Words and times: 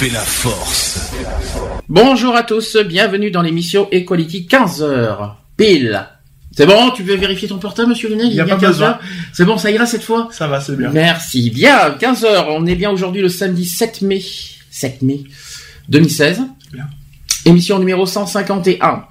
Fait 0.00 0.08
la 0.08 0.20
force. 0.20 1.12
Bonjour 1.90 2.34
à 2.34 2.42
tous, 2.42 2.78
bienvenue 2.78 3.30
dans 3.30 3.42
l'émission 3.42 3.86
Equality 3.92 4.48
15h. 4.50 5.32
Pile. 5.58 6.06
C'est 6.56 6.64
bon, 6.64 6.90
tu 6.92 7.02
veux 7.02 7.16
vérifier 7.16 7.48
ton 7.48 7.58
portable, 7.58 7.90
monsieur 7.90 8.08
Lunel 8.08 8.28
Il 8.28 8.34
y 8.34 8.40
a 8.40 8.46
pas 8.46 8.56
15 8.56 8.60
besoin. 8.70 8.86
heures? 8.88 9.00
C'est 9.34 9.44
bon, 9.44 9.58
ça 9.58 9.70
ira 9.70 9.84
cette 9.84 10.02
fois? 10.02 10.30
Ça 10.32 10.46
va, 10.48 10.58
c'est 10.62 10.74
bien. 10.74 10.88
Merci. 10.88 11.50
Bien, 11.50 11.90
15h. 12.00 12.46
On 12.48 12.64
est 12.64 12.76
bien 12.76 12.90
aujourd'hui 12.90 13.20
le 13.20 13.28
samedi 13.28 13.66
7 13.66 14.00
mai. 14.00 14.22
7 14.70 15.02
mai 15.02 15.20
2016. 15.90 16.44
Bien. 16.72 16.86
Émission 17.44 17.78
numéro 17.78 18.06
151. 18.06 19.04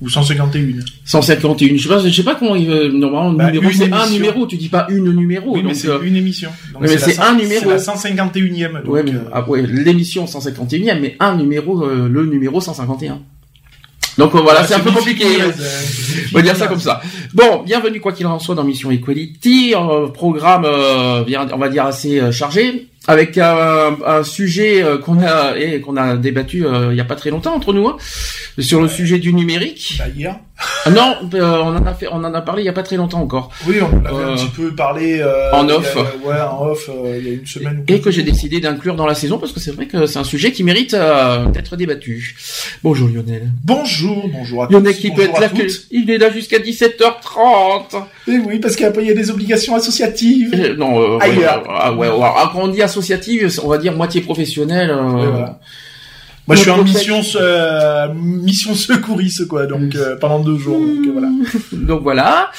Ou 0.00 0.08
151. 0.08 0.84
151. 1.04 1.76
Je 1.76 1.82
sais 1.82 1.88
pas, 1.88 1.98
je 1.98 2.10
sais 2.10 2.22
pas 2.22 2.34
comment 2.34 2.54
il 2.54 2.68
veut, 2.68 2.88
normalement, 2.88 3.32
Bah, 3.32 3.50
numéro, 3.50 3.72
c'est 3.72 3.92
un 3.92 4.08
numéro. 4.08 4.46
Tu 4.46 4.56
dis 4.56 4.68
pas 4.68 4.86
une 4.90 5.12
numéro. 5.12 5.52
Oui, 5.52 5.60
mais 5.62 5.70
donc, 5.70 5.76
c'est 5.76 5.88
euh, 5.88 6.00
une 6.02 6.16
émission. 6.16 6.50
Donc 6.72 6.82
mais 6.82 6.96
c'est 6.96 7.18
un 7.18 7.34
numéro. 7.34 7.60
C'est 7.60 7.68
la 7.68 7.76
151e. 7.76 8.82
Donc, 8.82 8.92
ouais, 8.92 9.02
mais, 9.02 9.12
euh, 9.12 9.30
ah, 9.32 9.48
ouais, 9.48 9.66
l'émission 9.66 10.24
151e, 10.24 11.00
mais 11.00 11.16
un 11.20 11.36
numéro, 11.36 11.84
euh, 11.84 12.08
le 12.08 12.24
numéro 12.26 12.60
151. 12.60 13.20
Donc 14.18 14.34
euh, 14.34 14.40
voilà, 14.40 14.60
ah, 14.62 14.66
c'est 14.66 14.74
un 14.74 14.80
peu 14.80 14.90
compliqué. 14.90 15.24
difficile, 15.24 15.42
hein. 15.42 15.52
euh, 15.60 16.28
On 16.32 16.36
va 16.38 16.42
dire 16.42 16.56
ça 16.56 16.66
comme 16.66 16.80
ça. 16.80 17.00
Bon, 17.34 17.62
bienvenue 17.64 18.00
quoi 18.00 18.12
qu'il 18.12 18.26
en 18.26 18.38
soit 18.40 18.56
dans 18.56 18.64
Mission 18.64 18.90
Equality, 18.90 19.74
euh, 19.76 20.08
programme, 20.08 20.64
euh, 20.64 21.22
on 21.52 21.58
va 21.58 21.68
dire 21.68 21.86
assez 21.86 22.20
euh, 22.20 22.32
chargé, 22.32 22.88
avec 23.06 23.38
un, 23.38 23.96
un 24.04 24.24
sujet 24.24 24.82
euh, 24.82 24.98
qu'on 24.98 25.20
a 25.22 25.56
et 25.56 25.80
qu'on 25.80 25.96
a 25.96 26.16
débattu 26.16 26.66
euh, 26.66 26.88
il 26.90 26.96
y 26.96 27.00
a 27.00 27.04
pas 27.04 27.14
très 27.14 27.30
longtemps 27.30 27.54
entre 27.54 27.72
nous, 27.72 27.86
hein, 27.86 27.96
sur 28.58 28.82
le 28.82 28.88
sujet 28.88 29.18
du 29.18 29.32
numérique. 29.32 29.96
Bah, 29.98 30.06
hier. 30.14 30.36
Ah 30.84 30.90
non, 30.90 31.16
euh, 31.34 31.58
on 31.62 31.76
en 31.76 31.86
a 31.86 31.94
fait, 31.94 32.08
on 32.10 32.16
en 32.24 32.34
a 32.34 32.40
parlé 32.42 32.62
il 32.62 32.66
y 32.66 32.68
a 32.68 32.72
pas 32.72 32.82
très 32.82 32.96
longtemps 32.96 33.20
encore, 33.20 33.50
Oui, 33.66 33.76
on 33.80 34.04
avait 34.04 34.14
Euh, 34.14 34.32
un 34.32 34.36
petit 34.36 34.48
peu 34.48 34.74
parlé. 34.74 35.20
euh, 35.20 35.52
en 35.52 35.68
y 35.68 35.70
a- 35.70 35.76
off. 35.76 35.96
ouais, 36.24 36.40
en 36.40 36.66
off, 36.66 36.88
euh, 36.88 37.16
il 37.20 37.26
y 37.28 37.30
a 37.30 37.34
une 37.34 37.46
semaine. 37.46 37.84
ou 37.88 37.92
et 37.92 38.00
que 38.00 38.10
j'ai 38.10 38.22
décidé 38.24 38.58
d'inclure 38.58 38.96
dans 38.96 39.06
la 39.06 39.14
saison 39.14 39.38
parce 39.38 39.52
que 39.52 39.60
c'est 39.60 39.70
vrai 39.70 39.86
que 39.86 40.06
c'est 40.06 40.18
un 40.18 40.24
sujet 40.24 40.50
qui 40.50 40.64
mérite 40.64 40.94
euh, 40.94 41.46
d'être 41.46 41.76
débattu. 41.76 42.34
Bonjour 42.82 43.08
Lionel. 43.08 43.50
Bonjour, 43.64 44.28
bonjour 44.32 44.64
à 44.64 44.66
tous. 44.66 44.72
Lionel 44.72 44.96
qui 44.96 45.10
peut 45.12 45.22
être 45.22 45.40
là, 45.40 45.48
que- 45.48 45.62
il 45.92 46.10
est 46.10 46.18
là 46.18 46.30
jusqu'à 46.32 46.58
17h30. 46.58 47.94
Eh 48.26 48.38
oui, 48.38 48.58
parce 48.58 48.74
qu'après, 48.76 49.02
il 49.02 49.08
y 49.08 49.12
a 49.12 49.14
des 49.14 49.30
obligations 49.30 49.74
associatives. 49.76 50.50
Euh, 50.54 50.74
Non, 50.76 50.98
euh, 51.00 51.18
Ailleurs. 51.20 51.62
ouais, 51.62 51.74
ah, 51.78 51.92
ouais, 51.92 51.98
ouais. 52.08 52.14
Alors, 52.14 52.50
quand 52.52 52.62
on 52.62 52.68
dit 52.68 52.82
associative, 52.82 53.60
on 53.62 53.68
va 53.68 53.78
dire 53.78 53.94
moitié 53.94 54.20
professionnelle. 54.22 54.90
Ouais, 54.90 55.26
voilà. 55.26 55.60
Moi, 56.48 56.56
je 56.56 56.62
suis 56.62 56.70
en 56.70 56.82
mission, 56.82 57.20
euh, 57.36 58.08
mission 58.14 58.74
secouriste, 58.74 59.46
quoi, 59.46 59.66
donc, 59.66 59.94
euh, 59.94 60.16
pendant 60.16 60.38
deux 60.38 60.56
jours, 60.56 60.78
donc, 60.80 61.06
euh, 61.06 61.12
voilà. 61.12 61.28
Donc 61.72 62.02
voilà. 62.02 62.50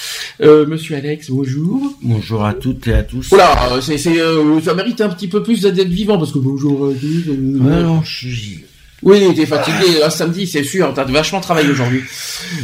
Euh, 0.42 0.68
Monsieur 0.68 0.96
Alex, 0.96 1.32
bonjour. 1.32 1.96
Bonjour 2.04 2.46
à 2.46 2.54
toutes 2.54 2.88
et 2.88 2.94
à 2.94 3.02
tous. 3.02 3.30
Voilà, 3.30 3.82
c'est, 3.82 3.98
c'est, 3.98 4.22
euh, 4.22 4.62
ça 4.62 4.76
mérite 4.76 5.02
un 5.02 5.10
petit 5.10 5.28
peu 5.28 5.42
plus 5.42 5.62
d'être 5.64 5.88
vivant 5.88 6.20
parce 6.20 6.32
que 6.32 6.38
bonjour. 6.38 6.82
Ouais, 6.82 6.94
non, 7.82 8.04
je 8.04 8.28
suis... 8.28 8.60
Oui, 9.04 9.34
t'es 9.36 9.46
fatigué. 9.46 10.04
Un 10.04 10.10
samedi, 10.10 10.46
c'est 10.48 10.64
sûr. 10.64 10.92
T'as 10.94 11.06
vachement 11.06 11.40
travaillé 11.42 11.70
aujourd'hui. 11.70 12.02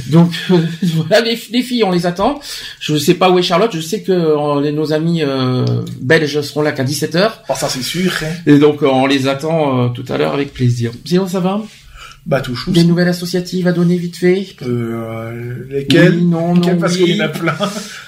Donc 0.07 0.31
euh, 0.51 0.57
voilà, 0.95 1.21
les, 1.21 1.39
les 1.51 1.61
filles, 1.61 1.83
on 1.83 1.91
les 1.91 2.05
attend. 2.05 2.39
Je 2.79 2.97
sais 2.97 3.13
pas 3.13 3.29
où 3.29 3.39
est 3.39 3.43
Charlotte. 3.43 3.71
Je 3.73 3.81
sais 3.81 4.01
que 4.01 4.11
euh, 4.11 4.61
les- 4.61 4.71
nos 4.71 4.91
amis 4.93 5.23
euh, 5.23 5.65
belges 6.01 6.41
seront 6.41 6.61
là 6.61 6.71
qu'à 6.73 6.83
17 6.83 7.15
h 7.15 7.31
Bon, 7.47 7.55
ça, 7.55 7.69
c'est 7.69 7.81
sûr, 7.83 8.11
hein. 8.23 8.27
Et 8.45 8.57
donc 8.59 8.83
euh, 8.83 8.87
on 8.87 9.05
les 9.05 9.27
attend 9.27 9.85
euh, 9.85 9.87
tout 9.89 10.05
à 10.09 10.17
l'heure 10.17 10.33
avec 10.33 10.53
plaisir. 10.53 10.91
Sinon, 11.05 11.27
ça 11.27 11.39
va? 11.39 11.61
Bah, 12.25 12.41
tout 12.41 12.55
chou. 12.55 12.71
Des 12.71 12.83
nouvelles 12.83 13.07
associatives 13.09 13.67
à 13.67 13.71
donner 13.71 13.97
vite 13.97 14.17
fait? 14.17 14.47
Euh, 14.63 15.53
lesquelles? 15.69 16.15
Oui, 16.15 16.23
non, 16.23 16.55
Lesquelles, 16.55 16.73
non, 16.73 16.79
parce 16.81 16.95
oui. 16.95 17.03
qu'il 17.05 17.15
y 17.17 17.21
en 17.21 17.25
a 17.25 17.27
plein. 17.29 17.55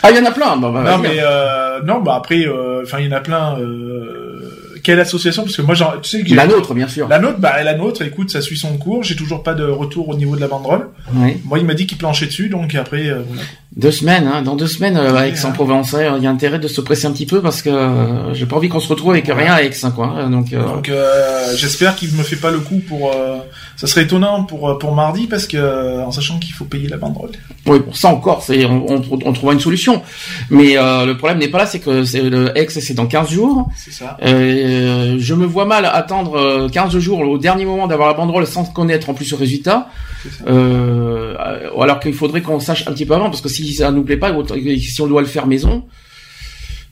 Ah, 0.02 0.10
il 0.10 0.18
y 0.18 0.20
en 0.20 0.26
a 0.26 0.32
plein. 0.32 0.58
Bon, 0.58 0.72
bah, 0.74 0.82
non 0.82 0.98
vas-y. 0.98 1.02
mais 1.16 1.18
euh, 1.22 1.82
non 1.86 2.02
bah 2.02 2.16
après 2.16 2.46
euh, 2.48 2.82
enfin 2.84 2.98
il 3.00 3.06
y 3.06 3.10
en 3.10 3.16
a 3.16 3.20
plein 3.20 3.60
euh, 3.60 4.67
quelle 4.88 5.00
association 5.02 5.44
parce 5.44 5.56
que 5.58 5.62
moi 5.62 5.76
genre 5.76 5.96
tu 6.02 6.10
sais 6.10 6.24
que 6.24 6.34
La 6.34 6.48
nôtre, 6.48 6.74
bien 6.74 6.88
sûr. 6.88 7.08
la 7.08 7.20
nôtre 7.20 7.40
bah 7.40 7.62
la 7.64 7.76
nôtre 7.76 8.02
écoute 8.04 8.30
ça 8.32 8.42
suit 8.42 8.58
son 8.58 8.78
cours 8.78 9.04
j'ai 9.04 9.16
toujours 9.16 9.44
pas 9.44 9.54
de 9.54 9.66
retour 9.66 10.08
au 10.10 10.16
niveau 10.16 10.36
de 10.38 10.42
la 10.42 10.48
banderole 10.48 10.88
Oui. 11.14 11.38
moi 11.46 11.60
il 11.60 11.66
m'a 11.66 11.74
dit 11.74 11.86
qu'il 11.88 11.98
planchait 11.98 12.28
dessus 12.28 12.48
donc 12.50 12.74
après 12.76 13.08
euh, 13.10 13.22
voilà. 13.28 13.42
Deux 13.76 13.92
semaines, 13.92 14.28
hein. 14.34 14.42
Dans 14.42 14.56
deux 14.56 14.66
semaines, 14.66 14.98
euh, 14.98 15.14
à 15.16 15.22
Oui, 15.24 15.28
Aix-en-Provence, 15.30 15.94
hein, 15.94 16.16
il 16.18 16.24
y 16.24 16.28
a 16.28 16.32
intérêt 16.32 16.58
de 16.58 16.68
se 16.68 16.82
presser 16.82 17.06
un 17.06 17.12
petit 17.12 17.28
peu 17.28 17.42
parce 17.42 17.62
que 17.62 17.70
euh, 17.70 18.34
j'ai 18.34 18.48
pas 18.48 18.56
envie 18.56 18.70
qu'on 18.70 18.80
se 18.80 18.88
retrouve 18.88 19.12
avec 19.12 19.28
rien 19.28 19.54
à 19.54 19.62
Aix, 19.62 19.70
hein, 19.84 19.92
quoi. 19.92 20.08
hein. 20.18 20.32
Donc, 20.32 20.52
euh, 20.52 20.64
donc 20.66 20.90
euh, 20.90 21.54
j'espère 21.56 21.96
qu'il 21.96 22.12
me 22.14 22.24
fait 22.24 22.38
pas 22.38 22.50
le 22.50 22.58
coup 22.60 22.80
pour 22.88 23.12
euh, 23.12 23.38
ça 23.78 23.88
serait 23.88 24.04
étonnant 24.04 24.44
pour 24.44 24.70
euh, 24.70 24.78
pour 24.78 24.94
mardi 24.94 25.28
parce 25.28 25.48
que 25.48 25.56
euh, 25.58 26.04
en 26.04 26.12
sachant 26.12 26.40
qu'il 26.40 26.54
faut 26.54 26.66
payer 26.66 26.88
la 26.90 26.98
banderole 26.98 27.32
oui, 27.68 27.82
pour 27.82 27.98
ça 27.98 28.10
encore, 28.10 28.44
c'est 28.44 28.66
on, 28.66 28.86
on, 28.88 29.02
on 29.12 29.34
trouvera 29.34 29.54
une 29.54 29.60
solution. 29.60 30.02
Mais 30.50 30.78
euh, 30.78 31.06
le 31.06 31.18
problème 31.18 31.38
n'est 31.40 31.50
pas 31.50 31.58
là, 31.60 31.66
c'est 31.66 31.80
que 31.80 32.04
c'est 32.06 32.22
le 32.22 32.58
Aix, 32.58 32.68
c'est 32.70 32.94
dans 32.94 33.08
15 33.08 33.30
jours. 33.30 33.70
c'est 33.76 33.92
ça 33.92 34.18
Euh, 34.24 35.18
je 35.20 35.34
me 35.34 35.46
vois 35.46 35.66
mal 35.66 35.86
attendre 35.86 36.38
euh, 36.38 36.70
15 36.70 36.98
jours 37.00 37.20
au 37.20 37.38
dernier 37.38 37.66
moment 37.66 37.88
d'avoir 37.88 38.08
la 38.08 38.14
banderole 38.14 38.48
sans 38.48 38.64
connaître 38.66 39.10
en 39.10 39.14
plus 39.14 39.30
le 39.32 39.38
résultat. 39.38 39.90
C'est 40.24 40.30
ça. 40.30 40.44
Euh, 40.48 41.36
alors 41.80 42.00
qu'il 42.00 42.14
faudrait 42.14 42.42
qu'on 42.42 42.60
sache 42.60 42.88
un 42.88 42.94
petit 42.94 43.06
peu 43.06 43.16
avant, 43.16 43.30
parce 43.30 43.42
que 43.42 43.50
si 43.50 43.74
ça 43.74 43.92
nous 43.92 44.04
plaît 44.04 44.18
pas, 44.18 44.32
si 44.80 45.02
on 45.02 45.08
doit 45.08 45.22
le 45.22 45.28
faire 45.28 45.46
maison, 45.46 45.84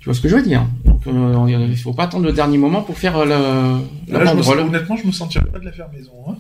tu 0.06 0.10
vois 0.10 0.14
ce 0.14 0.22
que 0.22 0.30
je 0.30 0.36
veux 0.36 0.44
dire. 0.44 0.64
Donc, 0.86 1.02
euh, 1.08 1.68
il 1.68 1.76
faut 1.78 1.92
pas 1.92 2.04
attendre 2.04 2.26
le 2.26 2.32
dernier 2.32 2.60
moment 2.60 2.84
pour 2.84 2.96
faire 2.96 3.18
euh, 3.18 3.26
le, 3.26 4.14
la 4.14 4.24
Là, 4.24 4.32
je 4.44 4.52
me 4.52 4.62
honnêtement 4.62 4.96
je 4.96 5.08
me 5.08 5.12
sentirais 5.12 5.46
pas 5.52 5.58
de 5.58 5.66
la 5.66 5.72
faire 5.72 5.88
maison 5.92 6.12
hein. 6.30 6.36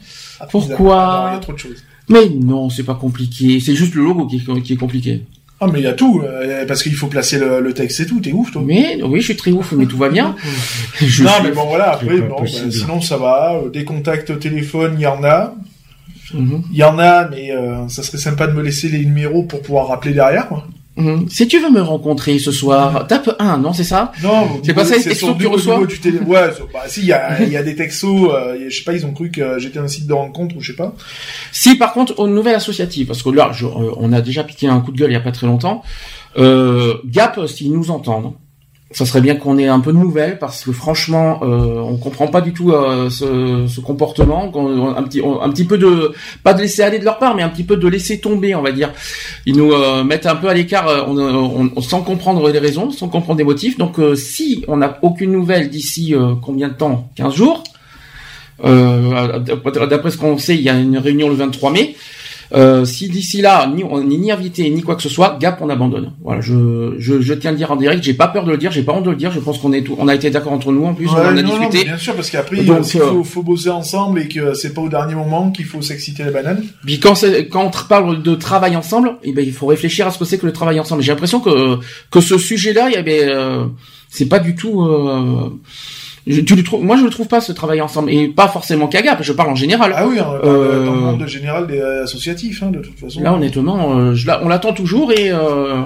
Pourquoi 0.51 1.23
non, 1.25 1.31
il 1.31 1.33
y 1.33 1.37
a 1.37 1.39
trop 1.39 1.53
de 1.53 1.57
choses 1.57 1.83
Mais 2.07 2.29
non, 2.29 2.69
c'est 2.69 2.83
pas 2.83 2.93
compliqué. 2.93 3.59
C'est 3.59 3.73
juste 3.73 3.95
le 3.95 4.03
logo 4.03 4.27
qui 4.27 4.35
est, 4.37 4.61
qui 4.61 4.73
est 4.73 4.77
compliqué. 4.77 5.23
ah 5.59 5.65
mais 5.65 5.79
il 5.79 5.83
y 5.83 5.87
a 5.87 5.93
tout 5.93 6.21
euh, 6.23 6.63
parce 6.67 6.83
qu'il 6.83 6.93
faut 6.93 7.07
placer 7.07 7.39
le, 7.39 7.59
le 7.59 7.73
texte 7.73 8.01
et 8.01 8.05
tout 8.05 8.19
t'es 8.19 8.33
ouf 8.33 8.51
toi 8.51 8.61
Mais 8.63 9.01
oui, 9.01 9.19
je 9.21 9.25
suis 9.25 9.35
très 9.35 9.49
ouf, 9.51 9.71
mais 9.71 9.87
tout 9.87 9.97
va 9.97 10.09
bien. 10.09 10.35
Je 10.99 11.23
non, 11.23 11.29
suis- 11.31 11.43
mais 11.45 11.51
bon, 11.51 11.65
voilà, 11.65 11.93
après, 11.93 12.21
bon, 12.21 12.41
bah, 12.41 12.45
sinon 12.69 13.01
ça 13.01 13.17
va. 13.17 13.59
Des 13.73 13.83
contacts 13.83 14.29
au 14.29 14.35
téléphone, 14.35 14.93
il 14.99 15.01
y 15.01 15.07
en 15.07 15.23
a. 15.23 15.55
Mhm. 16.35 16.63
Il 16.71 16.77
y 16.77 16.83
en 16.83 16.99
a, 16.99 17.27
mais 17.29 17.51
euh, 17.51 17.87
ça 17.87 18.03
serait 18.03 18.17
sympa 18.19 18.45
de 18.45 18.53
me 18.53 18.61
laisser 18.61 18.89
les 18.89 18.99
numéros 19.05 19.41
pour 19.43 19.61
pouvoir 19.63 19.87
rappeler 19.87 20.13
derrière, 20.13 20.47
quoi. 20.49 20.67
Mhm. 20.97 21.27
Si 21.29 21.45
tu 21.47 21.59
veux 21.59 21.69
me 21.69 21.81
rencontrer 21.81 22.39
ce 22.39 22.51
soir, 22.53 23.05
tape 23.07 23.35
1, 23.37 23.57
non, 23.57 23.73
c'est 23.73 23.83
ça? 23.83 24.13
Non, 24.23 24.47
C'est 24.63 24.73
pas 24.73 24.85
ça, 24.85 24.95
les 24.95 25.01
c'est 25.01 25.09
textos 25.09 25.27
sur 25.29 25.33
que 25.37 25.43
tu 25.43 25.43
niveau 25.43 25.55
reçois. 25.57 25.77
Ouais, 26.25 26.49
bah 26.73 26.79
si, 26.87 27.01
il 27.01 27.07
y 27.07 27.11
a, 27.13 27.41
il 27.41 27.49
y 27.51 27.57
a 27.57 27.63
des 27.63 27.75
textos, 27.75 28.31
euh, 28.33 28.57
je 28.69 28.77
sais 28.77 28.83
pas, 28.85 28.93
ils 28.93 29.05
ont 29.05 29.11
cru 29.11 29.29
que 29.29 29.59
j'étais 29.59 29.79
un 29.79 29.89
site 29.89 30.07
de 30.07 30.13
rencontre 30.13 30.55
ou 30.55 30.61
je 30.61 30.71
sais 30.71 30.77
pas. 30.77 30.93
Si 31.51 31.75
par 31.75 31.91
contre, 31.91 32.17
aux 32.19 32.27
nouvelles 32.27 32.55
associatives, 32.55 33.07
parce 33.07 33.23
que 33.23 33.29
là, 33.29 33.51
je- 33.53 33.65
euh, 33.65 33.91
on 33.97 34.13
a 34.13 34.21
déjà 34.21 34.43
piqué 34.45 34.67
un 34.67 34.79
coup 34.79 34.91
de 34.93 34.97
gueule 34.97 35.09
il 35.11 35.15
y 35.15 35.17
a 35.17 35.21
pas 35.21 35.33
très 35.33 35.47
longtemps, 35.47 35.83
euh, 36.37 36.93
Gap, 37.05 37.39
s'ils 37.47 37.73
nous 37.73 37.91
entendent, 37.91 38.31
ça 38.91 39.03
serait 39.05 39.19
bien 39.21 39.35
qu'on 39.35 39.57
ait 39.57 39.67
un 39.67 39.79
peu 39.79 39.91
de 39.91 39.97
nouvelles, 39.97 40.37
parce 40.37 40.63
que 40.63 40.71
franchement, 40.71 41.39
euh, 41.43 41.79
on 41.81 41.97
comprend 41.97 42.27
pas 42.27 42.39
du 42.41 42.53
tout 42.53 42.71
euh, 42.71 43.09
ce, 43.09 43.65
ce 43.67 43.81
comportement, 43.81 44.49
qu'on- 44.51 44.95
un 44.95 45.03
petit, 45.03 45.21
on- 45.21 45.41
un 45.41 45.49
petit 45.49 45.65
peu 45.65 45.77
de, 45.77 46.13
pas 46.43 46.53
de 46.53 46.61
laisser 46.61 46.83
aller 46.83 46.99
de 46.99 47.03
leur 47.03 47.17
part, 47.17 47.35
mais 47.35 47.41
un 47.41 47.49
petit 47.49 47.63
peu 47.63 47.77
de 47.77 47.87
laisser 47.87 48.19
tomber, 48.19 48.53
on 48.55 48.61
va 48.61 48.71
dire. 48.71 48.91
Ils 49.47 49.57
nous 49.57 49.71
euh, 49.73 50.03
mettent 50.03 50.27
un 50.27 50.35
peu 50.35 50.47
à 50.49 50.53
l'écart, 50.53 50.87
euh, 50.87 51.01
on, 51.07 51.17
on- 51.17 51.71
on- 51.75 51.81
sans 51.81 52.01
comprendre 52.03 52.47
les 52.49 52.59
raisons, 52.59 52.91
sans 52.91 53.07
comprendre 53.09 53.39
les 53.39 53.43
motifs. 53.43 53.77
Donc, 53.77 53.97
euh, 53.99 54.15
si 54.15 54.63
on 54.67 54.77
n'a 54.77 54.99
aucune 55.01 55.31
nouvelle 55.31 55.69
d'ici 55.69 56.13
euh, 56.13 56.35
combien 56.41 56.69
de 56.69 56.73
temps? 56.75 57.09
15 57.15 57.33
jours? 57.33 57.63
Euh, 58.63 59.39
D'après 59.89 60.11
ce 60.11 60.17
qu'on 60.17 60.37
sait, 60.37 60.55
il 60.55 60.61
y 60.61 60.69
a 60.69 60.75
une 60.79 60.97
réunion 60.97 61.27
le 61.27 61.35
23 61.35 61.71
mai. 61.71 61.95
Euh, 62.53 62.85
si 62.85 63.09
d'ici 63.09 63.41
là, 63.41 63.67
ni, 63.67 63.83
on 63.83 64.03
n'est 64.03 64.17
ni 64.17 64.31
invité 64.31 64.69
ni 64.69 64.81
quoi 64.81 64.95
que 64.95 65.01
ce 65.01 65.09
soit, 65.09 65.37
Gap, 65.39 65.59
on 65.61 65.69
abandonne. 65.69 66.11
Voilà, 66.23 66.41
je, 66.41 66.95
je, 66.97 67.21
je 67.21 67.33
tiens 67.33 67.49
à 67.49 67.51
le 67.51 67.57
dire 67.57 67.71
en 67.71 67.75
direct. 67.75 68.03
J'ai 68.03 68.13
pas 68.13 68.27
peur 68.27 68.45
de 68.45 68.51
le 68.51 68.57
dire, 68.57 68.71
j'ai 68.71 68.83
pas 68.83 68.93
honte 68.93 69.05
de 69.05 69.09
le 69.09 69.15
dire. 69.15 69.31
Je 69.31 69.39
pense 69.39 69.57
qu'on 69.57 69.73
est 69.73 69.81
tout, 69.81 69.95
on 69.97 70.07
a 70.07 70.15
été 70.15 70.29
d'accord 70.29 70.53
entre 70.53 70.71
nous 70.71 70.85
en 70.85 70.93
plus, 70.93 71.07
on 71.09 71.13
en 71.13 71.17
a 71.17 71.31
non, 71.33 71.57
discuté. 71.59 71.85
bien 71.85 71.97
sûr, 71.97 72.15
parce 72.15 72.29
qu'après, 72.29 72.59
euh, 72.59 72.83
s'il 72.83 73.01
euh, 73.01 73.09
faut, 73.09 73.23
faut 73.23 73.43
bosser 73.43 73.69
ensemble 73.69 74.19
et 74.19 74.27
que 74.27 74.53
c'est 74.53 74.73
pas 74.73 74.81
au 74.81 74.89
dernier 74.89 75.15
moment 75.15 75.51
qu'il 75.51 75.65
faut 75.65 75.81
s'exciter 75.81 76.23
la 76.23 76.31
banane. 76.31 76.63
Puis 76.85 76.99
quand, 76.99 77.13
quand 77.49 77.65
on 77.65 77.87
parle 77.87 78.21
de 78.21 78.35
travail 78.35 78.75
ensemble, 78.75 79.17
eh 79.23 79.33
ben, 79.33 79.45
il 79.45 79.53
faut 79.53 79.67
réfléchir 79.67 80.07
à 80.07 80.11
ce 80.11 80.19
que 80.19 80.25
c'est 80.25 80.37
que 80.37 80.45
le 80.45 80.53
travail 80.53 80.79
ensemble. 80.79 81.01
J'ai 81.01 81.11
l'impression 81.11 81.39
que, 81.39 81.79
que 82.11 82.21
ce 82.21 82.37
sujet-là, 82.37 82.89
il 82.89 82.93
y 82.93 82.97
avait, 82.97 83.27
euh, 83.27 83.65
c'est 84.09 84.27
pas 84.27 84.39
du 84.39 84.55
tout. 84.55 84.83
Euh, 84.83 85.49
tu 86.25 86.55
le 86.55 86.63
trouves, 86.63 86.83
moi 86.83 86.97
je 86.97 87.03
le 87.03 87.09
trouve 87.11 87.27
pas 87.27 87.39
ce 87.39 87.51
travail 87.51 87.81
ensemble 87.81 88.09
et 88.09 88.27
pas 88.27 88.47
forcément 88.47 88.87
Kaga, 88.87 89.17
je 89.21 89.31
parle 89.31 89.51
en 89.51 89.55
général. 89.55 89.93
Ah 89.95 90.07
oui, 90.07 90.17
on 90.19 90.47
euh, 90.47 90.85
dans 90.85 90.93
le 90.93 90.99
monde 90.99 91.27
général 91.27 91.67
des 91.67 91.79
associatifs, 91.79 92.63
hein, 92.63 92.71
de 92.71 92.79
toute 92.79 92.99
façon. 92.99 93.21
Là 93.21 93.33
honnêtement, 93.33 93.99
euh, 93.99 94.15
je, 94.15 94.27
on 94.41 94.47
l'attend 94.47 94.73
toujours 94.73 95.11
et 95.11 95.29
euh, 95.31 95.83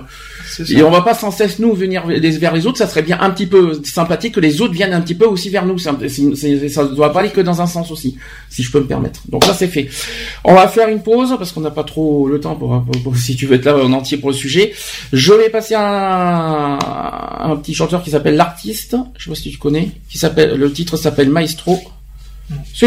et 0.69 0.83
on 0.83 0.91
va 0.91 1.01
pas 1.01 1.13
sans 1.13 1.31
cesse 1.31 1.59
nous 1.59 1.73
venir 1.73 2.05
vers 2.07 2.53
les 2.53 2.67
autres. 2.67 2.77
Ça 2.77 2.87
serait 2.87 3.01
bien 3.01 3.17
un 3.19 3.29
petit 3.29 3.47
peu 3.47 3.81
sympathique 3.83 4.35
que 4.35 4.39
les 4.39 4.61
autres 4.61 4.73
viennent 4.73 4.93
un 4.93 5.01
petit 5.01 5.15
peu 5.15 5.25
aussi 5.25 5.49
vers 5.49 5.65
nous. 5.65 5.77
Ça, 5.77 5.95
ça 6.69 6.85
doit 6.85 7.13
pas 7.13 7.21
aller 7.21 7.29
que 7.29 7.41
dans 7.41 7.61
un 7.61 7.67
sens 7.67 7.91
aussi, 7.91 8.17
si 8.49 8.63
je 8.63 8.71
peux 8.71 8.79
me 8.79 8.87
permettre. 8.87 9.21
Donc 9.29 9.45
là 9.45 9.53
c'est 9.53 9.67
fait. 9.67 9.89
On 10.43 10.53
va 10.53 10.67
faire 10.67 10.89
une 10.89 11.01
pause 11.01 11.35
parce 11.37 11.51
qu'on 11.51 11.61
n'a 11.61 11.71
pas 11.71 11.83
trop 11.83 12.27
le 12.27 12.39
temps 12.39 12.55
pour, 12.55 13.17
si 13.17 13.35
tu 13.35 13.45
veux 13.45 13.55
être 13.55 13.65
là 13.65 13.77
en 13.77 13.93
entier 13.93 14.17
pour 14.17 14.29
le 14.29 14.35
sujet. 14.35 14.73
Je 15.13 15.33
vais 15.33 15.49
passer 15.49 15.75
à 15.75 15.81
un, 15.81 17.51
un 17.51 17.55
petit 17.57 17.73
chanteur 17.73 18.03
qui 18.03 18.11
s'appelle 18.11 18.35
l'artiste. 18.35 18.95
Je 19.17 19.25
sais 19.25 19.29
pas 19.29 19.35
si 19.35 19.51
tu 19.51 19.57
connais. 19.57 19.91
Qui 20.09 20.17
s'appelle 20.17 20.55
le 20.55 20.71
titre 20.71 20.97
s'appelle 20.97 21.29
Maestro. 21.29 21.79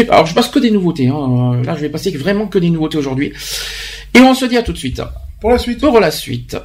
Alors 0.09 0.25
je 0.25 0.33
passe 0.33 0.49
que 0.49 0.59
des 0.59 0.71
nouveautés. 0.71 1.07
Hein. 1.07 1.61
Là 1.63 1.75
je 1.75 1.81
vais 1.81 1.89
passer 1.89 2.11
vraiment 2.11 2.47
que 2.47 2.59
des 2.59 2.69
nouveautés 2.69 2.97
aujourd'hui. 2.97 3.33
Et 4.13 4.19
on 4.19 4.33
se 4.33 4.45
dit 4.45 4.57
à 4.57 4.63
tout 4.63 4.73
de 4.73 4.77
suite. 4.77 5.01
Pour 5.39 5.51
la 5.51 5.57
suite. 5.57 5.79
Pour 5.79 5.99
la 5.99 6.11
suite. 6.11 6.57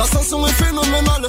L'ascension 0.00 0.46
est 0.46 0.52
phénoménale. 0.52 1.28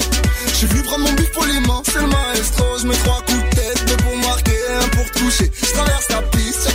J'ai 0.57 0.67
vu 0.67 0.81
prendre 0.83 1.03
mon 1.03 1.11
bif 1.11 1.29
poliment. 1.33 1.83
C'est 1.83 1.99
le 1.99 2.07
maestro. 2.07 2.63
Je 2.77 2.87
trois 3.03 3.21
coups 3.27 3.43
de 3.43 3.49
tête, 3.53 3.85
deux 3.85 3.97
pour 3.97 4.15
marquer, 4.15 4.57
un 4.81 4.87
pour 4.95 5.11
toucher. 5.11 5.51
Je 5.61 5.73
traverse 5.73 6.07
la 6.09 6.21
piste, 6.21 6.69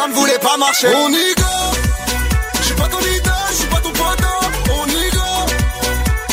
ça 0.00 0.08
ne 0.08 0.14
voulait 0.14 0.38
pas 0.38 0.56
marcher. 0.56 0.88
On 0.94 1.08
y 1.10 1.34
go. 1.36 1.56
Je 2.60 2.64
suis 2.64 2.74
pas 2.74 2.88
ton 2.88 2.98
leader, 3.00 3.46
je 3.50 3.54
suis 3.54 3.68
pas 3.68 3.80
ton 3.80 3.92
pote. 3.92 4.24
On 4.78 4.86
y 4.88 5.10
go. 5.16 5.30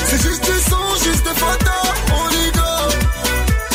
C'est 0.09 0.21
juste 0.21 0.43
du 0.49 0.57
son, 0.69 0.83
juste 1.03 1.23
des 1.27 1.37
photos. 1.43 1.87
On 2.19 2.27
y 2.43 2.47
go. 2.59 2.71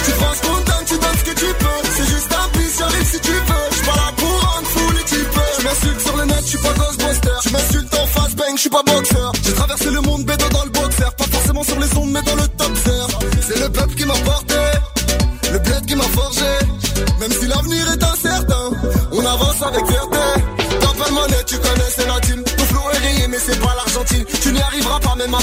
Tu 0.04 0.10
prends 0.12 0.34
ce 0.36 0.40
qu'on 0.46 0.60
donne, 0.68 0.84
tu 0.86 0.96
donnes 1.02 1.18
ce 1.20 1.24
que 1.30 1.36
tu 1.42 1.50
peux. 1.62 1.80
C'est 1.96 2.08
juste 2.14 2.30
un 2.40 2.48
bis, 2.56 2.72
j'arrive 2.78 3.06
si 3.12 3.20
tu 3.20 3.32
veux. 3.32 3.66
Je 3.76 3.82
pas 3.88 3.96
là 4.02 4.08
pour 4.16 4.34
rendre 4.48 4.68
fou 4.74 4.92
les 4.96 5.04
types. 5.04 5.34
Tu 5.56 6.00
sur 6.06 6.16
le 6.16 6.24
net, 6.24 6.42
je 6.42 6.48
suis 6.48 6.58
pas 6.58 6.72
Ghostbuster. 6.72 7.36
Tu 7.42 7.50
m'insultes 7.50 7.94
en 7.94 8.06
face, 8.06 8.34
bang, 8.34 8.54
je 8.56 8.60
suis 8.60 8.70
pas 8.70 8.82
boxeur. 8.82 9.32
J'ai 9.44 9.52
traversé 9.52 9.90
le 9.90 10.00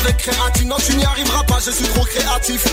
avec 0.03 0.17
créatine. 0.17 0.69
Non, 0.69 0.77
tu 0.85 0.95
n'y 0.95 1.05
arriveras 1.05 1.43
pas, 1.43 1.59
je 1.65 1.71
suis 1.71 1.85
trop 1.85 2.05
créatif. 2.05 2.63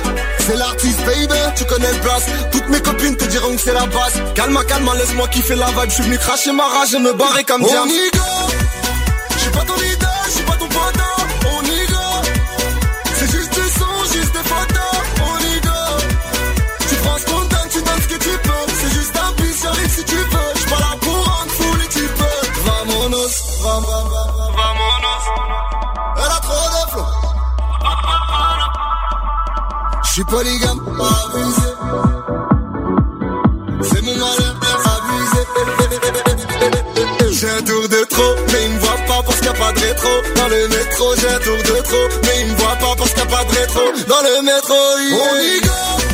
C'est 0.41 0.57
l'artiste, 0.57 1.05
baby, 1.05 1.35
tu 1.57 1.65
connais 1.65 1.93
le 1.93 1.99
blast. 2.01 2.29
Toutes 2.53 2.69
mes 2.69 2.81
copines 2.81 3.17
te 3.17 3.25
diront 3.25 3.55
que 3.57 3.63
c'est 3.63 3.75
la 3.75 3.87
base. 3.87 4.23
Calme, 4.35 4.59
calme, 4.69 4.91
laisse-moi 4.97 5.29
kiffer 5.29 5.57
la 5.57 5.67
vibe. 5.67 5.89
Je 5.89 5.95
suis 5.95 6.03
venu 6.05 6.19
cracher 6.19 6.53
ma 6.53 6.65
rage 6.65 6.95
et 6.95 6.99
me 6.99 7.13
barrer 7.13 7.45
comme 7.45 7.67
James. 7.69 7.85
On 7.85 7.89
y 7.89 8.11
go! 8.13 8.53
Je 9.35 9.39
suis 9.41 9.51
pas 9.51 9.65
ton 9.65 9.75
J'suis 30.17 30.25
polygame, 30.25 30.81
abusé. 30.81 31.71
C'est 33.83 34.01
mon 34.01 34.15
malheur, 34.15 34.57
abusé. 34.97 35.43
J'ai 37.33 37.51
un 37.51 37.61
tour 37.61 37.87
de 37.87 38.03
trop, 38.05 38.35
mais 38.51 38.65
il 38.65 38.71
me 38.73 38.79
voit 38.79 38.97
pas 39.07 39.23
parce 39.27 39.41
qu'il 39.41 39.51
n'y 39.51 39.57
a 39.57 39.61
pas 39.61 39.73
de 39.75 39.81
rétro. 39.81 40.09
Dans 40.37 40.49
le 40.49 40.69
métro, 40.69 41.15
j'ai 41.21 41.29
un 41.29 41.39
tour 41.41 41.59
de 41.59 41.83
trop, 41.83 42.09
mais 42.23 42.41
il 42.41 42.47
me 42.47 42.57
voit 42.57 42.77
pas 42.77 42.95
parce 42.97 43.13
qu'il 43.13 43.25
n'y 43.25 43.29
a 43.31 43.37
pas 43.37 43.45
de 43.45 43.51
rétro. 43.59 43.81
Dans 44.09 44.23
le 44.23 44.41
métro, 44.43 44.99
yeah. 45.01 46.06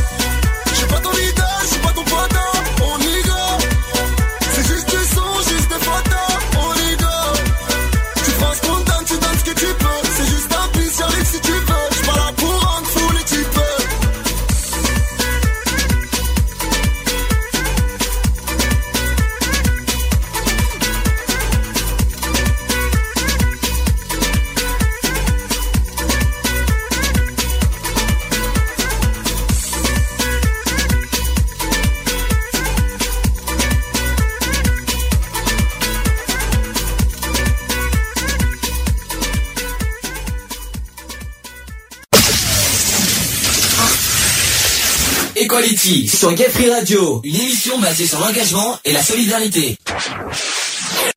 Equality 45.52 46.08
sur 46.08 46.32
Gay 46.32 46.48
Free 46.48 46.70
Radio, 46.70 47.20
une 47.24 47.34
émission 47.34 47.78
basée 47.78 48.06
sur 48.06 48.18
l'engagement 48.20 48.78
et 48.86 48.92
la 48.94 49.02
solidarité. 49.02 49.76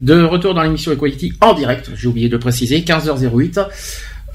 De 0.02 0.24
retour 0.24 0.54
dans 0.54 0.62
l'émission 0.62 0.92
Equality 0.92 1.32
en 1.40 1.54
direct, 1.54 1.92
j'ai 1.96 2.10
oublié 2.10 2.28
de 2.28 2.34
le 2.34 2.40
préciser, 2.40 2.82
15h08. 2.82 3.66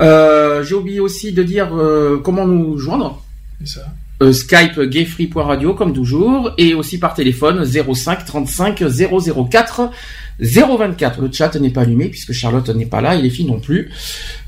Euh, 0.00 0.64
j'ai 0.64 0.74
oublié 0.74 1.00
aussi 1.00 1.32
de 1.32 1.42
dire 1.42 1.76
euh, 1.76 2.18
comment 2.24 2.46
nous 2.46 2.78
joindre. 2.78 3.22
Ça. 3.66 3.82
Euh, 4.22 4.34
Skype 4.34 4.80
gayfree.radio 4.80 5.72
comme 5.72 5.94
toujours 5.94 6.52
et 6.58 6.74
aussi 6.74 6.98
par 6.98 7.14
téléphone 7.14 7.64
05 7.64 8.24
35 8.24 8.82
004 8.82 9.90
024. 10.38 11.20
Le 11.22 11.32
chat 11.32 11.54
n'est 11.56 11.70
pas 11.70 11.82
allumé 11.82 12.08
puisque 12.08 12.32
Charlotte 12.32 12.68
n'est 12.70 12.86
pas 12.86 13.00
là 13.00 13.16
et 13.16 13.22
les 13.22 13.30
filles 13.30 13.46
non 13.46 13.60
plus. 13.60 13.90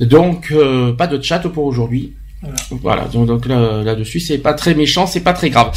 Donc 0.01 0.51
euh, 0.51 0.93
pas 0.93 1.07
de 1.07 1.23
chat 1.23 1.41
pour 1.41 1.65
aujourd'hui. 1.65 2.13
Voilà. 2.43 2.57
Voilà, 2.71 3.05
donc, 3.05 3.27
donc 3.27 3.47
là, 3.47 3.83
là-dessus 3.85 4.19
c'est 4.21 4.39
pas 4.39 4.53
très 4.55 4.75
méchant, 4.75 5.07
c'est 5.07 5.21
pas 5.21 5.33
très 5.33 5.49
grave. 5.51 5.71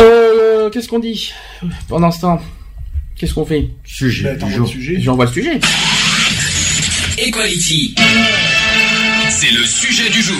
Euh, 0.00 0.68
qu'est-ce 0.70 0.88
qu'on 0.88 0.98
dit 0.98 1.32
pendant 1.88 2.10
ce 2.10 2.20
temps? 2.20 2.40
Qu'est-ce 3.16 3.34
qu'on 3.34 3.46
fait? 3.46 3.70
Sujet 3.84 4.36
Bah, 4.40 4.46
le 4.58 4.66
sujet. 4.66 5.00
J'envoie 5.00 5.26
le 5.26 5.32
sujet. 5.32 5.60
Equality. 7.18 7.94
C'est 9.30 9.50
le 9.50 9.64
sujet 9.64 10.10
du 10.10 10.22
jour. 10.22 10.36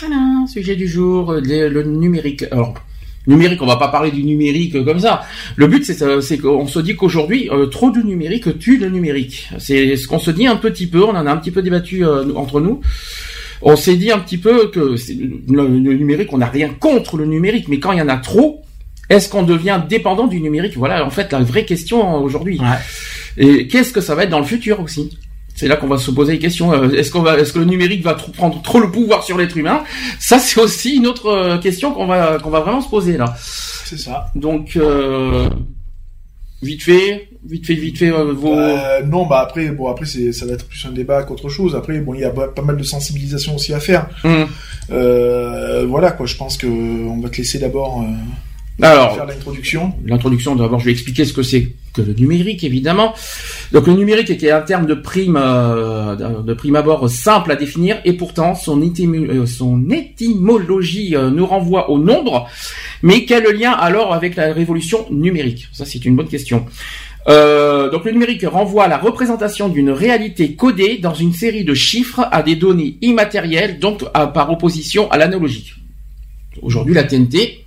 Voilà, 0.00 0.46
sujet 0.52 0.76
du 0.76 0.88
jour, 0.88 1.32
euh, 1.32 1.40
le, 1.40 1.68
le 1.68 1.82
numérique. 1.84 2.44
Alors, 2.50 2.74
numérique, 3.26 3.62
on 3.62 3.66
va 3.66 3.76
pas 3.76 3.88
parler 3.88 4.10
du 4.10 4.22
numérique 4.24 4.74
euh, 4.76 4.84
comme 4.84 5.00
ça. 5.00 5.22
Le 5.56 5.66
but, 5.66 5.84
c'est 5.84 6.20
c'est 6.20 6.38
qu'on 6.38 6.66
se 6.66 6.78
dit 6.80 6.96
qu'aujourd'hui, 6.96 7.48
euh, 7.50 7.66
trop 7.66 7.90
de 7.90 8.00
numérique 8.00 8.58
tue 8.58 8.78
le 8.78 8.88
numérique. 8.88 9.48
C'est 9.58 9.96
ce 9.96 10.06
qu'on 10.06 10.18
se 10.18 10.30
dit 10.30 10.46
un 10.46 10.56
petit 10.56 10.86
peu, 10.86 11.02
on 11.04 11.10
en 11.10 11.26
a 11.26 11.30
un 11.30 11.36
petit 11.36 11.50
peu 11.50 11.62
débattu 11.62 12.04
euh, 12.04 12.32
entre 12.34 12.60
nous. 12.60 12.80
On 13.62 13.76
s'est 13.76 13.96
dit 13.96 14.10
un 14.10 14.18
petit 14.18 14.38
peu 14.38 14.70
que 14.70 14.94
le, 15.48 15.68
numérique, 15.68 16.32
on 16.32 16.38
n'a 16.38 16.46
rien 16.46 16.70
contre 16.78 17.16
le 17.16 17.26
numérique, 17.26 17.68
mais 17.68 17.78
quand 17.78 17.92
il 17.92 17.98
y 17.98 18.02
en 18.02 18.08
a 18.08 18.16
trop, 18.16 18.62
est-ce 19.08 19.28
qu'on 19.28 19.42
devient 19.42 19.80
dépendant 19.88 20.26
du 20.26 20.40
numérique? 20.40 20.76
Voilà, 20.76 21.04
en 21.04 21.10
fait, 21.10 21.32
la 21.32 21.40
vraie 21.40 21.64
question 21.64 22.22
aujourd'hui. 22.22 22.60
Et 23.36 23.66
qu'est-ce 23.66 23.92
que 23.92 24.00
ça 24.00 24.14
va 24.14 24.24
être 24.24 24.30
dans 24.30 24.38
le 24.38 24.44
futur 24.44 24.80
aussi? 24.80 25.18
C'est 25.54 25.68
là 25.68 25.76
qu'on 25.76 25.88
va 25.88 25.98
se 25.98 26.10
poser 26.10 26.34
les 26.34 26.38
questions. 26.38 26.72
Euh, 26.72 26.88
est-ce 26.90 27.10
qu'on 27.10 27.20
va, 27.20 27.38
est-ce 27.38 27.52
que 27.52 27.58
le 27.58 27.66
numérique 27.66 28.02
va 28.02 28.14
prendre 28.14 28.62
trop 28.62 28.80
le 28.80 28.90
pouvoir 28.90 29.24
sur 29.24 29.36
l'être 29.36 29.56
humain? 29.58 29.82
Ça, 30.18 30.38
c'est 30.38 30.58
aussi 30.58 30.96
une 30.96 31.06
autre 31.06 31.26
euh, 31.26 31.58
question 31.58 31.92
qu'on 31.92 32.06
va 32.06 32.38
qu'on 32.38 32.48
va 32.48 32.60
vraiment 32.60 32.80
se 32.80 32.88
poser 32.88 33.18
là. 33.18 33.34
C'est 33.84 33.98
ça. 33.98 34.28
Donc, 34.34 34.76
euh, 34.76 35.50
vite 36.62 36.82
fait, 36.82 37.28
vite 37.44 37.66
fait, 37.66 37.74
vite 37.74 37.98
fait. 37.98 38.10
vos... 38.10 38.54
non, 39.06 39.26
bah 39.26 39.40
après, 39.40 39.68
bon 39.70 39.88
après 39.88 40.06
c'est 40.06 40.32
ça 40.32 40.46
va 40.46 40.52
être 40.52 40.66
plus 40.66 40.84
un 40.86 40.92
débat 40.92 41.22
qu'autre 41.22 41.48
chose. 41.48 41.74
Après, 41.74 41.98
bon, 42.00 42.14
il 42.14 42.20
y 42.20 42.24
a 42.24 42.30
pas 42.30 42.62
mal 42.62 42.76
de 42.76 42.82
sensibilisation 42.82 43.54
aussi 43.56 43.72
à 43.72 43.80
faire. 43.80 44.08
Hum. 44.24 44.46
voilà 44.88 46.12
quoi. 46.12 46.26
Je 46.26 46.36
pense 46.36 46.56
que 46.56 46.66
on 46.66 47.20
va 47.20 47.28
te 47.28 47.38
laisser 47.38 47.58
d'abord. 47.58 48.04
Alors, 48.82 49.14
faire 49.14 49.26
l'introduction. 49.26 49.92
L'introduction, 50.04 50.56
d'abord, 50.56 50.80
je 50.80 50.86
vais 50.86 50.90
expliquer 50.92 51.24
ce 51.24 51.32
que 51.32 51.42
c'est 51.42 51.72
que 51.92 52.02
le 52.02 52.14
numérique, 52.14 52.64
évidemment. 52.64 53.14
Donc, 53.72 53.86
le 53.86 53.94
numérique 53.94 54.30
est 54.30 54.50
un 54.50 54.60
terme 54.60 54.86
de 54.86 54.94
prime, 54.94 55.38
euh, 55.40 56.42
de 56.42 56.54
prime 56.54 56.76
abord 56.76 57.08
simple 57.08 57.50
à 57.52 57.56
définir, 57.56 58.00
et 58.04 58.12
pourtant, 58.12 58.54
son, 58.54 58.80
euh, 58.80 59.46
son 59.46 59.90
étymologie 59.90 61.16
euh, 61.16 61.30
nous 61.30 61.46
renvoie 61.46 61.90
au 61.90 61.98
nombre. 61.98 62.48
Mais 63.02 63.24
quel 63.24 63.44
lien 63.44 63.72
alors 63.72 64.14
avec 64.14 64.36
la 64.36 64.52
révolution 64.52 65.06
numérique? 65.10 65.68
Ça, 65.72 65.84
c'est 65.84 66.04
une 66.04 66.16
bonne 66.16 66.28
question. 66.28 66.66
donc 67.26 68.04
le 68.04 68.12
numérique 68.12 68.44
renvoie 68.44 68.84
à 68.84 68.88
la 68.88 68.98
représentation 68.98 69.68
d'une 69.68 69.90
réalité 69.90 70.54
codée 70.54 70.98
dans 70.98 71.14
une 71.14 71.32
série 71.32 71.64
de 71.64 71.74
chiffres 71.74 72.26
à 72.32 72.42
des 72.42 72.56
données 72.56 72.96
immatérielles, 73.02 73.78
donc 73.78 74.04
par 74.12 74.50
opposition 74.50 75.10
à 75.10 75.18
l'analogique. 75.18 75.74
Aujourd'hui, 76.62 76.94
la 76.94 77.04
TNT, 77.04 77.64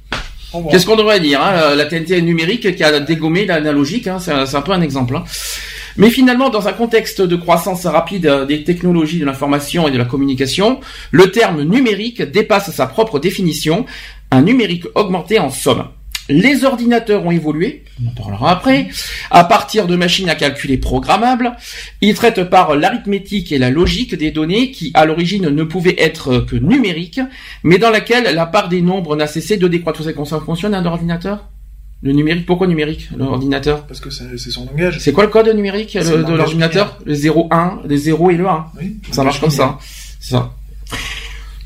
Qu'est-ce 0.69 0.85
qu'on 0.85 0.95
devrait 0.95 1.19
dire 1.19 1.41
hein, 1.41 1.75
La 1.75 1.85
TNT 1.85 2.21
numérique 2.21 2.75
qui 2.75 2.83
a 2.83 2.99
dégommé 2.99 3.45
l'analogique, 3.45 4.07
hein, 4.07 4.19
c'est 4.19 4.31
un, 4.31 4.61
peu 4.61 4.71
un 4.71 4.81
exemple. 4.81 5.15
Hein. 5.15 5.23
Mais 5.97 6.09
finalement, 6.09 6.49
dans 6.49 6.67
un 6.67 6.73
contexte 6.73 7.21
de 7.21 7.35
croissance 7.35 7.85
rapide 7.85 8.45
des 8.47 8.63
technologies 8.63 9.19
de 9.19 9.25
l'information 9.25 9.87
et 9.87 9.91
de 9.91 9.97
la 9.97 10.05
communication, 10.05 10.79
le 11.11 11.31
terme 11.31 11.63
numérique 11.63 12.21
dépasse 12.21 12.71
sa 12.71 12.87
propre 12.87 13.19
définition, 13.19 13.85
un 14.31 14.41
numérique 14.41 14.85
augmenté 14.95 15.39
en 15.39 15.49
somme. 15.49 15.87
Les 16.29 16.63
ordinateurs 16.63 17.25
ont 17.25 17.31
évolué, 17.31 17.83
on 18.01 18.09
en 18.09 18.13
parlera 18.13 18.51
après, 18.51 18.87
à 19.29 19.43
partir 19.43 19.87
de 19.87 19.95
machines 19.95 20.29
à 20.29 20.35
calculer 20.35 20.77
programmables. 20.77 21.51
Ils 22.01 22.13
traitent 22.13 22.45
par 22.45 22.75
l'arithmétique 22.75 23.51
et 23.51 23.57
la 23.57 23.69
logique 23.69 24.15
des 24.15 24.31
données 24.31 24.71
qui, 24.71 24.91
à 24.93 25.05
l'origine, 25.05 25.49
ne 25.49 25.63
pouvaient 25.63 25.95
être 25.97 26.39
que 26.39 26.55
numériques, 26.55 27.19
mais 27.63 27.77
dans 27.77 27.89
laquelle 27.89 28.33
la 28.33 28.45
part 28.45 28.69
des 28.69 28.81
nombres 28.81 29.15
n'a 29.17 29.27
cessé 29.27 29.57
de 29.57 29.67
décroître. 29.67 29.99
Vous 29.99 30.05
savez 30.05 30.15
comment 30.15 30.25
ça 30.25 30.39
fonctionne 30.39 30.73
un 30.73 30.85
ordinateur? 30.85 31.49
Le 32.01 32.11
numérique, 32.11 32.45
pourquoi 32.45 32.67
numérique, 32.67 33.09
l'ordinateur? 33.17 33.85
Parce 33.85 33.99
que 33.99 34.09
c'est 34.09 34.37
son 34.37 34.65
langage. 34.65 34.99
C'est 34.99 35.13
quoi 35.13 35.23
le 35.23 35.29
code 35.29 35.47
numérique 35.53 35.97
de 35.97 36.35
l'ordinateur? 36.35 36.99
Le 37.05 37.13
0, 37.13 37.47
1, 37.51 37.79
les 37.85 37.97
0 37.97 38.31
et 38.31 38.35
le 38.35 38.47
1. 38.47 38.65
Oui, 38.79 38.97
ça 39.11 39.23
marche 39.23 39.39
comme 39.39 39.49
ça. 39.49 39.77
C'est 40.19 40.31
ça. 40.31 40.53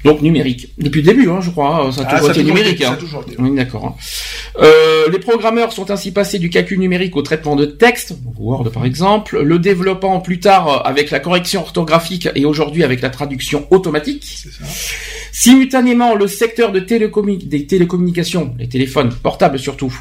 Donc 0.04 0.22
numérique. 0.22 0.70
Depuis 0.78 1.02
le 1.02 1.08
début, 1.08 1.30
hein, 1.30 1.40
je 1.42 1.50
crois, 1.50 1.90
ça 1.92 2.02
a 2.02 2.06
ah, 2.08 2.16
toujours 2.18 2.32
été 2.32 2.44
numérique. 2.44 2.82
Hein. 2.82 2.98
Oui, 3.40 3.56
d'accord. 3.56 3.86
Hein. 3.86 3.96
Euh, 4.60 5.10
les 5.12 5.20
programmeurs 5.20 5.74
sont 5.74 5.92
ainsi 5.92 6.12
passés 6.12 6.40
du 6.40 6.50
calcul 6.50 6.80
numérique 6.80 7.16
au 7.16 7.22
traitement 7.22 7.56
de 7.56 7.66
texte, 7.66 8.16
Word 8.38 8.72
par 8.72 8.86
exemple, 8.86 9.42
le 9.42 9.60
développant 9.60 10.20
plus 10.20 10.40
tard 10.40 10.86
avec 10.86 11.10
la 11.10 11.20
correction 11.20 11.62
orthographique 11.62 12.30
et 12.36 12.46
aujourd'hui 12.46 12.84
avec 12.84 13.02
la 13.02 13.10
traduction 13.10 13.68
automatique. 13.72 14.24
Ça. 14.26 14.66
Simultanément, 15.32 16.16
le 16.16 16.28
secteur 16.28 16.72
de 16.72 16.80
des 16.80 17.68
télécommunications, 17.68 18.56
les 18.58 18.70
téléphones 18.70 19.14
portables 19.22 19.60
surtout, 19.60 19.94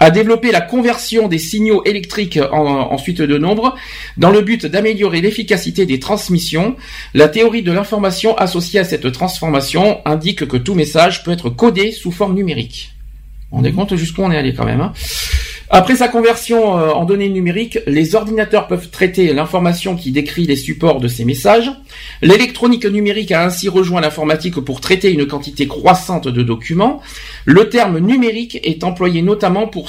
a 0.00 0.10
développé 0.10 0.50
la 0.50 0.62
conversion 0.62 1.28
des 1.28 1.38
signaux 1.38 1.84
électriques 1.84 2.38
en, 2.50 2.96
suite 2.98 3.20
de 3.20 3.38
nombres 3.38 3.76
dans 4.16 4.30
le 4.30 4.40
but 4.40 4.64
d'améliorer 4.66 5.20
l'efficacité 5.20 5.84
des 5.84 6.00
transmissions. 6.00 6.74
La 7.14 7.28
théorie 7.28 7.62
de 7.62 7.70
l'information 7.70 8.36
associée 8.36 8.80
à 8.80 8.84
cette 8.84 9.12
transformation 9.12 10.00
indique 10.06 10.48
que 10.48 10.56
tout 10.56 10.74
message 10.74 11.22
peut 11.22 11.30
être 11.30 11.50
codé 11.50 11.92
sous 11.92 12.10
forme 12.10 12.34
numérique. 12.34 12.94
On 13.52 13.62
est 13.62 13.72
compte 13.72 13.94
jusqu'où 13.96 14.22
on 14.22 14.30
est 14.30 14.38
allé 14.38 14.54
quand 14.54 14.64
même. 14.64 14.80
Hein. 14.80 14.92
Après 15.72 15.94
sa 15.94 16.08
conversion 16.08 16.76
euh, 16.76 16.90
en 16.90 17.04
données 17.04 17.28
numériques, 17.28 17.78
les 17.86 18.16
ordinateurs 18.16 18.66
peuvent 18.66 18.90
traiter 18.90 19.32
l'information 19.32 19.94
qui 19.94 20.10
décrit 20.10 20.44
les 20.44 20.56
supports 20.56 20.98
de 20.98 21.06
ces 21.06 21.24
messages. 21.24 21.70
L'électronique 22.22 22.86
numérique 22.86 23.30
a 23.30 23.44
ainsi 23.44 23.68
rejoint 23.68 24.00
l'informatique 24.00 24.58
pour 24.58 24.80
traiter 24.80 25.12
une 25.12 25.28
quantité 25.28 25.68
croissante 25.68 26.26
de 26.26 26.42
documents. 26.42 27.00
Le 27.44 27.68
terme 27.68 28.00
numérique 28.00 28.58
est 28.64 28.82
employé 28.82 29.22
notamment 29.22 29.68
pour 29.68 29.86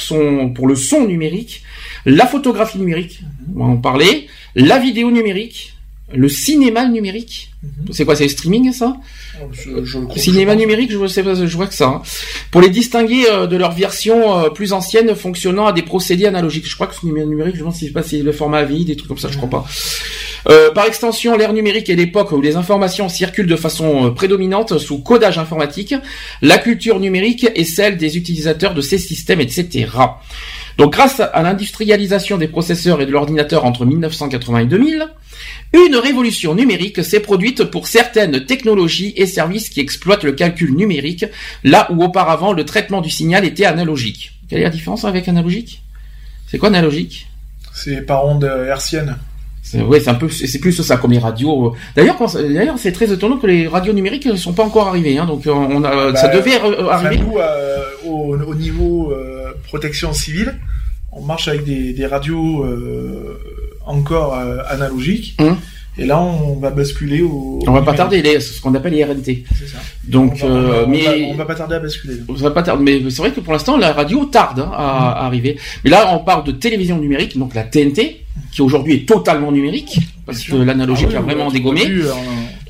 le 0.67 0.75
son 0.75 1.07
numérique, 1.07 1.63
la 2.05 2.27
photographie 2.27 2.77
numérique, 2.77 3.21
on 3.55 3.65
va 3.65 3.71
en 3.71 3.77
parler, 3.77 4.27
la 4.55 4.77
vidéo 4.77 5.09
numérique, 5.09 5.73
le 6.13 6.29
cinéma 6.29 6.87
numérique. 6.87 7.51
Mhm. 7.63 7.93
C'est 7.93 8.05
quoi, 8.05 8.15
c'est 8.15 8.23
le 8.23 8.29
streaming 8.29 8.71
ça? 8.73 8.97
Je, 9.51 9.97
Cinéma 10.15 10.55
numérique, 10.55 10.91
je, 10.91 11.07
sais 11.07 11.23
je 11.23 11.55
vois 11.55 11.67
que 11.67 11.73
ça. 11.73 11.87
Hein. 11.87 12.01
Pour 12.51 12.61
les 12.61 12.69
distinguer 12.69 13.25
euh, 13.29 13.47
de 13.47 13.55
leur 13.55 13.71
version 13.71 14.37
euh, 14.37 14.49
plus 14.49 14.73
ancienne 14.73 15.15
fonctionnant 15.15 15.67
à 15.67 15.73
des 15.73 15.81
procédés 15.81 16.25
analogiques. 16.25 16.67
Je 16.67 16.75
crois 16.75 16.87
que 16.87 16.93
le 16.93 16.99
cinéma 16.99 17.25
numérique, 17.25 17.55
je 17.55 17.63
pense 17.63 17.77
si 17.77 17.91
pas 17.91 18.03
c'est 18.03 18.21
le 18.21 18.31
format 18.31 18.63
vide, 18.63 18.87
des 18.87 18.95
trucs 18.95 19.07
comme 19.07 19.17
ça, 19.17 19.29
je 19.31 19.37
crois 19.37 19.49
pas. 19.49 19.65
Euh, 20.49 20.71
par 20.71 20.85
extension, 20.85 21.37
l'ère 21.37 21.53
numérique 21.53 21.89
est 21.89 21.95
l'époque 21.95 22.31
où 22.31 22.41
les 22.41 22.55
informations 22.55 23.09
circulent 23.09 23.47
de 23.47 23.55
façon 23.55 24.11
prédominante 24.13 24.77
sous 24.79 24.99
codage 24.99 25.37
informatique. 25.37 25.93
La 26.41 26.57
culture 26.57 26.99
numérique 26.99 27.47
est 27.55 27.63
celle 27.63 27.97
des 27.97 28.17
utilisateurs 28.17 28.73
de 28.73 28.81
ces 28.81 28.97
systèmes, 28.97 29.39
etc. 29.39 29.87
Donc 30.77 30.93
grâce 30.93 31.19
à 31.19 31.41
l'industrialisation 31.43 32.37
des 32.37 32.47
processeurs 32.47 33.01
et 33.01 33.05
de 33.05 33.11
l'ordinateur 33.11 33.65
entre 33.65 33.85
1980 33.85 34.59
et 34.59 34.65
2000, 34.65 35.07
une 35.73 35.95
révolution 35.95 36.53
numérique 36.53 37.03
s'est 37.03 37.19
produite 37.21 37.63
pour 37.65 37.87
certaines 37.87 38.45
technologies 38.45 39.13
et 39.15 39.25
services 39.25 39.69
qui 39.69 39.79
exploitent 39.79 40.23
le 40.23 40.33
calcul 40.33 40.75
numérique, 40.75 41.25
là 41.63 41.87
où 41.91 42.03
auparavant 42.03 42.53
le 42.53 42.65
traitement 42.65 43.01
du 43.01 43.09
signal 43.09 43.45
était 43.45 43.65
analogique. 43.65 44.33
Quelle 44.49 44.59
est 44.59 44.63
la 44.63 44.69
différence 44.69 45.05
avec 45.05 45.27
analogique? 45.27 45.81
C'est 46.47 46.57
quoi 46.57 46.69
analogique? 46.69 47.27
C'est 47.73 48.01
par 48.01 48.25
onde 48.25 48.43
hertzienne. 48.43 49.17
Oui, 49.73 49.99
c'est 50.01 50.09
un 50.09 50.15
peu, 50.15 50.27
c'est 50.27 50.59
plus 50.59 50.73
ça 50.81 50.97
comme 50.97 51.11
les 51.11 51.19
radios. 51.19 51.75
D'ailleurs, 51.95 52.17
d'ailleurs, 52.33 52.77
c'est 52.77 52.91
très 52.91 53.11
étonnant 53.11 53.37
que 53.37 53.47
les 53.47 53.67
radios 53.67 53.93
numériques 53.93 54.25
ne 54.25 54.35
sont 54.35 54.53
pas 54.53 54.63
encore 54.63 54.87
arrivées. 54.87 55.17
Hein, 55.17 55.25
donc, 55.25 55.43
on 55.45 55.83
a, 55.83 56.15
ça 56.15 56.27
bah, 56.27 56.35
devait 56.35 56.55
arriver. 56.89 57.17
Nous, 57.17 57.37
euh, 57.37 57.83
au, 58.05 58.55
niveau 58.55 59.11
euh, 59.11 59.53
protection 59.63 60.11
civile, 60.13 60.59
on 61.11 61.21
marche 61.21 61.47
avec 61.47 61.63
des, 61.63 61.93
des 61.93 62.05
radios 62.05 62.65
euh, 62.65 63.39
encore 63.85 64.35
euh, 64.37 64.57
analogique. 64.69 65.35
Hum. 65.39 65.57
Et 65.97 66.05
là, 66.05 66.21
on 66.21 66.55
va 66.55 66.69
basculer 66.69 67.21
au. 67.21 67.59
On 67.67 67.71
va 67.73 67.81
pas 67.81 67.93
tarder, 67.93 68.21
c'est 68.23 68.39
ce 68.39 68.61
qu'on 68.61 68.73
appelle 68.75 68.93
les 68.93 69.03
RNT. 69.03 69.43
C'est 69.57 69.67
ça. 69.67 69.79
Donc, 70.05 70.39
on 70.41 70.47
va, 70.47 70.53
euh, 70.53 70.85
mais 70.87 71.29
on 71.31 71.35
va, 71.35 71.45
pas 71.45 71.55
tarder 71.55 71.75
à 71.75 71.79
basculer. 71.79 72.15
On 72.29 72.33
va 72.33 72.51
pas 72.51 72.63
tarder, 72.63 72.83
mais 72.83 73.09
c'est 73.09 73.21
vrai 73.21 73.31
que 73.31 73.41
pour 73.41 73.51
l'instant, 73.51 73.75
la 73.75 73.91
radio 73.91 74.23
tarde 74.25 74.61
hein, 74.61 74.71
à, 74.73 75.19
hum. 75.19 75.25
arriver. 75.25 75.57
Mais 75.83 75.89
là, 75.89 76.15
on 76.15 76.23
parle 76.23 76.45
de 76.45 76.53
télévision 76.53 76.97
numérique, 76.97 77.37
donc 77.37 77.53
la 77.55 77.63
TNT, 77.63 78.23
qui 78.53 78.61
aujourd'hui 78.61 78.95
est 78.95 79.07
totalement 79.07 79.51
numérique, 79.51 79.99
parce 80.25 80.43
que 80.43 80.55
l'analogique 80.55 81.09
ah 81.13 81.17
a 81.17 81.21
vraiment 81.21 81.51
dégommé. 81.51 81.83
Hein. 81.83 82.15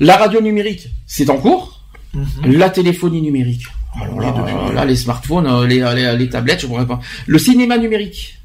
La 0.00 0.16
radio 0.16 0.40
numérique, 0.40 0.88
c'est 1.06 1.30
en 1.30 1.36
cours. 1.36 1.80
Mhm. 2.14 2.56
La 2.56 2.70
téléphonie 2.70 3.22
numérique. 3.22 3.62
Alors 4.00 4.20
là, 4.20 4.34
là, 4.74 4.84
les 4.84 4.96
smartphones, 4.96 5.46
euh, 5.46 5.66
les, 5.66 5.80
les, 5.94 6.16
les 6.16 6.28
tablettes, 6.28 6.60
je 6.62 6.66
pourrais 6.66 6.86
pas. 6.86 7.00
Le 7.26 7.38
cinéma 7.38 7.78
numérique. 7.78 8.38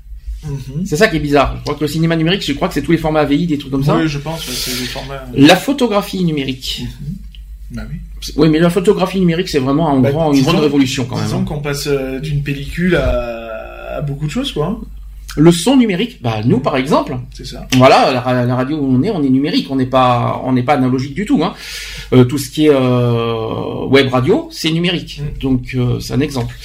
Mhm. 0.48 0.86
C'est 0.86 0.98
ça 0.98 1.08
qui 1.08 1.18
est 1.18 1.20
bizarre. 1.20 1.56
Je 1.58 1.62
crois 1.64 1.76
que 1.76 1.82
le 1.82 1.88
cinéma 1.88 2.16
numérique, 2.16 2.46
je 2.46 2.54
crois 2.54 2.68
que 2.68 2.74
c'est 2.74 2.82
tous 2.82 2.92
les 2.92 2.98
formats 2.98 3.22
AVI, 3.22 3.48
des 3.48 3.58
trucs 3.58 3.72
comme 3.72 3.84
ça. 3.84 3.98
Oui, 3.98 4.08
je 4.08 4.18
pense. 4.18 4.46
c'est 4.46 4.80
les 4.80 4.88
formats... 4.88 5.26
La 5.36 5.56
photographie 5.56 6.24
numérique. 6.24 6.84
Mhm. 6.86 7.16
Bah 7.72 7.82
oui. 7.90 7.98
Oui, 8.38 8.50
mais 8.50 8.60
la 8.60 8.70
photographie 8.70 9.20
numérique, 9.20 9.50
c'est 9.50 9.60
vraiment 9.60 9.90
un 9.90 10.00
bah, 10.00 10.12
grand, 10.12 10.34
une 10.34 10.42
grande 10.42 10.60
révolution 10.60 11.06
quand 11.06 11.18
même. 11.18 11.26
Disons 11.26 11.42
hein. 11.42 11.46
qu'on 11.46 11.60
passe 11.60 11.88
euh, 11.88 12.20
d'une 12.20 12.42
pellicule 12.42 12.96
à... 12.96 13.98
à, 13.98 14.02
beaucoup 14.02 14.26
de 14.26 14.32
choses, 14.32 14.52
quoi. 14.52 14.80
Le 15.38 15.52
son 15.52 15.78
numérique, 15.78 16.20
bah 16.22 16.42
nous 16.44 16.60
par 16.60 16.78
exemple. 16.78 17.16
C'est 17.32 17.46
ça. 17.46 17.68
Voilà, 17.78 18.12
la, 18.12 18.56
radio 18.56 18.78
où 18.78 18.86
on 18.86 19.04
est, 19.04 19.12
on 19.12 19.22
est 19.22 19.30
numérique, 19.30 19.68
on 19.70 19.76
n'est 19.76 19.86
pas, 19.86 20.42
on 20.44 20.54
n'est 20.54 20.64
pas 20.64 20.74
analogique 20.74 21.14
du 21.14 21.26
tout. 21.26 21.44
Hein. 21.44 21.54
Euh, 22.12 22.24
tout 22.24 22.40
ce 22.40 22.50
qui 22.50 22.66
est 22.66 22.72
euh, 22.74 23.86
web 23.86 24.12
radio, 24.12 24.50
c'est 24.52 24.72
numérique. 24.72 25.22
Mm. 25.22 25.40
Donc 25.40 25.76
euh, 25.76 26.00
c'est 26.00 26.14
un 26.14 26.22
exemple. 26.22 26.56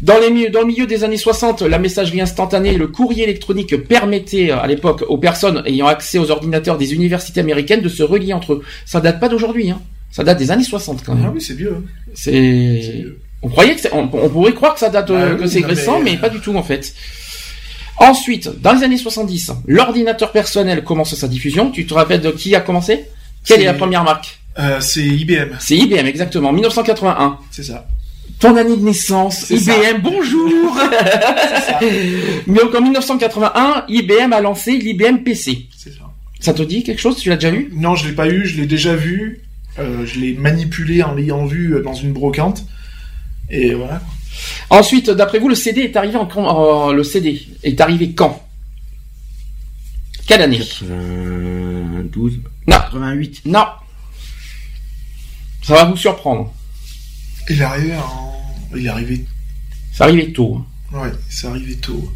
Dans, 0.00 0.18
les, 0.18 0.50
dans 0.50 0.60
le 0.60 0.66
milieu 0.66 0.86
des 0.86 1.04
années 1.04 1.16
60, 1.16 1.62
la 1.62 1.78
messagerie 1.78 2.20
instantanée 2.20 2.74
et 2.74 2.78
le 2.78 2.88
courrier 2.88 3.24
électronique 3.24 3.76
permettaient 3.84 4.50
à 4.50 4.66
l'époque 4.66 5.04
aux 5.08 5.18
personnes 5.18 5.62
ayant 5.66 5.86
accès 5.86 6.18
aux 6.18 6.30
ordinateurs 6.30 6.78
des 6.78 6.94
universités 6.94 7.40
américaines 7.40 7.80
de 7.80 7.88
se 7.88 8.02
relier 8.02 8.32
entre 8.32 8.54
eux. 8.54 8.62
Ça 8.84 9.00
date 9.00 9.20
pas 9.20 9.28
d'aujourd'hui, 9.28 9.70
hein. 9.70 9.80
Ça 10.10 10.22
date 10.22 10.38
des 10.38 10.52
années 10.52 10.62
60 10.62 11.02
quand 11.04 11.14
même. 11.16 11.24
Ah 11.26 11.32
oui, 11.34 11.40
c'est 11.40 11.54
vieux. 11.54 11.76
Hein. 11.76 11.82
C'est. 12.14 13.04
On 13.42 13.48
croyait 13.48 13.74
que 13.74 13.88
on, 13.92 14.08
on, 14.12 14.28
pourrait 14.28 14.54
croire 14.54 14.74
que 14.74 14.80
ça 14.80 14.88
date 14.88 15.10
bah 15.10 15.34
que 15.34 15.46
c'est 15.46 15.64
récent, 15.64 15.98
mais... 15.98 16.12
mais 16.12 16.16
pas 16.18 16.28
du 16.28 16.38
tout 16.38 16.54
en 16.54 16.62
fait. 16.62 16.94
Ensuite, 17.98 18.60
dans 18.60 18.72
les 18.72 18.84
années 18.84 18.96
70, 18.96 19.52
l'ordinateur 19.66 20.32
personnel 20.32 20.84
commence 20.84 21.14
sa 21.14 21.28
diffusion. 21.28 21.70
Tu 21.70 21.86
te 21.86 21.94
rappelles 21.94 22.20
de 22.20 22.30
qui 22.30 22.54
a 22.54 22.60
commencé? 22.60 23.06
Quelle 23.44 23.60
est 23.60 23.66
la 23.66 23.74
première 23.74 24.04
marque? 24.04 24.38
Euh, 24.58 24.80
C'est 24.80 25.04
IBM. 25.04 25.56
C'est 25.58 25.76
IBM, 25.76 26.06
exactement. 26.06 26.52
1981. 26.52 27.38
C'est 27.50 27.62
ça. 27.64 27.86
Ton 28.44 28.56
année 28.56 28.76
de 28.76 28.84
naissance, 28.84 29.48
IBM, 29.48 30.02
bonjour 30.02 30.76
ça. 31.66 31.80
Donc 32.46 32.74
en 32.74 32.82
1981, 32.82 33.86
IBM 33.88 34.34
a 34.34 34.42
lancé 34.42 34.72
l'IBM 34.72 35.22
PC. 35.24 35.66
C'est 35.74 35.94
ça. 35.94 36.12
Ça 36.40 36.52
te 36.52 36.60
dit 36.60 36.82
quelque 36.82 37.00
chose? 37.00 37.16
Tu 37.16 37.30
l'as 37.30 37.36
déjà 37.36 37.50
vu 37.50 37.70
Non, 37.72 37.96
je 37.96 38.06
l'ai 38.06 38.14
pas 38.14 38.28
eu, 38.28 38.44
je 38.44 38.60
l'ai 38.60 38.66
déjà 38.66 38.94
vu. 38.94 39.40
Euh, 39.78 40.04
je 40.04 40.20
l'ai 40.20 40.34
manipulé 40.34 41.02
en 41.02 41.14
l'ayant 41.14 41.46
vu 41.46 41.74
dans 41.82 41.94
une 41.94 42.12
brocante. 42.12 42.66
Et 43.48 43.72
voilà. 43.72 44.02
Ensuite, 44.68 45.08
d'après 45.08 45.38
vous, 45.38 45.48
le 45.48 45.54
CD 45.54 45.80
est 45.80 45.96
arrivé 45.96 46.18
en, 46.18 46.92
le 46.92 47.02
CD 47.02 47.46
est 47.62 47.80
arrivé 47.80 48.12
quand? 48.12 48.46
Quelle 50.26 50.42
année? 50.42 50.58
92. 50.58 52.40
Non. 52.66 52.76
88. 52.76 53.40
Non. 53.46 53.64
Ça 55.62 55.76
va 55.76 55.84
vous 55.86 55.96
surprendre. 55.96 56.52
Il 57.48 57.58
est 57.58 57.64
arrivé 57.64 57.94
en... 57.96 58.33
Il 58.76 58.86
est 58.86 58.90
arrivé... 58.90 59.24
C'est 59.92 60.02
arrivé 60.02 60.32
tôt. 60.32 60.58
Hein. 60.58 61.02
Ouais, 61.02 61.12
c'est 61.28 61.46
arrivé 61.46 61.76
tôt. 61.76 62.12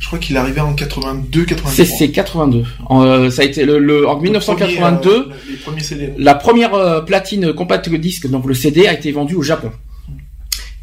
Je 0.00 0.06
crois 0.06 0.18
qu'il 0.18 0.36
est 0.36 0.38
arrivé 0.38 0.60
en 0.60 0.72
82, 0.72 1.44
83. 1.44 1.84
C'est 1.84 2.10
82. 2.10 2.64
Euh, 2.90 3.30
ça 3.30 3.42
a 3.42 3.44
été 3.44 3.64
le, 3.64 4.08
en 4.08 4.18
1982. 4.18 5.10
Euh, 5.10 5.24
les 5.48 5.56
premiers 5.56 5.82
CD. 5.82 6.12
La 6.16 6.34
première 6.34 6.74
euh, 6.74 7.02
platine 7.02 7.52
compact 7.52 7.88
disque, 7.90 8.26
donc 8.28 8.46
le 8.46 8.54
CD, 8.54 8.86
a 8.86 8.94
été 8.94 9.12
vendue 9.12 9.34
au 9.34 9.42
Japon. 9.42 9.70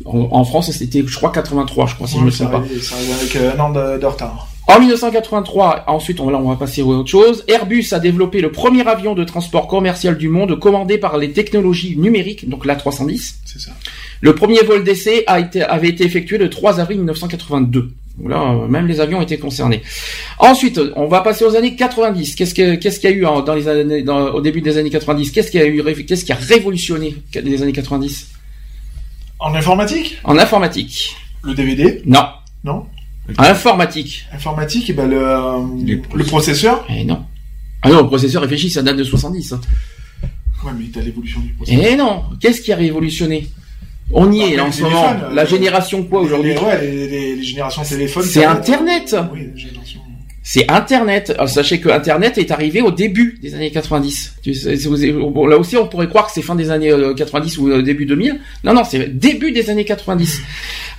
En, 0.05 0.45
France, 0.45 0.71
c'était, 0.71 1.03
je 1.05 1.15
crois, 1.15 1.31
83, 1.31 1.87
je 1.87 1.95
crois, 1.95 2.07
si 2.07 2.17
je 2.17 2.23
me 2.23 2.31
trompe 2.31 2.51
pas. 2.51 2.63
Ça 2.81 2.95
avec 2.95 3.35
un 3.35 3.59
an 3.59 3.71
de, 3.71 4.05
retard. 4.05 4.47
En 4.67 4.79
1983, 4.79 5.85
ensuite, 5.87 6.19
on, 6.19 6.29
là, 6.29 6.37
on 6.37 6.49
va 6.49 6.57
passer 6.57 6.81
à 6.81 6.85
autre 6.85 7.09
chose. 7.09 7.45
Airbus 7.47 7.85
a 7.91 7.99
développé 7.99 8.41
le 8.41 8.51
premier 8.51 8.85
avion 8.85 9.15
de 9.15 9.23
transport 9.23 9.67
commercial 9.67 10.17
du 10.17 10.27
monde 10.27 10.59
commandé 10.59 10.97
par 10.97 11.17
les 11.17 11.31
technologies 11.31 11.95
numériques, 11.97 12.49
donc 12.49 12.65
l'A310. 12.65 13.35
C'est 13.45 13.61
ça. 13.61 13.71
Le 14.19 14.35
premier 14.35 14.59
vol 14.63 14.83
d'essai 14.83 15.23
a 15.25 15.39
été, 15.39 15.61
avait 15.61 15.87
été 15.87 16.03
effectué 16.03 16.37
le 16.37 16.49
3 16.49 16.81
avril 16.81 16.97
1982. 16.97 17.91
Là, 18.25 18.55
même 18.67 18.87
les 18.87 18.99
avions 18.99 19.21
étaient 19.21 19.37
concernés. 19.37 19.83
Ensuite, 20.39 20.81
on 20.95 21.07
va 21.07 21.21
passer 21.21 21.45
aux 21.45 21.55
années 21.55 21.75
90. 21.75 22.35
Qu'est-ce 22.35 22.53
qu'il 22.53 22.79
qu'est-ce 22.79 22.99
qu'il 22.99 23.11
y 23.11 23.13
a 23.13 23.15
eu 23.15 23.21
dans 23.21 23.53
les 23.53 23.67
années, 23.67 24.03
au 24.09 24.41
début 24.41 24.61
des 24.61 24.77
années 24.77 24.89
90 24.89 25.31
Qu'est-ce 25.31 25.51
qui 25.51 25.59
a 25.59 25.65
eu, 25.65 25.83
qu'est-ce 26.05 26.25
qui 26.25 26.31
a 26.31 26.35
révolutionné 26.35 27.15
les 27.35 27.61
années 27.61 27.73
90 27.73 28.31
En 29.39 29.53
informatique? 29.53 30.17
En 30.23 30.37
informatique. 30.37 31.15
Le 31.43 31.53
DVD 31.53 32.01
Non. 32.05 32.25
Non? 32.63 32.87
Informatique. 33.37 34.25
Informatique, 34.33 34.89
et 34.89 34.93
eh 34.93 34.95
ben 34.95 35.07
le, 35.07 36.01
le 36.13 36.23
processeur 36.23 36.85
Eh 36.89 37.03
non. 37.03 37.25
Ah 37.81 37.89
non, 37.89 38.01
le 38.01 38.07
processeur 38.07 38.41
réfléchit, 38.41 38.69
ça 38.69 38.81
date 38.81 38.97
de 38.97 39.03
70. 39.03 39.53
Hein. 39.53 39.61
Ouais, 40.63 40.71
mais 40.77 40.85
t'as 40.91 41.01
l'évolution 41.01 41.41
du 41.41 41.49
processeur. 41.49 41.83
Eh 41.85 41.95
non. 41.95 42.23
Qu'est-ce 42.39 42.61
qui 42.61 42.71
a 42.71 42.75
révolutionné? 42.75 43.47
On 44.11 44.31
y 44.31 44.41
est 44.41 44.59
en 44.59 44.71
ce 44.71 44.83
moment. 44.83 45.13
La 45.33 45.41
euh, 45.41 45.45
génération 45.45 46.03
quoi 46.03 46.21
aujourd'hui? 46.21 46.57
Ouais, 46.57 46.81
les, 46.81 47.35
les, 47.35 47.43
générations 47.43 47.83
téléphones. 47.83 48.23
C'est 48.23 48.45
Internet. 48.45 49.15
Oui, 49.33 49.49
c'est 50.49 50.71
Internet. 50.71 51.35
sachez 51.47 51.81
que 51.81 51.89
Internet 51.89 52.37
est 52.37 52.51
arrivé 52.51 52.81
au 52.81 52.89
début 52.89 53.37
des 53.41 53.53
années 53.53 53.69
90. 53.69 54.35
là 54.45 55.57
aussi, 55.57 55.75
on 55.75 55.89
pourrait 55.89 56.07
croire 56.07 56.27
que 56.27 56.31
c'est 56.31 56.41
fin 56.41 56.55
des 56.55 56.69
années 56.69 56.89
90 57.17 57.57
euh, 57.57 57.61
ou 57.61 57.69
euh, 57.69 57.81
début 57.81 58.05
2000. 58.05 58.39
Non, 58.63 58.73
non, 58.73 58.85
c'est 58.85 59.07
début 59.09 59.51
des 59.51 59.69
années 59.69 59.83
90. 59.83 60.41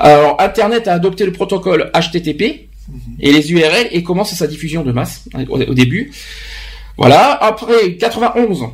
Alors, 0.00 0.38
Internet 0.38 0.86
a 0.86 0.92
adopté 0.92 1.24
le 1.24 1.32
protocole 1.32 1.90
HTTP 1.94 2.68
mhm. 2.88 3.00
et 3.20 3.32
les 3.32 3.50
URL 3.50 3.88
et 3.90 4.02
commence 4.02 4.34
sa 4.34 4.46
diffusion 4.46 4.82
de 4.82 4.92
masse 4.92 5.26
au, 5.48 5.58
au 5.58 5.72
début. 5.72 6.12
Voilà. 6.98 7.32
Après 7.42 7.94
91, 7.94 8.64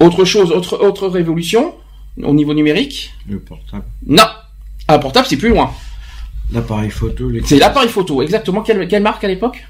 autre 0.00 0.24
chose, 0.24 0.52
autre 0.52 0.82
autre 0.82 1.06
révolution 1.06 1.74
au 2.22 2.32
niveau 2.32 2.54
numérique? 2.54 3.12
Le 3.28 3.38
portable. 3.38 3.84
Non. 4.06 4.24
Un 4.88 4.98
portable, 4.98 5.26
c'est 5.28 5.36
plus 5.36 5.50
loin. 5.50 5.70
L'appareil 6.52 6.90
photo. 6.90 7.30
C'est 7.44 7.58
l'appareil 7.58 7.88
photo, 7.88 8.22
exactement. 8.22 8.62
Quelle, 8.62 8.88
quelle 8.88 9.02
marque 9.02 9.22
à 9.24 9.28
l'époque 9.28 9.66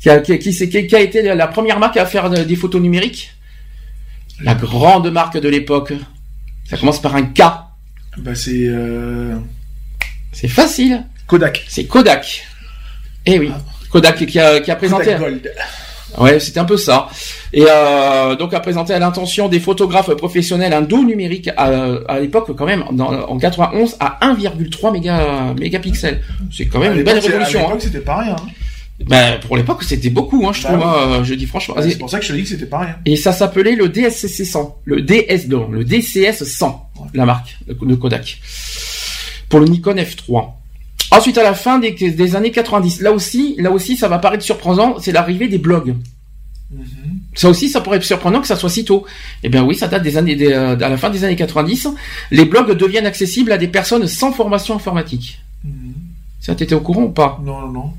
qui 0.00 0.08
a, 0.08 0.20
qui, 0.20 0.38
qui, 0.38 0.96
a 0.96 1.00
été 1.00 1.22
la 1.22 1.46
première 1.46 1.78
marque 1.78 1.96
à 1.96 2.06
faire 2.06 2.30
des 2.30 2.56
photos 2.56 2.80
numériques 2.80 3.34
La 4.42 4.54
grande 4.54 5.10
marque 5.10 5.38
de 5.38 5.48
l'époque. 5.48 5.92
Ça 6.68 6.76
commence 6.76 7.00
par 7.00 7.16
un 7.16 7.24
K. 7.24 7.42
Bah 8.18 8.34
c'est. 8.34 8.66
Euh... 8.66 9.36
C'est 10.32 10.48
facile. 10.48 11.04
Kodak. 11.26 11.64
C'est 11.68 11.84
Kodak. 11.84 12.46
Eh 13.26 13.38
oui. 13.38 13.50
Ah. 13.52 13.60
Kodak 13.90 14.26
qui 14.26 14.38
a, 14.38 14.60
qui 14.60 14.70
a 14.70 14.76
présenté. 14.76 15.04
Kodak 15.04 15.20
Gold. 15.20 15.52
Ouais, 16.18 16.40
c'était 16.40 16.60
un 16.60 16.64
peu 16.64 16.76
ça. 16.76 17.08
Et 17.52 17.64
euh, 17.68 18.36
donc 18.36 18.54
a 18.54 18.60
présenté 18.60 18.92
à 18.92 18.98
l'intention 18.98 19.48
des 19.48 19.60
photographes 19.60 20.14
professionnels 20.14 20.72
un 20.72 20.82
dos 20.82 21.04
numérique 21.04 21.50
à, 21.56 22.20
l'époque 22.20 22.54
quand 22.56 22.66
même 22.66 22.84
en 22.88 23.38
91 23.38 23.96
à 24.00 24.18
1,3 24.22 24.92
méga 24.92 25.54
mégapixels. 25.58 26.22
C'est 26.52 26.66
quand 26.66 26.80
même 26.80 26.96
une 26.96 27.02
belle 27.02 27.18
révolution. 27.18 27.60
À 27.60 27.62
l'époque, 27.62 27.76
hein. 27.76 27.80
c'était 27.80 28.00
pas 28.00 28.18
rien. 28.18 28.36
Hein. 28.36 28.48
Ben, 29.06 29.40
pour 29.40 29.56
l'époque, 29.56 29.82
c'était 29.82 30.10
beaucoup, 30.10 30.46
hein, 30.46 30.52
je 30.52 30.62
bah 30.62 30.68
trouve. 30.70 30.82
Hein, 30.84 31.24
je 31.24 31.34
dis 31.34 31.46
franchement. 31.46 31.74
c'est 31.80 31.98
pour 31.98 32.10
ça 32.10 32.18
que 32.18 32.24
je 32.24 32.32
te 32.32 32.36
dis 32.36 32.42
que 32.42 32.48
c'était 32.48 32.66
pas 32.66 32.80
rien. 32.80 32.96
Et 33.06 33.16
ça 33.16 33.32
s'appelait 33.32 33.74
le 33.74 33.88
DSCC 33.88 34.44
100, 34.44 34.80
le 34.84 35.00
DS, 35.00 35.48
non, 35.48 35.68
le 35.70 35.84
DCS 35.84 36.44
100, 36.44 36.90
la 37.14 37.24
marque 37.24 37.56
de 37.66 37.94
Kodak, 37.94 38.40
pour 39.48 39.60
le 39.60 39.66
Nikon 39.66 39.94
F3. 39.94 40.59
Ensuite, 41.12 41.38
à 41.38 41.42
la 41.42 41.54
fin 41.54 41.78
des, 41.78 42.36
années 42.36 42.52
90, 42.52 43.00
là 43.00 43.12
aussi, 43.12 43.56
là 43.58 43.70
aussi, 43.70 43.96
ça 43.96 44.08
va 44.08 44.18
paraître 44.18 44.44
surprenant, 44.44 44.96
c'est 45.00 45.12
l'arrivée 45.12 45.48
des 45.48 45.58
blogs. 45.58 45.96
Mm-hmm. 46.72 46.80
Ça 47.34 47.48
aussi, 47.48 47.68
ça 47.68 47.80
pourrait 47.80 47.96
être 47.96 48.04
surprenant 48.04 48.40
que 48.40 48.46
ça 48.46 48.56
soit 48.56 48.70
si 48.70 48.84
tôt. 48.84 49.04
Eh 49.42 49.48
bien 49.48 49.64
oui, 49.64 49.74
ça 49.74 49.88
date 49.88 50.02
des 50.02 50.16
années, 50.16 50.36
euh, 50.40 50.76
à 50.76 50.88
la 50.88 50.96
fin 50.96 51.10
des 51.10 51.24
années 51.24 51.36
90. 51.36 51.88
Les 52.30 52.44
blogs 52.44 52.76
deviennent 52.76 53.06
accessibles 53.06 53.50
à 53.50 53.58
des 53.58 53.68
personnes 53.68 54.06
sans 54.06 54.32
formation 54.32 54.76
informatique. 54.76 55.40
Mm-hmm. 55.66 55.92
Ça, 56.40 56.54
t'étais 56.54 56.74
au 56.74 56.80
courant 56.80 57.02
ou 57.02 57.10
pas? 57.10 57.40
Non, 57.44 57.60
non, 57.60 57.72
non. 57.72 57.92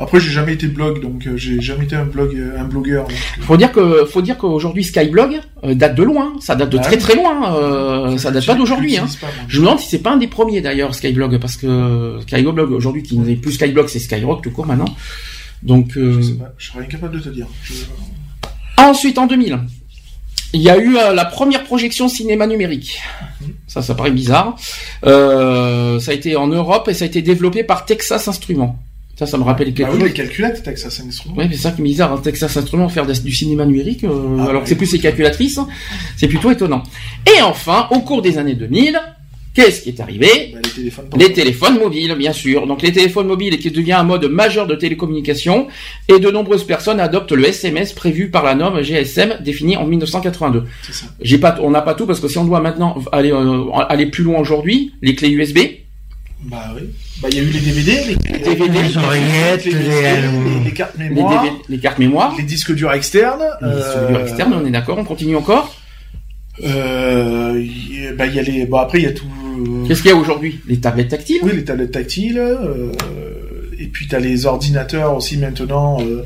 Après, 0.00 0.20
j'ai 0.20 0.30
jamais 0.30 0.52
été 0.54 0.68
blog, 0.68 1.02
donc 1.02 1.26
euh, 1.26 1.36
j'ai 1.36 1.60
jamais 1.60 1.84
été 1.84 1.96
un 1.96 2.04
blog, 2.04 2.32
euh, 2.36 2.60
un 2.60 2.64
blogueur. 2.64 3.08
Faut 3.40 3.56
dire 3.56 3.72
que, 3.72 4.04
faut 4.04 4.22
dire 4.22 4.38
qu'aujourd'hui 4.38 4.84
Skyblog 4.84 5.40
date 5.64 5.96
de 5.96 6.02
loin. 6.04 6.34
Ça 6.40 6.54
date 6.54 6.70
de 6.70 6.78
très 6.78 6.98
très 6.98 7.16
loin. 7.16 8.16
ça, 8.16 8.30
date 8.30 8.46
pas 8.46 8.54
d'aujourd'hui. 8.54 8.96
Hein. 8.96 9.06
Je 9.48 9.58
me 9.58 9.64
demande 9.64 9.80
si 9.80 9.88
c'est 9.88 9.98
pas 9.98 10.12
un 10.12 10.16
des 10.16 10.28
premiers 10.28 10.60
d'ailleurs 10.60 10.94
Skyblog, 10.94 11.38
parce 11.38 11.56
que 11.56 12.18
Skyblog 12.22 12.70
aujourd'hui 12.70 13.02
qui 13.02 13.18
n'est 13.18 13.34
plus 13.34 13.52
Skyblog, 13.52 13.88
c'est 13.88 13.98
Skyrock 13.98 14.42
tout 14.42 14.52
court 14.52 14.66
maintenant. 14.66 14.94
Donc, 15.64 15.92
je 15.96 16.20
sais 16.20 16.34
pas, 16.34 16.52
je 16.56 16.68
serais 16.68 16.84
incapable 16.84 17.18
de 17.18 17.24
te 17.24 17.28
dire. 17.30 17.48
Ensuite, 18.76 19.18
en 19.18 19.26
2000, 19.26 19.58
il 20.52 20.62
y 20.62 20.70
a 20.70 20.78
eu 20.78 20.92
la 20.92 21.24
première 21.24 21.64
projection 21.64 22.08
cinéma 22.08 22.46
numérique. 22.46 23.00
Mhm. 23.40 23.48
Ça, 23.66 23.82
ça 23.82 23.96
paraît 23.96 24.12
bizarre. 24.12 24.54
ça 25.02 25.08
a 25.08 26.14
été 26.14 26.36
en 26.36 26.46
Europe 26.46 26.86
et 26.88 26.94
ça 26.94 27.04
a 27.04 27.08
été 27.08 27.20
développé 27.20 27.64
par 27.64 27.84
Texas 27.84 28.28
Instruments. 28.28 28.78
Ça, 29.18 29.26
ça 29.26 29.36
me 29.36 29.42
rappelle 29.42 29.74
quelque 29.74 29.82
bah 29.82 29.92
chose. 29.92 30.00
Oui, 30.00 30.08
les 30.08 30.14
calculatrices 30.14 30.62
Texas 30.62 31.02
Instruments. 31.04 31.34
Oui, 31.38 31.46
mais 31.48 31.56
c'est 31.56 31.62
ça 31.62 31.72
qui 31.72 31.80
est 31.80 31.84
bizarre, 31.84 32.12
hein, 32.12 32.20
Texas 32.22 32.56
Instruments 32.56 32.88
faire 32.88 33.04
du 33.04 33.32
cinéma 33.32 33.66
numérique, 33.66 34.04
euh, 34.04 34.36
ah, 34.38 34.50
alors 34.50 34.62
que 34.62 34.68
c'est 34.68 34.76
plus 34.76 34.92
les 34.92 35.00
calculatrices, 35.00 35.58
hein. 35.58 35.66
c'est 36.16 36.28
plutôt 36.28 36.52
étonnant. 36.52 36.84
Et 37.26 37.42
enfin, 37.42 37.88
au 37.90 37.98
cours 37.98 38.22
des 38.22 38.38
années 38.38 38.54
2000, 38.54 39.00
Qu'est-ce 39.54 39.82
qui 39.82 39.88
est 39.88 40.00
arrivé? 40.00 40.52
Bah, 40.52 40.60
les, 40.62 40.70
téléphones 40.70 41.08
les 41.18 41.32
téléphones 41.32 41.78
mobiles, 41.80 42.14
bien 42.16 42.32
sûr. 42.32 42.68
Donc 42.68 42.80
les 42.80 42.92
téléphones 42.92 43.26
mobiles 43.26 43.58
qui 43.58 43.72
devient 43.72 43.94
un 43.94 44.04
mode 44.04 44.26
majeur 44.26 44.68
de 44.68 44.76
télécommunication 44.76 45.66
et 46.06 46.20
de 46.20 46.30
nombreuses 46.30 46.62
personnes 46.62 47.00
adoptent 47.00 47.32
le 47.32 47.44
SMS 47.44 47.92
prévu 47.92 48.30
par 48.30 48.44
la 48.44 48.54
norme 48.54 48.82
GSM 48.82 49.38
définie 49.42 49.76
en 49.76 49.84
1982. 49.84 50.62
J'ai 51.22 51.38
pas, 51.38 51.58
on 51.60 51.70
n'a 51.70 51.82
pas 51.82 51.94
tout 51.94 52.06
parce 52.06 52.20
que 52.20 52.28
si 52.28 52.38
on 52.38 52.44
doit 52.44 52.60
maintenant 52.60 53.02
aller 53.10 53.32
euh, 53.32 53.72
aller 53.88 54.06
plus 54.06 54.22
loin 54.22 54.38
aujourd'hui, 54.38 54.92
les 55.02 55.16
clés 55.16 55.30
USB. 55.30 55.58
Bah 56.44 56.72
oui. 56.76 56.82
Bah, 57.20 57.28
il 57.32 57.36
y 57.36 57.40
a 57.40 57.42
eu 57.42 57.50
les 57.50 57.60
DVD, 57.60 57.92
les, 58.06 58.38
DVD, 58.38 58.82
les 58.82 58.96
oreillettes, 58.96 59.64
les, 59.64 60.70
cartes 60.70 60.96
mémoire, 60.98 61.44
les, 61.68 61.78
cartes 61.78 61.98
mémoire, 61.98 62.34
les 62.38 62.44
disques 62.44 62.72
durs 62.74 62.92
externes. 62.92 63.42
Les 63.60 63.74
disques 63.74 64.06
durs 64.08 64.18
euh, 64.18 64.22
externes, 64.22 64.54
on 64.54 64.64
est 64.64 64.70
d'accord, 64.70 64.98
on 64.98 65.04
continue 65.04 65.34
encore. 65.34 65.74
Euh, 66.64 67.64
bah, 68.16 68.26
il 68.26 68.34
y 68.34 68.38
a 68.38 68.42
les, 68.42 68.66
bon 68.66 68.78
après 68.78 68.98
il 68.98 69.04
y 69.04 69.08
a 69.08 69.12
tout. 69.12 69.26
Qu'est-ce 69.86 70.02
qu'il 70.02 70.10
y 70.10 70.14
a 70.14 70.16
aujourd'hui? 70.16 70.60
Les 70.66 70.78
tablettes 70.78 71.08
tactiles? 71.08 71.40
Oui, 71.42 71.52
les 71.54 71.64
tablettes 71.64 71.92
tactiles. 71.92 72.38
Euh, 72.38 72.92
et 73.78 73.86
puis 73.86 74.06
tu 74.06 74.14
as 74.14 74.20
les 74.20 74.46
ordinateurs 74.46 75.14
aussi 75.16 75.36
maintenant. 75.36 75.98
Euh, 76.00 76.22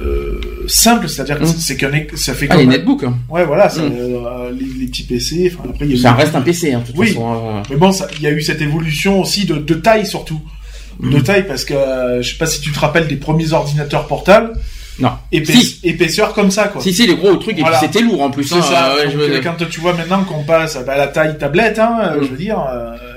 euh, 0.00 0.40
simple, 0.68 1.08
c'est-à-dire 1.08 1.38
que 1.38 1.44
mmh. 1.44 1.54
c'est 1.58 1.76
qu'un 1.76 1.90
ça 2.14 2.32
fait 2.32 2.46
ah, 2.48 2.56
les 2.56 2.66
netbooks. 2.66 3.04
Hein. 3.04 3.18
Ouais, 3.28 3.44
voilà, 3.44 3.66
mmh. 3.66 3.78
euh, 3.78 4.50
les, 4.50 4.86
petits 4.86 5.02
PC. 5.02 5.52
Enfin, 5.52 5.68
après, 5.68 5.86
y 5.86 5.94
a 5.94 6.02
ça 6.02 6.14
reste 6.14 6.34
un 6.34 6.40
PC, 6.40 6.72
hein, 6.72 6.82
toute 6.84 6.96
oui. 6.96 7.08
façon. 7.08 7.34
Euh. 7.34 7.62
Mais 7.68 7.76
bon, 7.76 7.90
il 8.16 8.22
y 8.22 8.26
a 8.26 8.30
eu 8.30 8.40
cette 8.40 8.62
évolution 8.62 9.20
aussi 9.20 9.44
de, 9.44 9.56
de 9.56 9.74
taille 9.74 10.06
surtout, 10.06 10.40
mmh. 10.98 11.10
de 11.10 11.20
taille 11.20 11.46
parce 11.46 11.66
que 11.66 11.74
je 12.20 12.30
sais 12.30 12.38
pas 12.38 12.46
si 12.46 12.60
tu 12.62 12.72
te 12.72 12.80
rappelles 12.80 13.06
des 13.06 13.16
premiers 13.16 13.52
ordinateurs 13.52 14.06
portables. 14.06 14.54
Non. 14.98 15.10
Épaisseur 15.30 16.32
comme 16.34 16.50
ça, 16.50 16.68
quoi. 16.68 16.80
Si, 16.80 16.92
si, 16.92 17.06
les 17.06 17.16
gros 17.16 17.36
trucs, 17.36 17.58
et 17.58 17.62
puis 17.62 17.74
c'était 17.80 18.00
lourd 18.00 18.22
en 18.22 18.30
plus. 18.30 18.44
C'est 18.44 18.56
hein, 18.56 18.62
ça. 18.62 18.96
Quand 19.42 19.56
tu 19.68 19.80
vois 19.80 19.94
maintenant 19.94 20.22
qu'on 20.24 20.44
passe 20.44 20.76
à 20.76 20.96
la 20.96 21.06
taille 21.08 21.36
tablette, 21.36 21.78
hein, 21.78 22.14
je 22.20 22.28
veux 22.28 22.36
dire. 22.36 22.58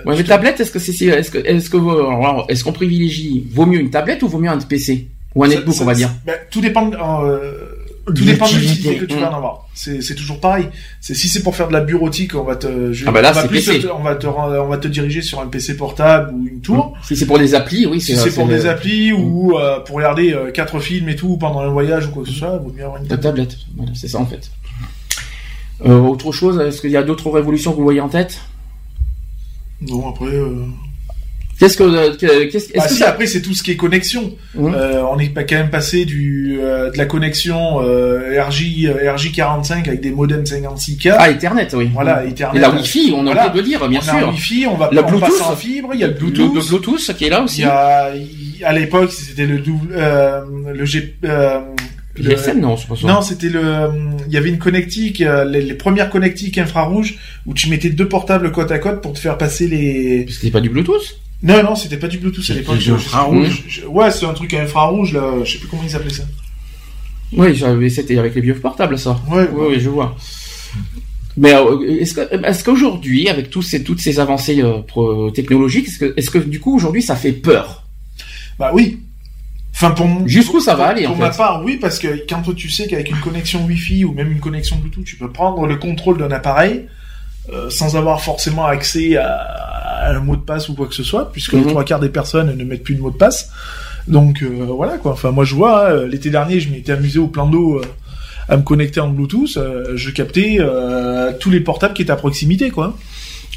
ouais, 0.06 0.16
mais 0.18 0.24
tablette, 0.24 0.60
est-ce 0.60 0.72
que 0.72 0.80
c'est, 0.80 0.92
est-ce 1.06 1.32
que, 1.32 1.38
est-ce 1.38 1.70
que, 1.70 2.52
est-ce 2.52 2.64
qu'on 2.66 2.74
privilégie, 2.74 3.46
vaut 3.50 3.66
mieux 3.66 3.80
une 3.80 3.92
tablette 3.92 4.24
ou 4.24 4.28
vaut 4.28 4.40
mieux 4.40 4.50
un 4.50 4.58
PC? 4.58 5.08
Ou 5.36 5.44
un 5.44 5.48
netbook, 5.48 5.76
on 5.82 5.86
va 5.86 5.94
dire. 5.94 6.10
Ben, 6.26 6.36
tout 6.50 6.62
dépend. 6.62 6.90
Euh, 7.24 7.86
tout 8.06 8.24
dépend 8.24 8.48
de 8.48 8.56
l'utilité 8.56 8.98
que 8.98 9.06
tu 9.06 9.16
vas 9.16 9.32
en 9.32 9.38
avoir. 9.38 9.68
C'est 9.74 10.16
toujours 10.16 10.40
pareil. 10.40 10.68
C'est 11.02 11.16
si 11.16 11.28
c'est 11.28 11.42
pour 11.42 11.56
faire 11.56 11.68
de 11.68 11.74
la 11.74 11.82
bureautique, 11.82 12.36
on 12.36 12.44
va 12.44 12.56
te, 12.56 12.68
ah 13.08 13.12
bah 13.12 13.22
là, 13.22 13.32
on, 13.32 13.34
va 13.34 13.48
te 13.48 13.88
on 13.88 14.04
va 14.04 14.16
te, 14.16 14.28
on 14.28 14.68
va 14.68 14.78
te 14.78 14.88
diriger 14.88 15.22
sur 15.22 15.40
un 15.40 15.48
PC 15.48 15.76
portable 15.76 16.34
ou 16.34 16.48
une 16.48 16.62
tour. 16.62 16.96
Si 17.04 17.16
c'est 17.16 17.26
pour 17.26 17.40
des 17.40 17.56
applis, 17.56 17.86
oui. 17.86 18.00
Si 18.02 18.16
c'est 18.16 18.34
pour 18.34 18.48
des 18.48 18.68
applis 18.68 19.12
ou 19.12 19.58
euh, 19.58 19.80
pour 19.80 19.98
regarder 19.98 20.34
euh, 20.34 20.52
quatre 20.52 20.80
films 20.80 21.10
et 21.10 21.16
tout 21.16 21.38
pendant 21.38 21.60
un 21.60 21.70
voyage 21.70 22.08
ou 22.08 22.12
quoi 22.12 22.24
que 22.24 22.30
ce 22.30 22.36
soit, 22.36 22.58
vaut 22.58 22.72
mieux 22.72 22.86
avoir 22.86 23.02
une 23.02 23.08
tablette. 23.08 23.58
Voilà, 23.76 23.92
c'est 23.96 24.08
ça 24.08 24.20
en 24.20 24.26
fait. 24.26 24.52
Euh, 25.86 26.00
autre 26.00 26.32
chose, 26.32 26.60
est-ce 26.60 26.80
qu'il 26.80 26.92
y 26.92 26.98
a 26.98 27.04
d'autres 27.04 27.30
révolutions 27.30 27.72
que 27.72 27.78
vous 27.78 27.84
voyez 27.84 28.02
en 28.02 28.10
tête? 28.10 28.40
Non, 29.82 30.10
après. 30.10 30.28
Euh, 31.56 31.60
Qu'est-ce 31.60 31.78
que, 31.78 31.84
euh, 31.84 32.50
qu'est-ce, 32.52 32.74
bah, 32.74 32.88
si, 32.88 33.04
après 33.04 33.28
c'est 33.28 33.42
tout 33.42 33.54
ce 33.54 33.64
qui 33.64 33.72
est 33.72 33.78
connexion. 33.78 34.36
Mmh. 34.56 34.74
Euh, 34.74 35.04
on 35.10 35.18
est 35.20 35.30
quand 35.34 35.56
même 35.56 35.70
passé 35.70 36.04
du 36.04 36.58
euh, 36.60 36.92
de 36.92 36.98
la 36.98 37.06
connexion 37.06 37.82
euh, 37.82 38.42
RJ 38.42 38.88
RJ45 38.88 39.88
avec 39.88 40.02
des 40.02 40.12
modems 40.12 40.44
56K. 40.44 41.16
Ah 41.18 41.30
Ethernet, 41.30 41.68
oui. 41.74 41.90
Voilà, 41.94 42.26
Ethernet. 42.26 42.60
Et 42.60 42.62
la 42.62 42.72
Wi-Fi, 42.72 43.14
on 43.16 43.26
a 43.26 43.32
oublié 43.32 43.50
de 43.50 43.58
le 43.58 43.64
dire, 43.64 43.88
bien 43.88 44.00
on 44.00 44.04
sûr. 44.04 44.28
A 44.28 44.32
Wi-Fi, 44.32 44.68
on 44.68 44.76
va 44.76 44.90
la 44.92 45.02
Bluetooth 45.02 45.42
en 45.42 45.56
fibre. 45.56 45.92
Il 45.94 46.02
y 46.02 46.04
a 46.04 46.08
le 46.08 46.14
Bluetooth. 46.14 46.54
Le, 46.54 46.62
Bluetooth 46.62 47.14
qui 47.18 47.26
est 47.26 47.30
là 47.30 47.44
aussi. 47.44 47.62
Il 47.62 47.64
y 47.64 47.68
a 47.68 48.12
à 48.66 48.74
l'époque 48.74 49.12
c'était 49.12 49.46
le 49.46 49.60
double 49.60 49.96
le 49.96 50.86
G 50.86 51.16
le 52.18 52.30
GSM, 52.30 52.62
non, 52.62 52.78
c'est 52.78 52.88
pas 52.88 52.96
ça. 52.96 53.08
Non, 53.08 53.22
c'était 53.22 53.50
le. 53.50 53.90
Il 54.28 54.34
y 54.34 54.38
avait 54.38 54.48
une 54.48 54.58
connectique, 54.58 55.20
les, 55.20 55.62
les, 55.62 55.74
premières 55.74 56.10
connectiques 56.10 56.58
infrarouges 56.58 57.18
où 57.46 57.54
tu 57.54 57.70
mettais 57.70 57.90
deux 57.90 58.08
portables 58.08 58.54
côte 58.54 58.72
à 58.72 58.80
côte 58.80 59.02
pour 59.02 59.12
te 59.12 59.20
faire 59.20 59.38
passer 59.38 59.68
les. 59.68 60.26
C'était 60.30 60.50
pas 60.50 60.62
du 60.62 60.70
Bluetooth? 60.70 61.20
Non, 61.46 61.62
non, 61.62 61.76
c'était 61.76 61.98
pas 61.98 62.08
du 62.08 62.18
Bluetooth 62.18 62.50
à 62.50 62.54
l'époque. 62.56 62.78
infrarouge. 62.88 63.84
Ouais, 63.88 64.10
c'est 64.10 64.26
un 64.26 64.34
truc 64.34 64.54
infrarouge 64.56 65.14
là. 65.14 65.44
Je 65.44 65.52
sais 65.52 65.58
plus 65.60 65.68
comment 65.68 65.84
ils 65.88 65.96
appelaient 65.96 66.10
ça. 66.10 66.24
Oui, 67.34 67.90
c'était 67.92 68.18
avec 68.18 68.34
les 68.34 68.42
vieux 68.42 68.56
portables 68.56 68.98
ça. 68.98 69.20
Ouais, 69.30 69.48
oui, 69.54 69.80
je 69.80 69.90
vois. 69.90 70.16
Mais 71.38 71.54
euh, 71.54 72.00
est-ce 72.00 72.16
que 72.16 72.46
est-ce 72.46 72.64
qu'aujourd'hui, 72.64 73.30
avec 73.30 73.52
tous 73.52 73.62
ces, 73.62 73.84
toutes 73.84 74.00
ces 74.00 74.20
avancées 74.20 74.64
euh, 74.64 75.30
technologiques, 75.32 75.88
est-ce 75.88 76.00
que 76.00 76.14
est-ce 76.18 76.32
que 76.32 76.40
du 76.40 76.60
coup 76.60 76.76
aujourd'hui 76.76 77.04
ça 77.04 77.16
fait 77.16 77.34
peur? 77.34 77.84
Bah 78.58 78.72
oui. 78.74 79.02
Enfin 79.74 79.92
pour 79.92 80.08
jusqu'où 80.28 80.60
ça 80.62 80.74
va 80.74 80.88
aller 80.88 81.04
pour 81.04 81.16
en 81.16 81.20
ma 81.20 81.30
part, 81.30 81.62
oui, 81.64 81.78
parce 81.80 82.00
que 82.00 82.26
quand 82.28 82.42
tu 82.56 82.70
sais 82.70 82.88
qu'avec 82.88 83.12
une 83.12 83.20
connexion 83.20 83.66
Wi-Fi 83.66 84.06
ou 84.06 84.14
même 84.14 84.32
une 84.32 84.40
connexion 84.40 84.78
Bluetooth, 84.78 85.04
tu 85.04 85.18
peux 85.18 85.30
prendre 85.30 85.68
le 85.68 85.76
contrôle 85.76 86.18
d'un 86.18 86.32
appareil 86.32 86.86
euh, 87.52 87.70
sans 87.70 87.96
avoir 87.96 88.22
forcément 88.22 88.66
accès 88.66 89.18
à, 89.18 89.75
un 90.14 90.20
mot 90.20 90.36
de 90.36 90.42
passe 90.42 90.70
ou 90.70 90.76
quoi 90.76 90.88
que 90.88 90.94
ce 90.94 91.04
soit, 91.04 91.32
puisque 91.32 91.54
les 91.54 91.62
mhm. 91.62 91.68
trois 91.68 91.84
quarts 91.84 92.00
des 92.00 92.10
personnes 92.10 92.56
ne 92.56 92.64
mettent 92.64 92.84
plus 92.84 92.96
de 92.96 93.02
mot 93.02 93.12
de 93.12 93.18
passe. 93.18 93.52
Donc 94.08 94.44
euh, 94.44 94.66
voilà 94.68 94.98
quoi. 94.98 95.14
Enfin 95.14 95.32
moi 95.32 95.46
je 95.46 95.56
vois, 95.56 95.90
hein, 95.90 96.06
l'été 96.08 96.30
dernier 96.30 96.60
je 96.60 96.70
m'étais 96.70 96.92
amusé 96.92 97.20
au 97.20 97.28
plan 97.28 97.48
d'eau 97.48 97.80
euh, 97.80 97.86
à 98.48 98.58
me 98.58 98.62
connecter 98.62 99.00
en 99.00 99.10
Bluetooth, 99.10 99.58
je 99.96 100.10
captais 100.12 100.60
tous 101.40 101.50
les 101.50 101.62
portables 101.62 101.96
qui 101.96 102.04
étaient 102.04 102.12
à 102.12 102.16
proximité 102.16 102.70
quoi. 102.70 102.96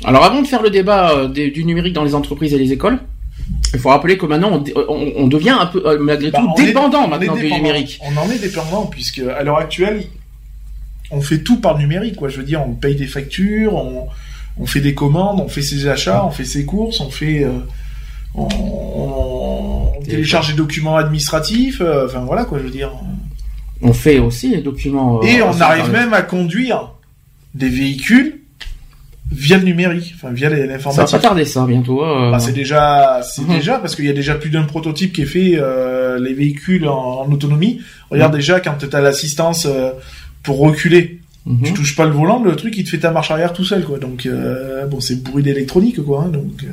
Alors 0.05 0.25
avant 0.25 0.41
de 0.41 0.47
faire 0.47 0.63
le 0.63 0.71
débat 0.71 1.27
du 1.27 1.63
numérique 1.65 1.93
dans 1.93 2.05
les 2.05 2.15
entreprises 2.15 2.55
et 2.55 2.59
les 2.59 2.73
écoles, 2.73 2.99
il 3.75 3.81
faut 3.81 3.91
rappeler 3.91 4.17
que 4.17 4.25
maintenant 4.25 4.63
on, 4.89 5.27
devient 5.27 5.57
un 5.61 5.67
peu 5.67 5.83
malgré 5.99 6.31
bah, 6.31 6.41
tout 6.57 6.65
dépendant 6.65 7.07
maintenant 7.07 7.37
du 7.37 7.53
numérique. 7.53 8.01
On 8.03 8.17
en 8.17 8.31
est 8.31 8.39
dépendant 8.39 8.87
puisque 8.87 9.19
à 9.19 9.43
l'heure 9.43 9.59
actuelle 9.59 10.05
on 11.11 11.21
fait 11.21 11.39
tout 11.39 11.61
par 11.61 11.79
numérique, 11.79 12.17
quoi. 12.17 12.29
Je 12.29 12.39
veux 12.39 12.45
dire, 12.45 12.63
on 12.67 12.75
paye 12.75 12.95
des 12.95 13.07
factures, 13.07 13.75
on, 13.75 14.09
on 14.61 14.67
fait 14.67 14.81
des 14.81 14.95
commandes, 14.95 15.41
on 15.41 15.49
fait 15.49 15.63
ses 15.63 15.87
achats, 15.87 16.25
on 16.25 16.31
fait 16.31 16.45
ses 16.45 16.65
courses, 16.65 17.01
on 17.01 17.11
fait, 17.11 17.45
euh, 17.45 17.59
on, 18.35 19.93
télécharge 20.05 20.49
des 20.49 20.57
documents 20.57 20.97
administratifs, 20.97 21.81
euh, 21.81 22.07
enfin 22.07 22.21
voilà, 22.21 22.45
quoi, 22.45 22.59
je 22.59 22.65
veux 22.65 22.71
dire. 22.71 22.93
On 23.83 23.93
fait 23.93 24.19
aussi 24.19 24.51
les 24.51 24.63
documents. 24.63 25.21
Euh, 25.21 25.27
Et 25.27 25.43
on 25.43 25.61
arrive 25.61 25.91
même 25.91 26.13
à 26.13 26.23
conduire 26.23 26.93
des 27.55 27.69
véhicules 27.69 28.41
via 29.31 29.59
le 29.59 29.65
numérique, 29.65 30.15
enfin 30.17 30.33
via 30.33 30.49
l'informatique. 30.49 31.09
Ça 31.09 31.17
va 31.17 31.23
pas 31.23 31.29
tarder 31.29 31.45
ça 31.45 31.67
bientôt. 31.67 32.01
Bah, 32.01 32.39
c'est 32.41 32.53
déjà, 32.53 33.21
c'est 33.23 33.43
mhm. 33.43 33.57
déjà 33.57 33.79
parce 33.79 33.95
qu'il 33.95 34.07
y 34.07 34.11
a 34.11 34.15
déjà 34.15 34.35
plus 34.35 34.51
d'un 34.51 34.65
prototype 34.65 35.13
qui 35.13 35.23
est 35.23 35.27
fait 35.27 35.61
les 36.19 36.33
véhicules 36.33 36.89
en, 36.89 37.31
autonomie. 37.31 37.81
Regarde 38.11 38.33
mhm. 38.33 38.39
déjà 38.39 38.61
quand 38.61 38.75
tu 38.79 38.97
as 38.97 39.01
l'assistance 39.01 39.69
pour 40.43 40.59
reculer. 40.59 41.18
Mhm. 41.49 41.63
Tu 41.63 41.73
touches 41.73 41.97
pas 41.97 42.05
le 42.05 42.13
volant, 42.13 42.43
le 42.43 42.55
truc 42.57 42.77
il 42.77 42.85
te 42.85 42.91
fait 42.91 42.99
ta 42.99 43.11
marche 43.11 43.31
arrière 43.31 43.55
tout 43.55 43.65
seul 43.65 43.83
quoi. 43.85 43.99
Donc 43.99 44.27
euh, 44.27 44.87
bon, 44.87 45.01
c'est 45.01 45.23
bruit 45.23 45.43
d'électronique 45.43 46.03
quoi. 46.05 46.25
Hein, 46.27 46.29
donc. 46.29 46.63
Euh. 46.63 46.73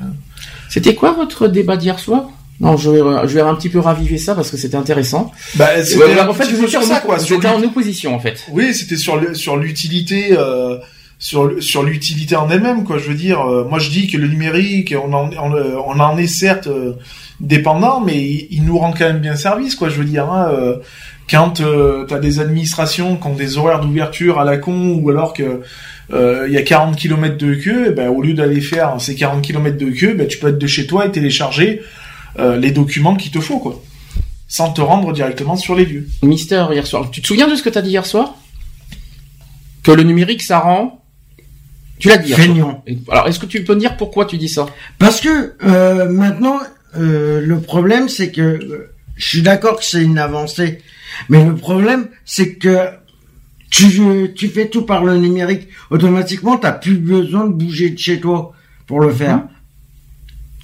C'était 0.69 0.93
quoi 0.93 1.13
votre 1.13 1.47
débat 1.47 1.77
d'hier 1.77 1.97
soir? 1.97 2.29
Non, 2.59 2.77
je 2.77 2.89
vais, 2.89 3.27
je 3.27 3.33
vais 3.33 3.41
un 3.41 3.55
petit 3.55 3.69
peu 3.69 3.79
raviver 3.79 4.17
ça 4.17 4.33
parce 4.35 4.49
que 4.49 4.57
c'était 4.57 4.77
intéressant. 4.77 5.31
Bah, 5.55 5.69
en 6.27 6.33
fait, 6.33 6.67
sur 6.67 6.83
ça, 6.83 7.01
quoi. 7.01 7.19
C'était 7.19 7.47
en 7.47 7.61
opposition, 7.61 8.15
en 8.15 8.19
fait. 8.19 8.45
Oui, 8.51 8.73
c'était 8.73 8.95
sur 8.95 9.19
sur 9.35 9.57
l'utilité, 9.57 10.29
euh, 10.31 10.77
sur 11.25 11.63
sur 11.63 11.83
l'utilité 11.83 12.35
en 12.35 12.49
elle-même, 12.49 12.83
quoi. 12.83 12.97
Je 12.97 13.09
veux 13.09 13.15
dire, 13.15 13.43
moi, 13.69 13.79
je 13.79 13.89
dis 13.89 14.07
que 14.07 14.17
le 14.17 14.27
numérique, 14.27 14.93
on 14.93 15.11
en 15.13 15.29
on, 15.31 15.99
en 15.99 16.17
est 16.17 16.27
certes 16.27 16.69
dépendant, 17.39 17.99
mais 17.99 18.47
il, 18.51 18.63
nous 18.63 18.77
rend 18.77 18.91
quand 18.91 19.05
même 19.05 19.19
bien 19.19 19.35
service, 19.35 19.75
quoi. 19.75 19.89
Je 19.89 19.97
veux 19.97 20.05
dire, 20.05 20.29
hein, 20.31 20.77
quand 21.29 21.59
euh, 21.61 22.05
tu 22.07 22.13
as 22.13 22.19
des 22.19 22.39
administrations 22.39 23.17
qui 23.17 23.27
ont 23.27 23.35
des 23.35 23.57
horaires 23.57 23.79
d'ouverture 23.79 24.39
à 24.39 24.45
la 24.45 24.57
con 24.57 24.99
ou 25.01 25.09
alors 25.09 25.33
que 25.33 25.61
euh, 26.13 26.45
il 26.47 26.53
y 26.53 26.57
a 26.57 26.61
40 26.61 26.95
km 26.95 27.37
de 27.37 27.55
queue, 27.55 27.87
eh 27.89 27.91
ben, 27.91 28.09
au 28.09 28.21
lieu 28.21 28.33
d'aller 28.33 28.61
faire 28.61 28.99
ces 28.99 29.15
40 29.15 29.41
km 29.41 29.77
de 29.77 29.89
queue, 29.89 30.13
ben, 30.13 30.27
tu 30.27 30.37
peux 30.37 30.49
être 30.49 30.59
de 30.59 30.67
chez 30.67 30.85
toi 30.85 31.05
et 31.05 31.11
télécharger 31.11 31.81
euh, 32.37 32.57
les 32.57 32.71
documents 32.71 33.15
qu'il 33.15 33.31
te 33.31 33.39
faut, 33.39 33.59
quoi, 33.59 33.81
sans 34.47 34.71
te 34.71 34.81
rendre 34.81 35.13
directement 35.13 35.55
sur 35.55 35.73
les 35.73 35.85
lieux. 35.85 36.07
Mister, 36.21 36.65
hier 36.71 36.85
soir, 36.85 37.09
tu 37.09 37.21
te 37.21 37.27
souviens 37.27 37.47
de 37.47 37.55
ce 37.55 37.63
que 37.63 37.69
tu 37.69 37.77
as 37.77 37.81
dit 37.81 37.89
hier 37.89 38.05
soir? 38.05 38.35
Que 39.83 39.91
le 39.91 40.03
numérique, 40.03 40.43
ça 40.43 40.59
rend... 40.59 41.01
Tu 41.99 42.09
l'as 42.09 42.17
dit. 42.17 42.33
Feignant. 42.33 42.83
Alors, 43.09 43.27
est-ce 43.27 43.39
que 43.39 43.45
tu 43.45 43.63
peux 43.63 43.75
me 43.75 43.79
dire 43.79 43.97
pourquoi 43.97 44.25
tu 44.25 44.37
dis 44.37 44.49
ça? 44.49 44.65
Parce 44.99 45.21
que 45.21 45.53
maintenant, 46.09 46.59
le 46.93 47.55
problème, 47.59 48.09
c'est 48.09 48.31
que 48.31 48.89
je 49.15 49.25
suis 49.25 49.41
d'accord 49.41 49.77
que 49.77 49.85
c'est 49.85 50.03
une 50.03 50.17
avancée 50.17 50.81
mais 51.29 51.43
le 51.45 51.55
problème, 51.55 52.07
c'est 52.25 52.53
que 52.53 52.89
tu, 53.69 54.31
tu 54.35 54.47
fais 54.47 54.69
tout 54.69 54.83
par 54.83 55.03
le 55.03 55.17
numérique. 55.17 55.67
Automatiquement, 55.89 56.57
t'as 56.57 56.71
plus 56.71 56.97
besoin 56.97 57.45
de 57.45 57.53
bouger 57.53 57.89
de 57.89 57.99
chez 57.99 58.19
toi 58.19 58.53
pour 58.87 58.99
le 58.99 59.11
faire. 59.11 59.35
Hum. 59.35 59.47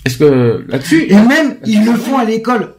Est-ce 0.06 0.18
que 0.18 0.66
là-dessus 0.68 1.06
Et 1.10 1.16
même, 1.16 1.58
ils 1.66 1.86
le 1.86 1.94
font 1.94 2.18
à 2.18 2.26
l'école. 2.26 2.74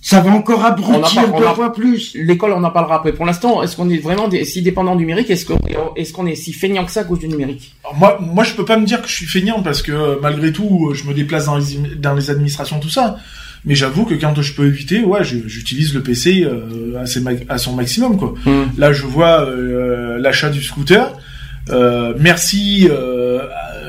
Ça 0.00 0.20
va 0.20 0.30
encore 0.30 0.64
abrutir 0.64 1.32
deux 1.36 1.44
fois 1.54 1.72
plus. 1.72 2.14
L'école, 2.14 2.52
on 2.52 2.62
en 2.62 2.70
parlera 2.70 2.96
après. 2.96 3.12
Pour 3.12 3.26
l'instant, 3.26 3.62
est-ce 3.62 3.76
qu'on 3.76 3.90
est 3.90 3.98
vraiment 3.98 4.30
si 4.44 4.62
dépendant 4.62 4.94
du 4.94 5.00
numérique 5.00 5.28
Est-ce 5.28 5.44
qu'on 5.44 5.58
est, 5.96 6.12
qu'on 6.12 6.26
est 6.26 6.36
si 6.36 6.52
feignant 6.52 6.84
que 6.84 6.92
ça 6.92 7.00
à 7.00 7.04
cause 7.04 7.18
du 7.18 7.28
numérique 7.28 7.74
Moi, 7.94 8.18
moi, 8.20 8.44
je 8.44 8.54
peux 8.54 8.64
pas 8.64 8.76
me 8.76 8.86
dire 8.86 9.02
que 9.02 9.08
je 9.08 9.14
suis 9.14 9.26
feignant 9.26 9.62
parce 9.62 9.82
que 9.82 10.20
malgré 10.22 10.52
tout, 10.52 10.92
je 10.94 11.04
me 11.04 11.14
déplace 11.14 11.46
dans 11.46 11.58
les, 11.58 11.96
dans 11.96 12.14
les 12.14 12.30
administrations, 12.30 12.78
tout 12.78 12.90
ça. 12.90 13.16
Mais 13.64 13.74
j'avoue 13.74 14.04
que 14.04 14.14
quand 14.14 14.40
je 14.40 14.54
peux 14.54 14.66
éviter, 14.66 15.02
ouais, 15.02 15.24
j'utilise 15.24 15.92
le 15.94 16.02
PC 16.02 16.44
euh, 16.44 17.02
à, 17.48 17.58
son 17.58 17.74
maximum, 17.74 18.16
quoi. 18.16 18.34
Hmm. 18.46 18.66
Là, 18.78 18.92
je 18.92 19.02
vois 19.02 19.42
euh, 19.42 20.18
l'achat 20.18 20.48
du 20.48 20.62
scooter. 20.62 21.12
Euh, 21.70 22.14
merci, 22.18 22.88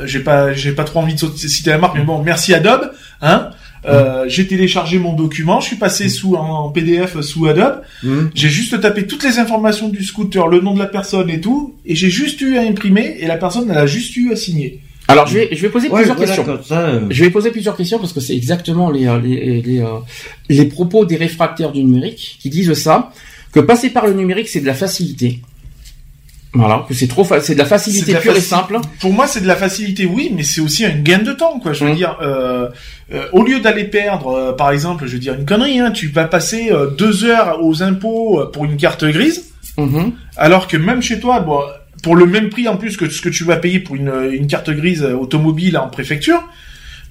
j'ai 0.06 0.20
pas, 0.20 0.54
j'ai 0.54 0.72
pas 0.72 0.84
trop 0.84 1.00
envie 1.00 1.14
de 1.14 1.20
citer 1.38 1.70
la 1.70 1.78
marque, 1.78 1.96
mais 1.96 2.04
bon, 2.04 2.22
merci 2.24 2.54
Adobe, 2.54 2.92
hein. 3.22 3.52
Euh, 3.86 4.26
j'ai 4.28 4.46
téléchargé 4.48 5.00
mon 5.00 5.14
document, 5.14 5.60
je 5.62 5.68
suis 5.68 5.76
passé 5.78 6.06
hmm. 6.06 6.10
sous 6.10 6.36
en 6.36 6.70
PDF 6.70 7.20
sous 7.22 7.48
Adobe. 7.48 7.82
Hmm. 8.04 8.28
J'ai 8.36 8.50
juste 8.50 8.80
tapé 8.82 9.08
toutes 9.08 9.24
les 9.24 9.40
informations 9.40 9.90
du 9.90 10.04
scooter, 10.04 10.48
le 10.48 10.60
nom 10.60 10.74
de 10.74 10.80
la 10.80 10.88
personne 10.88 11.30
et 11.30 11.40
tout, 11.40 11.76
et 11.86 11.96
j'ai 11.96 12.10
juste 12.10 12.42
eu 12.42 12.58
à 12.58 12.62
imprimer 12.62 13.18
et 13.20 13.28
la 13.28 13.38
personne 13.38 13.70
elle 13.70 13.78
a 13.78 13.88
juste 13.88 14.16
eu 14.18 14.32
à 14.32 14.36
signer. 14.36 14.82
Alors 15.08 15.26
je 15.26 15.40
vais 15.40 15.50
je 15.52 15.62
vais 15.62 15.70
poser 15.70 15.90
plusieurs 15.90 16.16
questions. 16.16 16.46
Euh. 16.72 17.02
Je 17.10 17.24
vais 17.24 17.30
poser 17.32 17.52
plusieurs 17.52 17.76
questions 17.76 17.98
parce 17.98 18.14
que 18.14 18.20
c'est 18.20 18.36
exactement 18.36 18.92
les 18.92 19.08
euh, 19.08 19.20
les 19.20 19.62
les, 19.62 19.84
les 20.50 20.66
propos 20.66 21.06
des 21.06 21.16
réfractaires 21.16 21.72
du 21.72 21.84
numérique 21.84 22.38
qui 22.40 22.50
disent 22.50 22.74
ça 22.74 23.12
que 23.52 23.60
passer 23.60 23.90
par 23.90 24.06
le 24.06 24.14
numérique 24.14 24.50
c'est 24.50 24.62
de 24.62 24.68
la 24.68 24.76
facilité. 24.76 25.40
Voilà, 26.54 26.84
que 26.88 26.96
c'est 26.96 27.08
trop 27.08 27.24
c'est 27.42 27.54
de 27.54 27.60
la 27.60 27.66
facilité 27.66 28.16
pure 28.16 28.36
et 28.36 28.42
simple. 28.42 28.80
Pour 29.00 29.14
moi, 29.14 29.28
c'est 29.28 29.42
de 29.42 29.48
la 29.48 29.56
facilité, 29.56 30.06
oui, 30.06 30.32
mais 30.36 30.44
c'est 30.44 30.62
aussi 30.62 30.84
un 30.84 30.96
gain 30.96 31.20
de 31.20 31.34
temps, 31.34 31.60
quoi. 31.60 31.74
Je 31.74 31.86
veux 31.86 31.92
mmh. 31.92 31.96
dire, 31.96 32.18
euh, 32.22 32.70
au 33.34 33.44
lieu 33.44 33.60
d'aller 33.60 33.84
perdre, 33.84 34.56
par 34.58 34.72
exemple, 34.72 35.06
je 35.06 35.14
veux 35.14 35.20
dire 35.20 35.36
une 35.36 35.46
connerie, 35.46 35.80
hein, 35.80 35.92
tu 35.92 36.08
vas 36.08 36.26
passer 36.26 36.72
deux 36.98 37.24
heures 37.24 37.64
aux 37.64 37.84
impôts 37.84 38.48
pour 38.52 38.66
une 38.66 38.78
carte 38.78 39.06
grise, 39.06 39.52
mmh. 39.78 40.10
alors 40.38 40.68
que 40.68 40.78
même 40.78 41.04
chez 41.04 41.20
toi, 41.20 41.40
bon, 41.40 41.60
pour 42.02 42.16
le 42.16 42.26
même 42.26 42.50
prix 42.50 42.68
en 42.68 42.78
plus 42.78 42.98
que 42.98 43.10
ce 43.10 43.22
que 43.22 43.30
tu 43.30 43.44
vas 43.44 43.58
payer 43.58 43.80
pour 43.80 43.96
une, 43.96 44.32
une 44.32 44.48
carte 44.48 44.72
grise 44.72 45.04
automobile 45.04 45.78
en 45.78 45.88
préfecture, 45.88 46.42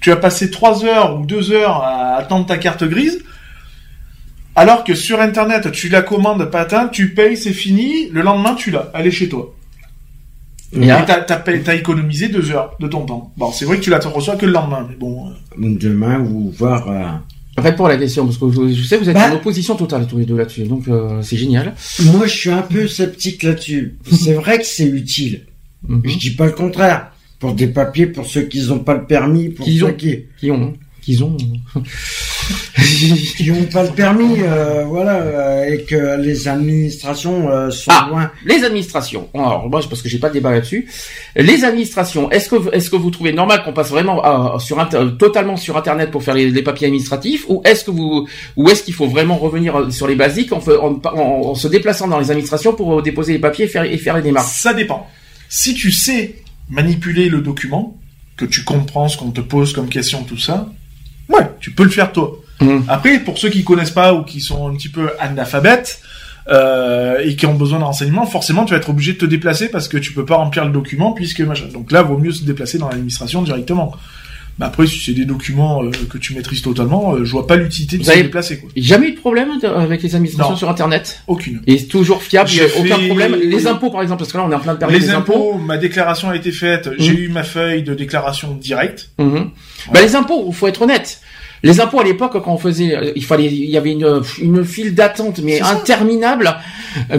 tu 0.01 0.09
vas 0.09 0.15
passer 0.15 0.49
3 0.49 0.85
heures 0.85 1.19
ou 1.19 1.25
2 1.25 1.51
heures 1.51 1.83
à 1.83 2.15
attendre 2.15 2.45
ta 2.45 2.57
carte 2.57 2.83
grise, 2.83 3.23
alors 4.59 4.83
que 4.83 4.93
sur 4.93 5.21
internet, 5.21 5.71
tu 5.71 5.87
la 5.87 6.01
commandes, 6.01 6.43
patin, 6.51 6.89
tu 6.89 7.13
payes, 7.13 7.37
c'est 7.37 7.53
fini, 7.53 8.09
le 8.11 8.21
lendemain 8.21 8.55
tu 8.55 8.71
l'as, 8.71 8.91
elle 8.93 9.07
est 9.07 9.11
chez 9.11 9.29
toi. 9.29 9.55
Et 10.73 10.85
t'as, 10.85 11.21
t'as, 11.21 11.75
économisé 11.75 12.27
2 12.27 12.51
heures 12.51 12.75
de 12.77 12.89
ton 12.89 13.05
temps. 13.05 13.31
Bon, 13.37 13.53
c'est 13.53 13.63
vrai 13.63 13.77
que 13.77 13.83
tu 13.83 13.89
la 13.89 13.99
reçois 13.99 14.35
que 14.35 14.45
le 14.45 14.51
lendemain, 14.51 14.85
mais 14.89 14.97
bon. 14.97 15.29
Euh. 15.29 15.77
Demain, 15.79 16.19
vous 16.19 16.51
voir... 16.51 16.91
Euh, 16.91 17.05
Réponds 17.57 17.85
à 17.85 17.89
la 17.89 17.97
question, 17.97 18.25
parce 18.25 18.37
que 18.37 18.45
je 18.73 18.83
sais 18.83 18.97
que 18.97 19.03
vous 19.03 19.09
êtes 19.09 19.15
bah- 19.15 19.31
en 19.31 19.35
opposition 19.35 19.75
totale 19.75 20.05
tous 20.07 20.17
les 20.17 20.25
deux 20.25 20.35
là-dessus, 20.35 20.63
donc 20.63 20.89
euh, 20.89 21.21
c'est 21.21 21.37
génial. 21.37 21.73
Moi, 22.03 22.27
je 22.27 22.35
suis 22.35 22.51
un 22.51 22.61
peu 22.61 22.85
sceptique 22.85 23.43
là-dessus. 23.43 23.97
c'est 24.11 24.33
vrai 24.33 24.57
que 24.59 24.65
c'est 24.65 24.87
utile. 24.87 25.45
Mhm. 25.87 26.01
Je 26.03 26.17
dis 26.17 26.31
pas 26.31 26.47
le 26.47 26.51
contraire. 26.51 27.13
Pour 27.39 27.53
des 27.53 27.67
papiers, 27.67 28.07
pour 28.07 28.25
ceux 28.25 28.41
qui 28.41 28.67
n'ont 28.67 28.79
pas 28.79 28.95
le 28.95 29.05
permis, 29.05 29.47
pour 29.47 29.65
ceux 29.65 29.93
qui... 29.93 30.25
qui 30.37 30.51
ont 30.51 30.73
qu'ils 31.01 31.23
ont 31.23 31.37
qui 33.37 33.51
n'ont 33.51 33.63
pas 33.65 33.83
le 33.83 33.91
permis, 33.91 34.41
euh, 34.41 34.83
voilà, 34.85 35.15
euh, 35.15 35.73
et 35.73 35.83
que 35.83 36.19
les 36.21 36.47
administrations 36.47 37.49
euh, 37.49 37.69
sont 37.69 37.91
ah, 37.91 38.07
loin. 38.09 38.31
Les 38.45 38.63
administrations. 38.63 39.29
Alors 39.33 39.69
moi, 39.69 39.81
parce 39.89 40.01
que 40.01 40.09
j'ai 40.09 40.19
pas 40.19 40.29
de 40.29 40.33
débat 40.33 40.51
là-dessus. 40.51 40.87
Les 41.35 41.63
administrations. 41.63 42.29
Est-ce 42.31 42.49
que 42.49 42.73
est-ce 42.73 42.89
que 42.89 42.95
vous 42.95 43.11
trouvez 43.11 43.33
normal 43.33 43.63
qu'on 43.63 43.73
passe 43.73 43.89
vraiment 43.89 44.59
sur 44.59 44.77
totalement 45.17 45.57
sur 45.57 45.77
Internet 45.77 46.11
pour 46.11 46.23
faire 46.23 46.35
les, 46.35 46.61
papiers 46.63 46.87
administratifs, 46.87 47.45
ou 47.47 47.61
est-ce 47.65 47.83
que 47.85 47.91
vous 47.91 48.27
ou 48.55 48.69
est-ce 48.69 48.83
qu'il 48.83 48.93
faut 48.93 49.07
vraiment 49.07 49.37
revenir 49.37 49.91
sur 49.91 50.07
les 50.07 50.15
basiques 50.15 50.51
en, 50.51 50.61
en, 51.03 51.55
se 51.55 51.67
déplaçant 51.67 52.07
dans 52.07 52.19
les 52.19 52.31
administrations 52.31 52.73
pour 52.73 53.01
déposer 53.01 53.33
les 53.33 53.39
papiers 53.39 53.65
et 53.65 53.67
faire, 53.67 53.83
et 53.83 53.97
faire 53.97 54.15
les 54.15 54.21
démarches? 54.21 54.51
Ça 54.51 54.73
dépend. 54.73 55.07
Si 55.47 55.73
tu 55.73 55.91
sais 55.91 56.35
manipuler 56.69 57.29
le 57.29 57.41
document, 57.41 57.97
que 58.37 58.45
tu 58.45 58.63
comprends 58.63 59.07
ce 59.07 59.17
qu'on 59.17 59.31
te 59.31 59.41
pose 59.41 59.73
comme 59.73 59.89
question, 59.89 60.23
tout 60.23 60.37
ça, 60.37 60.69
Ouais, 61.29 61.49
tu 61.59 61.71
peux 61.71 61.83
le 61.83 61.89
faire 61.89 62.11
toi. 62.11 62.39
Mmh. 62.61 62.79
Après, 62.87 63.19
pour 63.19 63.37
ceux 63.37 63.49
qui 63.49 63.63
connaissent 63.63 63.91
pas 63.91 64.13
ou 64.13 64.23
qui 64.23 64.41
sont 64.41 64.67
un 64.67 64.75
petit 64.75 64.89
peu 64.89 65.11
analphabètes 65.19 66.01
euh, 66.49 67.19
et 67.23 67.35
qui 67.35 67.45
ont 67.45 67.55
besoin 67.55 67.79
de 67.79 67.83
renseignements, 67.83 68.25
forcément, 68.25 68.65
tu 68.65 68.71
vas 68.71 68.77
être 68.77 68.89
obligé 68.89 69.13
de 69.13 69.17
te 69.17 69.25
déplacer 69.25 69.69
parce 69.69 69.87
que 69.87 69.97
tu 69.97 70.13
peux 70.13 70.25
pas 70.25 70.35
remplir 70.35 70.65
le 70.65 70.71
document 70.71 71.13
puisque 71.13 71.41
machin. 71.41 71.67
Donc 71.71 71.91
là, 71.91 72.01
vaut 72.01 72.17
mieux 72.17 72.31
se 72.31 72.43
déplacer 72.43 72.77
dans 72.77 72.89
l'administration 72.89 73.41
directement. 73.43 73.95
Mais 74.57 74.65
après, 74.65 74.87
si 74.87 74.99
c'est 74.99 75.13
des 75.13 75.23
documents 75.23 75.83
euh, 75.83 75.91
que 76.09 76.17
tu 76.17 76.33
maîtrises 76.33 76.61
totalement, 76.61 77.13
euh, 77.13 77.23
je 77.23 77.31
vois 77.31 77.47
pas 77.47 77.55
l'utilité 77.55 77.97
de 77.97 78.03
se 78.03 78.11
déplacer. 78.11 78.59
Quoi. 78.59 78.69
Jamais 78.75 79.07
eu 79.07 79.11
de 79.13 79.19
problème 79.19 79.51
avec 79.63 80.03
les 80.03 80.15
administrations 80.15 80.57
sur 80.57 80.69
Internet? 80.69 81.21
Aucune. 81.27 81.61
Et 81.65 81.77
c'est 81.77 81.85
toujours 81.85 82.21
fiable, 82.21 82.49
il 82.51 82.57
y 82.57 82.61
a 82.61 82.65
aucun 82.77 83.07
problème. 83.07 83.35
Les 83.35 83.67
impôts, 83.67 83.89
par 83.89 84.01
exemple, 84.01 84.19
parce 84.19 84.33
que 84.33 84.37
là, 84.37 84.43
on 84.45 84.51
est 84.51 84.55
en 84.55 84.59
plein 84.59 84.75
de 84.75 84.85
les 84.87 85.11
impôts, 85.11 85.53
ma 85.53 85.77
déclaration 85.77 86.29
a 86.29 86.35
été 86.35 86.51
faite, 86.51 86.89
j'ai 86.97 87.13
mmh. 87.13 87.17
eu 87.17 87.29
ma 87.29 87.43
feuille 87.43 87.83
de 87.83 87.93
déclaration 87.93 88.53
directe. 88.53 89.11
Mmh. 89.17 89.43
Bah, 89.91 90.01
les 90.01 90.15
impôts, 90.15 90.45
il 90.47 90.53
faut 90.53 90.67
être 90.67 90.81
honnête. 90.81 91.19
Les 91.61 91.81
impôts 91.81 91.99
à 91.99 92.03
l'époque, 92.03 92.41
quand 92.41 92.53
on 92.53 92.57
faisait, 92.57 93.13
il 93.15 93.25
fallait, 93.25 93.47
il 93.47 93.69
y 93.69 93.77
avait 93.77 93.91
une, 93.91 94.21
une 94.41 94.63
file 94.63 94.95
d'attente, 94.95 95.39
mais 95.43 95.59
interminable. 95.59 96.55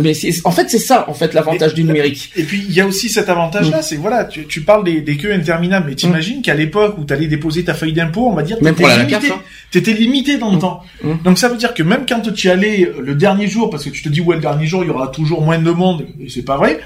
Mais 0.00 0.12
en 0.44 0.50
fait, 0.50 0.70
c'est 0.70 0.78
ça, 0.78 1.04
en 1.08 1.14
fait, 1.14 1.34
l'avantage 1.34 1.74
du 1.74 1.84
numérique. 1.84 2.32
Et 2.36 2.44
puis, 2.44 2.64
il 2.66 2.74
y 2.74 2.80
a 2.80 2.86
aussi 2.86 3.10
cet 3.10 3.28
avantage-là, 3.28 3.80
mm. 3.80 3.82
c'est 3.82 3.96
voilà, 3.96 4.24
tu, 4.24 4.46
tu 4.46 4.62
parles 4.62 4.84
des, 4.84 5.02
des 5.02 5.16
queues 5.16 5.32
interminables, 5.32 5.86
mais 5.88 5.94
t'imagines 5.94 6.38
mm. 6.38 6.42
qu'à 6.42 6.54
l'époque 6.54 6.96
où 6.98 7.04
t'allais 7.04 7.26
déposer 7.26 7.64
ta 7.64 7.74
feuille 7.74 7.92
d'impôt, 7.92 8.28
on 8.28 8.34
va 8.34 8.42
dire, 8.42 8.58
t'étais 8.58 8.96
limité, 8.96 9.30
hein. 9.30 9.98
limité 9.98 10.38
dans 10.38 10.50
le 10.50 10.56
mm. 10.56 10.60
temps. 10.60 10.82
Donc 11.22 11.38
ça 11.38 11.48
veut 11.48 11.56
dire 11.56 11.74
que 11.74 11.82
même 11.82 12.06
quand 12.08 12.20
tu 12.32 12.48
y 12.48 12.50
allais 12.50 12.90
le 12.98 13.14
dernier 13.14 13.46
jour, 13.46 13.68
parce 13.68 13.84
que 13.84 13.90
tu 13.90 14.02
te 14.02 14.08
dis 14.08 14.22
ouais, 14.22 14.36
le 14.36 14.42
dernier 14.42 14.66
jour, 14.66 14.82
il 14.82 14.86
y 14.86 14.90
aura 14.90 15.08
toujours 15.08 15.42
moins 15.42 15.58
de 15.58 15.70
monde, 15.70 16.06
et 16.18 16.30
c'est 16.30 16.44
pas 16.44 16.56
vrai. 16.56 16.80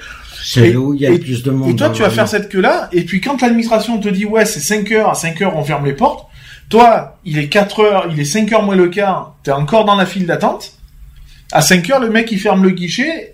C'est 0.45 0.73
là 0.73 0.79
où 0.79 0.95
il 0.95 1.01
y 1.01 1.07
a 1.07 1.19
plus 1.19 1.43
de 1.43 1.51
monde. 1.51 1.71
Et 1.71 1.77
toi, 1.77 1.91
tu 1.91 2.03
vas 2.03 2.11
faire 2.11 2.29
cette 2.29 2.49
queue-là, 2.51 2.89
et 2.93 3.03
puis 3.03 3.21
quand 3.21 3.41
l'administration 3.41 3.99
te 3.99 4.09
dit 4.09 4.27
ouais, 4.27 4.45
c'est 4.45 4.61
5 4.61 4.91
heures, 4.93 5.11
à 5.11 5.15
5 5.15 5.41
heures, 5.41 5.57
on 5.57 5.65
ferme 5.65 5.87
les 5.87 5.95
portes, 5.95 6.29
toi, 6.69 7.19
il 7.25 7.39
est 7.39 7.49
4 7.49 7.81
heures, 7.81 8.07
il 8.11 8.21
est 8.21 8.25
5 8.25 8.53
heures 8.53 8.63
moins 8.63 8.77
le 8.77 8.89
quart, 8.89 9.37
t'es 9.43 9.53
encore 9.53 9.85
dans 9.85 9.97
la 9.97 10.07
file 10.07 10.27
d'attente. 10.27 10.75
À 11.53 11.63
5 11.63 11.89
heures, 11.91 12.01
le 12.01 12.11
mec, 12.11 12.31
il 12.31 12.39
ferme 12.39 12.63
le 12.63 12.71
guichet, 12.71 13.34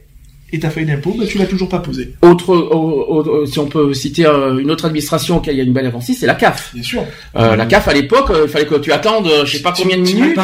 et 0.53 0.59
ta 0.59 0.71
feuille 0.71 0.87
d'impôt, 0.87 1.15
bah, 1.17 1.25
tu 1.29 1.39
l'as 1.39 1.47
toujours 1.47 1.69
pas 1.69 1.79
posée. 1.79 2.15
Autre, 2.23 3.47
si 3.47 3.59
on 3.59 3.67
peut 3.67 3.95
citer 3.95 4.27
euh, 4.27 4.59
une 4.59 4.71
autre 4.71 4.85
administration 4.85 5.41
qui 5.41 5.51
a 5.51 5.53
une 5.53 5.73
belle 5.73 5.87
avancée, 5.87 6.15
c'est 6.15 6.27
la 6.27 6.35
CAF. 6.35 6.71
Bien 6.75 6.83
sûr. 6.83 7.05
Euh, 7.37 7.55
la 7.55 7.67
CAF 7.67 7.87
à 7.87 7.93
l'époque, 7.93 8.31
euh, 8.31 8.43
il 8.47 8.51
fallait 8.51 8.67
que 8.67 8.77
tu 8.77 8.93
attendes, 8.93 9.31
je 9.45 9.57
sais 9.57 9.63
pas 9.63 9.73
combien 9.77 9.97
de 9.97 10.03
minutes. 10.03 10.39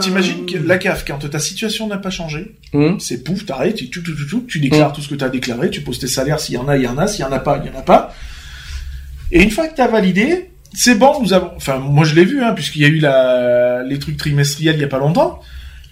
T'imagines 0.00 0.46
que 0.46 0.58
la 0.58 0.78
CAF, 0.78 1.04
quand 1.06 1.18
ta 1.18 1.38
situation 1.38 1.86
n'a 1.86 1.98
pas 1.98 2.10
changé, 2.10 2.56
hum. 2.72 2.98
c'est 2.98 3.22
pouf, 3.22 3.46
t'arrêtes, 3.46 3.76
tu, 3.76 3.90
tu, 3.90 4.02
tu, 4.02 4.14
tu, 4.46 4.58
déclares 4.58 4.88
hum. 4.88 4.94
tout 4.94 5.02
ce 5.02 5.08
que 5.08 5.14
tu 5.14 5.24
as 5.24 5.28
déclaré, 5.28 5.70
tu 5.70 5.82
poses 5.82 6.00
tes 6.00 6.08
salaires, 6.08 6.40
s'il 6.40 6.56
y 6.56 6.58
en 6.58 6.66
a, 6.68 6.76
il 6.76 6.82
y 6.82 6.88
en 6.88 6.98
a, 6.98 7.06
s'il 7.06 7.24
y 7.24 7.24
en 7.24 7.32
a 7.32 7.38
pas, 7.38 7.62
il 7.64 7.70
y 7.70 7.74
en 7.74 7.78
a 7.78 7.82
pas. 7.82 8.14
Et 9.30 9.42
une 9.42 9.50
fois 9.50 9.68
que 9.68 9.76
tu 9.76 9.80
as 9.80 9.88
validé, 9.88 10.50
c'est 10.74 10.96
bon, 10.96 11.22
nous 11.22 11.32
avons, 11.32 11.50
enfin, 11.56 11.78
moi 11.78 12.04
je 12.04 12.14
l'ai 12.14 12.24
vu, 12.24 12.42
hein, 12.42 12.52
puisqu'il 12.54 12.82
y 12.82 12.84
a 12.84 12.88
eu 12.88 12.98
la, 12.98 13.82
les 13.84 13.98
trucs 13.98 14.16
trimestriels 14.16 14.76
il 14.76 14.80
y 14.80 14.84
a 14.84 14.88
pas 14.88 14.98
longtemps. 14.98 15.40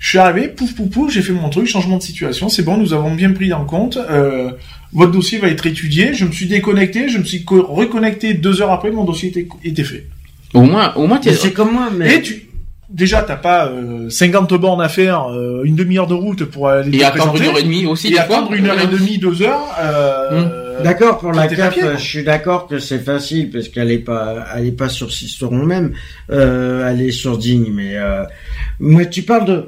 Je 0.01 0.09
suis 0.09 0.19
arrivé, 0.19 0.49
pouf, 0.49 0.75
pouf, 0.75 0.89
pouf, 0.89 1.13
j'ai 1.13 1.21
fait 1.21 1.33
mon 1.33 1.51
truc, 1.51 1.67
changement 1.67 1.99
de 1.99 2.03
situation, 2.03 2.49
c'est 2.49 2.63
bon, 2.63 2.79
nous 2.79 2.95
avons 2.95 3.15
bien 3.15 3.33
pris 3.33 3.53
en 3.53 3.67
compte, 3.67 3.99
euh, 3.99 4.51
votre 4.95 5.13
dossier 5.13 5.39
va 5.39 5.49
être 5.49 5.67
étudié, 5.67 6.15
je 6.15 6.25
me 6.25 6.33
suis 6.33 6.47
déconnecté, 6.47 7.09
je 7.11 7.19
me 7.19 7.25
suis 7.25 7.45
reconnecté 7.47 8.33
deux 8.33 8.63
heures 8.63 8.73
après, 8.73 8.91
mon 8.91 9.05
dossier 9.05 9.29
était, 9.29 9.47
était 9.63 9.85
fait. 9.85 10.07
Au 10.55 10.63
moins, 10.63 10.95
au 10.95 11.07
moins, 11.07 11.19
tu 11.19 11.31
C'est 11.35 11.53
comme 11.53 11.73
moi, 11.73 11.91
mais... 11.95 12.17
Et 12.17 12.23
tu, 12.23 12.49
déjà 12.89 13.23
t'as 13.23 13.37
pas 13.37 13.67
euh, 13.67 14.09
50 14.09 14.55
bornes 14.55 14.81
à 14.81 14.89
faire, 14.89 15.29
euh, 15.29 15.63
une 15.65 15.77
demi-heure 15.77 16.07
de 16.07 16.15
route 16.15 16.45
pour 16.47 16.69
aller 16.69 16.99
et 16.99 17.05
attendre 17.05 17.37
une 17.37 17.45
heure 17.45 17.59
et 17.59 17.63
demie 17.63 17.85
aussi. 17.85 18.13
Et 18.13 18.19
attendre 18.19 18.53
une 18.55 18.67
heure 18.67 18.81
et 18.81 18.87
demie, 18.87 19.19
deux 19.19 19.43
heures. 19.43 19.77
Euh, 19.79 20.43
hum. 20.43 20.61
D'accord 20.83 21.19
pour 21.19 21.33
la 21.33 21.47
CAF, 21.49 21.79
je 21.97 22.03
suis 22.03 22.25
d'accord 22.25 22.67
que 22.67 22.79
c'est 22.79 22.99
facile 22.99 23.51
parce 23.51 23.69
qu'elle 23.69 23.91
est 23.91 23.99
pas, 23.99 24.47
elle 24.57 24.67
est 24.67 24.73
pas 24.73 24.89
sur 24.89 25.13
Sisteron 25.13 25.65
même, 25.65 25.93
euh, 26.31 26.89
elle 26.89 27.03
est 27.03 27.13
sur 27.13 27.39
Digne, 27.39 27.71
mais 27.73 27.97
euh, 27.97 28.25
moi 28.79 29.05
tu 29.05 29.23
parles 29.23 29.45
de. 29.45 29.65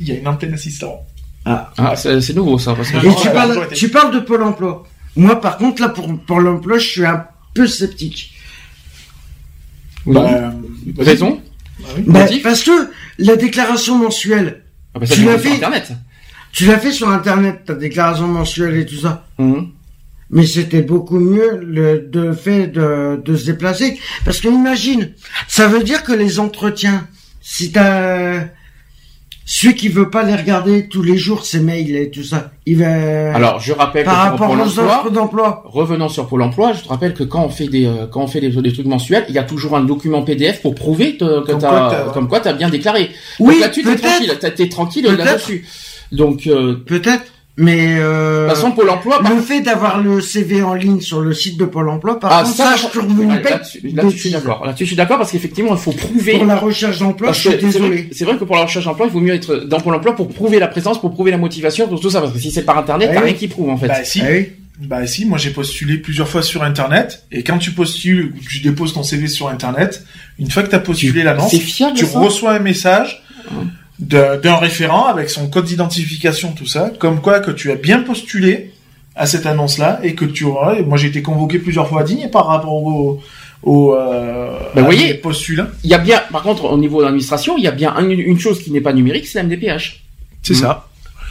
Il 0.00 0.08
y 0.08 0.12
a 0.12 0.14
une 0.16 0.28
antenne 0.28 0.56
Sisteron. 0.56 1.00
Ah, 1.44 1.72
ah 1.78 1.96
c'est 1.96 2.34
nouveau 2.34 2.58
ça. 2.58 2.74
Parce 2.74 2.90
que 2.90 2.96
et 2.98 3.14
tu 3.22 3.30
parles, 3.30 3.68
tu 3.72 3.88
parles 3.88 4.12
de 4.12 4.20
Pôle 4.20 4.42
Emploi. 4.42 4.86
Moi 5.14 5.40
par 5.40 5.58
contre 5.58 5.80
là 5.80 5.88
pour 5.88 6.06
Pôle 6.18 6.44
l'emploi, 6.44 6.78
je 6.78 6.86
suis 6.86 7.06
un 7.06 7.24
peu 7.54 7.66
sceptique. 7.66 8.34
Oui. 10.04 10.14
Bah, 10.14 10.52
raison. 10.98 11.40
Bah, 11.78 11.88
bah 12.06 12.26
parce 12.42 12.64
que 12.64 12.90
la 13.18 13.36
déclaration 13.36 13.96
mensuelle, 13.96 14.62
ah 14.94 14.98
bah 14.98 15.06
tu 15.06 15.24
l'as 15.24 15.38
fait, 15.38 15.52
Internet. 15.52 15.92
tu 16.52 16.66
l'as 16.66 16.78
fait 16.78 16.92
sur 16.92 17.08
Internet, 17.08 17.64
ta 17.66 17.74
déclaration 17.74 18.26
mensuelle 18.26 18.76
et 18.76 18.86
tout 18.86 18.98
ça. 18.98 19.26
Mmh. 19.38 19.62
Mais 20.30 20.46
c'était 20.46 20.82
beaucoup 20.82 21.20
mieux 21.20 21.60
le 21.62 22.00
de 22.00 22.32
fait 22.32 22.66
de, 22.66 23.20
de 23.24 23.36
se 23.36 23.46
déplacer, 23.46 23.98
parce 24.24 24.40
que 24.40 24.48
imagine, 24.48 25.12
ça 25.46 25.68
veut 25.68 25.84
dire 25.84 26.02
que 26.02 26.12
les 26.12 26.40
entretiens, 26.40 27.06
si 27.40 27.70
t'as 27.70 28.46
celui 29.48 29.76
qui 29.76 29.88
veut 29.88 30.10
pas 30.10 30.24
les 30.24 30.34
regarder 30.34 30.88
tous 30.88 31.02
les 31.02 31.16
jours, 31.16 31.46
ses 31.46 31.60
mails 31.60 31.94
et 31.94 32.10
tout 32.10 32.24
ça, 32.24 32.50
il 32.66 32.78
va. 32.78 33.32
Alors, 33.32 33.60
je 33.60 33.72
rappelle 33.72 34.04
par 34.04 34.36
que 34.36 34.42
rapport 34.42 34.50
aux 34.50 34.78
offres 34.80 35.10
d'emploi. 35.10 35.62
Revenons 35.66 36.08
sur 36.08 36.26
Pôle 36.26 36.42
Emploi, 36.42 36.72
je 36.72 36.82
te 36.82 36.88
rappelle 36.88 37.14
que 37.14 37.22
quand 37.22 37.44
on 37.44 37.48
fait 37.48 37.68
des 37.68 37.86
euh, 37.86 38.06
quand 38.10 38.22
on 38.22 38.26
fait 38.26 38.40
des, 38.40 38.50
trucs 38.50 38.86
mensuels, 38.86 39.24
il 39.28 39.36
y 39.36 39.38
a 39.38 39.44
toujours 39.44 39.76
un 39.76 39.84
document 39.84 40.22
PDF 40.22 40.62
pour 40.62 40.74
prouver 40.74 41.16
que 41.16 41.46
comme 41.46 41.60
t'as 41.60 42.10
comme 42.12 42.28
quoi 42.28 42.40
t'as 42.40 42.54
bien 42.54 42.68
déclaré. 42.68 43.10
Oui, 43.38 43.60
là-dessus 43.60 43.84
t'es 43.84 43.96
tranquille, 43.96 44.38
t'es 44.56 44.68
tranquille 44.68 45.06
là-dessus. 45.16 45.64
Donc 46.10 46.48
euh, 46.48 46.74
peut-être. 46.84 47.24
Mais 47.58 47.96
euh, 47.98 48.42
de 48.42 48.48
toute 48.48 48.56
façon, 48.56 48.72
Pôle 48.72 48.90
Emploi, 48.90 49.22
le 49.30 49.40
fait 49.40 49.62
d'avoir 49.62 50.02
le 50.02 50.20
CV 50.20 50.62
en 50.62 50.74
ligne 50.74 51.00
sur 51.00 51.22
le 51.22 51.32
site 51.32 51.56
de 51.56 51.64
Pôle 51.64 51.88
Emploi, 51.88 52.20
par 52.20 52.30
ah, 52.32 52.42
contre, 52.42 52.54
ça, 52.54 52.76
je 52.76 52.86
trouve 52.86 53.22
une 53.22 53.34
Là-dessus, 53.34 53.80
je 53.82 54.16
suis 54.18 54.30
d'accord. 54.30 54.64
Là-dessus, 54.66 54.84
je 54.84 54.88
suis 54.88 54.96
d'accord 54.96 55.16
parce 55.16 55.32
qu'effectivement, 55.32 55.72
il 55.72 55.78
faut 55.78 55.92
prouver. 55.92 56.34
Pour 56.34 56.46
la 56.46 56.56
recherche 56.56 56.98
d'emploi, 56.98 57.32
je 57.32 57.48
suis 57.48 57.56
désolé. 57.56 58.10
C'est 58.12 58.24
vrai, 58.24 58.36
que 58.36 58.44
pour 58.44 58.56
la 58.56 58.64
recherche 58.64 58.84
d'emploi, 58.84 59.06
il 59.06 59.12
vaut 59.12 59.20
mieux 59.20 59.34
être 59.34 59.56
dans 59.56 59.80
Pôle 59.80 59.94
Emploi 59.94 60.14
pour 60.14 60.28
prouver 60.28 60.58
la 60.58 60.68
présence, 60.68 61.00
pour 61.00 61.12
prouver 61.14 61.30
la 61.30 61.38
motivation, 61.38 61.88
pour 61.88 62.00
tout 62.00 62.10
ça. 62.10 62.20
Parce 62.20 62.32
que 62.32 62.38
si 62.38 62.50
c'est 62.50 62.64
par 62.64 62.76
Internet, 62.76 63.10
t'as 63.14 63.20
ah 63.20 63.24
rien 63.24 63.32
qui 63.32 63.48
prouve 63.48 63.70
en 63.70 63.78
fait. 63.78 63.88
Bah 63.88 64.04
si. 64.04 64.20
Ah 64.20 64.26
bah 64.78 65.06
si, 65.06 65.24
moi 65.24 65.38
j'ai 65.38 65.50
postulé 65.50 65.96
plusieurs 65.96 66.28
fois 66.28 66.42
sur 66.42 66.62
Internet, 66.62 67.24
et 67.32 67.42
quand 67.42 67.56
tu 67.56 67.70
postules, 67.70 68.34
tu 68.46 68.60
déposes 68.60 68.92
ton 68.92 69.02
CV 69.02 69.26
sur 69.26 69.48
Internet, 69.48 70.04
une 70.38 70.50
fois 70.50 70.62
que 70.62 70.68
t'as 70.68 70.80
postulé 70.80 71.22
l'annonce, 71.22 71.54
tu 71.94 72.04
reçois 72.04 72.52
un 72.52 72.58
message 72.58 73.22
d'un 73.98 74.56
référent 74.56 75.06
avec 75.06 75.30
son 75.30 75.48
code 75.48 75.64
d'identification, 75.64 76.52
tout 76.52 76.66
ça, 76.66 76.92
comme 76.98 77.20
quoi 77.20 77.40
que 77.40 77.50
tu 77.50 77.70
as 77.70 77.76
bien 77.76 78.02
postulé 78.02 78.72
à 79.14 79.26
cette 79.26 79.46
annonce-là 79.46 80.00
et 80.02 80.14
que 80.14 80.24
tu 80.24 80.44
auras. 80.44 80.80
Moi, 80.82 80.98
j'ai 80.98 81.08
été 81.08 81.22
convoqué 81.22 81.58
plusieurs 81.58 81.88
fois 81.88 82.02
à 82.02 82.04
Digne 82.04 82.28
par 82.30 82.46
rapport 82.46 82.74
au, 82.74 83.20
au 83.62 83.94
euh, 83.94 84.58
ben, 84.74 84.82
voyez, 84.82 85.20
Il 85.82 85.90
y 85.90 85.94
a 85.94 85.98
bien, 85.98 86.20
par 86.30 86.42
contre, 86.42 86.64
au 86.64 86.76
niveau 86.76 86.98
de 87.00 87.04
l'administration, 87.04 87.56
il 87.56 87.64
y 87.64 87.68
a 87.68 87.72
bien 87.72 87.96
une, 87.98 88.38
chose 88.38 88.62
qui 88.62 88.70
n'est 88.70 88.82
pas 88.82 88.92
numérique, 88.92 89.26
c'est 89.26 89.42
la 89.42 89.44
MDPH. 89.44 90.02
C'est 90.42 90.54
ça. 90.54 90.88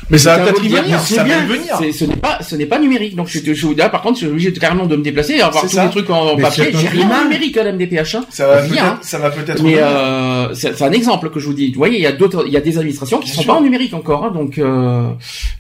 Mais 0.10 0.18
ça 0.18 0.38
va 0.38 0.44
peut-être 0.44 0.62
venir, 0.62 1.00
ça 1.00 1.24
va 1.24 1.40
venir. 1.42 1.94
Ce 1.94 2.06
n'est 2.06 2.16
pas, 2.16 2.40
ce 2.42 2.56
n'est 2.56 2.66
pas 2.66 2.80
numérique. 2.80 3.16
Donc, 3.16 3.28
je, 3.28 3.54
je, 3.54 3.68
là, 3.76 3.90
par 3.90 4.02
contre, 4.02 4.16
je 4.16 4.26
suis 4.26 4.28
obligé 4.28 4.54
carrément 4.54 4.86
de 4.86 4.96
me 4.96 5.04
déplacer 5.04 5.34
et 5.34 5.42
avoir 5.42 5.68
tous 5.68 5.80
les 5.80 5.90
trucs 5.90 6.10
en, 6.10 6.36
papier. 6.38 6.72
J'ai 6.74 6.88
rien 6.88 7.24
numérique 7.24 7.58
à 7.58 7.64
la 7.64 7.74
MDPH. 7.74 8.16
Hein. 8.16 8.26
Ça 8.30 8.48
va 8.48 8.62
rien. 8.62 9.00
Ça 9.02 9.18
va 9.18 9.32
peut-être. 9.32 9.64
Mais 9.64 9.78
euh, 9.80 10.54
c'est 10.54 10.82
un 10.82 10.92
exemple 10.92 11.30
que 11.30 11.40
je 11.40 11.48
vous 11.48 11.54
dis. 11.54 11.72
Vous 11.72 11.78
voyez, 11.78 11.98
il 11.98 12.04
y 12.04 12.08
a 12.08 12.12
d'autres, 12.12 12.44
il 12.48 12.54
y 12.54 12.58
a 12.58 12.62
des 12.62 12.78
administrations 12.78 13.20
qui 13.20 13.32
ne 13.32 13.36
sont 13.36 13.44
pas 13.44 13.54
en 13.54 13.62
numérique 13.62 13.94
encore. 13.94 14.26
Hein, 14.26 14.32
donc, 14.32 14.58
euh, 14.58 15.10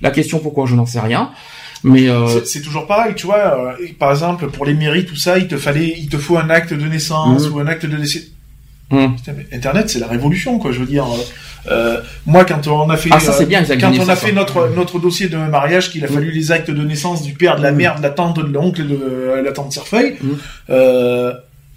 la 0.01 0.11
question 0.11 0.39
pourquoi 0.39 0.65
je 0.65 0.75
n'en 0.75 0.85
sais 0.85 0.99
rien. 0.99 1.31
Mais 1.83 2.09
euh... 2.09 2.43
c'est 2.45 2.61
toujours 2.61 2.87
pareil, 2.87 3.13
tu 3.15 3.27
vois. 3.27 3.75
Euh, 3.79 3.87
par 3.99 4.09
exemple, 4.11 4.47
pour 4.47 4.65
les 4.65 4.73
mairies, 4.73 5.05
tout 5.05 5.15
ça, 5.15 5.37
il 5.37 5.47
te 5.47 5.55
fallait, 5.55 5.95
il 5.97 6.09
te 6.09 6.17
faut 6.17 6.37
un 6.37 6.49
acte 6.49 6.73
de 6.73 6.87
naissance 6.87 7.47
mmh. 7.47 7.53
ou 7.53 7.59
un 7.59 7.67
acte 7.67 7.85
de 7.85 7.95
décès. 7.95 8.23
Mmh. 8.89 9.05
Internet, 9.53 9.89
c'est 9.89 9.99
la 9.99 10.07
révolution, 10.07 10.57
quoi. 10.57 10.71
Je 10.71 10.79
veux 10.79 10.85
dire, 10.87 11.05
euh, 11.71 12.01
moi, 12.25 12.45
quand 12.45 12.67
on 12.67 12.89
a 12.89 12.97
fait, 12.97 13.09
ah, 13.11 13.19
ça, 13.19 13.43
bien, 13.45 13.63
quand 13.63 13.91
on 13.99 14.09
a 14.09 14.15
fait 14.15 14.31
notre 14.31 14.69
notre 14.75 14.99
dossier 14.99 15.27
de 15.27 15.37
mariage, 15.37 15.91
qu'il 15.91 16.03
a 16.03 16.07
fallu 16.07 16.31
les 16.31 16.51
actes 16.51 16.71
de 16.71 16.83
naissance 16.83 17.23
du 17.23 17.33
père, 17.33 17.57
de 17.57 17.63
la 17.63 17.71
mm. 17.71 17.75
mère, 17.75 17.97
de 17.97 18.03
la 18.03 18.09
tante, 18.09 18.37
de 18.37 18.51
l'oncle, 18.51 18.85
de 18.87 18.95
euh, 18.95 19.41
la 19.41 19.51
tante 19.51 19.71
Cerfeuil, 19.71 20.17
mm. 20.21 20.29
euh, 20.69 21.33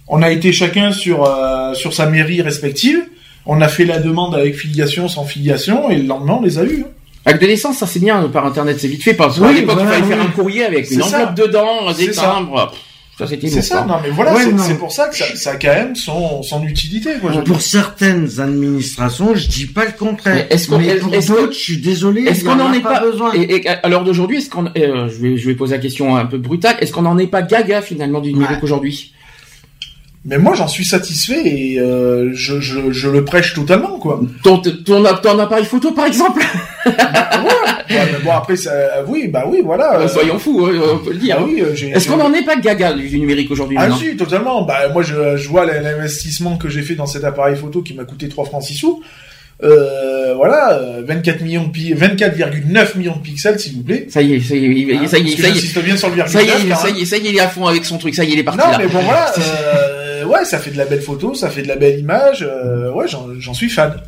on 0.08 0.22
a 0.22 0.30
été 0.30 0.52
chacun 0.52 0.92
sur 0.92 1.24
euh, 1.24 1.74
sur 1.74 1.92
sa 1.94 2.06
mairie 2.06 2.42
respective. 2.42 3.00
On 3.46 3.62
a 3.62 3.68
fait 3.68 3.86
la 3.86 3.98
demande 3.98 4.34
avec 4.34 4.56
filiation, 4.56 5.08
sans 5.08 5.24
filiation, 5.24 5.90
et 5.90 5.96
le 5.96 6.06
lendemain, 6.06 6.36
on 6.40 6.42
les 6.42 6.58
a 6.58 6.64
eus. 6.64 6.84
Hein. 6.86 6.90
Avec 7.24 7.40
de 7.40 7.46
l'essence, 7.46 7.78
ça 7.78 7.86
c'est 7.86 7.98
bien 7.98 8.22
par 8.28 8.46
internet, 8.46 8.78
c'est 8.78 8.88
vite 8.88 9.02
fait 9.02 9.14
parce 9.14 9.38
qu'à 9.38 9.52
l'époque 9.52 9.78
il 9.80 9.86
fallait 9.86 10.06
faire 10.06 10.20
un 10.20 10.30
courrier 10.30 10.64
avec 10.64 10.90
une 10.90 11.02
enveloppe 11.02 11.34
dedans, 11.34 11.92
des 11.92 12.10
timbres. 12.10 12.72
Ça 13.18 13.26
c'était 13.26 13.48
C'est 13.48 13.62
ça, 13.62 13.84
non 13.84 13.96
mais 14.00 14.10
voilà, 14.10 14.32
c'est 14.58 14.78
pour 14.78 14.92
ça 14.92 15.08
que 15.08 15.16
ça, 15.16 15.50
a 15.50 15.56
quand 15.56 15.74
même 15.74 15.96
son, 15.96 16.42
son 16.42 16.62
utilité. 16.64 17.14
Quoi, 17.20 17.32
pour 17.42 17.60
certaines 17.60 18.38
administrations, 18.38 19.34
je 19.34 19.48
dis 19.48 19.66
pas 19.66 19.86
le 19.86 19.92
contraire. 19.92 20.46
Est-ce 20.50 20.68
qu'on 20.68 20.78
est, 20.78 20.96
pour 20.96 21.10
d'autres, 21.10 21.52
je 21.52 21.58
suis 21.58 21.78
désolé, 21.78 22.22
est-ce 22.22 22.44
qu'on 22.44 22.60
en 22.60 22.72
est 22.72 22.80
pas, 22.80 23.00
besoin 23.00 23.32
et, 23.34 23.56
et, 23.56 23.68
à 23.68 23.88
l'heure 23.88 24.04
d'aujourd'hui, 24.04 24.38
est-ce 24.38 24.50
qu'on, 24.50 24.66
euh, 24.66 25.08
je 25.08 25.20
vais 25.20 25.36
je 25.36 25.46
vais 25.48 25.54
poser 25.54 25.74
la 25.74 25.82
question 25.82 26.16
un 26.16 26.26
peu 26.26 26.38
brutale, 26.38 26.76
est-ce 26.80 26.92
qu'on 26.92 27.02
n'en 27.02 27.18
est 27.18 27.26
pas 27.26 27.42
gaga 27.42 27.82
finalement 27.82 28.20
du 28.20 28.32
numérique 28.32 28.62
aujourd'hui? 28.62 29.12
Mais 30.24 30.38
moi, 30.38 30.54
j'en 30.54 30.66
suis 30.66 30.84
satisfait 30.84 31.40
et 31.46 31.80
euh, 31.80 32.30
je, 32.34 32.60
je, 32.60 32.90
je, 32.90 33.08
le 33.08 33.24
prêche 33.24 33.54
totalement, 33.54 33.98
quoi. 33.98 34.20
Ton, 34.42 34.58
ton, 34.58 35.02
ton 35.22 35.38
appareil 35.38 35.64
photo, 35.64 35.92
par 35.92 36.06
exemple 36.06 36.42
bah, 36.84 36.92
ouais. 37.42 37.94
ouais 37.96 38.08
mais 38.12 38.18
bon, 38.24 38.32
après, 38.32 38.56
ça, 38.56 38.72
oui, 39.06 39.28
bah 39.28 39.44
oui, 39.46 39.60
voilà. 39.64 40.00
Euh, 40.00 40.08
soyons 40.08 40.38
fous, 40.38 40.66
hein, 40.66 40.80
on 40.94 40.98
peut 40.98 41.12
le 41.12 41.18
dire. 41.18 41.36
Ah 41.38 41.44
oui, 41.44 41.62
euh, 41.62 41.94
Est-ce 41.94 42.08
qu'on 42.08 42.16
n'en 42.16 42.32
est 42.34 42.44
pas 42.44 42.56
gaga 42.56 42.92
du 42.94 43.18
numérique 43.18 43.50
aujourd'hui 43.50 43.76
Ah 43.80 43.88
si, 43.96 44.16
totalement. 44.16 44.62
Bah 44.62 44.88
moi, 44.92 45.02
je, 45.02 45.36
je 45.36 45.48
vois 45.48 45.64
l'investissement 45.64 46.56
que 46.56 46.68
j'ai 46.68 46.82
fait 46.82 46.94
dans 46.94 47.06
cet 47.06 47.24
appareil 47.24 47.56
photo 47.56 47.80
qui 47.82 47.94
m'a 47.94 48.04
coûté 48.04 48.28
3 48.28 48.44
francs 48.44 48.64
6 48.64 48.74
sous. 48.74 49.02
Euh, 49.60 50.34
voilà, 50.36 50.80
24 51.04 51.42
millions 51.42 51.64
de 51.64 51.72
24,9 51.72 52.96
millions 52.96 53.16
de 53.16 53.22
pixels, 53.22 53.58
s'il 53.58 53.74
vous 53.74 53.82
plaît. 53.82 54.06
Ça 54.08 54.22
y 54.22 54.34
est, 54.34 54.40
ça 54.40 54.54
y 54.54 54.64
est, 54.64 54.94
hein, 54.94 55.06
ça 55.08 55.18
y 55.18 55.32
est, 55.32 55.36
ça 55.36 55.48
y 55.48 55.58
est. 55.58 55.82
bien 55.82 55.96
sur 55.96 56.10
le 56.10 56.26
ça 56.28 56.42
y 56.42 56.46
est, 56.46 56.74
ça 56.74 56.90
y 56.90 57.00
est, 57.00 57.04
ça 57.04 57.16
y 57.16 57.26
est, 57.26 57.30
il 57.30 57.36
est 57.36 57.40
à 57.40 57.48
fond 57.48 57.66
avec 57.66 57.84
son 57.84 57.98
truc, 57.98 58.14
ça 58.14 58.22
y 58.22 58.30
est, 58.30 58.34
il 58.34 58.38
est 58.38 58.44
parti 58.44 58.60
non, 58.60 58.78
mais 58.78 58.86
bon 58.86 59.00
voilà, 59.00 59.32
euh, 59.36 59.40
ouais, 60.28 60.44
ça 60.44 60.58
fait 60.58 60.70
de 60.70 60.76
la 60.76 60.84
belle 60.84 61.00
photo, 61.00 61.34
ça 61.34 61.50
fait 61.50 61.62
de 61.62 61.68
la 61.68 61.76
belle 61.76 61.98
image, 61.98 62.46
euh, 62.48 62.92
ouais, 62.92 63.06
j'en 63.08 63.54
suis 63.54 63.68
fan. 63.68 64.00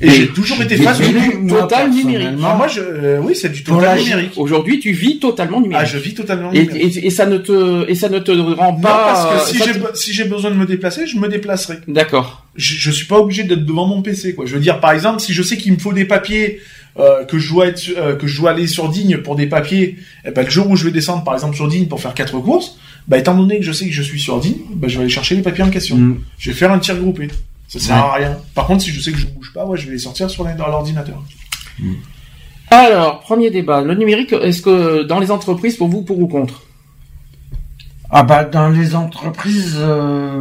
Et, 0.00 0.10
j'ai 0.10 0.28
toujours 0.28 0.62
été 0.62 0.76
fan 0.76 0.96
du 0.96 1.48
total 1.48 1.90
numérique. 1.90 2.38
moi, 2.38 2.68
je, 2.68 2.80
euh, 2.80 3.20
oui, 3.20 3.34
c'est 3.34 3.48
du 3.48 3.64
total 3.64 3.98
numérique. 3.98 4.32
Aujourd'hui, 4.36 4.78
tu 4.78 4.92
vis 4.92 5.18
totalement 5.18 5.60
numérique. 5.60 5.88
Ah, 5.88 5.92
je 5.92 5.98
vis 5.98 6.14
totalement 6.14 6.52
numérique. 6.52 6.96
Et, 6.96 7.06
et, 7.06 7.10
ça 7.10 7.26
ne 7.26 7.36
te, 7.36 7.88
et 7.90 7.96
ça 7.96 8.08
ne 8.08 8.20
te 8.20 8.30
rend 8.30 8.74
pas. 8.74 9.04
parce 9.06 9.50
que 9.50 9.50
si 9.50 9.64
j'ai, 9.64 9.80
si 9.94 10.12
j'ai 10.12 10.24
besoin 10.24 10.52
de 10.52 10.56
me 10.56 10.66
déplacer, 10.66 11.06
je 11.06 11.16
me 11.16 11.28
déplacerai. 11.28 11.78
D'accord. 11.88 12.46
Je, 12.54 12.74
je 12.74 12.90
suis 12.92 13.06
pas 13.06 13.18
obligé 13.18 13.42
d'être 13.42 13.64
devant 13.64 13.86
mon 13.86 14.02
PC, 14.02 14.34
quoi. 14.34 14.46
Je 14.46 14.54
veux 14.54 14.60
dire, 14.60 14.78
par 14.78 14.92
exemple, 14.92 15.20
si 15.20 15.32
je 15.32 15.42
sais 15.42 15.56
qu'il 15.56 15.72
me 15.72 15.78
faut 15.78 15.92
des 15.92 16.04
papiers, 16.04 16.60
euh, 16.98 17.24
que 17.24 17.38
je 17.38 17.52
dois 17.52 17.66
être, 17.68 17.82
euh, 17.96 18.16
que 18.16 18.26
je 18.26 18.40
dois 18.40 18.50
aller 18.50 18.66
sur 18.66 18.88
Digne 18.88 19.18
pour 19.18 19.36
des 19.36 19.46
papiers, 19.46 19.82
et 19.84 19.96
eh 20.26 20.30
ben, 20.32 20.44
le 20.44 20.50
jour 20.50 20.68
où 20.68 20.74
je 20.74 20.84
vais 20.84 20.90
descendre, 20.90 21.22
par 21.22 21.34
exemple, 21.34 21.54
sur 21.54 21.68
Digne 21.68 21.86
pour 21.86 22.00
faire 22.00 22.12
quatre 22.12 22.38
courses, 22.40 22.76
bah, 23.08 23.18
étant 23.18 23.34
donné 23.34 23.58
que 23.58 23.64
je 23.64 23.72
sais 23.72 23.86
que 23.86 23.92
je 23.92 24.02
suis 24.02 24.20
sur 24.20 24.38
Digne, 24.38 24.58
bah, 24.74 24.86
je 24.86 24.96
vais 24.96 25.04
aller 25.04 25.10
chercher 25.10 25.34
les 25.34 25.42
papiers 25.42 25.64
en 25.64 25.70
question. 25.70 25.96
Mm. 25.96 26.20
Je 26.38 26.50
vais 26.50 26.56
faire 26.56 26.70
un 26.70 26.78
tir 26.78 26.96
groupé. 26.98 27.28
Ça 27.68 27.78
sert 27.78 27.96
à 27.96 28.14
rien. 28.14 28.38
Par 28.54 28.66
contre, 28.66 28.82
si 28.82 28.90
je 28.90 29.00
sais 29.00 29.12
que 29.12 29.18
je 29.18 29.26
bouge 29.26 29.52
pas, 29.52 29.66
ouais, 29.66 29.76
je 29.76 29.86
vais 29.86 29.92
les 29.92 29.98
sortir 29.98 30.30
sur 30.30 30.44
l'ordinateur. 30.44 31.22
Hmm. 31.78 31.94
Alors, 32.70 33.20
premier 33.20 33.50
débat. 33.50 33.82
Le 33.82 33.94
numérique, 33.94 34.32
est-ce 34.32 34.62
que 34.62 35.02
dans 35.02 35.20
les 35.20 35.30
entreprises, 35.30 35.76
pour 35.76 35.88
vous, 35.88 36.02
pour 36.02 36.18
ou 36.18 36.26
contre? 36.26 36.62
Ah 38.10 38.22
bah 38.22 38.44
dans 38.44 38.70
les 38.70 38.94
entreprises. 38.94 39.76
Euh, 39.78 40.40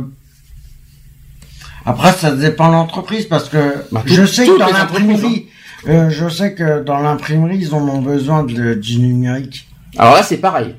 après, 1.86 2.13
ça 2.13 2.32
dépend 2.34 2.69
de 2.69 2.73
l'entreprise 2.73 3.25
parce 3.25 3.49
que 3.49 3.75
bah, 3.91 4.03
je 4.06 4.25
sais 4.25 4.45
que 4.45 4.58
dans 4.58 4.67
l'imprimerie, 4.67 5.47
hein. 5.86 5.89
euh, 5.89 6.10
je 6.10 6.30
sais 6.30 6.53
que 6.53 6.82
dans 6.82 6.99
l'imprimerie, 6.99 7.58
ils 7.60 7.75
en 7.75 7.86
ont 7.89 8.01
besoin 8.01 8.43
de, 8.43 8.73
du 8.73 8.99
numérique. 8.99 9.67
Alors 9.97 10.13
là, 10.13 10.23
c'est 10.23 10.38
pareil 10.38 10.75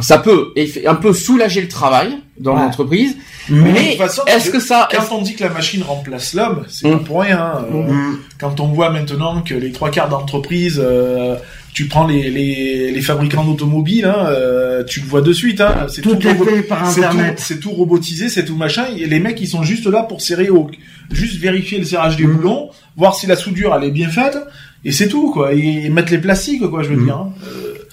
ça 0.00 0.18
peut 0.18 0.52
un 0.86 0.94
peu 0.94 1.12
soulager 1.12 1.60
le 1.60 1.68
travail 1.68 2.18
dans 2.38 2.54
l'entreprise. 2.54 3.16
Mais, 3.48 3.96
est-ce 4.26 4.50
que 4.50 4.60
ça 4.60 4.88
quand 4.90 5.16
on 5.16 5.22
dit 5.22 5.34
que 5.34 5.44
la 5.44 5.50
machine 5.50 5.82
remplace 5.82 6.34
l'homme, 6.34 6.64
c'est 6.68 6.88
pas 6.88 6.96
mm. 6.96 7.04
pour 7.04 7.22
rien. 7.22 7.64
Euh, 7.72 7.92
mm. 7.92 8.18
Quand 8.38 8.60
on 8.60 8.66
voit 8.66 8.90
maintenant 8.90 9.42
que 9.42 9.54
les 9.54 9.72
trois 9.72 9.90
quarts 9.90 10.08
d'entreprise, 10.08 10.82
euh, 10.84 11.36
tu 11.72 11.86
prends 11.86 12.06
les, 12.06 12.30
les, 12.30 12.90
les 12.90 13.00
fabricants 13.00 13.44
d'automobiles, 13.44 14.04
hein, 14.04 14.26
euh, 14.28 14.82
tu 14.84 15.00
le 15.00 15.06
vois 15.06 15.20
de 15.20 15.32
suite. 15.32 15.60
Hein, 15.60 15.86
c'est 15.88 16.02
tout, 16.02 16.16
tout 16.16 16.44
fait 16.44 16.62
par 16.62 16.88
internet. 16.88 17.38
C'est 17.38 17.60
tout, 17.60 17.70
robotisé, 17.70 18.28
c'est 18.28 18.44
tout 18.44 18.56
machin. 18.56 18.86
Et 18.98 19.06
les 19.06 19.20
mecs, 19.20 19.40
ils 19.40 19.48
sont 19.48 19.62
juste 19.62 19.86
là 19.86 20.02
pour 20.02 20.20
serrer 20.20 20.50
au, 20.50 20.68
juste 21.10 21.40
vérifier 21.40 21.78
le 21.78 21.84
serrage 21.84 22.16
des 22.16 22.26
mm. 22.26 22.36
boulons, 22.36 22.70
voir 22.96 23.14
si 23.14 23.26
la 23.26 23.36
soudure 23.36 23.74
elle 23.74 23.84
est 23.84 23.92
bien 23.92 24.08
faite, 24.08 24.36
et 24.84 24.92
c'est 24.92 25.08
tout 25.08 25.30
quoi. 25.30 25.52
Et, 25.54 25.88
mettre 25.88 26.10
les 26.12 26.18
plastiques 26.18 26.68
quoi, 26.68 26.82
je 26.82 26.90
veux 26.90 27.04
dire. 27.04 27.26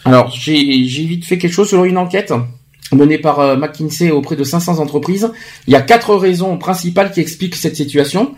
Alors, 0.06 0.32
j'ai 0.32 0.54
vite 0.54 1.26
fait 1.26 1.38
quelque 1.38 1.54
chose 1.54 1.70
sur 1.70 1.84
une 1.86 1.98
enquête 1.98 2.34
menée 2.96 3.18
par 3.18 3.40
euh, 3.40 3.56
McKinsey 3.56 4.12
auprès 4.12 4.36
de 4.36 4.44
500 4.44 4.80
entreprises. 4.80 5.32
Il 5.68 5.74
y 5.74 5.76
a 5.76 5.82
quatre 5.82 6.16
raisons 6.16 6.58
principales 6.58 7.12
qui 7.12 7.20
expliquent 7.20 7.56
cette 7.56 7.76
situation. 7.76 8.34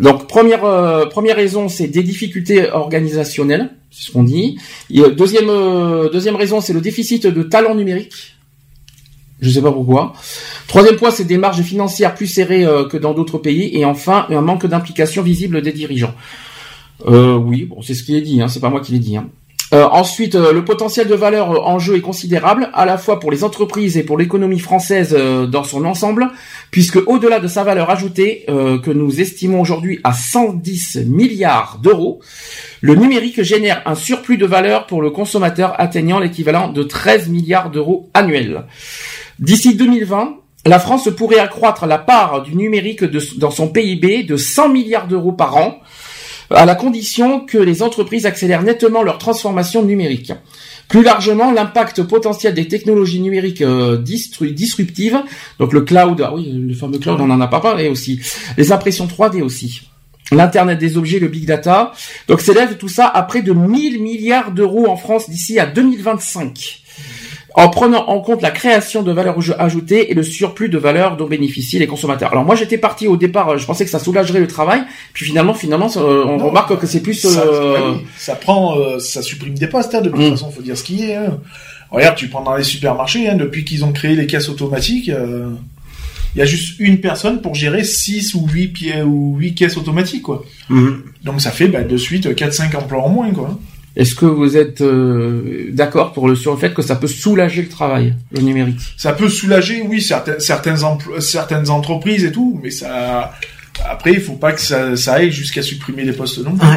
Donc, 0.00 0.26
première, 0.26 0.64
euh, 0.64 1.06
première 1.06 1.36
raison, 1.36 1.68
c'est 1.68 1.88
des 1.88 2.02
difficultés 2.02 2.70
organisationnelles, 2.70 3.70
c'est 3.90 4.04
ce 4.04 4.12
qu'on 4.12 4.22
dit. 4.22 4.58
deuxième, 4.90 5.50
euh, 5.50 6.08
deuxième 6.08 6.36
raison, 6.36 6.60
c'est 6.60 6.72
le 6.72 6.80
déficit 6.80 7.26
de 7.26 7.42
talent 7.42 7.74
numérique. 7.74 8.36
Je 9.40 9.48
ne 9.48 9.54
sais 9.54 9.62
pas 9.62 9.72
pourquoi. 9.72 10.12
Troisième 10.68 10.96
point, 10.96 11.10
c'est 11.10 11.24
des 11.24 11.36
marges 11.36 11.62
financières 11.62 12.14
plus 12.14 12.28
serrées 12.28 12.64
que 12.88 12.96
dans 12.96 13.12
d'autres 13.12 13.38
pays. 13.38 13.76
Et 13.76 13.84
enfin, 13.84 14.26
un 14.30 14.40
manque 14.40 14.66
d'implication 14.66 15.20
visible 15.20 15.62
des 15.62 15.72
dirigeants. 15.72 16.14
oui, 17.04 17.64
bon, 17.64 17.82
c'est 17.82 17.94
ce 17.94 18.04
qui 18.04 18.16
est 18.16 18.20
dit, 18.20 18.40
hein, 18.40 18.46
c'est 18.46 18.60
pas 18.60 18.70
moi 18.70 18.80
qui 18.80 18.92
l'ai 18.92 19.00
dit. 19.00 19.16
Hein. 19.16 19.28
Euh, 19.72 19.84
ensuite, 19.90 20.34
euh, 20.34 20.52
le 20.52 20.64
potentiel 20.66 21.08
de 21.08 21.14
valeur 21.14 21.50
euh, 21.50 21.58
en 21.58 21.78
jeu 21.78 21.96
est 21.96 22.02
considérable, 22.02 22.68
à 22.74 22.84
la 22.84 22.98
fois 22.98 23.18
pour 23.18 23.30
les 23.30 23.42
entreprises 23.42 23.96
et 23.96 24.02
pour 24.02 24.18
l'économie 24.18 24.58
française 24.58 25.16
dans 25.48 25.64
son 25.64 25.84
ensemble, 25.86 26.28
puisque 26.70 26.98
au-delà 27.06 27.40
de 27.40 27.48
sa 27.48 27.64
valeur 27.64 27.90
ajoutée, 27.90 28.44
que 28.46 28.90
nous 28.90 29.20
estimons 29.20 29.60
aujourd'hui 29.60 30.00
à 30.04 30.12
110 30.12 31.06
milliards 31.06 31.78
d'euros, 31.82 32.20
le 32.80 32.94
numérique 32.94 33.42
génère 33.42 33.82
un 33.86 33.94
surplus 33.94 34.36
de 34.36 34.46
valeur 34.46 34.86
pour 34.86 35.02
le 35.02 35.10
consommateur 35.10 35.80
atteignant 35.80 36.18
l'équivalent 36.18 36.68
de 36.68 36.82
13 36.82 37.28
milliards 37.28 37.70
d'euros 37.70 38.10
annuels. 38.14 38.64
D'ici 39.38 39.74
2020, 39.74 40.36
la 40.66 40.78
France 40.78 41.08
pourrait 41.16 41.38
accroître 41.38 41.86
la 41.86 41.98
part 41.98 42.42
du 42.42 42.54
numérique 42.54 43.04
dans 43.38 43.50
son 43.50 43.68
PIB 43.68 44.22
de 44.22 44.36
100 44.36 44.68
milliards 44.68 45.08
d'euros 45.08 45.32
par 45.32 45.56
an, 45.56 45.80
à 46.54 46.66
la 46.66 46.74
condition 46.74 47.40
que 47.40 47.58
les 47.58 47.82
entreprises 47.82 48.26
accélèrent 48.26 48.62
nettement 48.62 49.02
leur 49.02 49.18
transformation 49.18 49.82
numérique. 49.82 50.32
Plus 50.88 51.02
largement, 51.02 51.52
l'impact 51.52 52.02
potentiel 52.02 52.54
des 52.54 52.68
technologies 52.68 53.20
numériques 53.20 53.62
euh, 53.62 53.96
disruptives, 53.96 55.22
donc 55.58 55.72
le 55.72 55.82
cloud, 55.82 56.22
ah 56.24 56.34
oui, 56.34 56.52
le 56.52 56.74
fameux 56.74 56.98
cloud, 56.98 57.20
on 57.20 57.30
en 57.30 57.40
a 57.40 57.48
pas 57.48 57.60
parlé 57.60 57.88
aussi, 57.88 58.20
les 58.58 58.72
impressions 58.72 59.06
3D 59.06 59.42
aussi, 59.42 59.82
l'internet 60.32 60.78
des 60.78 60.98
objets, 60.98 61.18
le 61.18 61.28
big 61.28 61.46
data, 61.46 61.92
donc 62.28 62.40
s'élève 62.40 62.76
tout 62.76 62.88
ça 62.88 63.06
à 63.06 63.22
près 63.22 63.42
de 63.42 63.52
1000 63.52 64.02
milliards 64.02 64.52
d'euros 64.52 64.86
en 64.86 64.96
France 64.96 65.30
d'ici 65.30 65.58
à 65.58 65.66
2025 65.66 66.81
en 67.54 67.68
prenant 67.68 68.08
en 68.08 68.20
compte 68.20 68.42
la 68.42 68.50
création 68.50 69.02
de 69.02 69.12
valeur 69.12 69.36
ajoutée 69.58 70.10
et 70.10 70.14
le 70.14 70.22
surplus 70.22 70.68
de 70.68 70.78
valeur 70.78 71.16
dont 71.16 71.26
bénéficient 71.26 71.78
les 71.78 71.86
consommateurs. 71.86 72.32
Alors 72.32 72.44
moi 72.44 72.54
j'étais 72.54 72.78
parti 72.78 73.08
au 73.08 73.16
départ, 73.16 73.58
je 73.58 73.66
pensais 73.66 73.84
que 73.84 73.90
ça 73.90 73.98
soulagerait 73.98 74.40
le 74.40 74.46
travail, 74.46 74.82
puis 75.12 75.26
finalement 75.26 75.54
finalement 75.54 75.90
on 75.96 76.38
remarque 76.38 76.78
que 76.78 76.86
c'est 76.86 77.02
plus 77.02 77.14
ça, 77.14 77.42
euh, 77.42 77.94
ça, 78.16 78.34
prend, 78.34 78.78
euh, 78.78 78.98
ça 78.98 79.22
supprime 79.22 79.54
des 79.54 79.66
postes. 79.66 79.94
Hein, 79.94 80.00
de 80.00 80.08
toute 80.08 80.18
mm. 80.18 80.30
façon, 80.30 80.50
faut 80.50 80.62
dire 80.62 80.76
ce 80.76 80.84
qui 80.84 81.04
est. 81.04 81.16
Hein. 81.16 81.38
Regarde, 81.90 82.16
tu 82.16 82.28
prends 82.28 82.42
dans 82.42 82.56
les 82.56 82.62
supermarchés, 82.62 83.28
hein, 83.28 83.36
depuis 83.36 83.64
qu'ils 83.64 83.84
ont 83.84 83.92
créé 83.92 84.14
les 84.14 84.26
caisses 84.26 84.48
automatiques, 84.48 85.10
euh, 85.10 85.50
il 86.34 86.38
y 86.38 86.42
a 86.42 86.46
juste 86.46 86.78
une 86.78 87.00
personne 87.00 87.42
pour 87.42 87.54
gérer 87.54 87.84
6 87.84 88.34
ou 88.34 88.46
8 88.48 88.68
pieds 88.68 89.02
ou 89.02 89.36
8 89.36 89.54
caisses 89.54 89.76
automatiques 89.76 90.22
quoi. 90.22 90.44
Mm. 90.68 90.90
Donc 91.24 91.40
ça 91.40 91.50
fait 91.50 91.68
bah, 91.68 91.82
de 91.82 91.96
suite 91.96 92.34
4 92.34 92.52
5 92.52 92.74
emplois 92.74 93.02
en 93.02 93.10
moins 93.10 93.30
quoi. 93.32 93.58
Est-ce 93.94 94.14
que 94.14 94.24
vous 94.24 94.56
êtes 94.56 94.80
euh, 94.80 95.68
d'accord 95.70 96.12
pour 96.12 96.26
le 96.28 96.34
sur 96.34 96.52
le 96.52 96.58
fait 96.58 96.72
que 96.72 96.82
ça 96.82 96.96
peut 96.96 97.06
soulager 97.06 97.62
le 97.62 97.68
travail, 97.68 98.14
le 98.30 98.40
numérique? 98.40 98.80
Ça 98.96 99.12
peut 99.12 99.28
soulager, 99.28 99.82
oui, 99.86 100.00
certaines 100.00 100.40
certaines, 100.40 100.78
certaines 101.20 101.68
entreprises 101.68 102.24
et 102.24 102.32
tout, 102.32 102.58
mais 102.62 102.70
ça 102.70 103.32
après 103.88 104.12
il 104.12 104.20
faut 104.20 104.34
pas 104.34 104.52
que 104.52 104.60
ça, 104.60 104.96
ça 104.96 105.14
aille 105.14 105.30
jusqu'à 105.30 105.62
supprimer 105.62 106.04
les 106.04 106.12
postes 106.12 106.38
non 106.38 106.56
plus. 106.56 106.68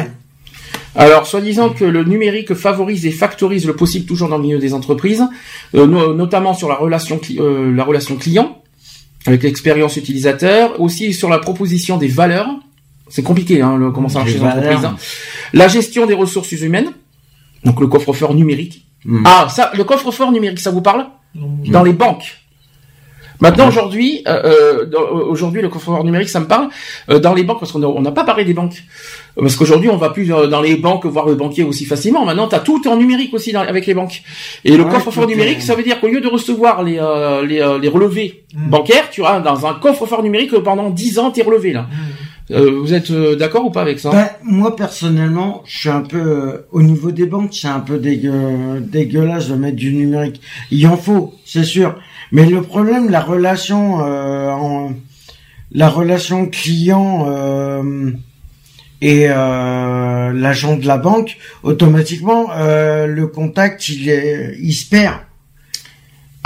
Alors, 0.96 1.26
soi-disant 1.26 1.70
que 1.70 1.84
le 1.84 2.04
numérique 2.04 2.54
favorise 2.54 3.04
et 3.04 3.10
factorise 3.10 3.66
le 3.66 3.76
possible 3.76 4.06
toujours 4.06 4.28
dans 4.28 4.38
le 4.38 4.42
milieu 4.42 4.58
des 4.58 4.72
entreprises, 4.72 5.22
euh, 5.74 5.86
notamment 5.86 6.54
sur 6.54 6.68
la 6.68 6.74
relation, 6.74 7.20
euh, 7.38 7.74
la 7.74 7.84
relation 7.84 8.16
client, 8.16 8.62
avec 9.26 9.42
l'expérience 9.42 9.96
utilisateur, 9.96 10.80
aussi 10.80 11.12
sur 11.12 11.28
la 11.28 11.38
proposition 11.38 11.98
des 11.98 12.08
valeurs. 12.08 12.48
C'est 13.08 13.22
compliqué, 13.22 13.60
hein, 13.60 13.92
comment 13.94 14.08
ça 14.08 14.20
marche 14.20 14.32
chez 14.32 14.38
les 14.38 14.44
entreprises. 14.44 14.84
Hein. 14.84 14.96
La 15.52 15.68
gestion 15.68 16.06
des 16.06 16.14
ressources 16.14 16.52
humaines, 16.52 16.92
donc 17.64 17.80
le 17.80 17.86
coffre-fort 17.86 18.34
numérique. 18.34 18.86
Hmm. 19.04 19.22
Ah, 19.24 19.48
ça, 19.48 19.70
le 19.74 19.84
coffre-fort 19.84 20.32
numérique, 20.32 20.60
ça 20.60 20.70
vous 20.70 20.82
parle 20.82 21.06
Dans 21.34 21.82
les 21.82 21.92
banques. 21.92 22.38
Maintenant, 23.40 23.68
aujourd'hui, 23.68 24.22
euh, 24.26 24.86
euh, 24.92 25.24
aujourd'hui, 25.28 25.60
le 25.60 25.68
coffre-fort 25.68 26.04
numérique, 26.04 26.28
ça 26.28 26.40
me 26.40 26.46
parle. 26.46 26.68
Euh, 27.10 27.18
dans 27.18 27.34
les 27.34 27.42
banques, 27.42 27.60
parce 27.60 27.72
qu'on 27.72 28.00
n'a 28.00 28.12
pas 28.12 28.24
parlé 28.24 28.44
des 28.44 28.54
banques. 28.54 28.82
Parce 29.38 29.56
qu'aujourd'hui, 29.56 29.90
on 29.90 29.96
va 29.96 30.10
plus 30.10 30.26
dans 30.26 30.60
les 30.62 30.76
banques 30.76 31.04
voir 31.04 31.26
le 31.26 31.34
banquier 31.34 31.62
aussi 31.62 31.84
facilement. 31.84 32.24
Maintenant, 32.24 32.48
tu 32.48 32.54
as 32.54 32.60
tout 32.60 32.86
en 32.88 32.96
numérique 32.96 33.34
aussi 33.34 33.54
avec 33.54 33.86
les 33.86 33.94
banques. 33.94 34.22
Et 34.64 34.76
le 34.76 34.84
coffre-fort 34.84 35.26
numérique, 35.26 35.60
ça 35.60 35.74
veut 35.74 35.82
dire 35.82 36.00
qu'au 36.00 36.08
lieu 36.08 36.20
de 36.20 36.28
recevoir 36.28 36.82
les, 36.82 36.98
les, 37.46 37.78
les 37.80 37.88
relevés 37.88 38.44
hmm. 38.54 38.70
bancaires, 38.70 39.10
tu 39.10 39.24
as 39.24 39.40
dans 39.40 39.66
un 39.66 39.74
coffre-fort 39.74 40.22
numérique 40.22 40.56
pendant 40.60 40.88
10 40.90 41.18
ans 41.18 41.30
tes 41.30 41.42
relevés 41.42 41.72
là. 41.72 41.82
Hmm. 41.82 42.25
Euh, 42.52 42.78
vous 42.80 42.94
êtes 42.94 43.10
euh, 43.10 43.34
d'accord 43.34 43.64
ou 43.64 43.70
pas 43.70 43.82
avec 43.82 43.98
ça? 43.98 44.10
Ben, 44.10 44.28
Moi 44.44 44.76
personnellement, 44.76 45.62
je 45.66 45.78
suis 45.78 45.88
un 45.88 46.02
peu 46.02 46.18
euh, 46.18 46.66
au 46.70 46.82
niveau 46.82 47.10
des 47.10 47.26
banques, 47.26 47.52
c'est 47.52 47.66
un 47.66 47.80
peu 47.80 47.98
dégueu, 47.98 48.80
dégueulasse 48.80 49.48
de 49.48 49.56
mettre 49.56 49.76
du 49.76 49.92
numérique. 49.92 50.40
Il 50.70 50.86
en 50.86 50.96
faut, 50.96 51.34
c'est 51.44 51.64
sûr. 51.64 51.98
Mais 52.30 52.46
le 52.46 52.62
problème, 52.62 53.10
la 53.10 53.20
relation, 53.20 53.94
en, 53.96 54.92
la 55.72 55.88
relation 55.88 56.46
client 56.46 57.26
et 59.00 59.28
l'agent 59.28 60.76
de 60.76 60.86
la 60.86 60.98
banque, 60.98 61.36
automatiquement, 61.62 62.48
le 62.56 63.26
contact, 63.26 63.88
il, 63.88 64.08
est, 64.08 64.56
il 64.60 64.72
se 64.72 64.88
perd. 64.88 65.18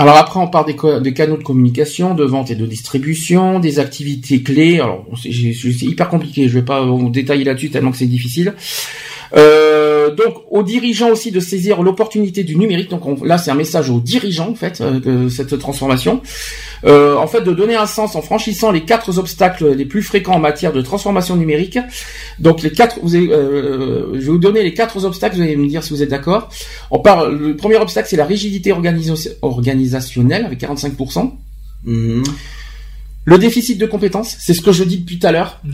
Alors 0.01 0.17
après, 0.17 0.39
on 0.39 0.47
parle 0.47 0.65
des, 0.65 1.13
canaux 1.13 1.37
de 1.37 1.43
communication, 1.43 2.15
de 2.15 2.23
vente 2.23 2.49
et 2.49 2.55
de 2.55 2.65
distribution, 2.65 3.59
des 3.59 3.77
activités 3.77 4.41
clés. 4.41 4.79
Alors 4.79 5.05
c'est 5.21 5.29
hyper 5.29 6.09
compliqué, 6.09 6.49
je 6.49 6.55
vais 6.55 6.65
pas 6.65 6.83
vous 6.83 7.11
détailler 7.11 7.43
là-dessus 7.43 7.69
tellement 7.69 7.91
que 7.91 7.97
c'est 7.97 8.07
difficile. 8.07 8.55
Euh, 9.33 10.13
donc 10.13 10.43
aux 10.49 10.63
dirigeants 10.63 11.09
aussi 11.09 11.31
de 11.31 11.39
saisir 11.39 11.81
l'opportunité 11.81 12.43
du 12.43 12.55
numérique. 12.55 12.89
Donc 12.89 13.03
là 13.25 13.37
c'est 13.37 13.51
un 13.51 13.55
message 13.55 13.89
aux 13.89 13.99
dirigeants 13.99 14.49
en 14.49 14.55
fait 14.55 14.81
euh, 14.81 14.99
de 14.99 15.29
cette 15.29 15.57
transformation. 15.57 16.21
Euh, 16.83 17.15
en 17.15 17.27
fait 17.27 17.41
de 17.41 17.51
donner 17.51 17.75
un 17.75 17.85
sens 17.85 18.15
en 18.15 18.21
franchissant 18.21 18.71
les 18.71 18.81
quatre 18.81 19.17
obstacles 19.19 19.73
les 19.73 19.85
plus 19.85 20.01
fréquents 20.01 20.33
en 20.33 20.39
matière 20.39 20.73
de 20.73 20.81
transformation 20.81 21.35
numérique. 21.35 21.77
Donc 22.39 22.61
les 22.61 22.71
quatre, 22.71 22.99
vous 23.03 23.15
euh, 23.15 24.13
je 24.13 24.19
vais 24.19 24.31
vous 24.31 24.37
donner 24.37 24.63
les 24.63 24.73
quatre 24.73 25.05
obstacles. 25.05 25.35
Vous 25.35 25.41
allez 25.41 25.55
me 25.55 25.67
dire 25.67 25.83
si 25.83 25.91
vous 25.91 26.03
êtes 26.03 26.09
d'accord. 26.09 26.49
On 26.89 26.99
parle. 26.99 27.37
Le 27.37 27.55
premier 27.55 27.77
obstacle 27.77 28.07
c'est 28.09 28.17
la 28.17 28.25
rigidité 28.25 28.73
organisationnelle 28.73 30.45
avec 30.45 30.59
45%. 30.59 31.31
Mhm. 31.83 32.23
Le 33.23 33.37
déficit 33.37 33.77
de 33.77 33.85
compétences, 33.85 34.35
c'est 34.39 34.55
ce 34.55 34.61
que 34.61 34.71
je 34.71 34.83
dis 34.83 34.97
depuis 34.97 35.19
tout 35.19 35.27
à 35.27 35.31
l'heure. 35.31 35.59
Mhm. 35.63 35.73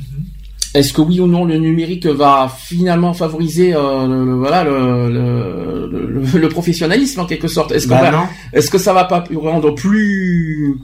Est-ce 0.77 0.93
que 0.93 1.01
oui 1.01 1.19
ou 1.19 1.25
non 1.25 1.43
le 1.43 1.57
numérique 1.57 2.05
va 2.05 2.51
finalement 2.55 3.15
favoriser 3.15 3.73
euh, 3.73 4.05
le, 4.05 4.35
voilà 4.35 4.63
le, 4.63 5.89
le, 6.37 6.49
professionnalisme 6.49 7.19
en 7.19 7.25
quelque 7.25 7.47
sorte? 7.47 7.71
Est-ce 7.71 7.87
bah 7.87 8.29
est-ce 8.53 8.69
que 8.69 8.77
ça 8.77 8.93
va 8.93 9.05
pas 9.05 9.23
rendre 9.35 9.73
plus 9.73 10.77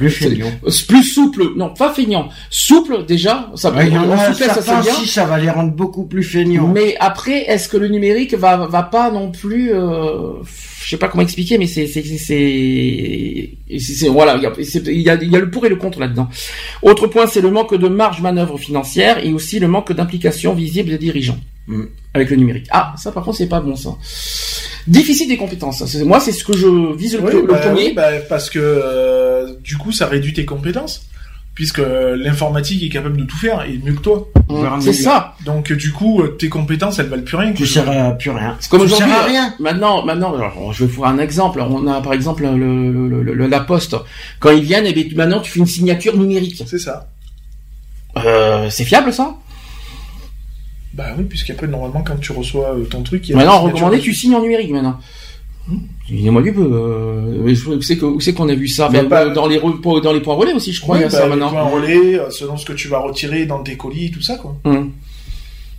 plus 0.00 0.10
feignant. 0.10 0.50
Plus 0.88 1.04
souple, 1.04 1.52
non, 1.56 1.74
pas 1.74 1.92
feignant. 1.92 2.30
Souple, 2.48 3.04
déjà, 3.06 3.50
ça 3.54 3.70
va. 3.70 3.82
ça, 3.84 4.82
Si, 4.82 5.06
ça 5.06 5.26
va 5.26 5.38
les 5.38 5.50
rendre 5.50 5.72
beaucoup 5.72 6.04
plus 6.06 6.22
feignants. 6.22 6.68
Mais 6.68 6.96
après, 7.00 7.42
est-ce 7.50 7.68
que 7.68 7.76
le 7.76 7.88
numérique 7.88 8.32
va, 8.32 8.56
va 8.66 8.82
pas 8.82 9.10
non 9.10 9.30
plus, 9.30 9.74
euh, 9.74 10.42
je 10.82 10.88
sais 10.88 10.96
pas 10.96 11.08
comment 11.08 11.22
expliquer, 11.22 11.58
mais 11.58 11.66
c'est, 11.66 11.86
c'est, 11.86 12.02
c'est, 13.78 14.08
voilà, 14.08 14.36
il 14.36 14.42
y 14.42 14.46
a, 14.46 14.52
il 14.90 15.02
y 15.02 15.10
a, 15.10 15.14
il 15.16 15.30
y 15.30 15.36
a 15.36 15.40
le 15.40 15.50
pour 15.50 15.66
et 15.66 15.68
le 15.68 15.76
contre 15.76 16.00
là-dedans. 16.00 16.30
Autre 16.80 17.06
point, 17.06 17.26
c'est 17.26 17.42
le 17.42 17.50
manque 17.50 17.74
de 17.74 17.88
marge 17.88 18.22
manœuvre 18.22 18.56
financière 18.56 19.22
et 19.22 19.34
aussi 19.34 19.58
le 19.58 19.68
manque 19.68 19.92
d'implication 19.92 20.54
visible 20.54 20.88
des 20.88 20.98
dirigeants. 20.98 21.38
Mm. 21.66 21.82
Avec 22.14 22.30
le 22.30 22.36
numérique. 22.36 22.66
Ah, 22.70 22.94
ça 22.96 23.12
par 23.12 23.22
contre, 23.22 23.36
c'est 23.36 23.48
pas 23.48 23.60
bon 23.60 23.76
ça. 23.76 23.90
Difficile 24.86 25.28
des 25.28 25.36
compétences. 25.36 25.94
Moi, 25.96 26.20
c'est 26.20 26.32
ce 26.32 26.44
que 26.44 26.56
je 26.56 26.94
vise 26.96 27.16
le, 27.16 27.46
bah 27.46 27.58
premier. 27.58 27.92
Bah, 27.92 28.08
parce 28.28 28.50
que 28.50 28.58
euh, 28.58 29.54
du 29.62 29.76
coup, 29.76 29.92
ça 29.92 30.06
réduit 30.06 30.32
tes 30.32 30.44
compétences. 30.44 31.06
Puisque 31.52 31.82
l'informatique 31.82 32.82
est 32.82 32.88
capable 32.88 33.18
de 33.18 33.24
tout 33.24 33.36
faire 33.36 33.62
et 33.62 33.78
mieux 33.84 33.92
que 33.92 34.00
toi. 34.00 34.28
c'est 34.80 34.94
ça. 34.94 35.34
Donc 35.44 35.70
du 35.72 35.92
coup, 35.92 36.22
tes 36.38 36.48
compétences, 36.48 36.98
elles 36.98 37.08
valent 37.08 37.24
plus 37.24 37.36
rien. 37.36 37.52
Tu 37.52 37.66
sers 37.66 37.90
à 37.90 38.12
plus 38.12 38.30
rien. 38.30 38.56
C'est 38.60 38.70
comme 38.70 38.80
aujourd'hui. 38.82 39.12
rien. 39.26 39.52
Maintenant, 39.58 40.02
maintenant, 40.04 40.32
je 40.72 40.84
vais 40.84 40.90
vous 40.90 41.02
faire 41.02 41.10
un 41.10 41.18
exemple. 41.18 41.60
On 41.60 41.86
a 41.86 42.00
par 42.00 42.14
exemple 42.14 42.44
le, 42.44 43.46
la 43.46 43.60
poste. 43.60 43.96
Quand 44.38 44.52
ils 44.52 44.62
viennent, 44.62 44.86
et 44.86 44.94
eh 44.96 45.14
maintenant 45.14 45.40
tu 45.40 45.50
fais 45.50 45.58
une 45.58 45.66
signature 45.66 46.16
numérique. 46.16 46.62
C'est 46.66 46.78
ça. 46.78 47.08
Euh, 48.16 48.70
c'est 48.70 48.84
fiable 48.84 49.12
ça? 49.12 49.34
Bah 50.92 51.14
oui, 51.16 51.24
puisqu'après, 51.24 51.66
normalement, 51.66 52.02
quand 52.02 52.18
tu 52.20 52.32
reçois 52.32 52.74
euh, 52.74 52.84
ton 52.84 53.02
truc... 53.02 53.28
Il 53.28 53.32
y 53.32 53.34
a 53.34 53.36
maintenant, 53.36 53.60
recommandé, 53.60 54.00
tu 54.00 54.12
signes 54.12 54.34
en 54.34 54.42
numérique, 54.42 54.70
maintenant. 54.70 54.98
Dis-moi 56.08 56.42
du 56.42 56.52
peu. 56.52 56.68
Euh, 56.72 57.54
où 57.76 58.20
c'est 58.20 58.34
qu'on 58.34 58.48
a 58.48 58.54
vu 58.54 58.66
ça? 58.66 58.88
Ben, 58.88 59.32
dans 59.32 59.46
les 59.46 59.60
dans 59.60 60.12
les 60.12 60.20
points 60.20 60.34
relais 60.34 60.52
aussi, 60.52 60.72
je 60.72 60.80
crois. 60.80 60.98
il 60.98 61.02
y 61.02 61.04
a 61.04 61.10
ça 61.10 61.22
bah, 61.22 61.28
maintenant. 61.28 61.50
Les 61.50 61.56
points 61.56 61.64
relais, 61.64 62.18
euh, 62.18 62.30
selon 62.30 62.56
ce 62.56 62.66
que 62.66 62.72
tu 62.72 62.88
vas 62.88 62.98
retirer 62.98 63.46
dans 63.46 63.62
tes 63.62 63.76
colis, 63.76 64.10
tout 64.10 64.20
ça, 64.20 64.36
quoi. 64.36 64.56
Hum. 64.64 64.92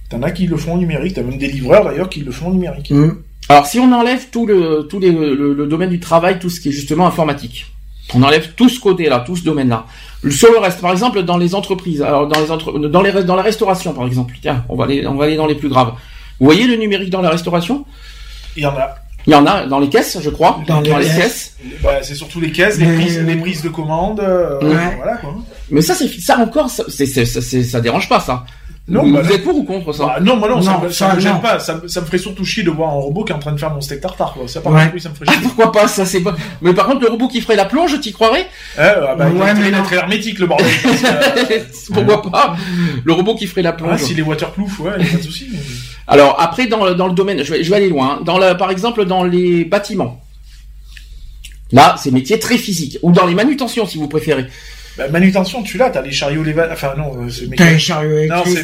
T'en 0.09 0.21
as 0.23 0.31
qui 0.31 0.47
le 0.47 0.57
font 0.57 0.73
en 0.73 0.77
numérique. 0.77 1.15
T'as 1.15 1.23
même 1.23 1.37
des 1.37 1.47
livreurs 1.47 1.83
d'ailleurs 1.83 2.09
qui 2.09 2.21
le 2.21 2.31
font 2.31 2.47
en 2.47 2.51
numérique. 2.51 2.91
Hum. 2.91 3.21
Alors, 3.49 3.65
si 3.65 3.79
on 3.79 3.91
enlève 3.91 4.29
tout 4.31 4.45
le 4.45 4.87
tout 4.89 4.99
les, 4.99 5.11
le, 5.11 5.67
domaine 5.67 5.89
du 5.89 5.99
travail, 5.99 6.39
tout 6.39 6.49
ce 6.49 6.61
qui 6.61 6.69
est 6.69 6.71
justement 6.71 7.07
informatique, 7.07 7.65
on 8.13 8.23
enlève 8.23 8.53
tout 8.55 8.69
ce 8.69 8.79
côté-là, 8.79 9.23
tout 9.25 9.35
ce 9.35 9.43
domaine-là. 9.43 9.85
Sur 10.29 10.51
le 10.51 10.59
reste, 10.59 10.81
par 10.81 10.91
exemple, 10.91 11.23
dans 11.23 11.37
les 11.37 11.55
entreprises, 11.55 12.01
alors 12.01 12.27
dans 12.27 12.39
les 12.39 12.51
entre... 12.51 12.77
dans 12.77 13.01
les 13.01 13.23
dans 13.23 13.35
la 13.35 13.41
restauration, 13.41 13.93
par 13.93 14.05
exemple. 14.05 14.35
Tiens, 14.41 14.63
on 14.69 14.75
va 14.75 14.83
aller 14.85 15.05
on 15.07 15.15
va 15.15 15.25
aller 15.25 15.35
dans 15.35 15.47
les 15.47 15.55
plus 15.55 15.69
graves. 15.69 15.93
Vous 16.39 16.45
voyez 16.45 16.67
le 16.67 16.75
numérique 16.75 17.09
dans 17.09 17.21
la 17.21 17.29
restauration? 17.29 17.85
Il 18.55 18.63
y 18.63 18.65
en 18.65 18.75
a. 18.77 18.95
Il 19.27 19.33
y 19.33 19.35
en 19.35 19.45
a 19.45 19.67
dans 19.67 19.79
les 19.79 19.89
caisses, 19.89 20.17
je 20.21 20.29
crois. 20.29 20.61
Dans, 20.67 20.81
les, 20.81 20.89
caisses. 20.89 21.55
Bah, 21.83 21.99
c'est 22.01 22.15
surtout 22.15 22.39
les 22.39 22.51
caisses, 22.51 22.79
les 22.79 22.95
prises, 22.95 23.19
les 23.19 23.35
prises 23.35 23.61
de 23.61 23.69
commande. 23.69 24.19
Euh, 24.19 24.57
voilà 24.97 25.17
quoi. 25.17 25.35
Mais 25.69 25.81
ça, 25.81 25.93
c'est 25.93 26.07
ça 26.07 26.39
encore, 26.39 26.69
ça, 26.69 26.83
c'est, 26.87 27.05
ça 27.25 27.81
dérange 27.81 28.09
pas 28.09 28.19
ça. 28.19 28.45
Non, 28.87 29.03
vous, 29.03 29.13
bah, 29.13 29.21
êtes 29.31 29.43
pour 29.43 29.55
ou 29.55 29.63
contre 29.63 29.93
ça 29.93 30.05
bah, 30.05 30.17
Non, 30.21 30.37
moi 30.37 30.49
non, 30.49 30.61
ça, 30.61 30.81
ça, 30.89 31.15
me 31.15 31.19
gêne 31.19 31.39
pas. 31.39 31.59
Ça, 31.59 31.81
ça, 31.87 32.01
me 32.01 32.05
ferait 32.05 32.17
surtout 32.17 32.43
chier 32.43 32.63
de 32.63 32.71
voir 32.71 32.89
un 32.89 32.93
robot 32.93 33.23
qui 33.23 33.31
est 33.31 33.35
en 33.35 33.39
train 33.39 33.51
de 33.51 33.59
faire 33.59 33.71
mon 33.71 33.79
steak 33.79 34.01
tartare. 34.01 34.33
Quoi. 34.33 34.47
Ça, 34.47 34.59
par 34.59 34.73
contre, 34.73 34.91
oui, 34.93 34.99
ça 34.99 35.09
me 35.09 35.13
ferait 35.13 35.27
chier. 35.27 35.35
Ah, 35.37 35.43
pourquoi 35.43 35.71
pas 35.71 35.87
Ça, 35.87 36.05
c'est 36.05 36.21
pas. 36.21 36.35
Mais 36.61 36.73
par 36.73 36.87
contre, 36.87 37.01
le 37.01 37.09
robot 37.09 37.27
qui 37.27 37.41
ferait 37.41 37.55
la 37.55 37.65
plonge, 37.65 37.99
t'y 38.01 38.11
croirais 38.11 38.47
eh, 38.77 38.81
ah, 38.81 39.15
bah, 39.15 39.29
Ouais, 39.29 39.53
mais 39.53 39.69
être 39.69 39.93
hermétique 39.93 40.39
le 40.39 40.47
bordel. 40.47 40.67
pourquoi 41.93 42.21
pas 42.23 42.55
Le 43.03 43.13
robot 43.13 43.35
qui 43.35 43.47
ferait 43.47 43.61
la 43.61 43.73
plonge. 43.73 43.91
Ah, 43.93 43.97
s'il 43.97 44.19
est 44.19 44.23
waterproof, 44.23 44.79
ouais, 44.79 44.91
y 44.99 45.07
a 45.07 45.11
pas 45.11 45.17
de 45.17 45.23
souci. 45.23 45.47
Alors 46.07 46.41
après, 46.41 46.65
dans 46.67 46.83
le, 46.83 46.95
dans 46.95 47.07
le 47.07 47.13
domaine, 47.13 47.43
je 47.43 47.51
vais, 47.51 47.63
je 47.63 47.69
vais 47.69 47.77
aller 47.77 47.89
loin. 47.89 48.17
Hein. 48.19 48.23
Dans 48.25 48.39
par 48.57 48.71
exemple, 48.71 49.05
dans 49.05 49.23
les 49.23 49.63
bâtiments. 49.63 50.21
Là, 51.71 51.95
c'est 51.97 52.11
métier 52.11 52.39
très 52.39 52.57
physique. 52.57 52.97
Ou 53.01 53.11
dans 53.11 53.25
les 53.25 53.35
manutentions, 53.35 53.85
si 53.85 53.97
vous 53.97 54.07
préférez. 54.07 54.47
Bah, 54.97 55.07
manutention, 55.07 55.63
tu 55.63 55.77
l'as, 55.77 55.89
t'as 55.89 56.01
les 56.01 56.11
chariots 56.11 56.43
les 56.43 56.53
enfin 56.71 56.93
non, 56.97 57.13
euh, 57.17 57.29
c'est 57.29 57.49
T'as 57.55 57.71
les 57.71 57.79
chariots 57.79 58.17
électriques, 58.17 58.57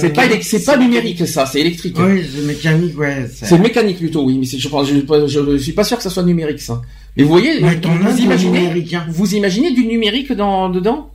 c'est 0.00 0.12
pas 0.12 0.22
c'est 0.42 0.64
pas 0.64 0.76
numérique 0.76 1.26
ça, 1.26 1.44
c'est 1.46 1.60
électrique. 1.60 1.96
Oui, 1.98 2.24
c'est 2.32 2.42
mécanique, 2.42 2.98
ouais. 2.98 3.28
C'est 3.32 3.58
mécanique 3.58 3.98
plutôt, 3.98 4.24
oui, 4.24 4.38
mais 4.38 4.46
je 4.46 4.68
pense, 4.68 4.88
je, 4.88 5.56
suis 5.58 5.72
pas 5.72 5.84
sûr 5.84 5.96
que 5.96 6.02
ça 6.02 6.10
soit 6.10 6.22
numérique 6.22 6.60
ça. 6.60 6.80
Mais 7.16 7.24
vous 7.24 7.30
voyez, 7.30 7.58
vous, 7.58 8.18
imaginez, 8.18 8.94
hein. 8.94 9.06
vous 9.08 9.34
imaginez 9.34 9.72
du 9.72 9.86
numérique 9.86 10.32
dans 10.32 10.68
dedans? 10.68 11.10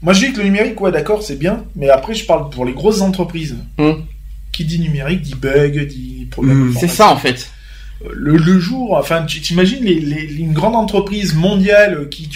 Moi, 0.00 0.14
je 0.14 0.26
dis 0.26 0.32
que 0.32 0.38
le 0.38 0.44
numérique, 0.44 0.80
ouais, 0.80 0.90
d'accord, 0.90 1.22
c'est 1.22 1.38
bien, 1.38 1.64
mais 1.76 1.88
après, 1.88 2.14
je 2.14 2.24
parle 2.24 2.50
pour 2.50 2.64
les 2.64 2.72
grosses 2.72 3.00
entreprises. 3.02 3.56
Hum. 3.78 4.04
Qui 4.52 4.64
dit 4.64 4.78
numérique 4.78 5.20
dit 5.20 5.34
bug, 5.34 5.86
dit 5.86 6.28
problème. 6.30 6.62
Hum, 6.62 6.74
c'est 6.78 6.88
ça 6.88 7.10
en 7.10 7.16
fait 7.16 7.50
le, 8.12 8.58
jour, 8.58 8.96
enfin, 8.96 9.22
tu 9.24 9.40
t'imagines 9.40 9.84
les, 9.84 10.34
une 10.34 10.52
grande 10.52 10.76
entreprise 10.76 11.34
mondiale 11.34 12.08
qui, 12.10 12.28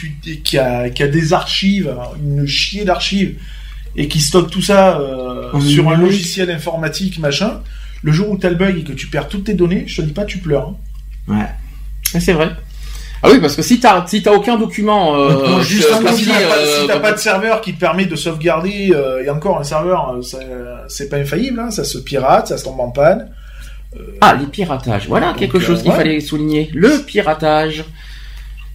qui, 0.43 0.59
a, 0.59 0.89
qui 0.91 1.03
a 1.03 1.09
des 1.09 1.33
archives, 1.33 1.95
une 2.23 2.47
chier 2.47 2.85
d'archives, 2.85 3.37
et 3.97 4.09
qui 4.09 4.21
stocke 4.21 4.51
tout 4.51 4.63
ça 4.63 4.99
euh, 5.01 5.61
sur 5.61 5.89
un 5.89 5.97
logiciel 5.97 6.51
informatique, 6.51 7.19
machin. 7.19 7.61
Le 8.03 8.13
jour 8.13 8.31
où 8.31 8.37
t'as 8.37 8.49
le 8.49 8.55
bug 8.55 8.79
et 8.79 8.85
que 8.85 8.93
tu 8.93 9.09
perds 9.09 9.29
toutes 9.29 9.45
tes 9.45 9.55
données, 9.55 9.85
je 9.87 10.01
te 10.01 10.07
dis 10.07 10.13
pas, 10.13 10.25
tu 10.25 10.39
pleures. 10.39 10.75
Hein. 11.29 11.35
Ouais, 11.35 12.21
c'est 12.21 12.33
vrai. 12.33 12.51
Ah 13.21 13.29
oui, 13.33 13.41
parce 13.41 13.57
que 13.57 13.63
si 13.63 13.81
t'as 13.81 14.07
si 14.07 14.23
t'as 14.23 14.33
aucun 14.33 14.57
document, 14.57 15.17
euh, 15.17 15.61
si 15.65 15.81
t'as 16.87 16.95
pas, 16.95 17.01
pas, 17.01 17.13
de 17.13 17.19
serveur 17.19 17.61
qui 17.61 17.75
te 17.75 17.81
permet 17.81 18.05
de 18.05 18.15
sauvegarder, 18.15 18.93
euh, 18.93 19.25
et 19.25 19.29
encore 19.29 19.59
un 19.59 19.65
serveur, 19.65 20.17
c'est 20.87 21.09
pas 21.09 21.17
infaillible, 21.17 21.59
hein, 21.59 21.73
ça 21.73 21.83
se 21.83 21.99
pirate, 21.99 22.47
ça 22.47 22.57
se 22.57 22.65
tombe 22.65 22.79
en 22.79 22.91
panne. 22.91 23.29
Ah, 24.21 24.37
les 24.39 24.47
piratages. 24.47 25.09
Voilà 25.09 25.35
quelque 25.37 25.59
chose 25.59 25.83
qu'il 25.83 25.93
fallait 25.93 26.21
souligner. 26.21 26.71
Le 26.75 27.05
piratage. 27.05 27.85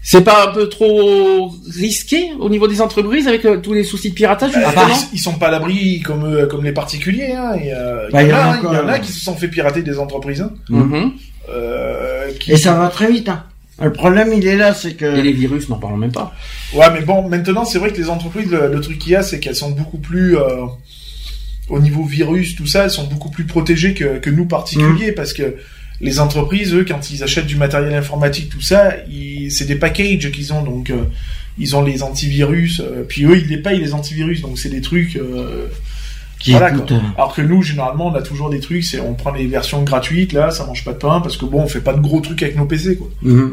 C'est 0.06 0.22
pas 0.22 0.50
un 0.50 0.54
peu 0.54 0.68
trop 0.68 1.50
risqué 1.74 2.34
au 2.38 2.50
niveau 2.50 2.68
des 2.68 2.82
entreprises 2.82 3.26
avec 3.26 3.46
euh, 3.46 3.58
tous 3.58 3.72
les 3.72 3.86
soucis 3.86 4.10
de 4.10 4.14
piratage 4.14 4.52
bah, 4.52 4.74
ils, 5.14 5.18
sont 5.18 5.36
pas 5.36 5.48
à 5.48 5.52
l'abri 5.52 6.02
comme 6.02 6.26
euh, 6.26 6.46
comme 6.46 6.66
les 6.66 6.74
particuliers. 6.74 7.32
Hein, 7.32 7.54
euh, 7.68 8.10
bah, 8.12 8.22
il, 8.22 8.28
y, 8.28 8.34
en 8.34 8.90
a, 8.90 9.00
qui 9.00 9.14
se 9.14 9.24
sont 9.24 9.34
fait 9.34 9.48
pirater 9.48 9.82
des 9.82 9.98
entreprises. 10.00 10.42
Hein. 10.42 10.52
Mm-hmm. 10.70 11.12
Et 12.50 12.58
ça 12.58 12.74
va 12.74 12.90
très 12.90 13.10
vite. 13.10 13.30
Hein. 13.30 13.46
Le 13.82 13.94
problème, 13.94 14.34
il 14.34 14.46
est 14.46 14.58
là, 14.58 14.74
c'est 14.74 14.94
que... 14.94 15.06
Et 15.06 15.22
les 15.22 15.32
virus, 15.32 15.70
n'en 15.70 15.78
parlons 15.78 15.98
même 15.98 16.12
pas. 16.12 16.34
Ouais, 16.74 16.92
mais 16.94 17.02
bon, 17.02 17.28
maintenant, 17.28 17.66
c'est 17.66 17.80
vrai 17.80 17.92
que 17.92 17.98
les 17.98 18.10
entreprises, 18.10 18.52
le, 18.52 18.82
truc 18.82 19.00
qu'il 19.00 19.14
y 19.14 19.16
a, 19.16 19.24
c'est 19.24 19.40
qu'elles 19.40 19.56
sont 19.56 19.72
beaucoup 19.72 19.98
plus 19.98 20.38
au 21.70 21.80
niveau 21.80 22.04
virus, 22.04 22.56
tout 22.56 22.68
ça, 22.68 22.86
elles 22.86 22.92
sont 22.92 23.08
beaucoup 23.08 23.30
plus 23.30 23.46
protégées 23.46 23.94
que, 23.94 24.20
que 24.20 24.30
nous 24.30 24.46
particuliers 24.46 25.12
mm. 25.12 25.16
parce 25.16 25.34
que 25.34 25.56
les 26.02 26.20
entreprises, 26.20 26.74
eux, 26.74 26.86
quand 26.86 27.12
ils 27.12 27.24
achètent 27.24 27.48
du 27.48 27.56
matériel 27.56 27.94
informatique, 27.96 28.50
tout 28.50 28.62
ça, 28.62 28.94
c'est 29.50 29.66
des 29.66 29.76
packages 29.76 30.32
qu'ils 30.32 30.52
ont, 30.52 30.64
donc 30.64 30.90
euh, 30.90 31.06
ils 31.58 31.76
ont 31.76 31.82
les 31.82 32.04
antivirus, 32.04 32.82
euh, 32.82 33.06
puis 33.08 33.26
eux, 33.26 33.38
ils 33.38 33.48
les 33.48 33.58
payent 33.58 33.80
les 33.80 33.94
antivirus, 33.94 34.42
donc 34.42 34.60
c'est 34.60 34.70
des 34.70 34.82
trucs. 34.82 35.16
Euh, 35.16 35.68
qui 36.40 36.52
voilà, 36.52 36.74
Alors 37.16 37.34
que 37.34 37.42
nous, 37.42 37.62
généralement, 37.62 38.08
on 38.08 38.16
a 38.16 38.22
toujours 38.22 38.50
des 38.50 38.60
trucs, 38.60 38.84
c'est 38.84 39.00
on 39.00 39.14
prend 39.14 39.32
les 39.32 39.48
versions 39.48 39.82
gratuites, 39.84 40.34
là, 40.34 40.52
ça 40.52 40.66
mange 40.66 40.84
pas 40.84 40.92
de 40.92 40.98
pain, 40.98 41.22
parce 41.22 41.38
que 41.38 41.46
bon, 41.46 41.62
on 41.62 41.68
fait 41.68 41.80
pas 41.80 41.94
de 41.94 42.02
gros 42.02 42.20
trucs 42.20 42.44
avec 42.44 42.58
nos 42.58 42.66
PC, 42.66 42.98
quoi. 42.98 43.10
Mm. 43.22 43.52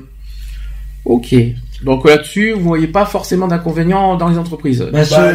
Ok. 1.05 1.35
Donc 1.83 2.07
là-dessus, 2.07 2.53
vous 2.53 2.61
voyez 2.61 2.87
pas 2.87 3.07
forcément 3.07 3.49
d'inconvénients 3.49 4.17
dans 4.17 4.29
les 4.29 4.37
entreprises. 4.37 4.87
Bah, 4.93 5.01
bah 5.11 5.33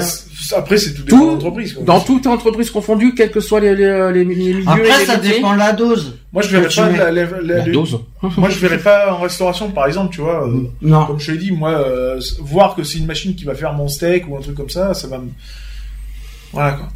après, 0.55 0.77
c'est 0.77 0.93
tout, 0.93 1.03
tout 1.03 1.29
entreprise. 1.29 1.77
Dans 1.81 1.99
toute 1.99 2.27
entreprise 2.27 2.69
confondue, 2.69 3.15
quelles 3.15 3.31
que 3.31 3.39
soient 3.39 3.59
les, 3.59 3.75
les, 3.75 4.11
les, 4.13 4.25
milieux. 4.25 4.63
Après, 4.67 5.05
ça 5.05 5.17
dépend 5.17 5.53
de 5.53 5.59
la 5.59 5.73
dose. 5.73 6.17
Moi, 6.31 6.43
je 6.43 6.57
verrais 6.57 6.75
pas 6.75 7.11
la, 7.11 7.25
la, 7.41 7.61
dose. 7.61 7.99
moi, 8.37 8.49
je 8.49 8.59
verrais 8.59 8.77
pas 8.77 9.13
en 9.13 9.21
restauration, 9.21 9.71
par 9.71 9.87
exemple, 9.87 10.13
tu 10.13 10.21
vois. 10.21 10.47
Euh, 10.47 10.69
non. 10.81 11.05
Comme 11.05 11.19
je 11.19 11.31
l'ai 11.31 11.37
dit, 11.39 11.51
moi, 11.51 11.71
euh, 11.71 12.19
voir 12.41 12.75
que 12.75 12.83
c'est 12.83 12.99
une 12.99 13.07
machine 13.07 13.35
qui 13.35 13.43
va 13.45 13.55
faire 13.55 13.73
mon 13.73 13.87
steak 13.87 14.29
ou 14.29 14.37
un 14.37 14.41
truc 14.41 14.55
comme 14.55 14.69
ça, 14.69 14.93
ça 14.93 15.07
va 15.07 15.17
me. 15.17 15.29
Voilà 16.53 16.73
quoi. 16.73 16.87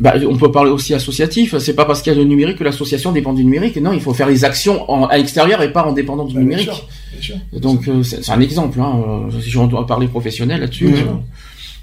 Bah, 0.00 0.14
on 0.28 0.36
peut 0.36 0.50
parler 0.50 0.70
aussi 0.70 0.94
associatif. 0.94 1.56
C'est 1.58 1.74
pas 1.74 1.84
parce 1.84 2.02
qu'il 2.02 2.12
y 2.12 2.16
a 2.16 2.18
le 2.18 2.24
numérique 2.24 2.58
que 2.58 2.64
l'association 2.64 3.12
dépend 3.12 3.32
du 3.32 3.44
numérique. 3.44 3.76
Non, 3.76 3.92
il 3.92 4.00
faut 4.00 4.14
faire 4.14 4.28
les 4.28 4.44
actions 4.44 5.08
à 5.08 5.16
l'extérieur 5.16 5.62
et 5.62 5.72
pas 5.72 5.84
en 5.84 5.92
dépendant 5.92 6.24
du 6.24 6.34
bah, 6.34 6.40
numérique. 6.40 6.66
Bien 6.66 7.20
sûr, 7.20 7.36
Donc 7.52 7.86
euh, 7.88 8.02
c'est 8.02 8.30
un 8.30 8.40
exemple. 8.40 8.80
Hein. 8.80 9.28
Si 9.40 9.56
on 9.56 9.66
doit 9.66 9.86
parler 9.86 10.08
professionnel 10.08 10.60
là-dessus. 10.60 10.94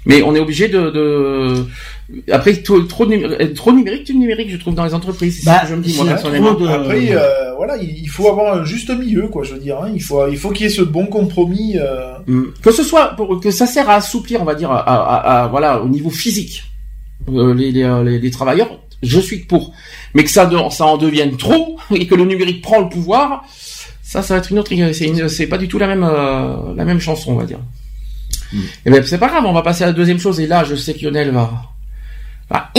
Mais 0.06 0.22
on 0.22 0.34
est 0.34 0.38
obligé 0.38 0.68
de, 0.68 0.90
de... 0.90 1.64
après 2.30 2.54
trop, 2.56 2.80
trop, 2.80 3.06
trop 3.54 3.72
numérique, 3.72 4.04
du 4.04 4.14
numérique, 4.14 4.50
je 4.50 4.58
trouve 4.58 4.74
dans 4.74 4.84
les 4.84 4.92
entreprises. 4.92 5.42
Bah, 5.46 5.62
je 5.66 5.74
me 5.74 5.82
dis 5.82 5.96
moi 5.96 6.04
personnellement. 6.04 6.50
Après, 6.68 7.08
euh, 7.10 7.54
voilà, 7.56 7.78
il 7.78 8.06
faut 8.08 8.28
avoir 8.28 8.54
un 8.54 8.64
juste 8.66 8.90
milieu, 8.90 9.28
quoi. 9.28 9.44
Je 9.44 9.54
veux 9.54 9.60
dire, 9.60 9.78
hein. 9.82 9.90
il 9.94 10.02
faut, 10.02 10.28
il 10.28 10.36
faut 10.36 10.50
qu'il 10.50 10.64
y 10.64 10.66
ait 10.66 10.72
ce 10.72 10.82
bon 10.82 11.06
compromis. 11.06 11.78
Euh... 11.78 12.18
Mm. 12.26 12.42
Que 12.62 12.70
ce 12.70 12.82
soit 12.82 13.14
pour 13.16 13.40
que 13.40 13.50
ça 13.50 13.66
sert 13.66 13.88
à 13.88 13.94
assouplir, 13.94 14.42
on 14.42 14.44
va 14.44 14.54
dire, 14.54 14.70
à, 14.70 14.80
à, 14.80 15.44
à 15.44 15.48
voilà, 15.48 15.82
au 15.82 15.88
niveau 15.88 16.10
physique, 16.10 16.64
euh, 16.64 16.73
les, 17.28 17.72
les, 17.72 18.18
les, 18.18 18.30
travailleurs. 18.30 18.80
Je 19.02 19.20
suis 19.20 19.38
pour, 19.38 19.72
mais 20.14 20.24
que 20.24 20.30
ça, 20.30 20.50
ça 20.70 20.86
en 20.86 20.96
devienne 20.96 21.36
trop 21.36 21.78
et 21.94 22.06
que 22.06 22.14
le 22.14 22.24
numérique 22.24 22.62
prend 22.62 22.80
le 22.80 22.88
pouvoir, 22.88 23.44
ça, 24.02 24.22
ça 24.22 24.34
va 24.34 24.38
être 24.38 24.50
une 24.50 24.58
autre. 24.58 24.72
C'est 25.28 25.46
pas 25.46 25.58
du 25.58 25.68
tout 25.68 25.78
la 25.78 25.86
même, 25.86 26.04
euh, 26.04 26.74
la 26.76 26.84
même 26.84 27.00
chanson, 27.00 27.32
on 27.32 27.36
va 27.36 27.44
dire. 27.44 27.60
Et 28.52 28.58
eh 28.86 28.90
ben 28.90 29.02
c'est 29.04 29.18
pas 29.18 29.28
grave, 29.28 29.44
on 29.46 29.52
va 29.52 29.62
passer 29.62 29.82
à 29.82 29.88
la 29.88 29.92
deuxième 29.92 30.18
chose. 30.20 30.38
Et 30.38 30.46
là, 30.46 30.62
je 30.64 30.76
sais 30.76 30.94
que 30.94 31.04
Lionel 31.04 31.32
va. 31.32 31.50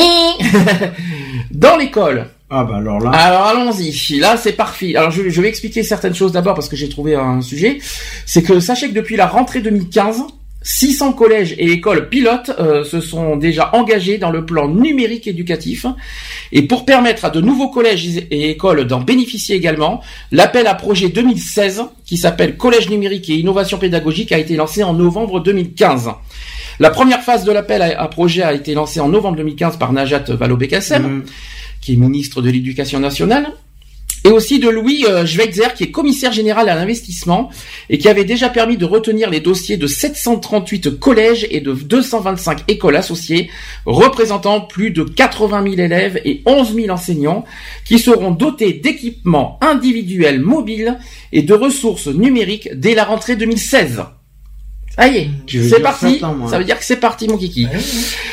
Dans 1.52 1.76
l'école. 1.76 2.28
Ah 2.50 2.64
bah 2.64 2.78
alors 2.78 3.00
là. 3.00 3.10
Alors 3.10 3.48
allons-y. 3.48 4.20
Là 4.20 4.38
c'est 4.38 4.54
parfait. 4.54 4.96
Alors 4.96 5.12
je, 5.12 5.30
je, 5.30 5.41
vais 5.41 5.50
expliquer 5.50 5.84
certaines 5.84 6.14
choses 6.14 6.32
d'abord 6.32 6.54
parce 6.54 6.70
que 6.70 6.76
j'ai 6.76 6.88
trouvé 6.88 7.16
un 7.16 7.41
sujet. 7.41 7.80
C'est 8.26 8.43
que 8.43 8.60
sachez 8.60 8.89
que 8.89 8.93
depuis 8.93 9.16
la 9.16 9.28
rentrée 9.28 9.62
2015, 9.62 10.22
600 10.66 11.13
collèges 11.13 11.53
et 11.59 11.72
écoles 11.72 12.09
pilotes 12.09 12.51
euh, 12.59 12.84
se 12.84 12.99
sont 12.99 13.36
déjà 13.36 13.70
engagés 13.74 14.18
dans 14.18 14.32
le 14.32 14.45
plan 14.45 14.68
numérique 14.68 15.28
éducatif. 15.28 15.86
Et 16.51 16.63
pour 16.63 16.86
permettre 16.86 17.24
à 17.24 17.30
de 17.30 17.39
nouveaux 17.39 17.70
collèges 17.70 18.07
et 18.32 18.49
écoles 18.49 18.86
d'en 18.86 18.99
bénéficier 18.99 19.55
également, 19.55 20.01
l'appel 20.32 20.66
à 20.66 20.74
projet 20.74 21.09
2016, 21.09 21.84
qui 22.03 22.18
s'appelle 22.18 22.57
Collège 22.57 22.89
numérique 22.89 23.30
et 23.30 23.36
innovation 23.36 23.78
pédagogique, 23.78 24.32
a 24.32 24.39
été 24.39 24.55
lancé 24.55 24.82
en 24.82 24.93
novembre 24.93 25.39
2015. 25.39 26.09
La 26.80 26.89
première 26.89 27.22
phase 27.22 27.45
de 27.45 27.51
l'appel 27.51 27.84
à 27.84 28.07
projet 28.07 28.41
a 28.41 28.53
été 28.53 28.74
lancée 28.74 28.99
en 28.99 29.07
novembre 29.07 29.38
2015 29.38 29.78
par 29.78 29.93
Najat 29.93 30.26
Vallaud-Belkacem, 30.30 31.03
mmh. 31.03 31.24
qui 31.80 31.93
est 31.93 31.97
ministre 31.97 32.41
de 32.41 32.49
l'Éducation 32.49 32.99
nationale 32.99 33.53
et 34.26 34.32
aussi 34.32 34.58
de 34.58 34.70
Louis 34.70 35.06
euh, 35.08 35.26
Schweitzer, 35.26 35.76
qui 35.76 35.84
est 35.84 35.92
commissaire 35.92 36.32
général 36.32 36.68
à 36.68 36.76
l'investissement 36.76 37.52
et 37.90 38.00
qui 38.00 38.10
avait 38.10 38.26
déjà 38.26 38.50
permis 38.50 38.76
de 38.76 38.84
retenir 38.84 39.30
les 39.30 39.40
dossiers 39.40 39.78
de 39.78 39.86
738 39.86 41.00
collèges 41.00 41.48
et 41.52 41.62
de 41.62 41.74
225 41.74 42.64
écoles 42.68 42.96
associées, 42.96 43.52
représentant 43.86 44.62
plus 44.62 44.90
de 44.90 45.04
80 45.04 45.64
000 45.64 45.76
élèves 45.76 46.20
et 46.26 46.42
11 46.48 46.74
000 46.74 46.90
enseignants, 46.90 47.46
qui 47.86 48.00
seront 48.00 48.32
dotés 48.32 48.74
d'équipements 48.74 49.60
individuels 49.62 50.42
mobiles 50.42 50.98
et 51.32 51.44
de 51.44 51.54
ressources 51.54 52.08
numériques 52.08 52.70
dès 52.74 52.96
la 52.96 53.04
rentrée 53.06 53.36
2016. 53.36 54.02
Est, 54.98 55.30
c'est 55.48 55.82
parti. 55.82 56.22
ça 56.50 56.58
veut 56.58 56.64
dire 56.64 56.80
que 56.80 56.86
c'est 56.86 57.00
parti, 57.00 57.28
mon 57.28 57.38
kiki. 57.38 57.68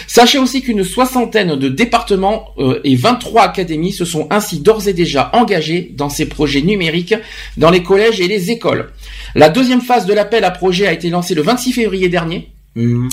Sachez 0.07 0.39
aussi 0.39 0.63
qu'une 0.63 0.85
soixantaine 0.85 1.57
de 1.57 1.69
départements 1.69 2.51
euh, 2.59 2.81
et 2.85 2.95
23 2.95 3.43
académies 3.43 3.93
se 3.93 4.05
sont 4.05 4.29
ainsi 4.31 4.61
d'ores 4.61 4.87
et 4.87 4.93
déjà 4.93 5.31
engagés 5.33 5.93
dans 5.97 6.09
ces 6.09 6.27
projets 6.27 6.63
numériques 6.63 7.15
dans 7.57 7.71
les 7.71 7.83
collèges 7.83 8.21
et 8.21 8.29
les 8.29 8.51
écoles. 8.51 8.93
La 9.35 9.49
deuxième 9.49 9.81
phase 9.81 10.07
de 10.07 10.15
l'appel 10.15 10.45
à 10.45 10.51
projet 10.51 10.87
a 10.87 10.93
été 10.93 11.11
lancée 11.11 11.35
le 11.35 11.43
26 11.43 11.73
février 11.73 12.09
dernier. 12.09 12.49
Mmh 12.77 13.09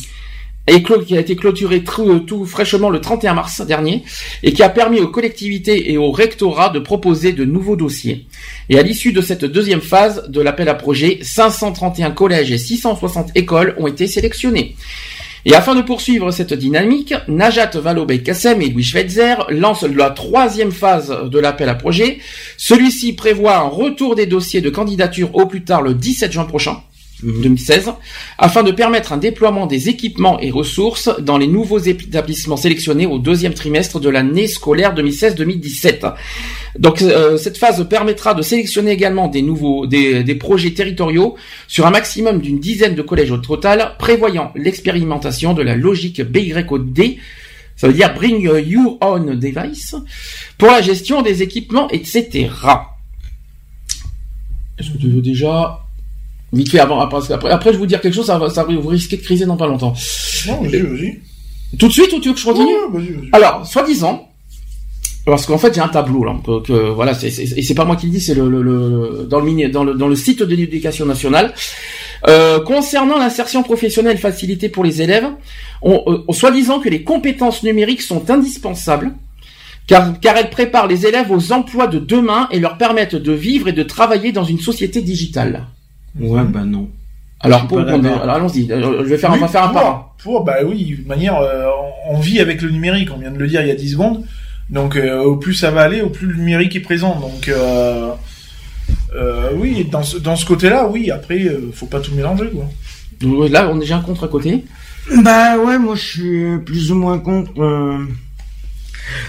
et 0.70 0.84
qui 0.84 1.18
a 1.18 1.20
été 1.20 1.36
clôturé 1.36 1.84
tout, 1.84 2.20
tout, 2.20 2.46
fraîchement 2.46 2.90
le 2.90 3.02
31 3.02 3.34
mars 3.34 3.62
dernier 3.62 4.04
et 4.44 4.54
qui 4.54 4.64
a 4.64 4.70
permis 4.70 5.00
aux 5.00 5.08
collectivités 5.08 5.92
et 5.92 5.98
aux 5.98 6.12
rectorats 6.12 6.70
de 6.70 6.80
proposer 6.80 7.34
de 7.34 7.44
nouveaux 7.44 7.76
dossiers. 7.76 8.28
Et 8.70 8.78
à 8.78 8.84
l'issue 8.84 9.12
de 9.12 9.22
cette 9.22 9.46
deuxième 9.46 9.82
phase 9.82 10.28
de 10.30 10.42
l'appel 10.42 10.70
à 10.70 10.76
projet, 10.76 11.20
531 11.22 12.12
collèges 12.12 12.52
et 12.52 12.58
660 12.58 13.32
écoles 13.36 13.76
ont 13.80 13.88
été 13.88 14.08
sélectionnés. 14.08 14.76
Et 15.46 15.56
afin 15.56 15.74
de 15.74 15.82
poursuivre 15.82 16.32
cette 16.32 16.54
dynamique, 16.54 17.14
Najat 17.28 17.72
Vallaud-Belkacem 17.76 18.62
et 18.62 18.70
Louis 18.70 18.84
Schweitzer 18.84 19.36
lancent 19.50 19.84
la 19.84 20.10
troisième 20.10 20.72
phase 20.72 21.16
de 21.24 21.40
l'appel 21.40 21.70
à 21.70 21.76
projet. 21.76 22.20
Celui-ci 22.58 23.14
prévoit 23.14 23.58
un 23.58 23.68
retour 23.68 24.16
des 24.16 24.26
dossiers 24.26 24.62
de 24.62 24.70
candidature 24.70 25.34
au 25.34 25.46
plus 25.46 25.64
tard 25.64 25.82
le 25.82 25.94
17 25.94 26.32
juin 26.34 26.46
prochain 26.46 26.84
2016, 27.24 27.88
mhm. 27.88 27.94
afin 28.38 28.64
de 28.64 28.72
permettre 28.72 29.14
un 29.14 29.18
déploiement 29.18 29.66
des 29.66 29.90
équipements 29.90 30.40
et 30.40 30.52
ressources 30.52 31.10
dans 31.20 31.38
les 31.38 31.48
nouveaux 31.48 31.80
établissements 31.80 32.58
sélectionnés 32.58 33.06
au 33.06 33.20
deuxième 33.20 33.54
trimestre 33.54 34.00
de 34.00 34.10
l'année 34.10 34.48
scolaire 34.48 34.96
2016-2017. 34.96 36.14
Donc 36.78 37.02
euh, 37.02 37.38
cette 37.38 37.58
phase 37.58 37.88
permettra 37.90 38.34
de 38.34 38.42
sélectionner 38.42 38.92
également 38.92 39.28
des 39.28 39.42
nouveaux 39.42 39.88
des, 39.88 40.24
des 40.24 40.36
projets 40.36 40.72
territoriaux 40.72 41.36
sur 41.68 41.86
un 41.86 41.92
maximum 41.92 42.42
d'une 42.42 42.60
dizaine 42.60 42.96
de 42.96 43.02
collèges 43.02 43.32
au 43.32 43.38
total, 43.38 43.96
prévoyant 43.98 44.52
l'expérimentation 44.56 45.54
de 45.54 45.62
la 45.62 45.76
logique 45.76 46.22
BYOD, 46.22 47.18
ça 47.80 47.88
veut 47.88 47.94
dire 47.94 48.14
Bring 48.14 48.42
Your 48.42 48.98
Own 49.02 49.40
Device, 49.40 49.96
pour 50.58 50.70
la 50.70 50.82
gestion 50.82 51.22
des 51.22 51.44
équipements, 51.44 51.90
etc. 51.90 52.50
Est-ce 54.78 54.92
que 54.92 54.98
tu 54.98 55.10
veux 55.10 55.22
déjà 55.22 55.80
Vite 56.52 56.70
fait 56.70 56.80
avant, 56.80 57.00
après, 57.00 57.32
après, 57.32 57.50
après, 57.52 57.70
je 57.70 57.76
vais 57.76 57.80
vous 57.80 57.86
dire 57.86 58.02
quelque 58.02 58.14
chose, 58.16 58.26
ça 58.26 58.38
va, 58.38 58.50
ça 58.50 58.64
vous 58.64 58.88
risquez 58.88 59.18
de 59.18 59.22
criser 59.22 59.46
dans 59.46 59.58
pas 59.58 59.68
longtemps. 59.68 59.94
Non, 60.48 60.62
vas-y, 60.62 60.80
vas-y. 60.80 61.20
Tout 61.78 61.88
de 61.88 61.94
suite 61.94 62.12
ou 62.14 62.20
tu 62.20 62.30
veux 62.30 62.34
que 62.34 62.40
je 62.40 62.46
continue 62.46 62.74
vas-y, 62.92 63.12
vas-y. 63.12 63.30
Alors, 63.34 63.68
soi-disant, 63.68 64.30
parce 65.26 65.46
qu'en 65.46 65.58
fait, 65.60 65.70
il 65.70 65.78
y 65.78 65.80
a 65.80 65.86
un 65.86 65.90
tableau 65.90 66.24
là, 66.24 66.36
que, 66.44 66.90
voilà, 66.90 67.14
c'est, 67.14 67.28
et 67.28 67.62
c'est 67.62 67.76
pas 67.76 67.86
moi 67.86 67.96
qui 67.96 68.08
le 68.08 68.14
dis, 68.14 68.22
c'est 68.22 68.34
le, 68.34 68.50
le, 68.50 69.28
dans 69.30 69.40
le 69.40 69.70
dans 69.70 69.84
le 69.84 69.94
dans 69.94 70.08
le 70.08 70.16
site 70.16 70.42
de 70.42 70.56
l'éducation 70.56 71.06
nationale. 71.06 71.54
Euh, 72.28 72.60
concernant 72.60 73.18
l'insertion 73.18 73.64
professionnelle 73.64 74.18
facilitée 74.18 74.70
pour 74.70 74.84
les 74.84 75.02
élèves, 75.02 75.28
on, 75.82 76.04
euh, 76.08 76.34
soi-disant 76.34 76.80
que 76.80 76.90
les 76.90 77.04
compétences 77.04 77.64
numériques 77.64 78.02
sont 78.02 78.30
indispensables, 78.30 79.14
car, 79.88 80.20
car 80.20 80.36
elles 80.36 80.50
préparent 80.50 80.88
les 80.88 81.06
élèves 81.06 81.32
aux 81.32 81.52
emplois 81.52 81.88
de 81.88 82.00
demain 82.00 82.48
et 82.52 82.60
leur 82.60 82.78
permettent 82.78 83.16
de 83.16 83.32
vivre 83.32 83.68
et 83.68 83.74
de 83.74 83.84
travailler 83.84 84.32
dans 84.32 84.44
une 84.44 84.60
société 84.60 85.02
digitale. 85.02 85.68
Ouais, 86.20 86.44
bah 86.44 86.64
non. 86.66 86.90
Alors, 87.42 87.68
pour, 87.68 87.80
allons-y. 87.80 88.70
Euh, 88.72 89.04
je 89.04 89.10
vais 89.10 89.18
faire, 89.18 89.32
on 89.32 89.38
va 89.38 89.48
faire 89.48 89.64
un 89.64 89.70
pas. 89.70 90.16
Pour, 90.22 90.44
bah 90.44 90.58
oui, 90.66 90.98
de 91.02 91.08
manière, 91.08 91.38
euh, 91.38 91.68
on 92.10 92.20
vit 92.20 92.40
avec 92.40 92.62
le 92.62 92.70
numérique. 92.70 93.10
On 93.16 93.20
vient 93.20 93.32
de 93.32 93.38
le 93.38 93.48
dire 93.48 93.62
il 93.62 93.68
y 93.68 93.72
a 93.72 93.76
10 93.76 93.92
secondes. 93.92 94.26
Donc, 94.70 94.96
euh, 94.96 95.24
au 95.24 95.38
plus 95.38 95.54
ça 95.54 95.72
va 95.72 95.82
aller, 95.82 96.02
au 96.02 96.10
plus 96.10 96.28
le 96.28 96.36
numérique 96.36 96.76
est 96.76 96.82
présent. 96.82 97.18
Donc, 97.20 97.50
oui, 99.56 99.88
dans 99.90 100.04
ce, 100.04 100.18
dans 100.18 100.36
ce 100.36 100.46
côté-là, 100.46 100.88
oui. 100.88 101.12
Après, 101.12 101.48
faut 101.74 101.86
pas 101.86 102.02
tout 102.02 102.14
mélanger, 102.14 102.50
quoi. 102.50 102.68
là, 103.50 103.70
on 103.72 103.78
a 103.78 103.80
déjà 103.80 103.98
un 103.98 104.02
contre 104.02 104.26
à 104.26 104.28
côté? 104.28 104.66
Bah 105.24 105.58
ouais, 105.58 105.80
moi 105.80 105.96
je 105.96 106.06
suis 106.06 106.58
plus 106.60 106.92
ou 106.92 106.96
moins 106.96 107.18
contre. 107.20 107.52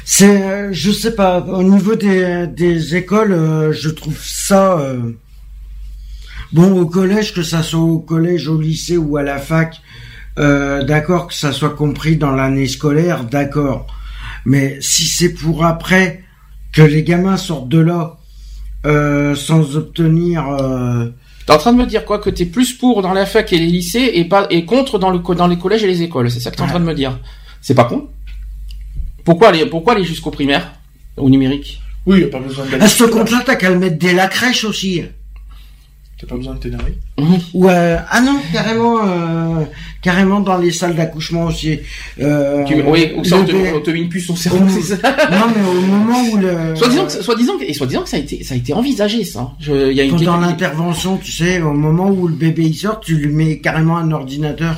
C'est, 0.05 0.75
je 0.75 0.91
sais 0.91 1.15
pas, 1.15 1.41
au 1.41 1.63
niveau 1.63 1.95
des, 1.95 2.47
des 2.49 2.97
écoles, 2.97 3.71
je 3.73 3.89
trouve 3.89 4.19
ça 4.21 4.79
Bon, 6.53 6.81
au 6.81 6.87
collège, 6.87 7.33
que 7.33 7.43
ça 7.43 7.63
soit 7.63 7.81
au 7.81 8.01
collège, 8.01 8.49
au 8.49 8.61
lycée 8.61 8.97
ou 8.97 9.17
à 9.17 9.23
la 9.23 9.39
fac, 9.39 9.81
euh, 10.39 10.83
d'accord, 10.83 11.29
que 11.29 11.35
ça 11.35 11.53
soit 11.53 11.71
compris 11.71 12.17
dans 12.17 12.33
l'année 12.33 12.67
scolaire, 12.67 13.25
d'accord. 13.25 13.87
Mais 14.45 14.79
si 14.81 15.05
c'est 15.05 15.33
pour 15.33 15.65
après 15.65 16.25
que 16.73 16.83
les 16.83 17.03
gamins 17.03 17.37
sortent 17.37 17.69
de 17.69 17.79
là 17.79 18.19
euh, 18.87 19.35
sans 19.35 19.77
obtenir... 19.77 20.49
Euh... 20.49 21.09
T'es 21.47 21.53
en 21.53 21.59
train 21.59 21.73
de 21.73 21.79
me 21.79 21.87
dire 21.87 22.05
quoi 22.05 22.19
Que 22.19 22.31
t'es 22.31 22.47
plus 22.47 22.73
pour 22.73 23.03
dans 23.03 23.13
la 23.13 23.27
fac 23.27 23.53
et 23.53 23.59
les 23.59 23.67
lycées 23.67 24.11
et 24.15 24.25
pas 24.25 24.47
et 24.51 24.65
contre 24.65 24.99
dans 24.99 25.11
le 25.11 25.19
dans 25.19 25.47
les 25.47 25.59
collèges 25.59 25.85
et 25.85 25.87
les 25.87 26.03
écoles. 26.03 26.31
C'est 26.31 26.41
ça 26.41 26.51
que 26.51 26.57
t'es 26.57 26.63
en 26.63 26.69
train 26.69 26.81
de 26.81 26.85
me 26.85 26.95
dire. 26.95 27.19
C'est 27.61 27.75
pas 27.75 27.85
con 27.85 28.09
Pourquoi 29.25 29.49
aller 29.49 29.67
pourquoi 29.67 29.95
aller 29.95 30.05
jusqu'au 30.05 30.31
primaire 30.31 30.73
au 31.17 31.29
numérique? 31.29 31.81
Oui, 32.07 32.21
y 32.21 32.25
a 32.25 32.29
pas 32.29 32.39
besoin 32.39 32.65
d'aller. 32.67 32.83
À 32.83 32.89
ce 32.89 33.05
compte-là, 33.05 33.43
t'as 33.45 33.57
qu'à 33.57 33.71
le 33.71 33.79
mettre 33.79 33.99
dès 33.99 34.15
la 34.15 34.29
crèche 34.29 34.65
aussi. 34.65 35.03
T'as 36.21 36.27
pas 36.27 36.37
besoin 36.37 36.55
de 36.55 36.59
t'énerver 36.59 36.99
Ouais. 37.55 37.73
Euh, 37.73 37.97
ah 38.11 38.21
non, 38.21 38.39
carrément, 38.53 38.99
euh, 39.07 39.65
carrément 40.03 40.41
dans 40.41 40.59
les 40.59 40.71
salles 40.71 40.95
d'accouchement 40.95 41.47
aussi. 41.47 41.81
Euh, 42.21 42.63
oui, 42.87 43.13
ou 43.17 43.25
ça, 43.25 43.39
on 43.39 43.45
te, 43.81 43.91
met 43.91 44.01
une 44.01 44.11
puce 44.11 44.29
au 44.29 44.37
cerveau, 44.37 44.67
c'est 44.69 44.97
ça 44.97 44.97
Non, 45.31 45.47
mais 45.57 45.67
au 45.67 45.81
moment 45.81 46.21
où 46.31 46.37
le... 46.37 46.77
Soit 46.77 46.89
disant 46.89 47.07
que, 47.07 47.23
soit 47.23 47.37
disant 47.37 47.57
que, 47.57 47.65
et 47.65 47.73
soit 47.73 47.87
disant 47.87 48.03
que 48.03 48.11
ça 48.11 48.19
a 48.19 48.21
été, 48.21 48.45
ça 48.45 48.53
a 48.53 48.59
été 48.59 48.75
envisagé, 48.75 49.25
ça. 49.25 49.53
Je, 49.61 49.93
y 49.93 50.01
a 50.01 50.05
une 50.05 50.11
Pendant 50.11 50.37
l'intervention, 50.37 51.17
tu 51.17 51.33
sais, 51.33 51.63
au 51.63 51.73
moment 51.73 52.11
où 52.11 52.29
le 52.29 52.35
bébé 52.35 52.65
il 52.65 52.75
sort, 52.75 53.01
tu 53.01 53.17
lui 53.17 53.33
mets 53.33 53.59
carrément 53.61 53.97
un 53.97 54.11
ordinateur. 54.11 54.77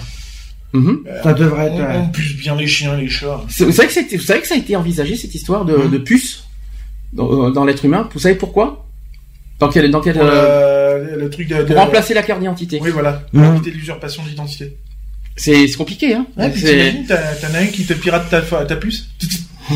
Mm 0.72 0.95
ça 1.24 1.32
devrait 1.32 1.66
être. 1.66 1.82
On, 1.97 2.09
puce 2.09 2.36
bien 2.36 2.55
les 2.55 2.68
chiens, 2.68 2.97
les 2.97 3.09
chats. 3.09 3.40
Vous 3.59 3.72
savez 3.72 3.88
que, 3.88 4.16
vous 4.16 4.22
savez 4.22 4.40
que 4.40 4.47
ça 4.47 4.55
a 4.55 4.59
été 4.59 4.76
envisagé 4.76 5.16
cette 5.16 5.34
histoire 5.34 5.64
de, 5.64 5.74
mm 5.74 5.90
de 5.90 5.99
puce 5.99 6.45
dans, 7.12 7.51
dans 7.51 7.64
l'être 7.64 7.84
humain? 7.84 8.09
Vous 8.12 8.20
savez 8.20 8.36
pourquoi? 8.36 8.86
Dans 9.62 9.68
quel, 9.68 9.90
dans 9.93 10.01
quel 10.01 10.16
euh, 10.18 10.72
le 11.16 11.30
truc 11.30 11.48
de, 11.48 11.62
pour 11.62 11.76
remplacer 11.76 12.14
la 12.14 12.22
carte 12.22 12.40
d'identité. 12.40 12.78
Oui, 12.82 12.90
voilà. 12.90 13.24
Pour 13.32 13.44
éviter 13.44 13.70
l'usurpation 13.70 14.22
d'identité. 14.24 14.76
C'est 15.36 15.72
compliqué, 15.76 16.14
hein. 16.14 16.26
Ouais, 16.36 16.50
puis 16.50 16.62
t'imagines, 16.62 17.07
t'en 17.07 17.55
as 17.55 17.59
un 17.59 17.66
qui 17.66 17.86
te 17.86 17.94
pirate 17.94 18.28
ta, 18.28 18.42
ta 18.42 18.76
puce. 18.76 19.09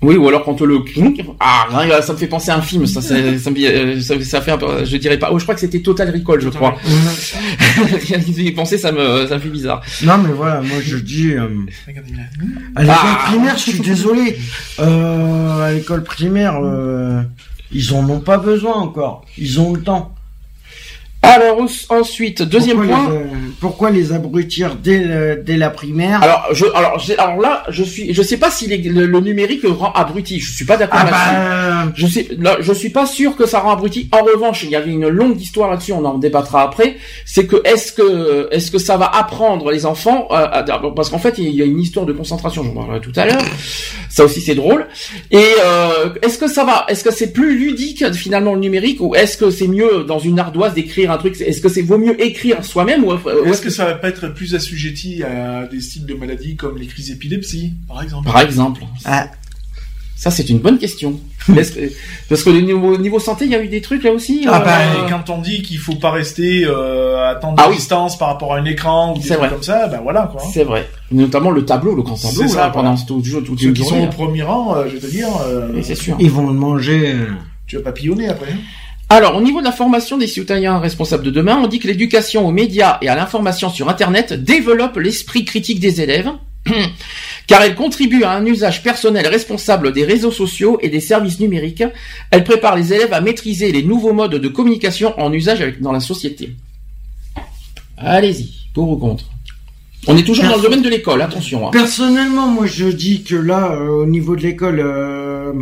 Oui, 0.00 0.14
ou 0.14 0.28
alors 0.28 0.44
quand 0.44 0.60
le 0.60 0.78
ah 1.40 1.66
ça 2.02 2.12
me 2.12 2.18
fait 2.18 2.28
penser 2.28 2.50
à 2.50 2.56
un 2.56 2.62
film, 2.62 2.86
ça, 2.86 3.00
ça, 3.02 3.16
ça, 3.38 3.50
euh, 3.50 4.00
ça, 4.00 4.20
ça 4.20 4.40
fait 4.40 4.52
un 4.52 4.58
peu, 4.58 4.84
je 4.84 4.96
dirais 4.96 5.18
pas. 5.18 5.30
Oh, 5.32 5.38
je 5.40 5.44
crois 5.44 5.56
que 5.56 5.60
c'était 5.60 5.80
Total 5.80 6.10
Recall, 6.10 6.40
je 6.40 6.50
crois. 6.50 6.76
Rien 8.06 8.18
d'y 8.26 8.52
penser, 8.52 8.78
ça 8.78 8.92
me, 8.92 9.26
ça 9.26 9.34
me 9.34 9.40
fait 9.40 9.48
bizarre. 9.48 9.82
Non, 10.04 10.18
mais 10.18 10.32
voilà, 10.32 10.60
moi 10.60 10.78
je 10.84 10.98
dis. 10.98 11.32
Euh, 11.32 11.48
à 12.76 12.82
l'école 12.82 12.96
ah. 12.96 13.24
primaire, 13.26 13.56
je 13.56 13.70
suis 13.70 13.80
désolé. 13.80 14.38
Euh, 14.78 15.62
à 15.62 15.72
l'école 15.72 16.04
primaire, 16.04 16.60
euh, 16.62 17.20
ils 17.72 17.94
en 17.94 18.08
ont 18.08 18.20
pas 18.20 18.38
besoin 18.38 18.74
encore. 18.74 19.24
Ils 19.36 19.60
ont 19.60 19.74
le 19.74 19.82
temps. 19.82 20.14
Alors 21.28 21.60
ensuite, 21.90 22.42
deuxième 22.42 22.86
point. 22.86 23.10
pourquoi 23.60 23.90
les 23.90 24.12
abrutir 24.12 24.76
dès, 24.76 25.36
dès 25.44 25.56
la 25.56 25.70
primaire 25.70 26.22
Alors, 26.22 26.48
je, 26.52 26.64
alors, 26.74 27.00
alors 27.18 27.40
là, 27.40 27.64
je 27.68 27.84
suis, 27.84 28.14
je 28.14 28.22
sais 28.22 28.36
pas 28.36 28.50
si 28.50 28.66
le, 28.66 29.20
numérique 29.20 29.62
rend 29.66 29.92
abruti. 29.92 30.40
Je 30.40 30.52
suis 30.52 30.64
pas 30.64 30.76
d'accord 30.76 31.00
ah 31.02 31.04
là-dessus. 31.04 31.88
Bah... 31.88 31.92
Je 31.94 32.06
sais, 32.06 32.28
là, 32.38 32.56
je 32.60 32.72
suis 32.72 32.90
pas 32.90 33.06
sûr 33.06 33.36
que 33.36 33.46
ça 33.46 33.60
rend 33.60 33.72
abruti. 33.72 34.08
En 34.12 34.22
revanche, 34.22 34.62
il 34.64 34.70
y 34.70 34.76
avait 34.76 34.90
une 34.90 35.08
longue 35.08 35.40
histoire 35.40 35.70
là-dessus. 35.70 35.92
On 35.92 36.04
en 36.04 36.18
débattra 36.18 36.62
après. 36.62 36.96
C'est 37.24 37.46
que 37.46 37.56
est-ce 37.64 37.92
que, 37.92 38.48
est-ce 38.50 38.70
que 38.70 38.78
ça 38.78 38.96
va 38.96 39.06
apprendre 39.06 39.70
les 39.70 39.86
enfants 39.86 40.28
à, 40.30 40.64
parce 40.94 41.10
qu'en 41.10 41.18
fait, 41.18 41.38
il 41.38 41.54
y 41.54 41.62
a 41.62 41.64
une 41.64 41.80
histoire 41.80 42.06
de 42.06 42.12
concentration. 42.12 42.64
J'en 42.64 42.72
parlerai 42.72 43.00
tout 43.00 43.12
à 43.16 43.26
l'heure. 43.26 43.42
Ça 44.08 44.24
aussi, 44.24 44.40
c'est 44.40 44.54
drôle. 44.54 44.86
Et 45.30 45.44
euh, 45.64 46.10
est-ce 46.22 46.38
que 46.38 46.48
ça 46.48 46.64
va 46.64 46.86
Est-ce 46.88 47.04
que 47.04 47.12
c'est 47.12 47.32
plus 47.32 47.58
ludique 47.58 48.12
finalement 48.12 48.54
le 48.54 48.60
numérique 48.60 49.00
ou 49.00 49.14
est-ce 49.14 49.36
que 49.36 49.50
c'est 49.50 49.68
mieux 49.68 50.04
dans 50.04 50.18
une 50.18 50.38
ardoise 50.38 50.74
d'écrire 50.74 51.10
un 51.10 51.17
truc 51.18 51.40
Est-ce 51.40 51.60
que 51.60 51.68
c'est 51.68 51.82
vaut 51.82 51.98
mieux 51.98 52.20
écrire 52.22 52.64
soi-même 52.64 53.04
ou, 53.04 53.12
est-ce 53.46 53.60
que 53.60 53.70
ça 53.70 53.84
va 53.84 53.94
pas 53.94 54.08
être 54.08 54.28
plus 54.28 54.54
assujetti 54.54 55.22
à 55.22 55.66
des 55.66 55.80
styles 55.80 56.06
de 56.06 56.14
maladies 56.14 56.56
comme 56.56 56.78
les 56.78 56.86
crises 56.86 57.08
d'épilepsie, 57.08 57.74
par 57.86 58.02
exemple? 58.02 58.30
Par 58.30 58.40
exemple. 58.40 58.82
Ah. 59.04 59.28
Ça, 60.18 60.32
c'est 60.32 60.50
une 60.50 60.58
bonne 60.58 60.78
question. 60.78 61.20
Parce 62.28 62.42
que 62.42 62.50
niveau, 62.50 62.98
niveau 62.98 63.20
santé, 63.20 63.44
il 63.44 63.52
y 63.52 63.54
a 63.54 63.62
eu 63.62 63.68
des 63.68 63.80
trucs 63.80 64.02
là 64.02 64.10
aussi. 64.10 64.46
Ah 64.48 64.58
bah, 64.58 64.78
euh, 64.80 65.08
quand 65.08 65.30
on 65.30 65.40
dit 65.40 65.62
qu'il 65.62 65.78
faut 65.78 65.94
pas 65.94 66.10
rester 66.10 66.64
euh, 66.66 67.30
à 67.30 67.36
tant 67.36 67.52
de 67.52 67.60
ah 67.64 67.70
distance 67.70 68.18
par 68.18 68.26
rapport 68.26 68.52
à 68.52 68.58
un 68.58 68.64
écran 68.64 69.14
ou 69.14 69.20
des 69.20 69.28
trucs 69.28 69.48
comme 69.48 69.62
ça, 69.62 69.86
ben 69.86 70.00
voilà 70.02 70.28
quoi. 70.32 70.42
C'est 70.52 70.64
vrai. 70.64 70.88
Notamment 71.12 71.52
le 71.52 71.64
tableau, 71.64 71.94
le 71.94 72.02
grand 72.02 72.16
tableau 72.16 72.52
là, 72.52 72.70
pendant 72.70 72.96
tout, 72.96 73.22
tout, 73.22 73.40
tout 73.42 73.56
Ceux 73.56 73.70
qui 73.70 73.84
sont 73.84 74.02
au 74.02 74.08
premier 74.08 74.42
rang, 74.42 74.74
euh, 74.74 74.88
je 74.88 74.94
vais 74.96 75.00
te 75.00 75.06
dire. 75.06 75.28
c'est 75.82 75.94
sûr. 75.94 76.16
Ils 76.18 76.32
vont 76.32 76.48
le 76.48 76.54
manger. 76.54 77.14
Tu 77.68 77.76
vas 77.76 77.82
papillonner 77.82 78.28
après. 78.28 78.54
Alors, 79.10 79.36
au 79.36 79.40
niveau 79.40 79.60
de 79.60 79.64
la 79.64 79.72
formation 79.72 80.18
des 80.18 80.26
citoyens 80.26 80.78
responsables 80.78 81.24
de 81.24 81.30
demain, 81.30 81.56
on 81.56 81.66
dit 81.66 81.78
que 81.78 81.88
l'éducation 81.88 82.46
aux 82.46 82.50
médias 82.52 82.98
et 83.00 83.08
à 83.08 83.14
l'information 83.14 83.70
sur 83.70 83.88
Internet 83.88 84.34
développe 84.34 84.98
l'esprit 84.98 85.46
critique 85.46 85.80
des 85.80 86.02
élèves, 86.02 86.30
car 87.46 87.62
elle 87.62 87.74
contribue 87.74 88.24
à 88.24 88.32
un 88.32 88.44
usage 88.44 88.82
personnel 88.82 89.26
responsable 89.26 89.94
des 89.94 90.04
réseaux 90.04 90.30
sociaux 90.30 90.78
et 90.82 90.90
des 90.90 91.00
services 91.00 91.40
numériques. 91.40 91.84
Elle 92.30 92.44
prépare 92.44 92.76
les 92.76 92.92
élèves 92.92 93.14
à 93.14 93.22
maîtriser 93.22 93.72
les 93.72 93.82
nouveaux 93.82 94.12
modes 94.12 94.34
de 94.34 94.48
communication 94.48 95.18
en 95.18 95.32
usage 95.32 95.78
dans 95.80 95.92
la 95.92 96.00
société. 96.00 96.54
Allez-y, 97.96 98.50
pour 98.74 98.90
ou 98.90 98.96
contre? 98.96 99.24
On 100.06 100.16
est 100.18 100.22
toujours 100.22 100.44
dans 100.44 100.56
le 100.56 100.62
domaine 100.62 100.82
de 100.82 100.88
l'école, 100.90 101.22
attention. 101.22 101.66
Hein. 101.66 101.70
Personnellement, 101.72 102.46
moi 102.46 102.66
je 102.66 102.86
dis 102.86 103.22
que 103.22 103.34
là, 103.34 103.72
euh, 103.72 104.02
au 104.02 104.06
niveau 104.06 104.36
de 104.36 104.42
l'école, 104.42 104.80
euh, 104.80 105.52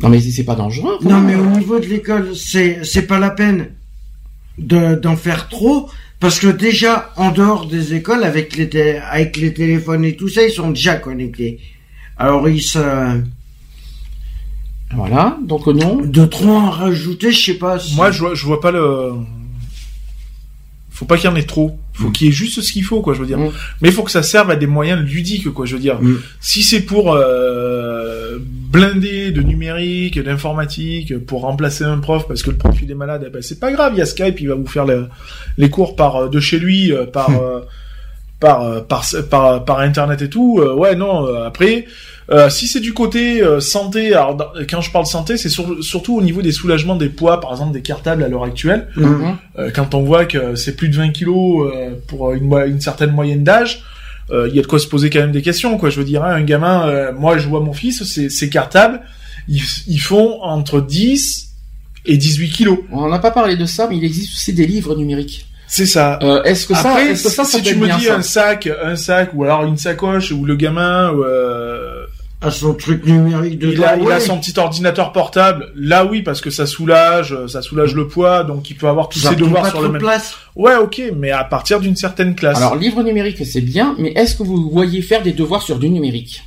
non 0.00 0.08
mais 0.08 0.20
c'est 0.20 0.44
pas 0.44 0.56
dangereux. 0.56 0.98
Non 1.02 1.20
mais 1.20 1.34
au 1.34 1.46
niveau 1.46 1.78
de 1.78 1.86
l'école, 1.86 2.34
c'est 2.36 2.84
c'est 2.84 3.06
pas 3.06 3.18
la 3.18 3.30
peine 3.30 3.70
de 4.58 4.94
d'en 4.94 5.16
faire 5.16 5.48
trop 5.48 5.88
parce 6.20 6.38
que 6.38 6.48
déjà 6.48 7.12
en 7.16 7.30
dehors 7.30 7.66
des 7.66 7.94
écoles 7.94 8.24
avec 8.24 8.56
les 8.56 8.98
avec 9.10 9.36
les 9.36 9.54
téléphones 9.54 10.04
et 10.04 10.16
tout 10.16 10.28
ça, 10.28 10.42
ils 10.42 10.52
sont 10.52 10.70
déjà 10.70 10.96
connectés. 10.96 11.60
Alors 12.16 12.48
ils 12.48 12.62
se 12.62 13.22
voilà, 14.94 15.38
donc 15.42 15.66
non. 15.66 15.96
De 16.02 16.24
trop 16.24 16.50
en 16.50 16.70
rajouter, 16.70 17.32
je 17.32 17.44
sais 17.44 17.54
pas. 17.54 17.78
Moi, 17.96 18.10
je 18.10 18.20
vois, 18.20 18.34
je 18.34 18.46
vois 18.46 18.60
pas 18.60 18.70
le. 18.70 19.12
Faut 20.94 21.04
pas 21.04 21.16
qu'il 21.16 21.28
y 21.28 21.32
en 21.32 21.36
ait 21.36 21.42
trop. 21.42 21.76
Faut 21.92 22.08
mm. 22.08 22.12
qu'il 22.12 22.26
y 22.28 22.30
ait 22.30 22.32
juste 22.32 22.60
ce 22.62 22.72
qu'il 22.72 22.84
faut, 22.84 23.02
quoi. 23.02 23.14
Je 23.14 23.20
veux 23.20 23.26
dire. 23.26 23.38
Mm. 23.38 23.50
Mais 23.82 23.88
il 23.88 23.94
faut 23.94 24.04
que 24.04 24.12
ça 24.12 24.22
serve 24.22 24.50
à 24.50 24.56
des 24.56 24.68
moyens 24.68 25.02
ludiques, 25.02 25.52
quoi. 25.52 25.66
Je 25.66 25.74
veux 25.74 25.82
dire. 25.82 26.00
Mm. 26.00 26.20
Si 26.40 26.62
c'est 26.62 26.82
pour 26.82 27.12
euh, 27.12 28.38
blindé 28.74 29.30
de 29.30 29.40
numérique, 29.40 30.18
d'informatique, 30.18 31.24
pour 31.26 31.42
remplacer 31.42 31.84
un 31.84 31.98
prof 31.98 32.26
parce 32.26 32.42
que 32.42 32.50
le 32.50 32.56
prof 32.56 32.76
il 32.82 32.90
est 32.90 32.96
malade, 32.96 33.24
eh 33.26 33.30
ben, 33.30 33.40
c'est 33.40 33.60
pas 33.60 33.70
grave, 33.70 33.92
il 33.94 33.98
y 33.98 34.02
a 34.02 34.06
Skype, 34.06 34.40
il 34.40 34.48
va 34.48 34.56
vous 34.56 34.66
faire 34.66 34.84
les 35.56 35.70
cours 35.70 35.94
par 35.94 36.16
euh, 36.16 36.28
de 36.28 36.40
chez 36.40 36.58
lui, 36.58 36.92
euh, 36.92 37.06
par, 37.06 37.30
euh, 37.30 37.60
par, 38.40 38.84
par, 38.86 39.04
par, 39.30 39.64
par, 39.64 39.78
internet 39.78 40.22
et 40.22 40.28
tout. 40.28 40.60
ouais, 40.60 40.96
non, 40.96 41.24
après, 41.44 41.86
si 42.48 42.66
c'est 42.66 42.80
du 42.80 42.94
côté 42.94 43.42
santé, 43.60 44.14
alors 44.14 44.54
quand 44.68 44.80
je 44.80 44.90
parle 44.90 45.06
santé, 45.06 45.36
c'est 45.36 45.48
surtout 45.48 46.16
au 46.16 46.22
niveau 46.22 46.42
des 46.42 46.52
soulagements 46.52 46.96
des 46.96 47.08
poids, 47.08 47.40
par 47.40 47.52
exemple 47.52 47.72
des 47.72 47.82
cartables 47.82 48.22
à 48.22 48.28
l'heure 48.28 48.44
actuelle. 48.44 48.88
Mm-hmm. 48.96 49.72
quand 49.72 49.94
on 49.94 50.02
voit 50.02 50.24
que 50.24 50.54
c'est 50.54 50.76
plus 50.76 50.88
de 50.88 50.96
20 50.96 51.10
kilos 51.10 51.70
pour 52.06 52.32
une, 52.32 52.52
une 52.66 52.80
certaine 52.80 53.12
moyenne 53.12 53.44
d'âge, 53.44 53.84
il 54.30 54.34
euh, 54.34 54.48
y 54.48 54.58
a 54.58 54.62
de 54.62 54.66
quoi 54.66 54.78
se 54.78 54.86
poser 54.86 55.10
quand 55.10 55.20
même 55.20 55.32
des 55.32 55.42
questions, 55.42 55.76
quoi. 55.76 55.90
Je 55.90 55.98
veux 55.98 56.04
dire, 56.04 56.24
hein, 56.24 56.34
un 56.34 56.42
gamin, 56.42 56.88
euh, 56.88 57.12
moi 57.12 57.36
je 57.38 57.48
vois 57.48 57.60
mon 57.60 57.72
fils, 57.72 58.02
c'est 58.04 58.48
cartable, 58.48 59.00
ils, 59.48 59.62
ils 59.86 59.98
font 59.98 60.42
entre 60.42 60.80
10 60.80 61.50
et 62.06 62.16
18 62.16 62.50
kilos. 62.50 62.78
On 62.90 63.08
n'a 63.08 63.18
pas 63.18 63.30
parlé 63.30 63.56
de 63.56 63.66
ça, 63.66 63.86
mais 63.88 63.98
il 63.98 64.04
existe 64.04 64.34
aussi 64.34 64.52
des 64.52 64.66
livres 64.66 64.96
numériques. 64.96 65.46
C'est 65.66 65.86
ça. 65.86 66.18
Euh, 66.22 66.42
est-ce 66.44 66.66
que 66.66 66.74
ça, 66.74 67.02
est-ce 67.02 67.24
que 67.24 67.30
ça, 67.30 67.44
si 67.44 67.62
tu 67.62 67.74
me 67.76 67.88
dis 67.98 68.08
un 68.08 68.22
sac, 68.22 68.68
un 68.82 68.96
sac 68.96 69.30
ou 69.34 69.44
alors 69.44 69.64
une 69.64 69.76
sacoche 69.76 70.30
où 70.30 70.44
le 70.44 70.56
gamin 70.56 71.12
euh, 71.12 72.03
à 72.44 72.50
son 72.50 72.74
truc 72.74 73.04
numérique 73.06 73.58
de 73.58 73.68
il 73.68 73.84
a, 73.84 73.96
il 73.96 74.10
a 74.10 74.20
son 74.20 74.38
petit 74.38 74.58
ordinateur 74.58 75.12
portable. 75.12 75.72
Là, 75.74 76.04
oui, 76.04 76.22
parce 76.22 76.40
que 76.40 76.50
ça 76.50 76.66
soulage, 76.66 77.36
ça 77.48 77.62
soulage 77.62 77.94
le 77.94 78.06
poids, 78.06 78.44
donc 78.44 78.70
il 78.70 78.76
peut 78.76 78.88
avoir 78.88 79.08
tous 79.08 79.20
ses 79.20 79.36
devoirs 79.36 79.68
sur 79.68 79.82
le 79.82 79.88
même. 79.88 80.00
Place. 80.00 80.36
Ouais, 80.56 80.76
ok, 80.76 81.02
mais 81.16 81.30
à 81.30 81.44
partir 81.44 81.80
d'une 81.80 81.96
certaine 81.96 82.34
classe. 82.34 82.58
Alors, 82.58 82.76
livre 82.76 83.02
numérique, 83.02 83.44
c'est 83.44 83.60
bien, 83.60 83.94
mais 83.98 84.12
est-ce 84.12 84.36
que 84.36 84.42
vous 84.42 84.70
voyez 84.70 85.02
faire 85.02 85.22
des 85.22 85.32
devoirs 85.32 85.62
sur 85.62 85.78
du 85.78 85.88
numérique? 85.88 86.42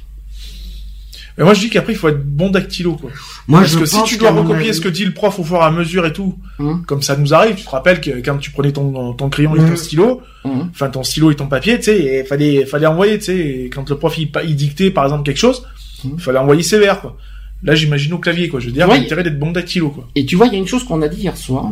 Mais 1.37 1.43
moi 1.43 1.53
je 1.53 1.59
dis 1.59 1.69
qu'après 1.69 1.93
il 1.93 1.95
faut 1.95 2.07
être 2.07 2.23
bon 2.23 2.49
dactylo 2.49 2.95
quoi. 2.95 3.11
Moi 3.47 3.59
Parce 3.59 3.75
que 3.75 3.85
si 3.85 4.01
tu 4.03 4.17
dois 4.17 4.31
recopier 4.31 4.73
ce 4.73 4.81
que 4.81 4.89
dit 4.89 5.05
le 5.05 5.13
prof 5.13 5.37
au 5.37 5.43
fur 5.43 5.57
et 5.57 5.61
à 5.61 5.69
mesure 5.69 6.05
et 6.05 6.13
tout, 6.13 6.35
hum. 6.57 6.83
comme 6.85 7.03
ça 7.03 7.15
nous 7.15 7.33
arrive, 7.33 7.55
tu 7.55 7.63
te 7.63 7.69
rappelles 7.69 8.01
que 8.01 8.09
quand 8.25 8.37
tu 8.37 8.49
prenais 8.49 8.71
ton, 8.71 9.13
ton 9.13 9.29
crayon 9.29 9.55
et 9.55 9.59
ton 9.59 9.65
hum. 9.65 9.77
stylo, 9.77 10.21
hum. 10.43 10.69
enfin 10.71 10.89
ton 10.89 11.03
stylo 11.03 11.29
et 11.29 11.35
ton 11.35 11.45
papier, 11.45 11.77
tu 11.77 11.83
sais, 11.85 12.21
il 12.21 12.27
fallait 12.27 12.65
fallait 12.65 12.87
envoyer, 12.87 13.19
tu 13.19 13.25
sais, 13.25 13.69
quand 13.71 13.87
le 13.87 13.97
prof 13.97 14.17
il, 14.17 14.31
il 14.45 14.55
dictait 14.55 14.89
par 14.89 15.03
exemple 15.03 15.23
quelque 15.23 15.37
chose, 15.37 15.63
il 16.03 16.19
fallait 16.19 16.39
envoyer 16.39 16.63
sévère, 16.63 17.01
quoi. 17.01 17.17
Là, 17.63 17.75
j'imagine 17.75 18.13
au 18.13 18.19
clavier, 18.19 18.49
quoi. 18.49 18.59
Je 18.59 18.67
veux 18.67 18.71
dire, 18.71 18.87
il 18.87 19.03
intérêt 19.03 19.23
d'être 19.23 19.39
bon 19.39 19.51
dactylo, 19.51 19.89
quoi. 19.89 20.07
Et 20.15 20.25
tu 20.25 20.35
vois, 20.35 20.47
il 20.47 20.53
y 20.53 20.55
a 20.55 20.59
une 20.59 20.67
chose 20.67 20.83
qu'on 20.83 21.01
a 21.01 21.07
dit 21.07 21.21
hier 21.21 21.37
soir, 21.37 21.71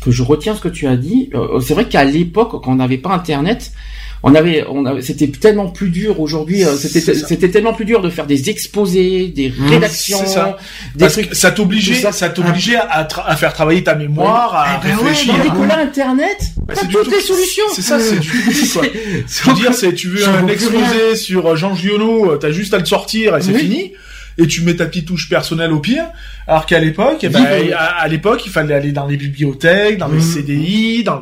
que 0.00 0.10
je 0.10 0.22
retiens 0.22 0.54
ce 0.54 0.60
que 0.60 0.68
tu 0.68 0.86
as 0.86 0.96
dit. 0.96 1.30
Euh, 1.34 1.60
c'est 1.60 1.74
vrai 1.74 1.86
qu'à 1.88 2.04
l'époque, 2.04 2.50
quand 2.50 2.72
on 2.72 2.76
n'avait 2.76 2.98
pas 2.98 3.10
Internet, 3.10 3.72
on 4.22 4.34
avait, 4.34 4.64
on 4.68 4.84
avait, 4.84 5.02
c'était 5.02 5.28
tellement 5.28 5.68
plus 5.68 5.90
dur 5.90 6.20
aujourd'hui. 6.20 6.64
Euh, 6.64 6.76
c'était, 6.76 7.14
c'était 7.14 7.50
tellement 7.50 7.72
plus 7.72 7.84
dur 7.84 8.00
de 8.00 8.10
faire 8.10 8.26
des 8.26 8.50
exposés, 8.50 9.28
des 9.28 9.50
mmh. 9.50 9.68
rédactions, 9.68 10.26
ça. 10.26 10.56
des 10.94 11.00
Parce 11.00 11.12
trucs. 11.14 11.30
Que 11.30 11.36
ça 11.36 11.50
t'obligeait, 11.50 11.94
ça, 11.94 12.12
ça 12.12 12.28
t'obligeait 12.28 12.76
à, 12.76 13.06
à, 13.26 13.36
faire 13.36 13.52
travailler 13.52 13.84
ta 13.84 13.94
mémoire, 13.94 14.54
à 14.54 14.80
eh 14.82 14.88
ben 14.88 14.96
réfléchir. 14.96 15.34
Ouais, 15.34 15.66
ouais, 15.66 15.72
Internet, 15.72 16.38
bah, 16.66 16.74
t'as 16.76 16.86
toutes 16.86 17.10
les 17.12 17.20
solutions. 17.20 17.64
C'est 17.74 17.82
ça, 17.82 18.00
c'est 18.00 18.18
du 18.18 18.30
quoi. 18.72 18.82
C'est 19.26 19.54
dire, 19.54 19.72
c'est 19.72 19.94
tu 19.94 20.08
veux 20.08 20.26
un 20.26 20.46
exposé 20.48 21.16
sur 21.16 21.46
euh, 21.46 21.56
Jean 21.56 21.74
Giono, 21.74 22.36
t'as 22.36 22.50
juste 22.50 22.74
à 22.74 22.78
le 22.78 22.84
sortir 22.84 23.36
et 23.36 23.40
c'est 23.40 23.54
fini 23.54 23.92
et 24.38 24.46
tu 24.46 24.62
mets 24.62 24.76
ta 24.76 24.86
petite 24.86 25.06
touche 25.06 25.28
personnelle 25.28 25.72
au 25.72 25.80
pire. 25.80 26.04
Alors 26.46 26.64
qu'à 26.64 26.78
l'époque, 26.78 27.18
eh 27.22 27.28
ben, 27.28 27.44
à, 27.76 28.06
l'époque, 28.08 28.46
il 28.46 28.52
fallait 28.52 28.74
aller 28.74 28.92
dans 28.92 29.06
les 29.06 29.16
bibliothèques, 29.16 29.98
dans 29.98 30.08
les 30.08 30.18
mmh. 30.18 30.32
CDI, 30.32 31.02
dans 31.02 31.16
euh, 31.16 31.20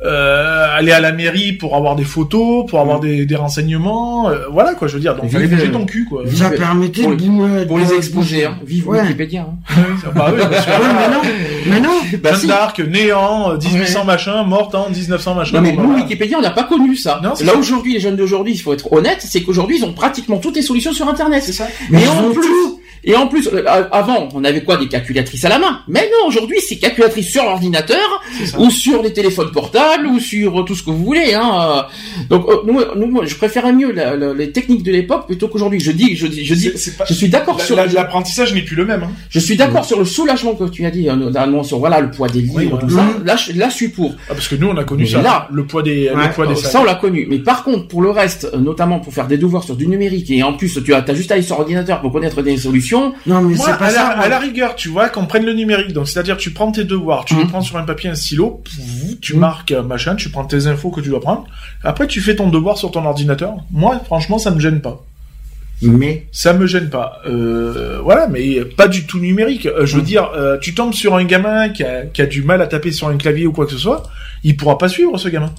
aller 0.00 0.92
à 0.92 1.00
la 1.00 1.12
mairie 1.12 1.52
pour 1.52 1.74
avoir 1.76 1.96
des 1.96 2.04
photos, 2.04 2.66
pour 2.66 2.80
avoir 2.80 3.00
des, 3.00 3.26
des 3.26 3.36
renseignements, 3.36 4.30
euh, 4.30 4.46
voilà 4.50 4.74
quoi, 4.74 4.88
je 4.88 4.94
veux 4.94 5.00
dire. 5.00 5.16
Donc 5.16 5.34
aller 5.34 5.46
bouger 5.46 5.70
ton 5.70 5.84
cul 5.84 6.04
quoi. 6.04 6.22
Ça 6.32 6.50
permettait 6.50 7.02
pour, 7.02 7.16
de, 7.16 7.64
pour 7.64 7.78
les 7.78 7.92
exposer, 7.94 8.44
hein. 8.44 8.58
vive 8.64 8.88
ouais. 8.88 9.02
Wikipédia. 9.02 9.46
Hein. 9.48 9.74
bah 10.14 10.32
oui, 10.32 10.46
bien 10.48 10.62
sûr. 10.62 10.72
mais 10.80 11.08
non, 11.14 11.22
mais 11.66 11.80
non. 11.80 12.18
Bah, 12.22 12.30
d'Arc, 12.46 12.78
néant, 12.80 13.56
1800 13.56 14.04
machin, 14.04 14.44
mort 14.44 14.70
en 14.74 14.90
1900 14.90 15.34
machin. 15.34 15.56
Non 15.56 15.62
mais 15.62 15.72
nous, 15.72 15.94
Wikipédia, 15.94 16.38
on 16.38 16.42
n'a 16.42 16.50
pas 16.50 16.64
connu 16.64 16.96
ça. 16.96 17.20
Non, 17.22 17.34
Là 17.44 17.56
aujourd'hui, 17.56 17.94
les 17.94 18.00
jeunes 18.00 18.16
d'aujourd'hui, 18.16 18.54
il 18.54 18.58
faut 18.58 18.72
être 18.72 18.92
honnête, 18.92 19.18
c'est 19.20 19.42
qu'aujourd'hui 19.42 19.78
ils 19.78 19.84
ont 19.84 19.92
pratiquement 19.92 20.38
toutes 20.38 20.56
les 20.56 20.62
solutions 20.62 20.92
sur 20.92 21.08
Internet. 21.08 21.42
C'est 21.44 21.52
ça. 21.52 21.66
Mais, 21.90 22.06
en 22.06 22.30
plus. 22.30 22.78
Et 23.04 23.16
en 23.16 23.26
plus, 23.26 23.48
euh, 23.48 23.64
avant, 23.92 24.28
on 24.34 24.44
avait 24.44 24.62
quoi 24.62 24.76
Des 24.76 24.88
calculatrices 24.88 25.44
à 25.44 25.48
la 25.48 25.58
main? 25.58 25.80
Mais 25.88 26.10
non, 26.12 26.28
aujourd'hui, 26.28 26.58
c'est 26.60 26.76
calculatrice 26.76 27.30
sur 27.30 27.44
l'ordinateur, 27.44 28.22
ou 28.58 28.70
sur 28.70 29.02
les 29.02 29.12
téléphones 29.12 29.50
portables, 29.52 29.87
ou 30.06 30.18
sur 30.18 30.64
tout 30.64 30.74
ce 30.74 30.82
que 30.82 30.90
vous 30.90 31.04
voulez. 31.04 31.34
Hein. 31.34 31.86
Donc, 32.30 32.48
euh, 32.48 32.56
nous, 32.66 32.80
nous, 32.96 33.26
je 33.26 33.34
préfère 33.34 33.72
mieux 33.72 33.94
les 34.36 34.52
techniques 34.52 34.82
de 34.82 34.92
l'époque 34.92 35.26
plutôt 35.26 35.48
qu'aujourd'hui. 35.48 35.80
Je 35.80 35.92
dis, 35.92 36.16
je 36.16 36.26
dis, 36.26 36.44
je 36.44 36.54
dis, 36.54 36.72
je 37.08 37.14
suis 37.14 37.28
d'accord 37.28 37.60
sur 37.60 37.76
l'apprentissage 37.76 38.54
n'est 38.54 38.62
plus 38.62 38.76
le 38.76 38.84
même. 38.84 39.02
Hein. 39.02 39.10
Je 39.30 39.38
suis 39.38 39.56
d'accord 39.56 39.84
sur 39.84 39.98
le 39.98 40.04
soulagement 40.04 40.54
que 40.54 40.64
tu 40.64 40.84
as 40.84 40.90
dit, 40.90 41.08
euh, 41.08 41.16
notamment 41.16 41.62
sur 41.62 41.78
voilà 41.78 42.00
le 42.00 42.10
poids 42.10 42.28
des 42.28 42.40
livres, 42.40 42.78
tout 42.78 42.90
ça. 42.90 43.04
Là, 43.24 43.36
je, 43.36 43.52
là, 43.52 43.68
je 43.68 43.74
suis 43.74 43.88
pour. 43.88 44.14
Ah, 44.28 44.34
parce 44.34 44.48
que 44.48 44.56
nous, 44.56 44.68
on 44.68 44.76
a 44.76 44.84
connu 44.84 45.06
ça. 45.06 45.22
Là, 45.22 45.48
le 45.52 45.66
poids 45.66 45.82
des, 45.82 46.10
le 46.14 46.34
poids 46.34 46.46
des. 46.46 46.56
Ça, 46.56 46.80
on 46.80 46.84
l'a 46.84 46.94
connu. 46.94 47.26
Mais 47.28 47.38
par 47.38 47.64
contre, 47.64 47.88
pour 47.88 48.02
le 48.02 48.10
reste, 48.10 48.52
notamment 48.54 49.00
pour 49.00 49.12
faire 49.12 49.26
des 49.26 49.38
devoirs 49.38 49.64
sur 49.64 49.76
du 49.76 49.86
numérique, 49.86 50.30
et 50.30 50.42
en 50.42 50.52
plus, 50.54 50.82
tu 50.84 50.94
as, 50.94 51.04
as 51.06 51.14
juste 51.14 51.30
à 51.30 51.34
aller 51.34 51.42
sur 51.42 51.58
ordinateur 51.58 52.00
pour 52.00 52.12
connaître 52.12 52.42
des 52.42 52.56
solutions. 52.56 53.14
Non, 53.26 53.42
mais 53.42 53.56
c'est 53.56 53.78
pas 53.78 53.86
à 53.86 53.90
ça. 53.90 54.14
La, 54.16 54.22
à 54.22 54.28
la 54.28 54.38
rigueur, 54.38 54.74
tu 54.74 54.88
vois, 54.88 55.08
qu'on 55.08 55.26
prenne 55.26 55.44
le 55.44 55.52
numérique, 55.52 55.92
donc 55.92 56.08
c'est-à-dire 56.08 56.36
tu 56.36 56.50
prends 56.50 56.72
tes 56.72 56.84
devoirs, 56.84 57.24
tu 57.24 57.34
les 57.34 57.44
mmh. 57.44 57.48
prends 57.48 57.60
sur 57.60 57.76
un 57.76 57.82
papier, 57.82 58.10
un 58.10 58.14
stylo, 58.14 58.62
tu 59.20 59.34
mmh. 59.34 59.38
marques 59.38 59.72
euh, 59.72 59.77
machin, 59.86 60.16
tu 60.16 60.30
prends 60.30 60.44
tes 60.44 60.66
infos 60.66 60.90
que 60.90 61.00
tu 61.00 61.08
dois 61.08 61.20
prendre. 61.20 61.44
Après, 61.82 62.06
tu 62.06 62.20
fais 62.20 62.36
ton 62.36 62.48
devoir 62.48 62.78
sur 62.78 62.90
ton 62.90 63.04
ordinateur. 63.04 63.54
Moi, 63.70 64.00
franchement, 64.04 64.38
ça 64.38 64.50
me 64.50 64.60
gêne 64.60 64.80
pas. 64.80 65.04
Mais? 65.80 66.26
Ça 66.32 66.52
me 66.54 66.66
gêne 66.66 66.90
pas. 66.90 67.20
Euh, 67.26 68.00
voilà, 68.02 68.26
mais 68.26 68.64
pas 68.64 68.88
du 68.88 69.06
tout 69.06 69.20
numérique. 69.20 69.66
Euh, 69.66 69.86
je 69.86 69.96
veux 69.96 70.02
mmh. 70.02 70.04
dire, 70.04 70.30
euh, 70.34 70.58
tu 70.58 70.74
tombes 70.74 70.92
sur 70.92 71.14
un 71.14 71.24
gamin 71.24 71.68
qui 71.68 71.84
a, 71.84 72.06
qui 72.06 72.20
a, 72.20 72.26
du 72.26 72.42
mal 72.42 72.60
à 72.62 72.66
taper 72.66 72.90
sur 72.90 73.08
un 73.08 73.16
clavier 73.16 73.46
ou 73.46 73.52
quoi 73.52 73.66
que 73.66 73.72
ce 73.72 73.78
soit, 73.78 74.02
il 74.42 74.56
pourra 74.56 74.76
pas 74.76 74.88
suivre 74.88 75.16
ce 75.18 75.28
gamin 75.28 75.52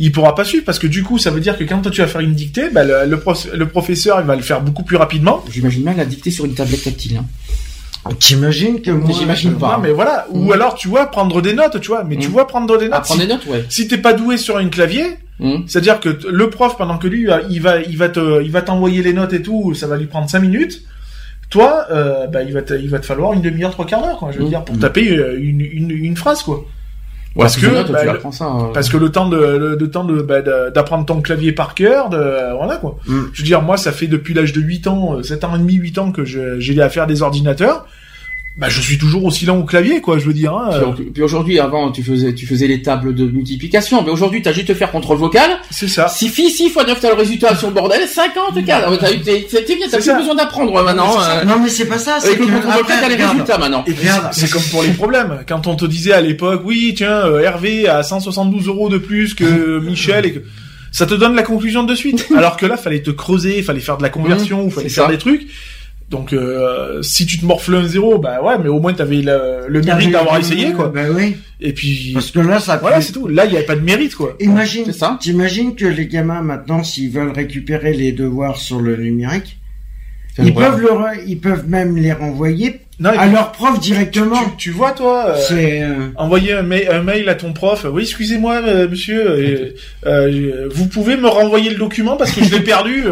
il 0.00 0.12
pourra 0.12 0.34
pas 0.34 0.44
suivre 0.44 0.64
parce 0.64 0.78
que 0.78 0.86
du 0.86 1.02
coup, 1.02 1.18
ça 1.18 1.30
veut 1.30 1.40
dire 1.40 1.58
que 1.58 1.64
quand 1.64 1.82
toi 1.82 1.92
tu 1.92 2.00
vas 2.00 2.06
faire 2.06 2.22
une 2.22 2.32
dictée, 2.32 2.70
bah, 2.70 2.84
le, 2.84 3.04
le, 3.04 3.68
professeur 3.68 4.18
il 4.18 4.26
va 4.26 4.34
le 4.34 4.40
faire 4.40 4.62
beaucoup 4.62 4.82
plus 4.82 4.96
rapidement. 4.96 5.44
J'imagine 5.52 5.84
mal 5.84 5.98
la 5.98 6.06
dictée 6.06 6.30
sur 6.30 6.46
une 6.46 6.54
tablette 6.54 6.82
tactile. 6.82 7.18
Hein. 7.18 7.26
T'imagines 8.18 8.80
que 8.80 8.90
moi 8.90 9.10
j'imagine 9.12 9.58
pas. 9.58 9.76
Non, 9.76 9.82
mais 9.82 9.92
voilà. 9.92 10.26
Ou 10.30 10.46
mm. 10.46 10.52
alors 10.52 10.74
tu 10.74 10.88
vois 10.88 11.06
prendre 11.10 11.42
des 11.42 11.52
notes, 11.52 11.80
tu 11.80 11.88
vois. 11.88 12.02
Mais 12.04 12.16
tu 12.16 12.28
mm. 12.28 12.32
vois 12.32 12.46
prendre 12.46 12.78
des 12.78 12.86
notes. 12.86 12.94
Ah, 12.94 13.00
prendre 13.00 13.20
des 13.20 13.26
notes, 13.26 13.46
ouais. 13.46 13.64
Si 13.68 13.88
t'es 13.88 13.98
pas 13.98 14.14
doué 14.14 14.38
sur 14.38 14.56
un 14.56 14.68
clavier, 14.68 15.04
mm. 15.38 15.64
c'est-à-dire 15.66 16.00
que 16.00 16.08
le 16.26 16.50
prof 16.50 16.76
pendant 16.78 16.96
que 16.96 17.06
lui 17.06 17.28
il 17.50 17.60
va 17.60 17.80
il 17.80 17.96
va 17.98 18.08
te 18.08 18.42
il 18.42 18.50
va 18.50 18.62
t'envoyer 18.62 19.02
les 19.02 19.12
notes 19.12 19.34
et 19.34 19.42
tout, 19.42 19.74
ça 19.74 19.86
va 19.86 19.96
lui 19.96 20.06
prendre 20.06 20.30
cinq 20.30 20.40
minutes. 20.40 20.82
Toi, 21.50 21.86
euh, 21.90 22.28
bah, 22.28 22.44
il 22.44 22.52
va 22.52 22.62
te, 22.62 22.74
il 22.74 22.88
va 22.88 23.00
te 23.00 23.06
falloir 23.06 23.32
une 23.32 23.42
demi-heure, 23.42 23.72
trois 23.72 23.84
quarts 23.84 24.02
d'heure, 24.02 24.18
quoi. 24.18 24.30
Je 24.30 24.38
veux 24.38 24.48
dire 24.48 24.64
pour 24.64 24.78
taper 24.78 25.18
euh, 25.18 25.36
une, 25.36 25.60
une, 25.60 25.90
une 25.90 26.16
phrase, 26.16 26.44
quoi 26.44 26.64
parce 27.36 27.56
que 27.56 27.66
bah, 27.66 28.04
le, 28.04 28.32
ça, 28.32 28.70
parce 28.74 28.88
que 28.88 28.96
le 28.96 29.10
temps 29.10 29.28
de 29.28 29.36
le, 29.78 29.90
temps 29.90 30.04
de 30.04 30.20
bah, 30.20 30.42
d'apprendre 30.70 31.06
ton 31.06 31.20
clavier 31.20 31.52
par 31.52 31.74
cœur 31.74 32.08
de 32.08 32.56
voilà 32.56 32.76
quoi. 32.76 32.98
Mm. 33.06 33.20
je 33.32 33.42
veux 33.42 33.46
dire 33.46 33.62
moi 33.62 33.76
ça 33.76 33.92
fait 33.92 34.08
depuis 34.08 34.34
l'âge 34.34 34.52
de 34.52 34.60
8 34.60 34.86
ans 34.88 35.22
7 35.22 35.44
ans 35.44 35.54
et 35.54 35.58
demi 35.58 35.74
8 35.74 35.98
ans 35.98 36.12
que 36.12 36.24
j'ai 36.24 36.82
à 36.82 36.88
faire 36.88 37.06
des 37.06 37.22
ordinateurs 37.22 37.86
bah, 38.60 38.68
je 38.68 38.82
suis 38.82 38.98
toujours 38.98 39.24
aussi 39.24 39.46
lent 39.46 39.56
au 39.56 39.64
clavier, 39.64 40.02
quoi, 40.02 40.18
je 40.18 40.26
veux 40.26 40.34
dire. 40.34 40.54
Hein. 40.54 40.94
Puis, 41.14 41.22
aujourd'hui, 41.22 41.58
avant, 41.58 41.90
tu 41.90 42.02
faisais, 42.02 42.34
tu 42.34 42.46
faisais 42.46 42.66
les 42.66 42.82
tables 42.82 43.14
de 43.14 43.24
multiplication, 43.24 44.02
mais 44.02 44.10
aujourd'hui, 44.10 44.42
t'as 44.42 44.52
juste 44.52 44.68
à 44.68 44.74
faire 44.74 44.90
contrôle 44.90 45.16
vocal. 45.16 45.50
C'est 45.70 45.88
ça. 45.88 46.08
Si 46.08 46.28
fi 46.28 46.50
6 46.50 46.68
fois 46.68 46.84
9, 46.84 47.00
t'as 47.00 47.08
le 47.08 47.14
résultat 47.14 47.56
sur 47.56 47.68
le 47.68 47.74
bordel, 47.74 48.06
50 48.06 48.62
cas. 48.66 48.82
T'as 49.00 49.12
eu, 49.12 49.20
t'as 49.20 49.98
plus 49.98 50.14
besoin 50.14 50.34
d'apprendre 50.34 50.84
maintenant. 50.84 51.18
Euh. 51.18 51.44
Non, 51.44 51.58
mais 51.62 51.70
c'est 51.70 51.86
pas 51.86 51.96
ça, 51.96 52.18
c'est 52.20 52.36
que 52.36 52.42
le 52.42 52.48
contrôle 52.48 52.82
vocal, 52.82 52.98
t'as 53.00 53.08
les 53.08 53.14
résultats 53.14 53.56
maintenant. 53.56 53.82
c'est 54.32 54.50
comme 54.50 54.62
pour 54.70 54.82
les 54.82 54.90
problèmes. 54.90 55.38
Quand 55.48 55.66
on 55.66 55.74
te 55.74 55.86
disait 55.86 56.12
à 56.12 56.20
l'époque, 56.20 56.60
oui, 56.66 56.92
tiens, 56.94 57.24
euh, 57.24 57.40
Hervé 57.40 57.88
a 57.88 58.02
172 58.02 58.68
euros 58.68 58.90
de 58.90 58.98
plus 58.98 59.32
que 59.32 59.80
Michel 59.82 60.26
et 60.26 60.32
que, 60.34 60.40
ça 60.92 61.06
te 61.06 61.14
donne 61.14 61.34
la 61.34 61.44
conclusion 61.44 61.84
de 61.84 61.94
suite. 61.94 62.26
Alors 62.36 62.58
que 62.58 62.66
là, 62.66 62.76
fallait 62.76 63.02
te 63.02 63.10
creuser, 63.10 63.62
fallait 63.62 63.80
faire 63.80 63.96
de 63.96 64.02
la 64.02 64.10
conversion, 64.10 64.66
ou 64.66 64.70
fallait 64.70 64.90
faire 64.90 65.08
des 65.08 65.16
trucs. 65.18 65.46
Donc 66.10 66.32
euh, 66.32 67.00
si 67.02 67.24
tu 67.24 67.38
te 67.38 67.46
morfles 67.46 67.76
un 67.76 67.86
zéro, 67.86 68.18
bah 68.18 68.42
ouais, 68.42 68.58
mais 68.60 68.68
au 68.68 68.80
moins 68.80 68.92
t'avais 68.92 69.22
le, 69.22 69.68
le 69.68 69.80
mérite 69.80 70.10
d'avoir 70.10 70.38
essayé 70.38 70.72
quoi. 70.72 70.88
Bah 70.88 71.04
oui. 71.14 71.36
Et 71.60 71.72
puis 71.72 72.10
parce 72.12 72.32
que 72.32 72.40
là 72.40 72.58
ça. 72.58 72.78
Voilà, 72.78 73.00
c'est 73.00 73.12
tout. 73.12 73.28
Là 73.28 73.46
il 73.46 73.52
y 73.52 73.56
avait 73.56 73.64
pas 73.64 73.76
de 73.76 73.80
mérite 73.80 74.16
quoi. 74.16 74.34
Imagine. 74.40 74.82
C'est 74.86 74.92
ça. 74.92 75.18
T'imagines 75.20 75.76
que 75.76 75.86
les 75.86 76.08
gamins 76.08 76.42
maintenant, 76.42 76.82
s'ils 76.82 77.10
veulent 77.10 77.30
récupérer 77.30 77.92
les 77.92 78.10
devoirs 78.10 78.56
sur 78.56 78.80
le 78.80 78.96
numérique, 78.96 79.58
ils 80.38 80.52
peuvent 80.52 80.80
le, 80.80 80.88
ils 81.28 81.38
peuvent 81.38 81.68
même 81.68 81.96
les 81.96 82.12
renvoyer 82.12 82.80
non, 83.00 83.10
à 83.10 83.26
leur 83.26 83.52
prof 83.52 83.80
directement. 83.80 84.42
Tu, 84.58 84.70
vois, 84.70 84.92
toi, 84.92 85.30
euh, 85.30 85.36
c'est 85.36 85.82
euh, 85.82 86.10
envoyer 86.16 86.52
un, 86.52 86.62
mail 86.62 87.28
à 87.30 87.34
ton 87.34 87.54
prof. 87.54 87.86
Oui, 87.90 88.02
excusez-moi, 88.02 88.56
euh, 88.56 88.88
monsieur, 88.88 89.74
vous 90.70 90.86
pouvez 90.86 91.16
me 91.16 91.26
renvoyer 91.26 91.70
le 91.70 91.76
document 91.76 92.18
parce 92.18 92.32
que 92.32 92.44
je 92.44 92.54
l'ai 92.54 92.60
perdu. 92.60 93.04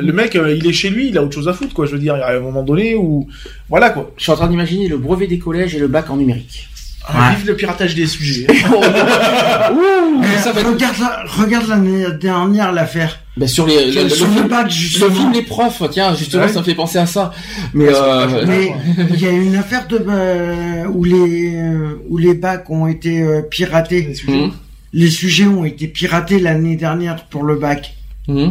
le 0.00 0.12
mec, 0.12 0.34
il 0.34 0.66
est 0.66 0.72
chez 0.72 0.90
lui, 0.90 1.08
il 1.08 1.16
a 1.16 1.22
autre 1.22 1.34
chose 1.34 1.48
à 1.48 1.54
foutre, 1.54 1.72
quoi. 1.72 1.86
Je 1.86 1.92
veux 1.92 1.98
dire, 1.98 2.16
il 2.16 2.20
y 2.20 2.22
a 2.22 2.36
un 2.36 2.40
moment 2.40 2.62
donné 2.62 2.94
où, 2.94 3.26
voilà, 3.70 3.88
quoi. 3.90 4.12
Je 4.18 4.24
suis 4.24 4.32
en 4.32 4.36
train 4.36 4.48
d'imaginer 4.48 4.88
le 4.88 4.98
brevet 4.98 5.26
des 5.26 5.38
collèges 5.38 5.74
et 5.74 5.78
le 5.78 5.88
bac 5.88 6.10
en 6.10 6.18
numérique. 6.18 6.68
Ah, 7.06 7.34
Vive 7.34 7.46
le 7.48 7.56
piratage 7.56 7.94
des 7.94 8.06
sujets. 8.06 8.46
Ouh, 8.70 10.22
ça 10.42 10.52
va 10.52 10.62
regarde, 10.62 10.96
regarde 11.26 11.68
l'année 11.68 12.04
dernière 12.20 12.72
l'affaire. 12.72 13.20
Ben 13.36 13.48
sur 13.48 13.66
les 13.66 13.90
le, 13.90 14.02
le, 14.02 14.48
bac, 14.48 14.66
le, 14.66 15.10
film 15.10 15.32
les 15.32 15.42
profs 15.42 15.82
tiens 15.90 16.14
justement 16.14 16.48
ça 16.48 16.58
me 16.58 16.64
fait 16.64 16.74
penser 16.74 16.98
à 16.98 17.06
ça 17.06 17.30
mais 17.72 17.86
euh, 17.88 18.44
mais 18.46 18.74
il 19.14 19.20
y 19.20 19.26
a 19.26 19.30
une 19.30 19.54
affaire 19.54 19.86
de 19.86 20.04
euh, 20.06 20.84
où 20.86 21.04
les 21.04 21.54
euh, 21.54 22.02
où 22.08 22.18
les 22.18 22.34
bacs 22.34 22.68
ont 22.68 22.88
été 22.88 23.22
euh, 23.22 23.42
piratés 23.42 24.02
les 24.02 24.14
sujets. 24.14 24.46
Mmh. 24.46 24.52
les 24.92 25.10
sujets 25.10 25.46
ont 25.46 25.64
été 25.64 25.86
piratés 25.86 26.40
l'année 26.40 26.74
dernière 26.74 27.24
pour 27.26 27.44
le 27.44 27.54
bac 27.54 27.94
mmh. 28.26 28.48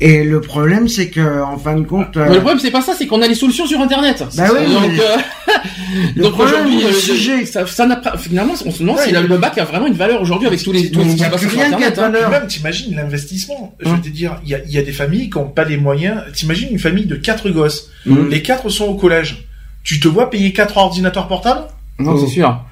Et 0.00 0.22
le 0.22 0.40
problème, 0.40 0.86
c'est 0.86 1.08
que, 1.08 1.42
en 1.42 1.58
fin 1.58 1.74
de 1.74 1.84
compte. 1.84 2.16
le 2.16 2.38
problème, 2.38 2.60
c'est 2.60 2.70
pas 2.70 2.82
ça, 2.82 2.94
c'est 2.96 3.06
qu'on 3.06 3.20
a 3.20 3.26
les 3.26 3.34
solutions 3.34 3.66
sur 3.66 3.80
Internet. 3.80 4.22
Bah 4.36 4.44
oui. 4.52 4.72
Donc, 4.72 4.92
donc 6.16 6.38
aujourd'hui, 6.38 6.82
le 6.82 6.92
sujet, 6.92 7.44
ça, 7.46 7.66
ça 7.66 7.84
n'a 7.84 8.00
finalement, 8.16 8.54
on 8.64 8.70
se 8.70 8.78
demande 8.78 8.98
si 9.00 9.10
le 9.10 9.38
bac 9.38 9.58
a 9.58 9.64
vraiment 9.64 9.88
une 9.88 9.94
valeur 9.94 10.22
aujourd'hui 10.22 10.46
avec 10.46 10.62
tous 10.62 10.70
les, 10.70 10.90
tous 10.90 11.00
les 11.00 11.14
qui 11.14 11.18
sur 11.18 11.60
Internet. 11.60 11.98
Hein. 11.98 12.30
Même, 12.30 12.46
t'imagines 12.46 12.94
l'investissement. 12.94 13.76
Je 13.80 13.88
vais 13.88 13.90
hein. 13.90 14.00
te 14.02 14.08
dire, 14.08 14.40
il 14.44 14.50
y 14.50 14.54
a, 14.54 14.60
y 14.66 14.78
a 14.78 14.82
des 14.82 14.92
familles 14.92 15.30
qui 15.30 15.38
n'ont 15.38 15.48
pas 15.48 15.64
les 15.64 15.76
moyens. 15.76 16.22
T'imagines 16.32 16.68
une 16.70 16.78
famille 16.78 17.06
de 17.06 17.16
quatre 17.16 17.50
gosses. 17.50 17.90
Mmh. 18.06 18.28
Les 18.28 18.42
quatre 18.42 18.68
sont 18.68 18.84
au 18.84 18.94
collège. 18.94 19.48
Tu 19.82 19.98
te 19.98 20.06
vois 20.06 20.30
payer 20.30 20.52
quatre 20.52 20.76
ordinateurs 20.76 21.26
portables? 21.26 21.62
Non, 21.98 22.16
c'est 22.18 22.32
sûr. 22.32 22.64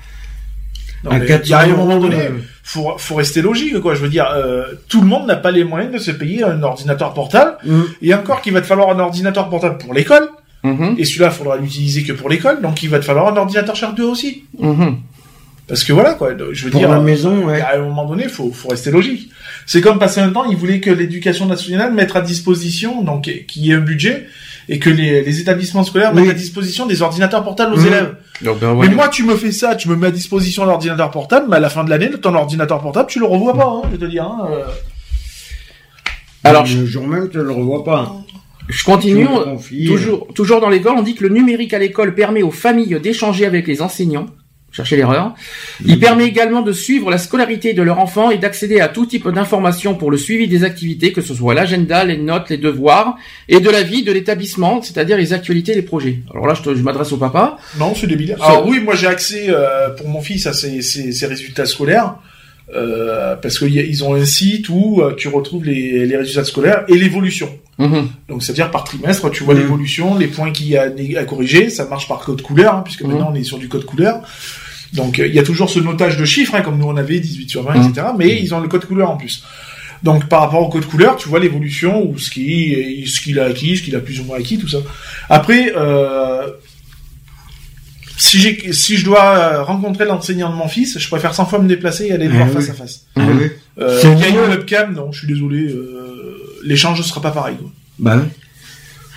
Non, 1.02 1.10
il 1.12 1.48
y 1.48 1.52
a 1.52 1.60
un 1.60 1.66
moment 1.68 1.98
donné 1.98 2.18
faut, 2.66 2.94
faut 2.98 3.14
rester 3.14 3.42
logique, 3.42 3.78
quoi. 3.78 3.94
Je 3.94 4.00
veux 4.00 4.08
dire, 4.08 4.28
euh, 4.34 4.64
tout 4.88 5.00
le 5.00 5.06
monde 5.06 5.28
n'a 5.28 5.36
pas 5.36 5.52
les 5.52 5.62
moyens 5.62 5.92
de 5.92 5.98
se 5.98 6.10
payer 6.10 6.42
un 6.42 6.64
ordinateur 6.64 7.14
portable. 7.14 7.58
Mm. 7.64 7.82
Et 8.02 8.12
encore 8.12 8.42
qu'il 8.42 8.52
va 8.52 8.60
te 8.60 8.66
falloir 8.66 8.90
un 8.90 8.98
ordinateur 8.98 9.48
portable 9.48 9.78
pour 9.78 9.94
l'école. 9.94 10.28
Mm-hmm. 10.64 10.98
Et 10.98 11.04
celui-là, 11.04 11.28
il 11.28 11.32
faudra 11.32 11.56
l'utiliser 11.58 12.02
que 12.02 12.12
pour 12.12 12.28
l'école. 12.28 12.60
Donc, 12.60 12.82
il 12.82 12.90
va 12.90 12.98
te 12.98 13.04
falloir 13.04 13.28
un 13.32 13.36
ordinateur 13.36 13.76
Sharp 13.76 13.94
2 13.94 14.02
aussi. 14.02 14.46
Mm-hmm. 14.60 14.94
Parce 15.68 15.84
que 15.84 15.92
voilà, 15.92 16.14
quoi. 16.14 16.30
Je 16.50 16.64
veux 16.64 16.70
pour 16.72 16.80
dire, 16.80 16.90
la 16.90 16.98
maison, 16.98 17.46
ouais. 17.46 17.60
à 17.60 17.76
un 17.76 17.82
moment 17.82 18.04
donné, 18.04 18.26
faut, 18.26 18.50
faut 18.50 18.68
rester 18.68 18.90
logique. 18.90 19.30
C'est 19.64 19.80
comme 19.80 20.00
passer 20.00 20.20
un 20.20 20.30
temps, 20.30 20.50
ils 20.50 20.56
voulaient 20.56 20.80
que 20.80 20.90
l'éducation 20.90 21.46
nationale 21.46 21.92
mette 21.92 22.16
à 22.16 22.20
disposition, 22.20 23.04
donc, 23.04 23.30
qu'il 23.46 23.64
y 23.64 23.70
ait 23.70 23.74
un 23.74 23.80
budget 23.80 24.26
et 24.68 24.78
que 24.78 24.90
les, 24.90 25.22
les 25.22 25.40
établissements 25.40 25.84
scolaires 25.84 26.14
mettent 26.14 26.30
à 26.30 26.34
disposition 26.34 26.86
des 26.86 27.02
ordinateurs 27.02 27.44
portables 27.44 27.74
aux 27.74 27.80
mmh. 27.80 27.86
élèves. 27.86 28.16
Ben 28.42 28.74
mais 28.74 28.88
moi, 28.88 29.08
tu 29.08 29.22
me 29.22 29.36
fais 29.36 29.52
ça, 29.52 29.76
tu 29.76 29.88
me 29.88 29.96
mets 29.96 30.08
à 30.08 30.10
disposition 30.10 30.64
l'ordinateur 30.64 31.10
portable, 31.10 31.46
mais 31.48 31.56
à 31.56 31.60
la 31.60 31.70
fin 31.70 31.84
de 31.84 31.90
l'année, 31.90 32.10
ton 32.10 32.34
ordinateur 32.34 32.80
portable, 32.80 33.08
tu 33.08 33.18
le 33.18 33.26
revois 33.26 33.54
pas, 33.54 33.66
hein, 33.66 33.88
je 33.92 33.96
te 33.96 34.04
dis. 34.04 34.18
Hein, 34.18 34.36
euh. 34.50 34.64
Alors, 36.44 36.64
le 36.64 36.86
jour 36.86 37.06
même, 37.06 37.28
tu 37.28 37.38
le 37.38 37.50
revois 37.50 37.84
pas. 37.84 38.12
Je 38.68 38.82
continue. 38.84 39.28
toujours, 39.86 40.26
toujours 40.34 40.60
dans 40.60 40.68
l'école, 40.68 40.94
on 40.96 41.02
dit 41.02 41.14
que 41.14 41.22
le 41.22 41.30
numérique 41.30 41.72
à 41.72 41.78
l'école 41.78 42.14
permet 42.14 42.42
aux 42.42 42.50
familles 42.50 42.98
d'échanger 43.00 43.46
avec 43.46 43.66
les 43.66 43.80
enseignants 43.80 44.26
chercher 44.76 44.96
l'erreur. 44.96 45.34
Il 45.84 45.98
permet 45.98 46.26
également 46.26 46.60
de 46.60 46.72
suivre 46.72 47.10
la 47.10 47.16
scolarité 47.16 47.72
de 47.72 47.82
leur 47.82 47.98
enfant 47.98 48.30
et 48.30 48.36
d'accéder 48.36 48.80
à 48.80 48.88
tout 48.88 49.06
type 49.06 49.26
d'informations 49.28 49.94
pour 49.94 50.10
le 50.10 50.18
suivi 50.18 50.48
des 50.48 50.64
activités, 50.64 51.12
que 51.12 51.22
ce 51.22 51.34
soit 51.34 51.54
l'agenda, 51.54 52.04
les 52.04 52.18
notes, 52.18 52.50
les 52.50 52.58
devoirs, 52.58 53.16
et 53.48 53.60
de 53.60 53.70
la 53.70 53.82
vie 53.82 54.02
de 54.02 54.12
l'établissement, 54.12 54.82
c'est-à-dire 54.82 55.16
les 55.16 55.32
actualités, 55.32 55.74
les 55.74 55.82
projets. 55.82 56.20
Alors 56.32 56.46
là, 56.46 56.54
je, 56.54 56.74
je 56.74 56.82
m'adresse 56.82 57.10
au 57.12 57.16
papa. 57.16 57.56
Non, 57.78 57.94
c'est 57.94 58.06
débile. 58.06 58.36
Alors 58.40 58.66
oui, 58.66 58.80
moi 58.80 58.94
j'ai 58.94 59.06
accès 59.06 59.46
euh, 59.48 59.90
pour 59.90 60.08
mon 60.08 60.20
fils 60.20 60.46
à 60.46 60.52
ses, 60.52 60.82
ses, 60.82 61.26
résultats 61.26 61.66
scolaires. 61.66 62.16
Euh, 62.74 63.36
parce 63.36 63.60
qu'ils 63.60 64.02
ont 64.02 64.14
un 64.14 64.24
site 64.24 64.68
où 64.68 65.00
euh, 65.00 65.14
tu 65.14 65.28
retrouves 65.28 65.64
les, 65.64 66.04
les, 66.04 66.16
résultats 66.16 66.44
scolaires 66.44 66.84
et 66.88 66.96
l'évolution. 66.96 67.48
Mhm. 67.78 68.08
Donc 68.28 68.42
c'est-à-dire 68.42 68.72
par 68.72 68.82
trimestre, 68.82 69.30
tu 69.30 69.44
vois 69.44 69.54
mhm. 69.54 69.60
l'évolution, 69.60 70.18
les 70.18 70.26
points 70.26 70.50
qu'il 70.50 70.68
y 70.68 70.76
a 70.76 70.90
à 71.16 71.24
corriger, 71.24 71.70
ça 71.70 71.86
marche 71.86 72.08
par 72.08 72.18
code 72.20 72.42
couleur, 72.42 72.74
hein, 72.74 72.82
puisque 72.84 73.02
mhm. 73.02 73.10
maintenant 73.10 73.28
on 73.32 73.34
est 73.36 73.44
sur 73.44 73.58
du 73.58 73.68
code 73.68 73.84
couleur. 73.84 74.22
Donc 74.92 75.18
il 75.18 75.34
y 75.34 75.38
a 75.38 75.42
toujours 75.42 75.70
ce 75.70 75.78
notage 75.78 76.16
de 76.16 76.24
chiffres, 76.24 76.54
hein, 76.54 76.62
comme 76.62 76.78
nous 76.78 76.86
on 76.86 76.96
avait 76.96 77.20
18 77.20 77.50
sur 77.50 77.62
20, 77.62 77.90
etc. 77.90 78.08
Mais 78.18 78.40
ils 78.40 78.54
ont 78.54 78.60
le 78.60 78.68
code 78.68 78.84
couleur 78.84 79.10
en 79.10 79.16
plus. 79.16 79.44
Donc 80.02 80.28
par 80.28 80.42
rapport 80.42 80.62
au 80.62 80.68
code 80.68 80.86
couleur, 80.86 81.16
tu 81.16 81.28
vois 81.28 81.40
l'évolution 81.40 82.08
ou 82.08 82.18
ce 82.18 82.30
qui, 82.30 83.04
ce 83.06 83.20
qu'il 83.20 83.40
a 83.40 83.46
acquis, 83.46 83.76
ce 83.76 83.82
qu'il 83.82 83.96
a 83.96 84.00
plus 84.00 84.20
ou 84.20 84.24
moins 84.24 84.38
acquis, 84.38 84.58
tout 84.58 84.68
ça. 84.68 84.78
Après, 85.28 85.72
euh, 85.76 86.46
si 88.16 88.38
j'ai, 88.38 88.72
si 88.72 88.96
je 88.96 89.04
dois 89.04 89.62
rencontrer 89.62 90.04
l'enseignant 90.04 90.50
de 90.50 90.54
mon 90.54 90.68
fils, 90.68 90.98
je 90.98 91.08
préfère 91.08 91.34
100 91.34 91.46
fois 91.46 91.58
me 91.58 91.68
déplacer 91.68 92.06
et 92.06 92.12
aller 92.12 92.28
le 92.28 92.34
voir 92.34 92.48
face 92.48 92.70
à 92.70 92.74
face. 92.74 93.06
Euh, 93.78 94.00
il 94.04 94.20
y 94.20 94.24
a 94.24 94.28
une 94.28 94.50
webcam, 94.50 94.94
non, 94.94 95.12
je 95.12 95.18
suis 95.18 95.28
désolé, 95.28 95.68
euh, 95.68 96.60
l'échange 96.64 96.98
ne 96.98 97.04
sera 97.04 97.20
pas 97.20 97.30
pareil. 97.30 97.56
Quoi. 97.56 97.70
Bah 97.98 98.22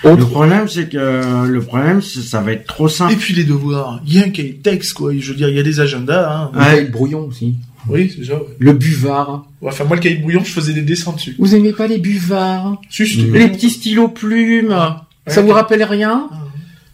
Le 0.03 0.25
problème, 0.25 0.67
c'est 0.67 0.89
que 0.89 1.45
le 1.45 1.61
problème, 1.61 2.01
ça 2.01 2.41
va 2.41 2.53
être 2.53 2.65
trop 2.65 2.87
simple. 2.87 3.13
Et 3.13 3.15
puis 3.15 3.33
les 3.33 3.43
devoirs, 3.43 4.01
il 4.05 4.15
y 4.15 4.19
a 4.19 4.25
un 4.25 4.29
cahier 4.29 4.53
de 4.53 4.61
texte, 4.61 4.93
quoi. 4.93 5.11
Je 5.17 5.31
veux 5.31 5.37
dire, 5.37 5.49
il 5.49 5.55
y 5.55 5.59
a 5.59 5.63
des 5.63 5.79
agendas. 5.79 6.49
Hein. 6.53 6.57
Ouais, 6.57 6.81
le 6.81 6.87
brouillon 6.87 7.25
aussi. 7.25 7.55
Oui, 7.87 8.13
c'est 8.15 8.25
ça. 8.25 8.39
Le 8.59 8.73
buvard. 8.73 9.45
enfin, 9.63 9.83
moi, 9.85 9.95
le 9.95 10.01
cahier 10.01 10.17
de 10.17 10.21
brouillon, 10.21 10.43
je 10.43 10.51
faisais 10.51 10.73
des 10.73 10.81
dessins 10.81 11.13
dessus. 11.13 11.35
Vous 11.39 11.55
aimez 11.55 11.73
pas 11.73 11.87
les 11.87 11.97
buvards? 11.97 12.81
Les 12.97 13.47
petits 13.49 13.69
stylos 13.69 14.09
plumes. 14.09 14.75
Ça 15.27 15.41
vous 15.41 15.51
rappelle 15.51 15.83
rien? 15.83 16.27
Ah. 16.31 16.35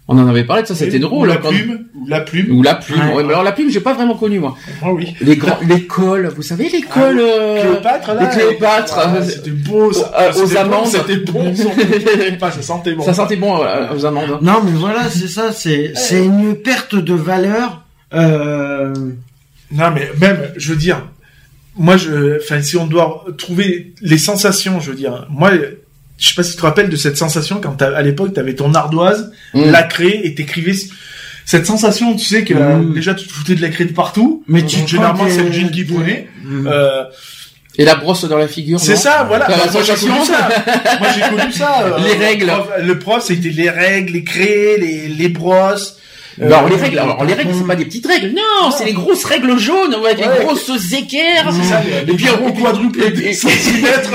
On 0.07 0.19
en 0.19 0.27
avait 0.27 0.43
parlé 0.43 0.61
de 0.61 0.67
ça, 0.67 0.75
c'était 0.75 0.99
drôle. 0.99 1.27
Ou 1.27 1.31
la, 1.31 1.37
plume, 1.37 1.85
ou 1.95 2.07
la 2.07 2.21
plume. 2.21 2.51
Ou 2.51 2.61
la 2.61 2.75
plume. 2.75 3.09
Ouais. 3.15 3.23
alors 3.23 3.41
la 3.41 3.51
plume, 3.51 3.71
j'ai 3.71 3.79
pas 3.79 3.93
vraiment 3.93 4.13
connu 4.13 4.39
moi. 4.39 4.55
Moi 4.83 4.93
oui. 4.93 5.15
Les 5.19 5.35
grands, 5.35 5.57
l'école, 5.67 6.27
vous 6.27 6.43
savez 6.43 6.69
l'école. 6.69 7.19
Ah, 7.19 7.41
euh... 7.41 7.61
Cléopâtre 7.61 8.13
là. 8.13 8.21
Les 8.21 8.29
Cléopâtre. 8.29 8.99
Ah, 8.99 9.23
c'était 9.23 9.49
beau. 9.49 9.91
Ça, 9.91 10.11
euh, 10.19 10.43
aux 10.43 10.57
amandes. 10.57 10.87
C'était 10.87 11.17
bon. 11.17 11.51
enfin, 12.35 12.51
ça 12.51 12.61
sentait 12.61 12.93
bon. 12.93 13.03
Ça 13.03 13.13
sentait 13.15 13.35
bon 13.35 13.63
euh, 13.63 13.95
aux 13.95 14.05
amandes. 14.05 14.37
Non 14.43 14.61
mais 14.63 14.73
voilà, 14.73 15.09
c'est 15.09 15.27
ça, 15.27 15.51
c'est 15.51 15.93
c'est 15.95 16.23
une 16.23 16.55
perte 16.55 16.95
de 16.95 17.13
valeur. 17.15 17.83
Euh... 18.13 18.93
Non 19.71 19.89
mais 19.89 20.11
même, 20.21 20.51
je 20.55 20.69
veux 20.69 20.77
dire, 20.77 21.03
moi 21.75 21.97
je, 21.97 22.37
enfin 22.37 22.61
si 22.61 22.77
on 22.77 22.85
doit 22.85 23.25
trouver 23.39 23.95
les 24.01 24.19
sensations, 24.19 24.79
je 24.79 24.91
veux 24.91 24.97
dire, 24.97 25.25
moi 25.31 25.49
je 26.18 26.30
sais 26.30 26.36
pas 26.36 26.43
si 26.43 26.51
tu 26.51 26.57
te 26.57 26.61
rappelles 26.61 26.89
de 26.89 26.95
cette 26.95 27.18
sensation 27.18 27.59
quand 27.61 27.82
à 27.82 28.01
l'époque 28.01 28.34
tu 28.34 28.39
avais 28.39 28.55
ton 28.55 28.74
ardoise, 28.74 29.32
mmh. 29.53 29.72
la 29.72 29.84
craie 29.84 30.22
et 30.24 30.34
t'écrivais 30.34 30.74
cette 31.45 31.66
sensation, 31.66 32.16
tu 32.16 32.26
sais 32.26 32.43
que 32.43 32.53
mmh. 32.53 32.93
déjà 32.93 33.13
tu 33.13 33.28
te 33.28 33.32
foutais 33.32 33.55
de 33.55 33.61
la 33.61 33.70
craie 33.70 33.86
de 33.86 33.93
partout, 33.93 34.43
mais 34.47 34.66
tu 34.66 34.88
généralement 34.88 35.26
c'est 35.30 35.43
le 35.43 35.51
jean 35.51 35.70
qui. 35.70 35.84
Mmh. 35.84 36.68
Euh, 36.68 37.03
et 37.78 37.86
la 37.86 37.95
brosse 37.95 38.24
dans 38.26 38.38
la 38.38 38.47
figure. 38.47 38.80
C'est 38.80 38.95
ça, 38.95 39.26
voilà. 39.28 39.47
Bah, 39.47 39.55
moi, 39.72 39.84
j'ai 39.84 39.93
connu 39.93 40.26
ça. 40.26 40.49
moi 40.99 41.09
j'ai 41.13 41.36
connu 41.36 41.51
ça. 41.51 41.76
Euh, 41.86 41.97
les 41.99 42.13
règles. 42.13 42.51
Le 42.84 42.99
prof, 42.99 43.24
c'était 43.24 43.49
les 43.49 43.70
règles, 43.70 44.13
les 44.13 44.24
craies, 44.24 44.78
les, 44.80 45.07
les 45.07 45.30
brosses. 45.30 45.97
Euh, 46.41 46.47
alors 46.47 46.67
les 46.67 46.75
règles, 46.75 46.99
alors 46.99 47.23
les 47.23 47.33
règles, 47.33 47.51
c'est 47.53 47.65
pas 47.65 47.75
des 47.75 47.86
petites 47.86 48.05
règles, 48.05 48.33
non, 48.36 48.71
c'est 48.71 48.83
les 48.83 48.93
grosses 48.93 49.23
règles 49.23 49.57
jaunes, 49.57 49.93
avec 49.93 50.17
les 50.17 50.43
grosses 50.43 50.69
équerres. 50.93 51.49
et 52.07 52.13
puis 52.13 52.27
un 52.27 52.51
quadruple 52.51 53.01
et, 53.01 53.33
centimètres. 53.33 54.11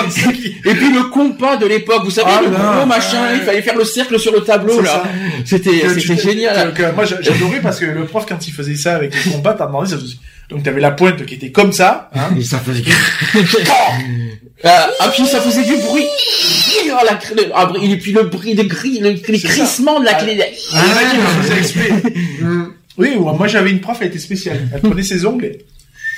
et 0.65 0.75
puis 0.75 0.93
le 0.93 1.05
compas 1.05 1.57
de 1.57 1.67
l'époque, 1.67 2.03
vous 2.05 2.11
savez, 2.11 2.31
ah, 2.31 2.41
le 2.43 2.51
gros 2.51 2.87
machin, 2.87 3.35
il 3.35 3.41
fallait 3.41 3.63
faire 3.63 3.77
le 3.77 3.85
cercle 3.85 4.19
sur 4.19 4.33
le 4.33 4.41
tableau 4.41 4.81
là. 4.81 5.03
C'était 5.45 5.89
c'était 5.99 6.17
génial. 6.17 6.75
moi 6.95 7.05
j'adorais 7.05 7.61
parce 7.63 7.79
que 7.79 7.87
le 7.87 8.05
prof 8.05 8.27
quand 8.29 8.47
il 8.47 8.53
faisait 8.53 8.77
ça 8.77 8.97
avec 8.97 9.15
le 9.15 9.33
compas, 9.33 9.55
t'as 9.55 9.67
demandé 9.67 9.89
ça 9.89 9.97
donc 10.51 10.63
t'avais 10.63 10.81
la 10.81 10.91
pointe 10.91 11.25
qui 11.25 11.35
était 11.35 11.53
comme 11.53 11.73
ça, 11.73 12.11
hein, 12.15 12.35
et 12.37 12.43
ça 12.45 12.59
faisait. 12.59 12.83
ah, 14.65 15.11
puis 15.13 15.27
ça 15.27 15.41
faisait 15.41 15.65
du 15.65 15.77
bruit. 15.77 16.07
Ah, 17.55 17.73
et 17.83 17.97
puis 17.97 18.13
le 18.13 18.25
bruit, 18.25 18.55
le 18.55 18.65
gris, 18.65 18.99
le, 18.99 19.15
crissement 19.17 20.01
de 20.01 20.05
la 20.05 20.15
clé. 20.15 20.39
Ah, 20.75 20.83
oui, 22.99 23.17
moi 23.17 23.47
j'avais 23.47 23.71
une 23.71 23.81
prof, 23.81 23.97
elle 24.01 24.09
était 24.09 24.19
spéciale. 24.19 24.69
Elle 24.75 24.81
prenait 24.81 25.03
ses 25.03 25.25
ongles. 25.25 25.53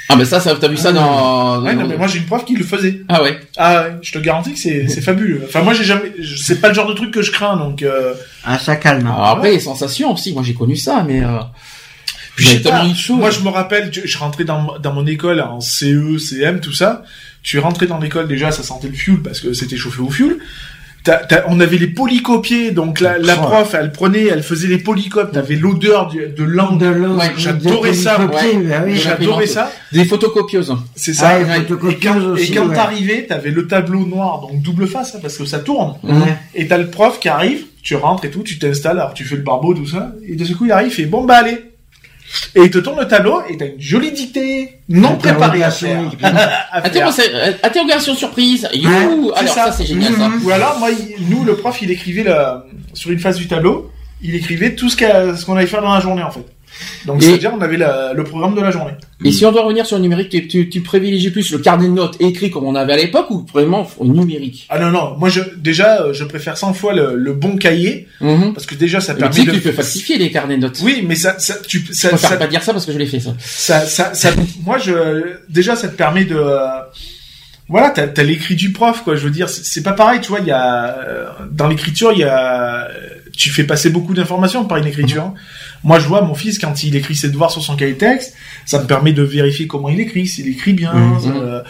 Ah 0.08 0.16
mais 0.16 0.24
ça, 0.24 0.40
ça 0.40 0.54
t'as 0.60 0.68
vu 0.68 0.76
ça 0.76 0.92
dans. 0.92 1.62
Ouais, 1.62 1.74
non, 1.74 1.86
mais 1.86 1.96
moi 1.96 2.06
j'ai 2.06 2.18
une 2.18 2.26
prof 2.26 2.44
qui 2.44 2.54
le 2.54 2.64
faisait. 2.64 3.00
Ah 3.08 3.22
ouais. 3.22 3.38
Ah 3.56 3.82
ouais, 3.82 3.92
je 4.02 4.12
te 4.12 4.18
garantis 4.18 4.52
que 4.52 4.58
c'est 4.58 4.88
c'est 4.88 5.00
fabuleux. 5.00 5.42
Enfin 5.44 5.62
moi 5.62 5.72
j'ai 5.72 5.84
jamais, 5.84 6.12
c'est 6.36 6.60
pas 6.60 6.68
le 6.68 6.74
genre 6.74 6.86
de 6.86 6.94
truc 6.94 7.12
que 7.12 7.22
je 7.22 7.30
crains 7.30 7.56
donc. 7.56 7.82
Euh... 7.82 8.14
Ah 8.44 8.58
ça 8.58 8.76
calme. 8.76 9.06
Hein. 9.06 9.16
après 9.24 9.52
les 9.52 9.60
sensations 9.60 10.12
aussi, 10.12 10.32
moi 10.32 10.42
j'ai 10.44 10.54
connu 10.54 10.76
ça, 10.76 11.04
mais. 11.06 11.22
Euh... 11.22 11.38
Moi, 13.16 13.30
je 13.30 13.40
me 13.40 13.48
rappelle, 13.48 13.90
je 13.92 14.18
rentrais 14.18 14.44
dans, 14.44 14.78
dans 14.78 14.92
mon 14.92 15.06
école 15.06 15.40
en 15.40 15.60
CE, 15.60 16.18
CM, 16.18 16.60
tout 16.60 16.72
ça. 16.72 17.02
Tu 17.42 17.58
rentrais 17.58 17.86
dans 17.86 17.98
l'école 17.98 18.28
déjà, 18.28 18.52
ça 18.52 18.62
sentait 18.62 18.88
le 18.88 18.94
fuel 18.94 19.18
parce 19.22 19.40
que 19.40 19.52
c'était 19.52 19.76
chauffé 19.76 20.00
au 20.00 20.10
fuel. 20.10 20.38
on 21.48 21.58
avait 21.58 21.76
les 21.78 21.88
polycopiés, 21.88 22.70
donc 22.70 23.00
la, 23.00 23.18
la 23.18 23.34
prof, 23.36 23.74
elle 23.74 23.90
prenait, 23.90 24.26
elle 24.26 24.44
faisait 24.44 24.68
les 24.68 24.78
polycopes, 24.78 25.32
t'avais 25.32 25.56
l'odeur 25.56 26.08
de. 26.08 26.26
De. 26.78 27.08
Ouais, 27.18 27.32
j'adorais 27.36 27.92
ça. 27.94 28.16
Ouais, 28.20 28.94
j'adorais 28.94 29.46
ça. 29.48 29.72
Des 29.92 30.04
photocopieuses. 30.04 30.72
C'est 30.94 31.12
ça. 31.14 31.30
Ah, 31.32 31.58
et 31.58 31.96
quand, 31.96 32.16
aussi, 32.24 32.52
et 32.52 32.54
quand 32.54 32.68
t'arrivais, 32.68 33.26
t'avais 33.26 33.50
le 33.50 33.66
tableau 33.66 34.06
noir, 34.06 34.40
donc 34.42 34.62
double 34.62 34.86
face, 34.86 35.16
hein, 35.16 35.18
parce 35.20 35.36
que 35.36 35.44
ça 35.44 35.58
tourne. 35.58 35.96
Et 36.54 36.68
t'as 36.68 36.78
le 36.78 36.88
prof 36.88 37.18
qui 37.18 37.28
arrive, 37.28 37.64
tu 37.82 37.96
rentres 37.96 38.24
et 38.24 38.30
tout, 38.30 38.44
tu 38.44 38.60
t'installes, 38.60 39.00
alors 39.00 39.14
tu 39.14 39.24
fais 39.24 39.34
le 39.36 39.42
barbeau, 39.42 39.74
tout 39.74 39.86
ça, 39.88 40.12
et 40.24 40.36
de 40.36 40.44
ce 40.44 40.52
coup 40.52 40.66
il 40.66 40.72
arrive, 40.72 40.98
et 41.00 41.06
bon 41.06 41.24
bah 41.24 41.38
allez, 41.38 41.71
et 42.54 42.62
il 42.62 42.70
te 42.70 42.78
tourne 42.78 43.00
le 43.00 43.08
tableau 43.08 43.42
et 43.48 43.56
t'as 43.56 43.66
une 43.66 43.80
jolie 43.80 44.12
dictée 44.12 44.78
non 44.88 45.16
préparée 45.16 45.62
à 45.62 45.70
faire. 45.70 46.10
Interrogation 47.62 48.14
surprise. 48.14 48.68
You. 48.72 49.32
alors 49.34 49.54
ça, 49.54 49.72
c'est 49.72 49.86
génial 49.86 50.14
ça. 50.14 50.30
Ou 50.42 50.50
alors 50.50 50.78
moi, 50.78 50.90
nous 51.28 51.44
le 51.44 51.56
prof 51.56 51.80
il 51.82 51.90
écrivait 51.90 52.24
sur 52.94 53.10
une 53.10 53.18
face 53.18 53.36
du 53.36 53.48
tableau, 53.48 53.90
il 54.22 54.34
écrivait 54.34 54.74
tout 54.74 54.88
ce 54.88 55.44
qu'on 55.44 55.56
allait 55.56 55.66
faire 55.66 55.82
dans 55.82 55.94
la 55.94 56.00
journée 56.00 56.22
en 56.22 56.30
fait. 56.30 56.46
Donc 57.06 57.22
c'est-à-dire 57.22 57.52
on 57.56 57.60
avait 57.60 57.78
le 57.78 58.24
programme 58.24 58.54
de 58.54 58.60
la 58.60 58.70
journée. 58.70 58.92
Et 59.24 59.32
si 59.32 59.46
on 59.46 59.52
doit 59.52 59.62
revenir 59.62 59.86
sur 59.86 59.96
le 59.96 60.02
numérique, 60.02 60.48
tu, 60.48 60.68
tu, 60.68 60.80
privilégies 60.80 61.30
plus 61.30 61.50
le 61.52 61.58
carnet 61.58 61.86
de 61.86 61.92
notes 61.92 62.16
écrit 62.20 62.50
comme 62.50 62.64
on 62.64 62.74
avait 62.74 62.94
à 62.94 62.96
l'époque 62.96 63.30
ou 63.30 63.46
vraiment 63.52 63.88
au 63.98 64.06
numérique? 64.06 64.66
Ah 64.68 64.78
non 64.78 64.90
non, 64.90 65.16
moi 65.18 65.28
je 65.28 65.40
déjà 65.56 66.02
euh, 66.02 66.12
je 66.12 66.24
préfère 66.24 66.56
100 66.56 66.74
fois 66.74 66.92
le, 66.92 67.32
bon 67.32 67.56
cahier 67.56 68.08
mhm. 68.20 68.52
parce 68.52 68.66
que 68.66 68.74
déjà 68.74 69.00
ça 69.00 69.14
permet 69.14 69.44
de 69.44 69.52
tu 69.52 69.60
peux 69.60 69.72
falsifier 69.72 70.18
les 70.18 70.30
carnets 70.30 70.56
de 70.56 70.62
notes. 70.62 70.80
Oui, 70.82 71.04
mais 71.06 71.14
ça 71.14 71.38
ça 71.38 71.54
tu 71.66 71.84
ça, 71.92 72.10
je 72.12 72.16
ça, 72.16 72.36
pas 72.36 72.46
dire 72.46 72.62
ça 72.62 72.72
parce 72.72 72.84
que 72.84 72.92
je 72.92 72.98
l'ai 72.98 73.06
fait 73.06 73.20
ça. 73.20 73.34
Ça 73.38 73.80
ça, 73.80 74.14
ça 74.14 74.30
moi 74.64 74.78
je 74.78 75.36
déjà 75.48 75.76
ça 75.76 75.88
te 75.88 75.96
permet 75.96 76.24
de 76.24 76.36
voilà, 77.68 77.90
t'as 77.90 78.02
as, 78.14 78.22
l'écrit 78.22 78.54
du 78.54 78.72
prof, 78.72 79.02
quoi. 79.02 79.16
Je 79.16 79.24
veux 79.24 79.30
dire, 79.30 79.48
c'est 79.48 79.82
pas 79.82 79.92
pareil, 79.92 80.20
tu 80.20 80.28
vois. 80.28 80.40
Il 80.40 80.46
y 80.46 80.50
a 80.50 80.98
euh, 80.98 81.26
dans 81.50 81.68
l'écriture, 81.68 82.12
il 82.12 82.18
y 82.18 82.24
a, 82.24 82.88
tu 83.34 83.50
fais 83.50 83.64
passer 83.64 83.88
beaucoup 83.88 84.12
d'informations 84.12 84.66
par 84.66 84.76
une 84.78 84.86
écriture. 84.86 85.32
Mhm. 85.82 85.88
Moi, 85.88 85.98
je 85.98 86.08
vois 86.08 86.22
mon 86.22 86.34
fils 86.34 86.58
quand 86.58 86.82
il 86.82 86.96
écrit 86.96 87.14
ses 87.14 87.28
devoirs 87.28 87.50
sur 87.50 87.62
son 87.62 87.76
cahier 87.76 87.94
de 87.94 87.98
texte, 87.98 88.34
ça 88.64 88.80
me 88.80 88.86
permet 88.86 89.12
de 89.12 89.22
vérifier 89.22 89.66
comment 89.66 89.88
il 89.88 90.00
écrit, 90.00 90.26
s'il 90.26 90.48
écrit 90.48 90.72
bien. 90.72 90.92
Mhm. 90.92 91.18
Euh, 91.26 91.62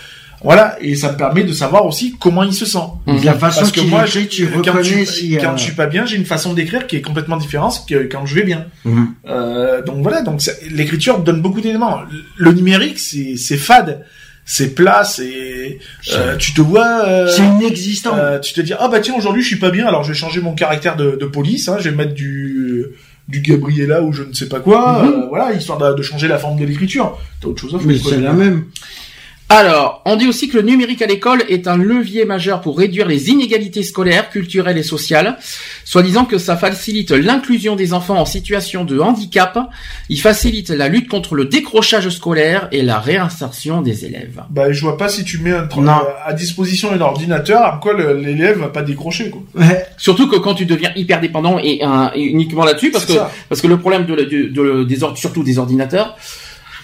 voilà, 0.45 0.77
et 0.81 0.97
ça 0.97 1.13
me 1.13 1.17
permet 1.17 1.45
de 1.45 1.53
savoir 1.53 1.87
aussi 1.87 2.17
comment 2.19 2.43
il 2.43 2.53
se 2.53 2.67
sent. 2.67 2.79
Mhm. 3.07 3.25
La 3.25 3.35
façon 3.35 3.61
Parce 3.61 3.73
que 3.73 3.81
moi, 3.83 4.07
écrit, 4.07 4.27
tu 4.27 4.49
quand, 4.49 4.83
je, 4.83 5.05
si, 5.05 5.37
quand 5.41 5.57
je 5.57 5.63
suis 5.63 5.73
pas 5.73 5.87
bien, 5.87 6.05
j'ai 6.05 6.17
une 6.17 6.25
façon 6.25 6.53
d'écrire 6.53 6.87
qui 6.87 6.97
est 6.97 7.03
complètement 7.03 7.37
différente 7.37 7.85
que 7.89 8.09
quand 8.11 8.27
je 8.27 8.35
vais 8.35 8.45
bien. 8.45 8.67
Euh, 9.29 9.83
donc 9.83 10.03
voilà, 10.03 10.23
donc 10.23 10.41
l'écriture 10.71 11.21
donne 11.21 11.41
beaucoup 11.41 11.61
d'éléments. 11.61 12.01
Le 12.37 12.53
numérique, 12.53 12.99
c'est 12.99 13.57
fade 13.57 14.05
c'est 14.45 14.75
plat, 14.75 15.05
c'est 15.05 15.79
euh, 16.13 16.37
tu 16.37 16.53
te 16.53 16.61
vois 16.61 17.05
euh, 17.07 17.29
c'est 17.29 17.45
inexistant. 17.45 18.17
Euh, 18.17 18.39
tu 18.41 18.53
te 18.53 18.61
dis 18.61 18.73
ah 18.79 18.89
bah 18.89 19.01
tiens 19.01 19.15
aujourd'hui 19.17 19.43
je 19.43 19.47
suis 19.47 19.59
pas 19.59 19.71
bien 19.71 19.87
alors 19.87 20.03
je 20.03 20.09
vais 20.09 20.19
changer 20.19 20.41
mon 20.41 20.55
caractère 20.55 20.97
de, 20.97 21.13
de 21.13 21.27
police, 21.27 21.69
hein, 21.69 21.77
je 21.79 21.89
vais 21.89 21.97
mettre 21.97 22.15
du 22.15 22.87
du 23.29 23.41
Gabriella 23.41 24.03
ou 24.03 24.13
je 24.13 24.23
ne 24.23 24.33
sais 24.33 24.49
pas 24.49 24.61
quoi, 24.61 25.03
mhm. 25.03 25.29
voilà 25.29 25.53
histoire 25.53 25.79
de, 25.79 25.95
de, 25.97 26.03
changer 26.03 26.29
la 26.29 26.39
forme 26.39 26.59
de 26.59 26.65
l'écriture. 26.65 27.19
T'as 27.41 27.49
autre 27.49 27.61
chose 27.61 27.75
à 27.75 27.79
faire. 27.79 27.87
Mais 27.87 27.99
c'est 27.99 28.21
la 28.21 28.33
même. 28.33 28.65
Alors, 29.55 30.01
on 30.07 30.17
dit 30.17 30.27
aussi 30.27 30.49
que 30.49 30.57
le 30.57 30.63
numérique 30.63 31.03
à 31.03 31.07
l'école 31.07 31.45
est 31.51 31.69
un 31.69 31.77
levier 31.77 32.25
majeur 32.25 32.63
pour 32.63 32.79
réduire 32.79 33.07
les 33.07 33.29
inégalités 33.29 33.83
scolaires, 33.83 34.31
culturelles 34.31 34.79
et 34.79 34.83
sociales, 34.83 35.37
soit 35.85 36.03
disant 36.03 36.25
que 36.25 36.39
ça 36.39 36.57
facilite 36.57 37.11
l'inclusion 37.11 37.77
des 37.77 37.93
enfants 37.93 38.19
en 38.19 38.25
situation 38.25 38.87
de 38.87 38.99
handicap, 38.99 39.59
il 40.09 40.19
facilite 40.19 40.71
la 40.71 40.89
lutte 40.89 41.07
contre 41.07 41.35
le 41.35 41.45
décrochage 41.45 42.09
scolaire 42.09 42.69
et 42.73 42.81
la 42.81 42.99
réinsertion 42.99 43.83
des 43.83 44.07
élèves. 44.07 44.43
Bah, 44.49 44.73
je 44.73 44.81
vois 44.81 44.97
pas 44.97 45.11
si 45.11 45.23
tu 45.23 45.37
mets 45.41 45.51
un 45.51 45.69
à 46.25 46.33
disposition 46.33 46.91
un 46.91 47.01
ordinateur, 47.03 47.61
à 47.61 47.79
quoi 47.83 47.93
l'élève 47.93 48.59
va 48.59 48.69
pas 48.69 48.81
décrocher, 48.81 49.29
quoi. 49.29 49.43
Surtout 49.99 50.31
que 50.31 50.37
quand 50.37 50.55
tu 50.55 50.65
deviens 50.65 50.93
hyper 50.97 51.21
dépendant 51.21 51.59
et, 51.59 51.83
uniquement 52.17 52.65
là-dessus, 52.65 52.91
parce 52.91 53.05
que 53.05 53.13
parce 53.51 53.61
que 53.61 53.67
le 53.67 53.77
problème 53.77 54.07
de, 54.07 54.15
de, 54.15 54.85
des 54.85 55.01
surtout 55.15 55.43
des 55.43 55.59
ordinateurs, 55.59 56.17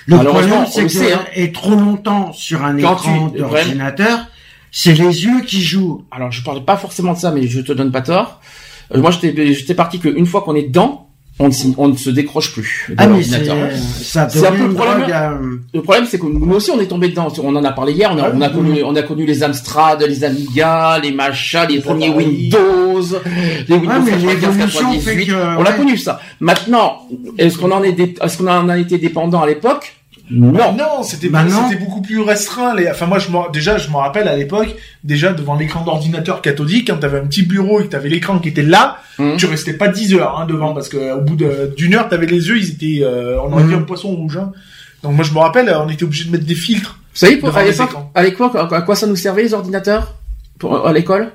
le 0.09 0.25
problème, 0.25 0.67
c'est 0.71 0.87
que 0.87 1.13
hein. 1.13 1.21
est 1.35 1.55
trop 1.55 1.75
longtemps 1.75 2.33
sur 2.33 2.65
un 2.65 2.77
écran 2.77 3.29
d'ordinateur, 3.29 4.27
c'est 4.71 4.95
les 4.95 5.25
yeux 5.25 5.43
qui 5.47 5.63
jouent. 5.63 6.05
Alors, 6.11 6.31
je 6.31 6.43
parle 6.43 6.65
pas 6.65 6.77
forcément 6.77 7.13
de 7.13 7.19
ça, 7.19 7.31
mais 7.31 7.47
je 7.47 7.61
te 7.61 7.73
donne 7.73 7.93
pas 7.93 8.03
tort. 8.03 8.41
Euh, 8.95 9.01
moi, 9.01 9.11
j'étais, 9.11 9.75
parti 9.75 9.99
qu'une 9.99 10.27
fois 10.27 10.43
qu'on 10.43 10.55
est 10.55 10.65
dedans, 10.65 11.09
on 11.41 11.49
ne, 11.49 11.55
on 11.77 11.89
ne 11.89 11.97
se 11.97 12.11
décroche 12.11 12.53
plus 12.53 12.91
ah, 12.97 13.07
l'ordinateur. 13.07 13.57
C'est 13.77 14.19
un 14.19 14.27
peu 14.27 14.67
le 14.67 14.75
problème. 14.75 15.61
Le 15.73 15.83
problème, 15.83 16.05
c'est 16.09 16.19
que 16.19 16.27
nous 16.27 16.55
aussi, 16.55 16.71
on 16.71 16.81
est 16.81 16.87
tombé 16.87 17.09
dedans. 17.09 17.33
On 17.43 17.55
en 17.55 17.65
a 17.65 17.73
parlé 17.73 17.93
hier. 17.93 18.11
On 18.13 18.19
a, 18.19 18.31
on 18.31 18.41
a 18.41 18.49
connu, 18.49 18.83
on 18.83 18.97
a 18.97 19.03
connu 19.03 19.25
les 19.25 19.45
Amstrad, 19.45 20.03
les 20.03 20.25
Amiga, 20.25 20.99
les 20.99 21.13
machins, 21.13 21.67
les 21.69 21.81
premiers 21.81 22.09
Windows, 22.09 23.03
les 23.69 23.77
Windows 23.77 24.05
98. 24.41 25.33
On 25.59 25.65
a 25.65 25.73
connu 25.73 25.97
ça. 25.97 26.21
Maintenant, 26.41 27.07
est-ce 27.37 27.57
qu'on 27.57 27.71
en 27.71 27.83
est, 27.85 27.99
est-ce 27.99 28.39
qu'on 28.39 28.49
en 28.49 28.69
a 28.69 28.79
été 28.79 28.99
dépendant 28.99 29.43
à 29.43 29.47
l'époque? 29.47 29.98
Non, 30.31 30.73
non, 30.75 31.03
c'était 31.03 31.29
bah 31.29 31.45
c'était 31.49 31.83
beaucoup 31.83 32.03
plus 32.03 32.21
restreint. 32.21 32.75
Les... 32.75 32.89
Enfin 32.91 33.07
moi, 33.07 33.19
je 33.19 33.29
déjà, 33.53 33.79
je 33.79 33.89
me 33.91 33.97
rappelle 33.97 34.29
à 34.29 34.37
l'époque, 34.37 34.75
déjà 35.05 35.33
devant 35.33 35.57
l'écran 35.57 35.85
d'ordinateur 35.85 36.43
cathodique, 36.43 36.89
quand 36.89 36.99
t'avais 36.99 37.19
un 37.19 37.27
petit 37.27 37.43
bureau 37.43 37.81
et 37.81 37.85
que 37.85 37.89
t'avais 37.89 38.09
l'écran 38.09 38.39
qui 38.39 38.49
était 38.49 38.63
là, 38.63 38.99
mmh. 39.19 39.37
tu 39.37 39.47
restais 39.47 39.75
pas 39.75 39.89
10 39.89 40.15
heures 40.15 40.39
hein, 40.39 40.47
devant 40.47 40.75
parce 40.75 40.89
que 40.89 41.17
au 41.17 41.21
bout 41.23 41.37
d'une 41.77 41.95
heure, 41.95 42.09
t'avais 42.09 42.27
les 42.27 42.49
yeux, 42.49 42.59
ils 42.59 42.71
étaient, 42.71 43.05
euh, 43.05 43.41
on 43.41 43.53
aurait 43.53 43.65
mmh. 43.65 43.69
dit 43.69 43.75
un 43.75 43.83
poisson 43.83 44.09
rouge. 44.09 44.37
Hein. 44.37 44.53
Donc 45.03 45.15
moi, 45.15 45.25
je 45.25 45.33
me 45.33 45.39
rappelle, 45.39 45.75
on 45.75 45.89
était 45.89 46.05
obligé 46.05 46.25
de 46.25 46.31
mettre 46.31 46.47
des 46.47 46.55
filtres. 46.55 46.99
Vous 47.13 47.19
savez, 47.19 47.37
pour, 47.37 47.57
à 47.57 48.23
l'époque, 48.23 48.55
à 48.55 48.83
quoi 48.83 48.95
ça 48.95 49.07
nous 49.07 49.17
servait 49.17 49.43
les 49.43 49.55
ordinateurs? 49.55 50.15
Pour, 50.59 50.87
à 50.87 50.93
l'école? 50.93 51.33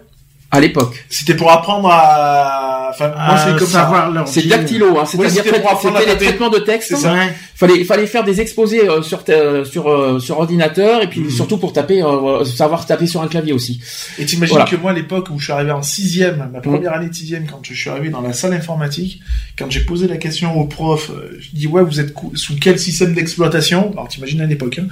À 0.51 0.59
l'époque. 0.59 1.03
C'était 1.09 1.35
pour 1.35 1.51
apprendre 1.51 1.89
à. 1.91 2.72
Enfin, 2.93 3.09
moi, 3.09 3.37
c'est 3.37 3.57
comme 3.57 3.67
ça. 3.67 4.25
C'est 4.25 4.47
dactylo, 4.47 4.97
hein. 4.97 5.05
C'est-à-dire 5.05 5.43
c'était 5.43 6.05
les 6.05 6.17
traitements 6.17 6.49
de 6.49 6.59
texte. 6.59 6.95
Ça 6.95 7.13
fallait 7.55 7.83
fallait 7.83 8.07
faire 8.07 8.23
des 8.23 8.41
exposés 8.41 8.87
euh, 8.89 9.01
sur 9.01 9.23
sur 9.65 9.87
euh, 9.87 10.19
sur 10.19 10.39
ordinateur 10.39 11.01
et 11.01 11.07
puis 11.07 11.21
mhm. 11.21 11.29
surtout 11.29 11.57
pour 11.57 11.73
taper 11.73 12.03
euh, 12.03 12.43
savoir 12.45 12.85
taper 12.85 13.07
sur 13.07 13.21
un 13.21 13.27
clavier 13.27 13.53
aussi. 13.53 13.79
Et 14.19 14.25
t'imagines 14.25 14.65
que 14.65 14.75
moi 14.75 14.91
à 14.91 14.93
l'époque 14.93 15.27
où 15.31 15.39
je 15.39 15.45
suis 15.45 15.53
arrivé 15.53 15.71
en 15.71 15.81
sixième, 15.81 16.49
ma 16.51 16.59
mhm. 16.59 16.61
première 16.61 16.93
année 16.93 17.09
de 17.09 17.13
sixième, 17.13 17.45
quand 17.45 17.59
je 17.63 17.73
suis 17.73 17.89
arrivé 17.89 18.09
dans 18.09 18.21
la 18.21 18.33
salle 18.33 18.53
informatique, 18.53 19.21
quand 19.57 19.69
j'ai 19.69 19.81
posé 19.81 20.07
la 20.07 20.17
question 20.17 20.59
au 20.59 20.65
prof, 20.65 21.11
je 21.39 21.47
dis 21.53 21.67
ouais 21.67 21.83
vous 21.83 21.99
êtes 21.99 22.13
sous 22.35 22.55
quel 22.59 22.79
système 22.79 23.13
d'exploitation? 23.13 23.91
Alors 23.91 24.07
t'imagines 24.07 24.41
à 24.41 24.45
l'époque. 24.45 24.79
Hein, 24.79 24.87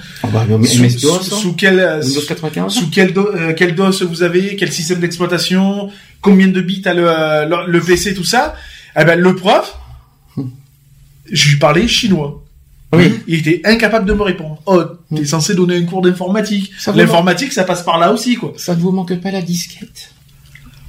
sous, 0.64 1.22
sous, 1.22 1.54
quel 1.54 2.02
sous 2.02 2.90
quel 2.90 3.12
quel 3.56 3.74
DOS 3.74 4.02
vous 4.04 4.22
avez, 4.22 4.56
quel 4.56 4.72
système 4.72 5.00
d'exploitation, 5.00 5.90
combien 6.22 6.48
de 6.48 6.60
bits 6.60 6.82
a 6.86 6.94
le, 6.94 7.70
le, 7.70 7.80
PC 7.80 8.14
tout 8.14 8.24
ça. 8.24 8.54
Eh 8.98 9.04
ben 9.04 9.18
le 9.18 9.34
prof, 9.36 9.78
je 11.30 11.50
lui 11.50 11.58
parlais 11.58 11.86
chinois. 11.86 12.42
Oui. 12.94 13.20
Il 13.26 13.36
était 13.36 13.60
incapable 13.64 14.06
de 14.06 14.12
me 14.12 14.22
répondre. 14.22 14.62
Oh, 14.66 14.82
t'es 15.14 15.24
censé 15.24 15.54
donner 15.54 15.76
un 15.76 15.84
cours 15.84 16.02
d'informatique. 16.02 16.72
L'informatique, 16.94 17.52
ça 17.52 17.64
passe 17.64 17.82
par 17.82 17.98
là 17.98 18.12
aussi, 18.12 18.36
quoi. 18.36 18.52
Ça 18.56 18.74
ne 18.74 18.80
vous 18.80 18.90
manque 18.90 19.18
pas 19.20 19.30
la 19.30 19.40
disquette? 19.40 20.11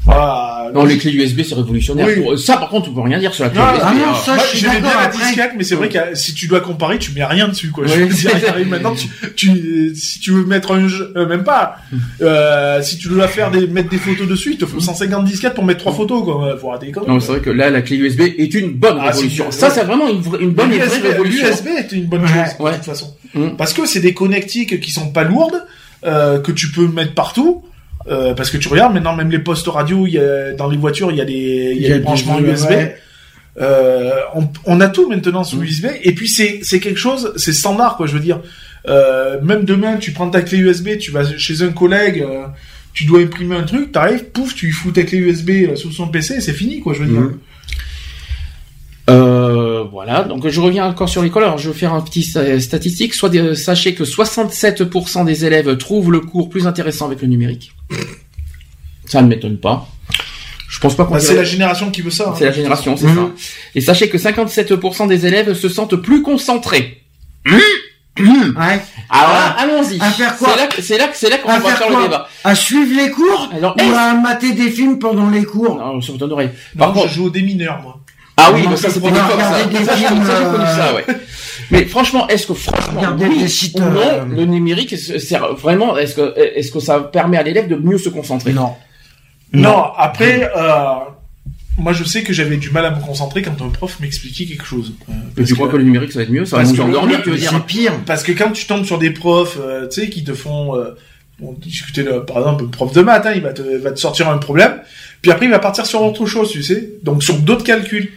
Ah, 0.08 0.70
non, 0.74 0.86
les 0.86 0.98
clés 0.98 1.14
USB, 1.14 1.42
c'est 1.48 1.56
révolutionnaire. 1.56 2.08
Ça, 2.38 2.58
par 2.58 2.70
contre, 2.70 2.90
on 2.90 2.94
peut 2.94 3.02
rien 3.02 3.20
dire 3.20 3.34
sur 3.34 3.46
la 3.46 3.50
clé 3.50 3.60
USB. 3.62 3.82
Ah 3.82 3.94
non, 3.94 4.16
ça, 4.16 4.36
Moi, 4.36 4.44
j'aimais 4.54 4.82
bien 4.82 5.00
la 5.00 5.08
disquette, 5.08 5.52
mais 5.58 5.64
c'est 5.64 5.76
vrai 5.76 5.90
que 5.90 5.98
si 6.14 6.34
tu 6.34 6.48
dois 6.48 6.60
comparer, 6.60 7.00
tu 7.00 7.12
mets 7.12 7.24
rien 7.24 7.48
dessus, 7.48 7.70
quoi. 7.70 7.86
Je 7.88 7.94
veux 7.94 8.08
dire, 8.08 8.32
maintenant, 8.68 8.94
tu, 8.94 9.08
tu, 9.36 9.96
si 9.96 10.20
tu 10.20 10.32
veux 10.32 10.46
mettre 10.46 10.72
un 10.72 10.88
jeu, 10.88 11.14
euh, 11.16 11.28
même 11.28 11.44
pas, 11.44 11.78
euh, 12.22 12.82
si 12.82 12.98
tu 12.98 13.08
dois 13.08 13.28
faire 13.28 13.52
des, 13.52 13.68
mettre 13.68 13.90
des 13.90 13.98
photos 13.98 14.28
dessus, 14.28 14.52
il 14.54 14.58
te 14.58 14.66
faut 14.66 14.80
150 14.80 15.26
disquettes 15.26 15.54
pour 15.54 15.64
mettre 15.64 15.80
trois 15.80 15.94
photos, 15.94 16.24
quoi. 16.24 16.58
Faut 16.60 16.70
rater 16.70 16.92
Non, 17.08 17.20
c'est 17.20 17.32
vrai 17.32 17.42
que 17.42 17.50
là, 17.50 17.70
la 17.70 17.82
clé 17.82 17.98
USB 17.98 18.22
est 18.38 18.54
une 18.54 18.74
bonne 18.74 18.98
ah, 19.00 19.08
révolution. 19.08 19.52
Ça, 19.52 19.70
c'est 19.70 19.84
vraiment 19.84 20.10
une, 20.10 20.22
une 20.40 20.52
bonne 20.52 20.74
et 20.74 20.80
vraie 20.80 21.10
révolution. 21.10 21.48
L'USB 21.48 21.68
est 21.78 21.92
une 21.92 22.06
bonne 22.06 22.28
chose, 22.28 22.72
de 22.72 22.76
toute 22.76 22.86
façon. 22.86 23.16
Mm. 23.34 23.56
Parce 23.58 23.74
que 23.74 23.86
c'est 23.86 24.00
des 24.00 24.14
connectiques 24.14 24.80
qui 24.80 24.92
sont 24.92 25.10
pas 25.12 25.24
lourdes, 25.24 25.64
euh, 26.06 26.40
que 26.40 26.52
tu 26.52 26.72
peux 26.72 26.88
mettre 26.88 27.14
partout. 27.14 27.64
Euh, 28.08 28.34
parce 28.34 28.52
que 28.52 28.58
tu 28.58 28.68
regardes 28.68 28.94
maintenant 28.94 29.16
même 29.16 29.32
les 29.32 29.40
postes 29.40 29.68
radio, 29.68 30.06
y 30.08 30.18
a, 30.18 30.52
dans 30.54 30.70
les 30.70 30.78
voitures 30.78 31.12
il 31.12 31.18
y 31.18 31.22
a 31.22 31.26
des, 31.26 31.74
il 31.76 31.82
y 31.82 31.92
a 31.92 31.98
des 31.98 32.04
branchements 32.04 32.40
USB. 32.40 32.72
Euh, 33.62 34.12
on, 34.34 34.50
on, 34.66 34.82
a 34.82 34.88
tout 34.88 35.08
maintenant 35.08 35.44
sous 35.44 35.62
USB 35.62 35.86
et 36.02 36.14
puis 36.14 36.28
c'est 36.28 36.62
c'est 36.64 36.80
quelque 36.80 37.00
chose, 37.00 37.34
c'est 37.38 37.54
standard 37.54 37.98
quoi. 37.98 38.08
Je 38.08 38.14
veux 38.14 38.20
dire, 38.20 38.42
euh, 38.88 39.40
même 39.42 39.64
demain 39.64 39.98
tu 39.98 40.12
prends 40.12 40.30
ta 40.30 40.42
clé 40.42 40.58
USB, 40.58 40.98
tu 41.00 41.12
vas 41.12 41.24
chez 41.38 41.62
un 41.62 41.70
collègue, 41.70 42.26
tu 42.94 43.06
dois 43.06 43.22
imprimer 43.22 43.56
un 43.56 43.64
truc, 43.64 43.92
t'arrives, 43.92 44.26
pouf, 44.26 44.56
tu 44.56 44.72
fous 44.72 44.92
ta 44.92 45.04
clé 45.04 45.20
USB 45.20 45.76
sous 45.76 45.92
son 45.92 46.08
PC, 46.08 46.42
c'est 46.42 46.54
fini 46.54 46.82
quoi. 46.82 46.94
Je 46.94 47.04
veux 47.04 47.10
dire. 47.10 47.22
Mhm. 47.22 47.40
Euh, 49.10 49.73
voilà, 49.94 50.24
donc 50.24 50.48
je 50.48 50.60
reviens 50.60 50.88
encore 50.88 51.08
sur 51.08 51.22
l'école. 51.22 51.44
Alors 51.44 51.60
je 51.60 51.70
vais 51.70 51.78
faire 51.78 51.94
un 51.94 52.02
petit 52.02 52.24
statistique. 52.24 53.14
Soit 53.14 53.56
sachez 53.56 53.94
que 53.94 54.04
67% 54.04 55.24
des 55.24 55.46
élèves 55.46 55.78
trouvent 55.78 56.12
le 56.12 56.20
cours 56.20 56.50
plus 56.50 56.66
intéressant 56.66 57.06
avec 57.06 57.22
le 57.22 57.28
numérique. 57.28 57.74
Ça 59.06 59.22
ne 59.22 59.28
m'étonne 59.28 59.60
pas. 59.60 59.88
Je 60.68 60.80
pense 60.80 60.96
pas 60.96 61.06
qu'on. 61.06 61.14
Bah, 61.14 61.20
c'est 61.20 61.36
la 61.36 61.44
génération 61.44 61.92
qui 61.92 62.02
veut 62.02 62.10
ça. 62.10 62.30
Hein. 62.30 62.36
C'est 62.36 62.46
la 62.46 62.52
génération, 62.52 62.98
c'est 62.98 63.06
ça. 63.06 63.14
Mhm. 63.14 63.34
Et 63.76 63.82
sachez 63.82 64.10
que 64.10 64.18
57% 64.18 65.08
des 65.08 65.28
élèves 65.28 65.54
se 65.54 65.70
sentent 65.70 65.96
plus 65.96 66.24
concentrés. 66.24 67.04
Mhm. 67.46 68.56
Ouais. 68.58 68.82
Alors 69.12 69.56
allons-y. 69.60 70.02
À 70.02 70.10
faire 70.10 70.36
quoi 70.38 70.56
C'est 70.80 70.98
là, 70.98 71.10
c'est 71.14 71.30
là, 71.30 71.38
qu'on 71.38 71.50
va 71.50 71.60
faire, 71.60 71.88
le 71.88 72.04
débat. 72.04 72.28
À 72.44 72.56
suivre 72.56 72.96
les 72.96 73.12
cours 73.12 73.52
Alors, 73.56 73.76
ou 73.78 73.96
à 73.96 74.16
mater 74.16 74.54
des 74.54 74.72
films 74.72 74.98
pendant 74.98 75.30
les 75.30 75.44
cours 75.44 75.78
Non, 75.78 76.02
ça 76.02 76.14
me 76.14 76.78
Par 76.78 76.94
contre, 76.94 77.10
je 77.10 77.14
joue 77.14 77.26
aux 77.28 77.30
démineurs, 77.30 77.80
moi. 77.84 78.03
Ah 78.38 78.52
oui, 78.54 78.62
mais 78.70 78.76
ça 78.76 78.90
c'était 78.90 79.10
comme 79.10 79.18
ça. 79.18 79.86
Ça, 79.86 79.96
j'ai 79.96 80.06
connu 80.06 80.66
ça, 80.66 80.96
ouais. 80.96 81.06
Mais 81.72 81.86
franchement, 81.86 82.28
est-ce 82.28 82.48
que 82.48 82.54
franchement, 82.54 83.16
oui 83.20 83.46
ou 83.76 83.80
non, 83.80 83.86
euh, 83.98 84.26
le 84.26 84.46
numérique 84.46 84.98
sert 84.98 85.54
vraiment, 85.54 85.98
est-ce 85.98 86.16
que, 86.16 86.34
est-ce 86.38 86.72
que 86.72 86.80
ça 86.80 87.00
permet 87.00 87.38
à 87.38 87.44
l'élève 87.44 87.68
de 87.68 87.76
mieux 87.76 87.98
se 87.98 88.10
concentrer? 88.10 88.54
Non. 88.54 88.74
Non. 89.54 89.86
Après, 89.98 90.52
euh, 90.56 90.96
moi, 91.78 91.94
je 91.94 92.04
sais 92.04 92.24
que 92.24 92.34
j'avais 92.34 92.58
du 92.58 92.72
mal 92.72 92.86
à 92.86 92.92
me 92.92 93.02
concentrer 93.02 93.42
quand 93.42 93.62
un 93.62 93.70
prof 93.70 94.00
m'expliquait 94.00 94.46
quelque 94.46 94.66
chose. 94.66 94.94
Euh, 95.10 95.44
tu 95.46 95.56
crois 95.56 95.70
que 95.70 95.78
le 95.78 95.84
numérique 95.84 96.12
ça 96.12 96.20
va 96.20 96.24
être 96.24 96.32
mieux? 96.32 96.46
Ça 96.46 96.58
va 96.58 96.64
nous 96.64 96.82
endormir, 96.82 97.22
tu 97.24 97.30
veux 97.30 97.38
dire? 97.38 97.52
C'est 97.52 97.66
pire. 97.66 97.94
Parce 98.06 98.24
que 98.24 98.32
quand 98.32 98.52
tu 98.52 98.66
tombes 98.66 98.86
sur 98.86 98.98
des 98.98 99.12
profs, 99.12 99.58
euh, 99.62 99.88
tu 99.88 100.02
sais, 100.02 100.10
qui 100.10 100.24
te 100.24 100.34
font, 100.34 100.76
euh, 100.76 100.96
on 101.42 101.54
discutait 101.54 102.04
par 102.28 102.38
exemple, 102.40 102.66
un 102.66 102.68
prof 102.68 102.92
de 102.94 103.02
maths, 103.02 103.26
hein, 103.26 103.34
il 103.36 103.42
va 103.42 103.54
te, 103.54 103.62
va 103.78 103.92
te 103.92 104.00
sortir 104.00 104.28
un 104.30 104.38
problème, 104.38 104.82
puis 105.22 105.32
après 105.32 105.46
il 105.46 105.52
va 105.52 105.60
partir 105.60 105.86
sur 105.86 106.02
autre 106.02 106.26
chose, 106.26 106.52
tu 106.52 106.62
sais, 106.62 106.90
donc 107.04 107.24
sur 107.24 107.38
d'autres 107.38 107.64
calculs. 107.64 108.12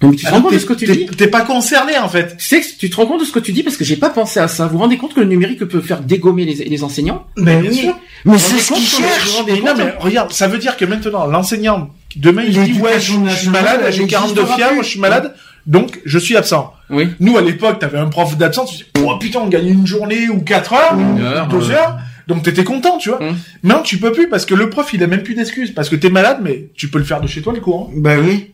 Donc 0.00 0.16
tu 0.16 0.24
te 0.24 0.30
rends 0.30 0.42
compte 0.42 0.52
de 0.52 0.58
ce 0.58 0.66
que 0.66 0.74
tu 0.74 0.86
dis 0.86 1.06
T'es 1.06 1.26
pas 1.26 1.42
concerné 1.42 1.98
en 1.98 2.08
fait. 2.08 2.36
Tu 2.36 2.44
sais, 2.44 2.62
tu 2.78 2.88
te 2.88 2.96
rends 2.96 3.06
compte 3.06 3.20
de 3.20 3.24
ce 3.24 3.32
que 3.32 3.38
tu 3.38 3.52
dis 3.52 3.62
parce 3.62 3.76
que 3.76 3.84
j'ai 3.84 3.96
pas 3.96 4.10
pensé 4.10 4.40
à 4.40 4.48
ça. 4.48 4.66
Vous 4.66 4.72
vous 4.72 4.78
rendez 4.78 4.96
compte 4.96 5.14
que 5.14 5.20
le 5.20 5.26
numérique 5.26 5.64
peut 5.64 5.80
faire 5.80 6.00
dégommer 6.00 6.44
les, 6.44 6.54
les 6.64 6.84
enseignants? 6.84 7.26
Ben 7.36 7.60
bien 7.60 7.72
sûr. 7.72 7.98
Mais 8.24 8.38
c'est 8.38 8.58
ce 8.58 8.72
qu'ils 8.72 8.86
cherchent. 8.86 9.44
Non 9.64 9.74
mais 9.76 9.94
regarde, 9.98 10.32
ça 10.32 10.48
veut 10.48 10.58
dire 10.58 10.76
que 10.76 10.84
maintenant 10.84 11.26
l'enseignant 11.26 11.90
demain 12.16 12.42
il 12.46 12.52
dit 12.52 12.80
ouais 12.80 13.00
je, 13.00 13.12
suis 13.34 13.48
malade, 13.48 13.80
j'ai 13.90 14.06
42 14.06 14.46
fièvre, 14.46 14.82
je 14.82 14.88
suis 14.88 15.00
malade. 15.00 15.34
Donc, 15.66 16.00
je 16.06 16.18
suis 16.18 16.34
absent. 16.34 16.72
Oui. 16.88 17.10
Nous, 17.20 17.36
à 17.36 17.42
l'époque, 17.42 17.78
t'avais 17.78 17.98
un 17.98 18.06
prof 18.06 18.38
d'absence, 18.38 18.70
tu 18.70 18.76
dis, 18.78 18.84
oh 19.04 19.18
putain, 19.18 19.40
on 19.40 19.48
gagne 19.48 19.68
une 19.68 19.86
journée 19.86 20.30
ou 20.30 20.40
4 20.40 20.72
heures, 20.72 20.96
ou 20.96 21.50
2 21.50 21.70
heures. 21.72 21.98
Donc 22.26 22.42
t'étais 22.42 22.64
content, 22.64 22.98
tu 22.98 23.08
vois. 23.08 23.22
Hum. 23.22 23.36
Maintenant, 23.62 23.82
tu 23.82 23.98
peux 23.98 24.12
plus 24.12 24.28
parce 24.28 24.44
que 24.44 24.54
le 24.54 24.68
prof, 24.68 24.92
il 24.92 25.02
a 25.02 25.06
même 25.06 25.22
plus 25.22 25.34
d'excuses. 25.34 25.72
Parce 25.72 25.88
que 25.88 25.96
t'es 25.96 26.10
malade, 26.10 26.40
mais 26.42 26.68
tu 26.74 26.88
peux 26.88 26.98
le 26.98 27.04
faire 27.04 27.20
de 27.20 27.26
chez 27.26 27.40
toi, 27.40 27.54
le 27.54 27.60
cours. 27.60 27.90
Hein. 27.90 27.94
Ben 27.96 28.20
oui. 28.22 28.50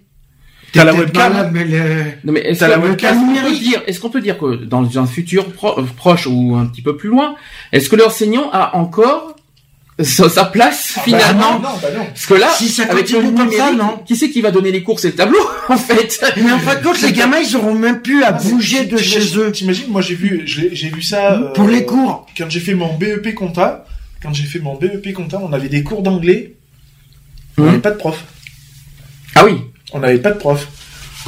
T'as 0.75 0.85
la 0.85 0.95
webcam. 0.95 1.51
mais 1.53 1.65
Non 2.25 2.33
mais 2.33 2.41
est-ce 2.41 2.65
qu'on 2.65 3.33
peut 3.33 3.57
dire, 3.57 3.83
est-ce 3.87 4.01
qu'on 4.01 4.11
peut 4.11 4.21
dire 4.21 4.39
que 4.39 4.57
dans 4.57 4.99
un 4.99 5.07
futur 5.07 5.47
euh, 5.65 5.83
proche 5.97 6.27
ou 6.27 6.57
un 6.57 6.67
petit 6.67 6.83
peu 6.83 6.97
plus 6.97 7.09
loin, 7.09 7.37
est-ce 7.73 7.89
que 7.89 7.97
l'enseignant 7.97 8.51
a 8.53 8.77
encore 8.77 9.37
sa, 10.01 10.45
place 10.47 10.95
ah, 10.97 10.99
bah 10.99 11.03
finalement 11.05 11.53
non, 11.53 11.61
non, 11.61 11.79
bah 11.81 11.89
non. 11.97 12.05
Parce 12.07 12.27
que 12.27 12.35
là, 12.35 12.49
si 12.57 12.69
ça 12.69 12.85
avec 12.91 13.09
le 13.11 13.23
numérique, 13.23 13.55
ça, 13.55 13.73
non. 13.73 13.99
qui 14.05 14.17
c'est 14.17 14.29
qui 14.29 14.41
va 14.41 14.51
donner 14.51 14.73
les 14.73 14.83
cours 14.83 14.99
C'est 14.99 15.11
le 15.11 15.15
tableau, 15.15 15.39
en 15.69 15.77
fait. 15.77 16.21
Mais 16.37 16.51
en 16.51 16.59
fin 16.59 16.75
de 16.75 16.83
compte, 16.83 17.01
les 17.01 17.13
gamins, 17.13 17.39
ils 17.39 17.55
auront 17.55 17.75
même 17.75 18.03
plus 18.03 18.25
à 18.25 18.29
ah, 18.29 18.33
bouger 18.33 18.87
de 18.87 18.97
chez 18.97 19.39
eux. 19.39 19.53
T'imagines, 19.53 19.87
moi 19.89 20.01
j'ai 20.01 20.17
vu, 20.17 20.43
j'ai 20.47 20.89
vu 20.89 21.03
ça 21.03 21.53
pour 21.55 21.69
les 21.69 21.83
euh, 21.83 21.87
cours. 21.87 22.27
Quand 22.37 22.51
j'ai 22.51 22.61
fait 22.61 22.75
mon 22.75 22.93
BEP 22.95 23.35
compta, 23.35 23.87
quand 24.21 24.33
j'ai 24.35 24.45
fait 24.45 24.59
mon 24.59 24.75
BEP 24.75 25.13
compta, 25.13 25.39
on 25.39 25.53
avait 25.53 25.69
des 25.69 25.85
cours 25.85 26.03
d'anglais. 26.03 26.55
On 27.57 27.63
n'avait 27.63 27.77
hum. 27.77 27.83
pas 27.83 27.93
de 27.93 27.99
prof. 27.99 28.25
Ah 29.37 29.45
oui. 29.45 29.61
On 29.93 30.01
n'avait 30.01 30.19
pas 30.19 30.33
de 30.33 30.39
prof. 30.39 30.69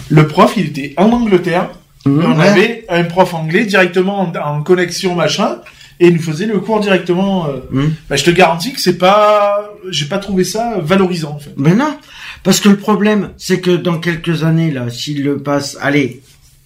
Le 0.08 0.26
prof, 0.26 0.54
il 0.56 0.66
était 0.66 0.94
en 0.96 1.10
Angleterre. 1.10 1.70
Hum. 2.04 2.24
on 2.24 2.38
avait 2.38 2.84
un 2.88 3.02
prof 3.02 3.34
anglais 3.34 3.64
directement 3.64 4.20
en, 4.20 4.62
connexion 4.62 5.16
machin 5.16 5.56
et 5.98 6.06
il 6.06 6.14
nous 6.14 6.22
faisait 6.22 6.46
le 6.46 6.60
cours 6.60 6.78
directement. 6.78 7.48
Euh. 7.48 7.58
Hum. 7.72 7.94
Bah, 8.08 8.16
je 8.16 8.24
te 8.24 8.30
garantis 8.30 8.72
que 8.72 8.80
c'est 8.80 8.98
pas, 8.98 9.68
j'ai 9.90 10.06
pas 10.06 10.18
trouvé 10.18 10.44
ça 10.44 10.78
valorisant 10.80 11.32
en 11.32 11.38
fait. 11.38 11.52
Mais 11.56 11.74
non, 11.74 11.96
parce 12.44 12.60
que 12.60 12.68
le 12.68 12.76
problème, 12.76 13.30
c'est 13.38 13.60
que 13.60 13.72
dans 13.72 13.98
quelques 13.98 14.44
années 14.44 14.70
là, 14.70 14.88
s'il 14.88 15.24
le 15.24 15.38
passe, 15.38 15.76
allez, 15.80 16.22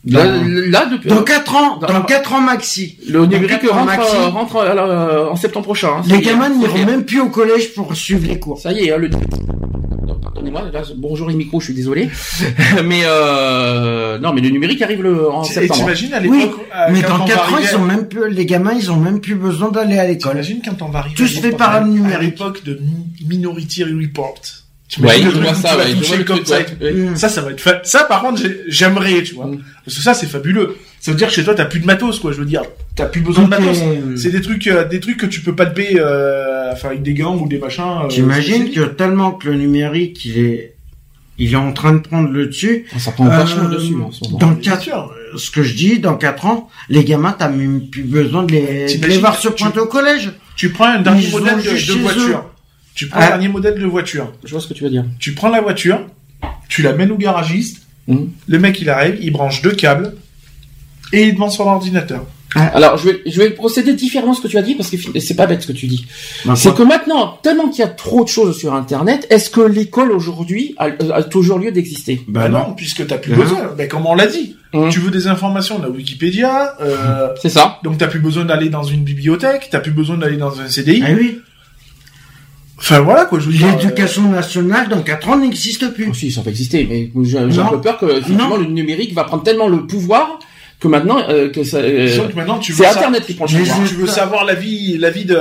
Là, 0.06 0.24
là, 0.24 0.86
depuis, 0.86 1.10
dans 1.10 1.22
4 1.22 1.56
ans, 1.56 1.76
dans, 1.76 2.02
4 2.02 2.32
ans 2.32 2.40
maxi. 2.40 2.98
Le 3.06 3.26
numérique 3.26 3.68
rentre, 3.68 4.30
rentre 4.30 4.56
euh, 4.56 5.28
en 5.28 5.36
septembre 5.36 5.66
prochain. 5.66 5.96
Hein, 5.98 6.02
les 6.06 6.22
gamins 6.22 6.48
n'iront 6.48 6.86
même 6.86 7.04
plus 7.04 7.20
au 7.20 7.28
collège 7.28 7.74
pour 7.74 7.94
suivre 7.94 8.26
les 8.26 8.38
cours. 8.38 8.58
Ça 8.58 8.72
y 8.72 8.86
est, 8.86 8.92
hein, 8.92 8.96
le 8.96 9.10
pardonnez-moi, 10.22 10.62
bonjour 10.96 11.28
les 11.28 11.34
micros, 11.34 11.60
je 11.60 11.66
suis 11.66 11.74
désolé. 11.74 12.08
mais 12.84 13.02
euh, 13.04 14.18
non, 14.18 14.32
mais 14.32 14.40
le 14.40 14.48
numérique 14.48 14.80
arrive 14.80 15.02
le, 15.02 15.30
en 15.30 15.44
septembre. 15.44 15.74
Et 15.74 15.78
t'imagines 15.82 16.14
à 16.14 16.20
l'époque, 16.20 16.56
oui, 16.56 16.64
euh, 16.74 16.88
mais 16.92 17.02
dans 17.02 17.24
4 17.24 17.52
ans, 17.52 17.58
ils 17.58 17.76
ont 17.76 17.84
même 17.84 18.08
plus, 18.08 18.30
les 18.30 18.46
gamins, 18.46 18.72
ils 18.72 18.90
ont 18.90 18.96
même 18.96 19.20
plus 19.20 19.34
besoin 19.34 19.70
d'aller 19.70 19.98
à 19.98 20.06
l'école. 20.06 20.32
T'imagines 20.32 20.62
quand 20.64 20.82
on 20.82 20.88
va 20.88 21.00
arriver 21.00 21.14
Tout 21.14 21.26
se 21.26 21.40
fait 21.40 21.52
par 21.52 21.82
le 21.82 21.90
numérique. 21.90 22.16
À 22.16 22.20
l'époque 22.22 22.64
de 22.64 22.80
Minority 23.28 23.84
Report. 23.84 24.40
Ouais, 24.98 25.20
je 25.22 25.28
vois 25.28 25.54
ça, 25.54 25.76
ouais, 25.76 26.24
comme 26.24 26.44
ça, 26.44 26.58
ça, 27.14 27.28
ça 27.28 27.42
va 27.42 27.52
être 27.52 27.80
ça, 27.84 28.04
par 28.04 28.22
contre, 28.22 28.42
j'aimerais, 28.66 29.22
tu 29.22 29.34
vois. 29.34 29.46
Mm. 29.46 29.60
Parce 29.84 29.96
que 29.96 30.02
ça, 30.02 30.14
c'est 30.14 30.26
fabuleux. 30.26 30.76
Ça 30.98 31.12
veut 31.12 31.16
dire 31.16 31.28
que 31.28 31.32
chez 31.32 31.44
toi, 31.44 31.54
t'as 31.54 31.64
plus 31.64 31.80
de 31.80 31.86
matos, 31.86 32.18
quoi. 32.18 32.32
Je 32.32 32.38
veux 32.38 32.44
dire, 32.44 32.62
t'as 32.96 33.06
plus 33.06 33.20
besoin 33.20 33.44
de 33.44 33.50
matos. 33.50 33.78
C'est 34.16 34.30
des 34.30 34.40
trucs, 34.40 34.66
euh, 34.66 34.86
des 34.86 34.98
trucs 34.98 35.16
que 35.16 35.26
tu 35.26 35.40
peux 35.40 35.54
pas 35.54 35.66
te 35.66 35.74
payer, 35.74 36.00
euh, 36.00 36.72
enfin, 36.72 36.88
avec 36.88 37.02
des 37.02 37.14
gants 37.14 37.36
ou 37.36 37.46
des 37.46 37.58
machins. 37.58 37.84
Euh, 38.04 38.08
T'imagines 38.08 38.70
que 38.70 38.80
tellement 38.80 39.32
que 39.32 39.48
le 39.48 39.54
numérique, 39.54 40.24
il 40.24 40.38
est, 40.38 40.74
il 41.38 41.52
est 41.52 41.56
en 41.56 41.72
train 41.72 41.94
de 41.94 42.00
prendre 42.00 42.28
le 42.28 42.46
dessus. 42.46 42.86
Ah, 42.94 42.98
ça 42.98 43.12
prend 43.12 43.26
vachement 43.26 43.64
euh, 43.64 43.76
dessus, 43.76 43.94
en 43.94 44.10
ce 44.10 44.24
moment. 44.24 44.38
Dans 44.38 44.54
quatre, 44.56 44.90
ce 45.36 45.50
que 45.50 45.62
je 45.62 45.74
dis, 45.74 46.00
dans 46.00 46.16
quatre 46.16 46.46
ans, 46.46 46.68
les 46.88 47.04
gamins, 47.04 47.34
t'as 47.38 47.48
même 47.48 47.88
plus 47.88 48.02
besoin 48.02 48.42
de 48.42 48.52
les, 48.52 48.98
de 48.98 49.06
les 49.06 49.18
voir 49.18 49.36
se 49.36 49.48
pointer 49.48 49.78
au 49.78 49.86
collège. 49.86 50.32
Tu 50.56 50.70
prends 50.70 50.86
un 50.86 51.00
dernier 51.00 51.28
modèle 51.28 51.62
de, 51.62 51.92
voiture. 52.02 52.49
Tu 53.00 53.06
prends 53.06 53.20
un 53.20 53.28
dernier 53.28 53.48
modèle 53.48 53.80
de 53.80 53.86
voiture. 53.86 54.30
Je 54.44 54.50
vois 54.50 54.60
ce 54.60 54.66
que 54.66 54.74
tu 54.74 54.84
veux 54.84 54.90
dire. 54.90 55.06
Tu 55.18 55.32
prends 55.32 55.48
la 55.48 55.62
voiture, 55.62 56.06
tu 56.68 56.82
la 56.82 56.92
mènes 56.92 57.10
au 57.10 57.16
garagiste, 57.16 57.86
mmh. 58.08 58.16
le 58.46 58.58
mec 58.58 58.78
il 58.78 58.90
arrive, 58.90 59.16
il 59.22 59.32
branche 59.32 59.62
deux 59.62 59.70
câbles, 59.70 60.12
et 61.10 61.28
il 61.28 61.32
demande 61.32 61.50
son 61.50 61.62
ordinateur. 61.62 62.26
Ah. 62.54 62.66
Alors, 62.74 62.98
je 62.98 63.08
vais, 63.08 63.22
je 63.24 63.40
vais 63.40 63.48
procéder 63.48 63.94
différemment 63.94 64.34
ce 64.34 64.42
que 64.42 64.48
tu 64.48 64.58
as 64.58 64.62
dit 64.62 64.74
parce 64.74 64.90
que 64.90 64.98
c'est 65.18 65.34
pas 65.34 65.46
bête 65.46 65.62
ce 65.62 65.68
que 65.68 65.72
tu 65.72 65.86
dis. 65.86 66.04
C'est 66.56 66.74
que 66.74 66.82
maintenant, 66.82 67.38
tellement 67.42 67.70
qu'il 67.70 67.78
y 67.78 67.88
a 67.88 67.88
trop 67.88 68.22
de 68.22 68.28
choses 68.28 68.58
sur 68.58 68.74
Internet, 68.74 69.26
est-ce 69.30 69.48
que 69.48 69.62
l'école 69.62 70.12
aujourd'hui 70.12 70.74
a, 70.76 71.22
toujours 71.22 71.58
lieu 71.58 71.72
d'exister? 71.72 72.20
Ben 72.28 72.50
non, 72.50 72.74
puisque 72.76 73.06
t'as 73.06 73.16
plus 73.16 73.32
besoin. 73.32 73.72
Ben 73.78 73.88
comme 73.88 74.04
on 74.04 74.14
l'a 74.14 74.26
dit, 74.26 74.56
mmh. 74.74 74.90
tu 74.90 75.00
veux 75.00 75.10
des 75.10 75.26
informations, 75.26 75.80
on 75.80 75.84
a 75.84 75.88
Wikipédia. 75.88 76.76
Euh, 76.82 77.28
c'est 77.40 77.48
ça. 77.48 77.78
Donc 77.82 77.96
t'as 77.96 78.08
plus 78.08 78.20
besoin 78.20 78.44
d'aller 78.44 78.68
dans 78.68 78.84
une 78.84 79.04
bibliothèque, 79.04 79.68
t'as 79.70 79.80
plus 79.80 79.92
besoin 79.92 80.18
d'aller 80.18 80.36
dans 80.36 80.60
un 80.60 80.68
CDI. 80.68 81.02
Ah 81.02 81.12
oui. 81.16 81.40
Enfin 82.80 83.00
voilà 83.00 83.26
quoi, 83.26 83.38
je 83.38 83.50
dire. 83.50 83.66
L'éducation 83.76 84.30
nationale 84.30 84.88
dans 84.88 85.02
4 85.02 85.28
ans 85.28 85.38
n'existe 85.38 85.92
plus. 85.92 86.08
Oh, 86.10 86.14
si, 86.14 86.32
ça 86.32 86.40
va 86.40 86.50
exister, 86.50 86.86
mais 86.88 87.10
j'ai 87.24 87.38
un 87.38 87.66
peu 87.66 87.80
peur 87.80 87.98
que 87.98 88.06
le 88.06 88.66
numérique 88.66 89.14
va 89.14 89.24
prendre 89.24 89.42
tellement 89.42 89.68
le 89.68 89.86
pouvoir 89.86 90.38
que 90.80 90.88
maintenant 90.88 91.18
euh, 91.28 91.50
que 91.50 91.62
ça 91.62 91.76
euh, 91.78 92.08
c'est 92.62 92.86
internet 92.86 93.26
qui 93.26 93.34
prend 93.34 93.44
le 93.44 93.58
pouvoir. 93.58 93.86
Tu 93.86 93.94
veux 93.94 94.06
savoir 94.06 94.44
la 94.44 94.54
vie 94.54 94.96
la 94.98 95.10
vie 95.10 95.26
de 95.26 95.36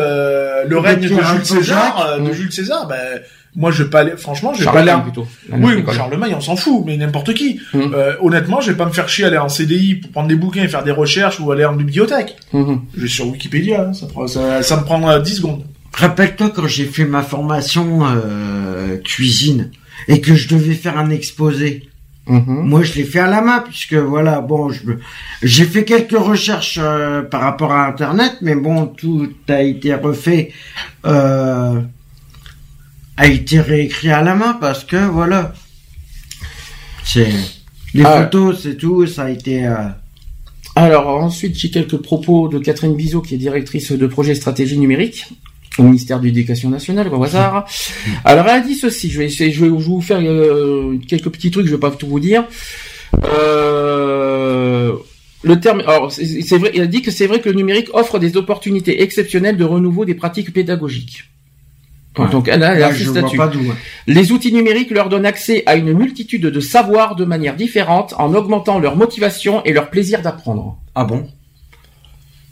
le 0.68 0.78
règne 0.78 1.00
de 1.00 1.08
Jules 1.08 1.46
César 1.46 2.06
euh, 2.06 2.20
de 2.20 2.34
Jules 2.34 2.52
César 2.52 2.88
ben 2.88 3.22
moi 3.56 3.72
je 3.72 3.84
vais 3.84 3.90
pas 3.90 4.02
aller 4.02 4.18
franchement 4.18 4.54
je 4.54 4.60
vais 4.60 4.66
pas 4.66 4.80
aller 4.80 4.94
plutôt. 5.02 5.26
oui 5.50 5.84
Charlemagne 5.94 6.34
on 6.36 6.42
s'en 6.42 6.58
fout 6.58 6.84
mais 6.86 6.98
n'importe 6.98 7.34
qui. 7.34 7.62
Euh, 7.74 8.16
honnêtement 8.20 8.60
je 8.60 8.72
vais 8.72 8.78
pas 8.78 8.86
me 8.86 8.92
faire 8.92 9.08
chier 9.08 9.26
aller 9.26 9.38
en 9.38 9.50
CDI 9.50 9.96
pour 9.96 10.12
prendre 10.12 10.28
des 10.28 10.36
bouquins 10.36 10.64
et 10.64 10.68
faire 10.68 10.84
des 10.84 10.92
recherches 10.92 11.40
ou 11.40 11.50
aller 11.52 11.66
en 11.66 11.74
bibliothèque. 11.74 12.36
Hum. 12.54 12.82
je 12.96 13.02
vais 13.04 13.08
sur 13.08 13.28
Wikipédia 13.28 13.88
hein, 13.90 13.94
ça, 13.94 14.08
ça, 14.28 14.62
ça 14.62 14.78
me 14.78 14.84
prend 14.84 15.20
10 15.20 15.36
secondes 15.36 15.64
rappelle-toi 15.94 16.52
quand 16.56 16.68
j'ai 16.68 16.86
fait 16.86 17.06
ma 17.06 17.24
formation 17.24 18.06
euh, 18.06 18.98
cuisine 18.98 19.72
et 20.08 20.22
que 20.22 20.36
je 20.36 20.48
devais 20.48 20.76
faire 20.76 20.98
un 20.98 21.10
exposé 21.10 21.90
Mhm. 22.30 22.62
Moi, 22.64 22.84
je 22.84 22.94
l'ai 22.94 23.06
fait 23.06 23.20
à 23.20 23.28
la 23.28 23.42
main 23.42 23.60
puisque 23.60 23.96
voilà, 23.96 24.40
bon, 24.40 24.70
je 24.70 24.82
j'ai 25.42 25.66
fait 25.66 25.84
quelques 25.84 26.18
recherches 26.18 26.78
euh, 26.80 27.24
par 27.24 27.42
rapport 27.42 27.72
à 27.72 27.88
Internet, 27.88 28.38
mais 28.42 28.54
bon, 28.54 28.86
tout 28.86 29.34
a 29.48 29.64
été 29.64 29.96
refait, 29.96 30.54
euh, 31.08 31.82
a 33.18 33.28
été 33.28 33.60
réécrit 33.60 34.12
à 34.12 34.22
la 34.22 34.36
main 34.36 34.54
parce 34.54 34.84
que 34.84 34.98
voilà, 35.08 35.54
c'est 37.04 37.34
les 37.96 38.06
ah. 38.06 38.22
photos, 38.22 38.62
c'est 38.62 38.78
tout, 38.78 39.08
ça 39.08 39.24
a 39.24 39.30
été. 39.32 39.66
Euh, 39.66 39.88
Alors 40.76 41.08
ensuite, 41.08 41.56
j'ai 41.56 41.72
quelques 41.72 41.98
propos 41.98 42.48
de 42.48 42.60
Catherine 42.60 42.96
Bizot, 42.96 43.22
qui 43.22 43.34
est 43.34 43.40
directrice 43.40 43.92
de 43.92 44.06
projet 44.06 44.36
stratégie 44.36 44.78
numérique 44.78 45.26
au 45.78 45.84
ministère 45.84 46.20
de 46.20 46.26
l'Éducation 46.26 46.70
nationale, 46.70 47.08
au 47.14 47.24
hasard. 47.24 47.66
Alors 48.26 48.46
elle 48.48 48.62
a 48.62 48.62
dit 48.62 48.76
ceci, 48.76 49.10
je 49.10 49.20
vais 49.20 49.26
essayer, 49.26 49.52
je 49.52 49.64
vais 49.64 49.70
vous 49.70 50.02
faire 50.02 50.20
euh, 50.22 50.98
quelques 51.08 51.30
petits 51.30 51.52
trucs, 51.52 51.66
je 51.66 51.72
vais 51.72 51.80
pas 51.80 51.92
tout 51.92 52.08
vous 52.08 52.20
dire. 52.20 52.46
Euh, 53.24 54.94
le 55.42 55.60
terme, 55.60 55.82
alors 55.82 56.12
c'est 56.12 56.58
vrai, 56.58 56.72
elle 56.74 56.82
a 56.82 56.88
dit 56.88 57.02
que 57.02 57.12
c'est 57.12 57.28
vrai 57.28 57.40
que 57.40 57.50
le 57.50 57.56
numérique 57.56 57.90
offre 57.94 58.20
des 58.20 58.36
opportunités 58.36 59.02
exceptionnelles 59.02 59.58
de 59.58 59.64
renouveau 59.64 60.04
des 60.04 60.16
pratiques 60.16 60.54
pédagogiques. 60.54 61.24
Donc 62.32 62.50
elle 62.50 62.64
a, 62.64 62.76
elle 62.76 62.84
a 62.84 62.90
hein. 62.90 63.76
Les 64.08 64.32
outils 64.32 64.52
numériques 64.52 64.92
leur 64.92 65.08
donnent 65.08 65.26
accès 65.26 65.64
à 65.66 65.76
une 65.76 65.94
multitude 65.94 66.46
de 66.48 66.60
savoirs 66.60 67.16
de 67.16 67.24
manière 67.24 67.56
différente 67.56 68.14
en 68.18 68.34
augmentant 68.34 68.80
leur 68.80 68.98
motivation 68.98 69.64
et 69.64 69.72
leur 69.72 69.90
plaisir 69.90 70.22
d'apprendre. 70.22 70.80
Ah 70.96 71.06
bon? 71.06 71.28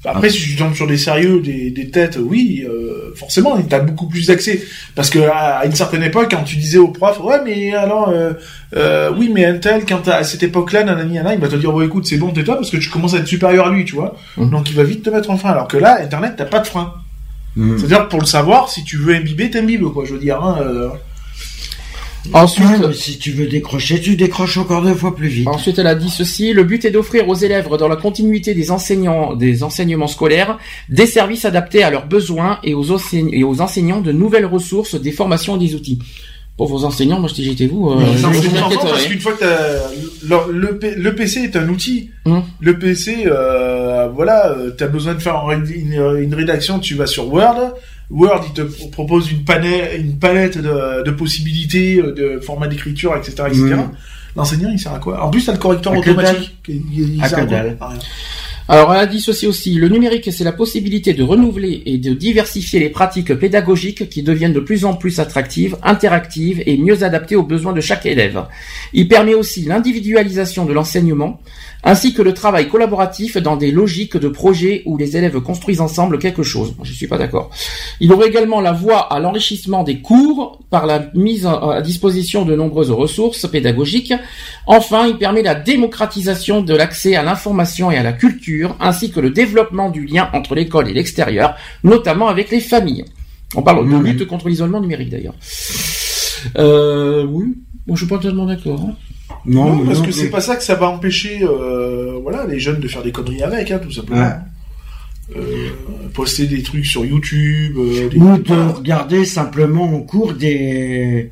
Après, 0.08 0.30
si 0.30 0.42
tu 0.42 0.56
tombes 0.56 0.74
sur 0.74 0.88
des 0.88 0.98
sérieux, 0.98 1.42
des, 1.42 1.70
des 1.70 1.90
têtes, 1.90 2.18
oui, 2.22 2.66
euh, 2.68 3.14
forcément, 3.16 3.62
t'as 3.62 3.80
beaucoup 3.80 4.08
plus 4.08 4.28
d'accès. 4.28 4.64
Parce 4.96 5.10
que 5.10 5.20
à, 5.20 5.66
une 5.66 5.76
certaine 5.76 6.04
époque, 6.04 6.30
quand 6.32 6.44
tu 6.44 6.56
disais 6.56 6.78
au 6.78 6.88
prof, 6.88 7.20
ouais, 7.22 7.40
mais 7.44 7.74
alors, 7.74 8.10
euh, 8.10 8.34
euh, 8.76 9.12
oui, 9.18 9.30
mais 9.34 9.46
un 9.46 9.58
tel, 9.58 9.86
quand 9.86 10.08
à 10.08 10.24
cette 10.24 10.44
époque-là, 10.44 10.84
nanani, 10.84 11.16
nanana, 11.16 11.36
il 11.36 11.42
va 11.42 11.48
te 11.48 11.56
dire, 11.56 11.72
bon, 11.72 11.82
écoute, 11.82 12.06
c'est 12.06 12.18
bon, 12.18 12.32
tais-toi, 12.32 12.56
parce 12.56 12.70
que 12.70 12.78
tu 12.78 12.90
commences 12.90 13.14
à 13.14 13.18
être 13.18 13.28
supérieur 13.28 13.68
à 13.68 13.72
lui, 13.72 13.86
tu 13.86 13.96
vois. 13.96 14.16
Mmh. 14.38 14.50
Donc, 14.50 14.70
il 14.70 14.76
va 14.76 14.84
vite 14.84 15.04
te 15.04 15.10
mettre 15.10 15.30
en 15.30 15.38
frein. 15.38 15.52
Alors 15.52 15.68
que 15.68 15.78
là, 15.78 16.00
Internet, 16.02 16.34
t'as 16.38 16.46
pas 16.46 16.60
de 16.60 16.68
frein. 16.68 16.94
Mmh. 17.56 17.78
C'est-à-dire, 17.78 18.08
pour 18.08 18.20
le 18.20 18.26
savoir, 18.26 18.70
si 18.70 18.84
tu 18.84 18.98
veux 18.98 19.14
imbiber, 19.14 19.50
t'imbibes, 19.50 19.86
quoi, 19.86 20.06
je 20.06 20.14
veux 20.14 20.20
dire. 20.20 20.42
Hein, 20.42 20.92
euh. 22.34 22.38
Ensuite, 22.38 22.92
si 22.94 23.18
tu 23.18 23.32
veux 23.32 23.48
décrocher, 23.48 24.00
tu 24.02 24.16
décroches 24.16 24.58
encore 24.58 24.82
deux 24.82 24.94
fois 24.94 25.16
plus 25.16 25.28
vite. 25.28 25.48
Ensuite, 25.48 25.80
elle 25.80 25.88
a 25.88 25.96
dit 25.96 26.10
ceci 26.10 26.54
le 26.54 26.64
but 26.64 26.86
est 26.86 26.92
d'offrir 26.92 27.28
aux 27.28 27.36
élèves, 27.36 27.68
dans 27.78 27.88
la 27.88 27.96
continuité 27.96 28.54
des 28.54 28.72
enseignants, 28.72 29.36
des 29.36 29.64
enseignements 29.64 30.08
scolaires, 30.08 30.58
des 30.90 31.06
services 31.08 31.46
adaptés 31.46 31.84
à 31.84 31.90
leurs 31.90 32.08
besoins 32.08 32.60
et 32.64 32.74
aux, 32.74 32.86
et 33.14 33.44
aux 33.44 33.62
enseignants 33.62 34.02
de 34.02 34.12
nouvelles 34.12 34.46
ressources, 34.46 34.96
des 34.96 35.12
formations 35.12 35.56
et 35.56 35.60
des 35.60 35.76
outils. 35.76 36.00
Pour 36.58 36.68
vos 36.68 36.86
enseignants, 36.86 37.20
moi 37.20 37.30
je 37.30 37.36
dis 37.36 37.44
j'étais 37.44 37.68
vous. 37.68 37.92
Euh, 37.92 38.00
parce 38.20 39.06
qu'une 39.06 39.20
fois 39.20 39.34
que 39.34 39.46
le, 40.28 40.80
le, 40.98 41.16
PC 41.16 41.42
est 41.42 41.56
un 41.56 41.70
outil. 41.70 42.10
Hum. 42.26 42.42
Le 42.60 42.80
PC, 42.80 43.26
euh, 43.28 44.08
voilà, 44.08 44.50
euh, 44.50 44.72
tu 44.76 44.84
as 44.84 44.88
besoin 44.88 45.14
de 45.14 45.20
faire 45.20 45.40
une, 45.52 45.94
une 46.20 46.34
rédaction, 46.34 46.80
tu 46.80 46.96
vas 46.96 47.06
sur 47.06 47.32
Word 47.32 47.76
Word, 48.10 48.46
il 48.48 48.54
te 48.54 48.62
propose 48.92 49.32
une, 49.32 49.44
une 49.98 50.18
palette 50.18 50.58
de, 50.58 51.12
possibilités, 51.12 52.00
euh, 52.00 52.14
de 52.14 52.40
formats 52.40 52.68
d'écriture, 52.68 53.16
etc., 53.18 53.44
etc. 53.48 53.76
L'enseignant, 54.36 54.70
il 54.72 54.80
sert 54.80 54.94
à 54.94 55.00
quoi? 55.00 55.24
En 55.24 55.30
plus, 55.30 55.46
t'as 55.46 55.54
le 55.54 55.58
correcteur 55.58 55.98
automatique. 55.98 56.56
Il, 56.68 57.22
sert 57.26 57.40
à 57.40 57.46
quoi 57.46 57.94
alors, 58.70 58.94
elle 58.94 59.00
a 59.00 59.06
dit 59.06 59.22
ceci 59.22 59.48
aussi, 59.48 59.76
le 59.76 59.88
numérique, 59.88 60.30
c'est 60.30 60.44
la 60.44 60.52
possibilité 60.52 61.14
de 61.14 61.24
renouveler 61.24 61.84
et 61.86 61.98
de 61.98 62.14
diversifier 62.14 62.82
les 62.82 62.90
pratiques 62.90 63.34
pédagogiques 63.34 64.10
qui 64.10 64.24
deviennent 64.24 64.52
de 64.52 64.60
plus 64.60 64.84
en 64.84 64.94
plus 64.94 65.22
attractives, 65.22 65.78
interactives 65.84 66.62
et 66.66 66.78
mieux 66.78 67.04
adaptées 67.04 67.38
aux 67.38 67.44
besoins 67.44 67.72
de 67.72 67.80
chaque 67.80 68.06
élève. 68.06 68.44
Il 68.92 69.08
permet 69.08 69.36
aussi 69.36 69.62
l'individualisation 69.62 70.66
de 70.66 70.74
l'enseignement, 70.74 71.40
ainsi 71.84 72.14
que 72.14 72.22
le 72.22 72.34
travail 72.34 72.70
collaboratif 72.70 73.38
dans 73.38 73.56
des 73.56 73.72
logiques 73.72 74.18
de 74.18 74.28
projet 74.28 74.84
où 74.86 74.98
les 74.98 75.16
élèves 75.18 75.40
construisent 75.42 75.82
ensemble 75.82 76.20
quelque 76.20 76.44
chose. 76.44 76.76
Je 76.84 76.92
suis 76.94 77.08
pas 77.08 77.18
d'accord. 77.18 77.50
Il 78.00 78.12
ouvre 78.12 78.26
également 78.26 78.62
la 78.62 78.74
voie 78.74 79.12
à 79.14 79.20
l'enrichissement 79.20 79.84
des 79.84 80.02
cours 80.02 80.60
par 80.70 80.86
la 80.86 81.10
mise 81.14 81.46
à 81.46 81.82
disposition 81.82 82.46
de 82.46 82.56
nombreuses 82.56 82.92
ressources 82.92 83.48
pédagogiques. 83.48 84.14
Enfin, 84.66 85.08
il 85.08 85.18
permet 85.18 85.42
la 85.42 85.56
démocratisation 85.56 86.62
de 86.62 86.76
l'accès 86.76 87.16
à 87.16 87.24
l'information 87.24 87.92
et 87.92 87.98
à 87.98 88.04
la 88.04 88.14
culture, 88.14 88.76
ainsi 88.80 89.12
que 89.12 89.20
le 89.20 89.30
développement 89.30 89.90
du 89.90 90.06
lien 90.06 90.30
entre 90.34 90.56
l'école 90.56 90.90
et 90.90 90.94
l'extérieur, 90.94 91.56
notamment 91.84 92.28
avec 92.28 92.52
les 92.52 92.60
familles. 92.60 93.06
On 93.56 93.62
parle 93.62 93.90
de 93.90 93.98
lutte 93.98 94.28
contre 94.28 94.50
l'isolement 94.50 94.82
numérique 94.82 95.10
d'ailleurs. 95.10 95.36
Euh, 96.58 97.26
oui, 97.26 97.56
moi 97.86 97.96
je 97.96 98.06
suis 98.06 98.08
pas 98.08 98.20
tellement 98.20 98.46
d'accord. 98.46 98.82
Hein. 98.82 98.96
Non, 99.48 99.86
parce 99.86 100.02
que 100.02 100.12
c'est 100.12 100.30
pas 100.30 100.42
ça 100.42 100.58
que 100.58 100.64
ça 100.64 100.76
va 100.76 100.90
empêcher, 100.90 101.40
euh, 101.42 102.20
voilà, 102.22 102.46
les 102.46 102.60
jeunes 102.60 102.82
de 102.82 102.88
faire 102.88 103.02
des 103.02 103.14
conneries 103.14 103.44
avec, 103.44 103.72
hein, 103.72 103.80
tout 103.80 103.92
simplement. 103.92 104.30
Euh, 105.36 105.70
poster 106.14 106.48
des 106.48 106.62
trucs 106.62 106.86
sur 106.86 107.06
YouTube. 107.06 107.78
Euh, 107.78 108.10
Ou 108.16 108.38
de 108.38 108.74
regarder 108.74 109.26
simplement 109.26 109.84
en 109.84 110.02
cours 110.02 110.34
des 110.34 111.32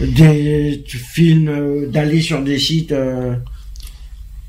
des 0.00 0.84
films, 0.86 1.86
d'aller 1.88 2.20
sur 2.20 2.42
des 2.42 2.58
sites. 2.58 2.94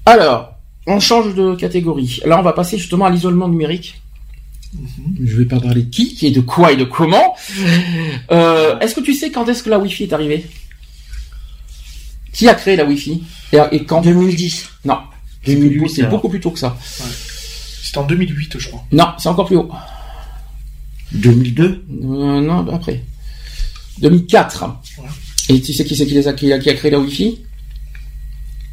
Alors, 0.06 0.56
on 0.88 1.00
change 1.00 1.36
de 1.36 1.56
catégorie. 1.56 2.20
Là, 2.26 2.40
on 2.40 2.44
va 2.44 2.54
passer 2.54 2.78
justement 2.78 3.06
à 3.06 3.10
l'isolement 3.10 3.48
numérique. 3.48 4.02
Mhm. 4.74 5.16
Je 5.26 5.38
vais 5.38 5.46
pas 5.46 5.60
parler 5.60 5.84
de 5.84 5.90
qui, 5.90 6.18
et 6.24 6.32
de 6.32 6.42
quoi 6.42 6.74
et 6.74 6.78
de 6.78 6.84
comment. 6.84 7.36
est-ce 8.30 8.96
que 8.96 9.02
tu 9.02 9.14
sais 9.14 9.32
quand 9.32 9.48
est-ce 9.48 9.64
que 9.64 9.70
la 9.70 9.80
Wi-Fi 9.80 10.04
est 10.04 10.14
arrivée? 10.14 10.46
Qui 12.36 12.50
a 12.50 12.54
créé 12.54 12.76
la 12.76 12.86
Wi-Fi 12.86 13.24
et, 13.72 13.86
quand 13.86 14.02
2010. 14.02 14.70
Non. 14.86 14.98
2008, 15.46 15.90
c'est 15.90 16.04
beaucoup 16.04 16.30
plus 16.30 16.40
tôt 16.40 16.52
que 16.52 16.60
ça. 16.60 16.78
C'est 17.82 17.98
en 17.98 18.04
2008, 18.04 18.58
je 18.60 18.68
crois. 18.68 18.84
Non, 18.92 19.08
c'est 19.18 19.30
encore 19.30 19.46
plus 19.46 19.58
haut. 19.58 19.70
2002 21.14 21.64
euh, 21.64 22.42
Non, 22.42 22.68
après. 22.74 23.04
2004. 24.00 24.66
Et 25.50 25.62
tu 25.62 25.74
sais 25.74 25.86
qui 25.86 25.96
c'est 25.96 26.06
qui, 26.06 26.18
a, 26.18 26.34
qui, 26.34 26.70
a, 26.70 26.74
créé 26.74 26.92
la 26.92 27.00
Wi-Fi? 27.00 27.40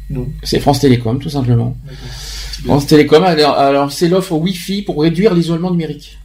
Non. 0.09 0.27
C'est 0.41 0.59
France 0.59 0.79
Télécom, 0.79 1.19
tout 1.19 1.29
simplement. 1.29 1.77
France 2.65 2.87
Télécom, 2.87 3.23
alors, 3.23 3.91
c'est 3.91 4.09
l'offre 4.09 4.33
Wi-Fi 4.33 4.81
pour 4.81 5.01
réduire 5.01 5.33
l'isolement 5.33 5.71
numérique. 5.71 6.17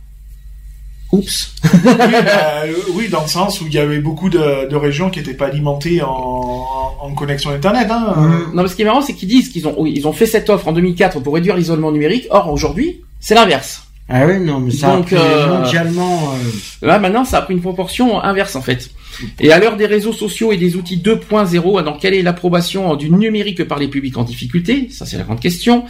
Oups. 1.11 1.55
oui, 1.65 1.81
bah, 2.25 2.63
oui, 2.95 3.09
dans 3.09 3.23
le 3.23 3.29
sens 3.29 3.61
où 3.61 3.67
il 3.67 3.73
y 3.73 3.79
avait 3.79 3.99
beaucoup 3.99 4.29
de, 4.29 4.75
régions 4.77 5.11
qui 5.11 5.19
n'étaient 5.21 5.35
pas 5.35 5.47
alimentées 5.47 6.03
en, 6.03 7.15
connexion 7.17 7.51
Internet. 7.51 7.89
Hein. 7.91 8.15
Mm. 8.17 8.55
Non, 8.55 8.63
mais 8.63 8.69
ce 8.69 8.77
qui 8.77 8.83
est 8.83 8.85
marrant, 8.85 9.01
c'est 9.01 9.15
qu'ils 9.15 9.29
disent 9.29 9.49
qu'ils 9.49 9.67
ont, 9.67 9.87
ils 9.87 10.07
ont 10.07 10.13
fait 10.13 10.27
cette 10.27 10.51
offre 10.51 10.69
en 10.69 10.73
2004 10.73 11.21
pour 11.21 11.35
réduire 11.35 11.57
l'isolement 11.57 11.91
numérique. 11.91 12.27
Or, 12.31 12.53
aujourd'hui, 12.53 13.01
c'est 13.21 13.35
l'inverse. 13.35 13.88
Ah 14.11 14.27
oui, 14.27 14.41
non, 14.41 14.61
mais 14.61 14.71
ça 14.71 14.97
Donc, 14.97 15.13
a 15.13 15.21
euh, 15.21 15.59
mondialement. 15.59 16.33
Euh... 16.33 16.87
Là, 16.87 16.99
maintenant, 16.99 17.27
ça 17.27 17.39
a 17.39 17.43
pris 17.43 17.53
une 17.53 17.61
proportion 17.61 18.23
inverse, 18.23 18.57
en 18.57 18.63
fait. 18.63 18.91
Et 19.39 19.53
à 19.53 19.59
l'heure 19.59 19.77
des 19.77 19.85
réseaux 19.85 20.15
sociaux 20.15 20.51
et 20.51 20.57
des 20.57 20.77
outils 20.77 20.97
2.0, 20.97 21.85
donc 21.85 22.01
quelle 22.01 22.15
est 22.15 22.23
l'approbation 22.23 22.97
du 22.97 23.11
numérique 23.11 23.65
par 23.69 23.79
les 23.79 23.89
publics 23.89 24.17
en 24.17 24.25
difficulté? 24.25 24.89
Ça, 24.91 25.05
c'est 25.05 25.19
la 25.19 25.25
grande 25.25 25.41
question. 25.41 25.85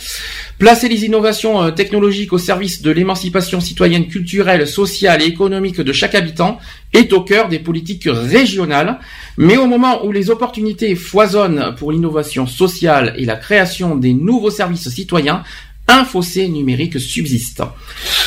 Placer 0.59 0.89
les 0.89 1.05
innovations 1.05 1.63
euh, 1.63 1.71
technologiques 1.71 2.33
au 2.33 2.39
service 2.39 2.83
de 2.83 2.91
l'émancipation 2.91 3.61
citoyenne, 3.61 4.09
culturelle, 4.09 4.67
sociale 4.67 5.23
et 5.23 5.27
économique 5.27 5.81
de 5.81 5.93
chaque 5.93 6.17
habitant 6.17 6.59
est 6.93 7.13
au 7.13 7.21
cœur 7.21 7.49
des 7.49 7.61
politiques 7.61 8.09
régionales. 8.11 8.99
Mais 9.37 9.57
au 9.57 9.67
moment 9.67 10.05
où 10.05 10.11
les 10.11 10.31
opportunités 10.31 10.97
foisonnent 10.97 11.75
pour 11.79 11.93
l'innovation 11.93 12.49
sociale 12.49 13.15
et 13.17 13.25
la 13.25 13.37
création 13.37 13.95
des 13.95 14.15
nouveaux 14.15 14.51
services 14.51 14.89
citoyens, 14.89 15.45
un 15.89 16.05
fossé 16.05 16.49
numérique 16.49 17.01
subsiste. 17.01 17.63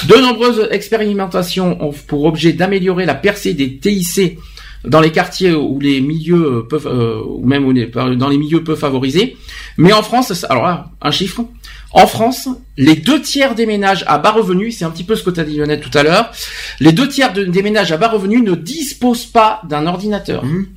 De 0.08 0.16
nombreuses 0.16 0.68
expérimentations 0.72 1.82
ont 1.82 1.94
pour 2.08 2.26
objet 2.26 2.54
d'améliorer 2.54 3.06
la 3.06 3.16
percée 3.16 3.54
des 3.54 3.78
TIC 3.78 4.38
dans 4.84 5.00
les 5.00 5.12
quartiers 5.12 5.54
où 5.54 5.80
les 5.80 6.02
milieux 6.02 6.66
peuvent, 6.68 6.88
euh, 6.88 7.22
ou 7.24 7.46
même 7.46 7.72
dans 7.94 8.30
les 8.30 8.38
milieux 8.38 8.64
peu 8.64 8.76
favorisés. 8.76 9.38
Mais 9.78 9.94
en 9.94 10.02
France, 10.02 10.44
alors 10.50 10.64
là, 10.64 10.90
un 11.02 11.12
chiffre. 11.12 11.46
En 11.92 12.08
France, 12.08 12.50
les 12.78 12.96
deux 12.96 13.22
tiers 13.22 13.54
des 13.54 13.66
ménages 13.66 14.04
à 14.08 14.18
bas 14.18 14.32
revenus, 14.32 14.78
c'est 14.78 14.86
un 14.86 14.90
petit 14.90 15.04
peu 15.04 15.16
ce 15.16 15.24
que 15.24 15.30
tu 15.30 15.40
as 15.40 15.44
dit 15.44 15.58
Lionel 15.58 15.82
tout 15.82 15.96
à 15.96 16.04
l'heure, 16.04 16.32
les 16.80 16.94
deux 16.94 17.08
tiers 17.08 17.34
des 17.34 17.62
ménages 17.62 17.92
à 17.92 17.98
bas 17.98 18.08
revenus 18.08 18.42
ne 18.42 18.56
disposent 18.56 19.26
pas 19.26 19.62
d'un 19.68 19.86
ordinateur. 19.88 20.44
Mmh. 20.44 20.68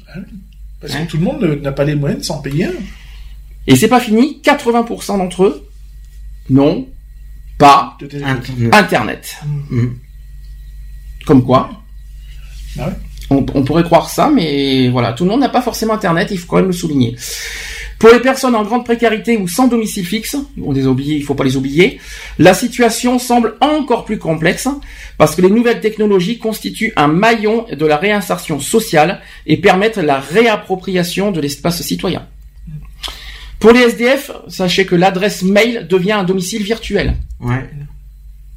Parce 0.80 0.94
que 0.94 1.06
tout 1.06 1.16
le 1.16 1.22
monde 1.22 1.60
n'a 1.62 1.72
pas 1.72 1.84
les 1.84 1.94
moyens 1.94 2.20
de 2.20 2.26
s'en 2.26 2.42
payer 2.42 2.66
un. 2.66 2.72
Et 3.66 3.76
c'est 3.76 3.88
pas 3.88 4.00
fini, 4.00 4.40
80% 4.44 5.18
d'entre 5.18 5.44
eux 5.44 5.66
non, 6.50 6.86
pas 7.58 7.96
Internet. 8.72 9.36
Mm. 9.70 9.86
Comme 11.26 11.44
quoi 11.44 11.70
ah 12.78 12.90
on, 13.30 13.42
pourrait 13.42 13.84
croire 13.84 14.10
ça, 14.10 14.30
mais 14.32 14.88
voilà, 14.88 15.12
tout 15.12 15.24
le 15.24 15.30
monde 15.30 15.40
n'a 15.40 15.48
pas 15.48 15.62
forcément 15.62 15.94
Internet, 15.94 16.28
il 16.30 16.38
faut 16.38 16.46
quand 16.46 16.56
même 16.56 16.66
le 16.66 16.72
souligner. 16.72 17.16
Pour 17.98 18.10
les 18.10 18.20
personnes 18.20 18.54
en 18.54 18.64
grande 18.64 18.84
précarité 18.84 19.36
ou 19.38 19.48
sans 19.48 19.66
domicile 19.66 20.04
fixe, 20.04 20.36
on 20.62 20.72
les 20.72 20.86
oublie, 20.86 21.16
il 21.16 21.22
faut 21.22 21.34
pas 21.34 21.44
les 21.44 21.56
oublier, 21.56 22.00
la 22.38 22.52
situation 22.52 23.18
semble 23.18 23.54
encore 23.60 24.04
plus 24.04 24.18
complexe 24.18 24.68
parce 25.16 25.34
que 25.34 25.42
les 25.42 25.50
nouvelles 25.50 25.80
technologies 25.80 26.38
constituent 26.38 26.92
un 26.96 27.08
maillon 27.08 27.66
de 27.72 27.86
la 27.86 27.96
réinsertion 27.96 28.60
sociale 28.60 29.20
et 29.46 29.56
permettent 29.56 29.96
la 29.96 30.20
réappropriation 30.20 31.30
de 31.30 31.40
l'espace 31.40 31.80
citoyen. 31.82 32.26
Pour 33.64 33.72
les 33.72 33.80
SDF, 33.80 34.30
sachez 34.46 34.84
que 34.84 34.94
l'adresse 34.94 35.42
mail 35.42 35.86
devient 35.88 36.12
un 36.12 36.24
domicile 36.24 36.62
virtuel. 36.62 37.14
Ouais. 37.40 37.64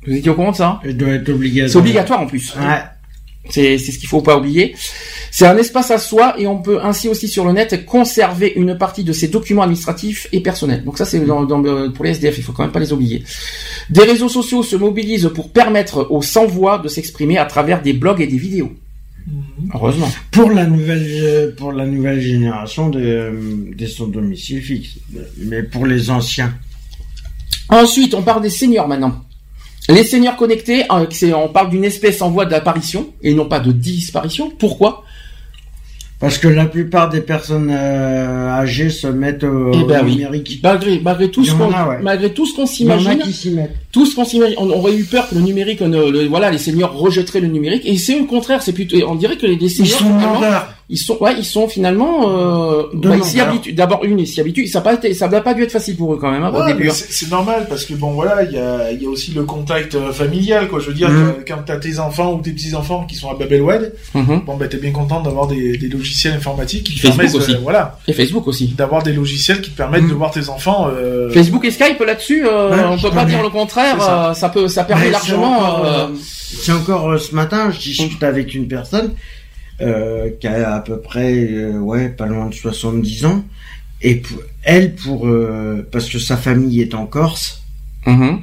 Vous 0.06 0.14
étiez 0.14 0.30
au 0.30 0.34
courant 0.34 0.52
de 0.52 0.58
ça 0.58 0.82
Elle 0.84 0.98
doit 0.98 1.12
être 1.12 1.30
obligatoire. 1.30 1.72
C'est 1.72 1.78
obligatoire 1.78 2.20
en 2.20 2.28
plus. 2.28 2.54
Ouais. 2.58 2.82
C'est 3.50 3.78
ce 3.78 3.98
qu'il 3.98 4.10
faut 4.10 4.20
pas 4.20 4.38
oublier. 4.38 4.76
C'est 5.32 5.48
un 5.48 5.56
espace 5.56 5.92
à 5.92 5.98
soi 5.98 6.36
et 6.38 6.46
on 6.46 6.58
peut 6.62 6.82
ainsi 6.84 7.08
aussi 7.08 7.30
sur 7.30 7.46
le 7.46 7.54
net 7.54 7.86
conserver 7.86 8.52
une 8.58 8.78
partie 8.78 9.06
de 9.06 9.14
ses 9.14 9.30
documents 9.30 9.62
administratifs 9.62 10.28
et 10.34 10.42
personnels. 10.42 10.84
Donc 10.84 10.98
ça 10.98 11.06
c'est 11.06 11.22
pour 11.22 12.04
les 12.04 12.12
SDF, 12.12 12.38
il 12.40 12.44
faut 12.44 12.52
quand 12.52 12.64
même 12.64 12.74
pas 12.74 12.82
les 12.82 12.92
oublier. 12.92 13.24
Des 13.90 14.04
réseaux 14.04 14.28
sociaux 14.28 14.62
se 14.62 14.76
mobilisent 14.76 15.32
pour 15.34 15.54
permettre 15.54 16.08
aux 16.10 16.22
sans-voix 16.22 16.80
de 16.80 16.90
s'exprimer 16.90 17.38
à 17.38 17.46
travers 17.46 17.82
des 17.82 17.94
blogs 17.94 18.20
et 18.20 18.28
des 18.28 18.38
vidéos. 18.38 18.74
Mhm. 19.28 19.72
Heureusement. 19.74 20.10
Pour 20.32 20.52
la 20.52 20.66
nouvelle, 20.66 21.06
euh, 21.06 21.56
pour 21.56 21.74
la 21.74 21.86
nouvelle 21.86 22.22
génération 22.22 22.90
de, 22.90 23.00
euh, 23.00 23.32
des 23.76 23.88
sans 23.88 24.08
domicile 24.08 24.62
fixe. 24.62 25.00
Mais 25.38 25.64
pour 25.64 25.86
les 25.86 26.10
anciens. 26.10 26.54
Ensuite, 27.70 28.14
on 28.14 28.22
parle 28.24 28.42
des 28.42 28.50
seniors 28.50 28.88
maintenant. 28.88 29.24
Les 29.90 30.04
seniors 30.04 30.36
connectés, 30.36 30.86
euh, 30.92 31.34
on 31.34 31.50
parle 31.50 31.70
d'une 31.70 31.84
espèce 31.84 32.22
en 32.22 32.30
voie 32.30 32.46
d'apparition 32.46 33.14
et 33.22 33.34
non 33.34 33.46
pas 33.46 33.60
de 33.60 33.72
disparition. 33.72 34.52
Pourquoi? 34.58 35.04
Parce 36.20 36.40
que 36.40 36.48
la 36.48 36.66
plupart 36.66 37.10
des 37.10 37.22
personnes 37.22 37.70
euh, 37.72 38.50
âgées 38.50 38.90
se 38.90 39.06
mettent 39.08 39.44
au, 39.44 39.72
eh 39.74 39.84
ben 39.84 40.04
numérique. 40.04 40.60
Malgré, 40.64 41.00
malgré 41.00 41.30
tout 41.30 41.46
ce 41.46 41.52
qu'on, 41.52 41.70
malgré 42.02 42.34
tout 42.34 42.46
ce 42.46 42.56
qu'on 42.56 42.66
s'imagine, 42.66 43.20
tout 43.92 44.06
ce 44.06 44.16
qu'on 44.16 44.26
s'imagine, 44.26 44.56
on 44.58 44.70
aurait 44.70 44.96
eu 44.96 45.04
peur 45.04 45.30
que 45.30 45.36
le 45.36 45.42
numérique, 45.42 45.82
voilà, 45.82 46.50
les 46.50 46.58
seniors 46.58 46.94
rejetteraient 46.98 47.42
le 47.42 47.48
numérique, 47.48 47.84
et 47.86 47.98
c'est 47.98 48.20
au 48.20 48.26
contraire, 48.26 48.64
c'est 48.64 48.74
plutôt, 48.74 48.98
on 49.08 49.16
dirait 49.16 49.38
que 49.38 49.46
les, 49.46 49.70
seniors, 49.70 50.00
ils 50.02 50.06
sont 50.06 50.20
ouais 50.90 51.36
ils 51.38 51.44
sont 51.44 51.68
finalement 51.68 52.30
euh, 52.30 52.84
bah, 52.94 53.16
ils 53.18 53.24
s'y 53.24 53.42
habituent 53.42 53.74
d'abord 53.74 54.06
une 54.06 54.20
ils 54.20 54.28
s'y 54.28 54.40
habituent 54.40 54.68
ça 54.68 54.80
pas 54.80 54.98
ça 55.14 55.28
n'a 55.28 55.42
pas 55.42 55.54
dû 55.54 55.64
être 55.64 55.72
facile 55.72 55.98
pour 55.98 56.14
eux 56.14 56.18
quand 56.18 56.32
même 56.32 56.44
hein, 56.44 56.52
au 56.54 56.66
début 56.66 56.90
hein. 56.90 56.94
c'est 56.94 57.30
normal 57.30 57.66
parce 57.68 57.84
que 57.84 57.94
bon 57.94 58.12
voilà 58.12 58.44
il 58.44 58.54
y 58.54 58.58
a 58.58 58.92
il 58.92 59.04
y 59.04 59.06
a 59.06 59.10
aussi 59.10 59.32
le 59.32 59.44
contact 59.44 59.96
euh, 59.96 60.14
familial 60.14 60.70
quoi 60.70 60.80
je 60.80 60.88
veux 60.88 60.94
dire 60.94 61.10
mmh. 61.10 61.44
quand 61.46 61.58
t'as 61.66 61.78
tes 61.78 62.00
enfants 62.00 62.34
ou 62.34 62.42
tes 62.42 62.52
petits 62.52 62.74
enfants 62.74 63.06
qui 63.06 63.16
sont 63.16 63.30
à 63.30 63.36
Babelwed 63.36 63.96
mmh. 64.14 64.38
bon 64.46 64.56
ben 64.56 64.70
t'es 64.70 64.78
bien 64.78 64.92
content 64.92 65.22
d'avoir 65.22 65.48
des, 65.48 65.78
des 65.78 65.90
logiciels 65.90 66.34
informatiques 66.34 66.86
qui 66.86 67.00
Facebook 67.00 67.18
permettent 67.18 67.36
aussi. 67.36 67.58
voilà 67.62 68.00
et 68.08 68.14
Facebook 68.14 68.48
aussi 68.48 68.68
d'avoir 68.68 69.04
des 69.04 69.14
logiciels 69.14 69.60
qui 69.60 69.72
te 69.72 69.78
permettent 69.78 70.04
mmh. 70.04 70.10
de 70.10 70.14
voir 70.14 70.32
tes 70.32 70.48
enfants 70.48 70.88
euh... 70.90 71.30
Facebook 71.32 71.66
et 71.66 71.72
Skype 71.72 72.00
là-dessus 72.00 72.46
euh, 72.48 72.88
on 72.90 72.98
peut 72.98 73.12
pas 73.12 73.26
dire 73.26 73.44
le 73.44 73.50
contraire 73.50 74.02
ça. 74.02 74.30
Euh, 74.30 74.34
ça. 74.34 74.48
peut 74.48 74.70
ça 74.70 74.86
permet 74.86 75.10
largement 75.10 75.84
c'est 76.16 76.72
encore 76.72 77.20
ce 77.20 77.36
matin 77.36 77.72
je 77.72 77.80
discute 77.80 78.24
avec 78.24 78.56
une 78.56 78.70
personne 78.70 79.12
euh, 79.80 80.32
qui 80.40 80.48
a 80.48 80.74
à 80.76 80.80
peu 80.80 81.00
près 81.00 81.36
euh, 81.52 81.78
ouais 81.78 82.10
pas 82.10 82.26
loin 82.26 82.48
de 82.48 82.54
70 82.54 83.26
ans. 83.26 83.46
Et 84.02 84.16
pour, 84.16 84.40
elle 84.64 84.96
pour 84.96 85.28
euh, 85.28 85.88
parce 85.92 86.10
que 86.10 86.18
sa 86.18 86.36
famille 86.36 86.82
est 86.82 86.94
en 86.96 87.06
Corse. 87.06 87.64
Mm-hmm. 88.06 88.40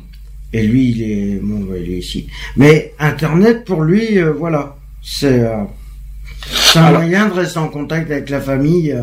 et 0.52 0.62
lui 0.62 0.90
il 0.90 1.02
est 1.02 1.40
bon 1.42 1.66
il 1.74 1.94
est 1.94 1.98
ici. 1.98 2.28
Mais 2.56 2.92
internet 2.98 3.64
pour 3.64 3.82
lui 3.82 4.18
voilà. 4.38 4.76
C'est 5.02 5.44
c'est 6.44 6.78
un 6.78 6.92
moyen 6.92 7.28
de 7.28 7.34
rester 7.34 7.58
en 7.58 7.68
contact 7.68 8.10
avec 8.10 8.30
la 8.30 8.40
famille 8.40 8.94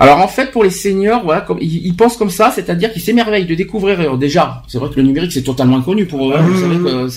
alors 0.00 0.18
en 0.20 0.28
fait, 0.28 0.50
pour 0.50 0.64
les 0.64 0.70
seniors, 0.70 1.22
voilà, 1.22 1.42
comme 1.42 1.58
ils, 1.60 1.94
pensent 1.94 2.16
comme 2.16 2.30
ça, 2.30 2.50
c'est-à-dire 2.50 2.90
qu'ils 2.90 3.02
s'émerveillent 3.02 3.44
de 3.44 3.54
découvrir. 3.54 4.00
Euh, 4.00 4.16
déjà, 4.16 4.62
c'est 4.66 4.78
vrai 4.78 4.88
que 4.88 4.96
le 4.96 5.02
numérique 5.02 5.30
c'est 5.30 5.42
totalement 5.42 5.76
inconnu 5.76 6.06
pour 6.06 6.30
eux. 6.30 6.34
Hein, 6.34 6.42
mmh. 6.42 7.10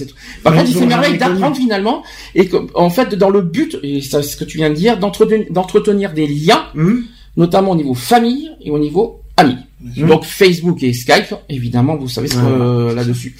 Par 0.43 0.53
contre, 0.53 0.69
ils 0.69 0.75
s'émerveillent 0.75 1.17
d'apprendre 1.17 1.55
finalement, 1.55 2.03
et 2.35 2.49
que, 2.49 2.57
en 2.75 2.89
fait, 2.89 3.15
dans 3.15 3.29
le 3.29 3.39
but, 3.39 3.77
et 3.83 4.01
c'est 4.01 4.21
ce 4.21 4.35
que 4.35 4.43
tu 4.43 4.57
viens 4.57 4.69
de 4.69 4.75
dire, 4.75 4.97
d'entretenir 4.99 6.11
des 6.11 6.27
liens, 6.27 6.65
mmh. 6.75 6.95
notamment 7.37 7.71
au 7.71 7.75
niveau 7.77 7.93
famille 7.93 8.51
et 8.61 8.69
au 8.69 8.79
niveau 8.79 9.21
amis. 9.37 9.55
Mmh. 9.79 10.05
Donc 10.05 10.25
Facebook 10.25 10.83
et 10.83 10.91
Skype, 10.91 11.35
évidemment, 11.47 11.95
vous 11.95 12.09
savez 12.09 12.27
ce 12.27 12.35
euh, 12.37 12.93
là-dessus. 12.93 13.33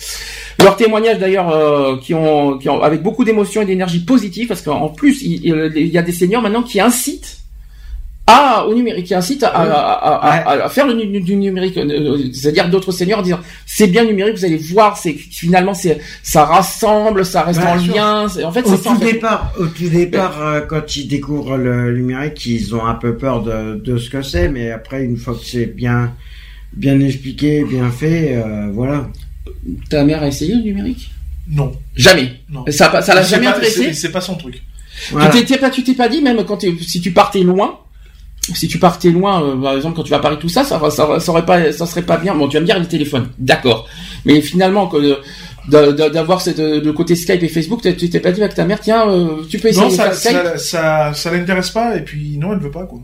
Leurs 0.60 0.78
témoignages 0.78 1.20
d'ailleurs, 1.20 1.50
euh, 1.50 1.98
qui, 1.98 2.14
ont, 2.14 2.58
qui 2.60 2.70
ont 2.70 2.82
avec 2.82 3.04
beaucoup 3.04 3.26
d'émotion 3.26 3.62
et 3.62 3.66
d'énergie 3.66 4.06
positive, 4.06 4.48
parce 4.48 4.62
qu'en 4.62 4.88
plus, 4.88 5.22
il, 5.22 5.46
il, 5.76 5.88
y 5.88 5.98
a 5.98 6.02
des 6.02 6.14
seniors 6.14 6.42
maintenant 6.42 6.64
qui 6.64 6.80
incitent 6.80 7.43
ah, 8.26 8.66
au 8.70 8.74
numérique, 8.74 9.08
qui 9.08 9.16
incite 9.16 9.44
à, 9.44 9.50
à, 9.50 10.64
à, 10.64 10.70
faire 10.70 10.88
le, 10.88 11.20
du 11.20 11.36
numérique, 11.36 11.76
euh, 11.76 11.86
euh, 11.90 12.32
c'est-à-dire 12.32 12.70
d'autres 12.70 12.94
seniors 12.94 13.20
en 13.20 13.22
disant 13.22 13.40
c'est 13.66 13.88
bien 13.88 14.06
numérique, 14.06 14.38
vous 14.38 14.46
allez 14.46 14.56
voir, 14.58 14.98
c'est 14.98 15.12
finalement 15.12 15.74
c'est 15.74 16.00
ça 16.22 16.46
rassemble, 16.46 17.26
ça 17.26 17.42
reste 17.42 17.60
en 17.60 17.76
lien. 17.76 18.28
En 18.46 18.52
fait, 18.54 18.66
au 18.66 18.78
tout 18.78 18.98
départ, 18.98 19.52
au 19.60 19.66
tout 19.66 19.90
départ, 19.90 20.42
euh, 20.42 20.62
quand 20.62 20.96
ils 20.96 21.08
découvrent 21.10 21.58
le 21.58 21.92
numérique, 21.92 22.46
ils 22.46 22.74
ont 22.74 22.86
un 22.86 22.96
peu 22.96 23.18
peur 23.18 23.44
de, 23.44 23.76
de 23.76 23.98
ce 23.98 24.10
que 24.10 24.22
c'est, 24.22 24.48
mais 24.48 24.72
après 24.72 25.04
une 25.04 25.18
fois 25.18 25.34
que 25.34 25.44
c'est 25.44 25.66
bien 25.66 26.14
bien 26.72 27.00
expliqué, 27.02 27.66
bien 27.66 27.92
fait, 27.92 28.42
voilà. 28.72 29.10
Ta 29.90 30.06
mère 30.06 30.24
a 30.24 30.28
essayé 30.28 30.56
le 30.56 30.62
numérique? 30.62 31.12
Non. 31.50 31.74
Jamais. 31.96 32.32
Non. 32.50 32.64
Ça, 32.70 33.02
ça 33.02 33.14
l'a 33.14 33.24
jamais 33.24 33.48
intéressé? 33.48 33.94
C'est 33.94 34.14
pas 34.14 34.22
son 34.22 34.36
truc. 34.36 34.64
Tu 35.34 35.44
t'es 35.46 35.58
pas, 35.58 35.70
tu 35.70 35.84
t'es 35.84 35.94
pas 35.94 36.08
dit 36.08 36.22
même 36.22 36.44
quand 36.46 36.64
si 36.82 37.02
tu 37.02 37.12
partais 37.12 37.42
loin 37.42 37.80
si 38.54 38.68
tu 38.68 38.78
partais 38.78 39.10
loin, 39.10 39.42
euh, 39.42 39.56
par 39.56 39.76
exemple 39.76 39.96
quand 39.96 40.04
tu 40.04 40.12
vas 40.12 40.18
à 40.18 40.22
Paris 40.22 40.38
tout 40.40 40.50
ça, 40.50 40.64
ça, 40.64 40.80
ça, 40.90 41.20
ça, 41.20 41.32
aurait 41.32 41.46
pas, 41.46 41.72
ça 41.72 41.86
serait 41.86 42.02
pas 42.02 42.18
bien. 42.18 42.36
Bon, 42.36 42.48
tu 42.48 42.58
vas 42.58 42.62
me 42.62 42.66
dire 42.66 42.78
le 42.78 42.86
téléphone, 42.86 43.30
d'accord. 43.40 43.88
Mais 44.26 44.42
finalement, 44.42 44.88
que 44.88 45.18
d'avoir 45.68 46.42
cette 46.42 46.60
le 46.60 46.92
côté 46.92 47.16
Skype 47.16 47.42
et 47.42 47.48
Facebook, 47.48 47.82
tu 47.82 48.10
t'es 48.10 48.20
pas 48.20 48.32
dit 48.32 48.42
avec 48.42 48.56
ta 48.56 48.66
mère, 48.66 48.82
tiens, 48.82 49.10
euh, 49.10 49.44
tu 49.50 49.60
peux 49.60 49.70
essayer 49.70 49.86
non, 49.86 49.92
ça, 49.92 50.12
Skype. 50.12 50.58
Ça, 50.58 51.14
ça, 51.14 51.32
l'intéresse 51.32 51.70
pas 51.70 51.96
et 51.96 52.02
puis 52.02 52.38
non, 52.38 52.52
elle 52.54 52.60
veut 52.60 52.72
pas 52.72 52.86
quoi. 52.86 53.00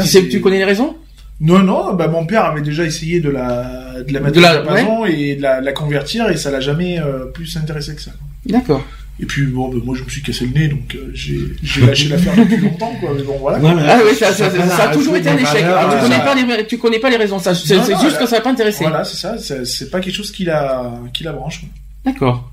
tu, 0.00 0.06
sais, 0.06 0.26
tu 0.28 0.40
connais 0.40 0.58
les 0.58 0.64
raisons? 0.64 0.96
Non, 1.42 1.58
non, 1.60 1.94
bah 1.94 2.08
mon 2.08 2.26
père 2.26 2.44
avait 2.44 2.60
déjà 2.60 2.84
essayé 2.84 3.20
de 3.20 3.30
la 3.30 4.02
de 4.06 4.12
la 4.12 4.20
mettre 4.20 4.36
de 4.36 4.40
la, 4.40 5.08
et 5.08 5.36
de 5.36 5.42
la, 5.42 5.60
la, 5.60 5.72
convertir 5.72 6.28
et 6.28 6.36
ça 6.36 6.50
l'a 6.50 6.60
jamais 6.60 6.98
euh, 7.00 7.26
plus 7.26 7.56
intéressé 7.56 7.94
que 7.94 8.02
ça. 8.02 8.12
D'accord. 8.46 8.82
Et 9.22 9.26
puis 9.26 9.46
bon, 9.46 9.68
ben, 9.68 9.80
moi 9.84 9.94
je 9.94 10.02
me 10.02 10.08
suis 10.08 10.22
cassé 10.22 10.46
le 10.46 10.58
nez, 10.58 10.68
donc 10.68 10.94
euh, 10.94 11.10
j'ai 11.12 11.40
lâché 11.84 12.08
l'affaire 12.10 12.34
depuis 12.36 12.56
longtemps, 12.56 12.94
quoi. 13.00 13.10
Mais 13.14 13.22
bon, 13.22 13.36
voilà. 13.38 13.58
Ah 13.62 13.98
oui, 14.04 14.16
ça, 14.16 14.32
ça, 14.32 14.50
ça, 14.50 14.88
a 14.88 14.94
toujours 14.94 15.14
été 15.16 15.28
un 15.28 15.36
échec. 15.36 15.62
tu 15.62 16.00
connais 16.00 16.18
pas 16.18 16.34
les, 16.34 16.66
tu 16.66 16.78
connais 16.78 16.98
pas 16.98 17.10
les 17.10 17.16
raisons. 17.16 17.38
Ça, 17.38 17.54
c'est 17.54 17.76
juste 18.00 18.18
que 18.18 18.26
ça 18.26 18.36
n'a 18.36 18.40
pas 18.40 18.50
intéressé. 18.50 18.84
Voilà, 18.84 19.04
c'est 19.04 19.16
ça. 19.16 19.64
C'est 19.64 19.90
pas 19.90 20.00
quelque 20.00 20.14
chose 20.14 20.32
qui 20.32 20.44
la, 20.44 21.00
qui 21.12 21.22
la 21.22 21.32
branche. 21.32 21.62
D'accord. 22.04 22.50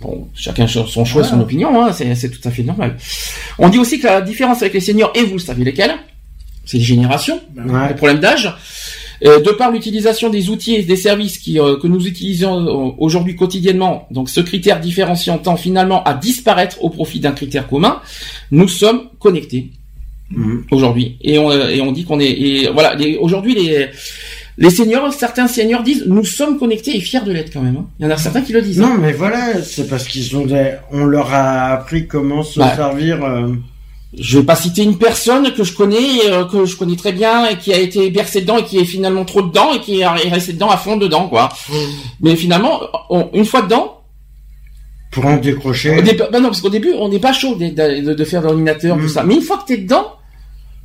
Bon, 0.00 0.28
chacun 0.34 0.66
son 0.66 1.04
choix, 1.04 1.24
son 1.24 1.40
opinion, 1.40 1.82
hein, 1.82 1.92
c'est 1.92 2.28
tout 2.28 2.46
à 2.46 2.50
fait 2.50 2.62
normal. 2.62 2.96
On 3.58 3.70
dit 3.70 3.78
aussi 3.78 3.98
que 3.98 4.06
la 4.06 4.20
différence 4.20 4.60
avec 4.60 4.74
les 4.74 4.80
seniors, 4.80 5.12
et 5.14 5.22
vous 5.22 5.38
savez 5.38 5.64
lesquels, 5.64 5.94
c'est 6.66 6.76
les 6.76 6.84
générations, 6.84 7.40
ben 7.54 7.88
les 7.88 7.94
problèmes 7.94 8.20
d'âge. 8.20 8.54
Euh, 9.22 9.40
de 9.40 9.50
par 9.50 9.70
l'utilisation 9.70 10.28
des 10.28 10.50
outils 10.50 10.74
et 10.74 10.82
des 10.82 10.96
services 10.96 11.38
qui, 11.38 11.60
euh, 11.60 11.76
que 11.76 11.86
nous 11.86 12.06
utilisons 12.06 12.66
euh, 12.66 12.92
aujourd'hui 12.98 13.36
quotidiennement, 13.36 14.06
donc 14.10 14.28
ce 14.28 14.40
critère 14.40 14.80
différenciant 14.80 15.38
tend 15.38 15.56
finalement 15.56 16.02
à 16.04 16.14
disparaître 16.14 16.82
au 16.82 16.90
profit 16.90 17.20
d'un 17.20 17.32
critère 17.32 17.68
commun, 17.68 18.00
nous 18.50 18.68
sommes 18.68 19.08
connectés 19.18 19.70
mhm. 20.30 20.64
aujourd'hui. 20.70 21.16
Et 21.22 21.38
on, 21.38 21.52
et 21.52 21.80
on 21.80 21.92
dit 21.92 22.04
qu'on 22.04 22.20
est... 22.20 22.30
Et 22.30 22.68
voilà, 22.72 22.96
aujourd'hui 23.20 23.54
les... 23.54 23.88
Les 24.56 24.70
seniors, 24.70 25.12
certains 25.12 25.48
seniors 25.48 25.82
disent 25.82 26.04
nous 26.06 26.24
sommes 26.24 26.60
connectés 26.60 26.96
et 26.96 27.00
fiers 27.00 27.22
de 27.22 27.32
l'être 27.32 27.52
quand 27.52 27.60
même. 27.60 27.76
Hein. 27.76 27.86
Il 27.98 28.04
y 28.04 28.06
en 28.06 28.12
a 28.12 28.16
certains 28.16 28.40
qui 28.40 28.52
le 28.52 28.62
disent. 28.62 28.78
Non, 28.78 28.86
hein. 28.86 28.98
mais 29.00 29.10
voilà, 29.10 29.60
c'est 29.64 29.88
parce 29.88 30.06
qu'ils 30.06 30.36
ont 30.36 30.46
des... 30.46 30.74
on 30.92 31.06
leur 31.06 31.34
a 31.34 31.72
appris 31.72 32.06
comment 32.06 32.44
se 32.44 32.60
bah, 32.60 32.72
servir 32.76 33.18
je 34.18 34.38
vais 34.38 34.44
pas 34.44 34.56
citer 34.56 34.82
une 34.82 34.98
personne 34.98 35.52
que 35.52 35.64
je 35.64 35.74
connais, 35.74 36.26
euh, 36.26 36.44
que 36.44 36.64
je 36.64 36.76
connais 36.76 36.96
très 36.96 37.12
bien 37.12 37.46
et 37.46 37.58
qui 37.58 37.72
a 37.72 37.78
été 37.78 38.10
bercé 38.10 38.40
dedans 38.40 38.58
et 38.58 38.64
qui 38.64 38.78
est 38.78 38.84
finalement 38.84 39.24
trop 39.24 39.42
dedans 39.42 39.72
et 39.74 39.80
qui 39.80 40.00
est 40.00 40.06
resté 40.06 40.52
dedans 40.52 40.70
à 40.70 40.76
fond 40.76 40.96
dedans, 40.96 41.28
quoi. 41.28 41.48
Mmh. 41.68 41.74
Mais 42.20 42.36
finalement, 42.36 42.80
une 43.32 43.44
fois 43.44 43.62
dedans. 43.62 44.00
Pour 45.10 45.26
en 45.26 45.36
décrocher. 45.36 46.02
bah 46.02 46.40
non, 46.40 46.48
parce 46.48 46.60
qu'au 46.60 46.70
début, 46.70 46.92
on 46.98 47.08
n'est 47.08 47.20
pas 47.20 47.32
chaud 47.32 47.54
de, 47.54 48.14
de, 48.14 48.24
faire 48.24 48.42
l'ordinateur, 48.42 48.96
tout 48.96 49.04
mmh. 49.04 49.08
ça. 49.08 49.22
Mais 49.22 49.34
une 49.34 49.42
fois 49.42 49.58
que 49.58 49.66
t'es 49.66 49.76
dedans, 49.76 50.16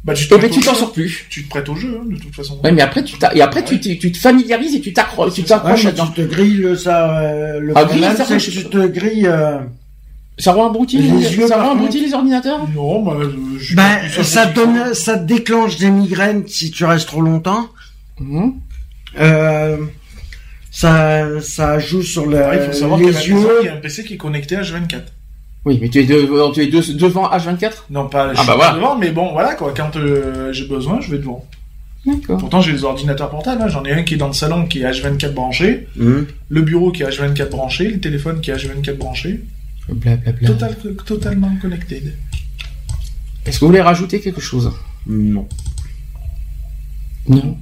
bah, 0.04 0.14
tu 0.14 0.28
eh 0.32 0.38
ben, 0.38 0.50
t'en 0.50 0.74
sors 0.74 0.94
plus. 0.94 1.26
Tu 1.30 1.44
te 1.44 1.50
prêtes 1.50 1.68
au 1.68 1.76
jeu, 1.76 2.00
hein, 2.00 2.06
de 2.10 2.18
toute 2.18 2.34
façon. 2.34 2.60
Ouais, 2.64 2.72
mais 2.72 2.82
après, 2.82 3.04
tu 3.04 3.18
et 3.34 3.42
après, 3.42 3.64
tu, 3.66 3.80
tu 3.80 4.12
te 4.12 4.18
familiarises 4.18 4.76
et 4.76 4.82
tu 4.82 4.94
t'accroches, 4.94 5.34
tu 5.34 5.44
t'accroches 5.44 5.88
Tu 5.94 6.14
te 6.14 6.22
grilles 6.22 6.78
ça, 6.78 7.20
euh, 7.20 7.60
le 7.60 7.74
ah, 7.76 7.86
problème, 7.86 8.16
c'est 8.16 8.38
que 8.38 8.52
tu 8.52 8.66
te 8.66 8.88
grilles, 8.88 9.28
euh, 9.28 9.60
ça 10.40 10.54
rend 10.54 10.70
abruti 10.70 10.98
les, 10.98 11.48
ça 11.48 11.62
rend 11.62 11.74
abruti 11.74 12.00
les 12.00 12.14
ordinateurs 12.14 12.66
Non, 12.74 13.04
bah, 13.04 13.18
je 13.60 13.76
ben, 13.76 14.00
ça 14.24 14.46
donne, 14.46 14.94
ça 14.94 15.18
déclenche 15.18 15.78
des 15.78 15.92
migraines 15.92 16.48
si 16.48 16.72
tu 16.72 16.86
restes 16.86 17.08
trop 17.08 17.22
longtemps. 17.22 17.68
Mhm. 18.20 18.54
Euh, 19.20 19.78
ça, 20.72 21.42
ça 21.42 21.80
joue 21.80 22.02
sur 22.02 22.26
le, 22.26 22.42
il 22.54 22.60
faut 22.68 22.74
savoir 22.74 23.00
les 23.00 23.08
yeux. 23.08 23.36
Il 23.62 23.66
y 23.66 23.70
a 23.70 23.74
un 23.74 23.78
PC 23.78 24.06
qui 24.06 24.14
est 24.14 24.18
connecté 24.18 24.56
à 24.56 24.62
H24. 24.62 25.02
Oui, 25.66 25.78
mais 25.82 25.90
tu 25.90 26.00
es, 26.00 26.06
tu 26.06 26.62
es 26.62 26.94
devant 26.94 27.30
H24 27.30 27.72
Non, 27.90 28.08
pas 28.08 28.32
ah, 28.36 28.44
bah 28.46 28.74
devant, 28.76 28.98
mais 28.98 29.12
bon, 29.12 29.34
voilà 29.34 29.56
quoi. 29.56 29.74
Quand 29.76 29.98
euh, 29.98 30.54
j'ai 30.54 30.66
besoin, 30.68 31.02
je 31.02 31.12
vais 31.12 31.18
devant. 31.18 31.46
D'accord. 32.06 32.38
Pourtant, 32.38 32.62
j'ai 32.62 32.72
des 32.72 32.86
ordinateurs 32.86 33.30
portables. 33.30 33.62
Hein. 33.62 33.68
J'en 33.68 33.84
ai 33.84 33.92
un 33.92 34.04
qui 34.04 34.14
est 34.14 34.18
dans 34.18 34.28
le 34.28 34.34
salon 34.34 34.66
qui 34.68 34.84
est 34.84 34.90
H24 34.90 35.34
branché, 35.34 35.88
mhm. 35.98 36.28
le 36.48 36.62
bureau 36.62 36.92
qui 36.94 37.04
est 37.04 37.10
H24 37.10 37.50
branché, 37.50 37.90
le 37.90 38.00
téléphone 38.00 38.40
qui 38.40 38.52
est 38.52 38.56
H24 38.56 38.96
branché. 38.96 39.42
Total, 40.46 40.76
totalement 41.06 41.52
connecté. 41.62 42.04
Est-ce 43.46 43.60
que 43.60 43.66
vous 43.66 43.68
voulez 43.68 43.82
rajouter 43.82 44.20
quelque 44.20 44.42
chose? 44.42 44.72
Non. 45.08 45.48
Non. 47.28 47.58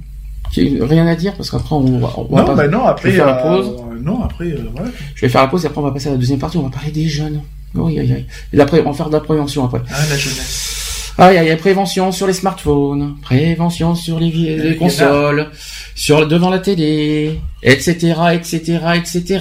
Rien 0.56 1.06
à 1.06 1.14
dire 1.14 1.34
parce 1.34 1.50
qu'après 1.50 1.74
on 1.74 1.98
va, 1.98 2.12
on 2.16 2.24
va 2.34 2.42
non, 2.42 2.54
bah 2.54 2.68
non, 2.68 2.84
après, 2.84 3.12
faire 3.12 3.26
la 3.26 3.34
pause. 3.34 3.66
Euh, 3.66 4.00
non, 4.00 4.22
après, 4.22 4.46
euh, 4.46 4.70
voilà. 4.74 4.90
Je 5.14 5.20
vais 5.20 5.28
faire 5.28 5.42
la 5.42 5.48
pause 5.48 5.64
et 5.64 5.66
après 5.66 5.80
on 5.80 5.84
va 5.84 5.90
passer 5.92 6.08
à 6.08 6.12
la 6.12 6.16
deuxième 6.16 6.38
partie. 6.38 6.56
On 6.56 6.62
va 6.62 6.70
parler 6.70 6.90
des 6.90 7.06
jeunes. 7.06 7.42
Oui, 7.74 7.98
oui, 7.98 8.10
oui. 8.10 8.26
Et 8.52 8.60
après, 8.60 8.80
on 8.80 8.90
va 8.90 8.96
faire 8.96 9.08
de 9.08 9.14
la 9.14 9.20
prévention 9.20 9.64
après. 9.64 9.82
Ah, 9.90 10.06
la 10.08 10.16
jeunesse. 10.16 10.77
Ah, 11.20 11.34
il 11.34 11.48
y, 11.48 11.50
a 11.50 11.56
prévention 11.56 12.12
sur 12.12 12.28
les 12.28 12.32
smartphones, 12.32 13.16
prévention 13.20 13.96
sur 13.96 14.20
les, 14.20 14.30
les 14.30 14.76
consoles, 14.76 15.50
sur 15.96 16.28
devant 16.28 16.48
la 16.48 16.60
télé, 16.60 17.40
etc., 17.60 18.14
etc., 18.34 18.78
etc. 18.94 19.40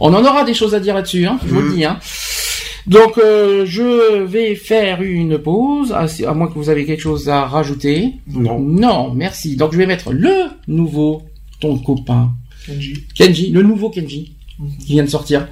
On 0.00 0.12
en 0.12 0.24
aura 0.24 0.42
des 0.42 0.52
choses 0.54 0.74
à 0.74 0.80
dire 0.80 0.96
là-dessus, 0.96 1.24
hein, 1.24 1.38
je 1.46 1.54
vous 1.54 1.60
le 1.60 1.72
dis. 1.72 1.84
Hein. 1.84 2.00
Donc, 2.88 3.16
euh, 3.16 3.64
je 3.64 4.24
vais 4.24 4.56
faire 4.56 5.02
une 5.02 5.38
pause, 5.38 5.92
à, 5.92 6.34
moins 6.34 6.48
que 6.48 6.54
vous 6.54 6.68
avez 6.68 6.84
quelque 6.84 7.00
chose 7.00 7.28
à 7.28 7.44
rajouter. 7.44 8.14
Non. 8.26 8.58
Non, 8.58 9.14
merci. 9.14 9.54
Donc, 9.54 9.72
je 9.72 9.78
vais 9.78 9.86
mettre 9.86 10.12
le 10.12 10.48
nouveau, 10.66 11.22
ton 11.60 11.78
copain. 11.78 12.32
Kenji. 12.66 13.04
Kenji, 13.14 13.50
le 13.50 13.62
nouveau 13.62 13.88
Kenji, 13.88 14.34
mm-hmm. 14.60 14.78
qui 14.84 14.92
vient 14.94 15.04
de 15.04 15.08
sortir. 15.08 15.46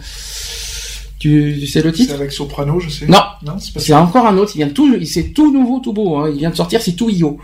Tu 1.22 1.68
sais 1.68 1.82
le 1.82 1.92
titre? 1.92 2.08
C'est 2.08 2.20
avec 2.20 2.32
Soprano, 2.32 2.80
je 2.80 2.88
sais. 2.88 3.06
Non, 3.06 3.22
non 3.46 3.56
c'est 3.60 3.94
encore 3.94 4.26
un 4.26 4.36
autre. 4.38 4.50
Il 4.56 4.58
vient 4.58 4.68
tout, 4.70 4.92
c'est 5.04 5.32
tout 5.32 5.52
nouveau, 5.52 5.78
tout 5.78 5.92
beau. 5.92 6.16
Hein. 6.16 6.30
Il 6.32 6.38
vient 6.40 6.50
de 6.50 6.56
sortir, 6.56 6.82
c'est 6.82 6.96
tout 6.96 7.08
IO. 7.10 7.38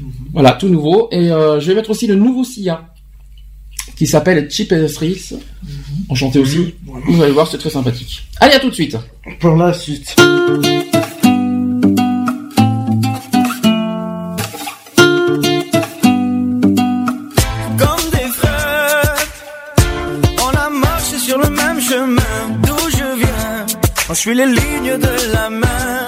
Mhm. 0.00 0.10
Voilà, 0.32 0.50
tout 0.50 0.68
nouveau. 0.68 1.06
Et 1.12 1.30
euh, 1.30 1.60
je 1.60 1.68
vais 1.68 1.76
mettre 1.76 1.90
aussi 1.90 2.08
le 2.08 2.16
nouveau 2.16 2.42
SIA 2.42 2.88
qui 3.96 4.08
s'appelle 4.08 4.50
Chip 4.50 4.74
Streets. 4.88 5.36
Mhm. 5.62 5.70
Enchanté 6.08 6.40
aussi. 6.40 6.74
Vous 7.06 7.22
allez 7.22 7.30
voir, 7.30 7.46
c'est 7.46 7.58
très 7.58 7.70
sympathique. 7.70 8.26
Allez, 8.40 8.56
à 8.56 8.58
tout 8.58 8.70
de 8.70 8.74
suite. 8.74 8.96
Pour 9.38 9.54
la 9.54 9.72
suite. 9.72 10.16
Je 24.08 24.14
suis 24.14 24.34
les 24.34 24.46
lignes 24.46 24.98
de 24.98 25.32
la 25.32 25.50
main. 25.50 26.06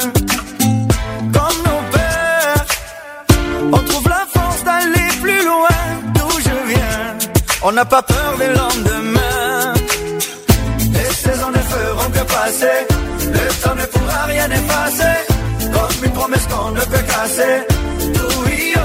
Comme 1.34 1.58
nos 1.68 1.82
pères, 1.92 2.64
on 3.72 3.78
trouve 3.88 4.08
la 4.08 4.24
force 4.32 4.64
d'aller 4.64 5.08
plus 5.20 5.44
loin 5.44 5.78
d'où 6.14 6.30
je 6.40 6.72
viens. 6.72 7.18
On 7.62 7.72
n'a 7.72 7.84
pas 7.84 8.02
peur 8.02 8.34
des 8.38 8.48
lendemains. 8.60 9.74
Et 11.00 11.12
ces 11.22 11.42
années 11.46 11.68
feront 11.74 12.10
que 12.10 12.24
passer. 12.34 12.78
Le 13.36 13.62
temps 13.62 13.74
ne 13.74 13.86
pourra 13.86 14.24
rien 14.26 14.48
effacer. 14.50 15.16
Comme 15.72 16.04
une 16.04 16.12
promesse 16.12 16.46
qu'on 16.46 16.70
ne 16.70 16.80
peut 16.80 17.04
casser. 17.12 17.54
Oui, 18.46 18.74
oh, 18.76 18.80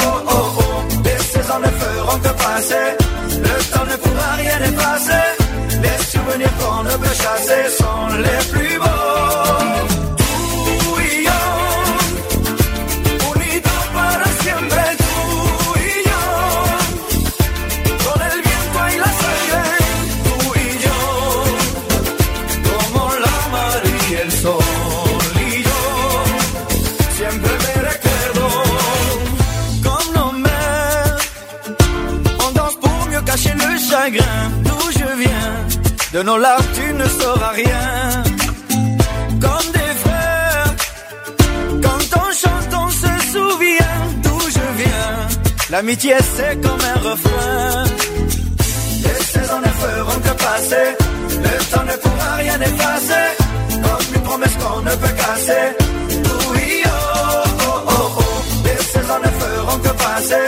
oh, 0.00 0.30
oh, 0.30 0.58
oh. 0.58 1.04
Ces 1.32 1.50
années 1.52 1.76
feront 1.78 2.18
que 2.18 2.32
passer. 2.44 2.86
Le 3.30 3.72
temps 3.72 3.84
ne 3.84 3.96
pourra 3.96 4.32
rien 4.36 4.58
effacer. 4.70 5.37
Les 5.82 6.04
souvenirs 6.04 6.52
qu'on 6.58 6.82
ne 6.82 6.90
peut 6.90 7.14
chasser 7.14 7.70
sont 7.76 8.08
les 8.18 8.50
plus 8.50 8.78
beaux. 8.78 9.97
De 36.12 36.22
nos 36.22 36.38
larmes, 36.38 36.64
tu 36.74 36.94
ne 36.94 37.06
sauras 37.06 37.50
rien. 37.50 38.22
Comme 39.44 39.72
des 39.72 39.92
frères, 40.04 40.74
quand 41.82 42.04
on 42.22 42.28
chante, 42.42 42.72
on 42.82 42.88
se 42.88 43.12
souvient 43.32 44.00
d'où 44.22 44.40
je 44.40 44.82
viens. 44.82 45.28
L'amitié, 45.70 46.14
c'est 46.34 46.56
comme 46.62 46.80
un 46.94 46.98
refrain. 47.10 47.84
Et 49.04 49.22
ces 49.32 49.50
années 49.50 49.76
feront 49.82 50.20
que 50.20 50.34
passer. 50.44 50.88
Le 51.44 51.74
temps 51.74 51.84
ne 51.84 51.96
pourra 52.02 52.34
rien 52.36 52.58
effacer. 52.58 53.26
Comme 53.70 54.14
une 54.14 54.22
promesse 54.22 54.56
qu'on 54.60 54.80
ne 54.80 54.94
peut 55.02 55.14
casser. 55.22 55.66
Oui, 56.54 56.82
oh, 56.86 56.90
oh, 57.60 57.80
oh, 57.86 58.10
oh. 58.18 58.68
Et 58.70 58.82
ces 58.82 59.10
années 59.10 59.36
feront 59.42 59.78
que 59.78 59.92
passer. 60.06 60.46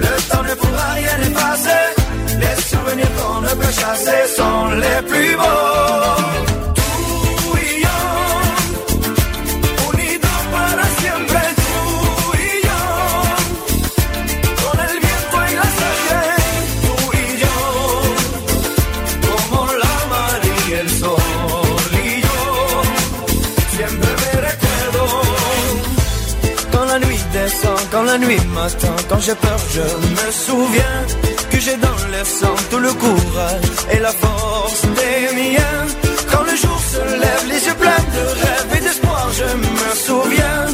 Le 0.00 0.30
temps 0.30 0.42
ne 0.42 0.54
pourra 0.56 0.92
rien 0.94 1.16
effacer 1.30 2.05
souvenirs 2.56 3.10
qu'on 3.16 3.40
ne 3.40 3.48
peut 3.48 3.72
chasser 3.72 4.26
sont 4.36 4.66
les 4.82 5.02
plus 5.08 5.36
beaux. 5.36 6.26
quand 27.96 28.02
la 28.02 28.18
nuit 28.18 28.40
m'attend, 28.54 28.96
quand 29.08 29.20
j'ai 29.20 29.34
peur, 29.34 29.58
je 29.72 29.80
me 29.80 30.32
souviens 30.32 31.35
j'ai 31.66 31.76
dans 31.78 32.00
le 32.16 32.24
sang 32.24 32.54
tout 32.70 32.78
le 32.78 32.92
courage 32.92 33.70
et 33.90 33.98
la 33.98 34.12
force 34.12 34.82
des 34.82 35.34
miens. 35.34 35.84
Quand 36.30 36.44
le 36.50 36.54
jour 36.62 36.78
se 36.92 37.02
lève, 37.22 37.44
les 37.48 37.60
yeux 37.66 37.78
pleins 37.82 38.06
de 38.16 38.24
rêves 38.42 38.72
et 38.76 38.80
d'espoir, 38.86 39.28
je 39.40 39.48
me 39.66 39.88
souviens, 40.06 40.65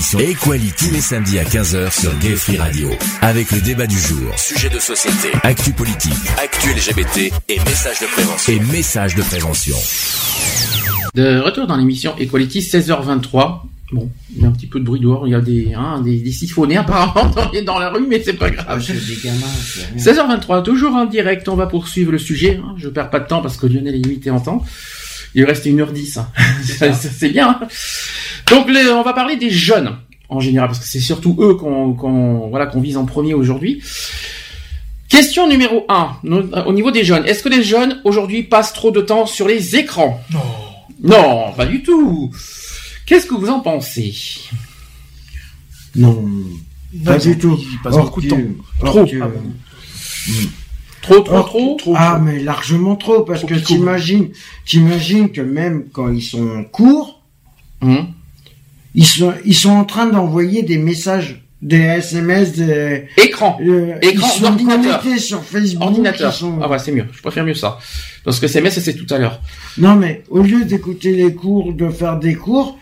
tous 0.00 0.90
les 0.90 1.00
samedis 1.00 1.38
à 1.38 1.44
15h 1.44 2.00
sur 2.00 2.18
Gay 2.20 2.34
Free 2.34 2.56
Radio. 2.56 2.88
Avec 3.20 3.50
le 3.50 3.60
débat 3.60 3.86
du 3.86 3.98
jour, 3.98 4.32
sujet 4.38 4.70
de 4.70 4.78
société, 4.78 5.28
actu 5.42 5.72
politique, 5.72 6.12
actu 6.42 6.70
LGBT 6.70 7.32
et 7.48 7.58
messages 7.58 8.00
de 8.00 8.06
prévention. 8.06 8.52
Et 8.52 8.60
messages 8.72 9.14
de 9.14 9.22
prévention. 9.22 9.76
De 11.14 11.40
retour 11.40 11.66
dans 11.66 11.76
l'émission 11.76 12.14
Equality, 12.18 12.60
16h23. 12.60 13.60
Bon, 13.92 14.08
il 14.34 14.42
y 14.42 14.44
a 14.44 14.48
un 14.48 14.52
petit 14.52 14.68
peu 14.68 14.80
de 14.80 14.84
bruit 14.84 15.00
dehors, 15.00 15.26
il 15.26 15.32
y 15.32 15.34
a 15.34 15.40
des, 15.40 15.74
hein, 15.74 16.00
des, 16.00 16.18
des 16.18 16.32
siphonnés 16.32 16.76
apparemment 16.78 17.30
dans, 17.30 17.50
dans 17.64 17.78
la 17.78 17.90
rue, 17.90 18.06
mais 18.08 18.22
c'est 18.24 18.32
pas 18.32 18.50
grave. 18.50 18.80
16h23, 19.98 20.62
toujours 20.62 20.94
en 20.94 21.04
direct, 21.04 21.46
on 21.48 21.56
va 21.56 21.66
poursuivre 21.66 22.12
le 22.12 22.18
sujet. 22.18 22.58
Hein. 22.64 22.74
Je 22.78 22.88
perds 22.88 23.10
pas 23.10 23.20
de 23.20 23.26
temps 23.26 23.42
parce 23.42 23.58
que 23.58 23.66
Lionel 23.66 23.96
est 23.96 23.98
limité 23.98 24.30
en 24.30 24.40
temps. 24.40 24.64
Il 25.34 25.44
reste 25.44 25.66
1h10. 25.66 26.18
Hein. 26.18 26.28
C'est 26.92 27.28
bien. 27.30 27.60
Donc 28.50 28.66
on 28.68 29.02
va 29.02 29.12
parler 29.12 29.36
des 29.36 29.50
jeunes 29.50 29.96
en 30.30 30.40
général, 30.40 30.68
parce 30.68 30.78
que 30.78 30.86
c'est 30.86 31.00
surtout 31.00 31.36
eux 31.40 31.54
qu'on 31.54 32.48
voilà, 32.48 32.66
qu'on 32.66 32.80
vise 32.80 32.96
en 32.96 33.04
premier 33.04 33.34
aujourd'hui. 33.34 33.82
Question 35.08 35.48
numéro 35.48 35.84
1, 35.88 36.20
au 36.66 36.72
niveau 36.72 36.92
des 36.92 37.02
jeunes. 37.02 37.26
Est-ce 37.26 37.42
que 37.42 37.48
les 37.48 37.64
jeunes 37.64 38.00
aujourd'hui 38.04 38.44
passent 38.44 38.72
trop 38.72 38.92
de 38.92 39.00
temps 39.00 39.26
sur 39.26 39.48
les 39.48 39.74
écrans? 39.74 40.22
Non. 40.32 40.40
Non, 41.02 41.52
pas 41.56 41.66
du 41.66 41.82
tout. 41.82 42.30
Qu'est-ce 43.06 43.26
que 43.26 43.34
vous 43.34 43.48
en 43.48 43.58
pensez? 43.58 44.14
Non, 45.96 46.24
pas 47.04 47.18
du 47.18 47.36
tout. 47.36 47.58
Ils 47.60 47.82
passent 47.82 47.96
beaucoup 47.96 48.20
de 48.20 48.28
temps. 48.28 48.40
Trop. 48.84 49.04
Ah. 49.20 49.26
Trop, 51.02 51.20
trop, 51.20 51.42
trop, 51.42 51.76
trop, 51.76 51.94
Ah, 51.96 52.20
mais 52.22 52.40
largement 52.40 52.96
trop, 52.96 53.22
parce 53.22 53.44
que 53.44 53.54
t'imagines, 53.54 54.30
t'imagines 54.66 55.30
que 55.30 55.40
même 55.40 55.84
quand 55.92 56.12
ils 56.12 56.22
sont 56.22 56.64
courts, 56.64 57.22
hum 57.80 58.06
ils 58.94 59.06
sont, 59.06 59.32
ils 59.44 59.54
sont 59.54 59.70
en 59.70 59.84
train 59.84 60.06
d'envoyer 60.06 60.62
des 60.62 60.78
messages, 60.78 61.42
des 61.62 61.78
SMS, 61.78 62.52
des 62.54 63.06
écran, 63.18 63.58
euh, 63.62 63.94
écran 64.02 64.28
ils 64.36 64.44
sont 64.44 64.56
connectés 64.64 65.18
sur 65.18 65.44
Facebook. 65.44 65.82
Ordinateur. 65.82 66.34
Ah 66.60 66.68
ouais, 66.68 66.78
c'est 66.78 66.92
mieux. 66.92 67.06
Je 67.12 67.20
préfère 67.20 67.44
mieux 67.44 67.54
ça. 67.54 67.78
Parce 68.24 68.40
que 68.40 68.46
SMS, 68.46 68.80
c'est 68.80 68.94
tout 68.94 69.12
à 69.12 69.18
l'heure. 69.18 69.40
Non, 69.78 69.94
mais 69.94 70.24
au 70.30 70.42
lieu 70.42 70.64
d'écouter 70.64 71.12
les 71.12 71.34
cours, 71.34 71.72
de 71.72 71.88
faire 71.90 72.18
des 72.18 72.34
cours, 72.34 72.78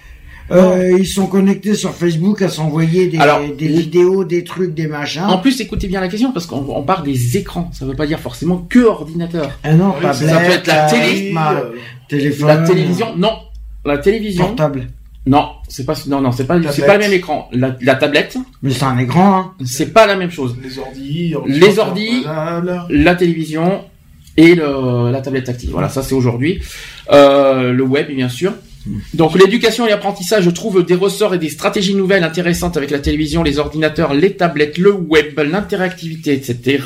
euh, 0.50 0.96
ils 0.98 1.06
sont 1.06 1.26
connectés 1.26 1.74
sur 1.74 1.94
Facebook 1.94 2.42
à 2.42 2.48
s'envoyer 2.48 3.08
des, 3.08 3.18
des 3.56 3.68
vidéos, 3.68 4.24
des 4.24 4.44
trucs, 4.44 4.74
des 4.74 4.86
machins. 4.86 5.24
En 5.24 5.38
plus, 5.38 5.60
écoutez 5.60 5.88
bien 5.88 6.00
la 6.00 6.08
question 6.08 6.32
parce 6.32 6.46
qu'on 6.46 6.82
parle 6.82 7.04
des 7.04 7.36
écrans. 7.36 7.70
Ça 7.72 7.84
veut 7.84 7.94
pas 7.94 8.06
dire 8.06 8.20
forcément 8.20 8.58
que 8.68 8.80
ordinateur. 8.80 9.50
Ah 9.62 9.74
non, 9.74 9.92
pas 10.00 10.12
Ça 10.12 10.38
peut 10.38 10.52
être 10.52 10.66
la 10.66 10.86
télé, 10.88 11.34
téléphone, 12.08 12.48
la 12.48 12.58
télévision. 12.58 13.16
Non, 13.16 13.32
la 13.84 13.98
télévision. 13.98 14.46
Portable. 14.46 14.88
Non, 15.26 15.50
c'est 15.68 15.84
pas 15.84 15.92
non 16.06 16.22
non 16.22 16.32
c'est 16.32 16.46
pas 16.46 16.58
c'est 16.72 16.86
pas 16.86 16.94
le 16.94 17.00
même 17.00 17.12
écran. 17.12 17.50
La, 17.52 17.94
tablette. 17.96 18.38
Mais 18.62 18.70
c'est 18.70 18.84
un 18.84 18.96
écran. 18.98 19.38
Hein. 19.38 19.52
C'est 19.64 19.92
pas 19.92 20.06
la 20.06 20.16
même 20.16 20.30
chose. 20.30 20.56
Les 20.62 20.78
ordi, 20.78 21.34
les 21.46 21.78
ordi, 21.78 22.24
la 22.88 23.14
télévision 23.14 23.84
et 24.38 24.54
le, 24.54 25.10
la 25.10 25.20
tablette 25.20 25.44
tactile. 25.44 25.70
Voilà, 25.70 25.90
ça 25.90 26.02
c'est 26.02 26.14
aujourd'hui. 26.14 26.62
Euh, 27.12 27.72
le 27.72 27.82
web 27.82 28.10
bien 28.10 28.30
sûr. 28.30 28.54
Donc 29.14 29.38
l'éducation 29.38 29.86
et 29.86 29.90
l'apprentissage 29.90 30.52
trouvent 30.54 30.84
des 30.84 30.94
ressorts 30.94 31.34
et 31.34 31.38
des 31.38 31.48
stratégies 31.48 31.94
nouvelles 31.94 32.24
intéressantes 32.24 32.76
avec 32.76 32.90
la 32.90 32.98
télévision, 32.98 33.42
les 33.42 33.58
ordinateurs, 33.58 34.14
les 34.14 34.34
tablettes, 34.34 34.78
le 34.78 34.92
web, 34.92 35.38
l'interactivité, 35.38 36.32
etc. 36.32 36.82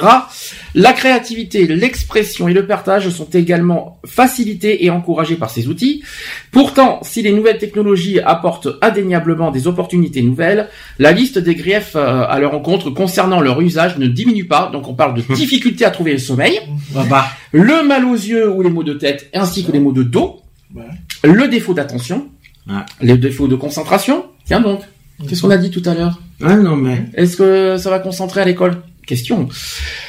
La 0.75 0.93
créativité, 0.93 1.67
l'expression 1.67 2.49
et 2.49 2.55
le 2.55 2.67
partage 2.67 3.09
sont 3.11 3.29
également 3.31 4.01
facilités 4.07 4.85
et 4.85 4.91
encouragés 4.91 5.37
par 5.37 5.51
ces 5.51 5.69
outils. 5.69 6.03
Pourtant, 6.51 7.01
si 7.03 7.23
les 7.23 7.33
nouvelles 7.33 7.59
technologies 7.59 8.21
apportent 8.21 8.69
indéniablement 8.81 9.51
des 9.51 9.67
opportunités 9.67 10.23
nouvelles, 10.23 10.69
la 10.99 11.13
liste 11.13 11.39
des 11.39 11.55
griefs 11.55 11.97
euh, 11.97 12.25
à 12.29 12.39
leur 12.39 12.55
encontre 12.55 12.91
concernant 12.91 13.41
leur 13.41 13.61
usage 13.61 13.99
ne 13.99 14.07
diminue 14.07 14.47
pas. 14.47 14.71
Donc 14.73 14.89
on 14.89 14.95
parle 14.95 15.15
de 15.15 15.23
difficulté 15.35 15.85
à 15.85 15.91
trouver 15.91 16.13
le 16.13 16.19
sommeil, 16.19 16.61
bah, 16.93 17.05
bah. 17.09 17.27
le 17.53 17.83
mal 17.83 18.05
aux 18.05 18.15
yeux 18.15 18.51
ou 18.51 18.63
les 18.63 18.71
maux 18.71 18.85
de 18.85 18.95
tête, 18.95 19.29
ainsi 19.35 19.65
que 19.65 19.73
les 19.73 19.81
maux 19.81 19.93
de 19.93 20.03
dos 20.03 20.43
le 21.25 21.49
défaut 21.49 21.75
d'attention, 21.75 22.29
les 23.01 23.17
défauts 23.17 23.49
de 23.49 23.57
concentration. 23.57 24.27
Tiens 24.45 24.61
donc, 24.61 24.83
qu'est-ce 25.29 25.43
qu'on 25.43 25.51
a 25.51 25.57
dit 25.57 25.71
tout 25.71 25.83
à 25.87 25.95
l'heure? 25.95 26.21
Ah 26.43 26.57
non 26.57 26.77
mais. 26.77 27.05
Est-ce 27.15 27.37
que 27.37 27.77
ça 27.79 27.91
va 27.91 27.99
concentrer 27.99 28.41
à 28.41 28.45
l'école? 28.45 28.83
Question. 29.07 29.49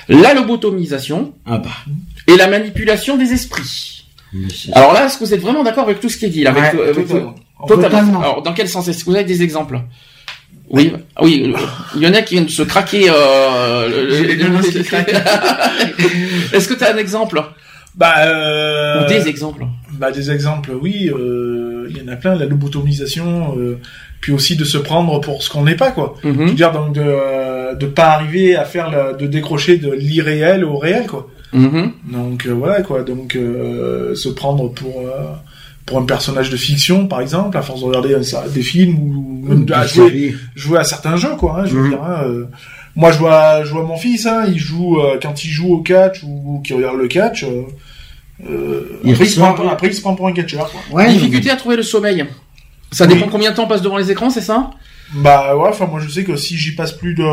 La 0.07 0.33
lobotomisation 0.33 1.33
ah 1.45 1.57
bah. 1.57 1.69
et 2.27 2.37
la 2.37 2.47
manipulation 2.47 3.17
des 3.17 3.33
esprits. 3.33 4.05
Alors 4.73 4.93
là, 4.93 5.05
est-ce 5.05 5.17
que 5.17 5.25
vous 5.25 5.33
êtes 5.33 5.41
vraiment 5.41 5.63
d'accord 5.63 5.85
avec 5.85 5.99
tout 5.99 6.09
ce 6.09 6.17
qui 6.17 6.25
est 6.25 6.29
dit 6.29 6.43
là 6.43 6.51
avec, 6.51 7.07
totalement. 7.67 8.21
Alors 8.21 8.41
dans 8.41 8.53
quel 8.53 8.67
sens 8.67 8.87
Est-ce 8.87 9.03
que 9.03 9.09
vous 9.09 9.15
avez 9.15 9.25
des 9.25 9.43
exemples? 9.43 9.81
Oui, 10.69 10.93
oui, 11.21 11.53
il 11.95 12.01
y 12.01 12.07
en 12.07 12.13
a 12.13 12.21
qui 12.21 12.35
viennent 12.35 12.49
se 12.49 12.63
craquer. 12.63 13.05
Euh, 13.09 14.09
Est-ce 16.53 16.67
que 16.67 16.73
tu 16.73 16.83
as 16.83 16.93
un 16.93 16.97
exemple? 16.97 17.43
Bah, 17.95 18.25
euh... 18.25 19.05
Ou 19.05 19.07
des 19.07 19.27
exemples 19.27 19.65
bah, 20.03 20.11
des 20.11 20.31
exemples, 20.31 20.71
oui, 20.81 21.09
euh, 21.09 21.87
il 21.89 21.97
y 21.97 22.01
en 22.01 22.11
a 22.11 22.17
plein, 22.17 22.35
la 22.35 22.45
lobotomisation, 22.45 23.57
euh, 23.57 23.79
puis 24.19 24.33
aussi 24.33 24.57
de 24.57 24.65
se 24.65 24.77
prendre 24.77 25.21
pour 25.21 25.41
ce 25.41 25.49
qu'on 25.49 25.63
n'est 25.63 25.77
pas, 25.77 25.91
quoi. 25.91 26.15
Mm 26.25 26.31
-hmm. 26.31 26.55
dire 26.55 26.71
donc 26.73 26.93
de 26.93 27.07
de 27.83 27.87
pas 27.99 28.09
arriver 28.17 28.47
à 28.63 28.65
faire 28.65 28.87
la, 28.95 29.13
de 29.21 29.25
décrocher 29.37 29.77
de 29.77 29.91
l'irréel 30.05 30.65
au 30.65 30.77
réel, 30.77 31.05
quoi. 31.07 31.23
Mhm. 31.53 31.85
Donc 32.17 32.39
euh, 32.45 32.53
voilà, 32.61 32.81
quoi. 32.87 33.03
Donc 33.03 33.29
euh, 33.35 34.13
se 34.23 34.29
prendre 34.41 34.63
pour 34.79 34.95
pour 35.85 35.95
un 36.01 36.05
personnage 36.15 36.49
de 36.55 36.57
fiction, 36.67 36.97
par 37.13 37.19
exemple, 37.25 37.55
à 37.57 37.61
force 37.67 37.81
de 37.83 37.87
regarder 37.91 38.13
des 38.57 38.65
films 38.73 38.95
ou 39.03 39.11
même 39.47 39.63
de 39.69 39.73
jouer, 39.93 40.35
jouer 40.63 40.79
à 40.83 40.85
certains 40.93 41.17
jeux, 41.23 41.35
quoi. 41.41 41.51
Hein, 41.57 41.65
je 41.67 41.73
veux 41.75 41.85
mhm. 41.85 41.91
dire. 41.93 42.03
Hein, 42.03 42.19
moi, 43.01 43.09
je 43.13 43.19
vois, 43.23 43.63
je 43.65 43.71
vois 43.75 43.85
mon 43.91 43.99
fils, 44.05 44.21
hein, 44.31 44.41
il 44.53 44.59
joue 44.69 44.91
quand 45.21 45.35
il 45.45 45.51
joue 45.57 45.71
au 45.77 45.81
catch 45.91 46.17
ou, 46.23 46.61
qu'il 46.63 46.75
regarde 46.75 46.99
le 47.05 47.09
catch. 47.17 47.39
Euh, 47.43 47.63
après, 48.41 49.25
il 49.25 49.29
se 49.29 49.39
prend, 49.39 49.69
après, 49.69 49.87
il 49.87 49.93
se 49.93 50.01
prend 50.01 50.15
pour 50.15 50.27
un 50.27 50.33
catcheur. 50.33 50.71
Ouais, 50.91 51.09
Difficulté 51.09 51.49
à 51.49 51.55
trouver 51.55 51.75
le 51.75 51.83
sommeil. 51.83 52.25
Ça 52.91 53.07
dépend 53.07 53.27
combien 53.27 53.51
de 53.51 53.55
temps 53.55 53.65
on 53.65 53.67
passe 53.67 53.81
devant 53.81 53.97
les 53.97 54.11
écrans, 54.11 54.29
c'est 54.29 54.41
ça? 54.41 54.71
Bah 55.15 55.55
ouais, 55.55 55.69
enfin 55.69 55.85
moi 55.85 55.99
je 55.99 56.09
sais 56.09 56.23
que 56.23 56.35
si 56.35 56.57
j'y 56.57 56.73
passe 56.73 56.91
plus 56.91 57.13
de... 57.13 57.23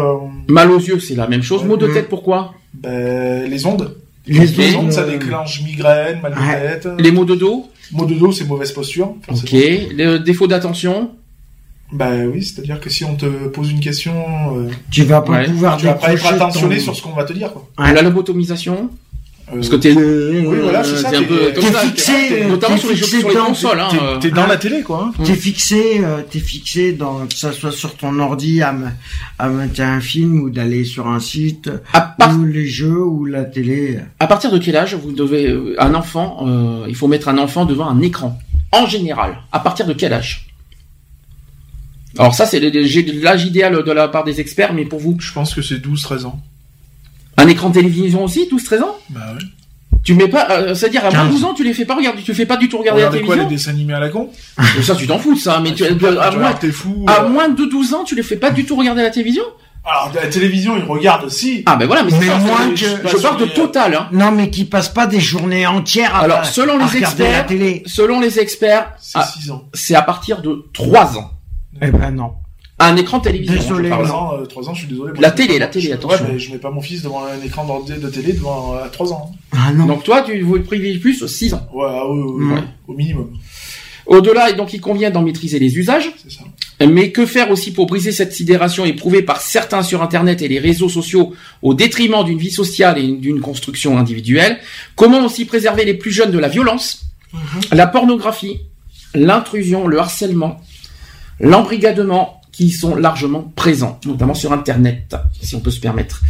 Mal 0.48 0.70
aux 0.70 0.78
yeux, 0.78 0.98
c'est 0.98 1.14
la 1.14 1.26
même 1.26 1.42
chose. 1.42 1.62
Ouais. 1.62 1.68
Maux 1.68 1.76
de 1.78 1.86
tête, 1.86 2.08
pourquoi? 2.08 2.52
Ben 2.74 3.48
les 3.48 3.64
ondes. 3.64 3.96
Les, 4.26 4.46
les 4.46 4.76
ondes, 4.76 4.92
ça 4.92 5.04
déclenche 5.04 5.62
migraine, 5.62 6.20
mal 6.20 6.34
de 6.34 6.38
tête. 6.38 6.88
Les 6.98 7.10
maux 7.10 7.24
de 7.24 7.34
dos? 7.34 7.70
Maux 7.92 8.04
de 8.04 8.14
dos, 8.14 8.32
c'est 8.32 8.44
mauvaise 8.44 8.72
posture. 8.72 9.14
Ok. 9.28 9.50
Les 9.52 10.18
défauts 10.18 10.46
d'attention? 10.46 11.12
Bah 11.92 12.10
oui, 12.32 12.42
c'est-à-dire 12.42 12.78
que 12.78 12.90
si 12.90 13.04
on 13.04 13.16
te 13.16 13.26
pose 13.48 13.70
une 13.70 13.80
question, 13.80 14.14
euh, 14.56 14.68
tu 14.90 15.02
vas 15.04 15.22
pas 15.22 15.44
pouvoir 15.44 15.76
tu 15.76 15.86
vas 15.86 15.94
pas 15.94 16.12
être 16.12 16.26
attentionné 16.26 16.78
sur 16.78 16.94
ce 16.94 17.02
qu'on 17.02 17.12
va 17.12 17.24
te 17.24 17.32
dire. 17.32 17.52
Quoi. 17.52 17.66
La 17.92 18.02
lobotomisation? 18.02 18.90
Parce 19.52 19.68
que 19.68 19.76
t'es, 19.76 19.92
oui, 19.92 20.44
voilà, 20.62 20.84
c'est 20.84 20.96
ça. 20.96 21.08
un 21.08 21.22
peu 21.22 21.52
comme 21.54 21.64
ça, 21.64 21.80
fixé, 21.80 22.46
notamment 22.46 22.76
sur 22.76 22.88
les, 22.90 22.96
jeux, 22.96 23.06
sur 23.06 23.28
les 23.28 23.34
consoles. 23.34 23.80
Hein, 23.80 24.18
t'es, 24.20 24.30
dans 24.30 24.46
la 24.46 24.56
télé, 24.56 24.82
quoi. 24.82 25.10
Hein. 25.10 25.22
T'es 25.24 25.34
fixé, 25.34 26.00
euh, 26.04 26.22
t'es 26.28 26.38
fixé 26.38 26.92
dans 26.92 27.26
que 27.26 27.34
ça 27.34 27.52
soit 27.52 27.72
sur 27.72 27.96
ton 27.96 28.18
ordi 28.18 28.62
à, 28.62 28.74
à 29.38 29.48
mettre 29.48 29.80
un 29.80 30.00
film 30.00 30.40
ou 30.40 30.50
d'aller 30.50 30.84
sur 30.84 31.08
un 31.08 31.20
site 31.20 31.70
ou 32.20 32.44
les 32.44 32.66
jeux 32.66 33.02
ou 33.02 33.24
la 33.24 33.44
télé. 33.44 33.98
À 34.18 34.26
partir 34.26 34.52
de 34.52 34.58
quel 34.58 34.76
âge 34.76 34.94
vous 34.94 35.12
devez 35.12 35.48
euh, 35.48 35.74
un 35.78 35.94
enfant 35.94 36.46
euh, 36.46 36.86
Il 36.88 36.94
faut 36.94 37.08
mettre 37.08 37.28
un 37.28 37.38
enfant 37.38 37.64
devant 37.64 37.88
un 37.88 38.00
écran. 38.00 38.38
En 38.72 38.86
général, 38.86 39.38
à 39.50 39.60
partir 39.60 39.86
de 39.86 39.92
quel 39.92 40.12
âge? 40.12 40.46
Alors 42.18 42.34
ça, 42.34 42.46
c'est 42.46 42.60
l'âge 42.60 43.44
idéal 43.44 43.82
de 43.82 43.92
la 43.92 44.08
part 44.08 44.24
des 44.24 44.40
experts, 44.40 44.72
mais 44.72 44.84
pour 44.84 45.00
vous? 45.00 45.16
Je 45.20 45.32
pense 45.32 45.54
que 45.54 45.62
c'est 45.62 45.76
12-13 45.76 46.26
ans. 46.26 46.40
Un 47.40 47.48
écran 47.48 47.70
de 47.70 47.74
télévision 47.74 48.24
aussi, 48.24 48.48
12-13 48.50 48.82
ans 48.82 48.96
Bah 49.10 49.20
oui. 49.38 49.46
Tu 50.02 50.14
mets 50.14 50.28
pas, 50.28 50.50
euh, 50.50 50.74
c'est-à-dire 50.74 51.04
à 51.04 51.10
moins 51.10 51.26
de 51.26 51.32
12 51.32 51.44
ans, 51.44 51.54
tu 51.54 51.62
les 51.62 51.74
fais 51.74 51.84
pas 51.84 51.94
regarder, 51.94 52.22
tu 52.22 52.34
fais 52.34 52.46
pas 52.46 52.56
du 52.56 52.68
tout 52.68 52.78
regarder 52.78 53.02
la 53.02 53.08
télévision. 53.08 53.34
quoi, 53.34 53.44
les 53.44 53.50
dessins 53.50 53.70
animés 53.70 53.92
à 53.92 54.00
la 54.00 54.08
con 54.08 54.30
Ça, 54.82 54.94
tu 54.94 55.06
t'en 55.06 55.18
fous 55.18 55.34
de 55.34 55.38
ça, 55.38 55.60
mais 55.60 55.74
tu, 55.74 55.84
à, 55.84 55.90
moins, 56.30 56.54
fou, 56.72 57.04
à 57.06 57.24
euh. 57.24 57.28
moins 57.28 57.48
de 57.48 57.64
12 57.64 57.94
ans, 57.94 58.04
tu 58.04 58.14
les 58.14 58.22
fais 58.22 58.36
pas 58.36 58.50
du 58.50 58.64
tout 58.64 58.76
regarder 58.76 59.02
la 59.02 59.10
télévision 59.10 59.42
alors 59.82 60.12
la 60.14 60.26
télévision, 60.26 60.76
ils 60.76 60.84
regardent 60.84 61.24
aussi. 61.24 61.62
Ah 61.64 61.74
ben 61.74 61.86
voilà, 61.86 62.02
mais, 62.02 62.10
c'est 62.10 62.26
moins 62.26 62.68
que 62.68 62.76
je, 62.76 63.22
parle 63.22 63.40
de 63.40 63.46
total. 63.46 63.94
Hein. 63.94 64.08
Non, 64.12 64.30
mais 64.30 64.50
qui 64.50 64.66
passent 64.66 64.90
pas 64.92 65.06
des 65.06 65.20
journées 65.20 65.66
entières. 65.66 66.14
À, 66.14 66.20
Alors 66.20 66.44
selon 66.44 66.76
les 66.76 66.98
experts, 66.98 67.38
la 67.38 67.44
télé. 67.44 67.82
selon 67.86 68.20
les 68.20 68.38
experts, 68.38 68.92
c'est 69.00 69.22
6 69.22 69.50
ans. 69.50 69.64
C'est 69.72 69.94
à 69.94 70.02
partir 70.02 70.42
de 70.42 70.66
3 70.74 71.16
ans. 71.16 71.30
Eh 71.80 71.90
ben 71.90 72.10
non. 72.10 72.34
Un 72.82 72.96
écran 72.96 73.18
de 73.18 73.24
télévision. 73.24 73.54
Désolé. 73.54 73.90
3 73.90 74.10
ans, 74.10 74.32
euh, 74.40 74.46
3 74.46 74.70
ans, 74.70 74.74
je 74.74 74.80
suis 74.80 74.88
désolé. 74.88 75.12
la 75.20 75.30
télé, 75.30 75.58
la 75.58 75.66
télé, 75.66 75.92
attention. 75.92 76.24
Ouais, 76.24 76.32
mais 76.32 76.38
je 76.38 76.50
mets 76.50 76.58
pas 76.58 76.70
mon 76.70 76.80
fils 76.80 77.02
devant 77.02 77.24
un 77.24 77.40
écran 77.44 77.84
de 77.86 78.08
télé 78.08 78.32
devant 78.32 78.74
euh, 78.74 78.88
3 78.90 79.12
ans. 79.12 79.32
Ah 79.52 79.70
non. 79.72 79.84
Donc 79.84 80.02
toi, 80.02 80.22
tu 80.22 80.40
vous 80.40 80.58
privilégies 80.60 80.98
plus 80.98 81.26
6 81.26 81.54
ans. 81.54 81.68
Ouais, 81.74 81.86
ah, 81.88 82.08
oui, 82.08 82.22
oui, 82.24 82.52
ouais. 82.54 82.60
au 82.88 82.94
minimum. 82.94 83.30
Au-delà, 84.06 84.50
donc, 84.52 84.72
il 84.72 84.80
convient 84.80 85.10
d'en 85.10 85.22
maîtriser 85.22 85.58
les 85.58 85.76
usages. 85.76 86.10
C'est 86.22 86.32
ça. 86.32 86.42
Mais 86.88 87.12
que 87.12 87.26
faire 87.26 87.50
aussi 87.50 87.72
pour 87.72 87.86
briser 87.86 88.10
cette 88.10 88.32
sidération 88.32 88.86
éprouvée 88.86 89.20
par 89.20 89.42
certains 89.42 89.82
sur 89.82 90.02
Internet 90.02 90.40
et 90.40 90.48
les 90.48 90.58
réseaux 90.58 90.88
sociaux 90.88 91.34
au 91.60 91.74
détriment 91.74 92.24
d'une 92.24 92.38
vie 92.38 92.50
sociale 92.50 92.96
et 92.98 93.06
d'une 93.06 93.40
construction 93.40 93.98
individuelle? 93.98 94.58
Comment 94.96 95.22
aussi 95.24 95.44
préserver 95.44 95.84
les 95.84 95.94
plus 95.94 96.10
jeunes 96.10 96.30
de 96.30 96.38
la 96.38 96.48
violence, 96.48 97.02
mm-hmm. 97.34 97.74
la 97.76 97.86
pornographie, 97.86 98.62
l'intrusion, 99.14 99.86
le 99.86 99.98
harcèlement, 99.98 100.62
l'embrigadement, 101.38 102.39
qui 102.60 102.68
sont 102.68 102.94
largement 102.94 103.50
présents, 103.56 103.98
notamment 104.04 104.34
sur 104.34 104.52
Internet, 104.52 105.16
si 105.40 105.56
on 105.56 105.60
peut 105.60 105.70
se 105.70 105.80
permettre. 105.80 106.20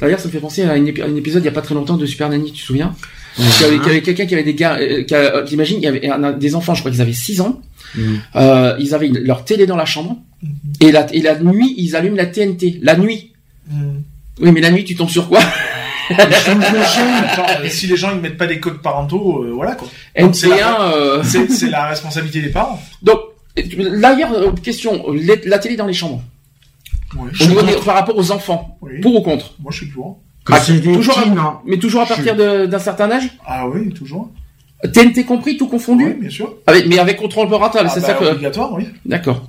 D'ailleurs, 0.00 0.20
ça 0.20 0.28
me 0.28 0.32
fait 0.32 0.38
penser 0.38 0.62
à 0.62 0.74
un 0.74 1.16
épisode 1.16 1.42
il 1.42 1.46
y 1.46 1.48
a 1.48 1.52
pas 1.52 1.60
très 1.60 1.74
longtemps 1.74 1.96
de 1.96 2.06
Super 2.06 2.28
Nanny, 2.28 2.52
tu 2.52 2.62
te 2.62 2.66
souviens 2.66 2.94
Il 3.36 3.44
y 3.44 3.64
avait, 3.84 4.00
quelqu'un 4.00 4.26
qui 4.26 4.34
avait 4.34 4.44
des 4.44 4.54
gars, 4.54 4.76
euh, 4.76 5.44
j'imagine, 5.44 5.78
il 5.78 5.82
y 5.82 5.88
avait 5.88 6.38
des 6.38 6.54
enfants, 6.54 6.74
je 6.74 6.82
crois 6.82 6.92
qu'ils 6.92 7.00
avaient 7.00 7.12
6 7.12 7.40
ans, 7.40 7.60
mm. 7.96 8.14
euh, 8.36 8.76
ils 8.78 8.94
avaient 8.94 9.08
leur 9.08 9.44
télé 9.44 9.66
dans 9.66 9.74
la 9.74 9.84
chambre, 9.84 10.18
et 10.78 10.92
la, 10.92 11.12
et 11.12 11.20
la 11.20 11.36
nuit, 11.40 11.74
ils 11.76 11.96
allument 11.96 12.16
la 12.16 12.26
TNT, 12.26 12.78
la 12.80 12.96
nuit. 12.96 13.32
Mm. 13.68 13.96
Oui, 14.40 14.52
mais 14.52 14.60
la 14.60 14.70
nuit, 14.70 14.84
tu 14.84 14.94
tombes 14.94 15.10
sur 15.10 15.28
quoi 15.28 15.40
si 17.70 17.86
les 17.88 17.96
gens 17.96 18.12
ils 18.14 18.20
mettent 18.20 18.36
pas 18.36 18.46
des 18.46 18.60
codes 18.60 18.82
parentaux, 18.82 19.44
euh, 19.44 19.50
voilà 19.52 19.74
quoi. 19.74 19.88
C'est 20.32 20.48
la, 20.48 21.22
c'est 21.24 21.70
la 21.70 21.86
responsabilité 21.86 22.40
des 22.40 22.50
parents. 22.50 22.80
Donc 23.02 23.18
D'ailleurs, 23.56 24.32
euh, 24.32 24.52
question, 24.52 25.04
la 25.44 25.58
télé 25.58 25.76
dans 25.76 25.86
les 25.86 25.92
chambres. 25.92 26.22
Au 27.16 27.46
niveau 27.46 27.60
par 27.84 27.94
rapport 27.94 28.16
aux 28.16 28.30
enfants, 28.30 28.78
pour 29.02 29.14
ou 29.14 29.20
contre? 29.20 29.54
Moi, 29.60 29.70
je 29.70 29.78
suis 29.78 29.86
pour. 29.86 30.20
Ah, 30.50 30.58
toujours 30.60 31.18
à, 31.18 31.62
mais 31.64 31.78
toujours 31.78 32.00
à 32.02 32.06
partir 32.06 32.34
d'un 32.34 32.78
certain 32.78 33.10
âge? 33.10 33.30
Ah 33.46 33.68
oui, 33.68 33.92
toujours. 33.92 34.30
TNT 34.92 35.24
compris, 35.24 35.56
tout 35.56 35.68
confondu? 35.68 36.04
Oui, 36.04 36.14
bien 36.14 36.30
sûr. 36.30 36.56
mais 36.88 36.98
avec 36.98 37.18
contrôle 37.18 37.48
parental, 37.48 37.88
c'est 37.88 38.02
ah 38.02 38.06
ça 38.06 38.14
bah, 38.14 38.18
que... 38.18 38.24
Obligatoire, 38.24 38.72
oui. 38.72 38.88
D'accord. 39.04 39.46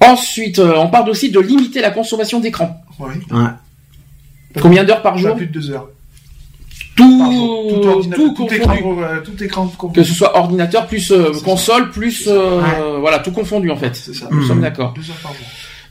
Ensuite, 0.00 0.58
euh, 0.58 0.74
on 0.76 0.88
parle 0.88 1.10
aussi 1.10 1.30
de 1.30 1.38
limiter 1.38 1.80
la 1.80 1.90
consommation 1.90 2.40
d'écran. 2.40 2.82
Oui. 2.98 3.14
Combien 4.60 4.82
d'heures 4.82 5.02
par 5.02 5.16
jour? 5.18 5.30
Pas 5.30 5.36
plus 5.36 5.46
de 5.46 5.52
deux 5.52 5.70
heures 5.70 5.88
tout, 6.96 8.02
tout, 8.14 8.34
tout, 8.34 8.54
écran, 8.54 8.76
euh, 8.76 9.20
tout 9.24 9.42
écran 9.42 9.66
confondu. 9.66 10.00
Que 10.00 10.04
ce 10.04 10.14
soit 10.14 10.36
ordinateur 10.36 10.86
plus 10.86 11.10
euh, 11.10 11.32
console 11.44 11.90
plus 11.90 12.28
euh, 12.28 12.98
voilà 13.00 13.18
tout 13.20 13.32
confondu 13.32 13.70
en 13.70 13.76
fait. 13.76 13.96
C'est 13.96 14.14
ça. 14.14 14.28
Nous 14.30 14.46
sommes 14.46 14.60
d'accord. 14.60 14.94
par 15.22 15.32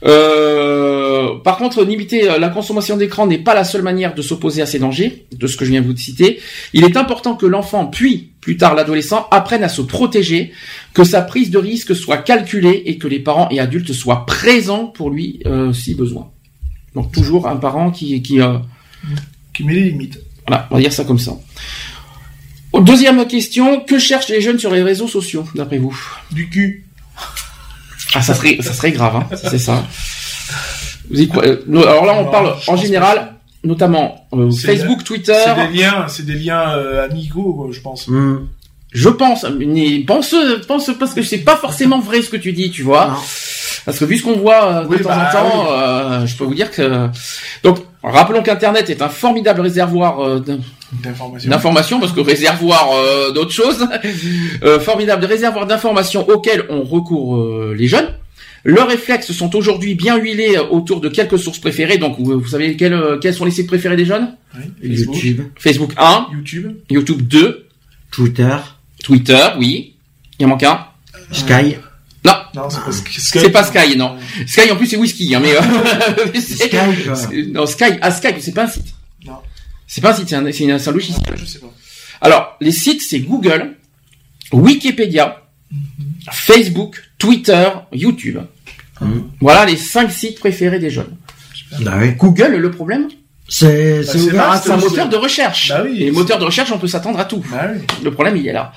Euh, 0.02 1.38
par 1.44 1.58
contre, 1.58 1.84
limiter 1.84 2.22
la 2.38 2.48
consommation 2.48 2.96
d'écran 2.96 3.26
n'est 3.26 3.38
pas 3.38 3.54
la 3.54 3.64
seule 3.64 3.82
manière 3.82 4.14
de 4.14 4.22
s'opposer 4.22 4.62
à 4.62 4.66
ces 4.66 4.78
dangers, 4.78 5.26
de 5.32 5.46
ce 5.46 5.56
que 5.56 5.64
je 5.64 5.70
viens 5.70 5.82
de 5.82 5.86
vous 5.86 5.96
citer. 5.96 6.40
Il 6.72 6.84
est 6.84 6.96
important 6.96 7.34
que 7.34 7.46
l'enfant, 7.46 7.86
puis 7.86 8.32
plus 8.40 8.56
tard 8.56 8.74
l'adolescent, 8.74 9.28
apprenne 9.30 9.62
à 9.62 9.68
se 9.68 9.82
protéger, 9.82 10.52
que 10.94 11.04
sa 11.04 11.22
prise 11.22 11.50
de 11.50 11.58
risque 11.58 11.94
soit 11.94 12.18
calculée 12.18 12.82
et 12.86 12.98
que 12.98 13.08
les 13.08 13.18
parents 13.18 13.48
et 13.50 13.60
adultes 13.60 13.92
soient 13.92 14.24
présents 14.26 14.86
pour 14.86 15.10
lui 15.10 15.40
euh, 15.46 15.72
si 15.72 15.94
besoin. 15.94 16.30
Donc 16.94 17.12
toujours 17.12 17.46
un 17.46 17.56
parent 17.56 17.90
qui 17.90 18.20
qui 18.22 18.40
euh, 18.40 18.58
qui 19.52 19.64
met 19.64 19.74
les 19.74 19.90
limites. 19.90 20.20
Voilà, 20.50 20.66
on 20.72 20.74
va 20.74 20.80
dire 20.80 20.92
ça 20.92 21.04
comme 21.04 21.20
ça. 21.20 21.30
Deuxième 22.74 23.24
question, 23.28 23.82
que 23.82 24.00
cherchent 24.00 24.30
les 24.30 24.40
jeunes 24.40 24.58
sur 24.58 24.72
les 24.72 24.82
réseaux 24.82 25.06
sociaux, 25.06 25.44
d'après 25.54 25.78
vous? 25.78 25.96
Du 26.32 26.48
cul. 26.48 26.86
Ah, 28.14 28.20
ça 28.20 28.34
serait, 28.34 28.58
ça 28.60 28.72
serait 28.72 28.90
grave, 28.90 29.14
hein, 29.14 29.36
si 29.36 29.48
c'est 29.48 29.60
ça. 29.60 29.86
Vous 31.08 31.20
y 31.20 31.28
croyez 31.28 31.52
euh, 31.52 31.86
Alors 31.86 32.04
là, 32.04 32.16
on 32.18 32.28
parle 32.32 32.56
en 32.66 32.74
général, 32.74 33.34
notamment 33.62 34.26
euh, 34.32 34.50
Facebook, 34.50 35.04
Twitter. 35.04 35.40
C'est 35.44 35.68
des 35.68 35.78
liens, 35.78 36.08
c'est 36.08 36.26
des 36.26 36.34
liens 36.34 36.76
euh, 36.76 37.04
amicaux, 37.04 37.70
je 37.70 37.80
pense. 37.80 38.08
Hmm. 38.08 38.48
je 38.90 39.08
pense, 39.08 39.46
mais 39.56 40.00
pense, 40.00 40.34
pense 40.66 40.90
parce 40.98 41.14
que 41.14 41.22
c'est 41.22 41.44
pas 41.44 41.56
forcément 41.58 42.00
vrai 42.00 42.22
ce 42.22 42.28
que 42.28 42.36
tu 42.36 42.52
dis, 42.52 42.72
tu 42.72 42.82
vois. 42.82 43.16
Parce 43.84 44.00
que 44.00 44.04
vu 44.04 44.18
ce 44.18 44.24
qu'on 44.24 44.36
voit 44.36 44.84
de 44.84 44.96
temps 44.96 45.10
en 45.10 45.16
bah, 45.16 45.30
temps, 45.32 46.26
je 46.26 46.34
peux 46.34 46.44
vous 46.44 46.56
dire 46.56 46.72
que 46.72 47.08
donc 47.62 47.78
rappelons 48.02 48.42
qu'Internet 48.42 48.88
est 48.90 49.02
un 49.02 49.08
formidable 49.08 49.60
réservoir 49.60 50.40
d'informations, 51.44 52.00
parce 52.00 52.12
que 52.12 52.20
réservoir 52.20 52.88
d'autres 53.34 53.52
choses, 53.52 53.86
formidable 54.80 55.24
réservoir 55.24 55.66
d'informations 55.66 56.28
auxquelles 56.28 56.64
on 56.68 56.82
recourt 56.82 57.72
les 57.74 57.88
jeunes. 57.88 58.08
Leurs 58.64 58.88
réflexes 58.88 59.32
sont 59.32 59.56
aujourd'hui 59.56 59.94
bien 59.94 60.18
huilés 60.18 60.58
autour 60.58 61.00
de 61.00 61.08
quelques 61.08 61.38
sources 61.38 61.58
préférées. 61.58 61.98
Donc, 61.98 62.16
vous, 62.18 62.46
savez 62.46 62.76
quels, 62.76 62.92
euh, 62.92 63.18
quels 63.18 63.34
sont 63.34 63.44
les 63.44 63.50
sites 63.50 63.66
préférés 63.66 63.96
des 63.96 64.04
jeunes? 64.04 64.34
Facebook. 64.52 65.14
YouTube. 65.14 65.42
Facebook 65.56 65.92
1. 65.96 66.26
YouTube. 66.32 66.76
YouTube 66.90 67.22
2. 67.22 67.66
Twitter. 68.10 68.56
Twitter, 69.02 69.48
oui. 69.58 69.94
Il 70.38 70.42
y 70.42 70.46
en 70.46 70.48
manque 70.48 70.64
un. 70.64 70.86
Sky. 71.32 71.76
Non, 72.24 72.32
non 72.54 72.70
c'est 72.70 72.84
pas 72.84 72.92
Sky. 72.92 73.20
C'est 73.20 73.50
pas 73.50 73.64
Sky, 73.64 73.96
non. 73.96 74.16
Sky 74.46 74.70
en 74.70 74.76
plus 74.76 74.86
c'est 74.86 74.96
whisky, 74.96 75.34
hein, 75.34 75.40
mais 75.40 75.54
euh, 75.54 76.40
Sky. 76.40 77.52
Non, 77.52 77.66
Sky. 77.66 77.98
Ah, 78.00 78.10
Sky, 78.10 78.28
c'est 78.40 78.52
pas 78.54 78.64
un 78.64 78.68
site. 78.68 78.94
Non. 79.24 79.38
C'est 79.86 80.00
pas 80.00 80.10
un 80.10 80.14
site, 80.14 80.28
c'est 80.28 80.36
un, 80.36 80.52
c'est 80.52 80.88
un 80.88 80.92
logiciel. 80.92 81.36
je 81.36 81.44
sais 81.44 81.58
pas. 81.58 81.72
Alors, 82.20 82.56
les 82.60 82.72
sites 82.72 83.02
c'est 83.02 83.20
Google, 83.20 83.76
Wikipédia, 84.52 85.42
Facebook, 86.30 87.02
Twitter, 87.18 87.68
YouTube. 87.92 88.38
Hum. 89.00 89.30
Voilà 89.40 89.64
les 89.64 89.76
cinq 89.76 90.10
sites 90.10 90.38
préférés 90.38 90.78
des 90.78 90.90
jeunes. 90.90 91.16
Bah 91.80 92.06
Google, 92.08 92.56
le 92.56 92.70
problème 92.70 93.08
C'est 93.48 94.02
bah, 94.32 94.60
un 94.68 94.76
moteur 94.76 95.08
de 95.08 95.16
recherche. 95.16 95.68
Bah 95.68 95.84
et 95.88 96.10
moteur 96.10 96.38
de 96.38 96.44
recherche, 96.44 96.70
on 96.72 96.78
peut 96.78 96.88
s'attendre 96.88 97.18
à 97.18 97.24
tout. 97.24 97.42
Bah 97.50 97.68
le 98.02 98.10
problème, 98.10 98.36
il 98.36 98.46
est 98.46 98.52
là. 98.52 98.72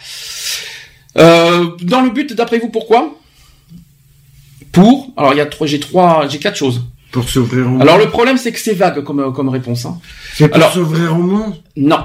Euh, 1.18 1.72
dans 1.82 2.02
le 2.02 2.12
but, 2.12 2.34
d'après 2.34 2.60
vous, 2.60 2.70
pourquoi? 2.70 3.20
Pour. 4.74 5.14
Alors, 5.16 5.34
il 5.34 5.38
y 5.38 5.42
a 5.42 5.46
trois, 5.46 5.68
j'ai 5.68 5.80
trois, 5.80 6.28
j'ai 6.28 6.40
quatre 6.40 6.58
choses. 6.58 6.82
Pour 7.14 7.30
s'ouvrir 7.30 7.68
au 7.68 7.70
monde. 7.70 7.82
Alors, 7.82 7.98
le 7.98 8.10
problème, 8.10 8.38
c'est 8.38 8.52
que 8.52 8.60
c'est 8.60 8.74
vague 8.74 9.02
comme, 9.04 9.32
comme 9.32 9.48
réponse. 9.48 9.86
Hein. 9.86 10.00
C'est 10.34 10.50
pour 10.50 10.62
s'ouvrir 10.72 11.14
au 11.14 11.22
monde 11.22 11.54
Non. 11.78 12.00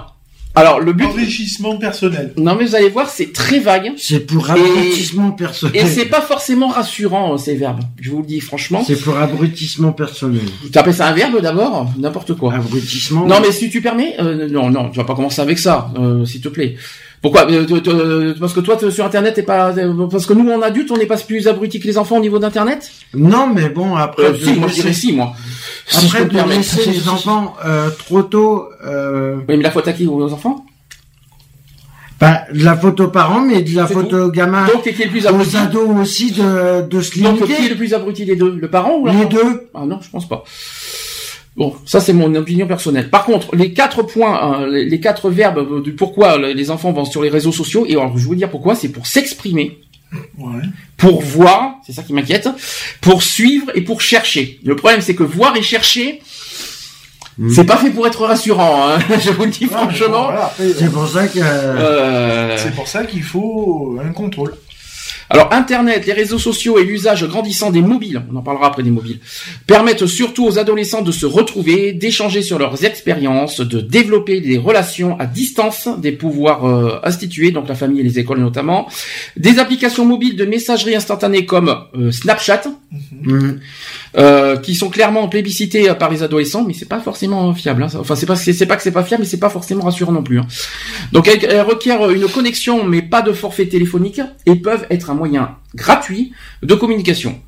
Alors 0.58 0.80
le 0.80 0.92
but 0.92 1.04
enrichissement 1.04 1.76
personnel. 1.76 2.32
Non 2.36 2.56
mais 2.56 2.64
vous 2.64 2.74
allez 2.74 2.88
voir, 2.88 3.08
c'est 3.08 3.32
très 3.32 3.60
vague. 3.60 3.92
C'est 3.96 4.26
pour 4.26 4.50
abrutissement 4.50 5.30
personnel. 5.30 5.76
Et 5.76 5.86
c'est 5.86 6.06
pas 6.06 6.20
forcément 6.20 6.68
rassurant 6.68 7.36
ces 7.38 7.54
verbes. 7.54 7.80
Je 8.00 8.10
vous 8.10 8.22
le 8.22 8.26
dis 8.26 8.40
franchement. 8.40 8.82
C'est 8.84 9.00
pour 9.00 9.16
abrutissement 9.18 9.92
personnel. 9.92 10.42
Tu 10.72 10.76
appelles 10.76 10.94
ça 10.94 11.06
un 11.06 11.12
verbe 11.12 11.40
d'abord 11.40 11.88
N'importe 11.96 12.34
quoi. 12.34 12.54
Abrutissement. 12.54 13.24
Non 13.26 13.36
mais 13.40 13.52
si 13.52 13.70
tu 13.70 13.80
permets, 13.80 14.16
euh, 14.18 14.48
non 14.48 14.70
non, 14.70 14.88
tu 14.90 14.98
vas 14.98 15.04
pas 15.04 15.14
commencer 15.14 15.40
avec 15.40 15.58
ça, 15.60 15.92
euh, 15.96 16.24
s'il 16.24 16.40
te 16.40 16.48
plaît. 16.48 16.74
Pourquoi 17.20 17.50
euh, 17.50 18.34
Parce 18.38 18.52
que 18.52 18.60
toi, 18.60 18.78
sur 18.90 19.04
Internet, 19.04 19.34
t'es 19.34 19.42
pas. 19.42 19.74
Parce 20.10 20.26
que 20.26 20.32
nous, 20.34 20.50
en 20.50 20.62
adulte, 20.62 20.90
on 20.90 20.96
n'est 20.96 21.06
pas 21.06 21.16
plus 21.16 21.48
abrutis 21.48 21.80
que 21.80 21.86
les 21.86 21.98
enfants 21.98 22.18
au 22.18 22.20
niveau 22.20 22.38
d'Internet? 22.38 22.90
Non, 23.14 23.52
mais 23.52 23.68
bon, 23.68 23.96
après. 23.96 24.36
si, 24.36 24.52
moi, 24.54 24.68
je 24.68 24.74
dirais 24.74 24.92
si, 24.92 25.12
moi. 25.12 25.32
Après, 25.96 26.24
de 26.24 26.48
laisser 26.48 26.90
les 26.90 27.08
enfants 27.08 27.56
euh, 27.64 27.90
trop 27.90 28.22
tôt. 28.22 28.68
Euh... 28.86 29.36
Oui, 29.48 29.56
mais 29.56 29.62
la 29.62 29.70
faute 29.70 29.88
à 29.88 29.92
qui 29.92 30.06
aux 30.06 30.32
enfants? 30.32 30.64
bah, 32.20 32.42
de 32.52 32.64
la 32.64 32.76
photo 32.76 33.08
parents, 33.08 33.40
mais 33.40 33.62
de 33.62 33.76
la 33.76 33.86
photo 33.86 34.24
aux 34.24 34.30
gamins. 34.30 34.66
Donc, 34.66 34.82
qui 34.82 34.88
est 34.88 35.04
le 35.04 35.10
plus 35.10 35.26
abruti? 35.26 35.56
Aux 35.56 35.58
ados 35.58 35.96
aussi 36.00 36.32
de, 36.32 36.82
de 36.88 37.00
se 37.00 37.14
limiter. 37.14 37.40
Donc, 37.40 37.48
qui 37.48 37.66
est 37.66 37.68
le 37.68 37.76
plus 37.76 37.94
abruti 37.94 38.24
des 38.24 38.34
deux 38.34 38.56
Le 38.56 38.68
parent 38.68 38.96
ou 38.98 39.06
Les 39.06 39.26
deux. 39.26 39.68
Ah 39.74 39.84
non, 39.86 40.00
je 40.02 40.10
pense 40.10 40.28
pas. 40.28 40.42
Bon, 41.58 41.74
ça 41.84 42.00
c'est 42.00 42.12
mon 42.12 42.32
opinion 42.36 42.68
personnelle. 42.68 43.10
Par 43.10 43.24
contre, 43.24 43.56
les 43.56 43.72
quatre 43.72 44.04
points, 44.04 44.62
euh, 44.62 44.84
les 44.84 45.00
quatre 45.00 45.28
verbes 45.28 45.82
du 45.82 45.92
pourquoi 45.92 46.38
les 46.38 46.70
enfants 46.70 46.92
vont 46.92 47.04
sur 47.04 47.20
les 47.20 47.28
réseaux 47.28 47.50
sociaux, 47.50 47.84
et 47.88 47.94
alors 47.94 48.16
je 48.16 48.22
vais 48.22 48.28
vous 48.28 48.34
dire 48.36 48.48
pourquoi, 48.48 48.76
c'est 48.76 48.90
pour 48.90 49.08
s'exprimer, 49.08 49.80
ouais. 50.38 50.62
pour 50.96 51.20
voir, 51.20 51.74
c'est 51.84 51.92
ça 51.92 52.04
qui 52.04 52.12
m'inquiète, 52.12 52.48
pour 53.00 53.24
suivre 53.24 53.72
et 53.74 53.80
pour 53.80 54.00
chercher. 54.00 54.60
Le 54.62 54.76
problème 54.76 55.00
c'est 55.00 55.16
que 55.16 55.24
voir 55.24 55.56
et 55.56 55.62
chercher, 55.62 56.22
hmm. 57.38 57.50
C'est 57.50 57.64
pas 57.64 57.78
fait 57.78 57.90
pour 57.90 58.06
être 58.06 58.24
rassurant, 58.24 58.90
hein. 58.90 58.98
je 59.20 59.30
vous 59.30 59.46
le 59.46 59.50
dis 59.50 59.66
franchement. 59.66 60.30
c'est 60.58 60.92
pour 60.92 61.08
ça 61.08 61.26
que. 61.26 61.40
Euh... 61.42 62.56
C'est 62.56 62.74
pour 62.76 62.86
ça 62.86 63.04
qu'il 63.04 63.24
faut 63.24 63.98
un 64.00 64.12
contrôle. 64.12 64.54
Alors 65.30 65.52
Internet, 65.52 66.06
les 66.06 66.12
réseaux 66.14 66.38
sociaux 66.38 66.78
et 66.78 66.84
l'usage 66.84 67.26
grandissant 67.26 67.70
des 67.70 67.82
mobiles, 67.82 68.22
on 68.32 68.36
en 68.36 68.42
parlera 68.42 68.68
après 68.68 68.82
des 68.82 68.90
mobiles, 68.90 69.18
permettent 69.66 70.06
surtout 70.06 70.46
aux 70.46 70.58
adolescents 70.58 71.02
de 71.02 71.12
se 71.12 71.26
retrouver, 71.26 71.92
d'échanger 71.92 72.40
sur 72.40 72.58
leurs 72.58 72.84
expériences, 72.84 73.60
de 73.60 73.80
développer 73.80 74.40
des 74.40 74.56
relations 74.56 75.18
à 75.18 75.26
distance 75.26 75.88
des 75.98 76.12
pouvoirs 76.12 76.64
euh, 76.64 77.00
institués, 77.02 77.50
donc 77.50 77.68
la 77.68 77.74
famille 77.74 78.00
et 78.00 78.04
les 78.04 78.18
écoles 78.18 78.38
notamment, 78.38 78.88
des 79.36 79.58
applications 79.58 80.06
mobiles 80.06 80.36
de 80.36 80.46
messagerie 80.46 80.96
instantanée 80.96 81.44
comme 81.44 81.76
euh, 81.94 82.10
Snapchat, 82.10 82.62
mhm. 83.12 83.60
euh, 84.16 84.56
qui 84.56 84.74
sont 84.74 84.88
clairement 84.88 85.28
plébiscitées 85.28 85.92
par 85.98 86.10
les 86.10 86.22
adolescents, 86.22 86.64
mais 86.64 86.72
c'est 86.72 86.88
pas 86.88 87.00
forcément 87.00 87.52
fiable. 87.52 87.82
Hein. 87.82 87.88
Enfin, 87.98 88.14
c'est 88.16 88.26
pas 88.26 88.36
c'est 88.36 88.66
pas 88.66 88.76
que 88.76 88.82
c'est 88.82 88.92
pas 88.92 89.04
fiable, 89.04 89.24
mais 89.24 89.28
c'est 89.28 89.36
pas 89.36 89.50
forcément 89.50 89.84
rassurant 89.84 90.12
non 90.12 90.22
plus. 90.22 90.38
Hein. 90.38 90.46
Donc 91.12 91.28
elles 91.28 91.60
requièrent 91.60 92.08
une 92.10 92.28
connexion, 92.28 92.84
mais 92.84 93.02
pas 93.02 93.20
de 93.20 93.32
forfait 93.32 93.66
téléphonique, 93.66 94.22
et 94.46 94.56
peuvent 94.56 94.86
être 94.88 95.10
un 95.10 95.17
moyen 95.18 95.56
gratuit 95.74 96.32
de 96.62 96.74
communication. 96.74 97.40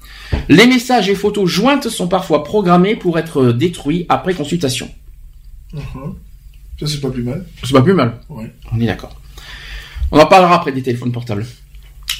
Les 0.48 0.66
messages 0.66 1.08
et 1.08 1.14
photos 1.14 1.48
jointes 1.48 1.88
sont 1.88 2.08
parfois 2.08 2.44
programmés 2.44 2.96
pour 2.96 3.18
être 3.18 3.52
détruits 3.52 4.06
après 4.08 4.34
consultation. 4.34 4.90
Ça, 5.72 6.86
c'est 6.86 7.00
pas 7.00 7.10
plus 7.10 7.22
mal. 7.22 7.46
C'est 7.64 7.72
pas 7.72 7.82
plus 7.82 7.94
mal. 7.94 8.20
On 8.28 8.80
est 8.80 8.86
d'accord. 8.86 9.16
On 10.12 10.18
en 10.18 10.26
parlera 10.26 10.56
après 10.56 10.72
des 10.72 10.82
téléphones 10.82 11.12
portables. 11.12 11.46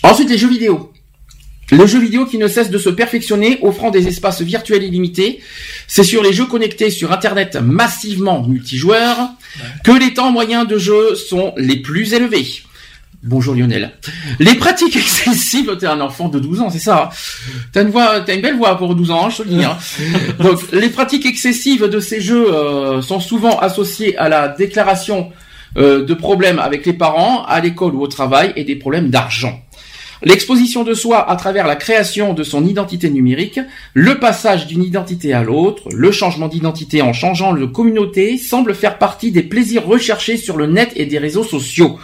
Ensuite, 0.03 0.31
les 0.31 0.39
jeux 0.39 0.49
vidéo. 0.49 0.93
Les 1.73 1.87
jeux 1.87 2.01
vidéo 2.01 2.27
qui 2.27 2.37
ne 2.37 2.49
cessent 2.49 2.71
de 2.71 2.79
se 2.79 2.91
perfectionner, 2.91 3.59
offrant 3.63 3.91
des 3.91 4.09
espaces 4.09 4.43
virtuels 4.43 4.83
illimités. 4.83 5.41
C'est 5.87 6.03
sur 6.03 6.23
les 6.23 6.33
jeux 6.33 6.47
connectés 6.47 6.91
sur 6.91 7.13
Internet 7.13 7.57
massivement 7.57 8.47
multijoueurs 8.47 9.31
que 9.85 9.93
les 9.93 10.15
temps 10.15 10.33
moyens 10.33 10.67
de 10.67 10.79
jeu 10.79 11.15
sont 11.15 11.53
les 11.57 11.77
plus 11.77 12.13
élevés. 12.13 12.63
Bonjour 13.23 13.55
Lionel. 13.55 13.93
Les 14.39 14.55
pratiques 14.55 14.97
excessives, 14.97 15.77
t'es 15.79 15.87
un 15.87 16.01
enfant 16.01 16.29
de 16.29 16.39
12 16.39 16.61
ans, 16.63 16.71
c'est 16.71 16.79
ça. 16.79 17.11
Hein. 17.13 17.17
t'as 17.71 17.83
une 17.83 17.91
voix, 17.91 18.21
t'as 18.21 18.35
une 18.35 18.41
belle 18.41 18.57
voix 18.57 18.79
pour 18.79 18.95
12 18.95 19.11
ans, 19.11 19.29
je 19.29 19.39
te 19.39 19.43
le 19.43 19.51
dis. 19.51 19.65
Hein. 19.65 19.77
Donc, 20.39 20.73
les 20.73 20.89
pratiques 20.89 21.27
excessives 21.27 21.87
de 21.87 22.01
ces 22.01 22.23
jeux 22.23 22.51
euh, 22.51 23.03
sont 23.03 23.21
souvent 23.21 23.59
associées 23.59 24.17
à 24.17 24.31
la 24.31 24.49
déclaration 24.49 25.33
euh, 25.77 26.03
de 26.03 26.15
problèmes 26.15 26.59
avec 26.59 26.87
les 26.87 26.95
parents, 26.95 27.45
à 27.45 27.61
l'école 27.61 27.95
ou 27.95 28.01
au 28.01 28.07
travail, 28.07 28.55
et 28.57 28.65
des 28.65 28.77
problèmes 28.77 29.11
d'argent. 29.11 29.61
L'exposition 30.23 30.83
de 30.83 30.95
soi 30.95 31.31
à 31.31 31.37
travers 31.37 31.67
la 31.67 31.77
création 31.77 32.33
de 32.33 32.43
son 32.43 32.67
identité 32.67 33.11
numérique, 33.11 33.61
le 33.93 34.19
passage 34.19 34.67
d'une 34.67 34.83
identité 34.83 35.35
à 35.35 35.43
l'autre, 35.43 35.89
le 35.93 36.11
changement 36.11 36.49
d'identité 36.49 37.03
en 37.03 37.13
changeant 37.13 37.53
de 37.53 37.67
communauté 37.67 38.39
semble 38.39 38.75
faire 38.75 38.97
partie 38.99 39.31
des 39.31 39.43
plaisirs 39.43 39.87
recherchés 39.87 40.39
sur 40.39 40.57
le 40.57 40.67
net 40.67 40.93
et 40.97 41.05
des 41.05 41.19
réseaux 41.19 41.45
sociaux. 41.45 41.99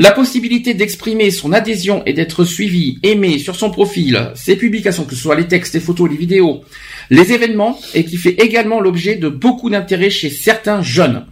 La 0.00 0.12
possibilité 0.12 0.74
d'exprimer 0.74 1.32
son 1.32 1.52
adhésion 1.52 2.04
et 2.06 2.12
d'être 2.12 2.44
suivi, 2.44 3.00
aimé 3.02 3.40
sur 3.40 3.56
son 3.56 3.70
profil, 3.70 4.30
ses 4.36 4.54
publications, 4.54 5.04
que 5.04 5.16
ce 5.16 5.20
soit 5.22 5.34
les 5.34 5.48
textes, 5.48 5.74
les 5.74 5.80
photos, 5.80 6.08
les 6.08 6.16
vidéos, 6.16 6.62
les 7.10 7.32
événements, 7.32 7.76
et 7.94 8.04
qui 8.04 8.16
fait 8.16 8.40
également 8.40 8.80
l'objet 8.80 9.16
de 9.16 9.28
beaucoup 9.28 9.70
d'intérêt 9.70 10.08
chez 10.08 10.30
certains 10.30 10.82
jeunes. 10.82 11.26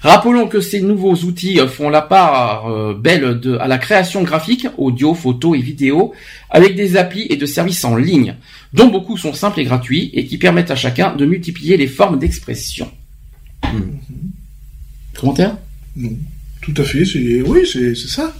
Rappelons 0.00 0.48
que 0.48 0.60
ces 0.60 0.80
nouveaux 0.80 1.14
outils 1.14 1.60
font 1.68 1.90
la 1.90 2.02
part 2.02 2.66
euh, 2.66 2.92
belle 2.92 3.40
à 3.60 3.68
la 3.68 3.78
création 3.78 4.22
graphique, 4.24 4.66
audio, 4.78 5.14
photo 5.14 5.54
et 5.54 5.60
vidéo, 5.60 6.12
avec 6.50 6.74
des 6.74 6.96
applis 6.96 7.26
et 7.30 7.36
de 7.36 7.46
services 7.46 7.84
en 7.84 7.94
ligne, 7.94 8.34
dont 8.72 8.88
beaucoup 8.88 9.16
sont 9.16 9.32
simples 9.32 9.60
et 9.60 9.64
gratuits 9.64 10.10
et 10.12 10.26
qui 10.26 10.38
permettent 10.38 10.72
à 10.72 10.76
chacun 10.76 11.14
de 11.14 11.24
multiplier 11.24 11.76
les 11.76 11.86
formes 11.86 12.18
d'expression. 12.18 12.90
Hmm. 13.62 13.98
Commentaire? 15.16 15.56
Tout 16.60 16.74
à 16.76 16.84
fait, 16.84 17.04
c'est 17.04 17.42
oui, 17.42 17.66
c'est 17.66 17.94
ça. 17.94 18.34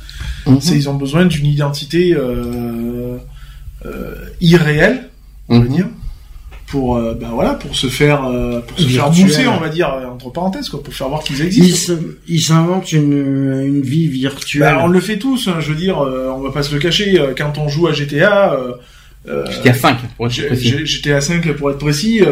Mhm. 0.46 0.60
C'est 0.60 0.74
ils 0.74 0.88
ont 0.88 0.94
besoin 0.94 1.26
d'une 1.26 1.46
identité 1.46 2.14
euh, 2.14 3.16
euh, 3.86 4.14
irréelle, 4.40 5.08
on 5.48 5.60
va 5.60 5.64
mhm. 5.64 5.74
dire, 5.74 5.86
pour 6.66 6.96
euh, 6.96 7.14
ben 7.14 7.28
voilà, 7.28 7.54
pour 7.54 7.74
se 7.74 7.86
faire 7.86 8.22
pour 8.66 8.78
se 8.78 8.88
faire 8.88 9.10
bousser, 9.10 9.46
on 9.46 9.58
va 9.58 9.68
dire 9.68 9.88
entre 10.12 10.30
parenthèses 10.30 10.68
quoi, 10.68 10.82
pour 10.82 10.92
faire 10.92 11.08
voir 11.08 11.22
qu'ils 11.22 11.42
existent. 11.42 11.94
Ils 12.26 12.40
s'inventent 12.40 12.92
une, 12.92 13.62
une 13.64 13.82
vie 13.82 14.08
virtuelle. 14.08 14.74
Ben, 14.76 14.82
on 14.82 14.88
le 14.88 15.00
fait 15.00 15.18
tous, 15.18 15.48
hein, 15.48 15.56
je 15.60 15.70
veux 15.70 15.78
dire, 15.78 15.98
on 15.98 16.40
va 16.40 16.50
pas 16.50 16.62
se 16.62 16.74
le 16.74 16.80
cacher. 16.80 17.20
Quand 17.36 17.56
on 17.58 17.68
joue 17.68 17.86
à 17.86 17.92
GTA, 17.92 18.56
GTA 19.26 19.74
5 19.74 19.98
pour 20.16 20.26
être 20.26 20.46
précis. 20.46 20.86
GTA 20.86 21.20
5 21.20 21.52
pour 21.52 21.70
être 21.70 21.78
précis. 21.78 22.22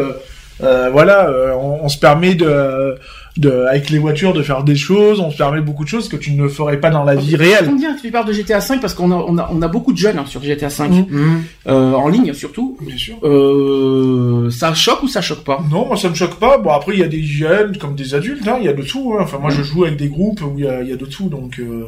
voilà, 0.59 1.31
on, 1.55 1.85
on, 1.85 1.89
se 1.89 1.97
permet 1.97 2.35
de 2.35 2.97
de, 3.37 3.65
avec 3.69 3.89
les 3.89 3.99
voitures 3.99 4.33
de 4.33 4.41
faire 4.41 4.63
des 4.63 4.75
choses, 4.75 5.19
on 5.19 5.31
se 5.31 5.37
permet 5.37 5.61
beaucoup 5.61 5.83
de 5.83 5.89
choses 5.89 6.09
que 6.09 6.15
tu 6.15 6.31
ne 6.31 6.47
ferais 6.47 6.79
pas 6.79 6.89
dans 6.89 7.03
la 7.03 7.15
vie 7.15 7.35
réelle. 7.35 7.65
Combien 7.65 7.95
tu 7.95 8.11
parles 8.11 8.27
de 8.27 8.33
GTA 8.33 8.61
5 8.61 8.81
parce 8.81 8.93
qu'on 8.93 9.11
a, 9.11 9.15
on 9.15 9.37
a, 9.37 9.49
on 9.51 9.61
a 9.61 9.67
beaucoup 9.67 9.93
de 9.93 9.97
jeunes 9.97 10.17
hein, 10.17 10.25
sur 10.25 10.41
GTA 10.41 10.69
5 10.69 10.89
mmh. 10.89 11.05
mmh. 11.09 11.43
euh, 11.67 11.93
en 11.93 12.07
ligne 12.07 12.33
surtout. 12.33 12.77
Bien 12.81 12.97
sûr. 12.97 13.15
Euh, 13.23 14.49
ça 14.49 14.73
choque 14.73 15.03
ou 15.03 15.07
ça 15.07 15.21
choque 15.21 15.43
pas? 15.43 15.63
Non, 15.69 15.87
moi 15.87 15.97
ça 15.97 16.09
me 16.09 16.15
choque 16.15 16.39
pas. 16.39 16.57
Bon 16.57 16.71
après 16.71 16.93
il 16.93 16.99
y 16.99 17.03
a 17.03 17.07
des 17.07 17.23
jeunes 17.23 17.77
comme 17.77 17.95
des 17.95 18.15
adultes, 18.15 18.47
hein, 18.47 18.57
il 18.59 18.65
y 18.65 18.69
a 18.69 18.73
de 18.73 18.83
tout. 18.83 19.13
Hein. 19.13 19.23
Enfin 19.23 19.37
moi 19.37 19.51
je 19.51 19.61
mmh. 19.61 19.65
joue 19.65 19.83
avec 19.85 19.97
des 19.97 20.09
groupes 20.09 20.41
où 20.41 20.53
il 20.57 20.65
y 20.65 20.67
a, 20.67 20.81
y 20.83 20.91
a 20.91 20.97
de 20.97 21.05
tout 21.05 21.29
donc. 21.29 21.59
Euh... 21.59 21.87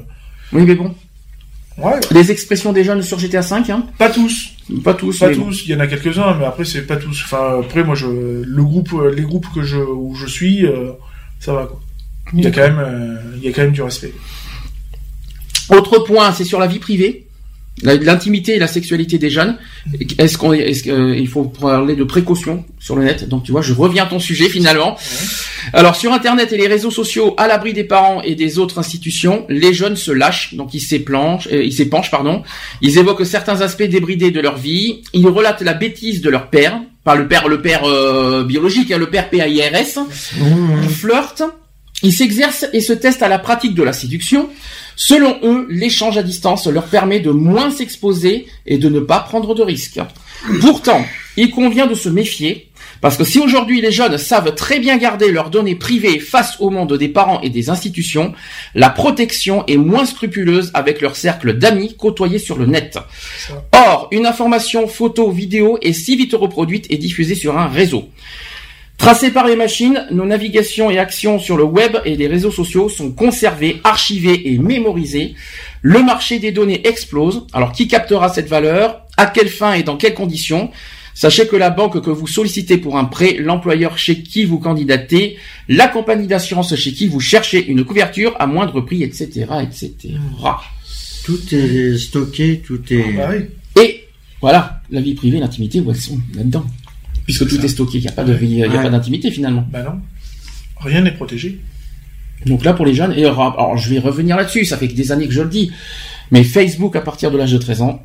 Oui 0.54 0.64
mais 0.66 0.76
bon. 0.76 0.94
Ouais. 1.82 2.00
Les 2.12 2.32
expressions 2.32 2.74
des 2.74 2.84
jeunes 2.84 3.02
sur 3.02 3.18
GTA 3.20 3.42
5, 3.42 3.70
hein? 3.70 3.86
Pas 3.98 4.10
tous. 4.10 4.52
Pas 4.84 4.94
tous. 4.94 5.20
Pas 5.20 5.34
tous. 5.34 5.66
Il 5.66 5.72
y 5.72 5.76
en 5.76 5.80
a 5.80 5.88
quelques-uns, 5.88 6.36
mais 6.38 6.46
après 6.46 6.66
c'est 6.66 6.82
pas 6.82 6.98
tous. 6.98 7.22
Enfin, 7.24 7.62
après 7.62 7.84
moi, 7.84 7.96
je, 7.96 8.08
le 8.08 8.64
groupe, 8.64 8.90
les 9.16 9.22
groupes 9.22 9.48
que 9.54 9.62
je, 9.62 9.78
où 9.78 10.14
je 10.16 10.28
suis, 10.28 10.66
euh, 10.66 10.92
ça 11.40 11.54
va 11.54 11.66
quoi. 11.66 11.80
Il 12.34 12.44
y 12.44 12.48
a 12.48 12.52
quand 12.52 12.62
même, 12.62 12.80
euh, 12.80 13.16
il 13.38 13.44
y 13.44 13.48
a 13.48 13.52
quand 13.52 13.64
même 13.64 13.72
du 13.72 13.82
respect. 13.82 14.14
Autre 15.70 16.00
point, 16.00 16.32
c'est 16.32 16.44
sur 16.44 16.60
la 16.60 16.68
vie 16.68 16.80
privée. 16.80 17.26
L'intimité 17.82 18.56
et 18.56 18.60
la 18.60 18.68
sexualité 18.68 19.18
des 19.20 19.30
jeunes. 19.30 19.58
Est-ce 20.18 20.38
qu'on, 20.38 20.52
est-ce 20.52 20.84
qu'il 20.84 20.92
euh, 20.92 21.26
faut 21.28 21.46
parler 21.46 21.96
de 21.96 22.04
précaution 22.04 22.66
sur 22.78 22.98
le 22.98 23.06
net? 23.06 23.30
Donc 23.30 23.44
tu 23.44 23.54
vois, 23.54 23.62
je 23.62 23.72
reviens 23.72 24.04
à 24.04 24.08
ton 24.08 24.20
sujet 24.20 24.50
finalement. 24.50 24.98
Alors 25.72 25.96
sur 25.96 26.12
Internet 26.12 26.52
et 26.52 26.58
les 26.58 26.68
réseaux 26.68 26.92
sociaux, 26.92 27.36
à 27.38 27.48
l'abri 27.48 27.72
des 27.72 27.86
parents 27.86 28.22
et 28.22 28.36
des 28.36 28.60
autres 28.60 28.80
institutions, 28.80 29.46
les 29.48 29.74
jeunes 29.74 29.96
se 29.96 30.12
lâchent, 30.12 30.56
donc 30.56 30.74
ils 30.74 30.82
s'épanchent, 30.82 31.48
euh, 31.54 31.64
ils 31.64 31.72
s'épanchent, 31.72 32.12
pardon. 32.12 32.44
Ils 32.82 32.98
évoquent 32.98 33.26
certains 33.26 33.62
aspects 33.62 33.84
débridés 33.84 34.32
de 34.32 34.42
leur 34.42 34.58
vie. 34.58 35.02
Ils 35.14 35.28
relatent 35.28 35.62
la 35.62 35.74
bêtise 35.74 36.22
de 36.22 36.30
leur 36.30 36.50
père, 36.50 36.82
le 37.16 37.28
père, 37.28 37.48
le 37.48 37.62
père 37.62 37.84
euh, 37.86 38.44
biologique, 38.44 38.92
hein, 38.92 38.98
le 38.98 39.10
père 39.10 39.30
PAIRS. 39.30 40.00
Ils 40.84 40.90
flirtent. 40.90 41.44
Ils 42.02 42.14
s'exercent 42.14 42.66
et 42.72 42.80
se 42.80 42.94
testent 42.94 43.24
à 43.24 43.28
la 43.28 43.40
pratique 43.40 43.76
de 43.76 43.84
la 43.84 43.92
séduction. 43.92 44.50
Selon 44.96 45.38
eux, 45.44 45.68
l'échange 45.70 46.18
à 46.18 46.24
distance 46.24 46.68
leur 46.68 46.86
permet 46.86 47.20
de 47.20 47.32
moins 47.32 47.72
s'exposer 47.72 48.48
et 48.66 48.78
de 48.78 48.90
ne 48.90 49.00
pas 49.00 49.20
prendre 49.20 49.54
de 49.54 49.64
risques. 49.64 50.00
Pourtant, 50.62 51.06
il 51.36 51.52
convient 51.52 51.88
de 51.88 51.96
se 51.96 52.10
méfier, 52.10 52.69
parce 53.02 53.18
que 53.18 53.24
si 53.24 53.40
aujourd'hui 53.40 53.82
les 53.82 53.92
jeunes 53.92 54.18
savent 54.18 54.56
très 54.56 54.80
bien 54.80 54.98
garder 54.98 55.32
leurs 55.32 55.50
données 55.50 55.76
privées 55.76 56.20
face 56.20 56.58
au 56.60 56.70
monde 56.70 56.98
des 56.98 57.08
parents 57.08 57.42
et 57.42 57.50
des 57.50 57.70
institutions, 57.70 58.34
la 58.76 58.90
protection 58.90 59.66
est 59.68 59.78
moins 59.78 60.06
scrupuleuse 60.06 60.72
avec 60.74 61.02
leur 61.02 61.16
cercle 61.16 61.54
d'amis 61.54 61.96
côtoyés 61.96 62.40
sur 62.40 62.58
le 62.58 62.66
net. 62.66 62.98
Or, 63.72 64.08
une 64.12 64.26
information 64.26 64.88
photo, 64.88 65.32
vidéo 65.32 65.78
est 65.82 65.94
si 65.94 66.16
vite 66.16 66.34
reproduite 66.34 66.88
et 66.90 66.98
diffusée 66.98 67.36
sur 67.36 67.58
un 67.58 67.68
réseau. 67.68 68.10
Tracés 68.98 69.32
par 69.32 69.48
les 69.48 69.56
machines, 69.56 70.06
nos 70.12 70.26
navigations 70.26 70.92
et 70.92 71.00
actions 71.00 71.40
sur 71.40 71.56
le 71.56 71.64
web 71.64 71.98
et 72.04 72.18
les 72.18 72.28
réseaux 72.28 72.52
sociaux 72.52 72.90
sont 72.90 73.14
conservées, 73.14 73.80
archivées 73.86 74.52
et 74.52 74.58
mémorisées. 74.58 75.36
Le 75.82 76.04
marché 76.04 76.38
des 76.38 76.52
données 76.52 76.86
explose. 76.86 77.48
Alors 77.54 77.72
qui 77.72 77.88
captera 77.88 78.28
cette 78.28 78.50
valeur? 78.50 79.06
À 79.16 79.26
quelle 79.26 79.48
fin 79.48 79.72
et 79.72 79.84
dans 79.84 79.96
quelles 79.96 80.14
conditions? 80.14 80.70
Sachez 81.20 81.48
que 81.48 81.58
la 81.58 81.70
banque 81.70 82.02
que 82.02 82.10
vous 82.10 82.28
sollicitez 82.28 82.78
pour 82.78 82.98
un 82.98 83.04
prêt, 83.04 83.34
l'employeur 83.34 83.98
chez 83.98 84.24
qui 84.24 84.46
vous 84.46 84.58
candidatez, 84.58 85.36
la 85.68 85.90
compagnie 85.90 86.28
d'assurance 86.28 86.74
chez 86.76 86.94
qui 86.94 87.08
vous 87.08 87.20
cherchez 87.20 87.68
une 87.68 87.84
couverture 87.84 88.38
à 88.40 88.48
moindre 88.48 88.80
prix, 88.80 89.04
etc., 89.04 89.48
etc. 89.62 90.14
Tout 91.26 91.54
est 91.54 91.98
stocké, 91.98 92.62
tout 92.66 92.82
est. 92.94 93.04
Ah 93.22 93.28
bah 93.28 93.82
et 93.82 94.08
voilà, 94.40 94.82
la 94.92 95.02
vie 95.02 95.14
privée, 95.14 95.40
l'intimité, 95.40 95.82
où 95.82 95.92
elles 95.92 95.98
sont 95.98 96.18
là-dedans 96.34 96.66
puisque 97.26 97.50
tout 97.50 97.64
est 97.64 97.68
stocké, 97.68 97.98
il 97.98 98.02
n'y 98.02 98.08
a 98.08 98.14
pas 98.14 98.24
de, 98.24 98.36
il 98.42 98.64
a 98.64 98.70
pas 98.70 98.90
d'intimité 98.90 99.30
finalement. 99.30 99.68
Ben 99.70 99.84
non, 99.84 100.00
rien 100.80 101.02
n'est 101.02 101.12
protégé. 101.12 101.60
Donc 102.46 102.64
là 102.64 102.72
pour 102.72 102.86
les 102.86 102.94
jeunes, 102.96 103.12
et 103.12 103.26
alors 103.26 103.78
je 103.78 103.90
vais 103.90 104.00
revenir 104.00 104.38
là-dessus, 104.38 104.64
ça 104.64 104.78
fait 104.78 104.88
des 104.88 105.12
années 105.12 105.28
que 105.28 105.34
je 105.34 105.42
le 105.42 105.50
dis, 105.50 105.70
mais 106.32 106.46
Facebook 106.46 106.96
à 106.96 107.02
partir 107.02 107.30
de 107.30 107.38
l'âge 107.38 107.52
de 107.52 107.58
13 107.58 107.82
ans, 107.82 108.04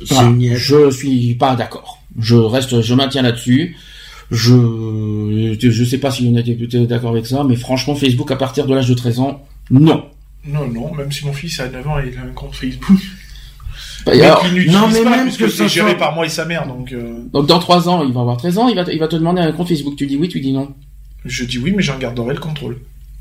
je 0.00 0.90
suis 0.92 1.34
pas 1.34 1.56
d'accord. 1.56 2.03
Je 2.18 2.36
reste, 2.36 2.80
je 2.80 2.94
maintiens 2.94 3.22
là-dessus. 3.22 3.76
Je, 4.30 5.56
je 5.60 5.84
sais 5.84 5.98
pas 5.98 6.10
si 6.10 6.30
on 6.32 6.36
était 6.36 6.54
d'accord 6.86 7.10
avec 7.10 7.26
ça, 7.26 7.44
mais 7.44 7.56
franchement 7.56 7.94
Facebook 7.94 8.30
à 8.30 8.36
partir 8.36 8.66
de 8.66 8.74
l'âge 8.74 8.88
de 8.88 8.94
13 8.94 9.20
ans, 9.20 9.46
non. 9.70 10.06
Non, 10.46 10.66
non, 10.68 10.94
même 10.94 11.10
si 11.10 11.24
mon 11.24 11.32
fils 11.32 11.60
a 11.60 11.68
9 11.68 11.86
ans 11.86 11.98
et 11.98 12.10
il 12.12 12.18
a 12.18 12.22
un 12.22 12.32
compte 12.34 12.54
Facebook. 12.54 12.98
Bah, 14.04 14.12
non, 14.14 14.88
mais 14.92 15.02
même 15.02 15.34
que, 15.34 15.48
c'est 15.48 15.68
géré 15.68 15.96
par 15.96 16.14
moi 16.14 16.26
et 16.26 16.28
sa 16.28 16.44
mère, 16.44 16.66
donc. 16.66 16.92
Euh. 16.92 17.20
Donc 17.32 17.46
dans 17.46 17.58
3 17.58 17.88
ans, 17.88 18.04
il 18.04 18.12
va 18.12 18.20
avoir 18.20 18.36
13 18.36 18.58
ans, 18.58 18.68
il 18.68 18.76
va, 18.76 18.84
il 18.92 18.98
va 18.98 19.08
te 19.08 19.16
demander 19.16 19.40
un 19.40 19.52
compte 19.52 19.68
Facebook. 19.68 19.96
Tu 19.96 20.06
dis 20.06 20.16
oui, 20.16 20.28
tu 20.28 20.40
dis 20.40 20.52
non. 20.52 20.74
Je 21.24 21.44
dis 21.44 21.58
oui, 21.58 21.72
mais 21.74 21.82
j'en 21.82 21.98
garderai 21.98 22.34
le 22.34 22.40
contrôle. 22.40 22.78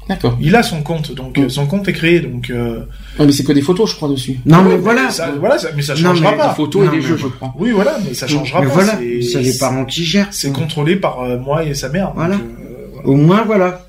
D'accord. 0.09 0.37
Il 0.41 0.55
a 0.55 0.63
son 0.63 0.81
compte, 0.83 1.13
donc 1.13 1.37
mm. 1.37 1.49
son 1.49 1.65
compte 1.65 1.87
est 1.87 1.93
créé, 1.93 2.19
donc. 2.19 2.49
Euh... 2.49 2.85
Non, 3.19 3.25
mais 3.25 3.31
c'est 3.31 3.43
que 3.43 3.53
des 3.53 3.61
photos, 3.61 3.89
je 3.89 3.95
crois, 3.95 4.09
dessus. 4.09 4.39
Non, 4.45 4.61
mais 4.63 4.77
voilà. 4.77 5.09
Ça, 5.11 5.31
voilà, 5.39 5.57
mais 5.75 5.81
ça 5.81 5.95
changera 5.95 6.33
pas. 6.33 6.49
Des 6.49 6.55
photos 6.55 6.87
et 6.87 6.91
des 6.91 7.01
jeux, 7.01 7.17
je 7.17 7.27
crois. 7.27 7.53
Oui, 7.57 7.71
voilà, 7.71 7.97
mais 8.05 8.13
ça 8.13 8.27
changera 8.27 8.61
mais 8.61 8.67
pas. 8.67 8.73
Voilà, 8.73 8.99
c'est 9.21 9.41
les 9.41 9.57
parents 9.57 9.85
qui 9.85 10.03
gèrent. 10.03 10.27
C'est 10.31 10.51
contrôlé 10.51 10.95
par 10.95 11.21
euh, 11.21 11.37
moi 11.37 11.63
et 11.63 11.73
sa 11.73 11.89
mère. 11.89 12.11
Voilà. 12.15 12.35
Euh, 12.35 12.39
voilà. 12.91 13.07
Au 13.07 13.15
moins, 13.15 13.43
voilà. 13.43 13.85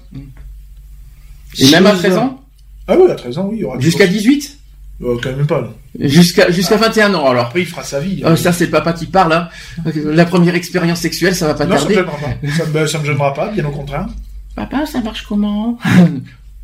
Et 1.58 1.70
même 1.70 1.86
à 1.86 1.92
13 1.92 2.18
ans? 2.18 2.40
Ah 2.86 2.96
oui, 2.98 3.10
à 3.10 3.14
13 3.14 3.38
ans, 3.38 3.48
oui. 3.50 3.64
Jusqu'à 3.78 4.06
18 4.06 4.58
euh, 5.02 5.16
quand 5.20 5.36
même 5.36 5.46
pas. 5.46 5.72
Jusqu'à 5.98 6.50
jusqu'à 6.50 6.76
21 6.76 7.14
ans 7.14 7.28
alors. 7.28 7.46
Après 7.46 7.60
il 7.60 7.66
fera 7.66 7.82
sa 7.82 7.98
vie. 7.98 8.22
Euh, 8.24 8.36
ça 8.36 8.52
c'est 8.52 8.66
le 8.66 8.70
papa 8.70 8.92
qui 8.92 9.06
parle 9.06 9.32
hein. 9.32 9.48
La 9.94 10.24
première 10.24 10.54
expérience 10.54 11.00
sexuelle 11.00 11.34
ça 11.34 11.48
va 11.48 11.54
pas 11.54 11.66
tarder. 11.66 11.94
Ça, 11.94 12.00
me, 12.00 12.72
pas. 12.72 12.86
ça, 12.86 12.98
me, 12.98 13.04
gênera 13.04 13.34
pas, 13.34 13.48
bien 13.48 13.64
au 13.64 13.70
contraire. 13.70 14.06
Papa 14.54 14.86
ça 14.86 15.00
marche 15.00 15.24
comment? 15.26 15.78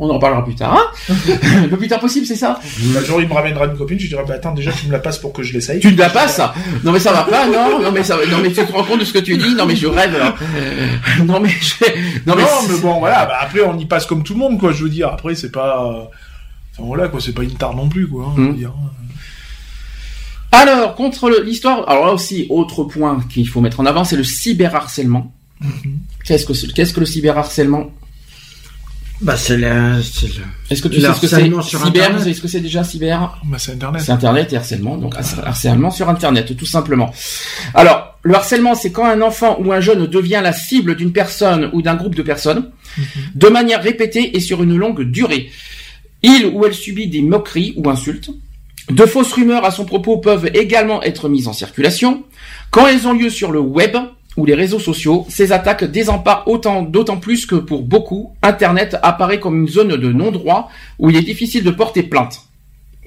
On 0.02 0.08
en 0.08 0.18
parlera 0.18 0.42
plus 0.42 0.54
tard. 0.54 0.74
Hein? 0.74 1.14
Le 1.70 1.76
plus 1.76 1.86
tard 1.86 2.00
possible, 2.00 2.24
c'est 2.24 2.34
ça? 2.34 2.58
Un 2.96 3.04
jour, 3.04 3.20
il 3.20 3.28
me 3.28 3.34
ramènera 3.34 3.66
une 3.66 3.76
copine, 3.76 4.00
je 4.00 4.08
dirais, 4.08 4.24
bah 4.26 4.32
attends, 4.32 4.54
déjà, 4.54 4.72
tu 4.72 4.86
me 4.86 4.92
la 4.92 4.98
passes 4.98 5.18
pour 5.18 5.30
que 5.34 5.42
je 5.42 5.52
l'essaye. 5.52 5.78
Tu 5.78 5.90
me 5.90 5.98
la 5.98 6.08
passes? 6.08 6.40
Non, 6.82 6.90
mais 6.90 6.98
ça 6.98 7.12
va 7.12 7.24
pas, 7.24 7.46
non, 7.46 7.82
non, 7.82 7.92
mais 7.92 8.02
ça, 8.02 8.16
non, 8.30 8.38
mais 8.42 8.48
tu 8.50 8.64
te 8.64 8.72
rends 8.72 8.82
compte 8.82 9.00
de 9.00 9.04
ce 9.04 9.12
que 9.12 9.18
tu 9.18 9.36
dis? 9.36 9.54
Non, 9.54 9.66
mais 9.66 9.76
je 9.76 9.86
rêve. 9.86 10.16
Non, 11.26 11.38
mais 11.38 11.50
je... 11.50 11.84
Non, 12.26 12.34
mais, 12.34 12.44
non, 12.44 12.48
mais 12.66 12.78
bon, 12.78 12.98
voilà, 12.98 13.26
bah, 13.26 13.40
après, 13.42 13.60
on 13.60 13.78
y 13.78 13.84
passe 13.84 14.06
comme 14.06 14.22
tout 14.22 14.32
le 14.32 14.38
monde, 14.38 14.58
quoi, 14.58 14.72
je 14.72 14.84
veux 14.84 14.88
dire. 14.88 15.08
Après, 15.08 15.34
c'est 15.34 15.52
pas 15.52 16.08
voilà 16.82 17.08
quoi, 17.08 17.20
c'est 17.20 17.32
pas 17.32 17.42
une 17.42 17.54
tare 17.54 17.74
non 17.74 17.88
plus 17.88 18.08
quoi. 18.08 18.26
Hein, 18.36 18.40
hmm. 18.40 18.66
Alors 20.52 20.94
contre 20.94 21.30
l'histoire, 21.44 21.88
alors 21.88 22.06
là 22.06 22.12
aussi 22.12 22.46
autre 22.50 22.84
point 22.84 23.20
qu'il 23.30 23.48
faut 23.48 23.60
mettre 23.60 23.80
en 23.80 23.86
avant, 23.86 24.04
c'est 24.04 24.16
le 24.16 24.24
cyberharcèlement. 24.24 25.32
Mm 25.60 25.68
Qu'est-ce 26.24 26.46
que 26.46 26.72
qu'est-ce 26.72 26.92
que 26.92 27.00
le 27.00 27.06
cyberharcèlement 27.06 27.92
bah 29.20 29.36
c'est 29.36 29.58
le, 29.58 30.00
Est-ce 30.70 30.80
que 30.80 30.88
tu 30.88 31.00
sais 31.00 31.12
ce 31.12 31.20
que 31.20 31.26
c'est 31.26 31.42
cyber 31.62 32.26
Est-ce 32.26 32.40
que 32.40 32.48
c'est 32.48 32.60
déjà 32.60 32.82
cyber 32.84 33.38
Bah 33.44 33.58
c'est 33.58 33.72
internet. 33.72 34.02
C'est 34.02 34.12
internet 34.12 34.52
et 34.52 34.56
harcèlement, 34.56 34.96
donc 34.96 35.14
harcèlement 35.44 35.90
sur 35.90 36.08
internet 36.08 36.56
tout 36.56 36.66
simplement. 36.66 37.12
Alors 37.74 38.18
le 38.22 38.34
harcèlement 38.34 38.74
c'est 38.74 38.92
quand 38.92 39.04
un 39.04 39.20
enfant 39.20 39.58
ou 39.60 39.72
un 39.72 39.80
jeune 39.80 40.06
devient 40.06 40.40
la 40.42 40.54
cible 40.54 40.96
d'une 40.96 41.12
personne 41.12 41.68
ou 41.74 41.82
d'un 41.82 41.96
groupe 41.96 42.14
de 42.14 42.22
personnes 42.22 42.70
mhm. 42.96 43.04
de 43.34 43.48
manière 43.48 43.82
répétée 43.82 44.36
et 44.36 44.40
sur 44.40 44.62
une 44.62 44.76
longue 44.76 45.02
durée. 45.02 45.50
Il 46.22 46.46
ou 46.46 46.64
elle 46.64 46.74
subit 46.74 47.08
des 47.08 47.22
moqueries 47.22 47.74
ou 47.76 47.90
insultes. 47.90 48.30
De 48.88 49.06
fausses 49.06 49.32
rumeurs 49.32 49.64
à 49.64 49.70
son 49.70 49.84
propos 49.84 50.16
peuvent 50.16 50.50
également 50.54 51.02
être 51.02 51.28
mises 51.28 51.46
en 51.46 51.52
circulation. 51.52 52.24
Quand 52.70 52.86
elles 52.86 53.06
ont 53.06 53.12
lieu 53.12 53.30
sur 53.30 53.52
le 53.52 53.60
web 53.60 53.96
ou 54.40 54.46
les 54.46 54.54
réseaux 54.54 54.78
sociaux, 54.78 55.26
ces 55.28 55.52
attaques 55.52 55.84
désemparent 55.84 56.44
autant, 56.46 56.82
d'autant 56.82 57.18
plus 57.18 57.44
que 57.44 57.56
pour 57.56 57.82
beaucoup, 57.82 58.32
Internet 58.42 58.96
apparaît 59.02 59.38
comme 59.38 59.60
une 59.60 59.68
zone 59.68 59.96
de 59.96 60.12
non-droit 60.12 60.70
où 60.98 61.10
il 61.10 61.16
est 61.16 61.22
difficile 61.22 61.62
de 61.62 61.70
porter 61.70 62.02
plainte. 62.02 62.40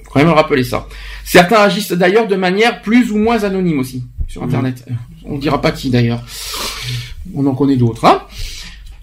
Faut 0.04 0.12
quand 0.12 0.20
même 0.20 0.28
rappeler 0.28 0.62
ça. 0.62 0.86
Certains 1.24 1.56
agissent 1.56 1.90
d'ailleurs 1.90 2.28
de 2.28 2.36
manière 2.36 2.82
plus 2.82 3.10
ou 3.10 3.18
moins 3.18 3.42
anonyme 3.42 3.80
aussi 3.80 4.04
sur 4.28 4.44
Internet. 4.44 4.84
On 5.24 5.38
dira 5.38 5.60
pas 5.60 5.72
qui 5.72 5.90
d'ailleurs. 5.90 6.22
On 7.34 7.44
en 7.46 7.54
connaît 7.54 7.76
d'autres. 7.76 8.04
Hein 8.04 8.22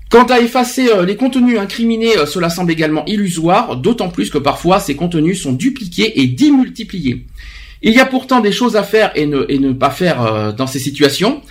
Quant 0.09 0.23
à 0.23 0.39
effacer 0.39 0.87
euh, 0.89 1.05
les 1.05 1.17
contenus 1.17 1.59
incriminés, 1.59 2.17
euh, 2.17 2.25
cela 2.25 2.49
semble 2.49 2.71
également 2.71 3.03
illusoire, 3.07 3.75
d'autant 3.75 4.07
plus 4.07 4.29
que 4.29 4.37
parfois 4.37 4.79
ces 4.79 4.95
contenus 4.95 5.41
sont 5.41 5.53
dupliqués 5.53 6.21
et 6.21 6.27
démultipliés. 6.27 7.25
Il 7.81 7.93
y 7.93 7.99
a 7.99 8.05
pourtant 8.05 8.41
des 8.41 8.51
choses 8.51 8.75
à 8.75 8.83
faire 8.83 9.11
et 9.15 9.25
ne, 9.25 9.45
et 9.49 9.57
ne 9.57 9.73
pas 9.73 9.89
faire 9.89 10.21
euh, 10.21 10.51
dans 10.51 10.67
ces 10.67 10.79
situations. 10.79 11.41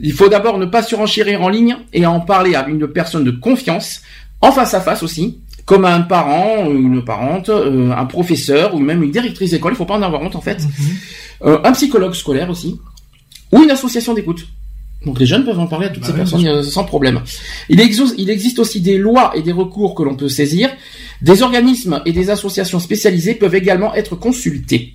Il 0.00 0.12
faut 0.12 0.28
d'abord 0.28 0.58
ne 0.58 0.66
pas 0.66 0.82
surenchérir 0.82 1.42
en 1.42 1.48
ligne 1.48 1.76
et 1.92 2.06
en 2.06 2.20
parler 2.20 2.54
à 2.54 2.66
une 2.68 2.86
personne 2.88 3.24
de 3.24 3.30
confiance, 3.30 4.02
en 4.40 4.52
face 4.52 4.74
à 4.74 4.80
face 4.80 5.02
aussi, 5.02 5.38
comme 5.64 5.84
un 5.84 6.02
parent, 6.02 6.70
une 6.70 7.04
parente, 7.04 7.50
un 7.50 8.04
professeur 8.04 8.74
ou 8.74 8.78
même 8.78 9.02
une 9.02 9.10
directrice 9.10 9.50
d'école, 9.50 9.72
il 9.72 9.76
faut 9.76 9.86
pas 9.86 9.96
en 9.96 10.02
avoir 10.02 10.22
honte 10.22 10.36
en 10.36 10.40
fait, 10.40 10.62
mhm. 10.62 11.58
un 11.64 11.72
psychologue 11.72 12.14
scolaire 12.14 12.50
aussi, 12.50 12.78
ou 13.52 13.62
une 13.62 13.70
association 13.70 14.14
d'écoute. 14.14 14.46
Donc 15.04 15.20
les 15.20 15.26
jeunes 15.26 15.44
peuvent 15.44 15.58
en 15.58 15.66
parler 15.66 15.86
à 15.86 15.90
toutes 15.90 16.02
bah 16.02 16.08
ces 16.08 16.14
personnes 16.14 16.46
euh, 16.46 16.62
sans 16.62 16.84
problème. 16.84 17.20
Il, 17.68 17.80
il 17.80 18.30
existe 18.30 18.58
aussi 18.58 18.80
des 18.80 18.98
lois 18.98 19.32
et 19.34 19.42
des 19.42 19.52
recours 19.52 19.94
que 19.94 20.02
l'on 20.02 20.16
peut 20.16 20.28
saisir. 20.28 20.70
Des 21.22 21.42
organismes 21.42 22.02
et 22.06 22.12
des 22.12 22.28
associations 22.30 22.80
spécialisées 22.80 23.34
peuvent 23.34 23.54
également 23.54 23.94
être 23.94 24.16
consultés. 24.16 24.94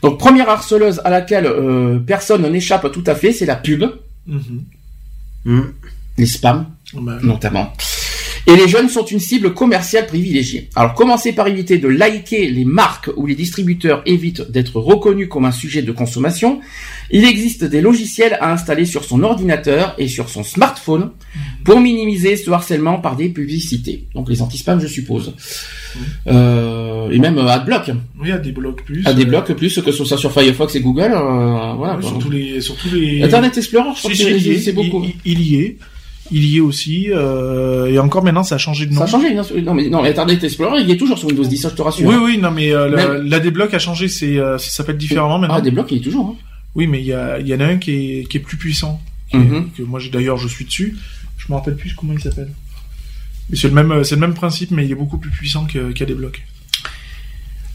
Donc 0.00 0.18
première 0.18 0.48
harceleuse 0.48 1.00
à 1.04 1.10
laquelle 1.10 1.46
euh, 1.46 1.98
personne 1.98 2.48
n'échappe 2.48 2.90
tout 2.92 3.04
à 3.06 3.14
fait, 3.14 3.32
c'est 3.32 3.46
la 3.46 3.56
pub. 3.56 3.84
Mm. 5.44 5.60
Les 6.18 6.26
spams, 6.26 6.66
bah 6.94 7.18
notamment. 7.22 7.72
Et 8.48 8.56
les 8.56 8.66
jeunes 8.66 8.88
sont 8.88 9.04
une 9.04 9.18
cible 9.18 9.52
commerciale 9.52 10.06
privilégiée. 10.06 10.70
Alors 10.74 10.94
commencez 10.94 11.34
par 11.34 11.48
éviter 11.48 11.76
de 11.76 11.86
liker 11.86 12.48
les 12.48 12.64
marques 12.64 13.10
où 13.14 13.26
les 13.26 13.34
distributeurs 13.34 14.02
évitent 14.06 14.50
d'être 14.50 14.80
reconnus 14.80 15.28
comme 15.28 15.44
un 15.44 15.52
sujet 15.52 15.82
de 15.82 15.92
consommation. 15.92 16.60
Il 17.10 17.26
existe 17.26 17.64
des 17.64 17.82
logiciels 17.82 18.38
à 18.40 18.50
installer 18.50 18.86
sur 18.86 19.04
son 19.04 19.22
ordinateur 19.22 19.94
et 19.98 20.08
sur 20.08 20.30
son 20.30 20.44
smartphone 20.44 21.10
pour 21.62 21.78
minimiser 21.78 22.36
ce 22.36 22.50
harcèlement 22.50 23.00
par 23.00 23.16
des 23.16 23.28
publicités. 23.28 24.06
Donc 24.14 24.30
les 24.30 24.40
anti-spam, 24.40 24.80
je 24.80 24.86
suppose. 24.86 25.34
Euh, 26.26 27.10
et 27.10 27.18
même 27.18 27.36
euh, 27.36 27.48
AdBlock. 27.48 27.90
Oui, 28.18 28.32
AdBlock 28.32 28.82
plus. 28.82 29.06
AdBlock 29.06 29.52
plus, 29.52 29.78
que 29.78 29.92
ce 29.92 30.04
soit 30.04 30.16
sur 30.16 30.32
Firefox 30.32 30.74
et 30.74 30.80
Google. 30.80 31.12
Euh, 31.12 31.74
voilà. 31.76 31.98
sur, 32.00 32.18
tous 32.18 32.30
les, 32.30 32.62
sur 32.62 32.76
tous 32.76 32.94
les... 32.94 33.22
Internet 33.22 33.58
Explorer, 33.58 33.90
je 33.94 33.98
crois 33.98 34.10
que 34.10 34.58
c'est 34.58 34.72
beaucoup. 34.72 35.04
il 35.26 35.42
y 35.42 35.56
est 35.56 35.76
il 36.30 36.44
y 36.44 36.58
est 36.58 36.60
aussi. 36.60 37.06
Euh, 37.10 37.86
et 37.86 37.98
encore 37.98 38.22
maintenant, 38.22 38.42
ça 38.42 38.56
a 38.56 38.58
changé 38.58 38.86
de 38.86 38.92
nom. 38.92 38.98
Ça 38.98 39.04
a 39.04 39.06
changé. 39.06 39.34
Non, 39.62 39.74
mais 39.74 39.88
non, 39.88 40.04
Internet 40.04 40.42
Explorer, 40.44 40.80
il 40.82 40.90
est 40.90 40.96
toujours 40.96 41.18
sur 41.18 41.28
Windows 41.28 41.44
10, 41.44 41.62
je 41.62 41.68
te 41.68 41.82
rassure. 41.82 42.08
Oui, 42.08 42.16
oui, 42.16 42.38
non, 42.38 42.50
mais 42.50 42.72
euh, 42.72 42.88
la, 42.88 43.18
la 43.18 43.40
débloc 43.40 43.72
a 43.74 43.78
changé. 43.78 44.08
C'est, 44.08 44.38
euh, 44.38 44.58
ça 44.58 44.70
s'appelle 44.70 44.96
différemment 44.96 45.38
maintenant. 45.38 45.56
Ah, 45.56 45.60
débloc, 45.60 45.90
il 45.90 45.98
est 45.98 46.00
toujours. 46.00 46.28
Hein. 46.28 46.44
Oui, 46.74 46.86
mais 46.86 47.00
il 47.00 47.06
y, 47.06 47.12
a, 47.12 47.40
y 47.40 47.54
en 47.54 47.60
a 47.60 47.64
un 47.64 47.78
qui 47.78 47.90
est, 47.92 48.28
qui 48.28 48.36
est 48.36 48.40
plus 48.40 48.56
puissant. 48.56 49.00
Mhm. 49.32 49.70
Que 49.76 49.82
moi, 49.82 50.00
d'ailleurs, 50.12 50.38
je 50.38 50.48
suis 50.48 50.64
dessus. 50.64 50.96
Je 51.36 51.46
me 51.50 51.56
rappelle 51.56 51.76
plus 51.76 51.94
comment 51.94 52.12
il 52.12 52.20
s'appelle. 52.20 52.50
Mais 53.50 53.56
c'est 53.56 53.68
le 53.68 53.74
même, 53.74 54.04
c'est 54.04 54.14
le 54.14 54.20
même 54.20 54.34
principe, 54.34 54.70
mais 54.70 54.84
il 54.84 54.92
est 54.92 54.96
beaucoup 54.96 55.18
plus 55.18 55.30
puissant 55.30 55.66
qu'à 55.66 56.04
des 56.04 56.14
blocs. 56.14 56.42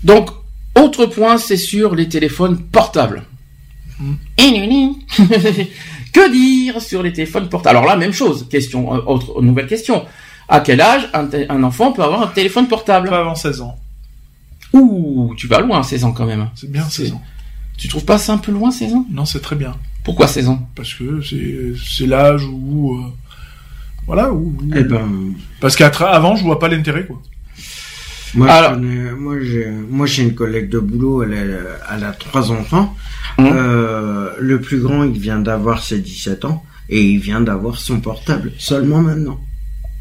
Donc, 0.03 0.29
autre 0.75 1.05
point, 1.05 1.37
c'est 1.37 1.57
sur 1.57 1.95
les 1.95 2.07
téléphones 2.09 2.59
portables. 2.59 3.23
Mm. 3.99 4.13
Que 6.13 6.31
dire 6.31 6.79
sur 6.79 7.01
les 7.03 7.11
téléphones 7.11 7.49
portables? 7.49 7.77
Alors 7.77 7.89
là, 7.89 7.97
même 7.97 8.13
chose. 8.13 8.47
Question, 8.49 8.93
euh, 8.95 8.99
autre 9.07 9.41
nouvelle 9.41 9.67
question. 9.67 10.05
À 10.47 10.59
quel 10.59 10.79
âge 10.79 11.09
un, 11.13 11.63
enfant 11.63 11.91
peut 11.91 12.03
avoir 12.03 12.21
un 12.21 12.27
téléphone 12.27 12.67
portable? 12.67 13.09
Pas 13.09 13.19
avant 13.19 13.35
16 13.35 13.61
ans. 13.61 13.75
Ouh, 14.73 15.33
tu 15.35 15.47
vas 15.47 15.59
loin, 15.59 15.81
16 15.81 16.03
ans 16.05 16.11
quand 16.11 16.25
même. 16.25 16.49
C'est 16.55 16.71
bien 16.71 16.83
16 16.83 17.13
ans. 17.13 17.21
Tu 17.77 17.87
trouves 17.87 18.05
pas 18.05 18.17
ça 18.17 18.33
un 18.33 18.37
peu 18.37 18.51
loin, 18.51 18.69
16 18.69 18.93
ans? 18.93 19.05
Non, 19.09 19.25
c'est 19.25 19.41
très 19.41 19.55
bien. 19.55 19.75
Pourquoi 20.03 20.27
16 20.27 20.49
ans? 20.49 20.69
Parce 20.75 20.93
que 20.93 21.21
c'est 21.21 22.05
l'âge 22.05 22.45
où... 22.45 22.93
Euh, 22.93 23.03
voilà, 24.05 24.31
où... 24.31 24.55
Eh 24.75 24.83
ben... 24.83 25.33
Parce 25.59 25.75
qu'avant, 25.75 26.35
je 26.35 26.43
vois 26.43 26.59
pas 26.59 26.67
l'intérêt, 26.67 27.05
quoi. 27.05 27.19
Moi, 28.35 28.77
moi, 29.17 29.35
j'ai, 29.41 29.69
moi, 29.69 30.05
j'ai 30.05 30.23
une 30.23 30.35
collègue 30.35 30.69
de 30.69 30.79
boulot, 30.79 31.23
elle 31.23 31.33
a, 31.33 31.95
elle 31.95 32.03
a 32.03 32.11
trois 32.13 32.51
enfants. 32.51 32.95
Mmh. 33.37 33.45
Euh, 33.45 34.29
le 34.39 34.59
plus 34.59 34.79
grand, 34.79 35.03
il 35.03 35.17
vient 35.19 35.39
d'avoir 35.39 35.83
ses 35.83 35.99
17 35.99 36.45
ans 36.45 36.63
et 36.89 37.01
il 37.01 37.19
vient 37.19 37.41
d'avoir 37.41 37.77
son 37.77 37.99
portable 37.99 38.51
seulement 38.57 39.01
maintenant. 39.01 39.39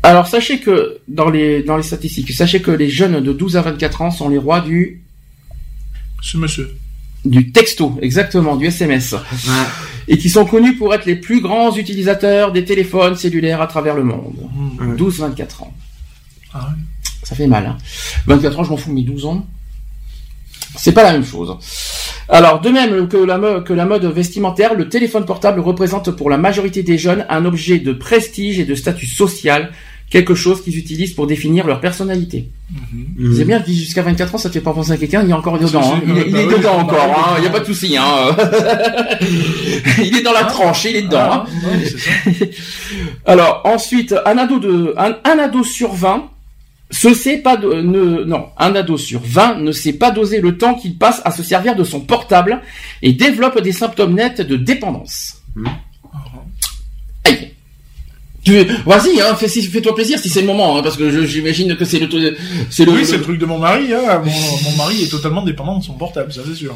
Alors 0.02 0.26
sachez 0.26 0.58
que 0.58 0.98
dans 1.06 1.30
les 1.30 1.62
dans 1.62 1.76
les 1.76 1.84
statistiques, 1.84 2.32
sachez 2.32 2.60
que 2.60 2.72
les 2.72 2.90
jeunes 2.90 3.22
de 3.22 3.32
12 3.32 3.56
à 3.56 3.62
24 3.62 4.02
ans 4.02 4.10
sont 4.10 4.28
les 4.28 4.38
rois 4.38 4.60
du 4.60 5.00
ce 6.20 6.36
monsieur 6.36 6.68
du 7.24 7.52
texto, 7.52 7.98
exactement, 8.02 8.56
du 8.56 8.66
SMS. 8.66 9.14
Et 10.08 10.18
qui 10.18 10.28
sont 10.28 10.44
connus 10.44 10.74
pour 10.76 10.92
être 10.92 11.06
les 11.06 11.16
plus 11.16 11.40
grands 11.40 11.74
utilisateurs 11.74 12.52
des 12.52 12.64
téléphones 12.64 13.14
cellulaires 13.14 13.60
à 13.60 13.66
travers 13.66 13.94
le 13.94 14.02
monde. 14.02 14.34
12-24 14.98 15.62
ans. 15.62 15.74
Ah 16.54 16.70
Ça 17.22 17.34
fait 17.34 17.46
mal. 17.46 17.66
Hein. 17.66 17.78
24 18.26 18.60
ans, 18.60 18.64
je 18.64 18.70
m'en 18.70 18.76
fous, 18.76 18.92
mais 18.92 19.02
12 19.02 19.26
ans, 19.26 19.46
c'est 20.76 20.92
pas 20.92 21.02
la 21.02 21.12
même 21.12 21.24
chose. 21.24 21.56
Alors, 22.28 22.60
de 22.60 22.70
même 22.70 23.08
que 23.08 23.16
la, 23.16 23.60
que 23.60 23.72
la 23.72 23.84
mode 23.84 24.04
vestimentaire, 24.06 24.74
le 24.74 24.88
téléphone 24.88 25.26
portable 25.26 25.60
représente 25.60 26.10
pour 26.12 26.30
la 26.30 26.38
majorité 26.38 26.82
des 26.82 26.98
jeunes 26.98 27.26
un 27.28 27.44
objet 27.44 27.78
de 27.78 27.92
prestige 27.92 28.58
et 28.58 28.64
de 28.64 28.74
statut 28.74 29.06
social, 29.06 29.72
quelque 30.08 30.34
chose 30.34 30.62
qu'ils 30.62 30.78
utilisent 30.78 31.14
pour 31.14 31.26
définir 31.26 31.66
leur 31.66 31.80
personnalité. 31.80 32.50
Mmh. 32.70 33.34
C'est 33.36 33.44
bien, 33.44 33.62
jusqu'à 33.66 34.02
24 34.02 34.34
ans, 34.34 34.38
ça 34.38 34.48
te 34.48 34.54
fait 34.54 34.60
pas 34.60 34.72
penser 34.72 34.92
à 34.92 34.96
quelqu'un, 34.96 35.22
il 35.24 35.30
est 35.30 35.34
encore 35.34 35.58
dedans. 35.58 35.94
Hein. 35.94 36.00
Il, 36.06 36.18
est, 36.36 36.46
dedans 36.46 36.78
encore, 36.80 37.16
hein. 37.16 37.34
il 37.38 37.42
n'y 37.42 37.46
a 37.48 37.50
pas 37.50 37.60
de 37.60 37.64
souci. 37.64 37.96
Hein. 37.96 38.36
il 40.02 40.16
est 40.16 40.22
dans 40.22 40.32
la 40.32 40.44
tranche, 40.44 40.84
il 40.84 40.96
est 40.96 41.02
dedans. 41.02 41.44
Ah, 41.44 41.46
Alors, 43.26 43.62
ensuite, 43.64 44.14
un 44.26 44.36
ado, 44.38 44.58
de, 44.58 44.94
un, 44.96 45.16
un 45.24 45.38
ado 45.38 45.64
sur 45.64 45.94
20 45.94 46.31
ce 46.92 47.14
sait 47.14 47.38
pas 47.38 47.56
de, 47.56 47.72
ne, 47.72 48.22
non, 48.24 48.48
un 48.58 48.74
ado 48.74 48.98
sur 48.98 49.20
20 49.24 49.60
ne 49.60 49.72
sait 49.72 49.94
pas 49.94 50.10
doser 50.10 50.40
le 50.40 50.58
temps 50.58 50.74
qu'il 50.74 50.98
passe 50.98 51.22
à 51.24 51.30
se 51.30 51.42
servir 51.42 51.74
de 51.74 51.84
son 51.84 52.00
portable 52.00 52.60
et 53.00 53.12
développe 53.12 53.60
des 53.60 53.72
symptômes 53.72 54.14
nets 54.14 54.42
de 54.42 54.56
dépendance. 54.56 55.38
Mmh. 55.56 55.66
Aïe. 57.24 57.52
Tu, 58.44 58.62
vas-y, 58.84 59.20
hein, 59.20 59.34
fais-toi 59.36 59.94
plaisir 59.94 60.18
si 60.18 60.28
c'est 60.28 60.42
le 60.42 60.46
moment, 60.46 60.76
hein, 60.76 60.82
parce 60.82 60.96
que 60.96 61.24
j'imagine 61.26 61.76
que 61.76 61.84
c'est 61.84 62.00
le, 62.00 62.36
c'est 62.70 62.84
le. 62.84 62.92
Oui, 62.92 63.06
c'est 63.06 63.16
le 63.16 63.22
truc 63.22 63.38
de 63.38 63.46
mon 63.46 63.58
mari. 63.58 63.92
Hein, 63.94 64.20
mon, 64.24 64.70
mon, 64.70 64.76
mari 64.76 65.04
est 65.04 65.10
totalement 65.10 65.42
dépendant 65.42 65.78
de 65.78 65.84
son 65.84 65.94
portable, 65.94 66.32
ça 66.32 66.42
c'est 66.46 66.56
sûr. 66.56 66.74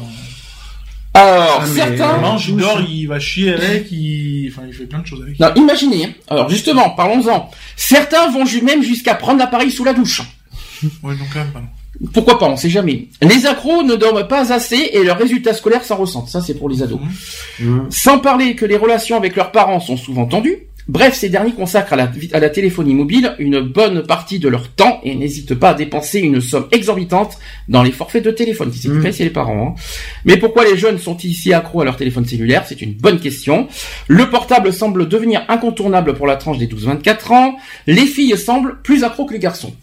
Alors, 1.17 1.61
ah, 1.63 1.65
certains. 1.65 2.15
Il 2.15 2.21
mange, 2.21 2.49
il 2.49 2.55
dort, 2.57 2.81
il 2.81 3.05
va 3.07 3.19
chier 3.19 3.53
avec, 3.53 3.91
il, 3.91 4.51
enfin, 4.51 4.63
il 4.67 4.73
fait 4.73 4.85
plein 4.85 4.99
de 4.99 5.07
choses 5.07 5.21
avec. 5.21 5.39
Non, 5.39 5.53
imaginez. 5.55 6.05
Hein. 6.05 6.11
Alors, 6.27 6.49
justement, 6.49 6.91
parlons-en. 6.91 7.49
Certains 7.75 8.29
vont 8.29 8.43
même 8.63 8.83
jusqu'à 8.83 9.15
prendre 9.15 9.39
l'appareil 9.39 9.71
sous 9.71 9.83
la 9.83 9.93
douche. 9.93 10.21
Oui, 10.83 11.17
donc 11.17 11.27
quand 11.33 11.39
même 11.39 11.51
pas. 11.51 11.63
Pourquoi 12.13 12.37
pas, 12.37 12.45
on 12.45 12.55
sait 12.55 12.69
jamais. 12.69 13.07
Les 13.23 13.47
accros 13.47 13.81
ne 13.81 13.95
dorment 13.95 14.27
pas 14.27 14.53
assez 14.53 14.91
et 14.93 15.03
leurs 15.03 15.17
résultats 15.17 15.55
scolaires 15.55 15.83
s'en 15.83 15.95
ressentent. 15.95 16.29
Ça, 16.29 16.41
c'est 16.41 16.53
pour 16.53 16.69
les 16.69 16.83
ados. 16.83 16.99
Mmh. 17.59 17.79
Sans 17.89 18.19
parler 18.19 18.55
que 18.55 18.65
les 18.65 18.77
relations 18.77 19.17
avec 19.17 19.35
leurs 19.35 19.51
parents 19.51 19.79
sont 19.79 19.97
souvent 19.97 20.27
tendues. 20.27 20.67
Bref, 20.87 21.15
ces 21.15 21.29
derniers 21.29 21.51
consacrent 21.51 21.93
à 21.93 21.95
la, 21.97 22.11
à 22.31 22.39
la 22.39 22.49
téléphonie 22.49 22.93
mobile 22.93 23.35
une 23.39 23.59
bonne 23.59 24.03
partie 24.03 24.39
de 24.39 24.47
leur 24.47 24.69
temps 24.69 25.01
et 25.03 25.15
n'hésitent 25.15 25.55
pas 25.55 25.71
à 25.71 25.73
dépenser 25.73 26.19
une 26.19 26.39
somme 26.39 26.67
exorbitante 26.71 27.37
dans 27.67 27.83
les 27.83 27.91
forfaits 27.91 28.23
de 28.23 28.31
téléphone. 28.31 28.71
Qui 28.71 28.79
c'est 28.79 28.89
qui 28.89 29.13
c'est 29.13 29.23
les 29.25 29.29
parents. 29.29 29.75
Hein. 29.77 29.81
Mais 30.23 30.37
pourquoi 30.37 30.63
les 30.65 30.77
jeunes 30.77 30.97
sont-ils 30.97 31.33
si 31.33 31.53
accros 31.53 31.81
à 31.81 31.85
leur 31.85 31.97
téléphone 31.97 32.25
cellulaire? 32.25 32.63
C'est 32.67 32.81
une 32.81 32.93
bonne 32.93 33.19
question. 33.19 33.67
Le 34.07 34.29
portable 34.29 34.71
semble 34.71 35.07
devenir 35.09 35.43
incontournable 35.49 36.13
pour 36.13 36.27
la 36.27 36.37
tranche 36.37 36.57
des 36.57 36.67
12-24 36.67 37.33
ans. 37.33 37.57
Les 37.85 38.05
filles 38.05 38.37
semblent 38.37 38.77
plus 38.81 39.03
accros 39.03 39.25
que 39.25 39.33
les 39.33 39.39
garçons. 39.39 39.73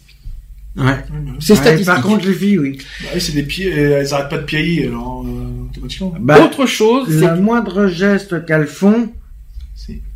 Ouais. 0.77 0.97
C'est 1.39 1.55
statistique. 1.55 1.85
Par 1.85 2.01
contre, 2.01 2.27
les 2.27 2.33
filles, 2.33 2.59
oui. 2.59 2.77
Bah, 3.01 3.19
c'est 3.19 3.33
des 3.33 3.43
pieds, 3.43 3.69
elles 3.69 4.13
arrêtent 4.13 4.29
pas 4.29 4.37
de 4.37 4.43
piailler, 4.43 4.87
alors, 4.87 5.23
euh, 5.25 6.09
bah, 6.19 6.43
Autre 6.43 6.65
chose, 6.65 7.07
c'est 7.07 7.27
le 7.27 7.39
moindre 7.39 7.87
geste 7.87 8.45
qu'elles 8.45 8.67
font, 8.67 9.09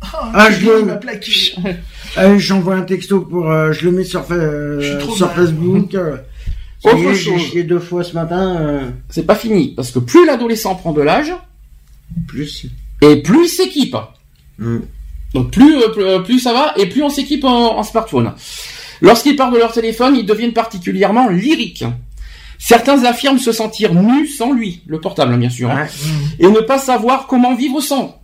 ah, 0.00 0.32
ah 0.34 0.50
je 0.50 0.66
le 0.66 0.98
ah, 2.16 2.38
j'envoie 2.38 2.74
un 2.74 2.82
texto 2.82 3.20
pour 3.20 3.50
euh, 3.50 3.72
je 3.72 3.84
le 3.84 3.92
mets 3.92 4.04
sur 4.04 4.24
euh, 4.30 5.00
sur 5.14 5.32
Facebook 5.32 5.94
euh. 5.94 6.16
Autre 6.82 7.12
chose. 7.12 7.42
J'ai 7.52 7.62
deux 7.62 7.78
fois 7.78 8.02
ce 8.02 8.14
matin. 8.14 8.92
C'est 9.10 9.26
pas 9.26 9.34
fini 9.34 9.74
parce 9.74 9.90
que 9.90 9.98
plus 9.98 10.24
l'adolescent 10.24 10.74
prend 10.76 10.92
de 10.92 11.02
l'âge, 11.02 11.32
plus 12.26 12.66
et 13.02 13.16
plus 13.22 13.44
il 13.44 13.48
s'équipe. 13.48 13.96
Hmm. 14.58 14.78
Donc 15.34 15.50
plus, 15.52 15.76
plus 16.24 16.40
ça 16.40 16.54
va 16.54 16.72
et 16.78 16.86
plus 16.88 17.02
on 17.02 17.10
s'équipe 17.10 17.44
en, 17.44 17.82
smartphone. 17.82 18.32
Lorsqu'ils 19.02 19.36
parlent 19.36 19.52
de 19.52 19.58
leur 19.58 19.72
téléphone, 19.72 20.16
ils 20.16 20.24
deviennent 20.24 20.54
particulièrement 20.54 21.28
lyriques. 21.28 21.84
Certains 22.58 23.04
affirment 23.04 23.38
se 23.38 23.52
sentir 23.52 23.94
nus 23.94 24.28
sans 24.28 24.52
lui, 24.52 24.82
le 24.86 25.00
portable 25.00 25.36
bien 25.36 25.50
sûr, 25.50 25.70
hein, 25.70 25.86
et 26.38 26.48
ne 26.48 26.60
pas 26.60 26.78
savoir 26.78 27.26
comment 27.26 27.54
vivre 27.54 27.80
sans. 27.80 28.19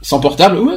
Sans 0.00 0.20
portable 0.20 0.58
ouais. 0.58 0.76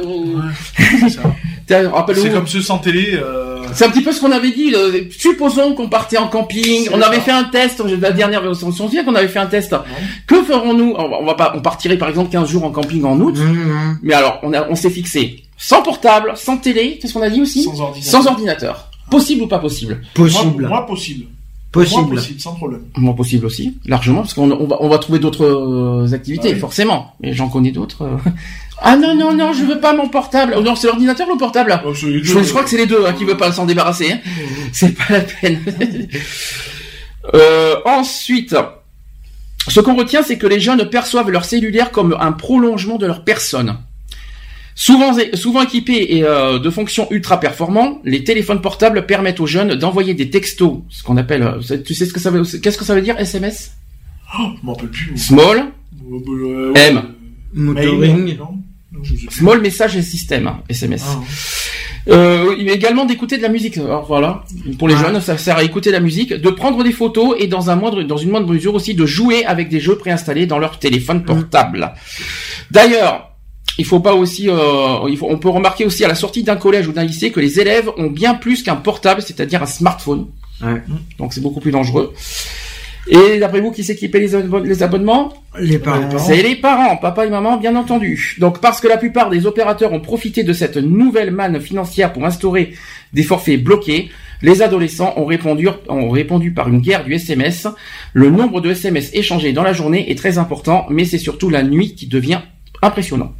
c'est 2.14 2.32
comme 2.32 2.46
ceux 2.46 2.60
sans 2.60 2.78
télé. 2.78 3.12
Euh... 3.14 3.62
C'est 3.72 3.86
un 3.86 3.90
petit 3.90 4.02
peu 4.02 4.12
ce 4.12 4.20
qu'on 4.20 4.32
avait 4.32 4.50
dit. 4.50 4.74
Supposons 5.16 5.74
qu'on 5.74 5.88
partait 5.88 6.18
en 6.18 6.28
camping. 6.28 6.88
On 6.92 7.00
avait 7.00 7.20
fait 7.20 7.30
un 7.30 7.44
test. 7.44 7.82
La 8.00 8.10
dernière, 8.10 8.42
on 8.44 8.54
se 8.54 8.70
souvient 8.72 9.04
qu'on 9.04 9.14
avait 9.14 9.28
fait 9.28 9.38
un 9.38 9.46
test. 9.46 9.74
Que 10.26 10.42
ferons-nous? 10.42 10.94
On 10.96 11.24
va 11.24 11.34
pas. 11.34 11.52
On 11.56 11.60
partirait 11.60 11.96
par 11.96 12.08
exemple 12.08 12.30
15 12.30 12.48
jours 12.48 12.64
en 12.64 12.70
camping 12.70 13.04
en 13.04 13.18
août. 13.20 13.36
Mmh, 13.38 13.52
mmh. 13.52 13.98
Mais 14.02 14.14
alors, 14.14 14.40
on, 14.42 14.52
a, 14.52 14.68
on 14.68 14.74
s'est 14.74 14.90
fixé 14.90 15.44
sans 15.62 15.82
portable, 15.82 16.32
sans 16.36 16.56
télé. 16.56 16.98
Qu'est-ce 17.00 17.14
qu'on 17.14 17.22
a 17.22 17.30
dit 17.30 17.40
aussi? 17.40 17.62
Sans 17.62 17.80
ordinateur. 17.80 18.10
Sans 18.10 18.26
ordinateur. 18.26 18.90
Possible 19.10 19.42
ou 19.42 19.46
pas 19.46 19.60
possible? 19.60 20.02
Possible. 20.14 20.66
Moi, 20.66 20.84
possible. 20.86 21.26
Possible. 21.72 22.02
Moi, 22.02 22.14
possible, 22.16 22.40
sans 22.40 22.54
problème. 22.54 22.82
Moi, 22.98 23.16
possible 23.16 23.46
aussi, 23.46 23.78
largement, 23.86 24.20
parce 24.20 24.34
qu'on 24.34 24.50
on 24.50 24.66
va, 24.66 24.76
on 24.80 24.90
va 24.90 24.98
trouver 24.98 25.18
d'autres 25.18 25.46
euh, 25.46 26.12
activités, 26.12 26.52
ah 26.54 26.58
forcément. 26.58 27.14
Mais 27.20 27.32
j'en 27.32 27.48
connais 27.48 27.72
d'autres. 27.72 28.02
Euh. 28.02 28.30
Ah 28.84 28.96
non, 28.96 29.14
non, 29.14 29.32
non, 29.32 29.52
je 29.52 29.62
veux 29.62 29.78
pas 29.78 29.94
mon 29.94 30.08
portable. 30.08 30.54
Oh, 30.56 30.60
non, 30.60 30.74
c'est 30.74 30.88
l'ordinateur 30.88 31.28
ou 31.28 31.34
le 31.34 31.38
portable 31.38 31.80
oh, 31.86 31.94
je, 31.94 32.48
crois 32.50 32.64
que 32.64 32.70
c'est 32.70 32.78
les 32.78 32.86
deux 32.86 33.06
hein, 33.06 33.12
qui 33.12 33.24
veulent 33.24 33.36
pas 33.36 33.52
s'en 33.52 33.64
débarrasser. 33.64 34.10
Hein. 34.10 34.18
C'est 34.72 34.96
pas 34.96 35.04
la 35.08 35.20
peine. 35.20 35.60
euh, 37.34 37.76
ensuite, 37.84 38.56
ce 39.68 39.78
qu'on 39.78 39.94
retient, 39.94 40.24
c'est 40.24 40.36
que 40.36 40.48
les 40.48 40.58
jeunes 40.58 40.90
perçoivent 40.90 41.30
leur 41.30 41.44
cellulaire 41.44 41.92
comme 41.92 42.16
un 42.18 42.32
prolongement 42.32 42.96
de 42.98 43.06
leur 43.06 43.22
personne. 43.22 43.78
Souvent, 44.74 45.16
souvent 45.34 45.62
équipés 45.62 46.16
et, 46.16 46.24
euh, 46.24 46.58
de 46.58 46.70
fonctions 46.70 47.06
ultra 47.10 47.38
performantes, 47.38 48.00
les 48.04 48.24
téléphones 48.24 48.60
portables 48.60 49.06
permettent 49.06 49.40
aux 49.40 49.46
jeunes 49.46 49.74
d'envoyer 49.74 50.14
des 50.14 50.30
textos, 50.30 50.78
ce 50.88 51.02
qu'on 51.02 51.16
appelle, 51.16 51.42
euh, 51.42 51.78
tu 51.84 51.94
sais 51.94 52.06
ce 52.06 52.12
que 52.12 52.20
ça 52.20 52.30
veut, 52.30 52.42
qu'est-ce 52.42 52.78
que 52.78 52.84
ça 52.84 52.94
veut 52.94 53.02
dire 53.02 53.18
SMS 53.18 53.72
oh, 54.38 54.44
Je 54.60 54.66
m'en 54.66 54.72
rappelle 54.72 54.90
plus. 54.90 55.16
Small, 55.16 55.66
euh, 56.10 56.72
M, 56.74 57.02
motoring, 57.52 58.38
Small 59.30 59.60
Message 59.60 59.96
et 59.96 60.02
System, 60.02 60.50
SMS. 60.68 61.04
Ah, 61.06 61.20
Euh, 62.08 62.56
il 62.58 62.68
est 62.68 62.74
également 62.74 63.04
d'écouter 63.04 63.36
de 63.36 63.42
la 63.42 63.48
musique. 63.48 63.78
Alors 63.78 64.04
voilà, 64.06 64.44
pour 64.78 64.88
les 64.88 64.96
jeunes, 64.96 65.20
ça 65.20 65.38
sert 65.38 65.56
à 65.56 65.62
écouter 65.62 65.92
la 65.92 66.00
musique, 66.00 66.32
de 66.32 66.50
prendre 66.50 66.82
des 66.82 66.90
photos 66.90 67.36
et 67.38 67.46
dans 67.46 67.70
un 67.70 67.76
moindre, 67.76 68.02
dans 68.02 68.16
une 68.16 68.30
moindre 68.30 68.52
mesure 68.52 68.74
aussi 68.74 68.94
de 68.94 69.06
jouer 69.06 69.44
avec 69.44 69.68
des 69.68 69.78
jeux 69.78 69.96
préinstallés 69.96 70.46
dans 70.46 70.58
leur 70.58 70.80
téléphone 70.80 71.22
portable. 71.24 71.92
D'ailleurs, 72.72 73.31
il 73.78 73.84
faut 73.84 74.00
pas 74.00 74.14
aussi, 74.14 74.48
euh, 74.48 75.08
il 75.08 75.16
faut, 75.16 75.28
on 75.30 75.38
peut 75.38 75.48
remarquer 75.48 75.84
aussi 75.84 76.04
à 76.04 76.08
la 76.08 76.14
sortie 76.14 76.42
d'un 76.42 76.56
collège 76.56 76.88
ou 76.88 76.92
d'un 76.92 77.04
lycée 77.04 77.30
que 77.30 77.40
les 77.40 77.60
élèves 77.60 77.90
ont 77.96 78.10
bien 78.10 78.34
plus 78.34 78.62
qu'un 78.62 78.76
portable, 78.76 79.22
c'est-à-dire 79.22 79.62
un 79.62 79.66
smartphone. 79.66 80.26
Ouais. 80.62 80.82
Donc 81.18 81.32
c'est 81.32 81.40
beaucoup 81.40 81.60
plus 81.60 81.72
dangereux. 81.72 82.12
Et 83.08 83.38
d'après 83.38 83.60
vous, 83.60 83.72
qui 83.72 83.82
s'équipait 83.82 84.20
les, 84.20 84.30
les 84.64 84.82
abonnements? 84.84 85.32
Les 85.58 85.78
parents. 85.78 86.18
C'est 86.18 86.42
les 86.42 86.54
parents, 86.54 86.96
papa 86.96 87.26
et 87.26 87.30
maman, 87.30 87.56
bien 87.56 87.74
entendu. 87.74 88.36
Donc 88.38 88.60
parce 88.60 88.80
que 88.80 88.86
la 88.86 88.96
plupart 88.96 89.28
des 89.28 89.44
opérateurs 89.46 89.92
ont 89.92 90.00
profité 90.00 90.44
de 90.44 90.52
cette 90.52 90.76
nouvelle 90.76 91.32
manne 91.32 91.60
financière 91.60 92.12
pour 92.12 92.24
instaurer 92.24 92.74
des 93.12 93.24
forfaits 93.24 93.62
bloqués, 93.62 94.10
les 94.42 94.62
adolescents 94.62 95.14
ont 95.16 95.24
répondu, 95.24 95.68
ont 95.88 96.10
répondu 96.10 96.52
par 96.52 96.68
une 96.68 96.80
guerre 96.80 97.04
du 97.04 97.14
SMS. 97.14 97.68
Le 98.12 98.30
nombre 98.30 98.60
de 98.60 98.70
SMS 98.70 99.10
échangés 99.14 99.52
dans 99.52 99.62
la 99.62 99.72
journée 99.72 100.10
est 100.10 100.18
très 100.18 100.38
important, 100.38 100.86
mais 100.90 101.04
c'est 101.04 101.18
surtout 101.18 101.48
la 101.48 101.62
nuit 101.62 101.94
qui 101.94 102.06
devient 102.06 102.40
impressionnant. 102.82 103.32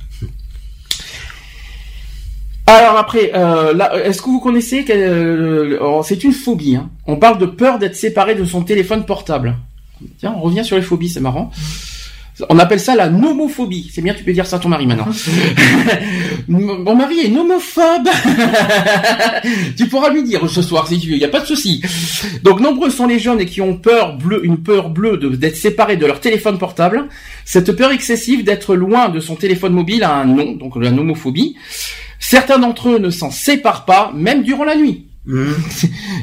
Alors 2.72 2.96
après, 2.96 3.32
euh, 3.34 3.74
est-ce 4.04 4.22
que 4.22 4.30
vous 4.30 4.40
connaissez 4.40 4.84
que 4.84 4.92
euh, 4.94 6.02
c'est 6.02 6.24
une 6.24 6.32
phobie 6.32 6.76
hein. 6.76 6.88
On 7.06 7.16
parle 7.16 7.38
de 7.38 7.44
peur 7.44 7.78
d'être 7.78 7.96
séparé 7.96 8.34
de 8.34 8.44
son 8.44 8.62
téléphone 8.62 9.04
portable. 9.04 9.56
Tiens, 10.18 10.34
on 10.36 10.40
revient 10.40 10.64
sur 10.64 10.76
les 10.76 10.82
phobies, 10.82 11.10
c'est 11.10 11.20
marrant. 11.20 11.50
On 12.48 12.58
appelle 12.58 12.80
ça 12.80 12.96
la 12.96 13.10
nomophobie. 13.10 13.90
C'est 13.92 14.00
bien, 14.00 14.14
tu 14.14 14.24
peux 14.24 14.32
dire 14.32 14.46
ça 14.46 14.56
à 14.56 14.58
ton 14.58 14.70
mari 14.70 14.86
maintenant. 14.86 15.08
Mon 16.48 16.96
mari 16.96 17.20
est 17.26 17.28
nomophobe. 17.28 18.08
tu 19.76 19.86
pourras 19.86 20.08
lui 20.08 20.22
dire 20.22 20.48
ce 20.48 20.62
soir 20.62 20.88
si 20.88 20.98
tu 20.98 21.08
veux, 21.08 21.16
il 21.16 21.18
n'y 21.18 21.24
a 21.26 21.28
pas 21.28 21.40
de 21.40 21.46
souci. 21.46 21.82
Donc 22.42 22.60
nombreux 22.60 22.88
sont 22.88 23.06
les 23.06 23.18
jeunes 23.18 23.44
qui 23.44 23.60
ont 23.60 23.76
peur 23.76 24.16
bleue, 24.16 24.44
une 24.44 24.62
peur 24.62 24.88
bleue 24.88 25.18
d'être 25.18 25.56
séparés 25.56 25.98
de 25.98 26.06
leur 26.06 26.20
téléphone 26.20 26.58
portable. 26.58 27.08
Cette 27.44 27.72
peur 27.72 27.92
excessive 27.92 28.44
d'être 28.44 28.74
loin 28.74 29.10
de 29.10 29.20
son 29.20 29.36
téléphone 29.36 29.74
mobile 29.74 30.02
a 30.02 30.14
un 30.14 30.24
nom, 30.24 30.52
donc 30.52 30.76
la 30.76 30.90
nomophobie. 30.90 31.56
Certains 32.22 32.60
d'entre 32.60 32.88
eux 32.88 32.98
ne 33.00 33.10
s'en 33.10 33.32
séparent 33.32 33.84
pas, 33.84 34.12
même 34.14 34.44
durant 34.44 34.62
la 34.62 34.76
nuit. 34.76 35.06
Mmh. 35.26 35.50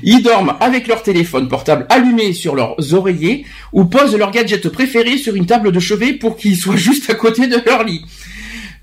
Ils 0.03 0.23
dorment 0.23 0.55
avec 0.61 0.88
leur 0.88 1.03
téléphone 1.03 1.49
portable 1.49 1.85
allumé 1.89 2.31
sur 2.31 2.55
leurs 2.55 2.93
oreillers 2.93 3.45
ou 3.73 3.84
posent 3.84 4.15
leur 4.15 4.31
gadget 4.31 4.69
préféré 4.69 5.17
sur 5.17 5.35
une 5.35 5.45
table 5.45 5.73
de 5.73 5.80
chevet 5.80 6.13
pour 6.13 6.38
qu'il 6.38 6.55
soit 6.55 6.76
juste 6.77 7.09
à 7.09 7.15
côté 7.15 7.47
de 7.47 7.57
leur 7.65 7.84
lit. 7.84 8.01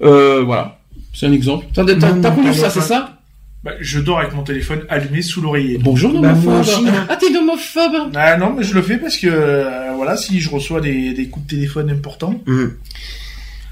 Euh, 0.03 0.43
voilà, 0.45 0.79
c'est 1.15 1.27
un 1.27 1.33
exemple. 1.33 1.65
T'as 1.73 1.85
connu 2.31 2.53
ça, 2.53 2.69
c'est 2.69 2.83
ça? 2.83 3.19
Bah, 3.65 3.73
je 3.81 3.99
dors 3.99 4.21
avec 4.21 4.35
mon 4.35 4.43
téléphone 4.43 4.83
allumé 4.91 5.23
sous 5.23 5.41
l'oreiller. 5.41 5.79
Bonjour 5.79 6.13
bah, 6.21 6.35
nomophobe. 6.35 6.87
ah 7.09 7.17
t'es 7.17 7.31
nomophobe 7.31 8.13
Ah 8.15 8.37
non 8.37 8.53
mais 8.53 8.63
je 8.63 8.75
le 8.75 8.83
fais 8.83 8.99
parce 8.99 9.17
que 9.17 9.27
euh, 9.27 9.93
voilà 9.97 10.19
si 10.19 10.39
je 10.39 10.51
reçois 10.51 10.83
des, 10.83 11.29
coups 11.33 11.47
de 11.47 11.51
téléphone 11.51 11.91
importants. 11.91 12.39
Mmh. 12.47 12.67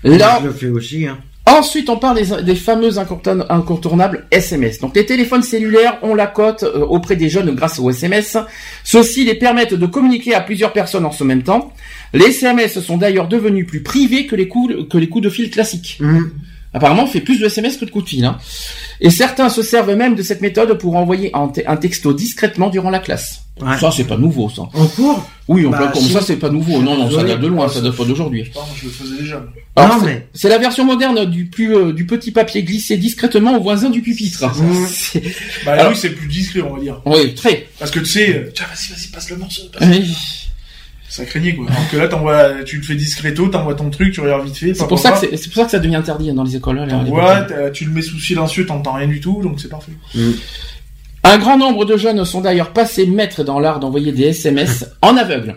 Là, 0.04 0.38
je 0.40 0.46
le 0.46 0.52
fais 0.52 0.68
aussi. 0.68 1.06
Hein. 1.06 1.18
Ensuite, 1.46 1.90
on 1.90 1.98
parle 1.98 2.20
des, 2.42 2.54
fameux 2.54 2.98
incontournables 2.98 4.26
SMS. 4.30 4.80
Donc, 4.80 4.96
les 4.96 5.04
téléphones 5.04 5.42
cellulaires 5.42 5.98
ont 6.02 6.14
la 6.14 6.26
cote 6.26 6.62
euh, 6.62 6.80
auprès 6.80 7.16
des 7.16 7.28
jeunes 7.28 7.54
grâce 7.54 7.78
aux 7.78 7.90
SMS. 7.90 8.38
Ceux-ci 8.82 9.24
les 9.24 9.34
permettent 9.34 9.74
de 9.74 9.86
communiquer 9.86 10.34
à 10.34 10.40
plusieurs 10.40 10.72
personnes 10.72 11.04
en 11.04 11.12
ce 11.12 11.22
même 11.22 11.42
temps. 11.42 11.72
Les 12.14 12.26
SMS 12.26 12.80
sont 12.80 12.96
d'ailleurs 12.96 13.28
devenus 13.28 13.66
plus 13.66 13.82
privés 13.82 14.26
que 14.26 14.36
les 14.36 14.48
coups, 14.48 14.88
que 14.88 14.96
les 14.96 15.08
coups 15.08 15.24
de 15.24 15.30
fil 15.30 15.50
classiques. 15.50 15.98
Mmh. 16.00 16.20
Apparemment, 16.74 17.04
on 17.04 17.06
fait 17.06 17.20
plus 17.20 17.38
de 17.38 17.46
SMS 17.46 17.76
que 17.76 17.84
de 17.84 17.90
coups 17.90 18.04
de 18.04 18.08
fil. 18.10 18.24
Hein. 18.24 18.36
Et 19.00 19.10
certains 19.10 19.48
se 19.48 19.62
servent 19.62 19.94
même 19.94 20.16
de 20.16 20.22
cette 20.22 20.40
méthode 20.40 20.76
pour 20.76 20.96
envoyer 20.96 21.30
un, 21.34 21.76
texto 21.76 22.12
discrètement 22.12 22.68
durant 22.68 22.90
la 22.90 22.98
classe. 22.98 23.42
Ça, 23.78 23.92
c'est 23.92 24.04
pas 24.04 24.16
nouveau, 24.16 24.50
ça. 24.50 24.62
En 24.62 24.86
cours? 24.88 25.24
Oui, 25.46 25.64
on 25.64 25.70
bah, 25.70 25.92
comme 25.94 26.02
ça, 26.02 26.20
c'est 26.20 26.36
pas 26.36 26.50
nouveau. 26.50 26.82
Non, 26.82 26.96
non, 26.96 27.08
ça 27.08 27.22
date 27.22 27.40
de 27.40 27.46
loin, 27.46 27.68
ça 27.68 27.80
date 27.80 27.94
pas 27.94 28.04
d'aujourd'hui. 28.04 28.50
Je 28.76 28.86
le 28.86 28.90
faisais 28.90 29.22
déjà. 29.22 29.44
non, 29.76 30.00
mais... 30.04 30.26
C'est 30.34 30.48
la 30.48 30.58
version 30.58 30.84
moderne 30.84 31.24
du 31.26 31.46
plus 31.46 31.76
euh, 31.76 31.92
du 31.92 32.06
petit 32.06 32.32
papier 32.32 32.64
glissé 32.64 32.96
discrètement 32.96 33.56
au 33.56 33.62
voisin 33.62 33.90
du 33.90 34.02
pupitre. 34.02 34.44
Mmh. 34.44 35.20
Bah 35.64 35.88
oui, 35.88 35.94
c'est 35.96 36.10
plus 36.10 36.26
discret, 36.26 36.62
on 36.62 36.74
va 36.74 36.80
dire. 36.80 37.00
Oui, 37.06 37.34
très. 37.34 37.68
Parce 37.78 37.92
que 37.92 38.00
tu 38.00 38.06
sais, 38.06 38.34
euh, 38.34 38.50
tiens, 38.52 38.66
vas-y, 38.66 38.92
vas-y, 38.92 39.08
passe 39.08 39.30
le 39.30 39.36
morceau. 39.36 39.62
oui 39.80 40.12
ça 41.14 41.24
craignait 41.24 41.54
quoi. 41.54 41.66
Donc 41.66 41.92
là, 41.92 42.08
t'envoies, 42.08 42.64
tu 42.64 42.76
le 42.76 42.82
fais 42.82 42.96
discreto, 42.96 43.46
t'envoies 43.46 43.76
ton 43.76 43.88
truc, 43.88 44.12
tu 44.12 44.20
regardes 44.20 44.44
vite 44.46 44.56
fait. 44.56 44.74
C'est 44.74 44.88
pour 44.88 44.98
ça 44.98 45.12
que 45.12 45.36
c'est, 45.36 45.48
pour 45.48 45.54
ça 45.54 45.64
que 45.64 45.70
ça 45.70 45.78
devient 45.78 45.94
interdit 45.94 46.32
dans 46.32 46.42
les 46.42 46.56
écoles. 46.56 46.84
Là, 46.84 47.70
tu 47.70 47.84
le 47.84 47.92
mets 47.92 48.02
sous 48.02 48.18
silencieux, 48.18 48.66
t'entends 48.66 48.94
rien 48.94 49.06
du 49.06 49.20
tout, 49.20 49.40
donc 49.40 49.60
c'est 49.60 49.68
parfait. 49.68 49.92
Mm. 50.12 50.30
Un 51.22 51.38
grand 51.38 51.56
nombre 51.56 51.84
de 51.84 51.96
jeunes 51.96 52.24
sont 52.24 52.40
d'ailleurs 52.40 52.72
passés 52.72 53.06
maîtres 53.06 53.44
dans 53.44 53.60
l'art 53.60 53.78
d'envoyer 53.78 54.10
des 54.10 54.24
SMS 54.24 54.86
en 55.02 55.16
aveugle. 55.16 55.54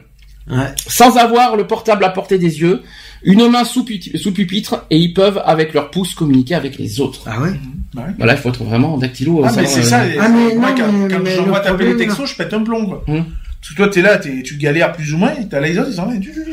Ouais. 0.48 0.68
Sans 0.88 1.18
avoir 1.18 1.56
le 1.56 1.66
portable 1.66 2.04
à 2.06 2.10
portée 2.10 2.38
des 2.38 2.62
yeux, 2.62 2.84
une 3.24 3.50
main 3.50 3.64
sous, 3.64 3.84
sous 4.14 4.32
pupitre, 4.32 4.86
et 4.92 4.98
ils 4.98 5.14
peuvent, 5.14 5.42
avec 5.44 5.74
leur 5.74 5.90
pouce, 5.90 6.14
communiquer 6.14 6.54
avec 6.54 6.78
les 6.78 7.02
autres. 7.02 7.22
Ah 7.26 7.42
ouais, 7.42 7.54
bah 7.96 8.04
Voilà, 8.20 8.34
il 8.34 8.40
faut 8.40 8.50
être 8.50 8.64
vraiment 8.64 8.96
dactylo. 8.98 9.42
Ah, 9.44 9.52
mais 9.58 9.66
c'est 9.66 9.82
ça. 9.82 10.02
Euh, 10.02 10.18
ah, 10.22 10.30
mais 10.30 10.56
moi, 10.56 10.70
quand, 10.78 11.10
quand 11.10 11.26
j'envoie 11.26 11.62
taper 11.62 11.86
les 11.86 11.98
textos, 11.98 12.30
je 12.30 12.36
pète 12.36 12.54
un 12.54 12.64
plomb, 12.64 12.86
quoi. 12.86 13.04
Hum. 13.08 13.26
Parce 13.62 13.72
que 13.72 13.76
toi, 13.76 13.88
t'es 13.90 14.02
là, 14.02 14.20
es, 14.26 14.44
tu 14.44 14.56
galères 14.56 14.94
plus 14.94 15.14
ou 15.14 15.18
moins, 15.18 15.34
t'as 15.50 15.60
les 15.60 15.78
autres, 15.78 15.90
ils 15.90 15.96
s'en 15.96 16.10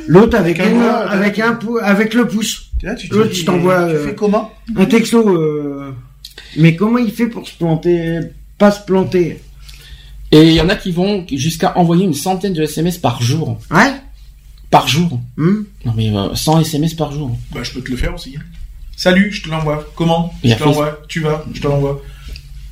L'autre 0.08 0.36
avec, 0.36 0.58
un, 0.58 0.80
avec, 0.80 1.38
un, 1.38 1.58
avec 1.82 2.14
le 2.14 2.26
pouce. 2.26 2.70
L'autre, 2.82 3.30
tu 3.30 3.44
t'envoies. 3.44 3.90
Tu 3.90 3.96
fais 3.98 4.10
euh, 4.10 4.14
comment? 4.14 4.52
Un 4.76 4.86
texto. 4.86 5.28
Euh... 5.28 5.94
Mais 6.56 6.76
comment 6.76 6.98
il 6.98 7.12
fait 7.12 7.26
pour 7.26 7.46
se 7.46 7.54
planter 7.56 8.20
Pas 8.58 8.70
se 8.70 8.84
planter? 8.84 9.40
Et 10.30 10.48
il 10.48 10.54
y 10.54 10.60
en 10.60 10.68
a 10.68 10.76
qui 10.76 10.90
vont 10.90 11.24
jusqu'à 11.32 11.76
envoyer 11.78 12.04
une 12.04 12.14
centaine 12.14 12.52
de 12.52 12.62
SMS 12.62 12.98
par 12.98 13.22
jour. 13.22 13.60
Ouais 13.70 13.92
Par 14.70 14.88
jour 14.88 15.20
hmm 15.36 15.62
Non 15.84 15.92
mais 15.96 16.12
100 16.34 16.56
euh, 16.56 16.60
SMS 16.62 16.94
par 16.94 17.12
jour. 17.12 17.36
Bah 17.52 17.62
je 17.62 17.72
peux 17.72 17.80
te 17.80 17.90
le 17.90 17.96
faire 17.96 18.14
aussi. 18.14 18.34
Hein. 18.36 18.42
Salut, 18.96 19.32
je 19.32 19.42
te 19.42 19.48
l'envoie. 19.48 19.86
Comment? 19.94 20.34
Je 20.42 20.54
te 20.54 20.64
l'envoie. 20.64 21.00
Tu 21.08 21.20
vas, 21.20 21.44
je 21.52 21.60
te 21.60 21.66
l'envoie. 21.66 22.02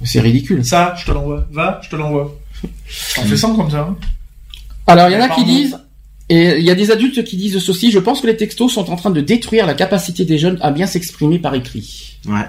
C'est 0.05 0.21
ridicule. 0.21 0.65
Ça, 0.65 0.95
je 0.99 1.05
te 1.05 1.13
l'envoie. 1.13 1.47
Va, 1.53 1.81
je 1.85 1.89
te 1.89 1.97
l'envoie. 1.97 2.37
On 3.19 3.25
fait 3.25 3.37
100 3.37 3.57
comme 3.57 3.71
ça. 3.71 3.89
Hein. 3.91 3.97
Alors, 4.87 5.09
il 5.09 5.13
y 5.13 5.17
en 5.17 5.21
a 5.21 5.29
qui 5.29 5.45
disent, 5.45 5.79
et 6.29 6.59
il 6.59 6.65
y 6.65 6.71
a 6.71 6.75
des 6.75 6.91
adultes 6.91 7.25
qui 7.25 7.37
disent 7.37 7.59
ceci, 7.59 7.91
je 7.91 7.99
pense 7.99 8.21
que 8.21 8.27
les 8.27 8.37
textos 8.37 8.73
sont 8.73 8.91
en 8.91 8.97
train 8.97 9.11
de 9.11 9.21
détruire 9.21 9.67
la 9.67 9.75
capacité 9.75 10.25
des 10.25 10.39
jeunes 10.39 10.59
à 10.61 10.71
bien 10.71 10.87
s'exprimer 10.87 11.39
par 11.39 11.55
écrit. 11.55 12.19
Ouais. 12.27 12.45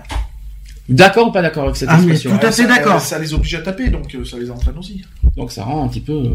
D'accord 0.89 1.29
ou 1.29 1.31
pas 1.31 1.41
d'accord 1.41 1.63
avec 1.63 1.75
cette 1.77 1.89
ah, 1.91 1.95
expression 1.95 2.37
Tout 2.37 2.45
à 2.45 2.51
fait 2.51 2.65
d'accord. 2.65 2.99
Ça, 2.99 3.17
les 3.19 3.33
oblige 3.33 3.55
à 3.55 3.61
taper, 3.61 3.89
donc 3.89 4.13
euh, 4.15 4.25
ça 4.25 4.37
les 4.37 4.51
entraîne 4.51 4.77
aussi. 4.77 5.01
Donc 5.37 5.51
ça 5.51 5.63
rend 5.63 5.85
un 5.85 5.87
petit 5.87 6.01
peu 6.01 6.13
euh, 6.13 6.29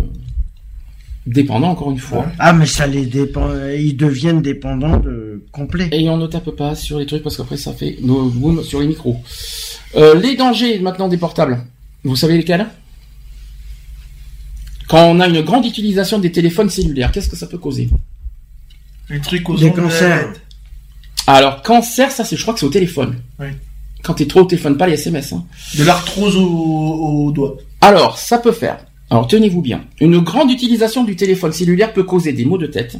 dépendant 1.26 1.68
encore 1.68 1.90
une 1.90 1.98
fois. 1.98 2.26
Ah 2.38 2.52
mais 2.52 2.66
ça 2.66 2.86
les 2.86 3.04
dépend, 3.04 3.50
ils 3.76 3.96
deviennent 3.96 4.40
dépendants 4.40 4.98
de 4.98 5.44
complet. 5.52 5.88
Et 5.92 6.08
on 6.08 6.16
ne 6.16 6.26
tape 6.26 6.50
pas 6.50 6.74
sur 6.74 6.98
les 6.98 7.06
trucs 7.06 7.22
parce 7.22 7.36
qu'après 7.36 7.58
ça 7.58 7.72
fait 7.72 7.98
nos 8.02 8.28
boom 8.28 8.62
sur 8.62 8.80
les 8.80 8.86
micros. 8.86 9.20
Euh, 9.96 10.18
les 10.18 10.36
dangers 10.36 10.78
maintenant 10.78 11.08
des 11.08 11.18
portables. 11.18 11.58
Vous 12.04 12.16
savez 12.16 12.36
lesquels? 12.38 12.66
Quand 14.88 15.04
on 15.04 15.20
a 15.20 15.28
une 15.28 15.42
grande 15.42 15.66
utilisation 15.66 16.18
des 16.18 16.32
téléphones 16.32 16.70
cellulaires, 16.70 17.12
qu'est-ce 17.12 17.28
que 17.28 17.36
ça 17.36 17.46
peut 17.46 17.58
causer 17.58 17.90
Les 19.10 19.20
trucs 19.20 19.48
aux 19.48 19.56
Des 19.56 19.70
cancers. 19.70 20.32
Alors, 21.26 21.62
cancer, 21.62 22.10
ça, 22.10 22.24
c'est, 22.24 22.36
je 22.36 22.42
crois 22.42 22.54
que 22.54 22.60
c'est 22.60 22.66
au 22.66 22.70
téléphone. 22.70 23.16
Oui. 23.38 23.48
Quand 24.02 24.14
t'es 24.14 24.26
trop 24.26 24.40
au 24.40 24.44
téléphone, 24.44 24.78
pas 24.78 24.86
les 24.86 24.94
SMS. 24.94 25.34
Hein. 25.34 25.44
De 25.76 25.84
l'arthrose 25.84 26.36
au, 26.36 27.30
doigt. 27.32 27.58
Alors, 27.82 28.16
ça 28.16 28.38
peut 28.38 28.52
faire. 28.52 28.78
Alors, 29.10 29.26
tenez-vous 29.26 29.60
bien. 29.60 29.84
Une 30.00 30.20
grande 30.20 30.50
utilisation 30.50 31.04
du 31.04 31.16
téléphone 31.16 31.52
cellulaire 31.52 31.92
peut 31.92 32.04
causer 32.04 32.32
des 32.32 32.46
maux 32.46 32.56
de 32.56 32.66
tête, 32.66 32.96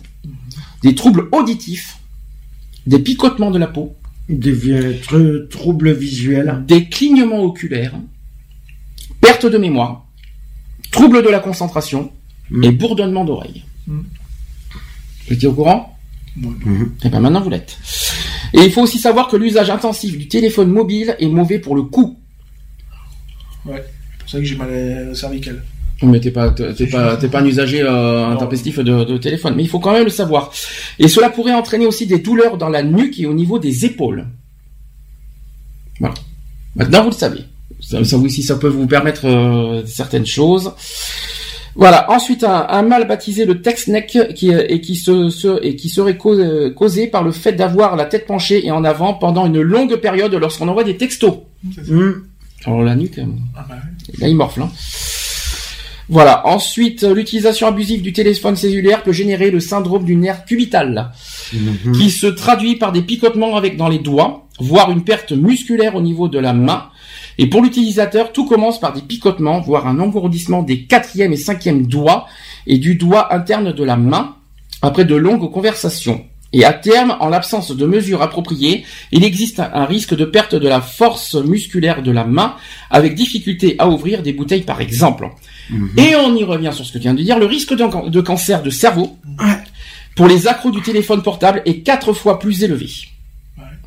des 0.82 0.94
troubles 0.94 1.28
auditifs, 1.32 1.98
des 2.86 2.98
picotements 2.98 3.50
de 3.50 3.58
la 3.58 3.66
peau, 3.66 3.96
des 4.28 5.00
troubles 5.48 5.92
visuels, 5.92 6.64
des 6.66 6.88
clignements 6.90 7.42
oculaires, 7.42 7.94
perte 9.22 9.46
de 9.46 9.56
mémoire, 9.56 10.07
trouble 10.90 11.22
de 11.22 11.28
la 11.28 11.40
concentration 11.40 12.12
mm. 12.50 12.64
et 12.64 12.70
bourdonnement 12.70 13.24
d'oreille. 13.24 13.64
Mm. 13.86 14.00
Vous 15.26 15.34
étiez 15.34 15.48
au 15.48 15.52
courant 15.52 15.96
Et 16.36 16.46
mm-hmm. 16.46 16.88
eh 17.04 17.08
bien 17.08 17.20
maintenant 17.20 17.40
vous 17.40 17.50
l'êtes. 17.50 17.78
Et 18.54 18.60
il 18.60 18.72
faut 18.72 18.82
aussi 18.82 18.98
savoir 18.98 19.28
que 19.28 19.36
l'usage 19.36 19.70
intensif 19.70 20.16
du 20.16 20.28
téléphone 20.28 20.70
mobile 20.70 21.16
est 21.18 21.28
mauvais 21.28 21.58
pour 21.58 21.76
le 21.76 21.82
cou. 21.82 22.18
Ouais, 23.66 23.84
c'est 23.84 24.18
pour 24.18 24.28
ça 24.30 24.38
que 24.38 24.44
j'ai 24.44 24.56
mal 24.56 25.10
à 25.10 25.14
cervical. 25.14 25.62
Mais 26.02 26.20
t'es 26.20 26.30
pas, 26.30 26.50
t'es 26.50 26.86
pas, 26.86 27.16
pas 27.16 27.40
un 27.40 27.44
usager 27.44 27.82
euh, 27.82 28.28
intempestif 28.28 28.78
de, 28.78 29.02
de, 29.02 29.18
téléphone. 29.18 29.54
Mais 29.56 29.64
il 29.64 29.68
faut 29.68 29.80
quand 29.80 29.92
même 29.92 30.04
le 30.04 30.10
savoir. 30.10 30.52
Et 31.00 31.08
cela 31.08 31.28
pourrait 31.28 31.54
entraîner 31.54 31.86
aussi 31.86 32.06
des 32.06 32.18
douleurs 32.18 32.56
dans 32.56 32.68
la 32.68 32.84
nuque 32.84 33.18
et 33.18 33.26
au 33.26 33.34
niveau 33.34 33.58
des 33.58 33.84
épaules. 33.84 34.26
Voilà. 35.98 36.14
Maintenant 36.76 37.02
vous 37.02 37.10
le 37.10 37.16
savez. 37.16 37.44
Ça, 37.80 38.04
ça, 38.04 38.16
si 38.28 38.42
ça 38.42 38.56
peut 38.56 38.68
vous 38.68 38.86
permettre 38.86 39.26
euh, 39.26 39.82
certaines 39.86 40.26
choses. 40.26 40.72
Voilà. 41.74 42.10
Ensuite, 42.10 42.44
un, 42.44 42.82
mal 42.82 43.06
baptisé 43.06 43.44
le 43.44 43.62
text 43.62 43.88
neck 43.88 44.18
qui, 44.34 44.50
et 44.50 44.80
qui, 44.80 44.96
se, 44.96 45.64
et 45.64 45.76
qui 45.76 45.88
serait 45.88 46.16
causé, 46.16 47.06
par 47.06 47.22
le 47.22 47.30
fait 47.30 47.52
d'avoir 47.52 47.96
la 47.96 48.04
tête 48.04 48.26
penchée 48.26 48.66
et 48.66 48.70
en 48.70 48.84
avant 48.84 49.14
pendant 49.14 49.46
une 49.46 49.60
longue 49.60 49.96
période 49.96 50.34
lorsqu'on 50.34 50.68
envoie 50.68 50.84
des 50.84 50.96
textos. 50.96 51.38
Mmh. 51.62 52.10
Alors 52.64 52.82
la 52.82 52.96
nuque, 52.96 53.20
ah 53.56 53.64
bah 53.68 53.76
là 54.18 54.28
il 54.28 54.34
morfle. 54.34 54.62
Hein. 54.62 54.70
Voilà. 56.08 56.46
Ensuite, 56.46 57.02
l'utilisation 57.02 57.66
abusive 57.66 58.02
du 58.02 58.12
téléphone 58.12 58.56
cellulaire 58.56 59.02
peut 59.02 59.12
générer 59.12 59.50
le 59.50 59.60
syndrome 59.60 60.04
du 60.04 60.16
nerf 60.16 60.44
cubital, 60.44 61.12
mhm. 61.52 61.92
qui 61.92 62.10
se 62.10 62.26
traduit 62.26 62.76
par 62.76 62.92
des 62.92 63.02
picotements 63.02 63.56
avec 63.56 63.76
dans 63.76 63.88
les 63.88 63.98
doigts, 63.98 64.46
voire 64.58 64.90
une 64.90 65.04
perte 65.04 65.32
musculaire 65.32 65.94
au 65.94 66.00
niveau 66.00 66.28
de 66.28 66.38
la 66.38 66.52
main. 66.52 66.88
Et 67.38 67.46
pour 67.46 67.62
l'utilisateur, 67.62 68.32
tout 68.32 68.46
commence 68.46 68.80
par 68.80 68.92
des 68.92 69.00
picotements, 69.00 69.60
voire 69.60 69.86
un 69.86 70.00
engourdissement 70.00 70.62
des 70.62 70.82
quatrième 70.84 71.32
et 71.32 71.36
cinquième 71.36 71.86
doigts 71.86 72.26
et 72.66 72.78
du 72.78 72.96
doigt 72.96 73.32
interne 73.32 73.72
de 73.72 73.84
la 73.84 73.96
main, 73.96 74.36
après 74.82 75.04
de 75.04 75.14
longues 75.14 75.50
conversations. 75.50 76.24
Et 76.52 76.64
à 76.64 76.72
terme, 76.72 77.16
en 77.20 77.28
l'absence 77.28 77.76
de 77.76 77.86
mesures 77.86 78.22
appropriées, 78.22 78.84
il 79.12 79.22
existe 79.22 79.60
un 79.60 79.84
risque 79.84 80.16
de 80.16 80.24
perte 80.24 80.54
de 80.54 80.66
la 80.66 80.80
force 80.80 81.34
musculaire 81.34 82.02
de 82.02 82.10
la 82.10 82.24
main, 82.24 82.56
avec 82.90 83.14
difficulté 83.14 83.76
à 83.78 83.88
ouvrir 83.88 84.22
des 84.22 84.32
bouteilles 84.32 84.62
par 84.62 84.80
exemple. 84.80 85.28
Mhm. 85.68 85.90
Et 85.98 86.16
on 86.16 86.34
y 86.34 86.44
revient 86.44 86.70
sur 86.72 86.86
ce 86.86 86.92
que 86.92 86.98
tu 86.98 87.02
viens 87.02 87.14
de 87.14 87.22
dire, 87.22 87.38
le 87.38 87.46
risque 87.46 87.74
de, 87.74 88.20
cancer 88.20 88.62
de 88.62 88.70
cerveau 88.70 89.18
pour 90.16 90.26
les 90.26 90.48
accros 90.48 90.70
du 90.70 90.80
téléphone 90.80 91.22
portable 91.22 91.62
est 91.66 91.80
quatre 91.80 92.14
fois 92.14 92.38
plus 92.38 92.64
élevé. 92.64 92.88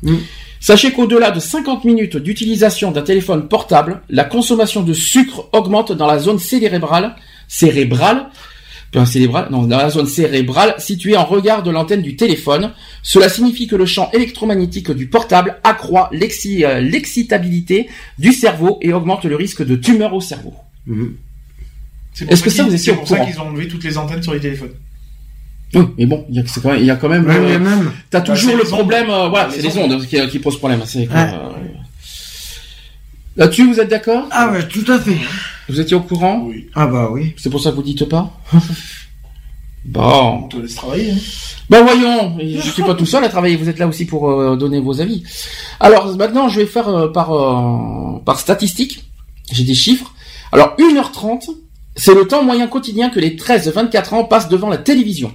Mhm. 0.02 0.20
Sachez 0.62 0.92
qu'au-delà 0.92 1.32
de 1.32 1.40
50 1.40 1.84
minutes 1.84 2.16
d'utilisation 2.16 2.92
d'un 2.92 3.02
téléphone 3.02 3.48
portable, 3.48 4.00
la 4.08 4.22
consommation 4.22 4.84
de 4.84 4.92
sucre 4.92 5.48
augmente 5.50 5.90
dans 5.90 6.06
la 6.06 6.20
zone 6.20 6.38
cérébrale, 6.38 7.16
cérébrale 7.48 8.30
cérébral, 9.04 9.48
non, 9.50 9.64
dans 9.64 9.78
la 9.78 9.90
zone 9.90 10.06
cérébrale 10.06 10.76
située 10.78 11.16
en 11.16 11.24
regard 11.24 11.64
de 11.64 11.72
l'antenne 11.72 12.00
du 12.00 12.14
téléphone. 12.14 12.70
Cela 13.02 13.28
signifie 13.28 13.66
que 13.66 13.74
le 13.74 13.86
champ 13.86 14.08
électromagnétique 14.12 14.92
du 14.92 15.08
portable 15.08 15.58
accroît 15.64 16.10
euh, 16.12 16.80
l'excitabilité 16.80 17.88
du 18.20 18.32
cerveau 18.32 18.78
et 18.82 18.92
augmente 18.92 19.24
le 19.24 19.34
risque 19.34 19.66
de 19.66 19.74
tumeur 19.74 20.14
au 20.14 20.20
cerveau. 20.20 20.54
Mhm. 20.86 21.16
Est-ce 22.28 22.42
que 22.42 22.50
ça 22.50 22.62
vous 22.62 22.76
C'est 22.76 22.94
pour 22.94 23.08
ça 23.08 23.18
qu'ils 23.18 23.40
ont 23.40 23.48
enlevé 23.48 23.66
toutes 23.66 23.82
les 23.82 23.98
antennes 23.98 24.22
sur 24.22 24.32
les 24.32 24.40
téléphones. 24.40 24.74
Oui, 25.74 25.84
mais 25.96 26.06
bon, 26.06 26.26
il 26.28 26.36
y 26.36 26.38
a, 26.38 26.42
quand 26.42 26.68
même, 26.68 26.80
il 26.80 26.86
y 26.86 26.90
a 26.90 26.96
quand 26.96 27.08
même, 27.08 27.26
euh, 27.28 27.90
t'as 28.10 28.20
bah, 28.20 28.34
toujours 28.34 28.56
le 28.56 28.64
problème, 28.64 29.08
euh, 29.08 29.28
voilà, 29.28 29.48
c'est 29.50 29.62
les 29.62 29.78
ondes, 29.78 30.06
qui, 30.06 30.28
qui 30.28 30.38
posent 30.38 30.58
problème. 30.58 30.82
C'est 30.84 31.08
Là-dessus, 33.36 33.66
vous 33.66 33.80
êtes 33.80 33.88
d'accord? 33.88 34.26
Ah 34.30 34.52
ouais, 34.52 34.68
tout 34.68 34.84
à 34.92 34.98
fait. 34.98 35.16
Vous 35.68 35.80
étiez 35.80 35.96
au 35.96 36.00
courant? 36.00 36.42
Oui. 36.44 36.68
Ah 36.74 36.86
bah 36.86 37.08
oui. 37.10 37.34
C'est 37.38 37.48
pour 37.48 37.62
ça 37.62 37.70
que 37.70 37.76
vous 37.76 37.82
dites 37.82 38.04
pas? 38.04 38.30
Bon. 39.84 40.42
On 40.44 40.48
te 40.48 40.58
laisse 40.58 40.76
travailler. 40.76 41.10
Hein. 41.10 41.16
Ben 41.68 41.82
voyons, 41.82 42.38
je 42.38 42.70
suis 42.70 42.84
pas 42.84 42.94
tout 42.94 43.06
seul 43.06 43.24
à 43.24 43.28
travailler, 43.28 43.56
vous 43.56 43.68
êtes 43.68 43.80
là 43.80 43.88
aussi 43.88 44.04
pour 44.04 44.30
euh, 44.30 44.56
donner 44.56 44.78
vos 44.78 45.00
avis. 45.00 45.24
Alors 45.80 46.16
maintenant, 46.16 46.48
je 46.48 46.60
vais 46.60 46.66
faire 46.66 46.88
euh, 46.88 47.08
par, 47.08 47.32
euh, 47.32 48.20
par 48.24 48.38
statistique. 48.38 49.04
J'ai 49.50 49.64
des 49.64 49.74
chiffres. 49.74 50.14
Alors 50.52 50.76
1h30, 50.78 51.48
c'est 51.96 52.14
le 52.14 52.28
temps 52.28 52.44
moyen 52.44 52.68
quotidien 52.68 53.10
que 53.10 53.18
les 53.18 53.34
13-24 53.34 54.14
ans 54.14 54.24
passent 54.24 54.48
devant 54.48 54.68
la 54.68 54.78
télévision. 54.78 55.32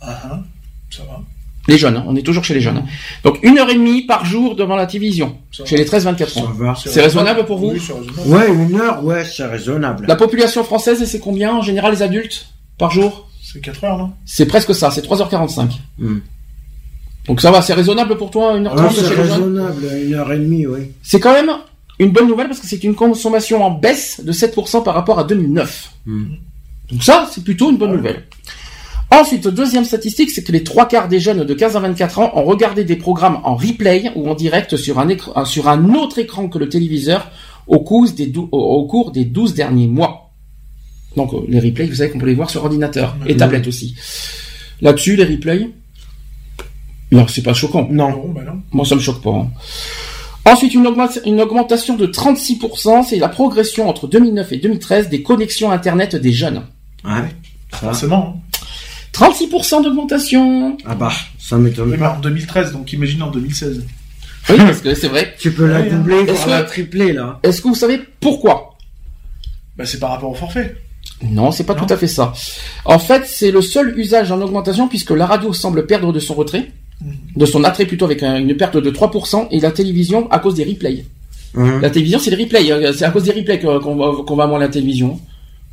Ah, 0.00 0.20
ah 0.24 0.42
ça 0.90 1.02
va. 1.04 1.20
Les 1.68 1.78
jeunes, 1.78 1.96
hein. 1.96 2.04
on 2.06 2.16
est 2.16 2.22
toujours 2.22 2.42
chez 2.42 2.54
les 2.54 2.60
jeunes. 2.60 2.78
Hein. 2.78 2.84
Donc 3.22 3.38
une 3.42 3.58
heure 3.58 3.68
et 3.68 3.74
demie 3.74 4.02
par 4.02 4.24
jour 4.24 4.56
devant 4.56 4.76
la 4.76 4.86
télévision, 4.86 5.36
chez 5.50 5.76
les 5.76 5.84
13-24 5.84 6.38
ans. 6.40 6.74
C'est 6.76 7.02
raisonnable 7.02 7.44
pour 7.44 7.58
vous? 7.58 7.72
Ouais, 8.26 8.50
une 8.52 8.80
heure, 8.80 9.04
ouais, 9.04 9.24
c'est 9.24 9.44
raisonnable. 9.44 10.06
La 10.08 10.16
population 10.16 10.64
française, 10.64 11.04
c'est 11.04 11.20
combien 11.20 11.54
en 11.54 11.62
général 11.62 11.92
les 11.92 12.02
adultes 12.02 12.48
par 12.78 12.90
jour? 12.90 13.28
C'est 13.42 13.60
4 13.60 13.84
heures, 13.84 13.98
non? 13.98 14.12
C'est 14.24 14.46
presque 14.46 14.74
ça, 14.74 14.90
c'est 14.90 15.04
3h45. 15.04 15.70
Hmm. 15.98 16.18
Donc 17.26 17.40
ça 17.40 17.50
va, 17.50 17.62
c'est 17.62 17.74
raisonnable 17.74 18.16
pour 18.16 18.30
toi, 18.30 18.56
une 18.56 18.66
heure 18.66 18.74
trente 18.74 18.92
C'est 18.92 19.14
raisonnable, 19.14 19.86
une 20.04 20.14
heure 20.14 20.32
et 20.32 20.38
demie, 20.38 20.66
oui. 20.66 20.92
C'est 21.02 21.20
quand 21.20 21.32
même 21.32 21.50
une 21.98 22.10
bonne 22.10 22.26
nouvelle 22.26 22.48
parce 22.48 22.60
que 22.60 22.66
c'est 22.66 22.82
une 22.82 22.94
consommation 22.94 23.62
en 23.62 23.70
baisse 23.70 24.20
de 24.24 24.32
7% 24.32 24.82
par 24.82 24.94
rapport 24.94 25.18
à 25.18 25.24
2009. 25.24 25.92
Hmm. 26.06 26.24
Donc 26.90 27.02
ça, 27.02 27.28
c'est 27.30 27.44
plutôt 27.44 27.70
une 27.70 27.76
bonne 27.76 27.94
nouvelle. 27.94 28.24
Ensuite, 29.10 29.48
deuxième 29.48 29.84
statistique, 29.84 30.30
c'est 30.30 30.44
que 30.44 30.52
les 30.52 30.62
trois 30.62 30.86
quarts 30.86 31.08
des 31.08 31.18
jeunes 31.18 31.44
de 31.44 31.54
15 31.54 31.76
à 31.76 31.80
24 31.80 32.18
ans 32.20 32.32
ont 32.34 32.44
regardé 32.44 32.84
des 32.84 32.96
programmes 32.96 33.40
en 33.44 33.56
replay 33.56 34.10
ou 34.14 34.28
en 34.28 34.34
direct 34.34 34.76
sur 34.76 34.98
un, 34.98 35.08
écran, 35.08 35.44
sur 35.44 35.68
un 35.68 35.94
autre 35.94 36.18
écran 36.18 36.48
que 36.48 36.58
le 36.58 36.68
téléviseur 36.68 37.30
au 37.66 37.80
cours 37.80 38.10
des, 38.10 38.32
au 38.36 38.86
cours 38.86 39.10
des 39.10 39.24
12 39.24 39.54
derniers 39.54 39.88
mois. 39.88 40.30
Donc 41.16 41.34
euh, 41.34 41.40
les 41.48 41.58
replays, 41.58 41.86
vous 41.86 41.96
savez 41.96 42.10
qu'on 42.10 42.18
peut 42.18 42.26
les 42.26 42.34
voir 42.34 42.50
sur 42.50 42.62
ordinateur 42.62 43.16
et 43.26 43.36
tablette 43.36 43.66
aussi. 43.66 43.96
Là-dessus, 44.80 45.16
les 45.16 45.24
replays, 45.24 45.68
non, 47.12 47.26
c'est 47.26 47.42
pas 47.42 47.54
choquant. 47.54 47.88
Non, 47.90 48.28
bah 48.28 48.42
non. 48.46 48.62
Moi, 48.70 48.84
ça 48.84 48.94
me 48.94 49.00
choque 49.00 49.20
pas. 49.20 49.30
Hein. 49.30 49.50
Ensuite, 50.44 50.74
une, 50.74 50.86
une, 51.26 51.40
augmentation 51.40 51.96
de 51.96 52.06
36%, 52.06 53.04
c'est 53.04 53.18
la 53.18 53.28
progression 53.28 53.88
entre 53.88 54.06
2009 54.06 54.52
et 54.52 54.56
2013 54.58 55.08
des 55.08 55.22
connexions 55.22 55.70
Internet 55.70 56.16
des 56.16 56.32
jeunes. 56.32 56.62
Ouais, 57.04 57.28
forcément. 57.72 58.40
Hein. 59.18 59.30
36% 59.30 59.84
d'augmentation. 59.84 60.76
Ah 60.86 60.94
bah, 60.94 61.12
ça 61.38 61.56
m'étonne 61.56 61.96
pas. 61.98 62.16
en 62.16 62.20
2013, 62.20 62.72
donc 62.72 62.92
imagine 62.92 63.22
en 63.22 63.30
2016. 63.30 63.84
Oui, 64.48 64.56
parce 64.56 64.80
que 64.80 64.94
c'est 64.94 65.08
vrai. 65.08 65.34
Tu 65.38 65.52
peux 65.52 65.66
la 65.66 65.82
doubler, 65.82 66.24
voire 66.24 66.48
la 66.48 66.62
tripler, 66.62 67.12
là. 67.12 67.38
Est-ce 67.42 67.60
que 67.60 67.68
vous 67.68 67.74
savez 67.74 68.00
pourquoi? 68.20 68.76
Bah, 69.76 69.86
c'est 69.86 69.98
par 69.98 70.10
rapport 70.10 70.30
au 70.30 70.34
forfait. 70.34 70.76
Non, 71.22 71.52
c'est 71.52 71.64
pas 71.64 71.74
tout 71.74 71.86
à 71.88 71.96
fait 71.96 72.06
ça. 72.06 72.32
En 72.84 72.98
fait, 72.98 73.24
c'est 73.26 73.50
le 73.50 73.60
seul 73.60 73.98
usage 73.98 74.32
en 74.32 74.40
augmentation 74.40 74.88
puisque 74.88 75.10
la 75.10 75.26
radio 75.26 75.52
semble 75.52 75.86
perdre 75.86 76.12
de 76.12 76.18
son 76.18 76.34
retrait, 76.34 76.70
mhm. 77.02 77.14
de 77.36 77.46
son 77.46 77.64
attrait 77.64 77.86
plutôt 77.86 78.06
avec 78.06 78.22
une 78.22 78.56
perte 78.56 78.76
de 78.76 78.90
3%, 78.90 79.48
et 79.50 79.60
la 79.60 79.70
télévision 79.70 80.30
à 80.30 80.38
cause 80.38 80.54
des 80.54 80.64
replays. 80.64 81.04
Mhm. 81.54 81.80
La 81.80 81.90
télévision, 81.90 82.18
c'est 82.18 82.30
les 82.30 82.42
replays. 82.42 82.70
Euh, 82.70 82.92
c'est 82.92 83.04
à 83.04 83.10
cause 83.10 83.24
des 83.24 83.32
replays 83.32 83.58
qu'on 83.58 83.96
va, 83.96 84.46
voir 84.46 84.58
la 84.58 84.68
télévision. 84.68 85.20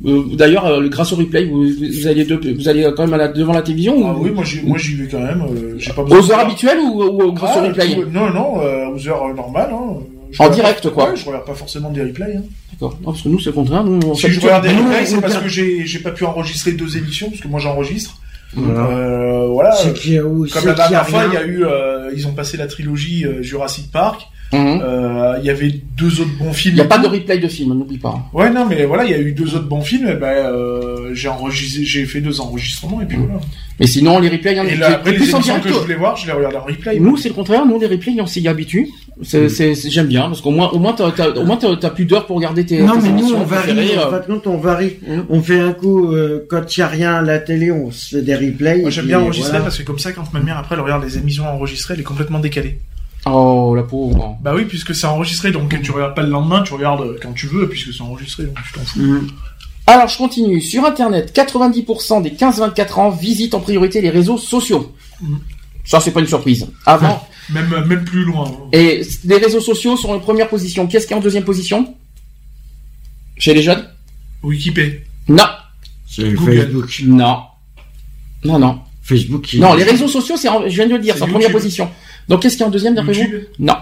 Euh, 0.06 0.22
d'ailleurs, 0.34 0.66
euh, 0.66 0.88
grâce 0.88 1.12
au 1.12 1.16
replay, 1.16 1.46
vous, 1.46 1.64
vous 1.64 2.06
allez 2.06 2.24
vous 2.24 2.68
allez 2.68 2.88
quand 2.96 3.06
même 3.06 3.32
devant 3.32 3.52
la 3.52 3.62
télévision 3.62 4.08
Ah 4.08 4.14
oui, 4.16 4.30
moi 4.30 4.44
j'y, 4.44 4.62
moi 4.62 4.78
j'y 4.78 4.94
vais 4.94 5.08
quand 5.08 5.18
même. 5.18 5.42
Euh, 5.42 5.74
j'ai 5.76 5.92
pas 5.92 6.02
aux 6.02 6.30
heures 6.30 6.38
habituelles 6.38 6.78
ou, 6.78 7.32
grâce 7.32 7.56
au 7.56 7.60
ah, 7.60 7.66
replay 7.66 7.96
Non, 8.12 8.30
non, 8.30 8.92
aux 8.94 9.08
heures 9.08 9.34
normales. 9.34 9.70
Hein. 9.72 9.98
en 10.38 10.48
direct, 10.50 10.88
quoi. 10.90 11.10
Ouais, 11.10 11.16
je 11.16 11.24
regarde 11.24 11.44
pas 11.44 11.54
forcément 11.54 11.90
des 11.90 12.04
replays. 12.04 12.36
Hein. 12.36 12.42
D'accord. 12.72 12.96
Non, 13.00 13.10
parce 13.10 13.22
que 13.22 13.28
nous, 13.28 13.40
c'est 13.40 13.50
le 13.50 13.54
contraire. 13.54 13.82
Nous, 13.82 14.14
si 14.14 14.28
je 14.28 14.40
regarde 14.40 14.62
des 14.62 14.72
replays, 14.72 15.04
c'est 15.04 15.20
parce 15.20 15.38
que 15.38 15.48
j'ai, 15.48 15.84
j'ai 15.84 15.98
pas 15.98 16.12
pu 16.12 16.24
enregistrer 16.24 16.72
deux 16.72 16.96
émissions, 16.96 17.28
parce 17.30 17.40
que 17.40 17.48
moi 17.48 17.58
j'enregistre. 17.58 18.20
Voilà. 18.54 19.46
voilà. 19.46 19.76
Comme 20.52 20.66
la 20.66 20.74
dernière 20.74 21.08
fois, 21.08 21.24
il 21.26 21.34
y 21.34 21.36
a 21.36 21.44
eu, 21.44 21.64
ils 22.14 22.26
ont 22.28 22.34
passé 22.34 22.56
la 22.56 22.68
trilogie 22.68 23.26
Jurassic 23.40 23.90
Park. 23.90 24.28
Mhm. 24.52 24.80
Euh, 24.82 25.36
il 25.40 25.46
y 25.46 25.50
avait 25.50 25.74
deux 25.96 26.20
autres 26.20 26.36
bons 26.38 26.52
films. 26.52 26.74
Il 26.74 26.80
n'y 26.80 26.86
a 26.86 26.88
pas 26.88 26.98
de 26.98 27.06
replay 27.06 27.38
de 27.38 27.48
film, 27.48 27.74
n'oublie 27.74 27.98
pas. 27.98 28.18
Ouais, 28.32 28.50
non, 28.50 28.66
mais 28.66 28.84
voilà, 28.86 29.04
il 29.04 29.10
y 29.10 29.14
a 29.14 29.18
eu 29.18 29.32
deux 29.32 29.54
autres 29.54 29.68
bons 29.68 29.82
films. 29.82 30.08
Et 30.08 30.14
ben, 30.14 30.26
euh, 30.26 31.10
j'ai 31.12 31.28
enregistré, 31.28 31.84
j'ai 31.84 32.06
fait 32.06 32.20
deux 32.20 32.40
enregistrements 32.40 33.02
et 33.02 33.04
puis 33.04 33.18
mhm. 33.18 33.26
voilà. 33.26 33.40
Mais 33.78 33.86
sinon, 33.86 34.18
les 34.18 34.28
replays, 34.28 34.52
il 34.52 34.56
y 34.56 34.60
en 34.60 34.64
a. 34.64 34.68
Et 34.68 34.76
là, 34.76 34.94
après, 34.94 35.12
les 35.12 35.30
émissions 35.30 35.60
que 35.60 35.68
je 35.68 35.74
voulais 35.74 35.94
voir, 35.94 36.16
je 36.16 36.26
les 36.26 36.32
regarde 36.32 36.56
en 36.56 36.64
replay. 36.64 36.98
Nous, 36.98 37.16
c'est 37.18 37.28
le 37.28 37.34
contraire. 37.34 37.66
Nous, 37.66 37.78
les 37.78 37.86
replays, 37.86 38.16
on 38.20 38.26
s'y 38.26 38.46
habitue. 38.48 38.88
C'est, 39.22 39.42
mhm. 39.42 39.48
c'est, 39.48 39.90
j'aime 39.90 40.06
bien 40.06 40.22
parce 40.22 40.40
qu'au 40.40 40.50
moins, 40.50 40.70
au 40.70 40.78
moins, 40.78 40.94
t'as, 40.94 41.10
t'as, 41.10 41.28
au 41.30 41.44
moins, 41.44 41.56
t'as, 41.56 41.90
plus 41.90 42.06
d'heures 42.06 42.26
pour 42.26 42.36
regarder 42.36 42.64
tes. 42.64 42.82
Non, 42.82 42.94
mais 43.02 43.10
nous, 43.10 43.34
on 43.34 43.44
varie. 43.44 43.72
En 43.98 44.12
euh. 44.12 44.40
on 44.46 44.56
varie. 44.56 44.96
On 45.28 45.42
fait 45.42 45.60
un 45.60 45.72
coup 45.72 46.14
quand 46.48 46.76
il 46.76 46.80
y 46.80 46.82
a 46.82 46.88
rien 46.88 47.14
à 47.16 47.22
la 47.22 47.38
télé, 47.38 47.70
on 47.70 47.90
se 47.90 48.16
fait 48.16 48.22
des 48.22 48.34
replays. 48.34 48.80
Moi, 48.80 48.90
j'aime 48.90 49.06
bien 49.06 49.20
enregistrer 49.20 49.58
parce 49.58 49.76
que 49.76 49.82
comme 49.82 49.98
ça, 49.98 50.12
quand 50.12 50.32
ma 50.32 50.40
mère 50.40 50.56
après 50.56 50.74
elle 50.74 50.80
regarde 50.80 51.04
les 51.04 51.18
émissions 51.18 51.44
enregistrées, 51.44 51.94
elle 51.94 52.00
est 52.00 52.04
complètement 52.04 52.38
décalée. 52.38 52.78
Oh, 53.26 53.74
la 53.76 53.82
pauvre. 53.82 54.38
Bah 54.42 54.52
oui, 54.54 54.64
puisque 54.64 54.94
c'est 54.94 55.06
enregistré, 55.06 55.50
donc 55.50 55.74
tu 55.82 55.90
regardes 55.90 56.14
pas 56.14 56.22
le 56.22 56.30
lendemain, 56.30 56.62
tu 56.62 56.72
regardes 56.72 57.18
quand 57.20 57.32
tu 57.32 57.46
veux, 57.46 57.68
puisque 57.68 57.92
c'est 57.92 58.02
enregistré, 58.02 58.44
donc 58.44 58.56
tu 58.64 58.72
t'en 58.72 58.84
fous. 58.84 59.00
Mhm. 59.00 59.28
Alors, 59.86 60.08
je 60.08 60.18
continue. 60.18 60.60
Sur 60.60 60.84
Internet, 60.84 61.34
90% 61.34 62.22
des 62.22 62.30
15-24 62.30 63.00
ans 63.00 63.10
visitent 63.10 63.54
en 63.54 63.60
priorité 63.60 64.00
les 64.00 64.10
réseaux 64.10 64.38
sociaux. 64.38 64.94
Mhm. 65.20 65.40
Ça, 65.84 66.00
c'est 66.00 66.10
pas 66.10 66.20
une 66.20 66.26
surprise. 66.26 66.66
Avant. 66.84 67.26
même, 67.50 67.68
même 67.86 68.04
plus 68.04 68.24
loin. 68.24 68.50
Et 68.72 69.02
les 69.24 69.36
réseaux 69.38 69.60
sociaux 69.60 69.96
sont 69.96 70.10
en 70.10 70.20
première 70.20 70.48
position. 70.48 70.86
Qu'est-ce 70.86 71.06
qui 71.06 71.14
est 71.14 71.16
en 71.16 71.20
deuxième 71.20 71.44
position? 71.44 71.94
Chez 73.38 73.54
les 73.54 73.62
jeunes? 73.62 73.88
Wikipédia. 74.42 74.98
Non. 75.28 75.46
C'est 76.06 76.34
Facebook. 76.36 77.02
Non. 77.06 77.38
Non, 78.44 78.58
non. 78.58 78.80
Facebook. 79.02 79.54
Non, 79.54 79.74
les 79.74 79.84
réseaux 79.84 80.08
sociaux, 80.08 80.36
c'est, 80.36 80.48
je 80.48 80.74
viens 80.74 80.86
de 80.86 80.92
le 80.92 80.98
dire, 80.98 81.16
c'est 81.16 81.22
en 81.22 81.28
première 81.28 81.50
position. 81.50 81.90
Donc 82.28 82.42
qu'est-ce 82.42 82.56
qu'il 82.56 82.60
y 82.60 82.64
a 82.64 82.68
en 82.68 82.70
deuxième 82.70 82.94
d'après 82.94 83.12
vous 83.12 83.26
Non. 83.58 83.76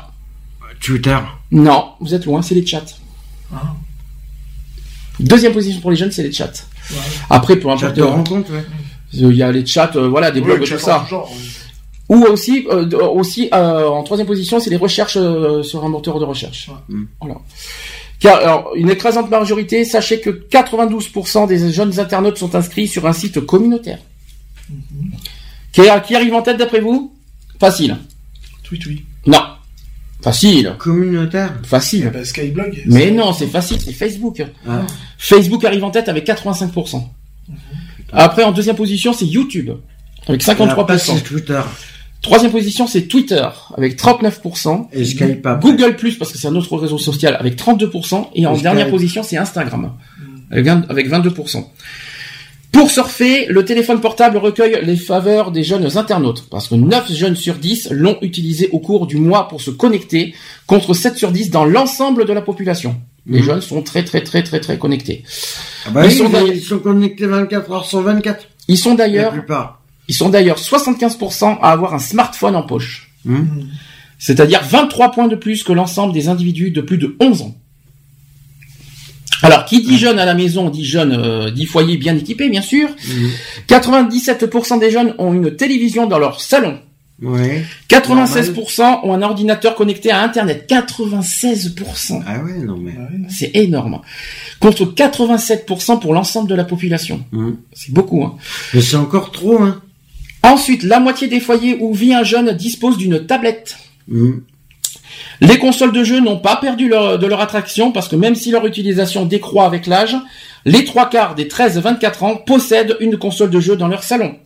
Twitter 0.80 1.18
Non, 1.50 1.92
vous 2.00 2.14
êtes 2.14 2.26
loin, 2.26 2.42
c'est 2.42 2.54
les 2.54 2.66
chats. 2.66 2.84
Ah. 3.52 3.74
Deuxième 5.18 5.52
position 5.52 5.80
pour 5.80 5.90
les 5.90 5.96
jeunes, 5.96 6.12
c'est 6.12 6.22
les 6.22 6.32
chats. 6.32 6.52
Après, 7.30 7.56
pour 7.56 7.72
un 7.72 7.76
chat 7.76 7.90
de 7.90 8.02
rencontre, 8.02 8.52
ouais. 8.52 8.64
Il 9.12 9.34
y 9.34 9.42
a 9.42 9.50
les 9.50 9.64
chats, 9.64 9.90
euh, 9.96 10.08
voilà, 10.08 10.30
des 10.30 10.40
blogs, 10.40 10.64
tout 10.64 10.78
ça. 10.78 11.06
Ou 12.08 12.24
aussi, 12.24 12.66
euh, 12.70 12.88
aussi 13.08 13.48
euh, 13.52 13.88
en 13.88 14.02
troisième 14.04 14.26
position, 14.26 14.60
c'est 14.60 14.70
les 14.70 14.76
recherches 14.76 15.18
sur 15.62 15.84
un 15.84 15.88
moteur 15.88 16.18
de 16.20 16.24
recherche. 16.24 16.70
Voilà. 17.20 17.36
Car, 18.20 18.36
alors, 18.38 18.72
une 18.76 18.90
écrasante 18.90 19.30
majorité, 19.30 19.84
sachez 19.84 20.20
que 20.20 20.30
92% 20.30 21.46
des 21.48 21.72
jeunes 21.72 21.98
internautes 21.98 22.38
sont 22.38 22.54
inscrits 22.54 22.88
sur 22.88 23.06
un 23.06 23.12
site 23.12 23.40
communautaire. 23.40 23.98
Mhm. 24.68 25.12
qui, 25.70 25.82
qui 26.06 26.16
arrive 26.16 26.34
en 26.34 26.42
tête 26.42 26.56
d'après 26.56 26.80
vous? 26.80 27.14
Facile. 27.60 27.96
Oui, 28.72 28.80
oui. 28.86 29.04
Non. 29.26 29.42
Facile. 30.22 30.74
Communautaire. 30.78 31.54
Facile. 31.64 32.10
Bah, 32.12 32.24
Skyblog. 32.24 32.82
Mais 32.86 33.10
non, 33.10 33.32
c'est 33.32 33.46
facile, 33.46 33.78
c'est 33.80 33.92
Facebook. 33.92 34.44
Ah. 34.68 34.86
Facebook 35.18 35.64
arrive 35.64 35.84
en 35.84 35.90
tête 35.90 36.08
avec 36.08 36.26
85%. 36.26 37.02
Après, 38.12 38.44
en 38.44 38.52
deuxième 38.52 38.76
position, 38.76 39.12
c'est 39.12 39.26
YouTube 39.26 39.70
avec 40.26 40.42
53%. 40.42 41.22
Twitter. 41.22 41.60
Troisième 42.22 42.50
position, 42.50 42.86
c'est 42.86 43.02
Twitter 43.02 43.46
avec 43.76 43.96
39%. 43.98 44.88
Et 44.92 45.04
Skype. 45.04 45.46
Google 45.60 45.96
Plus 45.96 46.16
parce 46.16 46.32
que 46.32 46.38
c'est 46.38 46.48
un 46.48 46.56
autre 46.56 46.76
réseau 46.76 46.98
social 46.98 47.36
avec 47.38 47.56
32%. 47.56 48.28
Et 48.34 48.46
en 48.46 48.56
dernière 48.56 48.90
position, 48.90 49.22
c'est 49.22 49.36
Instagram 49.36 49.92
avec 50.50 50.66
22%. 51.08 51.64
Pour 52.72 52.90
surfer, 52.90 53.46
le 53.46 53.64
téléphone 53.64 54.00
portable 54.00 54.36
recueille 54.36 54.78
les 54.82 54.96
faveurs 54.96 55.50
des 55.50 55.62
jeunes 55.62 55.96
internautes, 55.96 56.46
parce 56.50 56.68
que 56.68 56.74
9 56.74 57.12
jeunes 57.12 57.36
sur 57.36 57.54
10 57.54 57.88
l'ont 57.90 58.18
utilisé 58.20 58.68
au 58.70 58.80
cours 58.80 59.06
du 59.06 59.16
mois 59.16 59.48
pour 59.48 59.60
se 59.60 59.70
connecter, 59.70 60.34
contre 60.66 60.92
7 60.92 61.16
sur 61.16 61.32
10 61.32 61.50
dans 61.50 61.64
l'ensemble 61.64 62.26
de 62.26 62.32
la 62.32 62.42
population. 62.42 62.96
Les 63.26 63.40
mhm. 63.40 63.44
jeunes 63.44 63.60
sont 63.60 63.82
très 63.82 64.04
très 64.04 64.22
très 64.22 64.42
très 64.42 64.60
très 64.60 64.78
connectés. 64.78 65.24
Ah 65.86 65.90
bah 65.90 66.06
ils, 66.06 66.12
sont 66.12 66.30
ils, 66.46 66.60
sont 66.60 66.78
connectés 66.78 67.26
24 67.26 67.72
heures 67.72 67.84
sur 67.84 68.00
24. 68.00 68.46
Ils 68.68 68.78
sont 68.78 68.94
d'ailleurs, 68.94 69.34
ils 70.08 70.14
sont 70.14 70.28
d'ailleurs 70.28 70.58
75% 70.58 71.58
à 71.60 71.72
avoir 71.72 71.94
un 71.94 71.98
smartphone 71.98 72.54
en 72.54 72.62
poche. 72.62 73.10
Mhm. 73.24 73.68
C'est-à-dire 74.18 74.62
23 74.62 75.10
points 75.10 75.28
de 75.28 75.36
plus 75.36 75.62
que 75.62 75.72
l'ensemble 75.72 76.12
des 76.12 76.28
individus 76.28 76.70
de 76.70 76.80
plus 76.80 76.98
de 76.98 77.16
11 77.20 77.42
ans. 77.42 77.54
Alors, 79.42 79.64
qui 79.64 79.82
dit 79.82 79.98
jeune 79.98 80.18
à 80.18 80.24
la 80.24 80.34
maison, 80.34 80.70
dit 80.70 80.84
jeune, 80.84 81.12
euh, 81.12 81.50
dit 81.50 81.66
foyer 81.66 81.96
bien 81.96 82.16
équipé, 82.16 82.48
bien 82.48 82.62
sûr. 82.62 82.88
97% 83.68 84.78
des 84.78 84.90
jeunes 84.90 85.14
ont 85.18 85.32
une 85.32 85.54
télévision 85.56 86.06
dans 86.06 86.18
leur 86.18 86.40
salon. 86.40 86.78
Ouais. 87.22 87.64
96% 87.88 89.00
ont 89.04 89.14
un 89.14 89.22
ordinateur 89.22 89.74
connecté 89.74 90.10
à 90.10 90.22
Internet. 90.22 90.68
96%. 90.68 92.22
Ah 92.26 92.42
ouais, 92.42 92.58
non 92.58 92.76
mais. 92.76 92.92
C'est 93.30 93.52
énorme. 93.54 94.02
Contre 94.60 94.84
87% 94.84 95.98
pour 95.98 96.12
l'ensemble 96.12 96.48
de 96.48 96.54
la 96.54 96.64
population. 96.64 97.24
Mmh. 97.32 97.52
C'est 97.72 97.92
beaucoup, 97.92 98.22
hein. 98.22 98.36
Mais 98.74 98.82
c'est 98.82 98.96
encore 98.96 99.32
trop, 99.32 99.62
hein. 99.62 99.80
Ensuite, 100.42 100.82
la 100.82 101.00
moitié 101.00 101.26
des 101.26 101.40
foyers 101.40 101.78
où 101.80 101.94
vit 101.94 102.14
un 102.14 102.22
jeune 102.22 102.52
dispose 102.52 102.98
d'une 102.98 103.24
tablette. 103.26 103.78
Mmh. 104.08 104.32
Les 105.40 105.58
consoles 105.58 105.92
de 105.92 106.02
jeu 106.02 106.20
n'ont 106.20 106.38
pas 106.38 106.56
perdu 106.56 106.88
de 106.88 107.26
leur 107.26 107.40
attraction 107.40 107.92
parce 107.92 108.08
que 108.08 108.16
même 108.16 108.34
si 108.34 108.50
leur 108.50 108.66
utilisation 108.66 109.26
décroît 109.26 109.66
avec 109.66 109.86
l'âge, 109.86 110.16
les 110.64 110.84
trois 110.84 111.08
quarts 111.08 111.34
des 111.34 111.46
13-24 111.46 112.24
ans 112.24 112.36
possèdent 112.36 112.96
une 113.00 113.16
console 113.18 113.50
de 113.50 113.60
jeu 113.60 113.76
dans 113.76 113.88
leur 113.88 114.02
salon. 114.02 114.36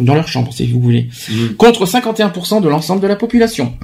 Dans 0.00 0.14
leur 0.14 0.28
chambre, 0.28 0.52
si 0.52 0.66
vous 0.66 0.80
voulez. 0.80 1.08
Mmh. 1.30 1.54
Contre 1.56 1.86
51% 1.86 2.60
de 2.60 2.68
l'ensemble 2.68 3.00
de 3.00 3.06
la 3.06 3.16
population. 3.16 3.76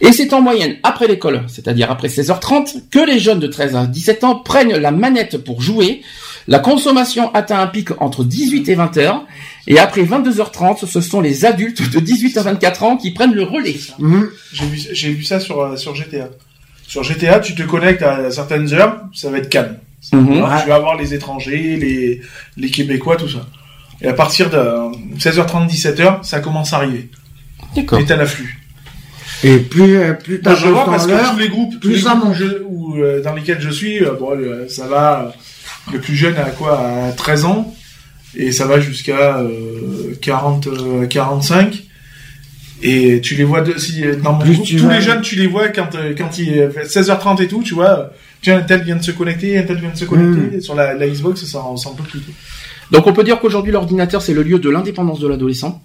Et 0.00 0.12
c'est 0.12 0.32
en 0.32 0.40
moyenne 0.40 0.76
après 0.82 1.06
l'école, 1.06 1.42
c'est-à-dire 1.46 1.90
après 1.90 2.08
16h30, 2.08 2.88
que 2.90 2.98
les 2.98 3.20
jeunes 3.20 3.38
de 3.38 3.46
13 3.46 3.76
à 3.76 3.86
17 3.86 4.24
ans 4.24 4.34
prennent 4.34 4.76
la 4.76 4.90
manette 4.90 5.38
pour 5.38 5.62
jouer. 5.62 6.02
La 6.48 6.58
consommation 6.58 7.32
atteint 7.34 7.60
un 7.60 7.66
pic 7.66 7.90
entre 8.00 8.24
18 8.24 8.68
et 8.68 8.74
20 8.74 8.96
h 8.96 9.20
et 9.68 9.78
après 9.78 10.02
22h30, 10.02 10.86
ce 10.86 11.00
sont 11.00 11.20
les 11.20 11.44
adultes 11.44 11.90
de 11.90 12.00
18 12.00 12.36
à 12.38 12.42
24 12.42 12.82
ans 12.82 12.96
qui 12.96 13.12
prennent 13.12 13.34
le 13.34 13.44
relais. 13.44 13.76
Mhm. 13.98 14.28
J'ai 14.52 15.10
vu, 15.10 15.22
ça 15.22 15.38
sur, 15.38 15.60
euh, 15.60 15.76
sur 15.76 15.94
GTA. 15.94 16.30
Sur 16.86 17.04
GTA, 17.04 17.38
tu 17.40 17.54
te 17.54 17.62
connectes 17.62 18.02
à 18.02 18.30
certaines 18.30 18.72
heures, 18.74 19.00
ça 19.14 19.30
va 19.30 19.38
être 19.38 19.48
calme. 19.48 19.76
Mhm. 20.12 20.34
Tu 20.62 20.68
vas 20.68 20.74
avoir 20.74 20.96
les 20.96 21.14
étrangers, 21.14 21.76
les, 21.76 22.20
les 22.56 22.70
Québécois, 22.70 23.16
tout 23.16 23.28
ça. 23.28 23.46
Et 24.00 24.08
à 24.08 24.12
partir 24.12 24.50
de 24.50 24.58
16h30, 25.16 25.68
17h, 25.68 26.24
ça 26.24 26.40
commence 26.40 26.72
à 26.72 26.78
arriver. 26.78 27.08
D'accord. 27.76 28.00
Et 28.00 28.04
t'as 28.04 28.16
l'afflux. 28.16 28.58
Et 29.44 29.58
plus, 29.58 29.96
euh, 29.96 30.12
plus 30.12 30.40
t'as 30.40 30.56
je 30.56 30.68
vois 30.68 30.84
parce 30.84 31.06
que 31.06 31.32
tous 31.32 31.38
les 31.38 31.48
groupes, 31.48 31.78
plus 31.80 32.00
ça 32.00 32.20
ou 32.68 32.96
euh, 32.96 33.22
dans 33.22 33.34
lesquels 33.34 33.60
je 33.60 33.70
suis, 33.70 34.00
bon, 34.18 34.36
ça 34.68 34.86
va, 34.86 35.32
le 35.90 35.98
plus 35.98 36.14
jeune 36.14 36.36
à 36.36 36.50
quoi, 36.50 36.78
à 37.08 37.12
13 37.12 37.44
ans, 37.46 37.74
et 38.36 38.52
ça 38.52 38.66
va 38.66 38.80
jusqu'à 38.80 39.42
40 40.20 40.66
euh, 40.66 41.06
45 41.06 41.74
euh, 41.74 41.76
et 42.84 43.20
tu 43.20 43.36
les 43.36 43.44
vois 43.44 43.60
de, 43.60 43.78
si, 43.78 44.02
dans 44.22 44.32
mon 44.32 44.44
groupe, 44.44 44.66
tous 44.66 44.88
les 44.88 45.00
jeunes 45.00 45.20
tu 45.20 45.36
les 45.36 45.46
vois 45.46 45.68
quand 45.68 45.94
euh, 45.94 46.14
quand 46.16 46.38
il 46.38 46.48
est 46.48 46.68
16h30 46.68 47.42
et 47.42 47.48
tout 47.48 47.62
tu 47.62 47.74
vois 47.74 48.10
tiens 48.40 48.58
un 48.58 48.62
tel 48.62 48.82
vient 48.82 48.96
de 48.96 49.02
se 49.02 49.10
connecter 49.10 49.58
un 49.58 49.62
tel 49.64 49.78
vient 49.78 49.90
de 49.90 49.96
se 49.96 50.04
connecter. 50.04 50.56
Hmm. 50.56 50.60
sur 50.60 50.74
la, 50.74 50.94
la, 50.94 51.06
Xbox 51.06 51.44
ça 51.44 51.60
peut 51.96 52.02
plus 52.02 52.20
donc 52.90 53.06
on 53.06 53.12
peut 53.12 53.24
dire 53.24 53.38
qu'aujourd'hui 53.38 53.72
l'ordinateur 53.72 54.22
c'est 54.22 54.34
le 54.34 54.42
lieu 54.42 54.58
de 54.58 54.70
l'indépendance 54.70 55.20
de 55.20 55.28
l'adolescent. 55.28 55.82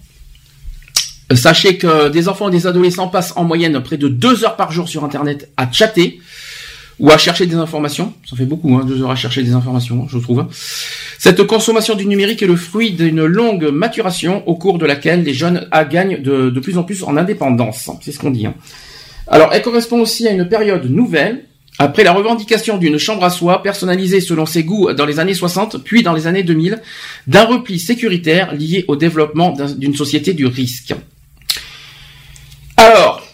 Sachez 1.33 1.77
que 1.77 2.07
des 2.07 2.29
enfants 2.29 2.47
et 2.47 2.51
des 2.51 2.67
adolescents 2.67 3.09
passent 3.09 3.33
en 3.35 3.43
moyenne 3.43 3.81
près 3.83 3.97
de 3.97 4.07
deux 4.07 4.45
heures 4.45 4.55
par 4.55 4.71
jour 4.71 4.87
sur 4.87 5.03
Internet 5.03 5.51
à 5.57 5.69
chatter 5.69 6.21
ou 6.99 7.11
à 7.11 7.17
chercher 7.17 7.45
des 7.45 7.55
informations. 7.55 8.13
Ça 8.27 8.35
fait 8.35 8.45
beaucoup, 8.45 8.75
hein, 8.75 8.83
deux 8.85 9.01
heures 9.01 9.11
à 9.11 9.15
chercher 9.15 9.43
des 9.43 9.51
informations, 9.51 10.07
je 10.07 10.17
trouve. 10.17 10.45
Cette 11.19 11.43
consommation 11.43 11.95
du 11.95 12.05
numérique 12.05 12.41
est 12.41 12.47
le 12.47 12.55
fruit 12.55 12.91
d'une 12.91 13.23
longue 13.23 13.69
maturation 13.71 14.47
au 14.47 14.55
cours 14.55 14.77
de 14.77 14.85
laquelle 14.85 15.23
les 15.23 15.33
jeunes 15.33 15.67
gagnent 15.89 16.21
de, 16.21 16.59
plus 16.59 16.77
en 16.77 16.83
plus 16.83 17.03
en 17.03 17.17
indépendance. 17.17 17.89
C'est 18.01 18.11
ce 18.11 18.19
qu'on 18.19 18.31
dit. 18.31 18.47
Hein. 18.47 18.55
Alors, 19.27 19.53
elle 19.53 19.61
correspond 19.61 19.99
aussi 19.99 20.27
à 20.27 20.31
une 20.31 20.47
période 20.47 20.89
nouvelle, 20.89 21.43
après 21.79 22.03
la 22.03 22.13
revendication 22.13 22.77
d'une 22.77 22.97
chambre 22.97 23.23
à 23.23 23.29
soi 23.29 23.61
personnalisée 23.61 24.21
selon 24.21 24.47
ses 24.47 24.63
goûts 24.63 24.91
dans 24.93 25.05
les 25.05 25.19
années 25.19 25.35
60, 25.35 25.83
puis 25.83 26.01
dans 26.01 26.13
les 26.13 26.25
années 26.25 26.43
2000, 26.43 26.81
d'un 27.27 27.45
repli 27.45 27.77
sécuritaire 27.77 28.55
lié 28.55 28.85
au 28.87 28.95
développement 28.95 29.53
d'une 29.77 29.95
société 29.95 30.33
du 30.33 30.47
risque. 30.47 30.95
Alors, 32.77 33.26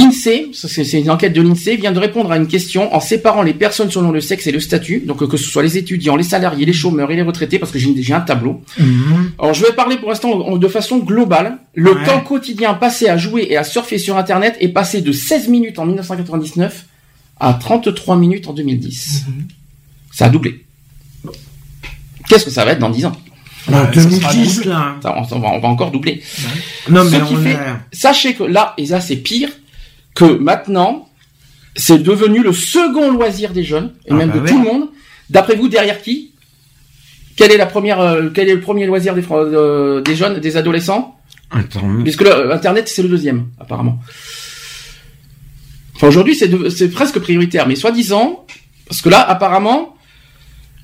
L'INSEE, 0.00 0.50
c'est 0.52 1.00
une 1.00 1.10
enquête 1.10 1.32
de 1.32 1.42
l'INSEE, 1.42 1.76
vient 1.76 1.92
de 1.92 1.98
répondre 1.98 2.32
à 2.32 2.36
une 2.36 2.46
question 2.46 2.94
en 2.94 3.00
séparant 3.00 3.42
les 3.42 3.54
personnes 3.54 3.90
selon 3.90 4.10
le 4.10 4.20
sexe 4.20 4.46
et 4.46 4.52
le 4.52 4.60
statut, 4.60 5.00
donc 5.00 5.26
que 5.28 5.36
ce 5.36 5.44
soit 5.44 5.62
les 5.62 5.76
étudiants, 5.76 6.16
les 6.16 6.24
salariés, 6.24 6.64
les 6.64 6.72
chômeurs 6.72 7.10
et 7.10 7.16
les 7.16 7.22
retraités, 7.22 7.58
parce 7.58 7.72
que 7.72 7.78
j'ai 7.78 8.14
un 8.14 8.20
tableau. 8.20 8.62
Mhm. 8.78 9.32
Alors 9.38 9.54
je 9.54 9.64
vais 9.64 9.72
parler 9.72 9.96
pour 9.96 10.08
l'instant 10.08 10.56
de 10.56 10.68
façon 10.68 10.98
globale. 10.98 11.58
Le 11.74 11.92
temps 12.04 12.20
quotidien 12.20 12.74
passé 12.74 13.08
à 13.08 13.16
jouer 13.16 13.46
et 13.50 13.56
à 13.56 13.64
surfer 13.64 13.98
sur 13.98 14.16
Internet 14.16 14.56
est 14.60 14.68
passé 14.68 15.00
de 15.00 15.12
16 15.12 15.48
minutes 15.48 15.78
en 15.78 15.86
1999 15.86 16.86
à 17.38 17.54
33 17.54 18.16
minutes 18.16 18.48
en 18.48 18.52
2010. 18.52 19.24
Mhm. 19.26 19.48
Ça 20.12 20.26
a 20.26 20.28
doublé. 20.28 20.64
Qu'est-ce 22.28 22.44
que 22.44 22.50
ça 22.50 22.64
va 22.64 22.72
être 22.72 22.78
dans 22.78 22.90
10 22.90 23.06
ans? 23.06 23.12
En 23.68 23.84
2010, 23.90 24.64
là. 24.64 24.96
on, 25.04 25.38
va, 25.38 25.68
encore 25.68 25.90
doubler. 25.90 26.22
Non, 26.88 27.04
mais 27.04 27.20
on 27.20 27.36
sachez 27.92 28.34
que 28.34 28.44
là, 28.44 28.74
et 28.78 28.86
ça 28.86 29.00
c'est 29.00 29.16
pire, 29.16 29.50
que 30.14 30.24
maintenant, 30.24 31.08
c'est 31.76 32.02
devenu 32.02 32.42
le 32.42 32.52
second 32.52 33.10
loisir 33.12 33.52
des 33.52 33.64
jeunes, 33.64 33.92
et 34.06 34.10
ah 34.10 34.14
même 34.14 34.30
bah 34.30 34.40
de 34.40 34.48
tout 34.48 34.58
le 34.58 34.64
monde. 34.64 34.88
D'après 35.28 35.54
vous, 35.54 35.68
derrière 35.68 36.02
qui? 36.02 36.32
Quelle 37.36 37.52
est 37.52 37.56
la 37.56 37.66
première, 37.66 38.00
euh, 38.00 38.28
quel 38.34 38.48
est 38.48 38.54
le 38.54 38.60
premier 38.60 38.86
loisir 38.86 39.14
des, 39.14 39.24
euh, 39.30 40.00
des 40.02 40.16
jeunes, 40.16 40.40
des 40.40 40.56
adolescents? 40.56 41.16
Internet. 41.50 42.02
Puisque 42.02 42.22
le, 42.22 42.52
Internet, 42.52 42.88
c'est 42.88 43.02
le 43.02 43.08
deuxième, 43.08 43.46
apparemment. 43.58 43.98
Enfin, 45.94 46.08
aujourd'hui, 46.08 46.34
c'est 46.34 46.90
presque 46.90 47.18
prioritaire, 47.18 47.68
mais 47.68 47.76
soi-disant, 47.76 48.46
parce 48.88 49.02
que 49.02 49.08
là, 49.08 49.20
apparemment, 49.20 49.96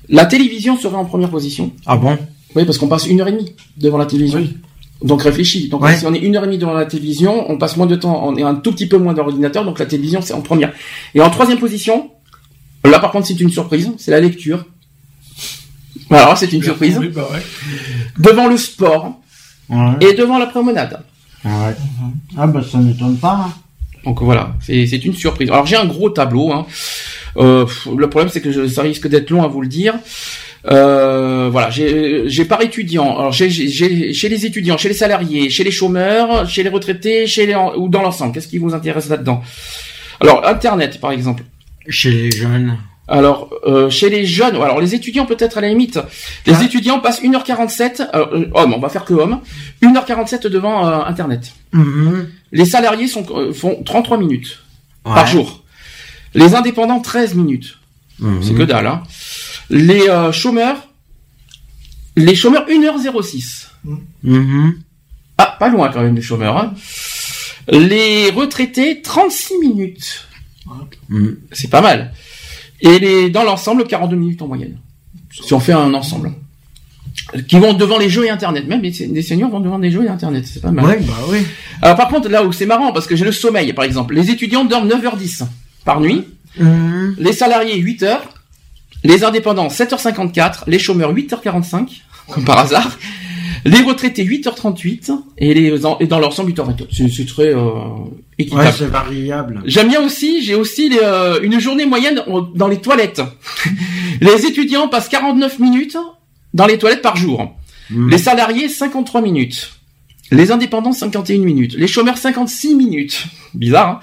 la 0.09 0.25
télévision 0.25 0.77
serait 0.77 0.95
en 0.95 1.05
première 1.05 1.29
position. 1.29 1.73
Ah 1.85 1.97
bon? 1.97 2.17
Oui, 2.55 2.65
parce 2.65 2.77
qu'on 2.77 2.87
passe 2.87 3.07
une 3.07 3.21
heure 3.21 3.27
et 3.27 3.31
demie 3.31 3.55
devant 3.77 3.97
la 3.97 4.05
télévision. 4.05 4.39
Oui. 4.39 4.57
Donc 5.03 5.21
réfléchis. 5.21 5.69
Donc 5.69 5.87
si 5.89 6.05
on 6.05 6.13
est 6.13 6.19
une 6.19 6.35
heure 6.35 6.43
et 6.43 6.47
demie 6.47 6.57
devant 6.57 6.73
la 6.73 6.85
télévision, 6.85 7.49
on 7.51 7.57
passe 7.57 7.77
moins 7.77 7.85
de 7.85 7.95
temps, 7.95 8.27
on 8.27 8.35
est 8.35 8.43
un 8.43 8.55
tout 8.55 8.71
petit 8.71 8.87
peu 8.87 8.97
moins 8.97 9.13
dans 9.13 9.23
l'ordinateur, 9.23 9.63
donc 9.63 9.79
la 9.79 9.85
télévision 9.85 10.21
c'est 10.21 10.33
en 10.33 10.41
première. 10.41 10.73
Et 11.13 11.21
en 11.21 11.29
troisième 11.29 11.59
position, 11.59 12.09
là 12.83 12.99
par 12.99 13.11
contre 13.11 13.27
c'est 13.27 13.39
une 13.39 13.51
surprise, 13.51 13.91
c'est 13.97 14.11
la 14.11 14.19
lecture. 14.19 14.65
Alors 16.09 16.37
c'est 16.37 16.51
une 16.51 16.63
surprise. 16.63 16.99
Bah 17.13 17.29
devant 18.17 18.47
le 18.47 18.57
sport 18.57 19.19
et 20.01 20.13
devant 20.13 20.39
la 20.39 20.47
promenade. 20.47 21.03
Ouais. 21.45 21.75
Ah 22.35 22.47
bah 22.47 22.61
ça 22.63 22.79
m'étonne 22.79 23.17
pas. 23.17 23.45
Hein. 23.47 23.53
Donc 24.03 24.23
voilà, 24.23 24.55
c'est 24.61 25.05
une 25.05 25.13
surprise. 25.13 25.51
Alors 25.51 25.67
j'ai 25.67 25.75
un 25.75 25.85
gros 25.85 26.09
tableau. 26.09 26.51
Hein. 26.51 26.65
Euh, 27.37 27.67
le 27.95 28.09
problème 28.09 28.31
c'est 28.33 28.41
que 28.41 28.67
ça 28.67 28.81
risque 28.81 29.07
d'être 29.07 29.29
long 29.29 29.43
à 29.43 29.47
vous 29.47 29.61
le 29.61 29.67
dire. 29.67 29.93
Euh, 30.69 31.49
voilà, 31.51 31.69
j'ai 31.69 32.45
par 32.45 32.61
étudiant, 32.61 33.17
alors 33.17 33.31
j'ai 33.31 33.49
chez 33.49 34.29
les 34.29 34.45
étudiants, 34.45 34.77
chez 34.77 34.89
les 34.89 34.95
salariés, 34.95 35.49
chez 35.49 35.63
les 35.63 35.71
chômeurs, 35.71 36.47
chez 36.49 36.63
les 36.63 36.69
retraités, 36.69 37.25
chez 37.25 37.45
les 37.45 37.55
ou 37.55 37.87
dans 37.87 38.01
l'ensemble. 38.01 38.33
Qu'est-ce 38.33 38.47
qui 38.47 38.57
vous 38.57 38.73
intéresse 38.73 39.09
là-dedans? 39.09 39.41
Alors 40.19 40.45
Internet, 40.45 40.99
par 40.99 41.11
exemple. 41.11 41.43
Chez 41.87 42.11
les 42.11 42.31
jeunes. 42.31 42.77
Alors, 43.09 43.49
euh, 43.65 43.89
chez 43.89 44.09
les 44.09 44.25
jeunes, 44.25 44.55
alors 44.55 44.81
les 44.81 44.93
étudiants 44.93 45.25
peut-être 45.25 45.57
à 45.57 45.61
la 45.61 45.69
limite. 45.69 45.97
Les 46.45 46.55
ah. 46.55 46.63
étudiants 46.63 46.99
passent 46.99 47.23
1h47, 47.23 48.09
euh, 48.13 48.47
hommes, 48.53 48.73
on 48.73 48.79
va 48.79 48.89
faire 48.89 49.05
que 49.05 49.13
hommes, 49.13 49.39
1h47 49.81 50.47
devant 50.47 50.85
euh, 50.85 51.05
Internet. 51.05 51.53
Mm-hmm. 51.73 52.25
Les 52.51 52.65
salariés 52.65 53.07
sont, 53.07 53.25
euh, 53.29 53.53
font 53.53 53.81
33 53.83 54.17
minutes 54.17 54.59
par 55.05 55.25
jour. 55.25 55.63
Les 56.33 56.53
indépendants, 56.55 56.99
13 56.99 57.35
minutes. 57.35 57.77
Mm-hmm. 58.21 58.43
C'est 58.43 58.53
que 58.53 58.63
dalle, 58.63 58.87
hein. 58.87 59.03
Les 59.69 60.09
euh, 60.09 60.31
chômeurs, 60.31 60.87
les 62.15 62.35
chômeurs 62.35 62.65
1h06. 62.67 63.67
Mm-hmm. 64.25 64.73
Ah, 65.37 65.55
pas 65.59 65.69
loin 65.69 65.89
quand 65.89 66.01
même 66.01 66.15
les 66.15 66.21
chômeurs. 66.21 66.57
Hein. 66.57 66.73
Les 67.69 68.29
retraités, 68.31 69.01
36 69.01 69.59
minutes. 69.59 70.27
Mm. 71.09 71.29
C'est 71.51 71.69
pas 71.69 71.81
mal. 71.81 72.13
Et 72.81 72.99
les, 72.99 73.29
dans 73.29 73.43
l'ensemble, 73.43 73.85
42 73.85 74.15
minutes 74.15 74.41
en 74.41 74.47
moyenne. 74.47 74.77
Si 75.31 75.53
on 75.53 75.59
fait 75.59 75.73
un 75.73 75.93
ensemble. 75.93 76.33
Qui 77.47 77.59
vont 77.59 77.73
devant 77.73 77.97
les 77.97 78.09
jeux 78.09 78.25
et 78.25 78.29
Internet. 78.29 78.67
Même 78.67 78.81
les, 78.81 79.21
seniors 79.21 79.49
vont 79.49 79.59
devant 79.59 79.77
les 79.77 79.91
jeux 79.91 80.05
et 80.05 80.09
Internet. 80.09 80.45
C'est 80.47 80.61
pas 80.61 80.71
mal. 80.71 80.85
Ouais, 80.85 80.99
bah 81.01 81.13
oui. 81.29 81.39
Alors 81.81 81.97
par 81.97 82.07
contre, 82.07 82.29
là 82.29 82.43
où 82.45 82.51
c'est 82.53 82.65
marrant, 82.65 82.93
parce 82.93 83.05
que 83.05 83.15
j'ai 83.15 83.25
le 83.25 83.31
sommeil, 83.31 83.73
par 83.73 83.85
exemple. 83.85 84.15
Les 84.15 84.29
étudiants 84.29 84.63
dorment 84.63 84.89
9h10 84.89 85.45
par 85.83 85.99
nuit. 85.99 86.23
Mm. 86.57 87.13
Les 87.17 87.33
salariés, 87.33 87.81
8h. 87.81 88.19
Les 89.03 89.23
indépendants, 89.23 89.67
7h54. 89.67 90.63
Les 90.67 90.79
chômeurs, 90.79 91.13
8h45. 91.13 92.01
Comme 92.29 92.45
par 92.45 92.59
hasard. 92.59 92.97
Les 93.65 93.81
retraités 93.81 94.23
8h38 94.23 95.11
et 95.39 95.53
les 95.53 95.81
et 95.99 96.07
dans 96.07 96.19
l'ensemble 96.19 96.51
8h24. 96.51 97.09
C'est 97.11 97.27
très 97.27 97.53
euh, 97.53 97.71
équitable. 98.37 98.63
Ouais, 98.63 98.71
c'est 98.77 98.85
variable. 98.85 99.61
J'aime 99.65 99.89
bien 99.89 100.01
aussi, 100.01 100.41
j'ai 100.41 100.55
aussi 100.55 100.91
euh, 101.01 101.39
une 101.41 101.59
journée 101.59 101.85
moyenne 101.85 102.21
dans 102.55 102.67
les 102.67 102.77
toilettes. 102.77 103.21
les 104.21 104.45
étudiants 104.45 104.87
passent 104.87 105.09
49 105.09 105.59
minutes 105.59 105.97
dans 106.53 106.65
les 106.65 106.77
toilettes 106.77 107.01
par 107.01 107.17
jour. 107.17 107.57
Hmm. 107.89 108.09
Les 108.09 108.17
salariés 108.17 108.69
53 108.69 109.21
minutes. 109.21 109.71
Les 110.31 110.51
indépendants 110.51 110.91
51 110.91 111.39
minutes. 111.39 111.75
Les 111.77 111.87
chômeurs 111.87 112.17
56 112.17 112.75
minutes. 112.75 113.25
Bizarre. 113.53 113.89
Hein 113.89 113.99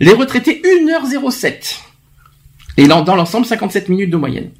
les 0.00 0.12
retraités 0.12 0.62
1h07. 0.64 1.78
Et 2.80 2.88
dans 2.88 3.14
l'ensemble 3.14 3.44
57 3.44 3.90
minutes 3.90 4.10
de 4.10 4.16
moyenne. 4.16 4.50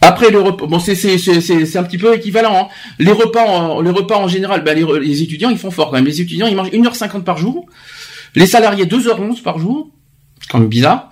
Après 0.00 0.30
le 0.30 0.40
repas, 0.40 0.66
bon 0.66 0.78
c'est 0.78 0.94
c'est 0.94 1.18
c'est 1.18 1.78
un 1.78 1.82
petit 1.84 1.96
peu 1.96 2.14
équivalent. 2.14 2.54
Hein. 2.54 2.68
Les 2.98 3.12
repas 3.12 3.44
en, 3.44 3.80
les 3.80 3.90
repas 3.90 4.16
en 4.16 4.28
général, 4.28 4.64
bah, 4.64 4.74
les, 4.74 5.22
étudiants 5.22 5.48
ils 5.48 5.56
font 5.56 5.70
fort 5.70 5.90
quand 5.90 5.96
même. 5.96 6.04
Les 6.04 6.20
étudiants 6.20 6.46
ils 6.46 6.56
mangent 6.56 6.70
1h50 6.70 7.22
par 7.22 7.38
jour. 7.38 7.66
Les 8.34 8.46
salariés 8.46 8.84
2h11 8.84 9.42
par 9.42 9.58
jour. 9.58 9.88
C'est 10.40 10.50
quand 10.50 10.58
même 10.58 10.68
bizarre. 10.68 11.10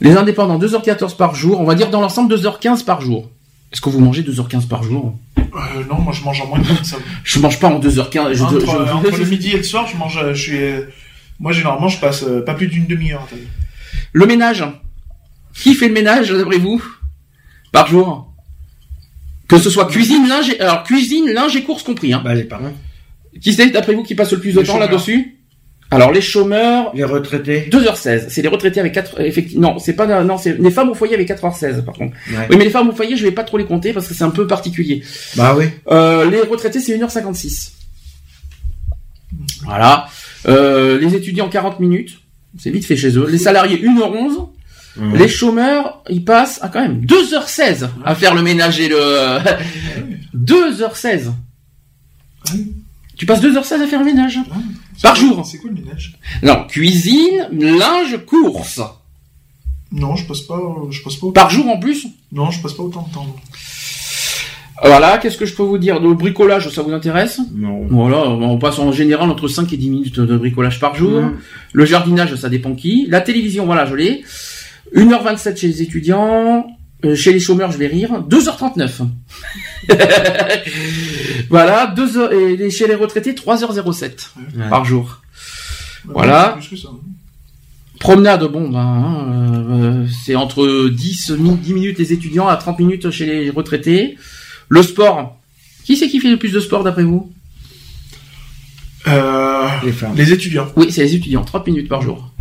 Les 0.00 0.16
indépendants 0.16 0.58
2h14 0.58 1.16
par 1.16 1.36
jour. 1.36 1.60
On 1.60 1.64
va 1.64 1.76
dire 1.76 1.90
dans 1.90 2.00
l'ensemble 2.00 2.34
2h15 2.34 2.84
par 2.84 3.00
jour. 3.00 3.30
Est-ce 3.72 3.80
que 3.80 3.90
vous 3.90 4.00
mangez 4.00 4.22
2h15 4.22 4.66
par 4.66 4.82
jour 4.82 5.14
euh, 5.38 5.84
Non, 5.88 6.00
moi 6.00 6.12
je 6.12 6.24
mange 6.24 6.40
en 6.40 6.46
moins 6.46 6.58
de 6.58 6.64
ça. 6.82 6.96
je 7.24 7.38
mange 7.38 7.60
pas 7.60 7.68
en 7.68 7.78
2h15. 7.78 8.32
Je, 8.32 8.42
entre, 8.42 9.18
le 9.18 9.24
midi 9.30 9.50
et 9.50 9.58
le 9.58 9.62
soir, 9.62 9.86
je 9.86 9.96
mange. 9.96 10.18
Je 10.32 10.40
suis. 10.40 10.58
Moi 11.38 11.52
généralement 11.52 11.88
je 11.88 12.00
passe 12.00 12.24
euh, 12.24 12.42
pas 12.42 12.54
plus 12.54 12.68
d'une 12.68 12.86
demi-heure. 12.86 13.28
Le 14.12 14.26
ménage. 14.26 14.64
Qui 15.54 15.74
fait 15.74 15.88
le 15.88 15.94
ménage 15.94 16.30
d'après 16.30 16.58
vous? 16.58 16.82
Par 17.72 17.86
jour? 17.86 18.32
Que 19.48 19.58
ce 19.58 19.70
soit 19.70 19.86
cuisine, 19.86 20.28
linge, 20.28 20.50
et, 20.50 20.60
alors 20.60 20.82
cuisine, 20.82 21.30
linge 21.30 21.56
et 21.56 21.62
courses 21.62 21.82
compris. 21.82 22.12
Hein. 22.12 22.22
Bah 22.24 22.34
les 22.34 22.44
parents. 22.44 22.72
Qui 23.40 23.52
c'est 23.52 23.68
d'après 23.70 23.94
vous 23.94 24.02
qui 24.02 24.14
passe 24.14 24.32
le 24.32 24.40
plus 24.40 24.54
de 24.54 24.62
temps 24.62 24.78
là-dessus? 24.78 25.38
Alors 25.90 26.10
les 26.10 26.22
chômeurs, 26.22 26.90
les 26.94 27.04
retraités, 27.04 27.68
2h16. 27.70 28.28
C'est 28.30 28.40
les 28.40 28.48
retraités 28.48 28.80
avec 28.80 28.94
4 28.94 29.20
effectivement, 29.20 29.74
non, 29.74 29.78
c'est 29.78 29.92
pas 29.92 30.24
non, 30.24 30.38
c'est 30.38 30.58
les 30.58 30.70
femmes 30.70 30.88
au 30.88 30.94
foyer 30.94 31.14
avec 31.14 31.28
4h16 31.28 31.84
par 31.84 31.94
contre. 31.94 32.16
Oui, 32.30 32.56
mais 32.56 32.64
les 32.64 32.70
femmes 32.70 32.88
au 32.88 32.92
foyer, 32.92 33.14
je 33.14 33.22
vais 33.24 33.30
pas 33.30 33.44
trop 33.44 33.58
les 33.58 33.66
compter 33.66 33.92
parce 33.92 34.08
que 34.08 34.14
c'est 34.14 34.24
un 34.24 34.30
peu 34.30 34.46
particulier. 34.46 35.02
Bah 35.36 35.54
oui. 35.54 35.66
Euh, 35.90 36.30
les 36.30 36.40
retraités 36.40 36.80
c'est 36.80 36.96
1h56. 36.96 37.72
Voilà. 39.64 40.08
Euh, 40.48 40.98
les 40.98 41.14
étudiants 41.14 41.50
40 41.50 41.78
minutes, 41.78 42.20
c'est 42.58 42.70
vite 42.70 42.86
fait 42.86 42.96
chez 42.96 43.18
eux. 43.18 43.26
Les 43.28 43.38
salariés 43.38 43.76
1h11. 43.76 44.48
Les 44.96 45.28
chômeurs, 45.28 46.02
ils 46.10 46.24
passent 46.24 46.58
à 46.62 46.68
quand 46.68 46.82
même 46.82 47.00
2h16 47.06 47.88
à 48.04 48.14
faire 48.14 48.34
le 48.34 48.42
ménage 48.42 48.78
et 48.80 48.88
le... 48.88 48.96
2h16. 50.36 51.30
Tu 53.16 53.26
passes 53.26 53.42
2h16 53.42 53.82
à 53.82 53.86
faire 53.86 54.00
le 54.00 54.04
ménage 54.06 54.38
Par 55.02 55.14
jour. 55.14 55.44
C'est 55.46 55.58
quoi 55.58 55.70
le 55.70 55.76
ménage? 55.80 56.14
Non, 56.42 56.64
cuisine, 56.66 57.48
linge, 57.52 58.18
course. 58.26 58.80
Non, 59.92 60.16
je 60.16 60.26
passe 60.26 60.40
pas, 60.40 60.58
je 60.90 61.02
passe 61.02 61.16
pas. 61.16 61.26
Par 61.32 61.50
jour 61.50 61.68
en 61.68 61.78
plus 61.78 62.06
Non, 62.32 62.50
je 62.50 62.60
passe 62.60 62.72
pas 62.72 62.82
autant 62.82 63.06
de 63.08 63.14
temps. 63.14 63.36
Voilà, 64.84 65.18
qu'est-ce 65.18 65.38
que 65.38 65.46
je 65.46 65.54
peux 65.54 65.62
vous 65.62 65.78
dire? 65.78 66.00
Le 66.00 66.12
bricolage, 66.14 66.68
ça 66.70 66.82
vous 66.82 66.92
intéresse? 66.92 67.40
Non. 67.54 67.86
Voilà, 67.88 68.28
on 68.28 68.58
passe 68.58 68.78
en 68.80 68.90
général 68.90 69.30
entre 69.30 69.46
5 69.46 69.72
et 69.72 69.76
10 69.76 69.90
minutes 69.90 70.20
de 70.20 70.36
bricolage 70.36 70.80
par 70.80 70.96
jour. 70.96 71.22
Le 71.72 71.84
jardinage, 71.84 72.34
ça 72.34 72.48
dépend 72.48 72.74
qui. 72.74 73.06
La 73.08 73.20
télévision, 73.20 73.64
voilà, 73.64 73.86
je 73.86 73.94
l'ai. 73.94 74.24
1h27 74.94 75.56
chez 75.56 75.66
les 75.68 75.82
étudiants. 75.82 76.66
Euh, 77.04 77.16
chez 77.16 77.32
les 77.32 77.40
chômeurs, 77.40 77.72
je 77.72 77.78
vais 77.78 77.88
rire. 77.88 78.24
2h39. 78.28 78.90
voilà, 81.50 81.88
2 81.88 82.18
heures, 82.18 82.32
et 82.32 82.70
chez 82.70 82.86
les 82.86 82.94
retraités, 82.94 83.32
3h07 83.32 84.30
par 84.70 84.84
jour. 84.84 85.20
voilà. 86.04 86.58
Promenade, 87.98 88.44
bon, 88.44 88.68
ben, 88.68 88.78
hein, 88.80 89.64
euh, 89.70 90.06
c'est 90.24 90.34
entre 90.34 90.88
10, 90.88 91.32
10 91.32 91.72
minutes 91.72 91.98
les 91.98 92.12
étudiants 92.12 92.48
à 92.48 92.56
30 92.56 92.80
minutes 92.80 93.10
chez 93.10 93.26
les 93.26 93.50
retraités. 93.50 94.16
Le 94.68 94.82
sport. 94.82 95.38
Qui 95.84 95.96
c'est 95.96 96.08
qui 96.08 96.20
fait 96.20 96.30
le 96.30 96.36
plus 96.38 96.52
de 96.52 96.60
sport 96.60 96.84
d'après 96.84 97.04
vous? 97.04 97.32
Euh, 99.08 99.68
les, 99.84 99.92
les 100.16 100.32
étudiants. 100.32 100.66
Oui, 100.76 100.90
c'est 100.92 101.02
les 101.02 101.14
étudiants, 101.14 101.44
30 101.44 101.66
minutes 101.66 101.88
par 101.88 102.02
jour. 102.02 102.31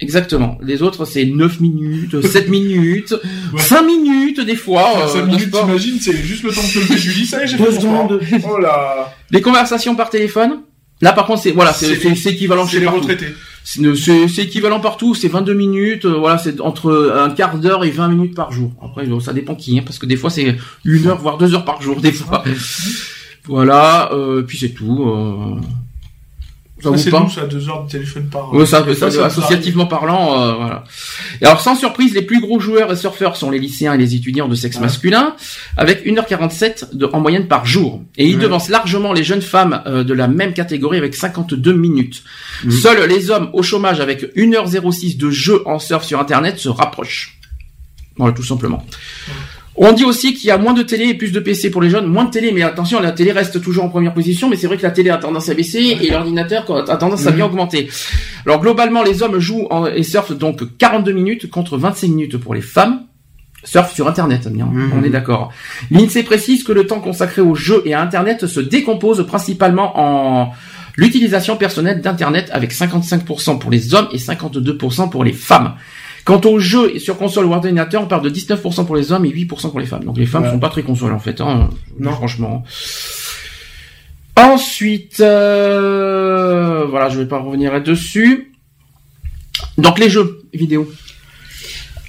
Exactement. 0.00 0.58
Les 0.60 0.82
autres, 0.82 1.04
c'est 1.04 1.24
9 1.24 1.60
minutes, 1.60 2.20
7 2.26 2.48
minutes, 2.48 3.14
5 3.56 3.82
minutes 3.82 4.40
des 4.40 4.56
fois. 4.56 5.08
5 5.08 5.18
euh, 5.18 5.26
minutes, 5.26 5.50
t'imagines, 5.52 5.98
c'est 6.00 6.16
juste 6.16 6.42
le 6.42 6.50
temps 6.50 6.62
lever 6.62 7.00
du 7.00 7.10
lit, 7.10 7.26
ça 7.26 7.40
y 7.40 7.44
est, 7.44 7.46
j'ai 7.46 7.56
fait 7.56 7.72
secondes. 7.72 8.20
Oh 8.48 8.58
là. 8.58 9.14
Les 9.30 9.40
conversations 9.40 9.94
par 9.94 10.10
téléphone. 10.10 10.60
Là, 11.00 11.12
par 11.12 11.26
contre, 11.26 11.42
c'est 11.42 11.50
voilà, 11.50 11.72
c'est 11.72 12.30
équivalent 12.30 12.66
chez 12.66 12.80
les 12.80 12.86
retraités. 12.86 13.34
C'est 13.64 14.42
équivalent 14.42 14.80
partout, 14.80 15.14
c'est 15.14 15.28
22 15.28 15.54
minutes, 15.54 16.04
euh, 16.04 16.18
voilà, 16.18 16.38
c'est 16.38 16.60
entre 16.60 17.14
un 17.16 17.30
quart 17.30 17.58
d'heure 17.58 17.84
et 17.84 17.90
20 17.90 18.08
minutes 18.08 18.34
par 18.34 18.52
jour. 18.52 18.72
Après, 18.82 19.06
ça 19.20 19.32
dépend 19.32 19.54
qui, 19.54 19.78
hein, 19.78 19.82
parce 19.84 19.98
que 19.98 20.06
des 20.06 20.16
fois 20.16 20.30
c'est 20.30 20.56
une 20.84 21.06
heure 21.06 21.18
voire 21.18 21.38
deux 21.38 21.54
heures 21.54 21.64
par 21.64 21.80
jour, 21.80 22.00
des 22.00 22.12
fois. 22.12 22.44
voilà, 23.46 24.10
euh, 24.12 24.42
puis 24.42 24.58
c'est 24.58 24.70
tout. 24.70 25.06
Euh, 26.86 26.96
ça 26.96 27.26
c'est 27.32 27.40
à 27.40 27.46
deux 27.46 27.68
heures 27.68 27.84
de 27.84 27.90
téléphone 27.90 28.28
par. 28.30 28.52
Oui, 28.52 28.66
ça, 28.66 28.84
ça, 28.94 29.24
associativement 29.24 29.86
parlant, 29.86 30.40
euh, 30.40 30.52
voilà. 30.54 30.84
Et 31.40 31.46
alors, 31.46 31.60
sans 31.60 31.74
surprise, 31.74 32.14
les 32.14 32.22
plus 32.22 32.40
gros 32.40 32.60
joueurs 32.60 32.92
et 32.92 32.96
surfeurs 32.96 33.36
sont 33.36 33.50
les 33.50 33.58
lycéens 33.58 33.94
et 33.94 33.98
les 33.98 34.14
étudiants 34.14 34.48
de 34.48 34.54
sexe 34.54 34.78
masculin, 34.80 35.34
avec 35.76 36.06
1h47 36.06 36.96
de, 36.96 37.06
en 37.06 37.20
moyenne 37.20 37.48
par 37.48 37.66
jour. 37.66 38.02
Et 38.16 38.26
ils 38.26 38.38
devancent 38.38 38.68
largement 38.68 39.12
les 39.12 39.24
jeunes 39.24 39.42
femmes 39.42 39.82
euh, 39.86 40.04
de 40.04 40.14
la 40.14 40.28
même 40.28 40.52
catégorie 40.52 40.98
avec 40.98 41.14
52 41.14 41.72
minutes. 41.72 42.22
Mmh. 42.64 42.70
Seuls 42.70 43.08
les 43.08 43.30
hommes 43.30 43.50
au 43.52 43.62
chômage 43.62 44.00
avec 44.00 44.34
1h06 44.36 45.16
de 45.16 45.30
jeu 45.30 45.62
en 45.66 45.78
surf 45.78 46.04
sur 46.04 46.20
Internet 46.20 46.58
se 46.58 46.68
rapprochent. 46.68 47.38
Voilà, 48.16 48.32
tout 48.32 48.44
simplement. 48.44 48.84
On 49.76 49.92
dit 49.92 50.04
aussi 50.04 50.34
qu'il 50.34 50.46
y 50.46 50.50
a 50.50 50.58
moins 50.58 50.72
de 50.72 50.82
télé 50.82 51.06
et 51.06 51.14
plus 51.14 51.32
de 51.32 51.40
PC 51.40 51.70
pour 51.70 51.82
les 51.82 51.90
jeunes. 51.90 52.06
Moins 52.06 52.24
de 52.24 52.30
télé, 52.30 52.52
mais 52.52 52.62
attention, 52.62 53.00
la 53.00 53.10
télé 53.10 53.32
reste 53.32 53.60
toujours 53.60 53.84
en 53.84 53.88
première 53.88 54.14
position, 54.14 54.48
mais 54.48 54.56
c'est 54.56 54.68
vrai 54.68 54.76
que 54.76 54.82
la 54.82 54.92
télé 54.92 55.10
a 55.10 55.16
tendance 55.16 55.48
à 55.48 55.54
baisser 55.54 55.98
et 56.00 56.10
l'ordinateur 56.10 56.88
a 56.88 56.96
tendance 56.96 57.26
à 57.26 57.32
bien 57.32 57.46
augmenter. 57.46 57.88
Alors 58.46 58.60
globalement, 58.60 59.02
les 59.02 59.22
hommes 59.22 59.38
jouent 59.38 59.68
et 59.94 60.04
surfent 60.04 60.36
donc 60.36 60.76
42 60.78 61.12
minutes 61.12 61.50
contre 61.50 61.76
25 61.76 62.08
minutes 62.08 62.36
pour 62.36 62.54
les 62.54 62.60
femmes. 62.60 63.02
Surf 63.64 63.92
sur 63.94 64.06
Internet, 64.06 64.46
bien, 64.48 64.68
on 64.94 65.02
est 65.02 65.10
d'accord. 65.10 65.50
L'INSEE 65.90 66.22
précise 66.22 66.62
que 66.64 66.72
le 66.72 66.86
temps 66.86 67.00
consacré 67.00 67.40
aux 67.40 67.54
jeux 67.54 67.82
et 67.86 67.94
à 67.94 68.02
Internet 68.02 68.46
se 68.46 68.60
décompose 68.60 69.26
principalement 69.26 69.98
en 69.98 70.52
l'utilisation 70.96 71.56
personnelle 71.56 72.00
d'Internet 72.00 72.50
avec 72.52 72.72
55% 72.72 73.58
pour 73.58 73.70
les 73.70 73.94
hommes 73.94 74.08
et 74.12 74.18
52% 74.18 75.10
pour 75.10 75.24
les 75.24 75.32
femmes. 75.32 75.74
Quant 76.24 76.40
aux 76.44 76.58
jeux 76.58 76.98
sur 76.98 77.18
console 77.18 77.44
ou 77.46 77.52
ordinateur, 77.52 78.02
on 78.02 78.06
parle 78.06 78.22
de 78.22 78.30
19% 78.30 78.86
pour 78.86 78.96
les 78.96 79.12
hommes 79.12 79.26
et 79.26 79.30
8% 79.30 79.70
pour 79.70 79.80
les 79.80 79.86
femmes. 79.86 80.04
Donc 80.04 80.16
les 80.16 80.26
femmes 80.26 80.44
ne 80.44 80.50
sont 80.50 80.58
pas 80.58 80.70
très 80.70 80.82
consoles 80.82 81.12
en 81.12 81.18
fait, 81.18 81.40
hein. 81.40 81.68
non 81.98 82.12
franchement. 82.12 82.64
Ensuite, 84.36 85.20
euh, 85.20 86.86
voilà, 86.86 87.08
je 87.08 87.20
vais 87.20 87.28
pas 87.28 87.38
revenir 87.38 87.72
là-dessus. 87.72 88.52
Donc 89.78 89.98
les 89.98 90.08
jeux 90.08 90.42
vidéo. 90.52 90.90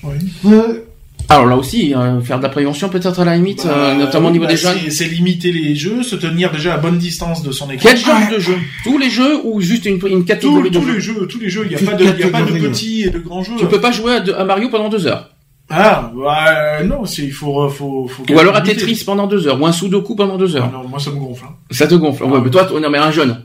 Oui. 0.03 0.15
Euh, 0.45 0.85
alors 1.29 1.45
là 1.45 1.57
aussi, 1.57 1.93
euh, 1.93 2.21
faire 2.21 2.37
de 2.37 2.43
la 2.43 2.49
prévention 2.49 2.89
peut-être 2.89 3.19
à 3.19 3.25
la 3.25 3.35
limite, 3.35 3.65
euh, 3.65 3.93
bah, 3.93 3.95
notamment 3.95 4.29
au 4.29 4.31
niveau 4.31 4.45
bah, 4.45 4.51
des 4.51 4.57
jeunes. 4.57 4.77
C'est 4.89 5.05
limiter 5.05 5.51
les 5.51 5.75
jeux, 5.75 6.03
se 6.03 6.15
tenir 6.15 6.51
déjà 6.51 6.75
à 6.75 6.77
bonne 6.77 6.97
distance 6.97 7.41
de 7.41 7.51
son 7.51 7.69
écran. 7.69 7.89
Quel 7.89 7.97
genre 7.97 8.29
de 8.31 8.39
jeux 8.39 8.57
Tous 8.83 8.97
les 8.97 9.09
jeux 9.09 9.41
ou 9.43 9.59
juste 9.61 9.85
une, 9.85 9.99
une 10.07 10.25
catégorie 10.25 10.69
de 10.69 10.79
tous 10.79 10.85
les 10.85 10.99
jeux 10.99 11.27
Tous 11.27 11.39
les 11.39 11.49
jeux, 11.49 11.63
il 11.65 11.69
n'y 11.69 11.75
a, 11.75 11.91
pas 11.91 11.97
de, 11.97 12.03
y 12.03 12.23
a 12.23 12.29
pas 12.29 12.43
de 12.43 12.51
petits 12.51 13.03
et 13.03 13.09
de 13.09 13.19
grands 13.19 13.43
jeux. 13.43 13.53
Tu 13.57 13.65
peux 13.65 13.81
pas 13.81 13.91
jouer 13.91 14.17
à, 14.37 14.43
Mario 14.43 14.69
pendant 14.69 14.89
deux 14.89 15.07
heures. 15.07 15.29
Ah, 15.67 16.11
bah, 16.15 16.83
non, 16.83 17.05
il 17.05 17.31
faut, 17.31 17.67
faut, 17.69 18.07
faut. 18.07 18.23
Ou 18.31 18.39
alors 18.39 18.55
à 18.55 18.61
Tetris 18.61 19.01
pendant 19.03 19.25
deux 19.25 19.47
heures, 19.47 19.59
ou 19.59 19.65
un 19.65 19.71
Sudoku 19.71 20.15
pendant 20.15 20.37
deux 20.37 20.55
heures. 20.55 20.69
Ah 20.71 20.77
non, 20.77 20.87
moi 20.87 20.99
ça 20.99 21.09
me 21.09 21.15
gonfle. 21.15 21.45
Hein. 21.47 21.55
Ça 21.71 21.87
te 21.87 21.95
gonfle. 21.95 22.23
ouais, 22.23 22.39
mais 22.43 22.51
toi, 22.51 22.67
on 22.71 22.87
mais 22.87 22.99
un 22.99 23.09
jeune. 23.09 23.41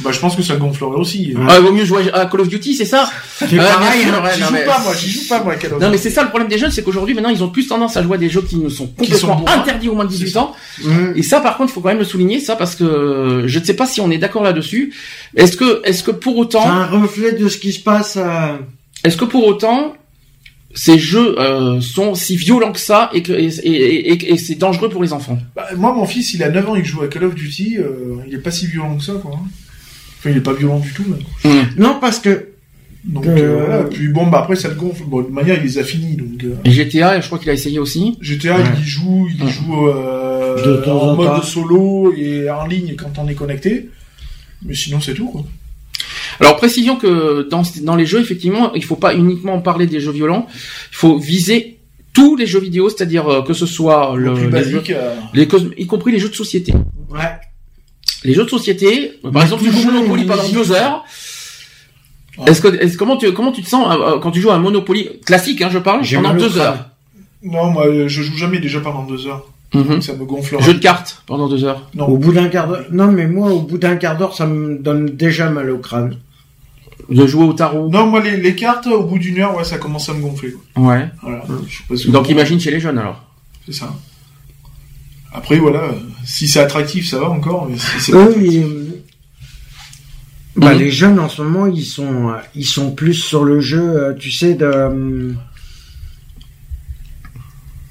Bah, 0.00 0.10
je 0.12 0.18
pense 0.18 0.36
que 0.36 0.42
ça 0.42 0.56
gonflerait 0.56 0.96
aussi. 0.96 1.34
Ah, 1.48 1.60
vaut 1.60 1.72
mieux 1.72 1.84
jouer 1.84 2.10
à 2.12 2.26
Call 2.26 2.42
of 2.42 2.48
Duty, 2.48 2.74
c'est 2.74 2.84
ça 2.84 3.10
C'est 3.38 3.56
pareil, 3.56 4.04
hein, 4.04 4.22
j'y 4.34 4.42
joue 4.42 4.64
pas, 4.66 4.80
moi, 4.80 4.94
j'y 4.94 5.10
joue 5.10 5.28
pas, 5.28 5.42
moi, 5.42 5.56
Call 5.56 5.74
of 5.74 5.80
Non, 5.80 5.90
mais 5.90 5.96
c'est 5.96 6.10
ça 6.10 6.22
le 6.22 6.28
problème 6.28 6.48
des 6.48 6.58
jeunes, 6.58 6.70
c'est 6.70 6.82
qu'aujourd'hui, 6.82 7.14
maintenant, 7.14 7.30
ils 7.30 7.42
ont 7.42 7.48
plus 7.48 7.66
tendance 7.66 7.96
à 7.96 8.02
jouer 8.02 8.16
à 8.16 8.18
des 8.18 8.28
jeux 8.28 8.42
qui 8.42 8.56
ne 8.56 8.68
sont 8.68 8.88
complètement 8.88 9.44
interdits 9.48 9.88
au 9.88 9.94
moins 9.94 10.04
de 10.04 10.10
18 10.10 10.36
ans. 10.36 10.54
Et 11.14 11.22
ça, 11.22 11.40
par 11.40 11.56
contre, 11.56 11.70
il 11.70 11.74
faut 11.74 11.80
quand 11.80 11.88
même 11.88 11.98
le 11.98 12.04
souligner, 12.04 12.40
ça, 12.40 12.56
parce 12.56 12.74
que 12.74 13.44
je 13.46 13.58
ne 13.58 13.64
sais 13.64 13.74
pas 13.74 13.86
si 13.86 14.00
on 14.00 14.10
est 14.10 14.18
d'accord 14.18 14.42
là-dessus. 14.42 14.94
Est-ce 15.36 15.56
que, 15.56 15.80
est-ce 15.84 16.02
que 16.02 16.10
pour 16.10 16.36
autant... 16.36 16.62
C'est 16.62 16.68
un 16.68 16.86
reflet 16.86 17.32
de 17.32 17.48
ce 17.48 17.58
qui 17.58 17.72
se 17.72 17.80
passe 17.80 18.16
à... 18.16 18.58
Est-ce 19.04 19.16
que 19.16 19.24
pour 19.24 19.46
autant, 19.46 19.94
ces 20.76 20.98
jeux 20.98 21.38
euh, 21.38 21.80
sont 21.80 22.14
si 22.14 22.36
violents 22.36 22.72
que 22.72 22.78
ça 22.78 23.10
et 23.12 23.22
que 23.22 23.32
et, 23.32 24.32
et, 24.32 24.36
c'est 24.36 24.54
dangereux 24.56 24.88
pour 24.88 25.02
les 25.02 25.12
enfants? 25.12 25.38
Bah, 25.54 25.68
moi, 25.76 25.92
mon 25.92 26.06
fils, 26.06 26.34
il 26.34 26.42
a 26.42 26.50
9 26.50 26.68
ans, 26.68 26.76
il 26.76 26.84
joue 26.84 27.02
à 27.02 27.08
Call 27.08 27.24
of 27.24 27.34
Duty, 27.34 27.78
euh, 27.78 28.16
il 28.26 28.34
est 28.34 28.38
pas 28.38 28.50
si 28.50 28.66
violent 28.66 28.96
que 28.96 29.02
ça, 29.02 29.14
quoi. 29.14 29.38
Enfin, 30.26 30.30
il 30.30 30.36
est 30.38 30.42
pas 30.42 30.52
violent 30.52 30.78
du 30.78 30.92
tout. 30.92 31.04
Mmh. 31.44 31.48
Non, 31.78 31.98
parce 32.00 32.18
que. 32.18 32.48
Donc, 33.04 33.26
euh, 33.26 33.64
voilà. 33.64 33.84
Puis 33.84 34.08
bon, 34.08 34.26
bah 34.26 34.40
après, 34.40 34.56
ça 34.56 34.68
le 34.68 34.74
gonfle. 34.74 35.04
Bon, 35.04 35.22
de 35.22 35.28
manière, 35.28 35.56
il 35.58 35.62
les 35.62 35.78
a 35.78 35.84
finis, 35.84 36.16
donc. 36.16 36.44
Et 36.64 36.70
GTA, 36.70 37.20
je 37.20 37.26
crois 37.26 37.38
qu'il 37.38 37.50
a 37.50 37.52
essayé 37.52 37.78
aussi. 37.78 38.18
GTA, 38.20 38.56
il 38.58 38.82
y 38.82 38.84
joue, 38.84 39.28
il 39.30 39.48
joue 39.48 39.88
en 39.88 41.14
mode 41.14 41.44
solo 41.44 42.12
et 42.16 42.50
en 42.50 42.66
ligne 42.66 42.96
quand 42.96 43.18
on 43.18 43.28
est 43.28 43.34
connecté. 43.34 43.90
Mais 44.64 44.74
sinon, 44.74 45.00
c'est 45.00 45.14
tout, 45.14 45.28
quoi. 45.28 45.44
Alors 46.40 46.56
précision 46.56 46.96
que 46.96 47.48
dans, 47.48 47.62
dans 47.82 47.96
les 47.96 48.06
jeux, 48.06 48.20
effectivement, 48.20 48.74
il 48.74 48.84
faut 48.84 48.96
pas 48.96 49.14
uniquement 49.14 49.60
parler 49.60 49.86
des 49.86 50.00
jeux 50.00 50.12
violents, 50.12 50.46
il 50.50 50.96
faut 50.96 51.18
viser 51.18 51.78
tous 52.12 52.36
les 52.36 52.46
jeux 52.46 52.60
vidéo, 52.60 52.88
c'est-à-dire 52.88 53.28
euh, 53.28 53.42
que 53.42 53.52
ce 53.52 53.66
soit 53.66 54.14
le, 54.16 54.34
les 54.48 54.64
jeux, 54.64 54.82
y 55.76 55.86
compris 55.86 56.12
les 56.12 56.18
jeux 56.18 56.30
de 56.30 56.34
société. 56.34 56.72
Ouais. 57.10 57.20
Les 58.26 58.34
jeux 58.34 58.44
de 58.44 58.50
société, 58.50 59.12
par 59.32 59.42
exemple, 59.42 59.64
tu 59.64 59.70
joues 59.70 59.90
Monopoly 59.90 60.24
pendant 60.24 60.48
deux 60.48 60.72
heures. 60.72 61.04
Est-ce 62.46 62.60
que, 62.60 62.68
est 62.68 62.94
comment 62.96 63.16
tu, 63.16 63.32
comment 63.32 63.52
tu 63.52 63.62
te 63.62 63.68
sens 63.68 63.86
euh, 63.88 64.18
quand 64.18 64.30
tu 64.30 64.40
joues 64.40 64.50
à 64.50 64.58
Monopoly? 64.58 65.20
Classique, 65.24 65.62
hein, 65.62 65.70
je 65.72 65.78
parle, 65.78 66.02
pendant 66.06 66.34
deux 66.34 66.58
heures 66.58 66.90
Non, 67.42 67.70
moi, 67.70 67.86
je 68.06 68.22
joue 68.22 68.36
jamais 68.36 68.58
déjà 68.58 68.80
pendant 68.80 69.04
deux 69.04 69.26
heures. 69.26 69.48
Mhm. 69.72 70.02
Ça 70.02 70.14
me 70.14 70.24
gonfle. 70.24 70.60
Jeu 70.60 70.74
de 70.74 70.78
cartes 70.78 71.22
pendant 71.26 71.48
deux 71.48 71.64
heures. 71.64 71.88
Non. 71.94 72.06
Au 72.06 72.18
bout 72.18 72.32
d'un 72.32 72.48
quart 72.48 72.68
d'heure. 72.68 72.84
Non, 72.90 73.10
mais 73.10 73.26
moi, 73.26 73.52
au 73.52 73.60
bout 73.60 73.78
d'un 73.78 73.96
quart 73.96 74.16
d'heure, 74.18 74.34
ça 74.34 74.46
me 74.46 74.76
donne 74.76 75.06
déjà 75.06 75.48
mal 75.50 75.70
au 75.70 75.78
crâne 75.78 76.16
de 77.08 77.26
jouer 77.26 77.44
au 77.44 77.52
tarot? 77.52 77.88
Non, 77.88 78.06
moi 78.06 78.20
les, 78.20 78.54
cartes 78.54 78.86
au 78.86 79.04
bout 79.04 79.18
d'une 79.18 79.38
heure, 79.38 79.56
ouais, 79.56 79.64
ça 79.64 79.78
commence 79.78 80.08
à 80.08 80.14
me 80.14 80.20
gonfler. 80.20 80.54
Ouais. 80.76 81.06
Voilà. 81.22 81.44
Donc 82.08 82.28
imagine 82.28 82.60
chez 82.60 82.70
les 82.70 82.80
jeunes 82.80 82.98
alors. 82.98 83.22
C'est 83.64 83.74
ça. 83.74 83.94
Après 85.36 85.58
voilà, 85.58 85.94
si 86.24 86.48
c'est 86.48 86.60
attractif, 86.60 87.08
ça 87.08 87.18
va 87.18 87.28
encore. 87.28 87.68
Mais 87.68 87.76
oui. 88.36 88.64
Bah, 90.56 90.72
les 90.72 90.90
jeunes 90.90 91.20
en 91.20 91.28
ce 91.28 91.42
moment, 91.42 91.66
ils 91.66 91.84
sont, 91.84 92.32
ils 92.54 92.64
sont 92.64 92.92
plus 92.92 93.12
sur 93.12 93.44
le 93.44 93.60
jeu, 93.60 93.82
euh, 93.82 94.14
tu 94.14 94.30
sais, 94.30 94.54
de 94.54 95.34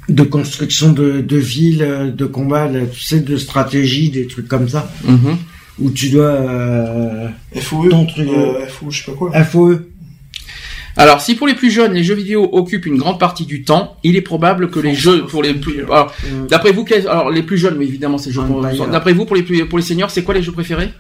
de 0.10 0.24
construction 0.24 0.92
de, 0.92 1.22
de 1.22 1.38
villes, 1.38 2.14
de 2.16 2.26
combat, 2.26 2.70
tu 2.92 3.00
sais, 3.00 3.20
de 3.20 3.38
stratégie, 3.38 4.10
des 4.10 4.28
trucs 4.28 4.48
comme 4.48 4.68
ça. 4.68 4.92
Mm 5.04 5.34
où 5.80 5.90
tu 5.92 6.10
dois 6.10 6.24
euh, 6.26 7.28
FOE, 7.56 7.90
ton 7.90 8.06
truc, 8.06 8.28
euh, 8.30 8.66
FOE, 8.68 8.92
je 8.92 9.04
sais 9.04 9.12
pas 9.12 9.18
quoi. 9.18 9.44
FOE. 9.44 9.80
Alors, 10.98 11.20
si 11.22 11.36
pour 11.36 11.48
les 11.48 11.56
plus 11.56 11.72
jeunes, 11.72 11.94
les 11.94 12.04
jeux 12.04 12.16
vidéo 12.16 12.50
occupent 12.54 12.86
une 12.86 12.98
grande 12.98 13.20
partie 13.20 13.46
du 13.46 13.64
temps, 13.64 13.98
il 14.04 14.16
est 14.16 14.22
probable 14.22 14.70
que 14.70 14.80
les 14.80 14.96
jeux 14.96 15.26
pour 15.26 15.44
les 15.44 15.54
plus, 15.54 15.84
alors, 15.84 16.14
d'après 16.50 16.72
vous, 16.72 16.86
alors 17.10 17.30
les 17.32 17.44
plus 17.44 17.58
jeunes, 17.58 17.76
mais 17.78 17.86
évidemment, 17.86 18.18
c'est 18.18 18.32
jeux. 18.32 18.42
D'après 18.92 19.14
vous, 19.14 19.26
pour 19.26 19.36
les 19.36 19.44
plus, 19.44 19.66
pour 19.66 19.78
les 19.78 19.84
seniors, 19.84 20.10
c'est 20.10 20.24
quoi 20.24 20.34
les 20.34 20.42
jeux 20.42 20.54
préférés? 20.54 20.92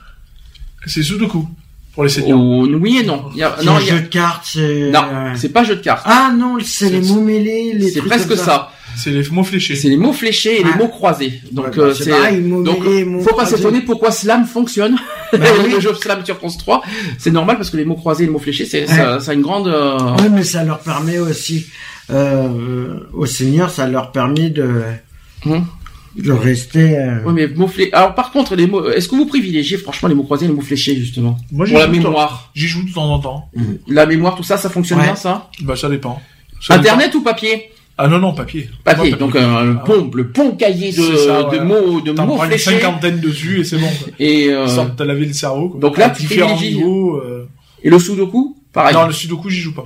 C'est 0.85 1.01
Sudoku 1.01 1.47
pour 1.93 2.03
les 2.03 2.09
seniors. 2.09 2.39
Oh, 2.39 2.67
oui 2.67 2.99
et 3.01 3.05
non. 3.05 3.25
Il 3.33 3.37
y 3.37 3.43
a, 3.43 3.55
non, 3.63 3.79
jeu 3.79 4.01
de 4.01 4.07
cartes. 4.07 4.43
C'est... 4.45 4.91
Non, 4.91 5.03
c'est 5.35 5.49
pas 5.49 5.63
jeu 5.63 5.77
de 5.77 5.81
cartes. 5.81 6.03
Ah 6.05 6.33
non, 6.37 6.57
c'est 6.61 6.89
les 6.89 6.99
mots 6.99 7.21
mêlés, 7.21 7.71
les. 7.73 7.89
C'est 7.89 8.01
presque 8.01 8.35
ça. 8.35 8.71
C'est 8.97 9.11
les 9.11 9.23
mots 9.29 9.43
fléchés. 9.43 9.75
C'est 9.75 9.89
les 9.89 9.97
mots 9.97 10.13
fléchés 10.13 10.59
et 10.59 10.63
les 10.63 10.73
mots 10.73 10.89
croisés. 10.89 11.41
Donc 11.51 11.77
euh, 11.77 11.93
c'est 11.93 12.11
donc 12.41 12.83
faut 13.23 13.35
pas 13.35 13.45
s'étonner 13.45 13.81
pourquoi 13.81 14.11
Slam 14.11 14.45
fonctionne. 14.45 14.97
Bah 15.37 15.45
le 15.69 15.79
jeu 15.79 15.93
Slam 15.93 16.25
sur 16.25 16.37
France 16.37 16.57
3, 16.57 16.83
c'est 17.17 17.31
normal 17.31 17.57
parce 17.57 17.69
que 17.69 17.77
les 17.77 17.85
mots 17.85 17.95
croisés 17.95 18.23
et 18.23 18.27
les 18.27 18.33
mots 18.33 18.39
fléchés, 18.39 18.65
c'est 18.65 18.87
ça, 18.87 19.19
ça, 19.19 19.31
a 19.31 19.33
une 19.33 19.41
grande. 19.41 19.67
Euh, 19.67 19.97
oui, 20.19 20.29
mais 20.31 20.43
ça 20.43 20.63
leur 20.63 20.79
permet 20.79 21.19
aussi 21.19 21.67
euh, 22.09 22.99
aux 23.13 23.25
seniors, 23.25 23.69
ça 23.69 23.87
leur 23.87 24.11
permet 24.11 24.49
de. 24.49 24.81
Hum. 25.45 25.65
de 26.15 26.31
rester. 26.31 26.97
Euh... 26.97 27.19
Oui, 27.25 27.33
mais 27.33 27.47
mots 27.47 27.67
fléchés. 27.67 27.93
Alors, 27.93 28.15
par 28.15 28.31
contre, 28.31 28.55
les 28.55 28.67
mots. 28.67 28.89
Est-ce 28.89 29.09
que 29.09 29.15
vous 29.15 29.25
privilégiez 29.25 29.77
franchement 29.77 30.09
les 30.09 30.15
mots 30.15 30.23
croisés 30.23 30.45
et 30.45 30.47
les 30.47 30.53
mots 30.53 30.61
fléchés 30.61 30.95
justement? 30.95 31.37
Moi, 31.51 31.65
pour 31.65 31.79
la 31.79 31.87
mémoire. 31.87 32.51
J'y 32.53 32.67
joue 32.67 32.83
de 32.83 32.93
temps 32.93 33.11
en 33.11 33.19
temps. 33.19 33.49
La 33.87 34.05
mémoire, 34.05 34.35
tout 34.35 34.43
ça, 34.43 34.57
ça 34.57 34.69
fonctionne 34.69 35.01
bien, 35.01 35.15
ça? 35.15 35.49
Bah, 35.61 35.75
ça 35.75 35.89
dépend. 35.89 36.21
Internet 36.69 37.13
ou 37.15 37.21
papier? 37.21 37.71
Ah 37.97 38.07
non, 38.09 38.19
non, 38.19 38.33
papier. 38.33 38.69
Papier, 38.83 39.11
donc 39.13 39.35
un 39.37 39.67
euh, 39.67 39.73
pont, 39.75 40.11
le 40.13 40.27
pont 40.27 40.51
cahier 40.51 40.91
de, 40.91 41.55
de 41.57 41.63
mots, 41.63 42.01
de 42.01 42.11
mots 42.11 42.37
fléchés. 42.39 42.73
une 42.73 42.79
cinquantaine 42.79 43.21
dessus 43.21 43.61
et 43.61 43.63
c'est 43.63 43.77
bon. 43.77 43.89
Et 44.19 44.49
euh... 44.49 44.67
Ça 44.67 44.93
lavé 44.99 45.25
le 45.25 45.33
cerveau. 45.33 45.69
Quoi. 45.69 45.79
Donc 45.79 45.97
là, 45.97 46.09
tu 46.09 46.25
privilégies. 46.25 46.83
Euh... 46.83 47.45
Et 47.83 47.89
le 47.89 47.97
sudoku, 47.99 48.57
pareil. 48.73 48.93
Non, 48.93 49.07
le 49.07 49.13
sudoku, 49.13 49.49
j'y 49.49 49.61
joue 49.61 49.73
pas. 49.73 49.85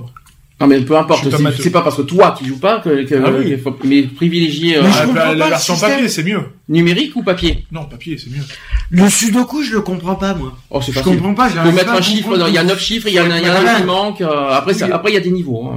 Non 0.60 0.66
mais 0.66 0.78
peu 0.82 0.94
importe, 0.94 1.26
c'est 1.58 1.70
pas 1.70 1.80
parce 1.80 1.96
que 1.96 2.02
toi 2.02 2.34
tu 2.38 2.44
joues 2.44 2.58
pas 2.58 2.80
que, 2.80 3.04
que 3.04 3.14
ah 3.14 3.62
faut, 3.62 3.74
mais 3.84 4.02
privilégier 4.02 4.76
euh, 4.76 4.82
la, 5.14 5.34
la 5.34 5.48
version 5.48 5.74
papier 5.74 6.06
c'est 6.06 6.22
mieux. 6.22 6.42
Numérique 6.68 7.16
ou 7.16 7.22
papier? 7.22 7.64
Non, 7.72 7.84
papier 7.84 8.18
c'est 8.18 8.28
mieux. 8.28 8.42
Le 8.90 9.08
sudoku 9.08 9.62
je 9.62 9.72
le 9.72 9.80
comprends 9.80 10.16
pas 10.16 10.34
moi. 10.34 10.52
Oh 10.68 10.82
c'est 10.82 10.92
Je 10.92 11.00
comprends 11.00 11.32
pas. 11.32 11.48
Peux 11.48 11.72
mettre 11.72 11.92
un 11.92 12.02
chiffre, 12.02 12.36
il 12.46 12.54
y 12.54 12.58
a 12.58 12.64
neuf 12.64 12.78
chiffres, 12.78 13.08
il 13.08 13.14
y 13.14 13.20
en 13.20 13.30
a, 13.30 13.36
un 13.36 13.80
qui 13.80 13.84
manque. 13.84 14.20
Euh, 14.20 14.50
après 14.50 14.74
ça, 14.74 14.86
après 14.92 15.12
il 15.12 15.14
y 15.14 15.16
a 15.16 15.20
des 15.20 15.30
niveaux. 15.30 15.72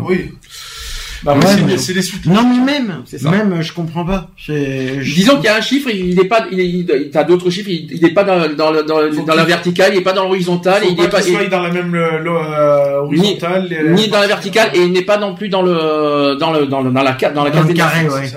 Oui. 1.25 1.39
Bah, 1.41 1.77
c'est 1.77 1.93
des 1.93 2.01
suites. 2.01 2.25
Non, 2.25 2.43
mais 2.43 2.59
même, 2.59 3.03
même, 3.23 3.61
je 3.61 3.73
comprends 3.73 4.05
pas. 4.05 4.29
Disons 4.47 5.35
qu'il 5.37 5.45
y 5.45 5.47
a 5.47 5.55
un 5.55 5.61
chiffre, 5.61 5.89
il 5.89 6.15
n'est 6.15 6.25
pas, 6.25 6.47
il 6.51 6.59
est, 6.59 7.09
t'as 7.11 7.23
d'autres 7.23 7.49
chiffres, 7.49 7.69
il 7.69 7.99
n'est 8.01 8.13
pas 8.13 8.23
dans, 8.23 8.53
dans, 8.53 8.83
dans, 8.83 9.23
dans 9.25 9.35
la 9.35 9.45
verticale, 9.45 9.93
il 9.93 9.97
n'est 9.97 10.03
pas 10.03 10.13
dans 10.13 10.23
l'horizontale, 10.23 10.83
il 10.89 10.95
n'est 10.95 11.07
pas, 11.07 11.21
il 11.25 11.49
dans 11.49 11.61
la 11.61 11.71
même 11.71 11.95
euh, 11.95 12.99
horizontale, 13.01 13.69
ni, 13.91 14.07
dans 14.09 14.19
la 14.19 14.27
verticale, 14.27 14.71
et 14.73 14.81
il 14.81 14.91
n'est 14.91 15.01
pas 15.03 15.17
non 15.17 15.33
plus 15.35 15.49
dans 15.49 15.61
le, 15.61 16.35
dans 16.35 16.51
le, 16.51 16.65
dans 16.65 16.81
le, 16.81 16.91
dans 16.91 17.03
la, 17.03 17.13
dans 17.33 17.43
la 17.43 17.51
case 17.51 17.67
des 17.67 17.73
carré, 17.73 18.07
ouais. 18.07 18.31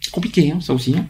C'est 0.00 0.12
compliqué, 0.12 0.52
hein, 0.54 0.58
ça 0.60 0.72
aussi. 0.72 0.94
Hein. 0.96 1.04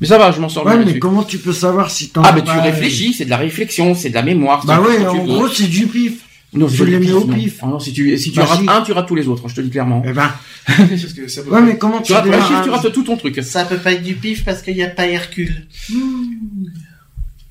Mais 0.00 0.06
ça 0.06 0.18
va, 0.18 0.30
je 0.30 0.40
m'en 0.40 0.48
sors 0.48 0.64
ouais, 0.64 0.76
mais 0.84 0.98
comment 0.98 1.22
tu 1.24 1.38
peux 1.38 1.52
savoir 1.52 1.90
si 1.90 2.10
t'en 2.10 2.22
Ah, 2.22 2.32
mais 2.32 2.42
tu 2.42 2.50
réfléchis, 2.50 3.12
c'est 3.12 3.24
de 3.24 3.30
la 3.30 3.36
réflexion, 3.36 3.94
c'est 3.94 4.10
de 4.10 4.14
la 4.14 4.22
mémoire. 4.22 4.64
Bah 4.64 4.80
ouais, 4.80 5.04
en 5.06 5.24
gros, 5.24 5.48
c'est 5.48 5.66
du 5.66 5.86
pif. 5.86 6.24
Non, 6.54 6.66
je 6.66 6.84
les 6.84 6.98
mets 6.98 7.12
au 7.12 7.26
pif. 7.26 7.58
Ah 7.62 7.66
non, 7.66 7.78
si 7.78 7.92
tu, 7.92 8.16
si 8.16 8.30
tu 8.32 8.38
bah 8.38 8.46
rates 8.46 8.60
un, 8.68 8.82
tu 8.82 8.92
rates 8.92 9.06
tous 9.06 9.14
les 9.14 9.28
autres, 9.28 9.48
je 9.48 9.54
te 9.54 9.60
dis 9.60 9.70
clairement. 9.70 10.02
Eh 10.06 10.12
ben. 10.12 10.30
parce 10.66 11.12
que 11.12 11.28
ça 11.28 11.42
ouais, 11.42 11.60
mais 11.60 11.76
comment 11.76 12.00
tu, 12.00 12.12
rates 12.12 12.24
chiffre, 12.24 12.62
tu 12.62 12.70
rates 12.70 12.92
tout 12.92 13.02
ton 13.02 13.16
truc. 13.16 13.42
Ça 13.42 13.64
peut 13.64 13.76
pas 13.76 13.92
être 13.92 14.02
du 14.02 14.14
pif 14.14 14.44
parce 14.44 14.62
qu'il 14.62 14.74
n'y 14.74 14.82
a 14.82 14.88
pas 14.88 15.06
Hercule. 15.06 15.66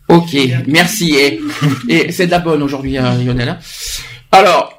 Ok, 0.07 0.35
merci. 0.67 1.15
Et, 1.15 1.39
et 1.89 2.11
c'est 2.11 2.25
de 2.25 2.31
la 2.31 2.39
bonne 2.39 2.63
aujourd'hui, 2.63 2.97
hein, 2.97 3.15
Lionel. 3.23 3.49
Hein. 3.49 3.57
Alors, 4.31 4.77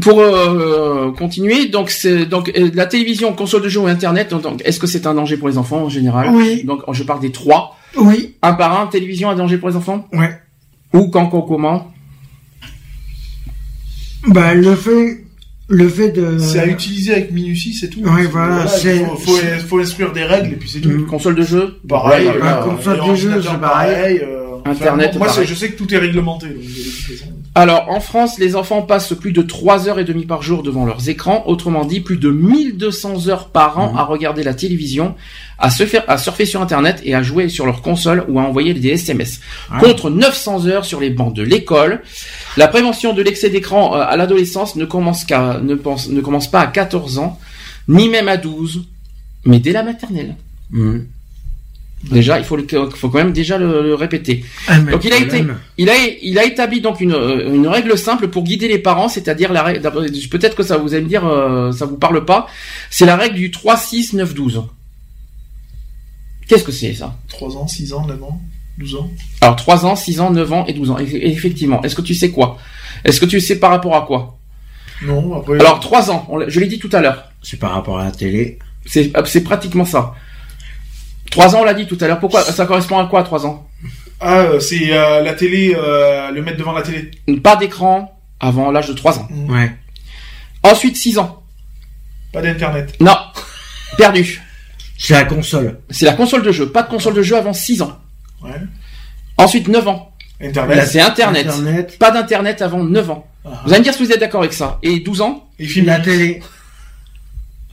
pour 0.00 0.20
euh, 0.20 1.12
continuer, 1.12 1.66
donc 1.68 1.90
c'est 1.90 2.26
donc 2.26 2.50
euh, 2.56 2.70
la 2.74 2.86
télévision, 2.86 3.32
console 3.32 3.62
de 3.62 3.68
jeu 3.68 3.80
ou 3.80 3.86
internet. 3.86 4.34
Donc, 4.34 4.62
est-ce 4.64 4.80
que 4.80 4.86
c'est 4.86 5.06
un 5.06 5.14
danger 5.14 5.36
pour 5.36 5.48
les 5.48 5.58
enfants 5.58 5.84
en 5.84 5.88
général? 5.88 6.30
Oui. 6.32 6.64
Donc, 6.64 6.82
je 6.92 7.02
parle 7.02 7.20
des 7.20 7.32
trois. 7.32 7.76
Oui. 7.96 8.36
Un 8.42 8.54
par 8.54 8.80
un, 8.80 8.86
télévision 8.86 9.30
un 9.30 9.36
danger 9.36 9.58
pour 9.58 9.68
les 9.68 9.76
enfants? 9.76 10.08
Ouais. 10.12 10.40
Ou 10.92 11.08
quand, 11.08 11.26
comment? 11.26 11.89
Bah, 14.28 14.54
le 14.54 14.74
fait, 14.74 15.24
le 15.68 15.88
fait 15.88 16.10
de. 16.10 16.38
C'est 16.38 16.60
à 16.60 16.66
utiliser 16.66 17.12
avec 17.12 17.32
minutie, 17.32 17.74
c'est 17.74 17.88
tout. 17.88 18.00
Oui, 18.04 18.26
voilà. 18.30 18.66
c'est... 18.66 18.98
Faut, 18.98 19.36
faut, 19.68 19.78
instruire 19.78 20.12
des 20.12 20.24
règles 20.24 20.54
et 20.54 20.56
puis 20.56 20.68
c'est 20.68 20.80
tout. 20.80 20.90
Une 20.90 21.06
console 21.06 21.36
de 21.36 21.42
jeu 21.42 21.78
Pareil. 21.88 22.28
console 22.64 23.00
de 23.10 23.14
jeu, 23.14 23.42
c'est 23.42 23.60
pareil. 23.60 24.20
Euh, 24.22 24.36
Internet. 24.64 25.16
moi, 25.16 25.28
je 25.42 25.54
sais 25.54 25.70
que 25.70 25.76
tout 25.76 25.92
est 25.94 25.98
réglementé. 25.98 26.46
Alors, 27.56 27.90
en 27.90 27.98
France, 27.98 28.38
les 28.38 28.54
enfants 28.54 28.82
passent 28.82 29.12
plus 29.12 29.32
de 29.32 29.42
3 29.42 29.88
heures 29.88 29.98
et 29.98 30.04
demie 30.04 30.24
par 30.24 30.40
jour 30.40 30.62
devant 30.62 30.86
leurs 30.86 31.08
écrans. 31.08 31.42
Autrement 31.46 31.84
dit, 31.84 32.00
plus 32.00 32.16
de 32.16 32.30
1200 32.30 33.28
heures 33.28 33.48
par 33.48 33.78
an 33.78 33.92
mhm. 33.92 33.98
à 33.98 34.04
regarder 34.04 34.44
la 34.44 34.54
télévision, 34.54 35.16
à, 35.58 35.68
se 35.68 35.84
faire, 35.84 36.04
à 36.06 36.16
surfer 36.16 36.46
sur 36.46 36.62
Internet 36.62 37.00
et 37.04 37.14
à 37.14 37.22
jouer 37.22 37.48
sur 37.48 37.66
leur 37.66 37.82
console 37.82 38.24
ou 38.28 38.38
à 38.38 38.42
envoyer 38.42 38.72
des 38.72 38.90
SMS. 38.90 39.40
Ah. 39.70 39.80
Contre 39.80 40.10
900 40.10 40.66
heures 40.66 40.84
sur 40.84 41.00
les 41.00 41.10
bancs 41.10 41.34
de 41.34 41.42
l'école. 41.42 42.02
La 42.56 42.68
prévention 42.68 43.14
de 43.14 43.22
l'excès 43.22 43.50
d'écran 43.50 43.96
euh, 43.96 44.00
à 44.00 44.16
l'adolescence 44.16 44.76
ne 44.76 44.84
commence 44.84 45.24
qu'à, 45.24 45.58
ne 45.60 45.74
pense, 45.74 46.08
ne 46.08 46.20
commence 46.20 46.48
pas 46.48 46.60
à 46.60 46.66
14 46.68 47.18
ans, 47.18 47.38
ni 47.88 48.08
même 48.08 48.28
à 48.28 48.36
12, 48.36 48.84
mais 49.44 49.58
dès 49.58 49.72
la 49.72 49.82
maternelle. 49.82 50.36
Mhm. 50.70 51.06
Déjà, 52.02 52.38
il 52.38 52.44
faut, 52.44 52.56
le, 52.56 52.66
faut 52.94 53.10
quand 53.10 53.18
même 53.18 53.32
déjà 53.32 53.58
le, 53.58 53.94
répéter. 53.94 54.42
Ah, 54.66 54.78
donc 54.78 55.04
il 55.04 55.12
a 55.12 55.18
été, 55.18 55.44
il 55.76 55.90
a, 55.90 55.94
il 56.22 56.38
a 56.38 56.44
établi 56.44 56.80
donc 56.80 57.00
une, 57.00 57.12
une 57.12 57.66
règle 57.68 57.96
simple 57.98 58.28
pour 58.28 58.42
guider 58.42 58.68
les 58.68 58.78
parents, 58.78 59.08
c'est-à-dire 59.08 59.52
la 59.52 59.62
règle. 59.62 59.82
Peut-être 60.30 60.56
que 60.56 60.62
ça 60.62 60.78
vous 60.78 60.94
allez 60.94 61.04
me 61.04 61.08
dire, 61.08 61.26
euh, 61.26 61.72
ça 61.72 61.84
vous 61.84 61.98
parle 61.98 62.24
pas. 62.24 62.46
C'est 62.90 63.04
la 63.04 63.16
règle 63.16 63.36
du 63.36 63.50
3, 63.50 63.76
6, 63.76 64.14
9, 64.14 64.34
12. 64.34 64.62
Qu'est-ce 66.48 66.64
que 66.64 66.72
c'est 66.72 66.94
ça? 66.94 67.16
3 67.28 67.56
ans, 67.58 67.68
6 67.68 67.92
ans, 67.92 68.06
9 68.06 68.22
ans. 68.22 68.40
12 68.78 68.94
ans. 68.96 69.10
Alors 69.42 69.56
3 69.56 69.84
ans, 69.84 69.94
6 69.94 70.20
ans, 70.20 70.30
9 70.30 70.52
ans 70.52 70.64
et 70.66 70.72
12 70.72 70.90
ans. 70.90 70.98
effectivement, 70.98 71.82
est-ce 71.82 71.94
que 71.94 72.02
tu 72.02 72.14
sais 72.14 72.30
quoi? 72.30 72.56
Est-ce 73.04 73.20
que 73.20 73.26
tu 73.26 73.40
sais 73.40 73.58
par 73.58 73.70
rapport 73.70 73.94
à 73.94 74.06
quoi? 74.06 74.38
Non, 75.02 75.36
après... 75.36 75.60
Alors 75.60 75.80
3 75.80 76.10
ans, 76.10 76.28
je 76.48 76.60
l'ai 76.60 76.66
dit 76.66 76.78
tout 76.78 76.90
à 76.92 77.00
l'heure. 77.00 77.24
C'est 77.42 77.58
par 77.58 77.72
rapport 77.72 77.98
à 77.98 78.04
la 78.04 78.10
télé. 78.10 78.58
C'est 78.86 79.44
pratiquement 79.44 79.84
ça. 79.84 80.14
3 81.30 81.56
ans, 81.56 81.60
on 81.60 81.64
l'a 81.64 81.74
dit 81.74 81.86
tout 81.86 81.98
à 82.00 82.06
l'heure. 82.06 82.20
Pourquoi? 82.20 82.42
Ça 82.42 82.66
correspond 82.66 82.98
à 82.98 83.06
quoi 83.06 83.22
3 83.22 83.46
ans? 83.46 83.68
Ah, 84.20 84.40
euh, 84.40 84.60
c'est 84.60 84.92
euh, 84.92 85.22
la 85.22 85.32
télé, 85.32 85.74
euh, 85.76 86.30
le 86.30 86.42
mettre 86.42 86.58
devant 86.58 86.72
la 86.72 86.82
télé. 86.82 87.10
Pas 87.42 87.56
d'écran 87.56 88.18
avant 88.38 88.70
l'âge 88.70 88.88
de 88.88 88.92
3 88.92 89.18
ans. 89.18 89.28
Ouais. 89.48 89.72
Ensuite 90.62 90.96
6 90.96 91.18
ans. 91.18 91.42
Pas 92.32 92.42
d'internet. 92.42 92.94
Non. 93.00 93.16
Perdu. 93.96 94.42
C'est 94.98 95.14
la 95.14 95.24
console. 95.24 95.80
C'est 95.88 96.04
la 96.04 96.12
console 96.12 96.42
de 96.42 96.52
jeu. 96.52 96.68
Pas 96.70 96.82
de 96.82 96.88
console 96.88 97.14
de 97.14 97.22
jeu 97.22 97.36
avant 97.36 97.54
6 97.54 97.82
ans. 97.82 97.98
Ouais. 98.42 98.50
Ensuite 99.38 99.68
9 99.68 99.88
ans. 99.88 100.12
Internet. 100.40 100.86
C'est 100.86 101.00
internet. 101.00 101.98
Pas 101.98 102.10
d'internet 102.10 102.60
avant 102.60 102.82
9 102.84 103.10
ans. 103.10 103.26
Ah. 103.44 103.62
Vous 103.64 103.70
allez 103.70 103.80
me 103.80 103.84
dire 103.84 103.94
si 103.94 104.04
vous 104.04 104.12
êtes 104.12 104.20
d'accord 104.20 104.40
avec 104.40 104.52
ça. 104.52 104.78
Et 104.82 105.00
12 105.00 105.20
ans? 105.22 105.48
Et 105.58 105.66
film 105.66 105.86
la 105.86 106.00
télé. 106.00 106.42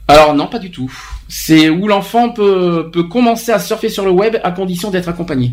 Alors 0.06 0.34
non, 0.34 0.46
pas 0.46 0.58
du 0.58 0.70
tout. 0.70 0.90
C'est 1.28 1.68
où 1.68 1.86
l'enfant 1.86 2.30
peut, 2.30 2.90
peut 2.90 3.04
commencer 3.04 3.52
à 3.52 3.58
surfer 3.58 3.90
sur 3.90 4.04
le 4.04 4.10
web 4.10 4.36
à 4.42 4.50
condition 4.50 4.90
d'être 4.90 5.08
accompagné. 5.08 5.52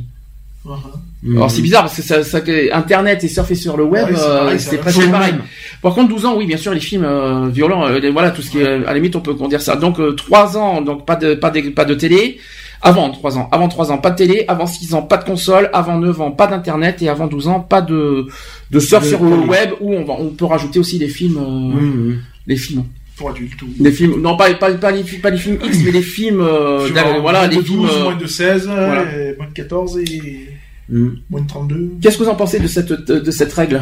Uh-huh. 0.65 1.35
Alors 1.35 1.49
c'est 1.49 1.61
bizarre 1.61 1.83
parce 1.83 1.95
que 1.95 2.01
ça, 2.01 2.23
ça, 2.23 2.39
Internet 2.73 3.23
et 3.23 3.27
surfer 3.27 3.55
sur 3.55 3.77
le 3.77 3.83
web, 3.83 4.09
euh, 4.15 4.55
c'est 4.57 4.77
presque 4.77 5.09
pareil. 5.09 5.33
Par 5.81 5.93
contre, 5.93 6.09
12 6.09 6.25
ans, 6.25 6.35
oui, 6.37 6.45
bien 6.45 6.57
sûr, 6.57 6.73
les 6.73 6.79
films 6.79 7.05
euh, 7.05 7.49
violents, 7.49 7.87
euh, 7.87 8.11
voilà, 8.11 8.31
tout 8.31 8.41
ce 8.41 8.51
qui 8.51 8.59
est, 8.59 8.67
à 8.67 8.77
la 8.77 8.93
limite, 8.93 9.15
on 9.15 9.21
peut 9.21 9.35
dire 9.47 9.61
ça. 9.61 9.75
Donc 9.75 9.97
3 10.15 10.57
ans, 10.57 10.81
donc 10.81 11.05
pas 11.05 11.15
de 11.15 11.33
pas 11.33 11.49
de 11.49 11.69
pas 11.69 11.85
de 11.85 11.95
télé. 11.95 12.39
Avant 12.81 13.09
3 13.09 13.39
ans, 13.39 13.49
avant 13.51 13.67
3 13.67 13.91
ans, 13.91 13.97
pas 13.97 14.11
de 14.11 14.17
télé. 14.17 14.45
Avant 14.47 14.67
6 14.67 14.93
ans, 14.93 15.01
pas 15.01 15.17
de 15.17 15.23
console. 15.23 15.69
Avant 15.73 15.97
9 15.97 16.21
ans, 16.21 16.31
pas 16.31 16.45
d'internet. 16.45 17.01
Et 17.01 17.09
avant 17.09 17.25
12 17.25 17.47
ans, 17.47 17.59
pas 17.59 17.81
de 17.81 18.27
de 18.69 18.79
surf 18.79 19.05
sur 19.05 19.23
le 19.23 19.37
web 19.37 19.71
où 19.81 19.93
on, 19.93 20.03
va, 20.03 20.13
on 20.19 20.29
peut 20.29 20.45
rajouter 20.45 20.79
aussi 20.79 20.99
les 20.99 21.07
films, 21.07 22.19
les 22.45 22.55
films 22.55 22.83
pour 23.15 23.29
adultes 23.29 23.61
ou... 23.61 23.67
Des 23.79 23.91
films, 23.91 24.21
non 24.21 24.37
pas, 24.37 24.53
pas, 24.53 24.73
pas, 24.73 24.91
les, 24.91 25.03
pas 25.03 25.29
les 25.29 25.37
films 25.37 25.57
X, 25.63 25.79
mais 25.83 25.91
les 25.91 26.01
films, 26.01 26.41
euh, 26.41 26.87
voilà, 27.21 27.47
les 27.47 27.61
films... 27.61 27.85
Euh, 27.85 28.03
moins 28.03 28.15
de 28.15 28.27
16, 28.27 28.65
et 28.65 29.37
moins 29.37 29.47
de 29.47 29.53
14 29.53 29.99
et 29.99 30.49
mm. 30.89 31.09
moins 31.29 31.41
de 31.41 31.47
32. 31.47 31.91
Qu'est-ce 32.01 32.17
que 32.17 32.23
vous 32.23 32.29
en 32.29 32.35
pensez 32.35 32.59
de 32.59 32.67
cette, 32.67 32.91
de, 32.91 33.31
cette 33.31 33.53
règle? 33.53 33.81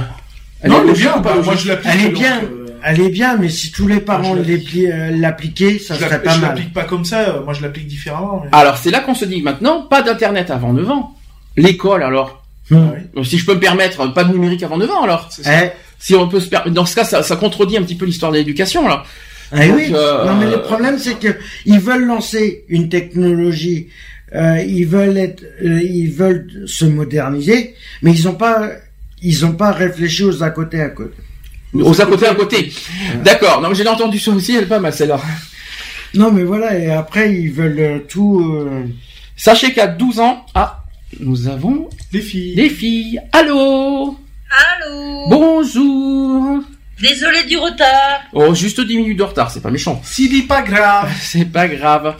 Elle 0.62 0.72
Non, 0.72 0.82
elle 0.84 0.90
est 0.92 0.94
bien, 0.94 1.18
bah, 1.20 1.36
moi 1.44 1.56
je 1.56 1.68
l'applique. 1.68 1.92
Elle 1.94 2.06
est 2.06 2.10
bien. 2.10 2.42
Euh, 2.44 2.68
elle 2.86 3.00
est 3.00 3.10
bien, 3.10 3.38
mais 3.38 3.50
si 3.50 3.72
tous 3.72 3.88
les 3.88 4.00
parents 4.00 4.36
l'appliquaient, 4.36 5.80
ça 5.80 5.96
serait 5.96 6.22
pas 6.22 6.32
mal. 6.32 6.40
Je 6.40 6.42
l'applique 6.42 6.74
pas 6.74 6.84
comme 6.84 7.06
ça, 7.06 7.42
moi 7.44 7.54
je 7.54 7.62
l'applique 7.62 7.88
différemment. 7.88 8.44
Alors 8.52 8.78
c'est 8.78 8.92
là 8.92 9.00
qu'on 9.00 9.16
se 9.16 9.26
dit 9.26 9.42
maintenant, 9.42 9.84
pas 9.84 10.02
d'internet 10.02 10.52
avant 10.52 10.74
9 10.74 10.90
ans. 10.90 11.16
L'école 11.56 12.04
alors. 12.04 12.44
Ah 12.72 12.94
si 13.24 13.38
je 13.38 13.46
peux 13.46 13.56
me 13.56 13.60
permettre, 13.60 14.14
pas 14.14 14.24
de 14.24 14.32
numérique 14.32 14.64
avant 14.64 14.78
9 14.78 14.90
ans 14.90 15.04
alors. 15.04 15.30
Eh, 15.46 15.70
si 16.04 16.16
on 16.16 16.28
peut 16.28 16.42
se 16.42 16.50
permettre, 16.50 16.74
dans 16.74 16.86
ce 16.86 16.96
cas, 16.96 17.06
ça, 17.06 17.24
ça 17.24 17.38
contredit 17.38 17.78
un 17.78 17.82
petit 17.82 17.96
peu 17.96 18.06
l'histoire 18.06 18.34
de 18.34 18.38
l'éducation 18.38 18.86
là. 18.90 19.06
Ah 19.54 19.62
oui. 19.74 19.90
Euh, 19.94 20.26
non 20.26 20.36
mais 20.36 20.50
le 20.52 20.62
problème 20.62 20.98
c'est 21.00 21.18
que 21.18 21.30
ils 21.66 21.80
veulent 21.80 22.06
lancer 22.06 22.66
une 22.68 22.90
technologie, 22.90 23.88
euh, 24.36 24.62
ils 24.68 24.86
veulent 24.86 25.18
être, 25.18 25.44
euh, 25.64 25.82
ils 25.82 26.12
veulent 26.12 26.64
se 26.66 26.84
moderniser, 26.84 27.76
mais 28.02 28.12
ils 28.12 28.28
ont 28.28 28.34
pas, 28.34 28.72
ils 29.22 29.46
ont 29.46 29.54
pas 29.54 29.72
réfléchi 29.72 30.26
aux 30.26 30.44
à 30.44 30.50
côté 30.50 30.82
à 30.82 30.90
côté. 30.90 31.16
Aux 31.74 32.02
à 32.02 32.06
côté 32.06 32.28
à 32.28 32.36
côté. 32.36 32.74
D'accord. 33.24 33.62
Donc 33.62 33.74
j'ai 33.74 33.88
entendu 33.88 34.20
ça 34.20 34.32
aussi, 34.32 34.56
elle 34.56 34.64
est 34.64 34.68
pas 34.68 34.80
mal 34.80 34.92
celle-là. 34.92 35.22
Non 36.16 36.32
mais 36.34 36.44
voilà 36.44 36.78
et 36.78 36.90
après 36.92 37.34
ils 37.34 37.52
veulent 37.52 37.80
euh, 37.80 38.00
tout. 38.10 38.68
Sachez 39.38 39.72
qu'à 39.72 39.88
12 39.88 40.20
ans, 40.20 40.46
ah, 40.54 40.84
nous 41.22 41.48
avons 41.48 41.90
les 42.12 42.22
filles. 42.22 42.56
Les 42.56 42.70
filles. 42.70 43.22
Allô? 43.32 44.18
Allô. 44.54 45.30
Bonjour. 45.30 46.64
Désolé 47.02 47.44
du 47.44 47.58
retard. 47.58 48.22
Oh, 48.34 48.54
juste 48.54 48.80
10 48.80 48.98
minutes 48.98 49.18
de 49.18 49.24
retard, 49.24 49.50
c'est 49.50 49.62
pas 49.62 49.72
méchant. 49.72 50.00
Si, 50.04 50.42
pas 50.48 50.62
grave. 50.62 51.12
c'est 51.22 51.46
pas 51.46 51.68
grave. 51.68 52.16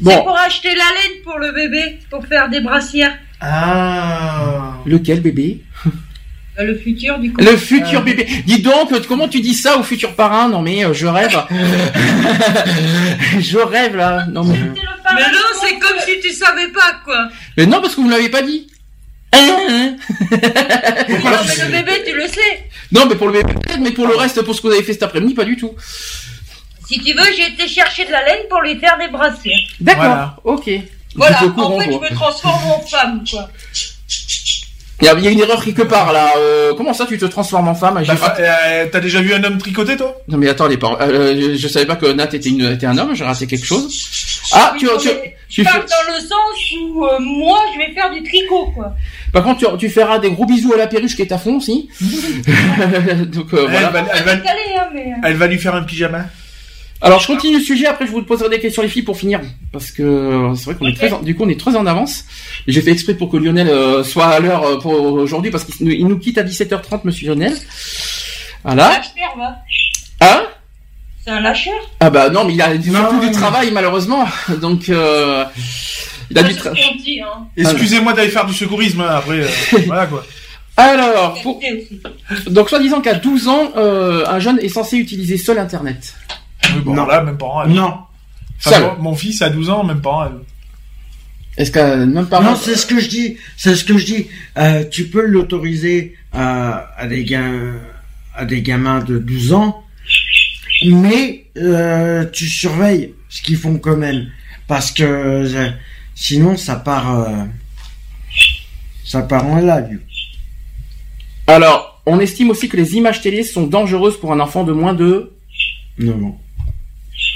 Bon. 0.00 0.10
C'est 0.10 0.22
pour 0.22 0.36
acheter 0.36 0.68
la 0.70 0.74
laine 0.74 1.22
pour 1.22 1.38
le 1.38 1.52
bébé, 1.52 2.00
pour 2.10 2.26
faire 2.26 2.48
des 2.48 2.60
brassières. 2.60 3.16
Ah. 3.40 4.74
Lequel 4.86 5.20
bébé 5.20 5.62
euh, 6.58 6.64
le 6.64 6.74
futur 6.74 7.18
du 7.18 7.32
coup. 7.32 7.44
Le 7.44 7.54
futur 7.56 8.00
euh. 8.00 8.04
bébé. 8.04 8.26
Dis 8.46 8.62
donc, 8.62 9.06
comment 9.06 9.28
tu 9.28 9.40
dis 9.40 9.54
ça 9.54 9.76
au 9.78 9.82
futur 9.82 10.14
parrain? 10.14 10.48
Non 10.48 10.62
mais 10.62 10.86
euh, 10.86 10.94
je 10.94 11.06
rêve. 11.06 11.38
je 13.40 13.58
rêve 13.58 13.94
là. 13.94 14.24
Non 14.32 14.42
mais. 14.42 14.58
Mais 14.58 15.22
non, 15.32 15.60
c'est 15.60 15.78
comme 15.78 15.98
si 16.06 16.18
tu 16.20 16.32
savais 16.32 16.68
pas 16.68 17.00
quoi. 17.04 17.28
Mais 17.58 17.66
non 17.66 17.82
parce 17.82 17.94
que 17.94 18.00
vous 18.00 18.06
me 18.06 18.12
l'avez 18.12 18.30
pas 18.30 18.40
dit. 18.40 18.68
Non 19.34 19.66
mais 19.68 21.56
le 21.64 21.70
bébé, 21.70 22.04
tu 22.06 22.14
le 22.14 22.26
sais. 22.28 22.70
Non, 22.92 23.06
mais 23.06 23.16
pour 23.16 23.28
le 23.28 23.32
bébé, 23.42 23.54
mais 23.80 23.90
pour 23.90 24.06
le 24.06 24.16
reste, 24.16 24.40
pour 24.42 24.54
ce 24.54 24.60
que 24.60 24.68
vous 24.68 24.72
avez 24.74 24.82
fait 24.82 24.92
cet 24.92 25.02
après-midi, 25.02 25.34
pas 25.34 25.44
du 25.44 25.56
tout. 25.56 25.74
Si 26.88 27.00
tu 27.00 27.12
veux, 27.14 27.32
j'ai 27.36 27.48
été 27.48 27.66
chercher 27.66 28.04
de 28.04 28.12
la 28.12 28.24
laine 28.24 28.46
pour 28.48 28.60
lui 28.60 28.78
faire 28.78 28.96
des 28.98 29.08
brassières. 29.08 29.58
D'accord, 29.80 30.40
ok. 30.44 30.70
Voilà, 31.16 31.42
en 31.56 31.80
fait, 31.80 31.90
je 31.90 31.98
me 31.98 32.14
transforme 32.14 32.70
en 32.70 32.80
femme, 32.80 33.24
quoi. 33.28 33.48
Il 35.02 35.04
y, 35.06 35.28
a, 35.28 35.30
une 35.30 35.40
erreur 35.40 35.62
quelque 35.62 35.82
part 35.82 36.10
là. 36.12 36.32
Euh, 36.38 36.72
comment 36.74 36.94
ça, 36.94 37.04
tu 37.04 37.18
te 37.18 37.26
transformes 37.26 37.68
en 37.68 37.74
femme 37.74 38.02
bah, 38.06 38.36
euh, 38.38 38.86
T'as 38.90 39.00
déjà 39.00 39.20
vu 39.20 39.34
un 39.34 39.44
homme 39.44 39.58
tricoter, 39.58 39.96
toi? 39.96 40.16
Non 40.26 40.38
mais 40.38 40.48
attends, 40.48 40.68
les 40.68 40.78
parents. 40.78 40.96
Euh, 41.00 41.54
je 41.54 41.68
savais 41.68 41.84
pas 41.84 41.96
que 41.96 42.06
Nat 42.06 42.32
était, 42.32 42.48
une, 42.48 42.72
était 42.72 42.86
un 42.86 42.96
homme. 42.96 43.14
J'ai 43.14 43.24
raté 43.24 43.46
quelque 43.46 43.66
chose. 43.66 43.94
Ah, 44.52 44.74
tu, 44.78 44.86
tu, 44.98 45.08
tu, 45.50 45.62
dans 45.62 45.70
le 45.70 46.20
sens 46.20 46.72
où 46.80 47.04
moi, 47.20 47.58
je 47.74 47.78
vais 47.78 47.92
faire 47.92 48.10
du 48.10 48.22
tricot, 48.22 48.72
quoi. 48.74 48.94
Par 49.32 49.44
contre, 49.44 49.58
tu, 49.58 49.78
tu, 49.78 49.90
feras 49.90 50.18
des 50.18 50.30
gros 50.30 50.46
bisous 50.46 50.72
à 50.72 50.78
la 50.78 50.86
perruche 50.86 51.14
qui 51.14 51.22
est 51.22 51.32
à 51.32 51.38
fond 51.38 51.58
aussi. 51.58 51.90
Donc 53.26 53.52
voilà. 53.52 53.92
Elle 55.24 55.36
va 55.36 55.46
lui 55.46 55.58
faire 55.58 55.74
un 55.74 55.82
pyjama. 55.82 56.24
Alors 57.02 57.20
je 57.20 57.26
continue 57.26 57.58
le 57.58 57.62
sujet, 57.62 57.86
après 57.86 58.06
je 58.06 58.10
vous 58.10 58.22
poserai 58.22 58.48
des 58.48 58.58
questions 58.58 58.82
les 58.82 58.88
filles 58.88 59.02
pour 59.02 59.18
finir, 59.18 59.40
parce 59.70 59.90
que 59.90 60.02
euh, 60.02 60.54
c'est 60.54 60.64
vrai 60.64 60.74
qu'on 60.76 60.86
est 60.86 60.96
très, 60.96 61.12
en, 61.12 61.20
du 61.20 61.36
coup 61.36 61.44
on 61.44 61.48
est 61.48 61.60
très 61.60 61.76
en 61.76 61.84
avance. 61.84 62.24
J'ai 62.66 62.80
fait 62.80 62.90
exprès 62.90 63.14
pour 63.14 63.30
que 63.30 63.36
Lionel 63.36 63.68
euh, 63.68 64.02
soit 64.02 64.28
à 64.28 64.40
l'heure 64.40 64.64
euh, 64.64 64.78
pour 64.78 64.92
aujourd'hui, 64.92 65.50
parce 65.50 65.64
qu'il 65.64 66.06
nous 66.06 66.18
quitte 66.18 66.38
à 66.38 66.42
17h30, 66.42 67.00
Monsieur 67.04 67.28
Lionel. 67.28 67.54
Voilà. 68.64 69.02
Hein? 70.22 70.46
C'est 71.22 71.30
un 71.30 71.40
lâcheur? 71.40 71.74
Ah 72.00 72.08
bah 72.08 72.30
non, 72.30 72.44
mais 72.44 72.54
il 72.54 72.62
a 72.62 72.80
surtout 72.80 73.20
du 73.20 73.30
travail 73.30 73.70
malheureusement, 73.72 74.24
donc 74.62 74.88
euh, 74.88 75.44
il 76.30 76.38
a 76.38 76.44
du 76.44 76.54
travail. 76.54 76.80
Hein. 77.22 77.46
Excusez-moi 77.58 78.14
d'aller 78.14 78.30
faire 78.30 78.46
du 78.46 78.54
secourisme 78.54 79.02
hein, 79.02 79.16
après, 79.16 79.42
voilà 79.86 80.06
quoi. 80.06 80.24
Alors, 80.78 81.40
pour... 81.42 81.60
donc 82.48 82.68
soi-disant 82.68 83.00
qu'à 83.00 83.14
12 83.14 83.48
ans, 83.48 83.72
un 83.76 84.38
jeune 84.38 84.58
est 84.60 84.68
censé 84.68 84.96
utiliser 84.96 85.36
seul 85.36 85.58
Internet 85.58 86.14
non. 86.84 87.06
là, 87.06 87.22
même 87.22 87.38
pas 87.38 87.66
Non. 87.66 87.98
mon 89.00 89.14
fils 89.14 89.42
a 89.42 89.50
12 89.50 89.70
ans, 89.70 89.84
même 89.84 90.00
pas 90.00 90.32
Est-ce 91.56 91.70
que 91.70 92.04
même 92.04 92.26
pas 92.26 92.40
Non, 92.40 92.56
c'est 92.56 92.76
ce 92.76 92.86
que 92.86 93.00
je 93.00 93.08
dis. 93.08 93.36
C'est 93.56 93.74
ce 93.74 93.84
que 93.84 93.96
je 93.98 94.04
dis. 94.04 94.26
Euh, 94.58 94.84
tu 94.90 95.06
peux 95.08 95.24
l'autoriser 95.26 96.14
à, 96.32 96.90
à 96.96 97.06
des 97.06 97.24
à 98.34 98.44
des 98.44 98.60
gamins 98.62 99.02
de 99.02 99.18
12 99.18 99.52
ans, 99.54 99.82
mais 100.86 101.46
euh, 101.56 102.24
tu 102.30 102.46
surveilles 102.46 103.14
ce 103.30 103.40
qu'ils 103.42 103.56
font 103.56 103.78
quand 103.78 103.96
même, 103.96 104.28
parce 104.68 104.90
que 104.90 105.02
euh, 105.04 105.70
sinon 106.14 106.56
ça 106.56 106.76
part, 106.76 107.26
ça 109.04 109.22
part 109.22 109.46
en 109.46 109.60
live. 109.60 110.00
Alors, 111.46 112.02
on 112.06 112.20
estime 112.20 112.50
aussi 112.50 112.68
que 112.68 112.76
les 112.76 112.94
images 112.94 113.20
télé 113.22 113.42
sont 113.42 113.66
dangereuses 113.66 114.18
pour 114.20 114.32
un 114.32 114.40
enfant 114.40 114.64
de 114.64 114.72
moins 114.72 114.94
de 114.94 115.32
9 115.98 116.24
ans. 116.24 116.40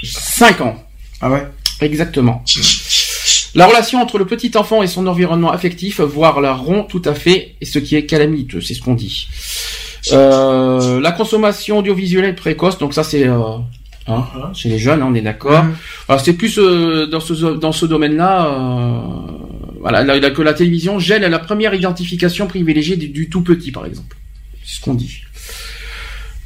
5 0.03 0.61
ans. 0.61 0.83
Ah 1.21 1.29
ouais? 1.29 1.47
Exactement. 1.81 2.43
La 3.53 3.67
relation 3.67 4.01
entre 4.01 4.17
le 4.17 4.25
petit 4.25 4.51
enfant 4.55 4.81
et 4.81 4.87
son 4.87 5.07
environnement 5.07 5.51
affectif, 5.51 5.99
voire 5.99 6.39
la 6.39 6.53
rompt 6.53 6.87
tout 6.87 7.01
à 7.05 7.13
fait, 7.13 7.55
et 7.59 7.65
ce 7.65 7.79
qui 7.79 7.95
est 7.95 8.05
calamiteux, 8.05 8.61
c'est 8.61 8.73
ce 8.73 8.81
qu'on 8.81 8.93
dit. 8.93 9.27
Euh, 10.13 10.99
la 11.01 11.11
consommation 11.11 11.79
audiovisuelle 11.79 12.33
précoce, 12.35 12.77
donc 12.77 12.93
ça 12.93 13.03
c'est 13.03 13.27
euh, 13.27 13.57
hein, 14.07 14.25
uh-huh. 14.35 14.55
chez 14.55 14.69
les 14.69 14.79
jeunes, 14.79 15.03
on 15.03 15.13
est 15.13 15.21
d'accord. 15.21 15.65
Uh-huh. 16.09 16.19
C'est 16.23 16.33
plus 16.33 16.57
euh, 16.57 17.07
dans 17.07 17.19
ce 17.19 17.33
dans 17.33 17.71
ce 17.71 17.85
domaine-là, 17.85 18.47
euh, 18.47 19.01
voilà, 19.79 20.03
la, 20.03 20.31
que 20.31 20.41
la 20.41 20.53
télévision 20.53 20.97
gêne 20.97 21.23
la 21.23 21.39
première 21.39 21.73
identification 21.73 22.47
privilégiée 22.47 22.95
du, 22.95 23.09
du 23.09 23.29
tout 23.29 23.41
petit, 23.41 23.71
par 23.71 23.85
exemple. 23.85 24.17
C'est 24.63 24.77
ce 24.77 24.81
qu'on 24.81 24.93
dit. 24.93 25.21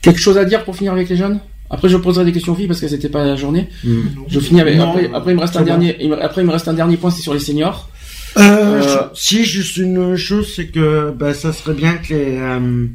Quelque 0.02 0.20
chose 0.20 0.38
à 0.38 0.46
dire 0.46 0.64
pour 0.66 0.76
finir 0.76 0.92
avec 0.92 1.08
les 1.08 1.16
jeunes? 1.16 1.40
Après, 1.70 1.90
je 1.90 1.98
poserai 1.98 2.26
des 2.26 2.32
questions 2.32 2.54
aux 2.54 2.56
filles 2.56 2.68
parce 2.68 2.80
que 2.80 2.88
c'était 2.88 3.10
pas 3.10 3.26
la 3.26 3.36
journée. 3.36 3.70
Hmm. 3.84 4.02
Je 4.28 4.40
finis 4.40 4.62
avec. 4.62 4.78
après, 4.78 5.10
après, 5.14 5.32
il 5.32 5.36
me 5.36 5.42
reste 5.42 5.58
un 5.58 5.64
dernier. 5.64 5.98
Après, 6.22 6.42
il 6.42 6.48
me 6.48 6.52
reste 6.52 6.68
un 6.68 6.74
dernier 6.74 6.98
point, 6.98 7.10
c'est 7.10 7.22
sur 7.22 7.34
les 7.34 7.40
seniors. 7.40 7.90
Euh, 8.38 8.82
euh 8.84 9.02
si 9.14 9.46
juste 9.46 9.78
une 9.78 10.16
chose, 10.16 10.54
c'est 10.56 10.68
que 10.68 11.12
bah, 11.12 11.34
ça 11.34 11.54
serait 11.54 11.74
bien 11.74 11.94
que 11.94 12.14
les 12.14 12.38
euh, 12.38 12.88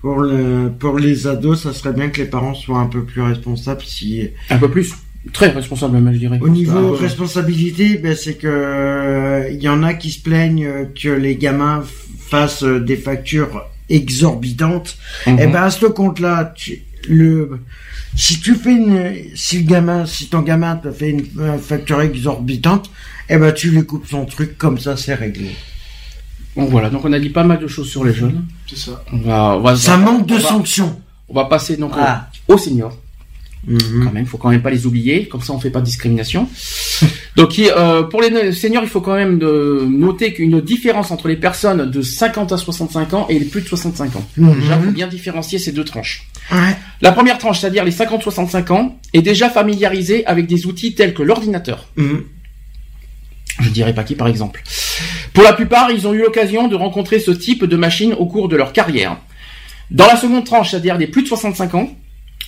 pour 0.00 0.20
le 0.20 0.70
pour 0.78 0.98
les 0.98 1.26
ados, 1.26 1.62
ça 1.62 1.72
serait 1.72 1.92
bien 1.92 2.08
que 2.08 2.20
les 2.20 2.28
parents 2.28 2.54
soient 2.54 2.78
un 2.78 2.86
peu 2.86 3.04
plus 3.04 3.20
responsables. 3.20 3.82
Si 3.82 4.28
un 4.50 4.58
peu 4.58 4.70
plus. 4.70 4.92
Très 5.32 5.48
responsable, 5.48 5.98
même, 5.98 6.12
je 6.12 6.18
dirais. 6.18 6.38
Au 6.42 6.50
niveau 6.50 6.92
responsabilité, 6.92 7.96
ben, 7.96 8.14
c'est 8.14 8.34
que 8.34 9.48
il 9.50 9.62
y 9.62 9.68
en 9.68 9.82
a 9.82 9.94
qui 9.94 10.10
se 10.10 10.20
plaignent 10.20 10.88
que 10.94 11.08
les 11.08 11.36
gamins 11.36 11.82
fassent 12.18 12.62
des 12.62 12.96
factures 12.96 13.64
exorbitantes. 13.88 14.96
Et 15.26 15.30
mhm. 15.30 15.38
eh 15.40 15.46
ben 15.46 15.62
à 15.62 15.70
ce 15.70 15.86
compte-là, 15.86 16.54
le 17.08 17.58
si 18.16 18.40
tu 18.40 18.54
fais 18.54 18.72
une, 18.72 19.14
si 19.34 19.58
le 19.58 19.64
gamin, 19.64 20.06
si 20.06 20.28
ton 20.28 20.40
gamin 20.40 20.76
te 20.76 20.90
fait 20.90 21.10
une, 21.10 21.26
facture 21.58 22.00
exorbitante, 22.00 22.90
eh 23.28 23.36
ben 23.36 23.52
tu 23.52 23.70
lui 23.70 23.84
coupes 23.84 24.06
son 24.06 24.24
truc 24.24 24.56
comme 24.58 24.78
ça, 24.78 24.96
c'est 24.96 25.14
réglé. 25.14 25.50
Bon 26.56 26.66
voilà, 26.66 26.90
donc 26.90 27.04
on 27.04 27.12
a 27.12 27.18
dit 27.18 27.30
pas 27.30 27.44
mal 27.44 27.58
de 27.58 27.66
choses 27.66 27.88
sur 27.88 28.04
les 28.04 28.14
jeunes. 28.14 28.44
C'est 28.66 28.78
ça. 28.78 29.02
On 29.12 29.18
va, 29.60 29.76
ça 29.76 29.96
manque 29.96 30.26
de 30.26 30.38
sanctions. 30.38 31.00
On 31.28 31.34
va 31.34 31.46
passer 31.46 31.76
donc 31.76 31.92
ah. 31.96 32.28
aux 32.46 32.58
seniors. 32.58 32.96
Mhm. 33.66 34.04
Quand 34.04 34.12
même, 34.12 34.26
faut 34.26 34.38
quand 34.38 34.50
même 34.50 34.62
pas 34.62 34.70
les 34.70 34.86
oublier, 34.86 35.26
comme 35.26 35.40
ça 35.40 35.52
on 35.52 35.58
fait 35.58 35.70
pas 35.70 35.80
de 35.80 35.86
discrimination. 35.86 36.48
Donc 37.36 37.58
euh, 37.58 38.02
pour 38.04 38.20
les 38.20 38.52
seniors, 38.52 38.82
il 38.82 38.88
faut 38.88 39.00
quand 39.00 39.14
même 39.14 39.38
de 39.38 39.86
noter 39.88 40.32
qu'une 40.32 40.60
différence 40.60 41.10
entre 41.10 41.28
les 41.28 41.36
personnes 41.36 41.90
de 41.90 42.02
50 42.02 42.52
à 42.52 42.56
65 42.56 43.14
ans 43.14 43.26
et 43.28 43.38
les 43.38 43.46
plus 43.46 43.62
de 43.62 43.66
65 43.66 44.16
ans. 44.16 44.24
Déjà, 44.36 44.78
faut 44.78 44.90
bien 44.92 45.08
différencier 45.08 45.58
ces 45.58 45.72
deux 45.72 45.84
tranches. 45.84 46.28
La 47.00 47.12
première 47.12 47.38
tranche, 47.38 47.60
c'est-à-dire 47.60 47.84
les 47.84 47.92
50-65 47.92 48.72
ans, 48.72 48.98
est 49.12 49.22
déjà 49.22 49.50
familiarisée 49.50 50.24
avec 50.26 50.46
des 50.46 50.66
outils 50.66 50.94
tels 50.94 51.14
que 51.14 51.22
l'ordinateur. 51.22 51.88
Mhm. 51.96 52.24
Je 53.60 53.68
dirais 53.70 53.94
pas 53.94 54.04
qui 54.04 54.14
par 54.14 54.28
exemple. 54.28 54.62
Pour 55.32 55.44
la 55.44 55.52
plupart, 55.52 55.90
ils 55.90 56.06
ont 56.06 56.12
eu 56.12 56.20
l'occasion 56.20 56.68
de 56.68 56.76
rencontrer 56.76 57.20
ce 57.20 57.30
type 57.30 57.64
de 57.64 57.76
machine 57.76 58.14
au 58.14 58.26
cours 58.26 58.48
de 58.48 58.56
leur 58.56 58.72
carrière. 58.72 59.18
Dans 59.90 60.06
la 60.06 60.16
seconde 60.16 60.44
tranche, 60.44 60.70
c'est-à-dire 60.70 60.98
des 60.98 61.06
plus 61.06 61.22
de 61.22 61.28
65 61.28 61.74
ans, 61.74 61.90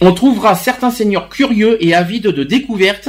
on 0.01 0.13
trouvera 0.13 0.55
certains 0.55 0.91
seniors 0.91 1.29
curieux 1.29 1.83
et 1.85 1.95
avides 1.95 2.27
de 2.27 2.45
découvertes 2.45 3.09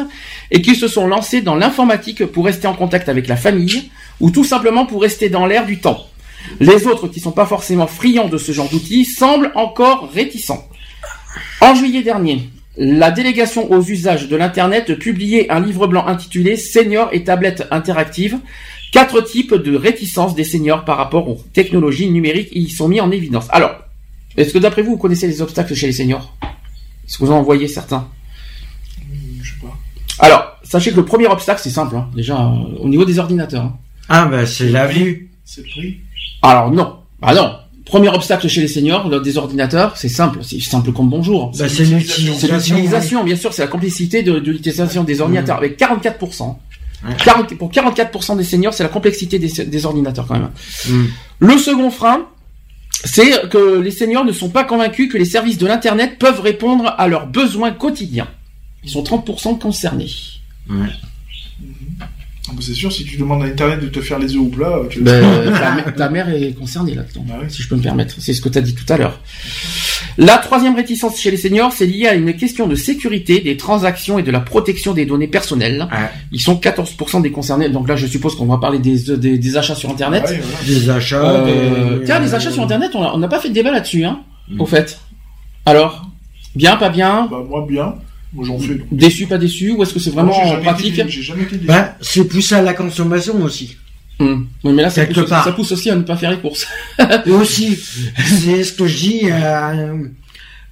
et 0.51 0.61
qui 0.61 0.75
se 0.75 0.87
sont 0.87 1.07
lancés 1.07 1.41
dans 1.41 1.55
l'informatique 1.55 2.25
pour 2.25 2.45
rester 2.45 2.67
en 2.67 2.73
contact 2.73 3.09
avec 3.09 3.27
la 3.27 3.35
famille 3.35 3.89
ou 4.19 4.31
tout 4.31 4.45
simplement 4.45 4.85
pour 4.85 5.01
rester 5.01 5.29
dans 5.29 5.45
l'air 5.45 5.65
du 5.65 5.79
temps. 5.79 6.07
Les 6.59 6.87
autres 6.87 7.07
qui 7.07 7.19
sont 7.19 7.31
pas 7.31 7.45
forcément 7.45 7.87
friands 7.87 8.29
de 8.29 8.37
ce 8.37 8.51
genre 8.51 8.69
d'outils 8.69 9.05
semblent 9.05 9.51
encore 9.55 10.09
réticents. 10.13 10.65
En 11.61 11.75
juillet 11.75 12.03
dernier, 12.03 12.49
la 12.77 13.11
délégation 13.11 13.71
aux 13.71 13.81
usages 13.81 14.27
de 14.27 14.35
l'Internet 14.35 14.97
publiait 14.99 15.49
un 15.49 15.59
livre 15.59 15.87
blanc 15.87 16.05
intitulé 16.05 16.57
Seniors 16.57 17.09
et 17.11 17.23
tablettes 17.23 17.67
interactives. 17.71 18.37
Quatre 18.91 19.21
types 19.21 19.53
de 19.53 19.75
réticence 19.75 20.35
des 20.35 20.43
seniors 20.43 20.85
par 20.85 20.97
rapport 20.97 21.27
aux 21.27 21.41
technologies 21.53 22.09
numériques 22.09 22.49
y 22.51 22.69
sont 22.69 22.87
mis 22.87 23.01
en 23.01 23.11
évidence. 23.11 23.47
Alors, 23.49 23.71
est-ce 24.37 24.53
que 24.53 24.59
d'après 24.59 24.81
vous, 24.81 24.91
vous 24.91 24.97
connaissez 24.97 25.27
les 25.27 25.41
obstacles 25.41 25.73
chez 25.75 25.87
les 25.87 25.93
seniors? 25.93 26.35
Est-ce 26.41 27.17
que 27.17 27.25
vous 27.25 27.31
en 27.31 27.41
voyez 27.41 27.67
certains? 27.67 28.07
Je 29.41 29.49
sais 29.49 29.59
pas. 29.59 29.77
Alors, 30.19 30.57
sachez 30.63 30.91
que 30.91 30.97
le 30.97 31.05
premier 31.05 31.27
obstacle, 31.27 31.59
c'est 31.61 31.69
simple, 31.69 31.95
hein. 31.95 32.09
déjà, 32.15 32.37
euh, 32.37 32.77
au 32.79 32.87
niveau 32.87 33.05
des 33.05 33.19
ordinateurs. 33.19 33.63
Hein. 33.63 33.77
Ah, 34.09 34.25
ben, 34.25 34.45
c'est 34.45 34.69
la 34.69 34.87
vue. 34.87 35.31
C'est 35.43 35.61
le 35.61 35.67
prix? 35.69 35.97
Alors, 36.41 36.71
non. 36.71 36.99
Ah 37.21 37.33
non. 37.33 37.55
Premier 37.87 38.09
obstacle 38.09 38.49
chez 38.49 38.61
les 38.61 38.67
seniors, 38.67 39.09
des 39.21 39.37
ordinateurs, 39.37 39.95
c'est 39.95 40.09
simple, 40.09 40.39
c'est 40.41 40.59
simple 40.59 40.91
comme 40.91 41.09
bonjour. 41.09 41.53
Bah, 41.57 41.69
c'est 41.69 41.85
l'utilisation, 41.85 43.23
bien 43.23 43.37
sûr, 43.37 43.53
c'est 43.53 43.61
la 43.61 43.69
complexité 43.69 44.23
de, 44.23 44.33
l'utilisation 44.33 45.05
des 45.05 45.21
ordinateurs, 45.21 45.55
mmh. 45.55 45.63
avec 45.63 45.79
44%. 45.79 46.55
pour 47.57 47.71
44% 47.71 48.37
des 48.37 48.43
seniors, 48.43 48.73
c'est 48.73 48.83
la 48.83 48.89
complexité 48.89 49.39
des, 49.39 49.85
ordinateurs 49.85 50.27
quand 50.27 50.33
même. 50.33 50.49
Mmh. 50.89 51.05
Le 51.39 51.57
second 51.57 51.89
frein, 51.89 52.27
c'est 53.05 53.49
que 53.49 53.79
les 53.79 53.91
seniors 53.91 54.25
ne 54.25 54.33
sont 54.33 54.49
pas 54.49 54.65
convaincus 54.65 55.09
que 55.09 55.17
les 55.17 55.25
services 55.25 55.57
de 55.57 55.65
l'Internet 55.65 56.19
peuvent 56.19 56.41
répondre 56.41 56.93
à 56.97 57.07
leurs 57.07 57.27
besoins 57.27 57.71
quotidiens. 57.71 58.27
Ils 58.83 58.89
sont 58.89 59.03
30% 59.03 59.59
concernés. 59.59 60.11
Ouais. 60.69 60.87
Ah 62.49 62.53
bah, 62.53 62.61
c'est 62.61 62.73
sûr, 62.73 62.91
si 62.91 63.03
tu 63.03 63.17
demandes 63.17 63.43
à 63.43 63.45
Internet 63.45 63.81
de 63.81 63.87
te 63.87 63.99
faire 63.99 64.19
les 64.19 64.33
œufs 64.35 64.41
au 64.41 64.47
plat, 64.47 64.79
tu 64.89 65.01
ben, 65.01 65.51
ta, 65.97 66.09
mère 66.09 66.29
est 66.29 66.53
concernée 66.53 66.95
là-dedans, 66.95 67.25
bah 67.27 67.39
si 67.49 67.61
je 67.61 67.67
peux 67.67 67.75
me 67.75 67.81
permettre. 67.81 68.15
C'est 68.19 68.33
ce 68.33 68.41
que 68.41 68.47
tu 68.47 68.57
as 68.57 68.61
dit 68.61 68.73
tout 68.73 68.91
à 68.91 68.97
l'heure. 68.97 69.19
La 70.17 70.37
troisième 70.37 70.75
réticence 70.75 71.19
chez 71.19 71.29
les 71.29 71.37
seniors, 71.37 71.73
c'est 71.73 71.85
lié 71.85 72.07
à 72.07 72.13
une 72.13 72.33
question 72.35 72.67
de 72.67 72.75
sécurité 72.75 73.41
des 73.41 73.57
transactions 73.57 74.17
et 74.17 74.23
de 74.23 74.31
la 74.31 74.39
protection 74.39 74.93
des 74.93 75.05
données 75.05 75.27
personnelles. 75.27 75.87
Ils 76.31 76.41
sont 76.41 76.55
14% 76.55 77.21
des 77.21 77.31
concernés. 77.31 77.69
Donc 77.69 77.87
là, 77.87 77.95
je 77.95 78.07
suppose 78.07 78.35
qu'on 78.35 78.45
va 78.45 78.57
parler 78.57 78.79
des, 78.79 79.17
des, 79.17 79.57
achats 79.57 79.75
sur 79.75 79.89
Internet. 79.89 80.33
Des 80.65 80.89
achats. 80.89 81.45
Euh, 81.45 81.99
tiens, 82.05 82.19
des 82.19 82.33
achats 82.33 82.51
sur 82.51 82.63
Internet, 82.63 82.91
on 82.95 83.17
n'a 83.17 83.27
pas 83.27 83.39
fait 83.39 83.49
de 83.49 83.53
débat 83.53 83.71
là-dessus, 83.71 84.05
hein, 84.05 84.21
au 84.57 84.65
fait. 84.65 84.99
Alors, 85.65 86.09
bien, 86.55 86.77
pas 86.77 86.89
bien 86.89 87.27
Bah 87.29 87.43
moi 87.47 87.65
bien. 87.67 87.95
Moi, 88.33 88.45
j'en 88.45 88.59
fais. 88.59 88.79
Déçu, 88.91 89.25
pas 89.25 89.37
déçu 89.37 89.71
Ou 89.71 89.83
est-ce 89.83 89.93
que 89.93 89.99
c'est 89.99 90.09
vraiment 90.09 90.33
pratique 90.61 91.01
J'ai 91.07 91.21
jamais 91.21 91.43
été 91.43 91.55
déçu. 91.55 91.67
Bah, 91.67 91.95
c'est 92.01 92.27
poussé 92.27 92.55
à 92.55 92.61
la 92.61 92.73
consommation 92.73 93.41
aussi. 93.41 93.77
Hmm. 94.19 94.45
Oui, 94.63 94.73
mais 94.73 94.81
là, 94.81 94.89
ça 94.89 95.05
pousse, 95.05 95.27
ça 95.27 95.51
pousse, 95.51 95.71
aussi 95.71 95.89
à 95.89 95.95
ne 95.95 96.01
pas 96.01 96.17
faire 96.17 96.31
les 96.31 96.39
courses. 96.39 96.67
aussi, 97.27 97.75
c'est 97.75 98.63
ce 98.63 98.73
que 98.73 98.87
je 98.87 98.97
dis. 98.97 99.21
Euh, 99.25 100.05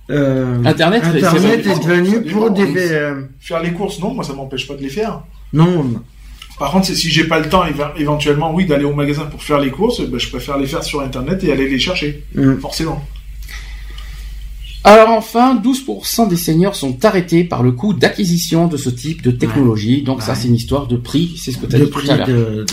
euh, 0.09 0.63
Internet, 0.65 1.03
Internet 1.03 1.65
est, 1.65 1.83
devenu 1.83 2.21
pour 2.23 2.51
des 2.51 2.91
euh, 2.91 3.21
faire 3.39 3.61
les 3.61 3.71
courses. 3.71 3.99
Non, 3.99 4.13
moi, 4.13 4.23
ça 4.23 4.33
m'empêche 4.33 4.67
pas 4.67 4.75
de 4.75 4.81
les 4.81 4.89
faire. 4.89 5.21
Non. 5.53 6.01
Par 6.57 6.71
contre, 6.71 6.87
si 6.87 7.09
j'ai 7.09 7.25
pas 7.25 7.39
le 7.39 7.49
temps, 7.49 7.63
éventuellement, 7.97 8.53
oui, 8.53 8.65
d'aller 8.65 8.85
au 8.85 8.93
magasin 8.93 9.25
pour 9.25 9.43
faire 9.43 9.59
les 9.59 9.71
courses, 9.71 10.01
ben, 10.01 10.19
je 10.19 10.29
préfère 10.29 10.57
les 10.57 10.67
faire 10.67 10.83
sur 10.83 11.01
Internet 11.01 11.43
et 11.43 11.51
aller 11.51 11.67
les 11.69 11.79
chercher, 11.79 12.23
hmm. 12.33 12.57
forcément. 12.57 13.05
Alors 14.85 15.09
enfin, 15.09 15.59
12% 15.59 16.29
des 16.29 16.35
seniors 16.35 16.75
sont 16.75 17.03
arrêtés 17.03 17.43
par 17.43 17.63
le 17.63 17.71
coût 17.71 17.93
d'acquisition 17.93 18.67
de 18.67 18.77
ce 18.77 18.91
type 18.91 19.23
de 19.23 19.31
technologie. 19.31 20.03
Donc 20.03 20.21
ça, 20.21 20.35
c'est 20.35 20.47
une 20.47 20.53
histoire 20.53 20.85
de 20.85 20.95
prix, 20.95 21.41
c'est 21.43 21.51
ce 21.51 21.57
que 21.57 21.65
tu 21.65 21.75
as 21.75 21.79
dit 21.79 21.89
tout 21.89 22.11
à 22.11 22.17
l'heure. 22.17 22.65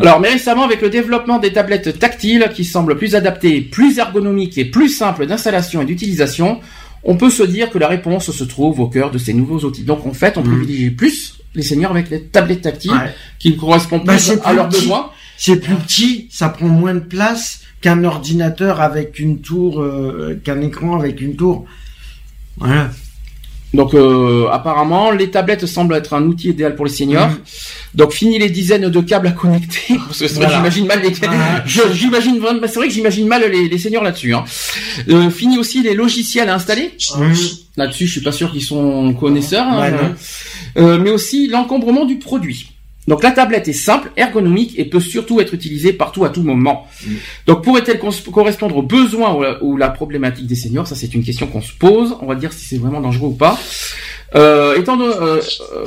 Alors, 0.00 0.20
mais 0.20 0.30
récemment, 0.30 0.64
avec 0.64 0.80
le 0.80 0.88
développement 0.88 1.38
des 1.38 1.52
tablettes 1.52 1.98
tactiles 1.98 2.50
qui 2.54 2.64
semblent 2.64 2.96
plus 2.96 3.14
adaptées, 3.14 3.60
plus 3.60 3.98
ergonomiques 3.98 4.56
et 4.56 4.64
plus 4.64 4.88
simples 4.88 5.26
d'installation 5.26 5.82
et 5.82 5.84
d'utilisation, 5.84 6.60
on 7.04 7.16
peut 7.16 7.30
se 7.30 7.42
dire 7.42 7.68
que 7.68 7.76
la 7.76 7.88
réponse 7.88 8.30
se 8.30 8.44
trouve 8.44 8.80
au 8.80 8.86
cœur 8.86 9.10
de 9.10 9.18
ces 9.18 9.34
nouveaux 9.34 9.66
outils. 9.66 9.84
Donc 9.84 10.06
en 10.06 10.14
fait, 10.14 10.38
on 10.38 10.42
mm. 10.42 10.56
privilégie 10.56 10.90
plus 10.92 11.34
les 11.54 11.62
seniors 11.62 11.90
avec 11.90 12.08
les 12.08 12.22
tablettes 12.22 12.62
tactiles 12.62 13.12
qui 13.38 13.54
correspondent 13.58 14.06
bah, 14.06 14.14
plus 14.14 14.32
à 14.44 14.54
leurs 14.54 14.70
besoins. 14.70 15.10
C'est 15.36 15.56
plus 15.56 15.74
petit, 15.74 16.28
ça 16.30 16.48
prend 16.48 16.68
moins 16.68 16.94
de 16.94 17.00
place 17.00 17.61
qu'un 17.82 18.04
ordinateur 18.04 18.80
avec 18.80 19.18
une 19.18 19.40
tour, 19.40 19.82
euh, 19.82 20.40
qu'un 20.42 20.62
écran 20.62 20.98
avec 20.98 21.20
une 21.20 21.36
tour. 21.36 21.66
Voilà. 22.56 22.90
Donc 23.74 23.94
euh, 23.94 24.48
apparemment, 24.50 25.10
les 25.10 25.30
tablettes 25.30 25.64
semblent 25.66 25.94
être 25.94 26.12
un 26.12 26.24
outil 26.24 26.50
idéal 26.50 26.76
pour 26.76 26.84
les 26.84 26.90
seniors. 26.92 27.28
Mhm. 27.28 27.38
Donc 27.94 28.12
fini 28.12 28.38
les 28.38 28.50
dizaines 28.50 28.88
de 28.88 29.00
câbles 29.00 29.28
à 29.28 29.32
connecter. 29.32 29.98
Parce 30.06 30.18
que 30.18 30.28
j'imagine 30.28 30.86
mal 30.86 31.00
les. 31.02 31.12
j'imagine 31.94 32.38
vraiment. 32.38 32.60
C'est 32.66 32.76
vrai 32.76 32.88
que 32.88 32.94
j'imagine 32.94 33.26
mal 33.26 33.50
les, 33.50 33.68
les 33.68 33.78
seniors 33.78 34.04
là-dessus. 34.04 34.34
Hein. 34.34 34.44
Euh, 35.08 35.30
fini 35.30 35.58
aussi 35.58 35.82
les 35.82 35.94
logiciels 35.94 36.50
à 36.50 36.54
installer. 36.54 36.92
Mhm. 37.16 37.34
Là-dessus, 37.78 38.06
je 38.06 38.12
suis 38.12 38.20
pas 38.20 38.32
sûr 38.32 38.52
qu'ils 38.52 38.62
sont 38.62 39.14
connaisseurs. 39.14 39.66
Hein. 39.66 40.14
euh, 40.76 40.98
mais 40.98 41.10
aussi 41.10 41.48
l'encombrement 41.48 42.04
du 42.04 42.18
produit. 42.18 42.71
Donc 43.08 43.22
la 43.22 43.32
tablette 43.32 43.66
est 43.68 43.72
simple, 43.72 44.10
ergonomique 44.16 44.78
et 44.78 44.84
peut 44.84 45.00
surtout 45.00 45.40
être 45.40 45.54
utilisée 45.54 45.92
partout 45.92 46.24
à 46.24 46.30
tout 46.30 46.42
moment. 46.42 46.86
Mm. 47.04 47.10
Donc 47.46 47.64
pourrait-elle 47.64 47.98
correspondre 47.98 48.76
aux 48.76 48.82
besoins 48.82 49.58
ou 49.60 49.76
la, 49.76 49.90
problématique 49.90 50.46
des 50.46 50.54
seniors? 50.54 50.86
Ça 50.86 50.94
c'est 50.94 51.14
une 51.14 51.24
question 51.24 51.46
qu'on 51.46 51.62
se 51.62 51.72
pose. 51.72 52.16
On 52.20 52.26
va 52.26 52.34
dire 52.34 52.52
si 52.52 52.64
c'est 52.64 52.78
vraiment 52.78 53.00
dangereux 53.00 53.28
ou 53.28 53.34
pas. 53.34 53.58
Euh, 54.34 54.76
étant 54.76 54.96
de, 54.96 55.04
euh, 55.04 55.40
euh, 55.74 55.84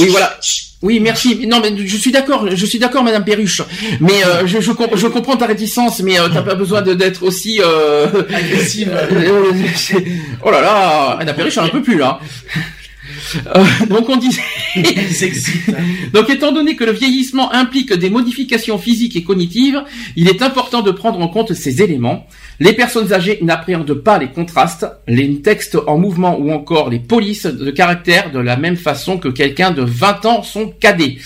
oui 0.00 0.08
voilà. 0.08 0.38
Oui, 0.82 1.00
merci. 1.00 1.46
Non, 1.46 1.60
mais 1.60 1.72
je 1.76 1.96
suis 1.96 2.12
d'accord. 2.12 2.46
Je 2.54 2.66
suis 2.66 2.78
d'accord, 2.78 3.02
Madame 3.02 3.24
Perruche. 3.24 3.62
Mais 4.00 4.24
euh, 4.24 4.46
je, 4.46 4.60
je, 4.60 4.70
je, 4.94 5.06
comprends 5.06 5.36
ta 5.36 5.46
réticence, 5.46 6.00
mais 6.00 6.20
euh, 6.20 6.28
t'as 6.32 6.42
pas 6.42 6.54
besoin 6.54 6.82
d'être 6.82 7.22
aussi 7.22 7.60
euh, 7.62 8.06
agressive. 8.32 8.92
oh 10.44 10.50
là 10.50 10.60
là, 10.60 11.16
Madame 11.18 11.34
Perruche, 11.34 11.58
un 11.58 11.68
peu 11.68 11.82
plus 11.82 11.96
là. 11.96 12.20
Euh, 13.46 13.64
donc 13.88 14.08
on 14.08 14.16
disait. 14.16 14.42
donc 16.12 16.30
étant 16.30 16.52
donné 16.52 16.76
que 16.76 16.84
le 16.84 16.92
vieillissement 16.92 17.52
implique 17.52 17.92
des 17.92 18.10
modifications 18.10 18.78
physiques 18.78 19.16
et 19.16 19.22
cognitives, 19.22 19.82
il 20.16 20.28
est 20.28 20.42
important 20.42 20.82
de 20.82 20.90
prendre 20.90 21.20
en 21.20 21.28
compte 21.28 21.54
ces 21.54 21.82
éléments. 21.82 22.26
Les 22.60 22.72
personnes 22.72 23.12
âgées 23.12 23.38
n'appréhendent 23.42 23.94
pas 23.94 24.18
les 24.18 24.28
contrastes, 24.28 24.86
les 25.06 25.40
textes 25.42 25.76
en 25.86 25.98
mouvement 25.98 26.38
ou 26.38 26.50
encore 26.52 26.90
les 26.90 26.98
polices 26.98 27.46
de 27.46 27.70
caractère 27.70 28.30
de 28.32 28.38
la 28.38 28.56
même 28.56 28.76
façon 28.76 29.18
que 29.18 29.28
quelqu'un 29.28 29.70
de 29.70 29.82
20 29.82 30.26
ans 30.26 30.42
sont 30.42 30.68
cadets. 30.68 31.18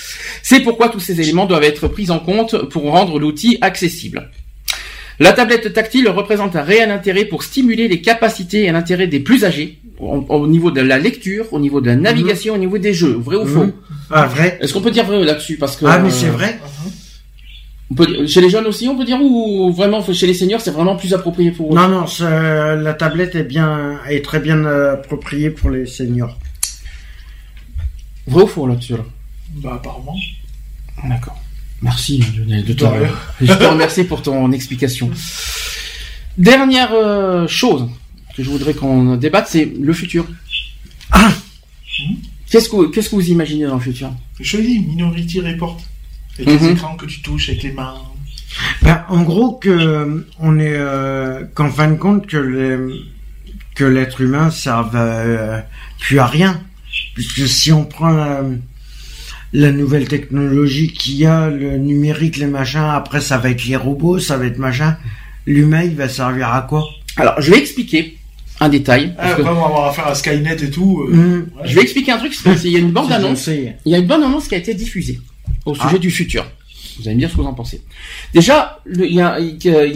C'est 0.42 0.60
pourquoi 0.60 0.88
tous 0.88 1.00
ces 1.00 1.20
éléments 1.20 1.46
doivent 1.46 1.64
être 1.64 1.88
pris 1.88 2.10
en 2.10 2.18
compte 2.18 2.68
pour 2.68 2.90
rendre 2.90 3.18
l'outil 3.18 3.58
accessible. 3.60 4.30
La 5.20 5.34
tablette 5.34 5.74
tactile 5.74 6.08
représente 6.08 6.56
un 6.56 6.62
réel 6.62 6.90
intérêt 6.90 7.26
pour 7.26 7.42
stimuler 7.42 7.88
les 7.88 8.00
capacités 8.00 8.64
et 8.64 8.72
l'intérêt 8.72 9.06
des 9.06 9.20
plus 9.20 9.44
âgés 9.44 9.78
au, 10.00 10.46
niveau 10.46 10.70
de 10.70 10.80
la 10.80 10.98
lecture, 10.98 11.46
au 11.52 11.60
niveau 11.60 11.80
de 11.80 11.86
la 11.86 11.96
navigation, 11.96 12.54
au 12.54 12.58
niveau 12.58 12.78
des 12.78 12.94
jeux, 12.94 13.12
vrai 13.12 13.36
ou 13.36 13.46
faux 13.46 13.70
Ah 14.10 14.26
vrai. 14.26 14.58
Est-ce 14.60 14.72
qu'on 14.72 14.80
peut 14.80 14.90
dire 14.90 15.04
vrai 15.04 15.24
là-dessus 15.24 15.56
parce 15.56 15.76
que 15.76 15.86
Ah 15.86 15.98
mais 15.98 16.10
c'est 16.10 16.28
vrai. 16.28 16.58
chez 18.26 18.40
les 18.40 18.50
jeunes 18.50 18.66
aussi, 18.66 18.88
on 18.88 18.96
peut 18.96 19.04
dire 19.04 19.20
ou 19.20 19.72
vraiment 19.72 20.02
chez 20.12 20.26
les 20.26 20.34
seniors, 20.34 20.60
c'est 20.60 20.70
vraiment 20.70 20.96
plus 20.96 21.12
approprié 21.14 21.50
pour 21.50 21.72
eux 21.72 21.76
Non 21.76 21.88
non, 21.88 22.04
la 22.20 22.94
tablette 22.94 23.34
est 23.34 23.44
bien 23.44 23.98
est 24.08 24.24
très 24.24 24.40
bien 24.40 24.64
appropriée 24.64 25.50
pour 25.50 25.70
les 25.70 25.86
seniors. 25.86 26.36
Vrai 28.26 28.44
ou 28.44 28.46
faux 28.46 28.66
là-dessus 28.66 28.94
Bah 29.56 29.74
apparemment. 29.74 30.16
D'accord. 31.08 31.36
Merci 31.82 32.22
Lionel 32.36 32.64
de 32.64 32.72
toi. 32.74 32.94
Je 33.40 33.52
te 33.52 33.64
remercie 33.64 34.04
pour 34.04 34.22
ton 34.22 34.52
explication. 34.52 35.10
Dernière 36.36 36.92
euh, 36.92 37.46
chose 37.48 37.88
que 38.40 38.46
je 38.46 38.50
voudrais 38.50 38.74
qu'on 38.74 39.16
débatte, 39.16 39.48
c'est 39.48 39.64
le 39.64 39.92
futur. 39.92 40.26
Ah 41.10 41.32
Qu'est-ce 42.50 42.68
que, 42.68 42.90
qu'est-ce 42.90 43.10
que 43.10 43.14
vous 43.14 43.28
imaginez 43.28 43.66
dans 43.66 43.74
le 43.74 43.80
futur? 43.80 44.12
Je 44.40 44.56
dis, 44.56 44.80
Minority 44.80 45.40
Report. 45.40 45.80
Avec 46.38 46.60
les 46.60 46.68
mhm. 46.68 46.72
écrans 46.72 46.96
que 46.96 47.06
tu 47.06 47.20
touches 47.20 47.50
avec 47.50 47.62
les 47.62 47.72
mains. 47.72 47.94
Ben, 48.82 49.04
en 49.08 49.22
gros, 49.22 49.52
que 49.52 50.26
on 50.38 50.58
est 50.58 50.74
euh, 50.74 51.44
qu'en 51.54 51.70
fin 51.70 51.90
de 51.90 51.96
compte 51.96 52.26
que 52.26 52.90
que 53.74 53.84
l'être 53.84 54.20
humain 54.20 54.50
serve 54.50 54.94
euh, 54.94 55.60
plus 56.00 56.18
à 56.18 56.26
rien, 56.26 56.60
puisque 57.14 57.46
si 57.46 57.72
on 57.72 57.84
prend 57.84 58.10
la, 59.52 59.72
nouvelle 59.72 60.08
technologie 60.08 60.92
qu'il 60.92 61.16
y 61.16 61.26
a, 61.26 61.48
le 61.48 61.76
numérique, 61.76 62.38
les 62.38 62.46
machins, 62.46 62.80
après 62.80 63.20
ça 63.20 63.38
va 63.38 63.50
être 63.50 63.64
les 63.66 63.76
robots, 63.76 64.18
ça 64.18 64.36
va 64.36 64.46
être 64.46 64.58
machin, 64.58 64.96
l'humain 65.46 65.82
il 65.84 65.94
va 65.94 66.08
servir 66.08 66.52
à 66.52 66.62
quoi? 66.62 66.84
Alors 67.16 67.40
je 67.40 67.50
vais 67.50 67.58
expliquer 67.58 68.18
un 68.60 68.68
détail. 68.68 69.14
Ah, 69.18 69.34
on 69.38 69.42
va 69.42 69.50
avoir 69.50 69.86
affaire 69.86 70.06
à 70.06 70.14
Skynet 70.14 70.56
et 70.62 70.70
tout. 70.70 71.02
Euh, 71.08 71.14
mm. 71.14 71.50
Je 71.64 71.74
vais 71.74 71.82
expliquer 71.82 72.12
un 72.12 72.18
truc. 72.18 72.36
Il 72.64 72.70
y 72.70 72.76
a 72.76 72.78
une 72.78 72.92
bande 72.92 73.10
annonce. 73.12 73.46
Il 73.46 73.74
y 73.86 73.94
a 73.94 73.98
une 73.98 74.06
bande 74.06 74.22
annonce 74.22 74.48
qui 74.48 74.54
a 74.54 74.58
été 74.58 74.74
diffusée 74.74 75.18
au 75.64 75.74
sujet 75.74 75.88
ah. 75.94 75.98
du 75.98 76.10
futur. 76.10 76.46
Vous 76.98 77.08
allez 77.08 77.14
me 77.14 77.20
dire 77.20 77.30
ce 77.30 77.36
que 77.36 77.40
vous 77.40 77.46
en 77.46 77.54
pensez. 77.54 77.82
Déjà, 78.34 78.78
il 78.86 79.14
y, 79.14 79.20
a, 79.20 79.38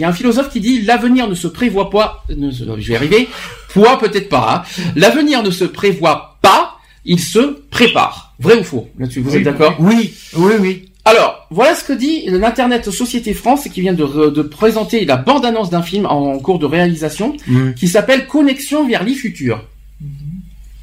un 0.07 0.13
philosophe 0.13 0.49
qui 0.49 0.59
dit 0.59 0.81
l'avenir 0.81 1.27
ne 1.29 1.35
se 1.35 1.47
prévoit 1.47 1.91
pas. 1.91 2.23
je 2.29 2.87
vais 2.87 2.95
arriver. 2.95 3.29
Poids 3.69 3.99
peut-être 3.99 4.29
pas. 4.29 4.65
Hein. 4.67 4.81
L'avenir 4.95 5.43
ne 5.43 5.51
se 5.51 5.65
prévoit 5.65 6.37
pas. 6.41 6.79
Il 7.05 7.19
se 7.19 7.61
prépare. 7.69 8.33
Vrai 8.39 8.57
ou 8.57 8.63
faux? 8.63 8.89
Là-dessus, 8.97 9.21
vous 9.21 9.35
êtes 9.35 9.43
d'accord? 9.43 9.75
Oui, 9.79 10.15
oui, 10.35 10.53
oui. 10.59 10.89
Alors, 11.07 11.47
voilà 11.51 11.75
ce 11.75 11.83
que 11.83 11.93
dit 11.93 12.23
l'Internet 12.25 12.89
Société 12.89 13.35
France 13.35 13.67
qui 13.71 13.81
vient 13.81 13.93
de, 13.93 14.41
présenter 14.41 15.05
la 15.05 15.17
bande-annonce 15.17 15.69
d'un 15.69 15.83
film 15.83 16.07
en, 16.07 16.39
cours 16.39 16.57
de 16.57 16.65
réalisation 16.65 17.37
mm. 17.47 17.73
qui 17.73 17.87
s'appelle 17.87 18.25
Connexion 18.25 18.87
vers 18.87 19.03
l'e-futur. 19.03 19.63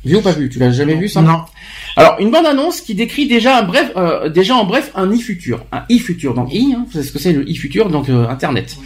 Vu 0.05 0.17
ou 0.17 0.21
pas 0.21 0.33
vu? 0.33 0.49
Tu 0.49 0.59
l'as 0.59 0.71
jamais 0.71 0.95
vu 0.95 1.09
ça? 1.09 1.23
Non. 1.23 1.43
Alors, 1.97 2.17
une 2.21 2.31
bande-annonce 2.31 2.81
qui 2.81 2.95
décrit 2.95 3.27
déjà 3.27 3.59
un 3.59 3.63
bref, 3.63 3.93
euh, 3.97 4.29
déjà 4.29 4.55
en 4.55 4.65
bref 4.65 4.91
un 4.95 5.11
e-futur, 5.11 5.65
un 5.73 5.83
e-futur. 5.91 6.35
Donc 6.35 6.53
i, 6.53 6.75
hein, 6.77 6.87
c'est 6.93 7.03
ce 7.03 7.13
que 7.13 7.19
c'est 7.19 7.33
le 7.33 7.43
e-futur, 7.43 7.89
donc 7.89 8.09
euh, 8.09 8.29
Internet. 8.29 8.77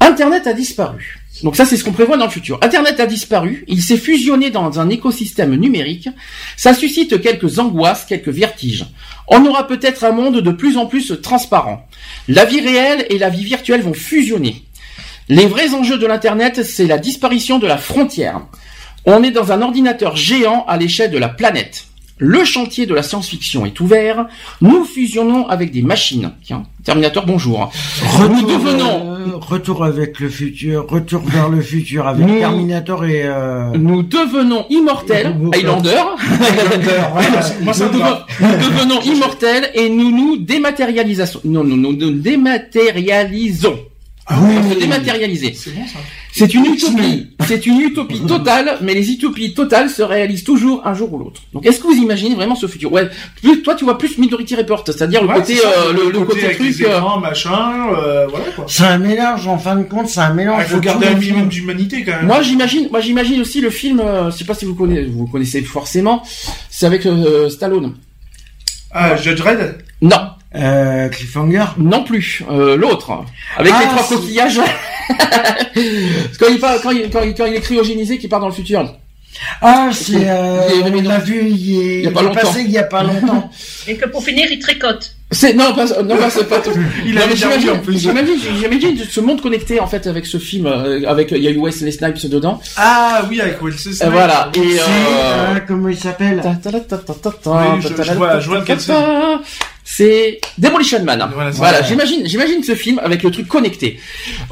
Internet 0.00 0.46
a 0.46 0.52
disparu. 0.52 1.20
Donc 1.42 1.56
ça, 1.56 1.64
c'est 1.64 1.76
ce 1.76 1.84
qu'on 1.84 1.92
prévoit 1.92 2.16
dans 2.16 2.26
le 2.26 2.30
futur. 2.30 2.58
Internet 2.62 3.00
a 3.00 3.06
disparu, 3.06 3.64
il 3.66 3.82
s'est 3.82 3.96
fusionné 3.96 4.50
dans 4.50 4.78
un 4.78 4.88
écosystème 4.88 5.54
numérique. 5.56 6.08
Ça 6.56 6.74
suscite 6.74 7.20
quelques 7.20 7.58
angoisses, 7.58 8.04
quelques 8.04 8.28
vertiges. 8.28 8.86
On 9.26 9.44
aura 9.46 9.66
peut-être 9.66 10.04
un 10.04 10.12
monde 10.12 10.40
de 10.40 10.50
plus 10.52 10.76
en 10.76 10.86
plus 10.86 11.20
transparent. 11.20 11.86
La 12.28 12.44
vie 12.44 12.60
réelle 12.60 13.06
et 13.10 13.18
la 13.18 13.30
vie 13.30 13.44
virtuelle 13.44 13.82
vont 13.82 13.94
fusionner. 13.94 14.64
Les 15.28 15.46
vrais 15.46 15.74
enjeux 15.74 15.98
de 15.98 16.06
l'Internet, 16.06 16.62
c'est 16.62 16.86
la 16.86 16.98
disparition 16.98 17.58
de 17.58 17.66
la 17.66 17.78
frontière. 17.78 18.42
On 19.06 19.22
est 19.22 19.30
dans 19.30 19.52
un 19.52 19.62
ordinateur 19.62 20.16
géant 20.16 20.64
à 20.68 20.76
l'échelle 20.76 21.10
de 21.10 21.18
la 21.18 21.28
planète. 21.28 21.86
Le 22.18 22.44
chantier 22.44 22.86
de 22.86 22.94
la 22.94 23.02
science-fiction 23.02 23.66
est 23.66 23.80
ouvert. 23.80 24.26
Nous 24.60 24.84
fusionnons 24.84 25.48
avec 25.48 25.72
des 25.72 25.82
machines. 25.82 26.30
Tiens, 26.44 26.62
Terminator, 26.84 27.26
bonjour. 27.26 27.72
Retour, 28.18 28.28
nous 28.30 28.46
devenons 28.46 29.16
euh, 29.16 29.36
retour 29.36 29.82
avec 29.84 30.20
le 30.20 30.28
futur, 30.28 30.86
retour 30.88 31.22
vers 31.22 31.48
le 31.48 31.60
futur 31.60 32.06
avec 32.06 32.24
Terminator 32.26 33.04
et 33.04 33.22
euh... 33.24 33.72
nous 33.74 34.04
devenons 34.04 34.64
immortels. 34.70 35.34
Highlander. 35.54 36.02
nous, 37.60 37.72
devenons 37.72 39.00
immortels 39.00 39.70
et 39.74 39.88
nous 39.88 40.12
nous 40.12 40.36
dématérialisons. 40.36 41.40
Non, 41.44 41.64
non, 41.64 41.76
nous 41.76 41.96
nous 41.96 42.12
dématérialisons. 42.12 43.78
Ah 44.26 44.38
oui, 44.40 44.76
dématérialiser. 44.80 45.52
C'est 45.54 45.74
bon 45.74 45.86
ça. 45.86 45.98
C'est 46.32 46.54
une 46.54 46.64
utopie. 46.64 47.26
C'est 47.46 47.66
une 47.66 47.80
utopie 47.80 48.20
totale, 48.20 48.78
mais 48.80 48.94
les 48.94 49.10
utopies 49.10 49.52
totales 49.52 49.90
se 49.90 50.00
réalisent 50.00 50.44
toujours 50.44 50.80
un 50.86 50.94
jour 50.94 51.12
ou 51.12 51.18
l'autre. 51.18 51.42
Donc, 51.52 51.66
est-ce 51.66 51.78
que 51.78 51.86
vous 51.86 52.02
imaginez 52.02 52.34
vraiment 52.34 52.54
ce 52.54 52.66
futur? 52.66 52.90
Ouais. 52.90 53.10
Toi, 53.62 53.74
tu 53.74 53.84
vois 53.84 53.98
plus 53.98 54.16
Minority 54.16 54.56
Report, 54.56 54.82
c'est-à-dire 54.86 55.22
le 55.22 55.28
côté, 55.28 55.58
euh, 55.58 55.92
le, 55.92 56.10
le, 56.10 56.20
côté, 56.24 56.54
truc, 56.54 56.80
euh, 56.80 57.20
machin, 57.20 57.88
euh, 57.92 58.26
voilà 58.26 58.46
quoi. 58.56 58.64
C'est 58.66 58.84
un 58.84 58.98
mélange, 58.98 59.46
en 59.46 59.58
fin 59.58 59.76
de 59.76 59.82
compte, 59.84 60.08
c'est 60.08 60.20
un 60.20 60.32
mélange. 60.32 60.62
Il 60.66 60.72
faut 60.72 60.80
garder 60.80 61.08
un 61.08 61.14
minimum 61.14 61.48
d'humanité 61.48 62.02
quand 62.02 62.12
même. 62.12 62.26
Moi, 62.26 62.40
j'imagine, 62.40 62.88
moi, 62.90 63.00
j'imagine 63.00 63.42
aussi 63.42 63.60
le 63.60 63.70
film. 63.70 64.00
Euh, 64.00 64.30
je 64.30 64.38
sais 64.38 64.44
pas 64.44 64.54
si 64.54 64.64
vous 64.64 64.74
connaissez, 64.74 65.04
vous 65.04 65.26
connaissez 65.26 65.60
forcément. 65.62 66.22
C'est 66.70 66.86
avec 66.86 67.06
Stallone. 67.50 67.94
Ah, 68.90 69.16
Judge 69.16 69.40
Red. 69.42 69.84
Non. 70.00 70.33
Euh, 70.54 71.08
Cliffhanger 71.08 71.64
Non 71.78 72.04
plus. 72.04 72.42
Euh, 72.50 72.76
L'autre. 72.76 73.24
Avec 73.56 73.72
les 73.72 73.78
ah, 73.82 73.96
trois 73.96 74.16
coquillages. 74.16 74.60
quand, 76.38 76.46
il 76.48 76.60
quand, 76.60 76.90
il, 76.90 77.10
quand, 77.10 77.22
il, 77.22 77.34
quand 77.34 77.46
il 77.46 77.54
est 77.54 77.60
cryogénisé, 77.60 78.18
qui 78.18 78.28
part 78.28 78.40
dans 78.40 78.48
le 78.48 78.54
futur. 78.54 78.94
Ah, 79.60 79.90
c'est. 79.92 80.28
Euh, 80.28 80.60
on 80.84 81.02
l'a 81.02 81.18
vu, 81.18 81.48
il 81.48 81.80
est, 81.80 82.00
il, 82.02 82.08
a 82.08 82.10
pas 82.12 82.22
il 82.22 82.28
est 82.28 82.32
passé 82.32 82.60
il 82.60 82.70
y 82.70 82.78
a 82.78 82.84
pas 82.84 83.02
longtemps. 83.02 83.50
Et 83.88 83.96
que 83.96 84.08
pour 84.08 84.24
finir, 84.24 84.46
il 84.50 84.58
tricote. 84.58 85.16
C'est 85.30 85.54
non, 85.54 85.74
pas, 85.74 85.86
non, 86.02 86.16
pas, 86.16 86.30
c'est 86.30 86.48
pas 86.48 86.60
tout. 86.60 86.70
il 87.06 87.18
a 87.18 87.34
j'imagine, 87.34 87.70
en 87.70 87.78
plus. 87.78 87.98
J'imagine, 87.98 88.36
j'imagine 88.56 88.96
ce 88.96 89.20
monde 89.20 89.40
connecté 89.40 89.80
en 89.80 89.88
fait 89.88 90.06
avec 90.06 90.26
ce 90.26 90.38
film, 90.38 90.66
euh, 90.66 91.02
avec 91.08 91.32
il 91.32 91.42
y 91.42 91.48
a 91.48 91.50
eu 91.50 91.58
Wesley 91.58 91.90
Snipes 91.90 92.26
dedans. 92.26 92.60
Ah 92.76 93.22
oui, 93.28 93.40
avec 93.40 93.60
Wesley 93.60 93.94
Snipes. 93.94 94.12
voilà. 94.12 94.50
Et 94.54 94.60
euh... 94.60 94.82
euh 94.86 95.58
comment 95.66 95.88
il 95.88 95.98
s'appelle 95.98 96.40
Je 98.40 98.48
c'est 99.84 100.40
Demolition 100.56 101.04
Man. 101.04 101.30
Voilà, 101.52 101.82
j'imagine, 101.82 102.22
j'imagine 102.24 102.62
ce 102.64 102.74
film 102.74 102.98
avec 103.04 103.22
le 103.22 103.30
truc 103.30 103.46
connecté, 103.46 104.00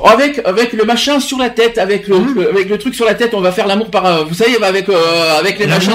avec 0.04 0.40
avec 0.44 0.74
le 0.74 0.84
machin 0.84 1.20
sur 1.20 1.38
la 1.38 1.48
tête, 1.48 1.78
avec 1.78 2.06
le, 2.06 2.18
mmh. 2.18 2.46
avec 2.50 2.68
le 2.68 2.76
truc 2.76 2.94
sur 2.94 3.06
la 3.06 3.14
tête, 3.14 3.32
on 3.32 3.40
va 3.40 3.50
faire 3.50 3.66
l'amour 3.66 3.90
par, 3.90 4.04
euh, 4.04 4.24
vous 4.24 4.34
savez, 4.34 4.62
avec 4.62 4.90
euh, 4.90 5.38
avec 5.38 5.58
les 5.58 5.66
machins 5.66 5.92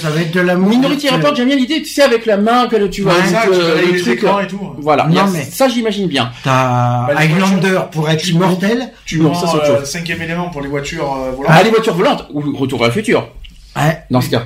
Ça 0.00 0.10
va 0.10 0.20
être 0.20 0.32
de 0.32 0.40
l'amour. 0.40 0.68
Minority 0.68 1.08
Report, 1.08 1.34
j'aime 1.34 1.48
bien 1.48 1.56
l'idée, 1.56 1.82
tu 1.82 1.88
sais, 1.88 2.02
avec 2.02 2.26
la 2.26 2.36
main 2.36 2.68
que 2.68 2.76
tu 2.88 3.02
vois, 3.02 3.14
euh, 3.14 3.80
le 3.90 4.00
truc, 4.00 4.22
et 4.22 4.46
tout. 4.46 4.60
Voilà, 4.78 5.06
non, 5.06 5.26
mais 5.32 5.44
ça 5.44 5.68
j'imagine 5.68 6.06
bien. 6.06 6.30
T'as 6.44 7.06
bah, 7.06 7.14
Highlander 7.16 7.80
pour 7.90 8.08
être 8.10 8.28
immortel. 8.28 8.92
Tu 9.06 9.18
non, 9.18 9.34
ça 9.34 9.46
c'est 9.64 9.86
Cinquième 9.86 10.20
élément 10.20 10.50
pour 10.50 10.60
les 10.60 10.68
voitures 10.68 11.16
volantes. 11.36 11.46
Ah 11.48 11.62
les 11.62 11.70
voitures 11.70 11.94
volantes 11.94 12.26
ou 12.32 12.42
Retour 12.58 12.78
vers 12.80 12.88
le 12.88 12.94
futur. 12.94 13.28
Ouais. 13.76 14.02
Dans 14.10 14.20
ce 14.20 14.30
cas. 14.30 14.44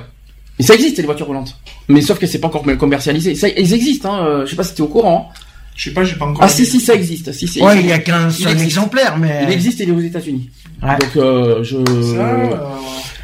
Ça 0.63 0.75
existe 0.75 0.97
les 0.97 1.03
voitures 1.03 1.27
volantes. 1.27 1.57
Mais 1.87 2.01
sauf 2.01 2.19
que 2.19 2.25
c'est 2.25 2.39
pas 2.39 2.47
encore 2.47 2.63
commercialisé. 2.77 3.35
Ça, 3.35 3.47
ils 3.49 3.73
existent, 3.73 4.13
hein. 4.13 4.25
Euh, 4.25 4.45
je 4.45 4.51
sais 4.51 4.55
pas 4.55 4.63
si 4.63 4.73
tu 4.73 4.81
es 4.81 4.85
au 4.85 4.87
courant. 4.87 5.31
Je 5.75 5.85
sais 5.85 5.91
pas, 5.91 6.03
j'ai 6.03 6.15
pas 6.15 6.25
encore. 6.25 6.43
Ah 6.43 6.47
si 6.47 6.65
si 6.65 6.79
ça 6.79 6.93
existe. 6.93 7.31
Si, 7.31 7.47
si, 7.47 7.61
ouais, 7.61 7.79
il 7.79 7.87
y 7.87 7.91
a 7.91 7.99
qu'un 7.99 8.29
seul 8.29 8.59
exemplaire, 8.61 9.17
mais. 9.17 9.43
Il 9.47 9.51
existe, 9.51 9.79
il 9.79 9.89
est 9.89 9.91
aux 9.91 9.99
États-Unis. 9.99 10.49
Donc 10.81 11.15
euh, 11.15 11.63
je. 11.63 11.77
Euh, 11.77 12.55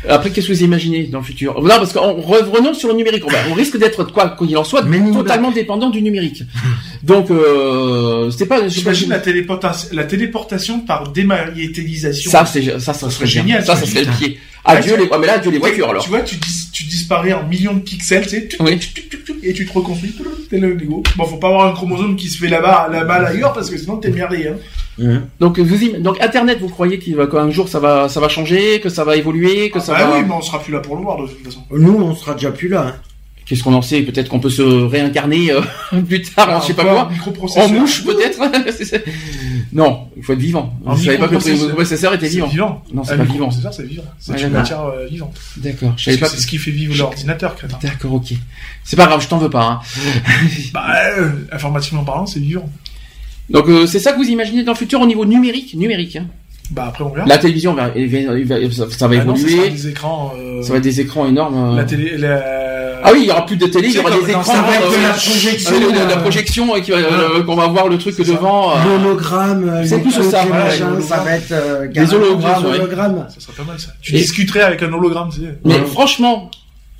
après, 0.08 0.30
qu'est-ce 0.30 0.48
que 0.48 0.54
vous 0.54 0.64
imaginez 0.64 1.04
dans 1.04 1.20
le 1.20 1.26
futur? 1.26 1.62
Non, 1.62 1.76
parce 1.76 1.92
qu'en 1.92 2.14
revenons 2.14 2.74
sur 2.74 2.88
le 2.88 2.96
numérique, 2.96 3.24
on, 3.50 3.54
risque 3.54 3.78
d'être 3.78 4.06
quoi 4.06 4.36
qu'il 4.38 4.58
en 4.58 4.64
soit, 4.64 4.84
totalement 5.14 5.52
dépendant 5.52 5.90
du 5.90 6.02
numérique. 6.02 6.44
Donc, 7.04 7.30
euh, 7.30 8.32
c'est 8.32 8.46
pas. 8.46 8.68
J'imagine 8.68 9.10
la 9.10 9.20
téléportation, 9.20 9.90
la 9.92 10.06
téléportation 10.06 10.80
par 10.80 11.12
dématérialisation. 11.12 12.32
Ça, 12.32 12.46
c'est 12.46 12.80
ça, 12.80 12.94
ça 12.94 13.10
serait 13.10 13.28
génial. 13.28 13.66
Ça, 13.66 13.76
ça 13.76 13.86
serait 13.86 14.06
le 14.06 14.12
pied. 14.12 14.40
Adieu 14.78 14.98
les, 14.98 15.10
mais 15.20 15.28
là, 15.28 15.34
adieu 15.34 15.52
les 15.52 15.58
voitures 15.58 15.90
alors. 15.90 16.04
Tu 16.04 16.10
vois, 16.10 16.22
tu, 16.22 16.36
dis, 16.36 16.70
tu 16.72 16.84
disparais 16.86 17.34
en 17.34 17.48
millions 17.48 17.74
de 17.74 17.80
pixels, 17.80 18.24
tu 18.24 18.30
sais, 18.30 18.50
et 19.44 19.54
tu 19.54 19.66
te 19.66 19.74
reconstruis. 19.74 20.16
T'es 20.50 20.58
le 20.58 20.74
Lego. 20.74 21.04
Bon, 21.16 21.26
faut 21.26 21.38
pas 21.38 21.48
avoir 21.48 21.68
un 21.68 21.74
chromosome 21.74 22.16
qui 22.16 22.28
se 22.28 22.38
fait 22.38 22.48
là-bas, 22.48 22.90
là-bas 22.92 23.28
ailleurs, 23.28 23.54
parce 23.54 23.70
que 23.70 23.78
sinon 23.78 23.98
t'es 23.98 24.10
merdé. 24.10 24.48
Hein. 24.48 25.24
Donc 25.40 25.60
vous 25.60 26.00
donc 26.00 26.22
Internet, 26.22 26.60
vous 26.60 26.68
croyez 26.68 27.00
qu'il 27.00 27.16
va 27.16 27.28
qu'un 27.28 27.50
jour 27.52 27.70
ça 27.70 27.80
va 27.80 28.10
ça 28.10 28.20
va 28.20 28.28
changer, 28.28 28.82
que 28.82 28.90
ça 28.90 29.04
va 29.04 29.16
évoluer, 29.16 29.70
que 29.70 29.80
ça 29.80 29.94
ah 29.96 30.06
va. 30.06 30.18
oui, 30.18 30.24
mais 30.28 30.34
on 30.34 30.42
sera 30.42 30.62
plus 30.62 30.74
là 30.74 30.80
pour 30.80 30.96
le 30.96 31.04
voir 31.04 31.22
de 31.22 31.28
toute 31.28 31.44
façon. 31.44 31.62
Nous, 31.72 31.96
on 31.96 32.16
sera 32.16 32.34
déjà 32.34 32.52
plus 32.52 32.68
là. 32.68 32.88
Hein. 32.88 32.96
Qu'est-ce 33.46 33.64
qu'on 33.64 33.74
en 33.74 33.82
sait? 33.82 34.02
Peut-être 34.02 34.30
qu'on 34.30 34.40
peut 34.40 34.50
se 34.50 34.62
réincarner 34.62 35.52
euh, 35.52 35.62
plus 36.08 36.22
tard, 36.22 36.48
ah, 36.50 36.60
je 36.62 36.68
sais 36.68 36.74
pas 36.74 36.84
quoi. 36.84 37.10
En 37.56 37.70
mouche 37.70 38.04
peut-être. 38.04 38.40
non, 39.74 40.08
il 40.18 40.24
faut 40.24 40.34
être 40.34 40.40
vivant. 40.40 40.74
Je 40.96 41.04
savais 41.06 41.18
pas 41.18 41.28
que 41.28 41.36
le 41.36 41.54
microprocesseur 41.54 42.14
était 42.14 42.28
vivant. 42.28 42.48
vivant. 42.48 42.84
Non, 42.94 43.04
c'est 43.04 43.18
pas 43.18 43.24
vivant. 43.24 43.50
c'est 43.52 43.86
vivant. 43.86 44.04
C'est 44.20 44.42
une 44.42 44.50
matière 44.50 44.84
euh, 44.86 45.08
vivante. 45.08 45.40
D'accord. 45.58 45.92
Pas. 45.92 45.98
C'est 45.98 46.38
ce 46.38 46.48
qui 46.48 46.58
fait 46.58 46.72
vivre 46.72 46.96
l'ordinateur, 46.98 47.56
D'accord, 47.82 48.14
ok. 48.14 48.34
C'est 48.84 48.96
pas 48.96 49.06
grave, 49.06 49.22
je 49.22 49.28
t'en 49.28 49.38
veux 49.38 49.50
pas. 49.50 49.66
Hein. 49.66 49.80
bah, 50.74 50.88
euh, 51.18 51.30
informatiquement 51.52 52.04
parlant, 52.04 52.26
c'est 52.26 52.40
vivant. 52.40 52.70
Donc 53.50 53.68
euh, 53.68 53.88
c'est 53.88 54.00
ça 54.00 54.12
que 54.12 54.18
vous 54.18 54.30
imaginez 54.30 54.64
dans 54.64 54.74
le 54.74 54.78
futur 54.78 55.02
au 55.02 55.08
niveau 55.08 55.26
numérique, 55.26 55.74
numérique. 55.76 56.16
Hein. 56.18 56.28
Bah 56.72 56.86
après 56.88 57.04
on 57.04 57.10
verra. 57.10 57.26
La 57.26 57.40
télévision 57.40 57.74
va, 57.74 57.92
ça, 57.92 59.08
va 59.08 59.16
ah 59.18 59.22
évoluer. 59.22 59.50
ça, 59.50 59.58
va 59.64 59.70
des 59.70 59.88
écrans. 59.88 60.34
Euh... 60.38 60.62
Ça 60.62 60.72
va 60.72 60.78
être 60.78 60.84
des 60.84 61.02
écrans 61.02 61.28
énormes. 61.28 61.76
La 61.76 61.84
télé. 61.84 62.16
La... 62.18 62.59
Ah 63.04 63.12
oui, 63.14 63.20
il 63.22 63.28
y 63.28 63.32
aura 63.32 63.46
plus 63.46 63.58
de 63.58 63.66
télé, 63.68 63.90
il 63.90 63.96
y 63.96 64.00
aura 64.00 64.12
des 64.12 64.30
écrans. 64.30 64.44
Ça 64.44 64.62
va 64.62 64.76
être 64.76 64.92
de 64.92 65.02
la 65.02 65.14
projection. 65.14 65.76
Euh, 65.76 66.08
la 66.08 66.18
projection 66.18 66.68
qu'on 67.46 67.56
va 67.56 67.68
voir 67.68 67.88
le 67.88 67.98
truc 67.98 68.18
devant. 68.18 68.74
L'hologramme. 68.86 69.82
C'est 69.86 70.00
plus 70.00 70.12
ça. 70.12 70.24
ça 71.02 71.18
va 71.18 71.36
être 71.36 71.92
des 71.92 72.14
hologrammes. 72.14 73.26
Ça 73.30 73.40
serait 73.40 73.54
pas 73.58 73.64
mal 73.64 73.80
ça. 73.80 73.92
Tu 74.02 74.14
discuterais 74.14 74.62
avec 74.62 74.84
un 74.84 74.92
hologramme, 74.94 75.30
tu 75.32 75.42
sais. 75.42 75.60
Mais 75.66 75.80
franchement, 75.86 76.50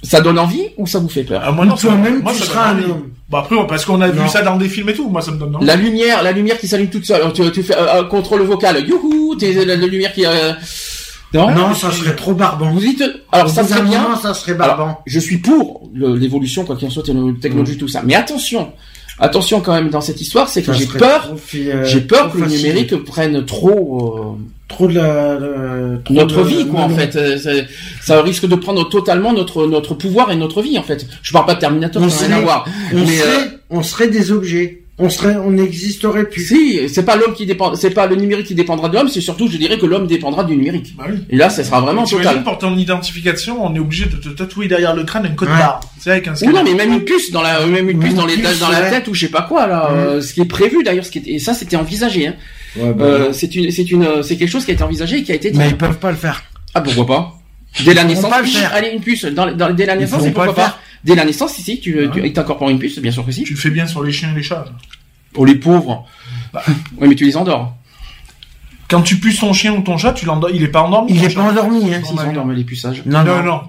Ça 0.02 0.22
donne 0.22 0.40
envie 0.40 0.68
ou 0.78 0.88
ça 0.88 1.00
vous 1.00 1.10
fait 1.10 1.24
peur? 1.24 1.42
Ah, 1.44 1.52
Moi 1.52 1.66
non, 1.66 1.76
toi-même 1.76 2.24
tu 2.24 2.36
seras 2.36 2.70
un 2.70 2.84
homme. 2.84 3.12
Bah 3.30 3.40
après 3.44 3.56
parce 3.68 3.86
qu'on 3.86 4.02
a 4.02 4.08
vu 4.08 4.28
ça 4.28 4.42
dans 4.42 4.58
des 4.58 4.70
films 4.70 4.90
et 4.90 4.94
tout, 4.94 5.10
moi 5.10 5.22
ça 5.22 5.32
me 5.32 5.38
donne 5.38 5.56
envie. 5.56 5.66
La 5.66 5.76
lumière, 5.76 6.24
la 6.24 6.32
lumière 6.32 6.58
qui 6.58 6.68
s'allume 6.68 6.90
toute 6.90 7.06
seule. 7.06 7.32
Tu, 7.34 7.52
tu 7.52 7.64
fais 7.64 7.76
euh, 7.78 8.04
contrôle 8.06 8.42
vocal. 8.42 8.88
Youhou, 8.88 9.36
t'es 9.36 9.66
la, 9.66 9.76
lumière 9.76 10.14
qui. 10.14 10.26
Euh... 10.26 10.54
Non, 11.34 11.52
non, 11.52 11.74
ça 11.76 11.92
serait 11.92 12.16
trop 12.16 12.34
barbant. 12.34 12.72
Vous 12.72 12.80
dites, 12.80 13.04
alors 13.32 13.50
ça 13.50 13.64
serait 13.64 13.84
bien. 13.84 14.16
ça 14.22 14.34
serait 14.34 14.56
barbant. 14.56 15.02
je 15.06 15.20
suis 15.20 15.38
pour 15.38 15.90
l'évolution, 15.94 16.66
quoi 16.66 16.76
qu'il 16.76 16.88
en 16.88 16.92
soit, 16.92 17.04
technologie, 17.42 17.78
tout 17.78 17.88
ça. 17.88 18.02
Mais 18.04 18.16
attention, 18.16 18.72
attention 19.20 19.62
quand 19.62 19.74
même 19.74 19.90
dans 19.90 20.02
cette 20.02 20.22
histoire, 20.22 20.50
c'est 20.50 20.64
que 20.64 20.74
j'ai 20.74 20.88
peur, 20.88 21.36
euh, 21.56 21.86
j'ai 21.86 22.02
peur 22.02 22.32
que 22.32 22.40
le 22.40 22.48
numérique 22.48 22.96
prenne 23.04 23.46
trop, 23.46 24.18
euh, 24.18 24.44
trop 24.68 24.88
de 24.88 24.96
la, 24.96 25.38
notre 26.10 26.42
vie, 26.44 26.68
quoi, 26.68 26.82
en 26.82 26.90
fait. 26.90 27.16
Euh, 27.16 27.64
ça, 28.02 28.22
risque 28.24 28.48
de 28.48 28.56
prendre 28.56 28.88
totalement 28.90 29.32
notre 29.32 29.68
notre 29.68 29.94
pouvoir 29.94 30.32
et 30.32 30.36
notre 30.36 30.64
vie, 30.64 30.80
en 30.80 30.84
fait. 30.84 31.06
Je 31.22 31.32
parle 31.32 31.46
pas 31.46 31.56
de 31.56 31.60
Terminator, 31.60 32.02
on 32.02 32.10
serait, 32.10 32.44
On, 32.94 33.06
serait, 33.06 33.60
on 33.70 33.84
serait 33.84 34.08
des 34.08 34.32
objets 34.32 34.84
on 35.00 35.10
serait, 35.10 35.38
on 35.38 35.52
n'existerait 35.52 36.26
plus. 36.26 36.46
Si, 36.46 36.90
c'est 36.90 37.04
pas 37.04 37.16
l'homme 37.16 37.34
qui 37.34 37.46
dépend, 37.46 37.74
c'est 37.76 37.90
pas 37.92 38.06
le 38.06 38.18
numérique 38.18 38.48
qui 38.48 38.56
dépendra 38.56 38.90
de 38.90 38.96
l'homme, 38.96 39.08
c'est 39.08 39.22
surtout, 39.22 39.48
je 39.48 39.58
dirais 39.58 39.78
que 39.78 39.86
l'homme 39.86 40.08
dépendra 40.08 40.44
du 40.44 40.58
numérique. 40.58 40.94
Bah 40.98 41.06
oui. 41.10 41.20
Et 41.30 41.38
là, 41.38 41.50
ça 41.50 41.64
sera 41.64 41.80
vraiment 41.80 42.04
total. 42.04 42.44
pour 42.44 42.58
ton 42.58 42.78
identification, 42.78 43.66
on 43.66 43.74
est 43.74 43.80
obligé 43.80 44.06
de 44.06 44.18
te 44.18 44.28
tatouer 44.30 44.68
derrière 44.68 44.94
le 44.94 45.06
crâne 45.06 45.26
une 45.26 45.36
code 45.36 45.48
barre. 45.48 45.80
C'est 46.00 46.12
avec 46.12 46.28
un 46.28 46.34
Ou 46.34 46.52
non, 46.52 46.64
mais 46.64 46.74
même 46.74 46.94
une 46.94 47.06
puce 47.06 47.32
dans 47.32 47.42
la, 47.42 47.66
même 47.66 47.90
une 47.90 48.00
puce 48.00 48.14
dans 48.14 48.26
les, 48.26 48.38
dans 48.38 48.70
la 48.70 48.90
tête 48.90 49.08
ou 49.08 49.14
je 49.14 49.22
sais 49.22 49.32
pas 49.32 49.44
quoi 49.44 49.68
là. 49.68 49.90
Euh, 49.92 50.22
ce 50.22 50.34
qui 50.34 50.42
est 50.42 50.46
prévu 50.46 50.84
d'ailleurs, 50.84 51.06
ce 51.06 51.12
qui 51.12 51.20
est, 51.20 51.28
et 51.28 51.40
ça, 51.40 51.54
c'était 51.54 51.78
envisagé. 51.78 52.28
Hein. 52.28 52.36
Ouais, 52.76 52.94
bah 52.94 53.06
euh, 53.06 53.30
c'est 53.34 53.56
une, 53.56 53.72
c'est 53.72 53.90
une, 53.90 54.22
c'est 54.22 54.36
quelque 54.36 54.52
chose 54.52 54.66
qui 54.66 54.72
a 54.72 54.74
été 54.74 54.84
envisagé 54.84 55.18
et 55.20 55.24
qui 55.24 55.32
a 55.32 55.36
été. 55.36 55.50
Dit. 55.50 55.58
Mais 55.58 55.70
ils 55.70 55.78
peuvent 55.78 55.98
pas 55.98 56.12
le 56.12 56.18
faire. 56.18 56.44
Ah 56.74 56.82
pourquoi 56.82 57.06
pas? 57.06 57.40
Dès 57.86 57.94
la 57.94 58.04
naissance, 58.04 58.32
allez 58.74 58.90
une 58.90 59.02
puce 59.02 59.26
dans, 59.26 59.52
dans, 59.56 59.74
dès 59.74 59.86
la 59.86 59.96
naissance, 59.96 60.24
pourquoi 60.26 60.54
pas, 60.54 60.80
Dès 61.04 61.16
la 61.16 61.26
naissance, 61.26 61.54
si 61.54 61.62
si, 61.62 61.80
tu, 61.80 62.10
tu 62.14 62.34
t'incorpores 62.34 62.70
une 62.70 62.80
puce, 62.80 63.00
bien 63.00 63.12
sûr 63.12 63.26
que 63.26 63.32
si. 63.32 63.44
Tu 63.44 63.54
le 63.54 63.60
fais 63.60 63.70
bien 63.70 63.88
sur 63.88 64.04
les 64.04 64.12
chiens 64.12 64.32
et 64.32 64.36
les 64.36 64.44
chats. 64.44 64.66
Pour 65.34 65.46
les 65.46 65.56
pauvres. 65.56 66.06
Bah. 66.54 66.64
oui, 66.98 67.08
mais 67.08 67.16
tu 67.16 67.26
les 67.26 67.38
endors. 67.38 67.76
Quand 68.90 69.02
tu 69.02 69.18
puces 69.18 69.40
ton 69.40 69.54
chien 69.54 69.74
ou 69.74 69.82
ton 69.82 69.98
chat, 69.98 70.14
tu 70.14 70.26
l'endors. 70.26 70.50
Il 70.50 70.64
est 70.64 70.68
pas 70.68 70.82
endormi. 70.82 71.14
Il 71.14 71.24
est 71.24 71.34
pas 71.34 71.42
endormi, 71.42 71.94
hein. 71.94 72.02
S'ils 72.04 72.20
endorment 72.20 72.54
les 72.54 72.64
puçages. 72.64 73.04
Non, 73.06 73.24
non, 73.24 73.44
non. 73.44 73.62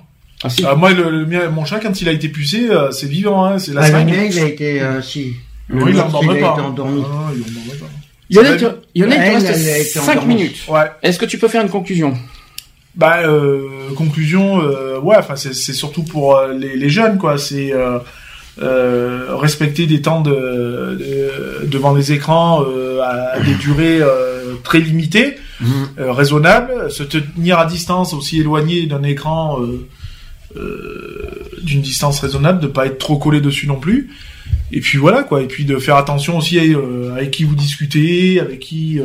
Ah, 0.43 0.49
si. 0.49 0.65
Euh, 0.65 0.75
moi, 0.75 0.93
le, 0.93 1.51
mon 1.51 1.65
chat, 1.67 1.79
quand 1.79 2.01
il 2.01 2.09
a 2.09 2.13
été 2.13 2.31
pucé, 2.31 2.71
euh, 2.71 2.91
c'est 2.91 3.07
vivant, 3.07 3.45
hein. 3.45 3.59
C'est 3.59 3.75
la 3.75 3.83
ah, 3.83 3.91
Le 3.91 4.05
mien, 4.05 4.25
il 4.25 4.39
a 4.39 4.47
été, 4.47 4.81
euh, 4.81 5.03
si. 5.03 5.35
Oui, 5.69 5.93
il 5.93 6.01
endormait 6.01 6.41
pas. 6.41 6.55
endormi. 6.55 7.03
Ah, 7.05 7.31
il 7.35 7.43
endormait 7.43 7.79
pas. 7.79 7.87
il 8.31 8.37
y 9.03 9.05
en 9.05 9.11
a, 9.11 9.17
il 9.17 9.37
reste 9.37 9.99
5 9.99 10.25
minutes. 10.25 10.65
Ouais. 10.69 10.91
Est-ce 11.03 11.19
que 11.19 11.27
tu 11.27 11.39
peux 11.39 11.49
faire 11.49 11.63
une 11.63 11.69
conclusion? 11.69 12.15
Bah, 12.97 13.21
euh, 13.25 13.95
conclusion, 13.97 14.61
euh, 14.63 14.99
ouais, 14.99 15.17
enfin, 15.17 15.37
c'est 15.37 15.55
surtout 15.55 16.03
pour 16.03 16.41
les, 16.59 16.77
les 16.77 16.91
jeunes, 16.91 17.19
quoi. 17.19 17.39
C'est 17.39 17.73
euh, 18.61 19.37
respecter 19.37 19.87
des 19.87 20.03
temps 20.03 20.21
de, 20.21 20.99
devant 21.67 21.95
les 21.95 22.13
écrans 22.13 22.63
euh, 22.69 23.01
à, 23.01 23.41
des 23.41 23.55
durées 23.55 24.03
euh, 24.03 24.57
très 24.63 24.81
limitées, 24.81 25.37
mhm. 25.61 25.87
raisonnables, 25.99 26.91
se 26.91 27.03
tenir 27.03 27.59
à 27.59 27.65
distance 27.65 28.13
aussi 28.13 28.41
éloigné 28.41 28.87
d'un 28.87 29.03
écran 29.03 29.59
d'une 31.63 31.81
distance 31.81 32.21
raisonnable, 32.21 32.61
de 32.61 32.67
pas 32.67 32.87
être 32.87 32.99
trop 32.99 33.17
collé 33.17 33.41
dessus 33.41 33.67
non 33.67 33.79
plus. 33.79 34.11
Et 34.73 34.81
puis 34.81 34.99
voilà 34.99 35.23
quoi. 35.23 35.43
Et 35.43 35.47
puis 35.47 35.65
de 35.65 35.79
faire 35.79 35.97
attention 35.97 36.37
aussi 36.37 36.59
avec 36.59 37.31
qui 37.31 37.45
vous 37.45 37.55
discutez, 37.55 38.41
avec 38.41 38.59
qui 38.59 39.01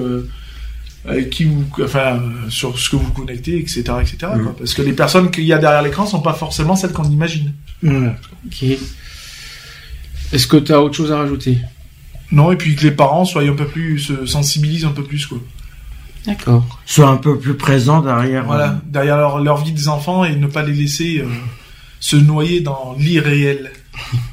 qui 1.32 1.46
vous, 1.46 1.66
enfin, 1.84 2.20
sur 2.50 2.78
ce 2.80 2.90
que 2.90 2.96
vous 2.96 3.12
connectez, 3.12 3.60
etc., 3.60 3.84
etc. 4.02 4.18
Mhm. 4.36 4.54
Parce 4.58 4.74
que 4.74 4.82
les 4.82 4.94
personnes 4.94 5.32
qu'il 5.32 5.46
y 5.46 5.54
a 5.54 5.58
derrière 5.58 5.82
l'écran 5.82 6.06
sont 6.06 6.22
pas 6.22 6.34
forcément 6.34 6.76
celles 6.76 6.94
qu'on 6.94 7.10
imagine. 7.10 7.54
Ok. 7.84 8.64
Est-ce 10.34 10.48
que 10.48 10.58
tu 10.58 10.74
as 10.74 10.82
autre 10.82 10.96
chose 10.96 11.12
à 11.12 11.18
rajouter? 11.18 11.60
Non, 12.32 12.52
et 12.52 12.56
puis 12.56 12.76
que 12.76 12.84
les 12.84 12.92
parents 12.92 13.26
soient 13.26 13.44
un 13.44 13.54
peu 13.54 13.68
plus, 13.68 14.00
se 14.00 14.26
sensibilisent 14.26 14.86
un 14.86 14.92
peu 14.92 15.04
plus, 15.04 15.26
quoi. 15.28 15.40
D'accord. 16.26 16.80
Soient 16.86 17.10
un 17.10 17.18
peu 17.18 17.38
plus 17.38 17.54
présents 17.54 18.02
derrière. 18.02 18.46
Voilà, 18.46 18.70
euh, 18.72 18.76
derrière 18.88 19.38
leur, 19.40 19.64
vie 19.64 19.72
des 19.72 19.88
enfants 19.88 20.26
et 20.26 20.36
ne 20.36 20.48
pas 20.48 20.64
les 20.64 20.74
laisser 20.74 21.20
euh, 21.20 21.28
se 22.00 22.16
noyer 22.16 22.62
dans 22.62 22.96
l'irréel, 22.98 23.72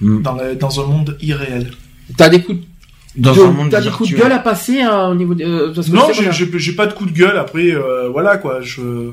mm. 0.01 0.23
dans, 0.23 0.81
un 0.81 0.87
monde 0.87 1.19
irréel. 1.21 1.73
T'as 2.17 2.31
des 2.31 2.43
coups 2.43 2.59
de... 2.59 2.65
Dans 3.15 3.45
un 3.45 3.51
monde 3.51 3.71
T'as 3.71 3.81
des 3.81 3.91
coups 3.91 4.11
de 4.11 4.17
gueule 4.17 4.33
à 4.33 4.39
passer 4.39 4.81
hein, 4.81 5.09
au 5.11 5.15
niveau 5.15 5.35
de... 5.35 5.45
non, 5.93 6.09
j'ai 6.13 6.73
pas 6.73 6.87
de 6.87 6.93
coups 6.93 7.13
de 7.13 7.19
gueule. 7.19 7.37
Après, 7.37 7.71
euh, 7.71 8.09
voilà 8.09 8.37
quoi. 8.39 8.61
Je 8.63 9.13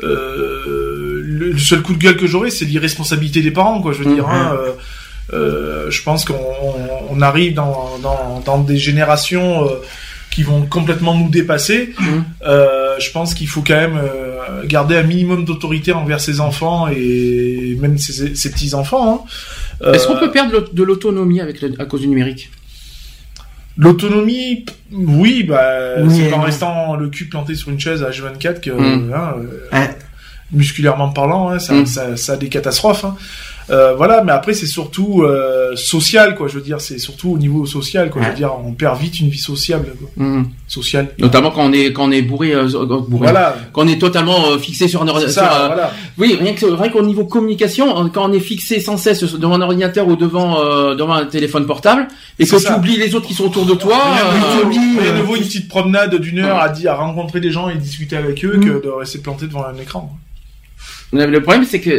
le 0.00 1.58
seul 1.58 1.82
coup 1.82 1.92
de 1.92 1.98
gueule 1.98 2.16
que 2.16 2.26
j'aurais, 2.26 2.50
c'est 2.50 2.64
l'irresponsabilité 2.64 3.42
des 3.42 3.50
parents, 3.50 3.80
quoi. 3.80 3.92
Je 3.92 4.02
veux 4.02 4.10
mm. 4.10 4.14
dire, 4.14 4.28
hein, 4.28 4.56
euh, 5.32 5.90
je 5.90 6.02
pense 6.02 6.24
qu'on 6.24 7.20
arrive 7.20 7.54
dans, 7.54 7.98
dans, 8.02 8.40
dans, 8.44 8.58
des 8.58 8.78
générations 8.78 9.64
euh, 9.64 9.68
qui 10.30 10.42
vont 10.42 10.62
complètement 10.62 11.14
nous 11.14 11.28
dépasser. 11.28 11.94
Euh, 12.46 12.94
je 12.98 13.10
pense 13.10 13.34
qu'il 13.34 13.48
faut 13.48 13.62
quand 13.66 13.74
même 13.74 13.98
euh, 13.98 14.64
garder 14.64 14.96
un 14.96 15.02
minimum 15.02 15.44
d'autorité 15.44 15.92
envers 15.92 16.20
ses 16.20 16.40
enfants 16.40 16.88
et 16.88 17.76
même 17.78 17.98
ses, 17.98 18.34
ses 18.34 18.50
petits 18.50 18.74
enfants. 18.74 19.26
Hein. 19.82 19.92
Est-ce 19.92 20.06
qu'on 20.06 20.18
peut 20.18 20.30
perdre 20.30 20.72
de 20.72 20.82
l'autonomie 20.82 21.40
avec 21.40 21.62
à 21.78 21.84
cause 21.84 22.00
du 22.00 22.08
numérique? 22.08 22.50
L'autonomie, 23.78 24.66
oui, 24.92 25.44
bah, 25.44 26.08
c'est 26.10 26.32
en 26.32 26.40
restant 26.40 26.96
le 26.96 27.08
cul 27.08 27.26
planté 27.26 27.54
sur 27.54 27.70
une 27.70 27.78
chaise 27.78 28.02
à 28.02 28.10
H24 28.10 28.60
que, 28.60 28.70
mhm. 28.70 29.12
hein, 29.72 29.88
musculairement 30.52 31.10
parlant, 31.10 31.50
hein, 31.50 31.60
ça, 31.60 31.74
mhm. 31.74 31.86
ça, 31.86 32.16
ça, 32.16 32.32
a 32.32 32.36
des 32.36 32.48
catastrophes. 32.48 33.06
Euh, 33.70 33.94
voilà, 33.94 34.22
mais 34.24 34.32
après 34.32 34.54
c'est 34.54 34.66
surtout 34.66 35.22
euh, 35.22 35.76
social, 35.76 36.34
quoi. 36.34 36.48
Je 36.48 36.54
veux 36.54 36.62
dire, 36.62 36.80
c'est 36.80 36.98
surtout 36.98 37.32
au 37.32 37.38
niveau 37.38 37.66
social, 37.66 38.10
quoi. 38.10 38.22
Je 38.22 38.28
veux 38.28 38.34
dire, 38.34 38.52
on 38.64 38.72
perd 38.72 38.98
vite 38.98 39.20
une 39.20 39.28
vie 39.28 39.38
sociable, 39.38 39.92
quoi. 39.98 40.08
Mmh. 40.16 40.44
Sociale. 40.66 41.08
Notamment 41.18 41.50
quand 41.50 41.64
on 41.64 41.72
est 41.72 41.92
quand 41.92 42.08
on 42.08 42.10
est 42.10 42.22
bourré, 42.22 42.54
euh, 42.54 42.68
voilà. 43.10 43.56
Quand 43.72 43.84
on 43.84 43.88
est 43.88 44.00
totalement 44.00 44.50
euh, 44.50 44.58
fixé 44.58 44.88
sur 44.88 45.02
un 45.02 45.08
ordinateur. 45.08 45.66
Voilà. 45.66 45.92
Oui, 46.16 46.36
rien 46.40 46.54
que 46.54 46.66
rien 46.66 46.90
qu'au 46.90 47.02
niveau 47.02 47.24
communication, 47.24 48.08
quand 48.10 48.30
on 48.30 48.32
est 48.32 48.40
fixé 48.40 48.80
sans 48.80 48.96
cesse 48.96 49.22
devant 49.22 49.54
un 49.54 49.62
ordinateur 49.62 50.08
ou 50.08 50.16
devant 50.16 50.62
devant 50.94 51.14
un 51.14 51.26
téléphone 51.26 51.66
portable 51.66 52.08
et 52.38 52.46
que 52.46 52.56
tu 52.56 52.72
oublies 52.72 52.96
les 52.96 53.14
autres 53.14 53.26
qui 53.26 53.34
sont 53.34 53.44
autour 53.44 53.66
de 53.66 53.74
toi. 53.74 53.96
Y 53.96 55.08
a 55.08 55.12
de 55.12 55.36
une 55.38 55.44
petite 55.44 55.68
promenade 55.68 56.14
d'une 56.16 56.38
heure 56.38 56.58
à 56.58 56.68
dire 56.68 56.92
à 56.92 56.96
rencontrer 56.96 57.40
des 57.40 57.50
gens 57.50 57.68
et 57.68 57.74
discuter 57.76 58.16
avec 58.16 58.44
eux 58.44 58.56
mmh. 58.56 58.64
que 58.64 58.82
de 58.84 58.88
rester 58.88 59.18
planté 59.18 59.46
devant 59.46 59.64
un 59.64 59.76
écran. 59.76 60.18
Le 61.12 61.40
problème, 61.40 61.64
c'est 61.64 61.80
que 61.80 61.90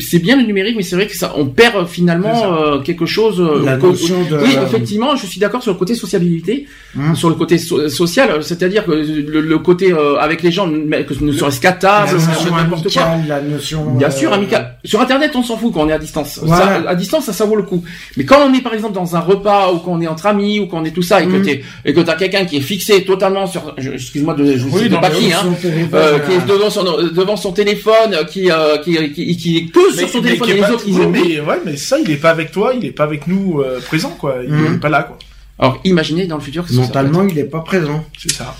c'est 0.00 0.18
bien 0.20 0.36
le 0.36 0.44
numérique, 0.44 0.76
mais 0.76 0.84
c'est 0.84 0.94
vrai 0.94 1.08
que 1.08 1.16
ça, 1.16 1.32
on 1.36 1.46
perd 1.46 1.88
finalement 1.88 2.54
euh, 2.54 2.78
quelque 2.78 3.04
chose. 3.04 3.40
Euh, 3.40 3.64
La 3.64 3.76
notion 3.76 4.22
de... 4.30 4.36
Oui, 4.36 4.56
effectivement, 4.64 5.16
je 5.16 5.26
suis 5.26 5.40
d'accord 5.40 5.60
sur 5.60 5.72
le 5.72 5.78
côté 5.78 5.96
sociabilité, 5.96 6.66
hum. 6.96 7.16
sur 7.16 7.28
le 7.28 7.34
côté 7.34 7.58
social, 7.58 8.44
c'est-à-dire 8.44 8.84
que 8.84 8.92
le, 8.92 9.58
côté 9.58 9.92
euh, 9.92 10.18
avec 10.18 10.42
les 10.42 10.52
gens, 10.52 10.68
que 10.68 11.24
ne 11.24 11.32
serait-ce 11.32 11.60
qu'à 11.60 11.72
table, 11.72 12.16
n'importe 12.50 12.92
quoi. 12.92 13.16
La 13.26 13.40
notion. 13.40 13.96
Bien 13.96 14.10
sûr, 14.10 14.32
amical. 14.32 14.76
Sur 14.84 15.00
Internet, 15.00 15.32
on 15.34 15.42
s'en 15.42 15.56
fout 15.56 15.72
quand 15.74 15.82
on 15.82 15.88
est 15.88 15.92
à 15.92 15.98
distance. 15.98 16.40
à 16.48 16.94
distance, 16.94 17.24
ça, 17.24 17.32
ça 17.32 17.44
vaut 17.46 17.56
le 17.56 17.64
coup. 17.64 17.82
Mais 18.16 18.24
quand 18.24 18.38
on 18.46 18.54
est 18.54 18.60
par 18.60 18.74
exemple 18.74 18.94
dans 18.94 19.16
un 19.16 19.20
repas 19.20 19.72
ou 19.72 19.78
quand 19.78 19.92
on 19.92 20.00
est 20.00 20.06
entre 20.06 20.26
amis 20.26 20.60
ou 20.60 20.66
quand 20.66 20.78
on 20.78 20.84
est 20.84 20.92
tout 20.92 21.02
ça 21.02 21.22
et 21.22 21.26
que 21.26 21.36
t'es 21.38 21.62
et 21.84 21.92
que 21.92 22.00
t'as 22.00 22.14
quelqu'un 22.14 22.44
qui 22.44 22.58
est 22.58 22.60
fixé 22.60 23.04
totalement 23.04 23.46
sur, 23.46 23.74
excuse-moi 23.78 24.34
de, 24.34 24.56
je 24.56 24.66
oui, 24.66 24.88
pas 24.88 25.10
qui, 25.10 25.32
hein, 25.32 25.42
qui 25.60 25.66
est 25.66 26.46
devant 26.46 26.70
son 26.70 26.84
devant 26.84 27.36
son 27.36 27.52
téléphone, 27.52 28.16
qui 28.30 28.43
euh, 28.50 28.78
qui, 28.78 29.12
qui, 29.12 29.36
qui, 29.36 29.56
est 29.56 29.66
que 29.66 29.92
sur 29.96 30.08
son 30.08 30.22
téléphone 30.22 30.50
et 30.50 30.54
les 30.54 30.70
autres 30.70 30.84
ils 30.86 31.08
mais, 31.08 31.40
ouais, 31.40 31.60
mais 31.64 31.76
ça, 31.76 31.98
il 31.98 32.10
est 32.10 32.16
pas 32.16 32.30
avec 32.30 32.52
toi, 32.52 32.72
il 32.74 32.84
est 32.84 32.92
pas 32.92 33.04
avec 33.04 33.26
nous 33.26 33.60
euh, 33.60 33.80
présent, 33.80 34.10
quoi. 34.10 34.36
Il 34.44 34.52
mhm. 34.52 34.74
est 34.74 34.78
pas 34.78 34.88
là, 34.88 35.02
quoi. 35.04 35.18
Alors, 35.58 35.80
imaginez 35.84 36.26
dans 36.26 36.36
le 36.36 36.42
futur 36.42 36.66
que 36.66 36.72
Mentalement, 36.72 37.22
il 37.24 37.38
est 37.38 37.44
pas 37.44 37.60
présent. 37.60 38.04
C'est 38.18 38.32
ça. 38.32 38.56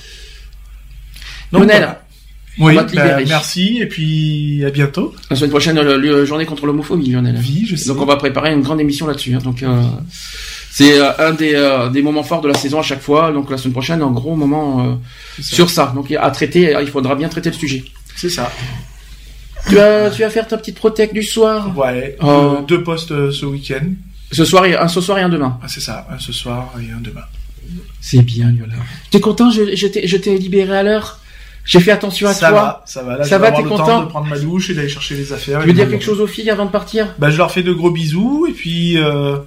Donc, 1.50 1.70
Oui, 2.58 2.76
bah, 2.76 3.18
merci 3.26 3.78
et 3.80 3.86
puis 3.86 4.64
à 4.64 4.70
bientôt. 4.70 5.12
La 5.28 5.36
semaine 5.36 5.50
prochaine, 5.50 5.80
la 5.80 6.24
journée 6.24 6.46
contre 6.46 6.66
l'homophobie, 6.66 7.10
Lionel. 7.10 7.36
Oui, 7.38 7.64
je 7.66 7.74
sais. 7.74 7.88
Donc 7.88 8.00
on 8.00 8.06
va 8.06 8.16
préparer 8.16 8.52
une 8.52 8.62
grande 8.62 8.80
émission 8.80 9.08
là-dessus. 9.08 9.34
Hein. 9.34 9.40
Donc 9.42 9.64
euh, 9.64 9.82
c'est 10.70 11.00
un 11.00 11.32
des, 11.32 11.88
des 11.92 12.02
moments 12.02 12.22
forts 12.22 12.42
de 12.42 12.48
la 12.48 12.54
saison 12.54 12.78
à 12.78 12.82
chaque 12.82 13.02
fois. 13.02 13.32
Donc 13.32 13.50
la 13.50 13.58
semaine 13.58 13.72
prochaine, 13.72 14.02
un 14.02 14.10
gros 14.12 14.36
moment 14.36 15.00
sur 15.40 15.68
ça. 15.68 15.92
Donc 15.96 16.12
à 16.12 16.30
traiter, 16.30 16.76
il 16.80 16.88
faudra 16.88 17.16
bien 17.16 17.28
traiter 17.28 17.50
le 17.50 17.56
sujet. 17.56 17.84
C'est 18.14 18.30
ça. 18.30 18.50
Tu 19.68 19.76
vas, 19.76 20.10
tu 20.10 20.22
vas 20.22 20.30
faire 20.30 20.46
ta 20.46 20.56
petite 20.56 20.76
protec 20.76 21.12
du 21.12 21.22
soir 21.22 21.76
Ouais, 21.76 22.16
oh. 22.22 22.64
deux, 22.66 22.82
postes 22.82 23.12
euh, 23.12 23.30
ce 23.30 23.46
week-end. 23.46 23.86
Ce 24.30 24.44
soir, 24.44 24.66
et, 24.66 24.76
un 24.76 24.88
ce 24.88 25.00
soir 25.00 25.18
et 25.18 25.22
un 25.22 25.28
demain. 25.28 25.58
Ah, 25.62 25.68
c'est 25.68 25.80
ça, 25.80 26.06
un 26.10 26.18
ce 26.18 26.32
soir 26.32 26.72
et 26.80 26.92
un 26.92 27.00
demain. 27.00 27.24
C'est 28.00 28.22
bien, 28.22 28.50
Yola. 28.50 28.74
T'es 29.10 29.20
content 29.20 29.50
Je, 29.50 29.74
je 29.74 30.16
t'ai 30.16 30.38
libéré 30.38 30.76
à 30.76 30.82
l'heure 30.82 31.20
j'ai 31.64 31.80
fait 31.80 31.92
attention 31.92 32.28
à 32.28 32.34
ça 32.34 32.50
toi. 32.50 32.60
Va, 32.60 32.82
ça 32.84 33.02
va, 33.02 33.16
là, 33.16 33.24
ça 33.24 33.38
va, 33.38 33.50
t'es 33.50 33.62
content 33.62 33.86
temps 33.86 34.02
de 34.02 34.08
prendre 34.08 34.26
ma 34.26 34.38
douche 34.38 34.70
et 34.70 34.74
d'aller 34.74 34.88
chercher 34.88 35.16
les 35.16 35.32
affaires. 35.32 35.60
Tu 35.60 35.68
veux 35.68 35.72
dire 35.72 35.88
quelque 35.88 36.04
chose 36.04 36.20
aux 36.20 36.26
filles 36.26 36.50
avant 36.50 36.66
de 36.66 36.70
partir? 36.70 37.14
Bah, 37.18 37.30
je 37.30 37.38
leur 37.38 37.50
fais 37.50 37.62
de 37.62 37.72
gros 37.72 37.90
bisous 37.90 38.46
et 38.48 38.52
puis, 38.52 38.98
euh, 38.98 39.38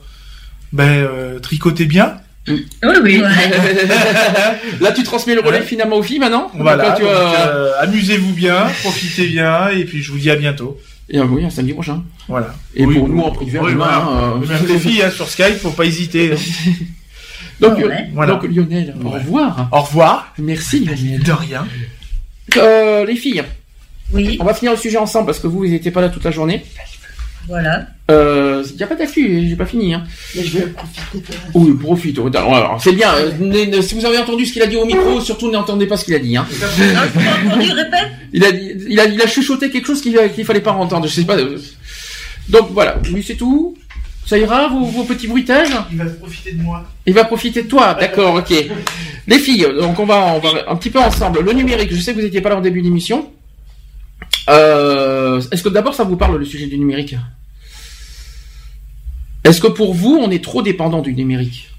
ben, 0.74 0.90
euh, 0.90 1.40
tricotez 1.40 1.86
bien. 1.86 2.18
Oui, 2.48 2.66
oui. 3.04 3.22
Là, 4.82 4.92
tu 4.92 5.04
transmets 5.04 5.36
le 5.36 5.42
relais 5.42 5.62
finalement 5.62 5.98
aux 5.98 6.04
filles 6.04 6.20
maintenant. 6.20 6.50
Voilà. 6.54 6.98
Euh, 7.00 7.72
amusez-vous 7.80 8.34
bien, 8.34 8.68
profitez 8.82 9.28
bien, 9.28 9.70
et 9.70 9.84
puis 9.84 10.02
je 10.02 10.12
vous 10.12 10.18
dis 10.18 10.30
à 10.30 10.36
bientôt. 10.36 10.78
Et, 11.10 11.20
oui, 11.20 11.46
un 11.46 11.50
samedi 11.50 11.74
prochain. 11.74 12.04
Voilà. 12.28 12.54
Et 12.76 12.86
pour 12.86 13.08
nous 13.08 13.22
en 13.22 13.32
privé, 13.32 13.60
oui, 13.60 13.72
hein, 13.82 14.42
les 14.68 14.80
filles 14.80 15.04
hein, 15.04 15.12
sur 15.12 15.28
Skype, 15.28 15.58
faut 15.58 15.72
pas 15.72 15.86
hésiter. 15.86 16.32
donc, 17.60 17.80
donc 17.80 18.44
Lionel, 18.44 18.96
au 19.04 19.10
revoir. 19.10 19.70
Au 19.72 19.82
revoir. 19.82 20.34
Merci 20.38 20.86
Lionel. 20.86 21.24
De 21.24 21.32
rien. 21.32 21.68
les 23.06 23.16
filles. 23.16 23.44
Oui. 24.14 24.38
On 24.40 24.46
va 24.46 24.54
finir 24.54 24.72
le 24.72 24.78
sujet 24.78 24.98
ensemble 24.98 25.26
parce 25.26 25.40
que 25.40 25.48
vous, 25.48 25.60
vous 25.60 25.68
n'étiez 25.68 25.92
pas 25.92 26.02
là 26.02 26.10
toute 26.10 26.24
la 26.24 26.32
journée. 26.32 26.64
Voilà. 27.48 27.88
Il 28.10 28.14
euh, 28.14 28.64
n'y 28.76 28.84
a 28.84 28.88
pas 28.88 28.96
d'afflux, 28.96 29.48
j'ai 29.50 29.56
pas 29.56 29.66
fini. 29.66 29.94
Hein. 29.94 30.04
Mais 30.36 30.44
je 30.44 30.58
vais 30.58 30.68
profiter. 30.68 31.20
De 31.20 31.60
oui, 31.60 31.78
profite. 31.78 32.20
Alors, 32.20 32.82
c'est 32.82 32.94
bien. 32.94 33.14
Euh, 33.14 33.82
si 33.82 33.96
vous 33.96 34.06
avez 34.06 34.18
entendu 34.18 34.46
ce 34.46 34.54
qu'il 34.54 34.62
a 34.62 34.68
dit 34.68 34.78
au 34.78 34.86
micro, 34.86 35.20
surtout 35.22 35.52
n'entendez 35.52 35.88
pas 35.88 35.98
ce 35.98 36.06
qu'il 36.06 36.16
a 36.16 36.20
dit. 36.20 36.36
Hein. 36.36 36.46
il 38.34 38.44
a, 38.44 38.50
il 38.50 39.00
a, 39.00 39.06
il 39.06 39.22
a 39.22 39.28
chuchoté 39.28 39.70
quelque 39.70 39.88
chose 39.88 40.02
qu'il 40.02 40.14
ne 40.14 40.44
fallait 40.44 40.62
pas 40.62 40.72
entendre. 40.72 41.08
Je 41.08 41.14
sais 41.14 41.26
pas. 41.26 41.38
Euh. 41.38 41.58
Donc 42.50 42.70
voilà, 42.72 42.98
lui 43.12 43.24
c'est 43.24 43.36
tout. 43.36 43.78
Ça 44.26 44.38
ira, 44.38 44.68
vos, 44.68 44.84
vos, 44.84 45.04
petits 45.06 45.28
bruitages? 45.28 45.72
Il 45.90 45.98
va 45.98 46.06
profiter 46.06 46.52
de 46.52 46.62
moi. 46.62 46.84
Il 47.06 47.14
va 47.14 47.24
profiter 47.24 47.64
de 47.64 47.68
toi, 47.68 47.94
d'accord, 47.94 48.36
ok. 48.36 48.54
Les 49.26 49.40
filles, 49.40 49.68
donc 49.80 49.98
on 50.00 50.06
va, 50.06 50.34
on 50.34 50.40
va 50.40 50.50
un 50.70 50.76
petit 50.76 50.90
peu 50.90 51.00
ensemble. 51.00 51.40
Le 51.40 51.54
numérique, 51.54 51.94
je 51.94 52.02
sais 52.02 52.12
que 52.12 52.18
vous 52.18 52.26
n'étiez 52.26 52.42
pas 52.42 52.50
là 52.50 52.58
au 52.58 52.62
début 52.62 52.82
de 52.82 52.88
l'émission. 52.88 53.32
Euh, 54.50 55.42
Est-ce 55.52 55.64
que 55.64 55.70
d'abord 55.70 55.94
ça 55.94 56.04
vous 56.04 56.18
parle 56.18 56.38
le 56.38 56.46
sujet 56.46 56.68
du 56.68 56.78
numérique? 56.78 57.16
Est-ce 59.44 59.62
que 59.62 59.68
pour 59.68 59.94
vous 59.94 60.18
on 60.22 60.30
est 60.32 60.44
trop 60.44 60.62
dépendant 60.62 61.02
du 61.02 61.14
numérique? 61.14 61.70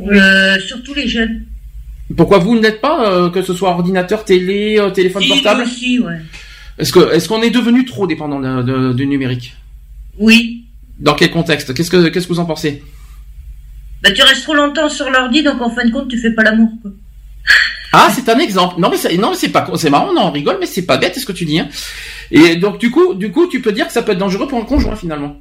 Euh, 0.00 0.58
Surtout 0.60 0.94
les 0.94 1.08
jeunes. 1.08 1.44
Pourquoi 2.16 2.38
vous 2.38 2.58
n'êtes 2.58 2.80
pas, 2.80 3.10
euh, 3.10 3.30
que 3.30 3.42
ce 3.42 3.54
soit 3.54 3.70
ordinateur, 3.70 4.24
télé, 4.24 4.76
euh, 4.78 4.90
téléphone 4.90 5.22
portable? 5.26 5.62
aussi, 5.62 5.98
ouais. 5.98 6.20
Est-ce 6.78 6.92
que 6.92 7.12
est-ce 7.14 7.28
qu'on 7.28 7.42
est 7.42 7.50
devenu 7.50 7.84
trop 7.84 8.06
dépendant 8.06 8.40
du 8.92 9.06
numérique? 9.06 9.54
Oui. 10.18 10.64
Dans 10.98 11.14
quel 11.14 11.30
contexte? 11.30 11.72
Qu'est-ce 11.74 11.90
que 11.90 12.08
qu'est-ce 12.08 12.26
que 12.26 12.32
vous 12.32 12.40
en 12.40 12.44
pensez? 12.46 12.82
Bah 14.02 14.10
tu 14.10 14.22
restes 14.22 14.42
trop 14.42 14.54
longtemps 14.54 14.88
sur 14.88 15.08
l'ordi, 15.10 15.42
donc 15.42 15.60
en 15.62 15.70
fin 15.70 15.84
de 15.86 15.90
compte 15.90 16.08
tu 16.08 16.18
fais 16.18 16.32
pas 16.32 16.42
l'amour. 16.42 16.68
Ah, 17.96 18.08
c'est 18.12 18.28
un 18.28 18.38
exemple. 18.38 18.80
Non, 18.80 18.90
mais 18.90 18.96
c'est, 18.96 19.16
non, 19.16 19.34
c'est 19.34 19.50
pas, 19.50 19.64
c'est 19.76 19.90
marrant, 19.90 20.12
non, 20.12 20.22
on 20.22 20.30
rigole, 20.32 20.56
mais 20.58 20.66
c'est 20.66 20.84
pas 20.84 20.96
bête, 20.96 21.16
ce 21.16 21.24
que 21.24 21.32
tu 21.32 21.44
dis. 21.44 21.60
Hein. 21.60 21.68
Et 22.32 22.56
donc, 22.56 22.78
du 22.78 22.90
coup, 22.90 23.14
du 23.14 23.30
coup, 23.30 23.46
tu 23.46 23.60
peux 23.60 23.70
dire 23.70 23.86
que 23.86 23.92
ça 23.92 24.02
peut 24.02 24.12
être 24.12 24.18
dangereux 24.18 24.48
pour 24.48 24.58
un 24.58 24.64
conjoint 24.64 24.96
finalement. 24.96 25.36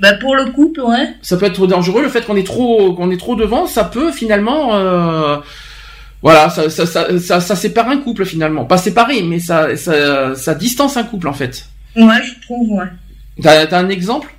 Bah 0.00 0.14
pour 0.14 0.34
le 0.34 0.46
couple, 0.46 0.80
ouais. 0.80 1.14
Ça 1.22 1.36
peut 1.36 1.46
être 1.46 1.68
dangereux, 1.68 2.02
le 2.02 2.08
fait 2.08 2.26
qu'on 2.26 2.34
est 2.36 2.46
trop, 2.46 2.94
qu'on 2.94 3.12
est 3.12 3.16
trop 3.16 3.36
devant, 3.36 3.66
ça 3.66 3.84
peut 3.84 4.10
finalement, 4.10 4.74
euh, 4.74 5.36
voilà, 6.20 6.50
ça, 6.50 6.68
ça, 6.68 6.84
ça, 6.84 7.40
ça, 7.40 7.56
sépare 7.56 7.88
un 7.88 7.98
couple 7.98 8.24
finalement. 8.24 8.64
Pas 8.64 8.78
séparer, 8.78 9.22
mais 9.22 9.38
ça, 9.38 9.76
ça, 9.76 10.34
ça 10.34 10.54
distance 10.56 10.96
un 10.96 11.04
couple 11.04 11.28
en 11.28 11.32
fait. 11.32 11.68
Ouais, 11.94 12.22
je 12.24 12.42
trouve, 12.42 12.70
ouais. 12.72 12.86
T'as, 13.40 13.66
t'as 13.66 13.78
un 13.78 13.88
exemple? 13.88 14.34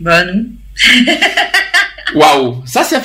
Bah 0.00 0.24
non. 0.24 0.44
Waouh, 2.14 2.62
ça 2.66 2.84
c'est, 2.84 3.00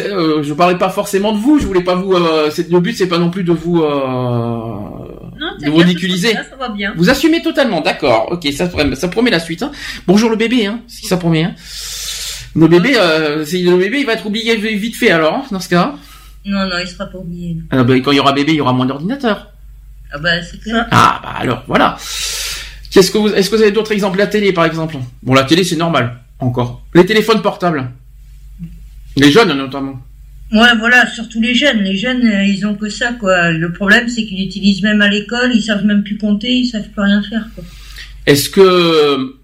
euh, 0.00 0.42
je 0.42 0.54
parlais 0.54 0.78
pas 0.78 0.90
forcément 0.90 1.32
de 1.32 1.38
vous, 1.38 1.58
je 1.58 1.66
voulais 1.66 1.82
pas 1.82 1.94
vous, 1.94 2.12
euh, 2.14 2.50
le 2.70 2.80
but 2.80 2.96
c'est 2.96 3.08
pas 3.08 3.18
non 3.18 3.30
plus 3.30 3.44
de 3.44 3.52
vous, 3.52 3.82
euh, 3.82 4.68
de 5.60 5.70
vous 5.70 5.76
ridiculiser. 5.76 6.32
Ça, 6.32 6.56
va 6.58 6.68
bien. 6.68 6.92
Vous 6.96 7.10
assumez 7.10 7.42
totalement, 7.42 7.80
d'accord, 7.80 8.28
ok, 8.30 8.46
ça, 8.52 8.68
ça 8.94 9.08
promet 9.08 9.30
la 9.30 9.40
suite. 9.40 9.62
Hein. 9.62 9.72
Bonjour 10.06 10.30
le 10.30 10.36
bébé, 10.36 10.66
hein, 10.66 10.80
si 10.86 11.06
ça 11.06 11.16
promet. 11.16 11.44
Hein. 11.44 11.54
Le 12.54 12.68
bébé, 12.68 12.94
euh, 12.96 13.44
le 13.44 13.76
bébé 13.76 14.00
il 14.00 14.06
va 14.06 14.14
être 14.14 14.26
oublié 14.26 14.56
vite 14.56 14.96
fait 14.96 15.10
alors, 15.10 15.34
hein, 15.34 15.44
dans 15.50 15.60
ce 15.60 15.68
cas. 15.68 15.94
Non 16.44 16.66
non, 16.66 16.78
il 16.80 16.86
sera 16.86 17.06
pas 17.06 17.18
oublié. 17.18 17.56
Ah, 17.70 17.82
bah, 17.82 17.94
quand 17.96 18.12
il 18.12 18.16
y 18.16 18.20
aura 18.20 18.32
bébé, 18.32 18.52
il 18.52 18.58
y 18.58 18.60
aura 18.60 18.72
moins 18.72 18.86
d'ordinateurs. 18.86 19.52
Ah 20.10 20.18
bah 20.18 20.42
c'est 20.42 20.60
clair. 20.60 20.86
Ah 20.90 21.20
bah 21.22 21.34
alors 21.38 21.64
voilà. 21.66 21.98
Qu'est-ce 22.90 23.10
que 23.10 23.18
vous, 23.18 23.28
est-ce 23.28 23.50
que 23.50 23.56
vous 23.56 23.62
avez 23.62 23.72
d'autres 23.72 23.92
exemples 23.92 24.18
La 24.18 24.26
télé 24.26 24.52
par 24.52 24.64
exemple? 24.64 24.96
Bon 25.22 25.34
la 25.34 25.44
télé 25.44 25.64
c'est 25.64 25.76
normal 25.76 26.18
encore. 26.40 26.82
Les 26.94 27.06
téléphones 27.06 27.42
portables. 27.42 27.90
Les 29.16 29.30
jeunes 29.30 29.52
notamment. 29.56 30.00
Ouais, 30.52 30.74
voilà, 30.78 31.06
surtout 31.10 31.40
les 31.40 31.54
jeunes. 31.54 31.80
Les 31.82 31.96
jeunes, 31.96 32.24
euh, 32.24 32.44
ils 32.44 32.66
ont 32.66 32.74
que 32.74 32.88
ça, 32.88 33.12
quoi. 33.12 33.50
Le 33.50 33.72
problème, 33.72 34.08
c'est 34.08 34.24
qu'ils 34.24 34.38
l'utilisent 34.38 34.82
même 34.82 35.02
à 35.02 35.08
l'école, 35.08 35.50
ils 35.54 35.62
savent 35.62 35.84
même 35.84 36.02
plus 36.02 36.16
compter, 36.16 36.50
ils 36.50 36.66
savent 36.66 36.88
plus 36.88 37.02
rien 37.02 37.22
faire, 37.22 37.46
quoi. 37.54 37.64
Est-ce 38.26 38.48
que 38.48 39.34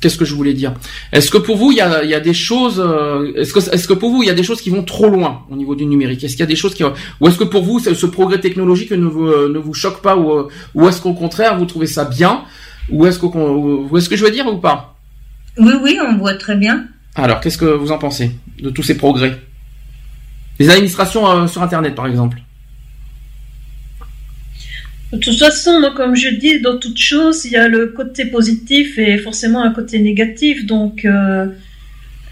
qu'est-ce 0.00 0.16
que 0.16 0.24
je 0.24 0.34
voulais 0.34 0.54
dire? 0.54 0.74
Est-ce 1.12 1.30
que 1.30 1.38
pour 1.38 1.56
vous 1.56 1.72
il 1.72 1.78
y 1.78 1.80
a, 1.80 2.04
y 2.04 2.14
a 2.14 2.20
des 2.20 2.34
choses 2.34 2.80
euh, 2.84 3.32
Est-ce 3.34 3.52
que 3.52 3.58
est-ce 3.58 3.88
que 3.88 3.92
pour 3.92 4.10
vous 4.10 4.22
il 4.22 4.26
y 4.26 4.30
a 4.30 4.34
des 4.34 4.44
choses 4.44 4.60
qui 4.60 4.70
vont 4.70 4.84
trop 4.84 5.08
loin 5.08 5.42
au 5.50 5.56
niveau 5.56 5.74
du 5.74 5.84
numérique? 5.84 6.22
Est-ce 6.22 6.34
qu'il 6.34 6.40
y 6.40 6.44
a 6.44 6.46
des 6.46 6.56
choses 6.56 6.74
qui 6.74 6.84
ou 6.84 7.28
est-ce 7.28 7.38
que 7.38 7.44
pour 7.44 7.64
vous 7.64 7.80
ce, 7.80 8.06
progrès 8.06 8.38
technologique 8.38 8.92
ne 8.92 9.06
vous 9.06 9.26
euh, 9.26 9.52
ne 9.52 9.58
vous 9.58 9.74
choque 9.74 10.00
pas 10.00 10.16
ou, 10.16 10.48
ou 10.74 10.88
est-ce 10.88 11.00
qu'au 11.00 11.14
contraire 11.14 11.58
vous 11.58 11.66
trouvez 11.66 11.88
ça 11.88 12.04
bien? 12.04 12.44
Ou 12.88 13.06
est-ce 13.06 13.18
que 13.18 13.26
ou 13.26 13.96
est-ce 13.96 14.08
que 14.08 14.16
je 14.16 14.24
veux 14.24 14.30
dire 14.30 14.46
ou 14.46 14.58
pas? 14.58 14.99
Oui, 15.60 15.74
oui, 15.82 15.98
on 16.02 16.16
voit 16.16 16.34
très 16.34 16.56
bien. 16.56 16.86
Alors, 17.14 17.40
qu'est-ce 17.40 17.58
que 17.58 17.66
vous 17.66 17.92
en 17.92 17.98
pensez 17.98 18.30
de 18.60 18.70
tous 18.70 18.82
ces 18.82 18.96
progrès? 18.96 19.38
Les 20.58 20.68
administrations 20.68 21.28
euh, 21.28 21.46
sur 21.46 21.62
Internet, 21.62 21.94
par 21.94 22.06
exemple. 22.06 22.38
De 25.12 25.18
toute 25.18 25.38
façon, 25.38 25.82
comme 25.96 26.14
je 26.14 26.28
dis, 26.28 26.60
dans 26.60 26.78
toute 26.78 26.98
chose, 26.98 27.44
il 27.44 27.52
y 27.52 27.56
a 27.56 27.66
le 27.66 27.88
côté 27.88 28.26
positif 28.26 28.96
et 28.98 29.18
forcément 29.18 29.62
un 29.62 29.72
côté 29.72 29.98
négatif. 29.98 30.66
Donc, 30.66 31.04
euh, 31.04 31.46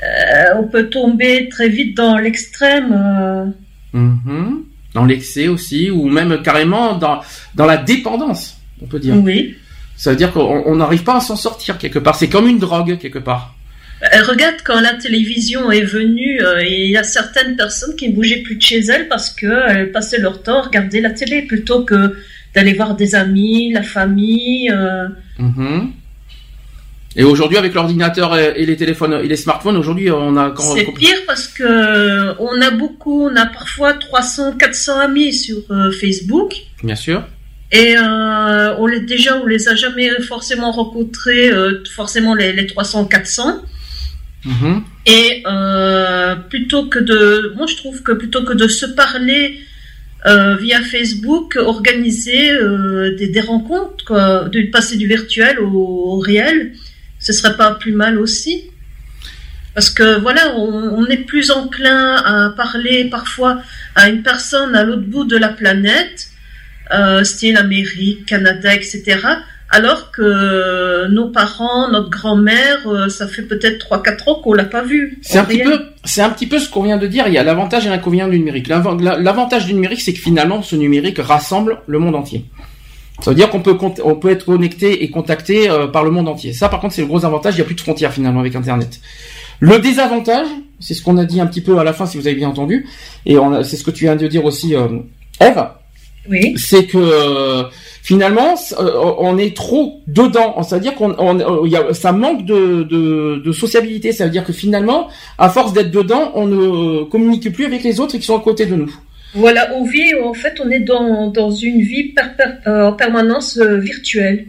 euh, 0.03 0.45
on 0.57 0.65
peut 0.65 0.89
tomber 0.89 1.49
très 1.49 1.69
vite 1.69 1.97
dans 1.97 2.19
l'extrême. 2.19 3.55
Mhm. 3.93 4.65
Dans 4.95 5.05
l'excès 5.05 5.49
aussi, 5.49 5.91
ou 5.91 6.09
même 6.09 6.41
carrément 6.43 6.97
dans, 6.97 7.21
dans 7.55 7.67
la 7.67 7.77
dépendance, 7.77 8.61
on 8.81 8.87
peut 8.87 9.01
dire. 9.01 9.17
Oui. 9.17 9.57
Ça 9.99 10.11
veut 10.11 10.17
dire 10.17 10.33
qu'on 10.33 10.77
n'arrive 10.77 11.03
pas 11.03 11.17
à 11.17 11.21
s'en 11.21 11.35
sortir 11.35 11.77
quelque 11.77 11.99
part. 11.99 12.15
C'est 12.15 12.29
comme 12.29 12.47
une 12.47 12.61
drogue 12.61 12.99
quelque 12.99 13.19
part. 13.19 13.57
Euh, 14.03 14.23
regarde 14.23 14.55
quand 14.65 14.81
la 14.81 14.95
télévision 14.95 15.73
est 15.73 15.83
venue, 15.83 16.41
euh, 16.41 16.63
il 16.63 16.89
y 16.89 16.97
a 16.97 17.03
certaines 17.03 17.57
personnes 17.57 17.97
qui 17.97 18.09
ne 18.09 18.15
bougeaient 18.15 18.43
plus 18.43 18.55
de 18.55 18.63
chez 18.63 18.79
elles 18.79 19.09
parce 19.09 19.31
qu'elles 19.31 19.91
passaient 19.91 20.21
leur 20.21 20.41
temps 20.45 20.61
à 20.61 20.63
regarder 20.67 21.01
la 21.01 21.11
télé 21.11 21.43
plutôt 21.43 21.83
que 21.83 22.17
d'aller 22.55 22.75
voir 22.75 22.95
des 22.95 23.17
amis, 23.17 23.73
la 23.73 23.83
famille. 23.83 24.71
Euh. 24.71 25.09
Mhm. 25.41 25.91
Et 27.17 27.25
aujourd'hui, 27.25 27.59
avec 27.59 27.75
l'ordinateur 27.75 28.37
et 28.37 28.65
les 28.65 28.77
téléphones 28.77 29.15
et 29.15 29.27
les 29.27 29.37
smartphones, 29.37 29.77
aujourd'hui, 29.77 30.13
on 30.13 30.37
a. 30.37 30.55
C'est 30.77 30.85
pire 30.93 31.17
parce 31.27 31.49
que 31.49 32.41
on 32.41 32.63
a 32.63 32.71
beaucoup, 32.71 33.29
on 33.29 33.35
a 33.35 33.47
parfois 33.47 33.95
300, 33.95 34.53
400 34.59 35.01
amis 35.01 35.33
sur 35.33 35.57
Facebook. 35.99 36.55
Bien 36.85 36.95
sûr. 36.95 37.25
Et 37.71 37.97
euh, 37.97 38.77
on 38.79 38.87
les 38.87 39.01
déjà 39.01 39.37
on 39.37 39.47
les 39.47 39.69
a 39.69 39.75
jamais 39.75 40.09
forcément 40.23 40.73
rencontrés, 40.73 41.51
euh, 41.51 41.85
forcément 41.95 42.35
les, 42.35 42.53
les 42.53 42.67
300 42.67 43.07
400. 43.07 43.63
Mm-hmm. 44.47 44.83
Et 45.07 45.43
euh, 45.47 46.37
plutôt 46.37 46.87
que 46.87 46.99
de, 46.99 47.53
moi 47.57 47.67
je 47.67 47.77
trouve 47.77 48.03
que 48.03 48.13
plutôt 48.13 48.45
que 48.45 48.55
de 48.55 48.69
se 48.69 48.87
parler 48.87 49.61
euh, 50.25 50.57
via 50.57 50.81
Facebook, 50.81 51.57
organiser 51.57 52.53
des, 53.19 53.29
des, 53.29 53.41
rencontres, 53.41 54.05
quoi, 54.07 54.49
de 54.49 54.63
passer 54.71 54.97
du 54.97 55.07
virtuel 55.07 55.61
au, 55.61 55.69
au, 55.69 56.19
réel, 56.21 56.73
ce 57.19 57.33
serait 57.33 57.57
pas 57.57 57.73
plus 57.75 57.93
mal 57.93 58.19
aussi. 58.19 58.65
Parce 59.75 59.91
que 59.91 60.19
voilà, 60.21 60.55
on, 60.57 60.73
on 60.97 61.07
est 61.07 61.19
plus 61.19 61.51
enclin 61.51 62.17
à 62.17 62.51
parler 62.57 63.05
parfois 63.11 63.61
à 63.95 64.09
une 64.09 64.23
personne 64.23 64.75
à 64.75 64.85
l'autre 64.85 65.07
bout 65.07 65.25
de 65.25 65.37
la 65.37 65.51
planète 65.51 66.31
euh, 66.93 67.25
style 67.25 67.57
Amérique, 67.57 68.27
Canada, 68.27 68.75
etc. 68.75 69.19
Alors 69.71 70.13
que 70.13 71.09
nos 71.09 71.29
parents, 71.29 71.91
notre 71.91 72.09
grand-mère, 72.09 72.87
euh, 72.87 73.09
ça 73.09 73.29
fait 73.29 73.43
peut-être 73.43 73.87
3-4 73.87 74.31
ans 74.31 74.35
qu'on 74.37 74.55
l'a 74.55 74.65
pas 74.65 74.83
vu. 74.83 75.19
C'est 75.21 75.39
un 75.39 75.45
petit 75.45 75.63
peu, 75.63 75.79
c'est 76.05 76.23
un 76.23 76.31
petit 76.31 76.47
peu 76.47 76.59
ce 76.59 76.71
qu'on 76.71 76.83
vient 76.83 76.97
de 76.97 77.07
dire. 77.07 77.27
Il 77.27 77.35
y 77.35 77.39
a 77.39 77.45
l'avantage 77.45 77.87
et 77.87 77.91
l'inconvénient 77.91 78.29
du 78.29 78.39
numérique. 78.39 78.69
L'avantage 78.69 79.67
du 79.67 79.75
numérique, 79.75 80.01
c'est 80.01 80.15
que 80.15 80.21
finalement, 80.21 80.63
ce 80.63 80.75
numérique 80.75 81.19
rassemble 81.19 81.81
le 81.87 81.99
monde 81.99 82.15
entier. 82.15 82.47
Ça 83.21 83.33
veut 83.33 83.37
dire 83.37 83.51
qu'on 83.51 83.61
peut, 83.61 83.77
on 84.05 84.15
peut 84.15 84.31
être 84.31 84.47
connecté 84.47 85.03
et 85.03 85.11
contacté 85.11 85.69
euh, 85.69 85.87
par 85.87 86.05
le 86.05 86.11
monde 86.13 86.29
entier. 86.29 86.55
Ça, 86.55 86.69
par 86.69 86.81
contre, 86.81 86.95
c'est 86.95 87.03
le 87.03 87.09
gros 87.09 87.27
avantage. 87.27 87.55
Il 87.55 87.57
n'y 87.57 87.63
a 87.63 87.65
plus 87.65 87.75
de 87.75 87.81
frontières 87.81 88.13
finalement 88.13 88.41
avec 88.41 88.55
Internet. 88.55 89.01
Le 89.61 89.79
désavantage, 89.81 90.47
c'est 90.81 90.95
ce 90.95 91.03
qu'on 91.03 91.19
a 91.19 91.25
dit 91.25 91.41
un 91.41 91.47
petit 91.47 91.61
peu 91.61 91.79
à 91.79 91.85
la 91.85 91.93
fin, 91.93 92.07
si 92.07 92.17
vous 92.17 92.27
avez 92.27 92.37
bien 92.37 92.49
entendu, 92.49 92.87
et 93.27 93.37
c'est 93.65 93.77
ce 93.77 93.83
que 93.83 93.91
tu 93.91 94.05
viens 94.05 94.15
de 94.15 94.29
dire 94.29 94.45
aussi, 94.45 94.77
euh, 94.77 94.87
Eve 95.41 95.67
c'est 96.57 96.87
que 96.87 96.99
euh, 96.99 97.65
finalement 98.03 98.55
euh, 98.79 99.15
on 99.19 99.39
est 99.39 99.57
trop 99.57 100.01
dedans, 100.07 100.63
c'est-à-dire 100.63 100.95
qu'on 100.95 101.15
euh, 101.19 101.93
ça 101.93 102.13
manque 102.13 102.45
de, 102.45 102.83
de, 102.85 103.53
sociabilité, 103.53 104.13
ça 104.13 104.25
veut 104.25 104.31
dire 104.31 104.45
que 104.45 104.53
finalement 104.53 105.09
à 105.39 105.49
force 105.49 105.73
d'être 105.73 105.91
dedans, 105.91 106.33
on 106.35 106.47
ne 106.47 107.05
communique 107.05 107.53
plus 107.53 107.65
avec 107.65 107.83
les 107.83 108.01
autres 108.01 108.17
qui 108.17 108.23
sont 108.23 108.37
à 108.37 108.41
côté 108.41 108.67
de 108.67 108.75
nous. 108.75 108.95
Voilà, 109.35 109.71
on 109.75 109.85
vit 109.85 110.15
en 110.23 110.35
fait 110.35 110.61
on 110.65 110.71
est 110.71 110.81
dans, 110.81 111.29
dans 111.29 111.51
une 111.51 111.81
vie 111.81 112.15
en 112.67 112.93
permanence 112.93 113.59
virtuelle. 113.59 114.47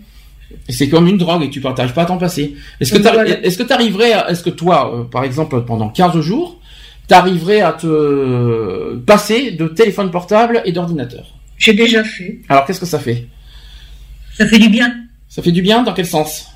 C'est 0.68 0.90
comme 0.90 1.08
une 1.08 1.18
drogue 1.18 1.44
et 1.44 1.50
tu 1.50 1.62
partages 1.62 1.94
pas 1.94 2.04
à 2.04 2.06
t'en 2.06 2.18
passer. 2.18 2.56
Est-ce 2.80 2.94
que 2.94 2.98
tu 2.98 3.46
est-ce 3.46 3.58
que 3.58 3.74
arriverais 3.74 4.12
est-ce 4.30 4.44
que 4.44 4.50
toi 4.50 5.08
par 5.12 5.24
exemple 5.24 5.62
pendant 5.66 5.90
15 5.90 6.20
jours, 6.22 6.60
tu 7.08 7.14
arriverais 7.14 7.62
à 7.62 7.74
te 7.74 8.96
passer 8.98 9.52
de 9.52 9.68
téléphone 9.68 10.12
portable 10.12 10.62
et 10.66 10.72
d'ordinateur? 10.72 11.39
J'ai 11.60 11.74
déjà 11.74 12.04
fait. 12.04 12.40
Alors 12.50 12.66
qu'est-ce 12.66 12.80
que 12.80 12.86
ça 12.86 13.00
fait? 13.00 13.28
Ça 14.36 14.48
fait 14.48 14.58
du 14.58 14.70
bien. 14.70 14.96
Ça 15.28 15.44
fait 15.44 15.52
du 15.52 15.62
bien? 15.62 15.84
Dans 15.84 15.94
quel 15.94 16.06
sens? 16.08 16.48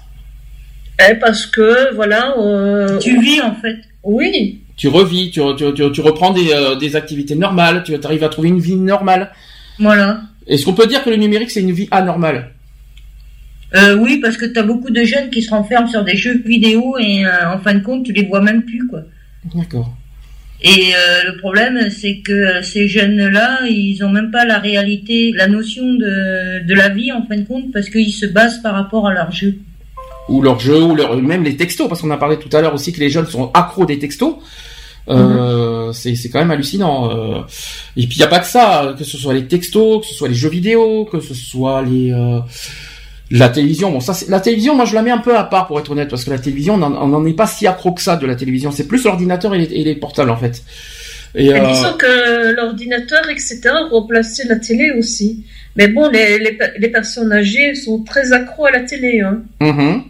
Eh, 0.99 1.15
Parce 1.15 1.45
que, 1.45 1.93
voilà... 1.93 2.33
Euh, 2.40 2.98
tu 2.99 3.19
vis 3.22 3.41
en 3.41 3.53
fait. 3.56 3.75
Oui. 4.03 4.61
Tu 4.77 4.88
revis, 4.88 5.30
tu, 5.30 5.41
tu, 5.91 6.01
reprends 6.01 6.32
des, 6.32 6.51
euh, 6.51 6.75
des, 6.75 6.95
activités 6.95 7.35
normales, 7.35 7.83
tu 7.83 7.93
arrives 8.03 8.23
à 8.23 8.30
trouver 8.30 8.49
une 8.49 8.59
vie 8.59 8.75
normale. 8.75 9.32
Voilà. 9.77 10.22
Est-ce 10.48 10.65
qu'on 10.65 10.73
peut 10.73 10.88
dire 10.88 11.03
que 11.03 11.09
le 11.09 11.17
numérique, 11.17 11.51
c'est 11.51 11.61
une 11.61 11.72
vie 11.72 11.88
anormale? 11.91 12.51
Euh, 13.75 13.95
oui, 13.98 14.19
parce 14.22 14.38
que 14.38 14.45
tu 14.45 14.57
as 14.57 14.64
beaucoup 14.64 14.90
de 14.90 15.03
jeunes 15.03 15.30
qui 15.30 15.41
se 15.41 15.49
renferment 15.49 15.88
sur 15.88 16.03
des 16.03 16.15
jeux 16.15 16.41
vidéo 16.43 16.95
et 16.99 17.23
en 17.27 17.59
fin 17.59 17.73
de 17.73 17.83
compte, 17.83 18.06
tu 18.06 18.14
les 18.14 18.25
vois 18.25 18.41
même 18.41 18.64
plus, 18.64 18.88
quoi. 18.88 19.01
D'accord. 19.53 19.93
Et 20.64 20.93
euh, 20.95 21.32
le 21.32 21.38
problème, 21.38 21.90
c'est 21.90 22.19
que 22.19 22.32
euh, 22.32 22.61
ces 22.61 22.88
jeunes-là, 22.88 23.67
ils 23.67 24.01
ont 24.03 24.09
même 24.09 24.32
pas 24.32 24.45
la 24.45 24.59
réalité, 24.59 25.33
la 25.35 25.48
notion 25.48 25.83
de, 25.83 26.66
de 26.66 26.74
la 26.74 26.88
vie 26.88 27.11
en 27.11 27.25
fin 27.25 27.35
de 27.35 27.43
compte, 27.43 27.72
parce 27.74 27.90
qu'ils 27.90 28.14
se 28.14 28.25
basent 28.25 28.61
par 28.61 28.74
rapport 28.74 29.08
à 29.08 29.14
leur 29.14 29.30
jeu. 29.32 29.58
Ou 30.30 30.42
leur 30.42 30.59
jeu, 30.61 30.82
ou 30.82 30.95
leur, 30.95 31.17
même 31.17 31.43
les 31.43 31.58
textos, 31.58 31.90
parce 31.90 32.01
qu'on 32.01 32.11
a 32.11 32.17
parlé 32.17 32.38
tout 32.38 32.56
à 32.56 32.61
l'heure 32.61 32.74
aussi 32.74 32.93
que 32.93 33.01
les 33.01 33.09
jeunes 33.09 33.27
sont 33.27 33.51
accros 33.53 33.85
des 33.85 34.00
textos. 34.00 34.35
Euh, 35.09 35.88
mhm. 35.88 35.93
c'est 35.93 36.30
quand 36.30 36.40
même 36.40 36.51
hallucinant. 36.51 37.11
Euh. 37.11 37.42
Et 37.98 38.08
puis 38.08 38.16
il 38.16 38.19
n'y 38.19 38.24
a 38.24 38.27
pas 38.27 38.40
que 38.40 38.48
ça, 38.48 38.95
que 38.98 39.03
ce 39.03 39.17
soit 39.17 39.33
les 39.33 39.48
textos, 39.48 40.00
que 40.00 40.08
ce 40.08 40.14
soit 40.14 40.30
les 40.30 40.33
jeux 40.33 40.50
vidéo, 40.50 41.03
que 41.11 41.19
ce 41.19 41.33
soit 41.33 41.82
les 41.82 42.14
la 43.40 43.50
télévision, 43.50 43.92
bon 43.92 44.00
ça 44.00 44.14
c'est 44.14 44.30
la 44.30 44.40
télévision, 44.40 44.76
moi 44.76 44.86
je 44.86 44.94
la 44.94 45.02
mets 45.02 45.10
un 45.10 45.18
peu 45.18 45.36
à 45.36 45.44
part 45.44 45.66
pour 45.66 45.80
être 45.80 45.90
honnête 45.90 46.08
parce 46.08 46.24
que 46.24 46.30
la 46.30 46.38
télévision 46.38 46.76
on 46.76 47.08
n'en 47.08 47.26
est 47.26 47.34
pas 47.34 47.48
si 47.48 47.66
accro 47.66 47.92
que 47.92 48.02
ça 48.02 48.16
de 48.16 48.28
la 48.28 48.36
télévision, 48.36 48.72
c'est 48.72 48.88
plus 48.88 49.03
l'ordinateur 49.06 49.56
et, 49.56 49.66
les 49.66 49.95
portables 49.95 50.30
en 50.30 50.38
fait. 50.38 50.62
Et, 51.34 51.52
euh... 51.52 51.68
Disons 51.68 51.94
que 51.98 52.53
l'ordinateur 52.56 53.28
etc 53.32 53.72
remplaçait 53.90 54.44
la 54.48 54.58
télé 54.58 54.92
aussi. 54.92 55.44
Mais 55.76 55.88
bon 55.88 56.10
les, 56.10 56.38
les, 56.78 56.90
personnes 56.90 57.34
âgées 57.34 57.74
sont 57.74 58.03
très 58.03 58.34
accros 58.34 58.68
à 58.68 58.72
la 58.72 58.82
télé. 58.82 59.22
Hein. 59.22 59.42
Mm-hmm. 59.60 60.02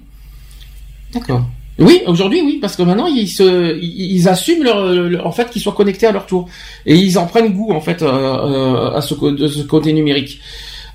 D'accord. 1.14 1.46
Oui, 1.80 2.02
aujourd'hui 2.06 2.42
oui, 2.44 2.60
parce 2.62 2.76
que 2.76 2.84
maintenant 2.84 3.08
ils 3.08 3.30
se, 3.30 3.80
ils, 3.82 4.28
assument 4.28 4.64
leur, 4.64 5.26
en 5.26 5.32
fait 5.32 5.50
qu'ils 5.50 5.62
soient 5.62 5.72
connectés 5.72 6.08
à 6.08 6.12
leur 6.12 6.26
tour 6.26 6.50
et 6.86 6.94
ils 6.94 7.18
en 7.18 7.26
prennent 7.26 7.54
goût 7.54 7.72
en 7.72 7.80
fait 7.80 8.02
euh, 8.02 8.08
euh, 8.08 8.92
à 8.92 9.02
ce, 9.02 9.16
de 9.16 9.48
ce 9.48 9.64
côté 9.64 9.94
numérique. 9.94 10.42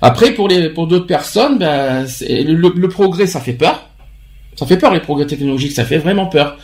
Après, 0.01 0.33
pour 0.33 0.47
les 0.47 0.69
pour 0.69 0.87
d'autres 0.87 1.07
personnes, 1.07 1.57
ben, 1.57 2.05
le, 2.29 2.87
progrès, 2.87 3.27
ça 3.27 3.39
fait 3.39 3.53
peur. 3.53 3.89
Ça 4.55 4.65
fait 4.65 4.77
peur 4.77 4.93
les 4.93 4.99
progrès 4.99 5.25
technologiques, 5.25 5.73
ça 5.73 5.85
fait 5.85 5.97
vraiment 5.97 6.27
peur. 6.27 6.57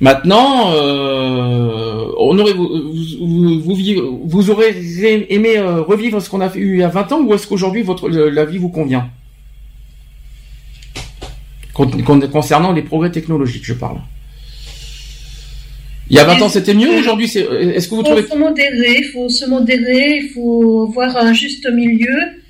Maintenant, 0.00 0.72
euh, 0.74 2.06
on 2.18 2.36
aurait 2.38 2.52
vous, 2.52 2.90
vous, 3.60 4.20
vous, 4.24 4.50
aurez 4.50 4.74
aimé 5.28 5.58
euh, 5.58 5.82
revivre 5.82 6.20
ce 6.20 6.28
qu'on 6.28 6.40
a 6.40 6.52
eu 6.56 6.74
il 6.74 6.80
y 6.80 6.82
a 6.82 6.88
20 6.88 7.12
ans 7.12 7.20
ou 7.22 7.32
est-ce 7.34 7.46
qu'aujourd'hui 7.46 7.82
votre 7.82 8.08
la 8.08 8.44
vie 8.44 8.58
vous 8.58 8.70
convient? 8.70 9.08
Concernant 11.72 12.72
les 12.72 12.82
progrès 12.82 13.10
technologiques, 13.10 13.64
je 13.64 13.74
parle. 13.74 13.98
Il 16.10 16.16
y 16.16 16.18
a 16.18 16.24
20 16.24 16.42
ans, 16.42 16.48
c'était 16.48 16.74
mieux. 16.74 16.98
Aujourd'hui, 16.98 17.28
c'est. 17.28 17.40
Est-ce 17.40 17.88
que 17.88 17.94
vous 17.94 18.02
trouvez 18.02 18.20
Il 18.20 18.26
faut 18.26 18.34
se 18.34 18.38
modérer. 18.38 18.98
Il 18.98 19.10
faut 19.12 19.28
se 19.28 19.46
modérer. 19.46 20.20
Il 20.24 20.30
faut 20.34 20.86
voir 20.88 21.16
un 21.16 21.32
juste 21.32 21.66
milieu. 21.72 22.41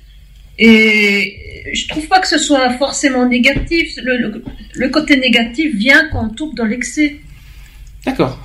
Et 0.59 1.71
je 1.73 1.87
trouve 1.87 2.07
pas 2.07 2.19
que 2.19 2.27
ce 2.27 2.37
soit 2.37 2.71
forcément 2.77 3.27
négatif. 3.27 3.97
Le, 4.03 4.89
côté 4.89 5.17
négatif 5.17 5.75
vient 5.75 6.07
quand 6.11 6.25
on 6.25 6.29
tombe 6.29 6.55
dans 6.55 6.65
l'excès. 6.65 7.17
D'accord. 8.05 8.39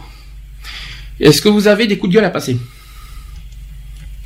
Est-ce 1.21 1.43
que 1.43 1.49
vous 1.49 1.69
avez 1.69 1.87
des 1.87 1.99
coups 1.99 2.13
de 2.13 2.17
gueule 2.17 2.25
à 2.25 2.31
passer? 2.31 2.57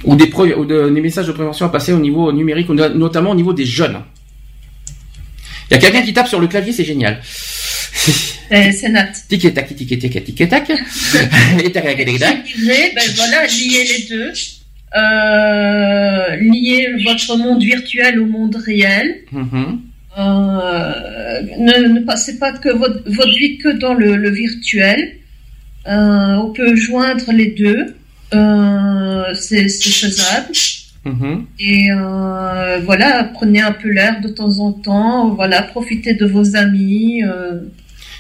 Ou 0.05 0.17
des, 0.17 0.33
ou 0.33 0.65
des 0.65 1.01
messages 1.01 1.27
de 1.27 1.33
prévention 1.33 1.67
à 1.67 1.69
passer 1.69 1.93
au 1.93 1.99
niveau 1.99 2.33
numérique, 2.33 2.69
notamment 2.69 3.31
au 3.31 3.35
niveau 3.35 3.53
des 3.53 3.65
jeunes? 3.65 4.03
Il 5.71 5.75
y 5.75 5.77
a 5.77 5.81
quelqu'un 5.81 6.03
qui 6.03 6.13
tape 6.13 6.29
sur 6.29 6.41
le 6.41 6.49
clavier, 6.49 6.73
c'est 6.73 6.85
génial. 6.85 7.21
Euh, 8.51 8.71
c'est 8.79 8.91
Nat. 8.91 9.13
Tic 9.31 9.55
tac, 9.55 9.75
tic 9.75 9.99
tac, 9.99 10.25
tic 10.25 10.37
tac. 10.47 10.71
Et 10.71 11.73
tac, 11.73 11.85
tac, 11.85 11.97
tac. 11.97 12.45
Ben 12.67 12.91
voilà, 13.17 13.47
lier 13.47 13.85
les 13.85 14.07
deux 14.11 14.31
euh, 14.97 16.37
lier 16.37 16.97
votre 17.05 17.37
monde 17.39 17.63
virtuel 17.63 18.21
au 18.21 18.27
monde 18.27 18.57
réel. 18.57 19.25
Mm-hmm. 19.33 19.79
Euh, 20.19 21.41
ne, 21.59 22.01
passez 22.01 22.39
pas 22.39 22.53
que 22.53 22.69
votre, 22.69 23.03
votre, 23.07 23.35
vie 23.39 23.57
que 23.57 23.71
dans 23.71 23.95
le, 23.95 24.29
virtuel. 24.31 25.17
Euh, 25.89 26.37
on 26.37 26.53
peut 26.53 26.77
joindre 26.77 27.33
les 27.33 27.53
deux. 27.53 27.95
Euh, 28.35 29.35
c'est 29.35 29.69
faisable. 29.69 30.53
Mm-hmm. 31.07 31.43
Et 31.59 31.89
voilà, 32.85 33.25
prenez 33.33 33.63
un 33.63 33.73
peu 33.73 33.91
l'air 33.91 34.21
de 34.21 34.29
temps 34.29 34.59
en 34.59 34.73
temps. 34.73 35.31
Voilà, 35.31 35.63
profitez 35.63 36.15
de 36.15 36.27
vos 36.27 36.55
amis. 36.57 37.23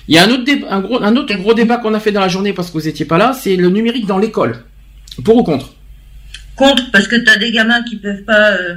Il 0.08 0.14
y 0.14 0.18
a 0.18 0.24
un 0.24 0.30
autre, 0.30 0.50
un 0.68 0.80
gros, 0.80 1.02
un 1.02 1.16
autre 1.16 1.34
gros 1.36 1.54
débat 1.54 1.76
qu'on 1.76 1.94
a 1.94 2.00
fait 2.00 2.12
dans 2.12 2.20
la 2.20 2.28
journée 2.28 2.52
parce 2.54 2.70
que 2.70 2.78
vous 2.78 2.86
n'étiez 2.86 3.04
pas 3.04 3.18
là, 3.18 3.34
c'est 3.38 3.56
le 3.56 3.68
numérique 3.68 4.06
dans 4.06 4.18
l'école. 4.18 4.64
Pour 5.22 5.36
ou 5.36 5.42
contre? 5.42 5.74
Contre 6.56 6.90
parce 6.90 7.08
que 7.08 7.16
tu 7.16 7.30
as 7.30 7.38
des 7.38 7.50
gamins 7.50 7.82
qui 7.82 7.96
peuvent 7.96 8.22
pas 8.22 8.52
euh, 8.52 8.76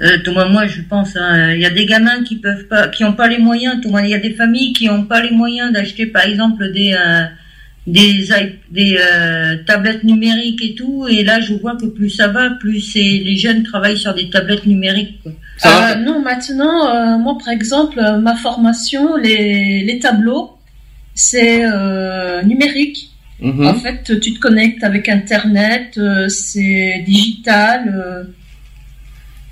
euh, 0.00 0.48
moi 0.50 0.66
je 0.66 0.80
pense 0.82 1.16
hein, 1.16 1.52
il 1.52 1.60
y 1.60 1.66
a 1.66 1.70
des 1.70 1.84
gamins 1.84 2.24
qui 2.24 2.36
peuvent 2.36 2.66
pas 2.66 2.88
qui 2.88 3.04
ont 3.04 3.12
pas 3.12 3.28
les 3.28 3.38
moyens 3.38 3.76
il 3.84 4.08
y 4.08 4.14
a 4.14 4.18
des 4.18 4.32
familles 4.32 4.72
qui 4.72 4.88
ont 4.88 5.04
pas 5.04 5.20
les 5.20 5.30
moyens 5.30 5.70
d'acheter 5.72 6.06
par 6.06 6.24
exemple 6.24 6.72
des 6.72 6.94
euh, 6.94 7.24
des 7.86 8.26
des 8.70 8.98
euh, 8.98 9.56
tablettes 9.66 10.02
numériques 10.02 10.64
et 10.64 10.74
tout 10.74 11.06
et 11.08 11.22
là 11.22 11.40
je 11.40 11.54
vois 11.54 11.76
que 11.76 11.86
plus 11.86 12.08
ça 12.08 12.28
va 12.28 12.50
plus 12.50 12.80
c'est 12.80 13.00
les 13.00 13.36
jeunes 13.36 13.64
travaillent 13.64 13.98
sur 13.98 14.14
des 14.14 14.30
tablettes 14.30 14.66
numériques 14.66 15.20
quoi. 15.22 15.32
non 15.96 16.20
maintenant 16.20 17.18
moi 17.18 17.36
par 17.38 17.52
exemple 17.52 18.00
ma 18.22 18.34
formation 18.34 19.16
les 19.16 19.84
les 19.84 19.98
tableaux 19.98 20.56
c'est 21.14 21.64
numérique 22.44 23.11
Mhm. 23.42 23.66
En 23.66 23.74
fait, 23.74 24.20
tu 24.20 24.34
te 24.34 24.38
connectes 24.38 24.84
avec 24.84 25.08
Internet, 25.08 25.98
euh, 25.98 26.28
c'est 26.28 27.02
digital. 27.04 27.92
Euh. 27.92 28.24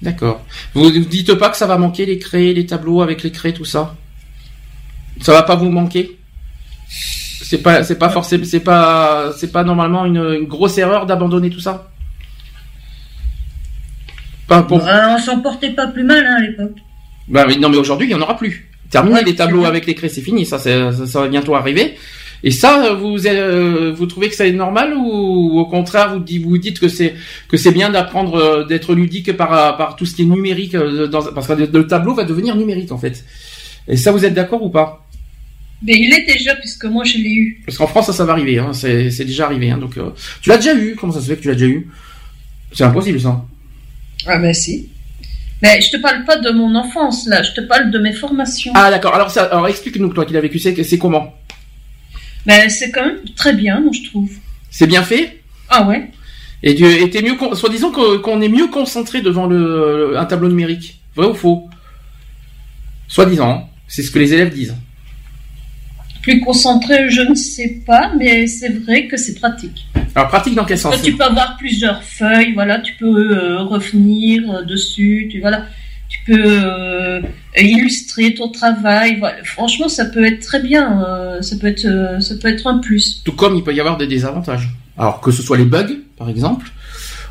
D'accord. 0.01 0.47
Vous 0.75 0.91
ne 0.91 1.01
dites 1.01 1.35
pas 1.35 1.49
que 1.51 1.57
ça 1.57 1.67
va 1.67 1.77
manquer 1.77 2.07
les 2.07 2.19
craies, 2.19 2.53
les 2.53 2.67
tableaux 2.67 3.03
avec 3.03 3.25
les 3.25 3.33
craies, 3.33 3.53
tout 3.53 3.65
ça? 3.65 3.97
Ça 5.21 5.33
va 5.33 5.43
pas 5.43 5.57
vous 5.57 5.71
manquer? 5.71 6.17
C'est 6.89 7.59
pas, 7.59 7.83
c'est 7.83 7.99
pas 7.99 8.11
forcément, 8.11 8.45
c'est 8.45 8.61
pas, 8.61 9.33
c'est 9.37 9.51
pas 9.51 9.65
normalement 9.65 10.07
une, 10.07 10.45
grosse 10.45 10.79
erreur 10.79 11.05
d'abandonner 11.05 11.51
tout 11.51 11.59
ça? 11.59 11.91
Pas 14.47 14.63
pour... 14.63 14.79
Bah, 14.79 15.17
on 15.17 15.19
s'en 15.19 15.41
portait 15.41 15.71
pas 15.71 15.89
plus 15.89 16.05
mal 16.05 16.25
hein, 16.25 16.37
à 16.39 16.41
l'époque. 16.43 16.77
Bah 17.27 17.45
non, 17.59 17.69
mais 17.69 17.77
aujourd'hui 17.77 18.07
il 18.07 18.11
y 18.11 18.15
en 18.15 18.21
aura 18.21 18.37
plus. 18.37 18.71
Terminé 18.89 19.23
les 19.25 19.35
tableaux 19.35 19.65
avec 19.65 19.87
les 19.87 19.97
craies, 19.97 20.09
c'est 20.09 20.21
fini. 20.21 20.47
Ça, 20.47 20.59
ça, 20.61 20.93
ça 20.93 21.21
va 21.21 21.29
bientôt 21.29 21.57
arriver. 21.57 21.97
Et 22.43 22.51
ça, 22.51 22.95
vous 22.95 23.27
euh, 23.27 23.93
vous 23.95 24.07
trouvez 24.07 24.29
que 24.31 24.35
ça 24.35 24.47
est 24.47 24.53
normal 24.53 24.95
ou, 24.97 25.59
au 25.61 25.67
contraire 25.67 26.19
vous, 26.19 26.25
vous 26.49 26.59
dites 26.59 26.81
que 26.81 26.89
c'est 26.89 27.15
que 27.49 27.57
c'est 27.57 27.73
bien 27.73 27.91
d'apprendre 27.91 28.35
euh, 28.35 28.65
d'être 28.65 28.95
ludique 28.95 29.37
par 29.37 29.77
par 29.77 29.97
tout 29.97 30.07
ce 30.07 30.15
qui 30.15 30.23
est 30.23 30.25
numérique 30.25 30.75
euh, 30.75 31.07
dans, 31.07 31.23
parce 31.35 31.47
que 31.47 31.53
le 31.53 31.87
tableau 31.87 32.15
va 32.15 32.25
devenir 32.25 32.57
numérique 32.57 32.93
en 32.93 32.99
fait. 32.99 33.25
Et 33.89 33.97
ça, 33.97 34.13
vous 34.13 34.25
êtes 34.25 34.35
d'accord 34.35 34.63
ou 34.63 34.71
pas? 34.71 35.07
Mais 35.83 35.95
il 35.95 36.13
est 36.13 36.27
déjà 36.27 36.55
puisque 36.55 36.85
moi 36.87 37.05
je 37.05 37.19
l'ai 37.19 37.35
eu. 37.35 37.63
Parce 37.67 37.79
qu'en 37.79 37.87
France, 37.87 38.07
ça, 38.07 38.13
ça 38.13 38.25
va 38.25 38.33
arriver. 38.33 38.59
Hein, 38.59 38.73
c'est 38.73 39.25
déjà 39.25 39.45
arrivé. 39.47 39.71
Hein, 39.71 39.79
donc 39.79 39.99
tu 40.41 40.49
l'as 40.49 40.57
déjà 40.57 40.75
eu? 40.75 40.97
Comment 40.97 41.13
ça 41.13 41.21
se 41.21 41.27
fait 41.27 41.37
que 41.37 41.43
tu 41.43 41.49
l'as 41.49 41.55
déjà 41.55 41.67
eu? 41.67 41.91
C'est 42.73 42.85
impossible 42.85 43.21
ça. 43.21 43.45
Ah 44.27 44.39
ben 44.39 44.55
si. 44.55 44.89
Mais 45.63 45.79
je 45.83 45.91
te 45.91 45.99
parle 45.99 46.25
pas 46.25 46.37
de 46.37 46.51
mon 46.53 46.75
enfance 46.75 47.27
là, 47.27 47.43
je 47.43 47.53
te 47.53 47.61
parle 47.61 47.91
de 47.91 47.99
mes 47.99 48.15
formations. 48.15 48.73
Ah 48.75 48.91
d'accord. 48.91 49.15
Alors 49.15 49.31
ça, 49.31 49.45
alors 49.45 49.69
explique-nous 49.69 50.09
toi 50.09 50.25
qui 50.25 50.33
l'as 50.33 50.41
vécu, 50.41 50.59
c'est 50.59 50.99
comment? 50.99 51.35
Ben, 52.47 52.69
c'est 52.71 52.91
quand 52.91 53.05
même 53.05 53.19
très 53.37 53.53
bien, 53.53 53.81
moi, 53.81 53.93
je 53.93 54.09
trouve. 54.11 54.31
C'est 54.71 54.87
bien 54.87 55.03
fait? 55.03 55.43
Ah 55.69 55.87
ouais. 55.87 56.11
Et 56.63 56.75
tu 56.75 56.85
es 56.85 57.23
mieux, 57.23 57.37
soit 57.55 57.71
disant 57.71 57.91
qu'on 57.91 58.41
est 58.41 58.49
mieux 58.49 58.69
concentré 58.69 59.23
devant 59.23 59.47
le, 59.47 60.19
un 60.19 60.25
tableau 60.27 60.49
numérique. 60.49 61.01
Vrai 61.17 61.27
ou 61.27 61.35
faux? 61.35 61.69
Soit 63.09 63.27
disant, 63.27 63.69
c'est 63.89 64.03
ce 64.03 64.11
que 64.11 64.19
les 64.19 64.33
élèves 64.33 64.55
disent. 64.55 64.77
Plus 66.23 66.41
concentré, 66.41 67.09
je 67.09 67.23
ne 67.23 67.35
sais 67.35 67.83
pas, 67.87 68.13
mais 68.19 68.47
c'est 68.47 68.69
vrai 68.69 69.07
que 69.07 69.17
c'est 69.17 69.35
pratique. 69.37 69.87
Alors 70.15 70.29
pratique 70.29 70.55
dans 70.55 70.67
quel 70.67 70.79
sens? 70.79 71.01
Tu 71.03 71.17
peux 71.17 71.25
avoir 71.25 71.57
plusieurs 71.57 72.03
feuilles, 72.03 72.53
voilà, 72.53 72.79
tu 72.81 72.95
peux 72.95 73.07
euh, 73.07 73.63
revenir 73.63 74.51
euh, 74.51 74.63
dessus, 74.63 75.29
tu 75.31 75.41
voilà 75.41 75.67
tu 76.11 76.19
peux 76.27 76.43
euh, 76.45 77.21
illustrer 77.57 78.35
ton 78.35 78.51
travail. 78.51 79.23
Franchement, 79.45 79.89
ça 79.89 80.05
peut 80.05 80.25
être 80.25 80.41
très 80.41 80.61
bien. 80.61 81.05
Euh, 81.05 81.41
ça 81.41 81.57
peut 81.57 81.69
être, 81.69 81.87
euh, 81.87 82.19
ça 82.19 82.35
peut 82.35 82.49
être 82.49 82.67
un 82.67 82.79
plus. 82.79 83.23
Tout 83.25 83.33
comme 83.33 83.55
il 83.55 83.63
peut 83.63 83.73
y 83.73 83.81
avoir 83.81 83.97
des 83.97 84.09
désavantages. 84.09 84.69
Alors 84.99 85.21
que 85.21 85.31
ce 85.31 85.41
soit 85.41 85.57
les 85.57 85.65
bugs, 85.65 85.97
par 86.19 86.29
exemple, 86.29 86.67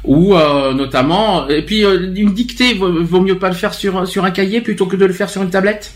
ou 0.03 0.33
notamment, 0.74 1.48
et 1.49 1.61
puis 1.61 1.83
une 1.83 2.33
dictée, 2.33 2.74
vaut, 2.74 3.22
mieux 3.22 3.38
pas 3.38 3.49
le 3.49 3.53
faire 3.53 3.75
sur 3.75 4.08
sur 4.08 4.25
un 4.25 4.32
cahier 4.32 4.61
plutôt 4.61 4.88
que 4.88 4.95
de 4.95 5.06
le 5.06 5.14
faire 5.14 5.30
sur 5.30 5.43
une 5.43 5.51
tablette? 5.51 5.93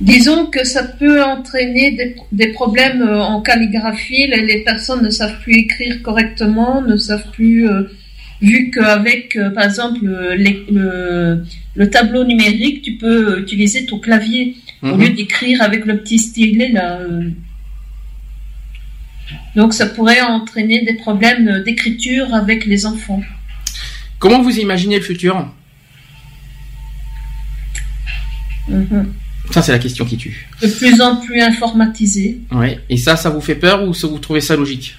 Disons 0.00 0.46
que 0.46 0.64
ça 0.64 0.84
peut 0.84 1.22
entraîner 1.22 1.90
des, 1.90 2.16
des 2.32 2.52
problèmes 2.52 3.02
en 3.02 3.42
calligraphie. 3.42 4.26
Les, 4.28 4.46
les, 4.46 4.64
personnes 4.64 5.02
ne 5.02 5.10
savent 5.10 5.38
plus 5.42 5.54
écrire 5.54 6.00
correctement, 6.02 6.80
ne 6.80 6.96
savent 6.96 7.30
plus 7.32 7.68
vu 8.44 8.70
qu'avec, 8.70 9.36
euh, 9.36 9.50
par 9.50 9.64
exemple, 9.64 10.00
le, 10.04 11.90
tableau 11.90 12.24
numérique, 12.24 12.82
tu 12.82 12.92
peux 12.92 13.40
utiliser 13.40 13.86
ton 13.86 13.98
clavier 13.98 14.56
au 14.82 14.88
mhm. 14.88 15.00
lieu 15.00 15.08
d'écrire 15.10 15.62
avec 15.62 15.86
le 15.86 15.98
petit 15.98 16.18
stylet 16.18 16.68
là. 16.68 16.98
Euh. 17.00 17.30
Donc 19.56 19.72
ça 19.72 19.86
pourrait 19.86 20.20
entraîner 20.20 20.84
des 20.84 20.94
problèmes 20.94 21.62
d'écriture 21.64 22.34
avec 22.34 22.66
les 22.66 22.84
enfants. 22.86 23.22
Comment 24.18 24.42
vous 24.42 24.58
imaginez 24.58 24.96
le 24.96 25.02
futur? 25.02 25.48
Mhm. 28.68 29.12
Ça, 29.50 29.62
c'est 29.62 29.72
la 29.72 29.78
question 29.78 30.04
qui 30.04 30.16
tue. 30.16 30.48
De 30.62 30.68
plus 30.68 31.00
en 31.00 31.16
plus 31.16 31.40
informatisé. 31.40 32.40
Oui. 32.52 32.76
Et 32.88 32.96
ça, 32.96 33.16
ça 33.16 33.28
vous 33.28 33.42
fait 33.42 33.54
peur 33.54 33.86
ou 33.86 33.92
ça, 33.92 34.06
vous 34.06 34.18
trouvez 34.18 34.40
ça 34.40 34.56
logique? 34.56 34.96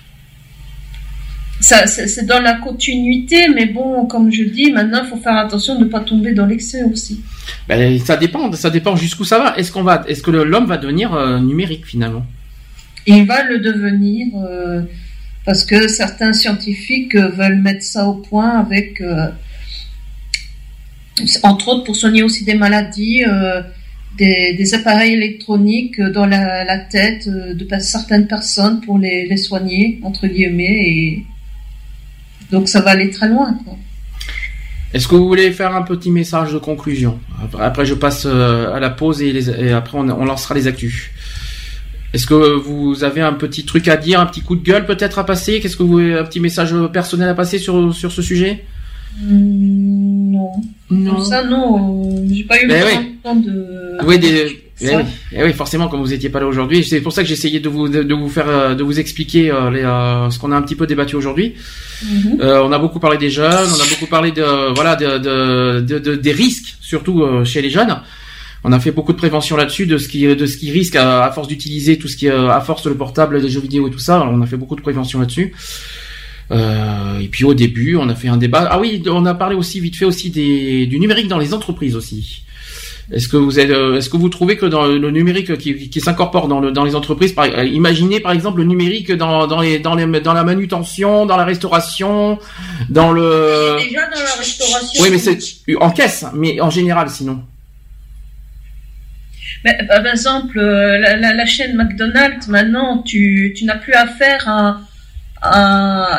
C'est 1.60 2.26
dans 2.26 2.42
la 2.42 2.56
continuité, 2.56 3.48
mais 3.48 3.66
bon, 3.66 4.06
comme 4.06 4.32
je 4.32 4.44
dis, 4.44 4.72
maintenant, 4.72 5.02
il 5.04 5.10
faut 5.10 5.18
faire 5.18 5.38
attention 5.38 5.80
de 5.80 5.86
ne 5.86 5.90
pas 5.90 6.02
tomber 6.02 6.34
dans 6.34 6.46
l'excès 6.46 6.84
aussi. 6.84 7.22
Ben, 7.68 8.00
ça 8.00 8.18
dépend, 8.18 8.52
ça 8.54 8.70
dépend 8.70 8.96
jusqu'où 8.96 9.24
ça 9.24 9.40
va. 9.40 9.58
Est-ce 9.58 9.72
qu'on 9.72 9.84
va, 9.84 10.04
est-ce 10.08 10.22
que 10.22 10.32
l'homme 10.32 10.68
va 10.68 10.78
devenir 10.78 11.14
euh, 11.14 11.40
numérique 11.40 11.86
finalement? 11.86 12.26
Il 13.08 13.26
va 13.26 13.44
le 13.44 13.60
devenir 13.60 14.28
euh, 14.36 14.82
parce 15.46 15.64
que 15.66 15.88
certains 15.88 16.34
scientifiques 16.34 17.16
veulent 17.16 17.62
mettre 17.62 17.84
ça 17.84 18.06
au 18.08 18.16
point 18.16 18.60
avec, 18.60 19.00
euh, 19.02 19.28
entre 21.44 21.70
autres, 21.70 21.84
pour 21.84 21.96
soigner 21.96 22.24
aussi 22.24 22.44
des 22.44 22.56
maladies. 22.56 23.24
Des, 24.18 24.74
appareils 24.74 25.12
électroniques 25.12 26.00
dans 26.00 26.26
la, 26.26 26.78
tête 26.78 27.28
de 27.28 27.68
certaines 27.80 28.28
personnes 28.28 28.80
pour 28.80 28.98
les, 28.98 29.28
les 29.28 29.36
soigner 29.36 30.00
entre 30.04 30.28
guillemets 30.28 30.88
et 30.88 31.26
donc 32.52 32.68
ça 32.70 32.82
va 32.82 32.92
aller 32.92 33.10
très 33.10 33.28
loin. 33.28 33.58
Est-ce 34.94 35.08
que 35.08 35.16
vous 35.16 35.28
voulez 35.28 35.52
faire 35.52 35.76
un 35.76 35.82
petit 35.82 36.10
message 36.10 36.54
de 36.54 36.58
conclusion 36.58 37.20
Après, 37.60 37.86
je 37.86 37.94
passe 37.94 38.26
euh, 38.26 38.74
à 38.74 38.80
la 38.80 38.90
pause 38.90 39.22
et, 39.22 39.72
après, 39.72 39.98
on, 39.98 40.26
lancera 40.26 40.56
les 40.56 40.68
actus. 40.68 41.10
Est-ce 42.14 42.26
que 42.26 42.56
vous 42.56 43.04
avez 43.04 43.20
un 43.22 43.34
petit 43.34 43.66
truc 43.66 43.90
à 43.90 43.98
dire, 43.98 44.22
un 44.22 44.26
petit 44.26 44.42
coup 44.42 44.56
de 44.56 44.64
gueule 44.64 44.86
peut-être 44.86 45.20
à 45.20 45.26
passer? 45.26 45.60
Qu'est-ce 45.60 45.76
que 45.76 45.84
vous 45.84 46.00
avez 46.00 46.18
un 46.20 46.24
petit 46.24 46.40
message 46.40 46.74
personnel 46.94 47.28
à 47.28 47.34
passer 47.34 47.60
sur, 47.60 47.94
sur 47.94 48.12
ce 48.12 48.22
sujet? 48.22 48.64
Hmm, 49.22 50.32
Non. 50.32 50.52
Non. 50.90 51.22
ça, 51.24 51.44
non. 51.44 52.26
J'ai 52.32 52.44
pas 52.44 52.62
eu 52.62 52.68
ben 52.68 52.86
le 52.86 53.22
temps 53.22 53.36
de. 53.36 53.98
Oui, 54.06 54.18
des, 54.20 54.65
eh 54.82 54.96
oui, 54.96 55.04
eh 55.32 55.44
oui, 55.44 55.54
forcément, 55.54 55.88
comme 55.88 56.02
vous 56.02 56.10
n'étiez 56.10 56.30
pas 56.30 56.42
là 56.42 56.48
aujourd'hui, 56.48 56.84
c'est 56.84 57.00
pour 57.00 57.14
ça 57.14 57.22
que 57.24 57.30
j'essayais 57.30 57.62
de 57.62 57.70
vous 57.70 57.88
de, 57.88 58.14
vous 58.14 58.30
faire 58.30 58.50
euh, 58.50 58.76
de 58.76 58.84
vous 58.84 59.00
expliquer 59.00 59.50
euh, 59.50 59.72
les, 59.72 59.84
euh, 59.84 60.30
ce 60.30 60.38
qu'on 60.38 60.52
a 60.52 60.58
un 60.58 60.62
petit 60.62 60.76
peu 60.76 60.86
débattu 60.86 61.16
aujourd'hui. 61.16 61.56
Mhm. 62.04 62.40
on 62.42 62.72
a 62.74 62.80
beaucoup 62.80 63.00
parlé 63.00 63.18
des 63.18 63.30
jeunes, 63.30 63.70
on 63.70 63.82
a 63.82 63.90
beaucoup 63.90 64.08
parlé 64.08 64.32
de 64.32 64.74
voilà 64.74 64.98
de, 64.98 65.80
de, 65.80 66.16
des 66.16 66.32
risques 66.34 66.76
surtout 66.82 67.24
chez 67.46 67.62
les 67.62 67.70
jeunes. 67.70 68.02
On 68.68 68.72
a 68.72 68.80
fait 68.80 68.92
beaucoup 68.92 69.14
de 69.14 69.18
prévention 69.18 69.56
là-dessus 69.56 69.86
de 69.86 69.98
ce 69.98 70.10
qui 70.10 70.26
de 70.26 70.46
ce 70.46 70.58
qui 70.58 70.72
risque 70.72 70.98
à, 70.98 71.32
force 71.34 71.48
d'utiliser 71.48 71.98
tout 71.98 72.10
ce 72.10 72.18
qui 72.18 72.28
à 72.28 72.60
force 72.60 72.86
le 72.86 72.96
portable, 72.96 73.38
les 73.38 73.50
jeux 73.50 73.62
vidéo 73.62 73.88
et 73.88 73.92
tout 73.92 74.00
ça. 74.00 74.28
On 74.30 74.42
a 74.42 74.46
fait 74.46 74.58
beaucoup 74.58 74.76
de 74.76 74.82
prévention 74.82 75.20
là-dessus. 75.22 75.54
et 76.52 77.28
puis 77.32 77.46
au 77.46 77.54
début, 77.54 77.96
on 77.96 78.10
a 78.10 78.16
fait 78.16 78.28
un 78.28 78.38
débat. 78.38 78.68
Ah 78.70 78.80
oui, 78.80 79.02
on 79.08 79.26
a 79.26 79.36
parlé 79.36 79.56
aussi 79.56 79.80
vite 79.80 79.96
fait 79.96 80.06
aussi 80.06 80.32
des, 80.32 80.86
du 80.86 81.00
numérique 81.00 81.30
dans 81.30 81.40
les 81.40 81.54
entreprises 81.54 81.96
aussi. 81.96 82.45
Est-ce 83.12 83.28
que 83.28 83.38
vous 83.38 83.60
êtes, 83.60 83.70
euh, 83.70 83.98
est-ce 83.98 84.10
que 84.10 84.18
vous 84.18 84.30
trouvez 84.30 84.58
que 84.58 84.66
dans 84.66 84.88
le 84.88 85.12
numérique 85.12 85.58
qui, 85.58 85.90
qui 85.90 86.02
s'incorpore 86.02 86.48
dans, 86.48 86.60
le, 86.60 86.72
dans 86.72 86.84
les 86.84 86.96
entreprises, 86.96 87.34
par, 87.34 87.46
euh, 87.46 87.64
imaginez 87.64 88.20
par 88.20 88.32
exemple 88.32 88.60
le 88.60 88.66
numérique 88.66 89.12
dans, 89.12 89.46
dans, 89.46 89.62
les, 89.62 89.78
dans, 89.78 89.94
les, 89.94 90.08
dans 90.22 90.34
la 90.34 90.44
manutention, 90.44 91.28
dans 91.28 91.38
la 91.38 91.46
restauration, 91.46 92.40
dans 92.90 93.12
le. 93.12 93.78
Déjà 93.80 94.02
dans 94.08 94.24
la 94.24 94.40
restauration. 94.40 95.04
Oui, 95.04 95.10
mais 95.12 95.20
c'est 95.20 95.38
en 95.80 95.92
caisse, 95.92 96.26
mais 96.34 96.60
en 96.60 96.72
général 96.72 97.10
sinon. 97.10 97.44
Mais, 99.64 99.78
par 99.88 100.06
exemple, 100.06 100.60
euh, 100.60 100.98
la, 101.00 101.16
la, 101.16 101.34
la, 101.34 101.46
chaîne 101.46 101.76
McDonald's, 101.76 102.48
maintenant, 102.48 103.02
tu, 103.04 103.54
tu 103.58 103.66
n'as 103.66 103.78
plus 103.78 103.94
affaire 103.94 104.48
à 104.48 104.80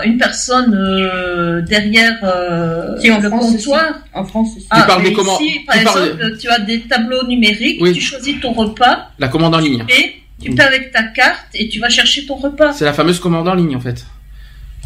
une 0.05 0.19
personne 0.19 0.75
euh, 0.75 1.61
derrière 1.63 2.19
euh, 2.23 2.97
le 3.03 3.31
comptoir. 3.31 3.95
En 4.13 4.25
France, 4.25 4.51
tu 4.57 4.67
parles 4.69 5.03
des 5.03 5.13
commandes. 5.13 5.41
par 5.67 5.77
exemple, 5.77 6.37
tu 6.41 6.49
as 6.49 6.59
des 6.61 6.81
tableaux 6.83 7.27
numériques, 7.27 7.83
tu 7.93 8.01
choisis 8.01 8.41
ton 8.41 8.53
repas. 8.53 9.11
La 9.19 9.29
commande 9.29 9.55
en 9.55 9.59
ligne. 9.59 9.85
Et 9.89 10.17
tu 10.43 10.51
paies 10.51 10.63
avec 10.63 10.93
ta 10.93 11.03
carte 11.05 11.47
et 11.55 11.69
tu 11.69 11.81
vas 11.81 11.89
chercher 11.89 12.27
ton 12.27 12.37
repas. 12.37 12.73
C'est 12.73 12.85
la 12.85 12.93
fameuse 12.93 13.21
commande 13.21 13.49
en 13.49 13.55
ligne 13.55 13.77
en 13.77 13.81
fait. 13.81 14.07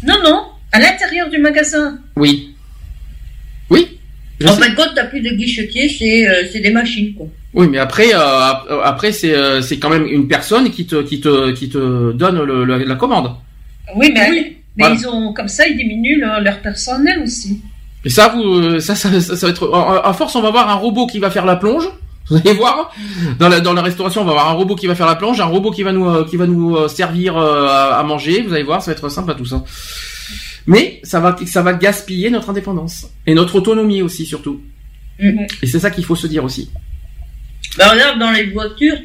Non, 0.03 0.15
non, 0.23 0.45
à 0.71 0.79
l'intérieur 0.79 1.29
du 1.29 1.37
magasin. 1.37 1.99
Oui. 2.15 2.55
Oui. 3.69 3.99
En 4.43 4.55
de 4.55 4.75
compte, 4.75 4.91
t'as 4.95 5.05
plus 5.05 5.21
de 5.21 5.29
guichetier, 5.29 5.87
c'est 5.87 6.27
euh, 6.27 6.43
c'est 6.51 6.61
des 6.61 6.71
machines 6.71 7.13
quoi. 7.13 7.27
Oui, 7.53 7.67
mais 7.69 7.79
après, 7.79 8.11
après 8.13 9.11
c'est 9.11 9.35
c'est 9.61 9.77
quand 9.77 9.89
même 9.89 10.07
une 10.07 10.27
personne 10.29 10.71
qui 10.71 10.87
te 10.87 11.03
qui 11.03 11.19
te 11.19 11.51
qui 11.51 11.67
te 11.69 12.13
donne 12.13 12.41
le, 12.41 12.63
la 12.63 12.95
commande. 12.95 13.35
Oui, 13.95 14.11
mais, 14.13 14.57
mais 14.75 14.85
ils 14.93 15.07
ont 15.07 15.33
comme 15.33 15.47
ça, 15.47 15.67
ils 15.67 15.77
diminuent 15.77 16.19
leur, 16.19 16.59
personnel 16.61 17.21
aussi. 17.23 17.61
Et 18.03 18.09
ça, 18.09 18.29
vous, 18.29 18.41
euh, 18.41 18.79
ça, 18.79 18.95
ça, 18.95 19.09
ça, 19.21 19.45
va 19.45 19.51
être. 19.51 19.71
À 20.03 20.13
force, 20.13 20.35
on 20.35 20.41
va 20.41 20.51
voir 20.51 20.69
un 20.69 20.75
robot 20.75 21.07
qui 21.07 21.19
va 21.19 21.29
faire 21.29 21.45
la 21.45 21.55
plonge. 21.55 21.87
Vous 22.29 22.37
allez 22.37 22.53
voir, 22.53 22.93
dans 23.39 23.49
la, 23.49 23.59
dans 23.59 23.73
la 23.73 23.81
restauration, 23.81 24.21
on 24.21 24.25
va 24.25 24.31
avoir 24.31 24.49
un 24.49 24.53
robot 24.53 24.75
qui 24.75 24.87
va 24.87 24.95
faire 24.95 25.07
la 25.07 25.15
plonge, 25.15 25.41
un 25.41 25.45
robot 25.45 25.71
qui 25.71 25.83
va 25.83 25.91
nous, 25.91 26.07
euh, 26.07 26.23
qui 26.23 26.37
va 26.37 26.47
nous 26.47 26.77
euh, 26.77 26.87
servir 26.87 27.35
à 27.35 28.01
manger. 28.03 28.41
Vous 28.41 28.53
allez 28.53 28.63
voir, 28.63 28.81
ça 28.81 28.91
va 28.91 28.97
être 28.97 29.09
simple 29.09 29.31
à 29.31 29.33
tout 29.33 29.45
ça. 29.45 29.65
Mais 30.65 31.01
ça 31.03 31.19
va, 31.19 31.35
ça 31.45 31.61
va 31.61 31.73
gaspiller 31.73 32.29
notre 32.29 32.49
indépendance 32.49 33.07
et 33.25 33.33
notre 33.33 33.55
autonomie 33.55 34.01
aussi, 34.01 34.25
surtout. 34.25 34.61
Mm. 35.19 35.45
Et 35.61 35.67
c'est 35.67 35.79
ça 35.79 35.91
qu'il 35.91 36.05
faut 36.05 36.15
se 36.15 36.27
dire 36.27 36.43
aussi. 36.43 36.69
Bah 37.77 37.89
regarde, 37.91 38.19
dans 38.19 38.31
les 38.31 38.49
voitures, 38.51 38.97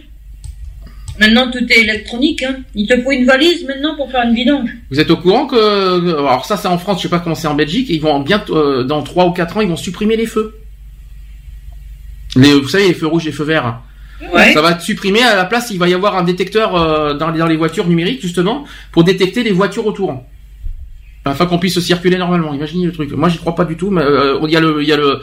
Maintenant, 1.18 1.50
tout 1.50 1.64
est 1.70 1.80
électronique. 1.80 2.42
Hein. 2.42 2.56
Il 2.74 2.86
te 2.86 3.00
faut 3.00 3.10
une 3.10 3.24
valise 3.24 3.64
maintenant 3.64 3.96
pour 3.96 4.10
faire 4.10 4.22
une 4.24 4.34
vidange. 4.34 4.68
Vous 4.90 5.00
êtes 5.00 5.10
au 5.10 5.16
courant 5.16 5.46
que... 5.46 6.18
Alors 6.18 6.44
ça, 6.44 6.56
c'est 6.56 6.68
en 6.68 6.78
France, 6.78 6.98
je 6.98 7.04
sais 7.04 7.08
pas 7.08 7.20
comment 7.20 7.34
c'est 7.34 7.48
en 7.48 7.54
Belgique. 7.54 7.88
Ils 7.90 8.00
vont 8.00 8.20
bientôt, 8.20 8.56
euh, 8.56 8.84
dans 8.84 9.02
3 9.02 9.26
ou 9.26 9.30
4 9.30 9.56
ans, 9.56 9.60
ils 9.60 9.68
vont 9.68 9.76
supprimer 9.76 10.16
les 10.16 10.26
feux. 10.26 10.58
Les, 12.36 12.52
vous 12.52 12.68
savez, 12.68 12.88
les 12.88 12.94
feux 12.94 13.06
rouges, 13.06 13.24
les 13.24 13.32
feux 13.32 13.44
verts. 13.44 13.80
Ouais. 14.32 14.52
Ça 14.52 14.62
va 14.62 14.72
être 14.72 14.82
supprimé. 14.82 15.22
À 15.22 15.36
la 15.36 15.44
place, 15.44 15.70
il 15.70 15.78
va 15.78 15.88
y 15.88 15.94
avoir 15.94 16.16
un 16.16 16.22
détecteur 16.22 16.74
euh, 16.74 17.14
dans, 17.14 17.32
dans 17.32 17.46
les 17.46 17.56
voitures 17.56 17.86
numériques, 17.86 18.20
justement, 18.20 18.64
pour 18.92 19.04
détecter 19.04 19.42
les 19.42 19.52
voitures 19.52 19.86
autour 19.86 20.24
afin 21.30 21.46
qu'on 21.46 21.58
puisse 21.58 21.78
circuler 21.80 22.16
normalement. 22.18 22.54
Imaginez 22.54 22.86
le 22.86 22.92
truc. 22.92 23.12
Moi, 23.12 23.28
j'y 23.28 23.38
crois 23.38 23.54
pas 23.54 23.64
du 23.64 23.76
tout. 23.76 23.90
Mais 23.90 24.02
euh, 24.02 24.38
il 24.44 24.50
y 24.50 24.56
a 24.56 24.60
le, 24.60 24.82
il 24.82 24.88
y 24.88 24.92
a 24.92 24.96
le, 24.96 25.20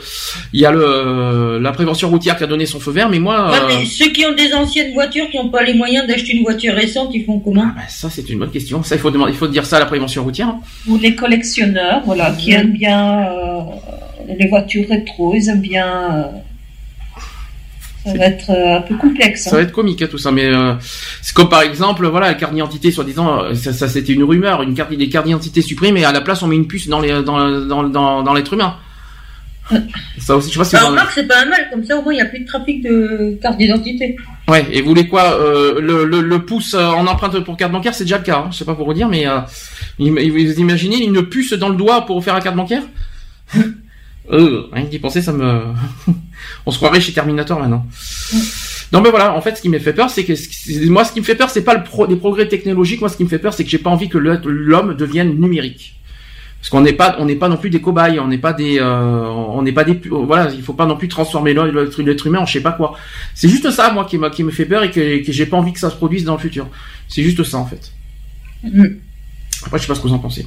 il 0.54 0.60
y 0.60 0.66
a 0.66 0.72
le, 0.72 1.60
la 1.60 1.72
prévention 1.72 2.10
routière 2.10 2.38
qui 2.38 2.44
a 2.44 2.48
donné 2.48 2.66
son 2.66 2.80
feu 2.80 2.92
vert, 2.92 3.10
mais 3.10 3.20
moi. 3.20 3.52
Ouais, 3.52 3.58
mais 3.68 3.84
euh, 3.84 3.86
ceux 3.86 4.10
qui 4.10 4.26
ont 4.26 4.34
des 4.34 4.54
anciennes 4.54 4.94
voitures, 4.94 5.30
qui 5.30 5.38
n'ont 5.38 5.50
pas 5.50 5.64
les 5.64 5.74
moyens 5.74 6.08
d'acheter 6.08 6.34
une 6.34 6.44
voiture 6.44 6.74
récente, 6.74 7.10
ils 7.14 7.26
font 7.26 7.40
comment 7.40 7.66
ah, 7.68 7.74
bah, 7.76 7.82
Ça, 7.90 8.10
c'est 8.10 8.30
une 8.30 8.40
bonne 8.40 8.52
question. 8.52 8.84
Ça, 8.84 8.96
il 8.96 9.00
faut 9.00 9.12
demander, 9.12 9.32
il 9.32 9.38
faut 9.38 9.48
dire 9.48 9.66
ça 9.66 9.78
à 9.78 9.80
la 9.80 9.86
prévention 9.86 10.24
routière. 10.24 10.48
Hein. 10.48 10.60
Ou 10.88 10.98
les 10.98 11.16
collectionneurs, 11.16 12.02
voilà, 12.06 12.32
qui 12.32 12.52
aiment 12.52 12.74
bien 12.74 13.28
euh, 13.28 13.62
les 14.38 14.48
voitures 14.48 14.88
rétro, 14.90 15.34
ils 15.36 15.50
aiment 15.50 15.62
bien 15.62 16.32
ça 18.04 18.14
va 18.18 18.26
être 18.26 18.50
euh, 18.50 18.78
un 18.78 18.82
peu 18.82 18.96
complexe. 18.96 19.44
Ça 19.44 19.52
va 19.52 19.58
hein. 19.58 19.62
être 19.62 19.72
comique 19.72 20.02
hein, 20.02 20.08
tout 20.10 20.18
ça, 20.18 20.32
mais 20.32 20.46
euh, 20.46 20.74
c'est 21.22 21.34
comme 21.34 21.50
par 21.50 21.62
exemple, 21.62 22.06
voilà, 22.08 22.28
la 22.28 22.34
carte 22.34 22.54
d'identité, 22.54 22.92
soi-disant, 22.92 23.44
euh, 23.44 23.54
ça, 23.56 23.72
ça 23.72 23.88
c'était 23.88 24.14
une 24.14 24.24
rumeur, 24.24 24.62
une 24.62 24.74
carte, 24.74 24.94
des 24.94 25.10
cartes 25.10 25.26
d'identité 25.26 25.62
supprimées, 25.62 26.02
et 26.02 26.06
à 26.06 26.12
la 26.12 26.22
place 26.22 26.44
on 26.44 26.48
met 26.48 26.56
une 26.56 26.68
puce 26.68 26.88
dans 26.88 27.00
les, 27.00 27.24
dans, 27.24 27.66
dans, 27.66 27.84
dans, 27.84 28.24
dans 28.24 28.34
l'être 28.34 28.54
humain. 28.54 28.76
Ça 30.18 30.36
aussi, 30.36 30.50
je 30.50 30.54
sais 30.54 30.60
pas 30.60 30.66
si 30.66 30.72
c'est 31.16 31.28
pas 31.28 31.46
mal, 31.46 31.70
comme 31.72 31.86
ça 31.86 31.98
au 31.98 32.02
moins 32.02 32.12
il 32.12 32.18
n'y 32.18 32.22
a 32.22 32.26
plus 32.26 32.42
de 32.42 32.46
trafic 32.46 32.84
de 32.84 33.38
carte 33.42 33.58
d'identité. 33.58 34.18
Ouais, 34.50 34.66
et 34.72 34.82
vous 34.82 34.90
voulez 34.90 35.08
quoi 35.08 35.40
euh, 35.40 35.80
le, 35.80 36.04
le, 36.04 36.20
le, 36.20 36.46
pouce 36.46 36.74
en 36.74 37.08
empreinte 37.08 37.40
pour 37.46 37.56
carte 37.56 37.72
bancaire, 37.72 37.96
c'est 37.96 38.04
déjà 38.04 38.18
le 38.18 38.26
cas, 38.26 38.40
hein, 38.40 38.50
je 38.52 38.58
sais 38.58 38.66
pas 38.66 38.76
pour 38.76 38.86
vous 38.86 38.94
dire, 38.94 39.08
mais 39.08 39.26
euh, 39.26 39.40
vous 40.00 40.60
imaginez 40.60 41.02
une 41.02 41.24
puce 41.24 41.54
dans 41.54 41.70
le 41.70 41.76
doigt 41.76 42.06
pour 42.06 42.22
faire 42.22 42.34
la 42.34 42.42
carte 42.42 42.58
bancaire? 42.58 42.84
euh, 44.32 44.68
rien 44.72 44.86
d'y 44.86 45.00
penser, 45.00 45.22
ça 45.22 45.34
me. 45.34 45.64
On 46.66 46.72
se 46.72 46.78
croirait 46.78 47.02
chez 47.02 47.12
Terminator 47.12 47.60
maintenant. 47.60 47.86
Non 48.92 49.02
mais 49.02 49.10
voilà, 49.10 49.36
en 49.36 49.42
fait, 49.42 49.58
ce 49.58 49.62
qui 49.62 49.70
me 49.70 49.80
fait 49.80 49.94
peur, 49.94 50.10
c'est 50.10 50.24
que 50.24 50.34
moi, 50.90 51.04
ce 51.04 51.12
qui 51.12 51.20
me 51.20 51.26
fait 51.26 51.36
peur, 51.36 51.50
c'est 51.50 51.64
pas 51.64 51.74
le 51.74 51.84
pro... 51.84 52.06
les 52.06 52.16
progrès 52.16 52.48
technologiques. 52.48 53.02
Moi, 53.02 53.10
ce 53.10 53.18
qui 53.18 53.24
me 53.24 53.30
fait 53.30 53.40
peur, 53.40 53.54
c'est 53.54 53.64
que 53.64 53.70
j'ai 53.70 53.80
pas 53.80 53.90
envie 53.90 54.10
que 54.10 54.18
l'homme 54.18 54.96
devienne 54.96 55.40
numérique. 55.40 56.00
Parce 56.60 56.70
qu'on 56.70 56.80
n'est 56.80 56.94
pas, 56.94 57.18
on 57.20 57.26
n'est 57.26 57.36
pas 57.36 57.50
non 57.50 57.58
plus 57.58 57.70
des 57.70 57.82
cobayes, 57.82 58.20
on 58.20 58.28
n'est 58.28 58.38
pas 58.38 58.54
des, 58.54 58.80
euh, 58.80 59.26
on 59.28 59.62
n'est 59.64 59.74
pas 59.74 59.84
des, 59.84 60.00
voilà, 60.10 60.50
il 60.54 60.62
faut 60.62 60.74
pas 60.74 60.86
non 60.86 60.96
plus 60.96 61.10
transformer 61.10 61.54
l'être 61.54 62.28
humain 62.28 62.40
en 62.40 62.46
je 62.46 62.54
sais 62.54 62.62
pas 62.62 62.72
quoi. 62.72 62.96
C'est 63.36 63.50
juste 63.50 63.70
ça, 63.72 63.92
moi, 63.92 64.06
qui, 64.06 64.18
qui 64.32 64.44
me 64.46 64.52
fait 64.52 64.66
peur 64.66 64.82
et 64.84 64.90
que, 64.90 65.26
que 65.26 65.32
j'ai 65.34 65.46
pas 65.46 65.58
envie 65.58 65.74
que 65.74 65.80
ça 65.80 65.90
se 65.90 65.96
produise 65.98 66.24
dans 66.24 66.36
le 66.36 66.40
futur. 66.40 66.70
C'est 67.10 67.22
juste 67.22 67.44
ça, 67.44 67.58
en 67.58 67.66
fait. 67.66 67.92
Mm. 68.64 68.86
Après, 69.66 69.78
je 69.78 69.84
sais 69.84 69.88
pas 69.88 69.96
ce 69.96 70.00
que 70.00 70.08
vous 70.08 70.14
en 70.14 70.20
pensez. 70.20 70.46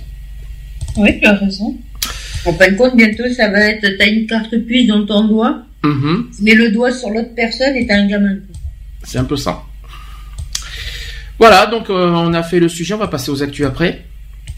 Oui, 0.97 1.21
tu 1.21 1.27
as 1.27 1.35
raison. 1.35 1.77
En 2.47 2.53
fin 2.53 2.71
de 2.71 2.77
compte, 2.77 2.97
bientôt, 2.97 3.25
ça 3.37 3.49
va 3.49 3.59
être, 3.71 3.87
t'as 3.99 4.07
une 4.07 4.27
carte 4.27 4.57
puce 4.67 4.87
dans 4.87 5.05
ton 5.05 5.27
doigt, 5.27 5.63
mm-hmm. 5.83 6.25
mais 6.43 6.55
le 6.55 6.71
doigt 6.71 6.93
sur 6.93 7.11
l'autre 7.11 7.35
personne 7.35 7.75
et 7.75 7.87
t'as 7.87 7.97
un 7.97 8.07
gamin. 8.07 8.37
C'est 9.03 9.19
un 9.19 9.25
peu 9.25 9.37
ça. 9.37 9.63
Voilà, 11.39 11.67
donc 11.67 11.91
euh, 11.91 12.11
on 12.11 12.33
a 12.33 12.43
fait 12.43 12.61
le 12.61 12.69
sujet, 12.69 12.95
on 12.95 12.99
va 12.99 13.09
passer 13.09 13.31
aux 13.31 13.43
actus 13.43 13.67
après. 13.67 14.05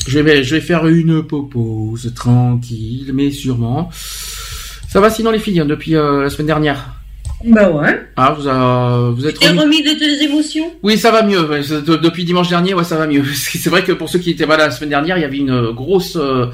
Je 0.06 0.18
vais, 0.20 0.44
je 0.44 0.54
vais 0.54 0.60
faire 0.60 0.86
une 0.86 1.22
pause 1.22 2.12
tranquille, 2.14 3.10
mais 3.14 3.30
sûrement. 3.30 3.90
Ça 4.88 5.00
va 5.00 5.10
sinon 5.10 5.30
les 5.30 5.38
filles, 5.38 5.60
hein, 5.60 5.66
depuis 5.66 5.96
euh, 5.96 6.22
la 6.22 6.30
semaine 6.30 6.46
dernière? 6.46 6.94
Bah 7.44 7.70
ouais. 7.70 8.08
Ah, 8.16 8.34
vous, 8.36 8.48
a, 8.48 9.10
vous 9.10 9.26
êtes 9.26 9.38
remis... 9.38 9.58
remis 9.58 9.82
de 9.82 9.98
tes 9.98 10.24
émotions? 10.24 10.72
Oui, 10.82 10.98
ça 10.98 11.10
va 11.10 11.22
mieux. 11.22 11.42
Depuis 12.02 12.24
dimanche 12.24 12.48
dernier, 12.48 12.74
ouais, 12.74 12.84
ça 12.84 12.96
va 12.96 13.06
mieux. 13.06 13.22
C'est 13.34 13.70
vrai 13.70 13.84
que 13.84 13.92
pour 13.92 14.08
ceux 14.08 14.18
qui 14.18 14.30
étaient 14.30 14.46
là 14.46 14.56
la 14.56 14.70
semaine 14.70 14.90
dernière, 14.90 15.18
il 15.18 15.20
y 15.20 15.24
avait 15.24 15.38
une 15.38 15.70
grosse, 15.70 16.16
euh, 16.16 16.46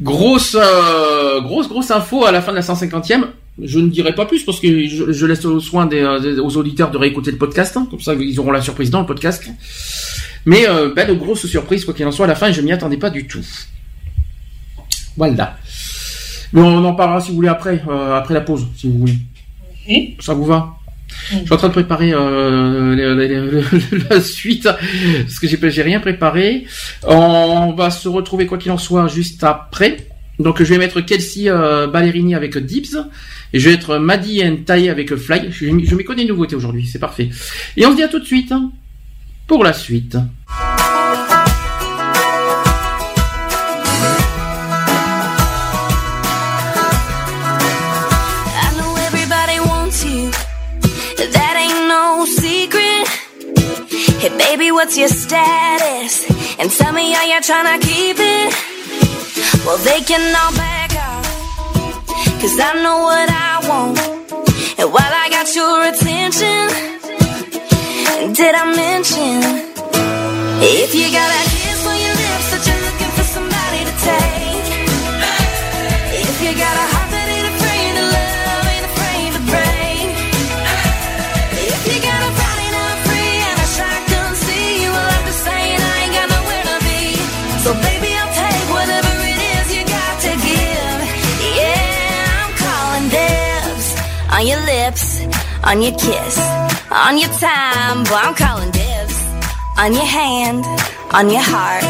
grosse, 0.00 0.56
euh, 0.58 1.40
grosse, 1.40 1.68
grosse 1.68 1.90
info 1.90 2.24
à 2.24 2.32
la 2.32 2.42
fin 2.42 2.52
de 2.52 2.56
la 2.56 2.62
150e. 2.62 3.26
Je 3.62 3.78
ne 3.78 3.88
dirai 3.88 4.14
pas 4.14 4.26
plus 4.26 4.44
parce 4.44 4.60
que 4.60 4.86
je, 4.86 5.26
laisse 5.26 5.44
au 5.46 5.60
soin 5.60 5.86
des, 5.86 6.04
aux 6.04 6.56
auditeurs 6.58 6.90
de 6.90 6.98
réécouter 6.98 7.30
le 7.30 7.38
podcast. 7.38 7.76
Hein. 7.76 7.86
comme 7.90 8.00
ça, 8.00 8.14
ils 8.14 8.38
auront 8.38 8.50
la 8.50 8.60
surprise 8.60 8.90
dans 8.90 9.00
le 9.00 9.06
podcast. 9.06 9.44
Mais 10.44 10.68
euh, 10.68 10.92
ben, 10.94 11.08
de 11.08 11.14
grosses 11.14 11.46
surprises, 11.46 11.84
quoi 11.84 11.94
qu'il 11.94 12.06
en 12.06 12.12
soit, 12.12 12.26
à 12.26 12.28
la 12.28 12.34
fin, 12.34 12.52
je 12.52 12.60
m'y 12.60 12.72
attendais 12.72 12.98
pas 12.98 13.10
du 13.10 13.26
tout. 13.26 13.44
Voilà. 15.16 15.56
Mais 16.52 16.60
on 16.60 16.84
en 16.84 16.94
parlera 16.94 17.20
si 17.20 17.30
vous 17.30 17.36
voulez 17.36 17.48
après, 17.48 17.82
euh, 17.88 18.16
après 18.16 18.34
la 18.34 18.42
pause, 18.42 18.66
si 18.76 18.88
vous 18.88 18.98
voulez. 18.98 19.18
Ça 20.20 20.34
vous 20.34 20.44
va? 20.44 20.75
Je 21.30 21.36
suis 21.36 21.52
en 21.52 21.56
train 21.56 21.68
de 21.68 21.72
préparer 21.72 22.12
euh, 22.12 23.62
la 24.10 24.20
suite 24.20 24.64
parce 24.64 25.38
que 25.38 25.68
j'ai 25.68 25.82
rien 25.82 26.00
préparé. 26.00 26.66
On 27.04 27.72
va 27.72 27.90
se 27.90 28.08
retrouver 28.08 28.46
quoi 28.46 28.58
qu'il 28.58 28.72
en 28.72 28.78
soit 28.78 29.08
juste 29.08 29.44
après. 29.44 30.08
Donc 30.38 30.62
je 30.62 30.64
vais 30.64 30.78
mettre 30.78 31.00
Kelsey 31.00 31.48
euh, 31.48 31.86
Ballerini 31.86 32.34
avec 32.34 32.58
Dips 32.58 32.96
et 33.52 33.58
je 33.58 33.68
vais 33.68 33.74
être 33.74 33.98
Maddy 33.98 34.42
Taille 34.64 34.88
avec 34.88 35.14
Fly. 35.16 35.48
Je, 35.50 35.66
je 35.66 35.94
m'y 35.94 36.04
connais 36.04 36.22
une 36.22 36.28
nouveauté 36.28 36.54
aujourd'hui, 36.56 36.86
c'est 36.86 36.98
parfait. 36.98 37.30
Et 37.76 37.86
on 37.86 37.92
se 37.92 37.96
dit 37.96 38.02
à 38.02 38.08
tout 38.08 38.18
de 38.18 38.24
suite 38.24 38.52
hein, 38.52 38.70
pour 39.46 39.64
la 39.64 39.72
suite. 39.72 40.16
Hey 54.26 54.36
baby, 54.38 54.72
what's 54.72 54.98
your 54.98 55.06
status? 55.06 56.28
And 56.58 56.68
tell 56.68 56.92
me 56.92 57.12
how 57.12 57.22
you're 57.22 57.40
trying 57.40 57.78
to 57.78 57.86
keep 57.86 58.16
it. 58.18 58.52
Well, 59.64 59.78
they 59.78 60.00
can 60.00 60.34
all 60.34 60.50
back 60.50 60.90
off. 60.96 61.26
Cause 62.40 62.58
I 62.58 62.72
know 62.82 63.02
what 63.06 63.30
I 63.30 63.60
want. 63.68 64.00
And 64.80 64.92
while 64.92 65.14
I 65.22 65.28
got 65.30 65.54
your 65.54 65.84
attention, 65.90 66.66
did 68.34 68.54
I 68.56 68.64
mention? 68.74 69.42
If 70.60 70.92
you 70.92 71.12
got 71.12 71.30
a 71.30 71.45
on 95.66 95.82
your 95.82 95.92
kiss, 95.98 96.38
on 96.90 97.18
your 97.18 97.30
time. 97.40 98.04
Boy, 98.04 98.22
I'm 98.26 98.34
calling 98.34 98.70
dibs 98.70 99.16
on 99.76 99.92
your 99.92 100.06
hand, 100.06 100.64
on 101.12 101.28
your 101.28 101.42
heart, 101.42 101.84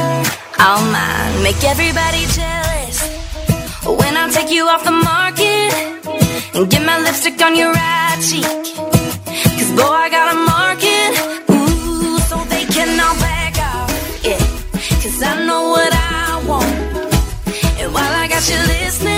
all 0.58 0.82
mine. 0.90 1.42
Make 1.42 1.62
everybody 1.62 2.24
jealous 2.38 2.96
when 3.84 4.16
I 4.16 4.28
take 4.30 4.50
you 4.50 4.66
off 4.66 4.82
the 4.82 4.96
market 5.10 5.72
and 6.54 6.70
get 6.70 6.84
my 6.84 6.98
lipstick 7.02 7.40
on 7.42 7.54
your 7.54 7.70
right 7.72 8.18
cheek. 8.28 8.44
Cause 9.56 9.70
boy, 9.78 9.96
I 10.04 10.08
got 10.10 10.26
a 10.34 10.38
market, 10.54 11.10
ooh, 11.52 12.18
so 12.30 12.36
they 12.48 12.64
can 12.64 12.98
all 12.98 13.14
back 13.20 13.54
off, 13.60 14.24
yeah. 14.24 14.40
Cause 15.02 15.22
I 15.22 15.44
know 15.46 15.68
what 15.68 15.92
I 15.92 16.42
want. 16.48 16.74
And 17.78 17.92
while 17.92 18.14
I 18.22 18.26
got 18.26 18.42
you 18.48 18.58
listening, 18.74 19.15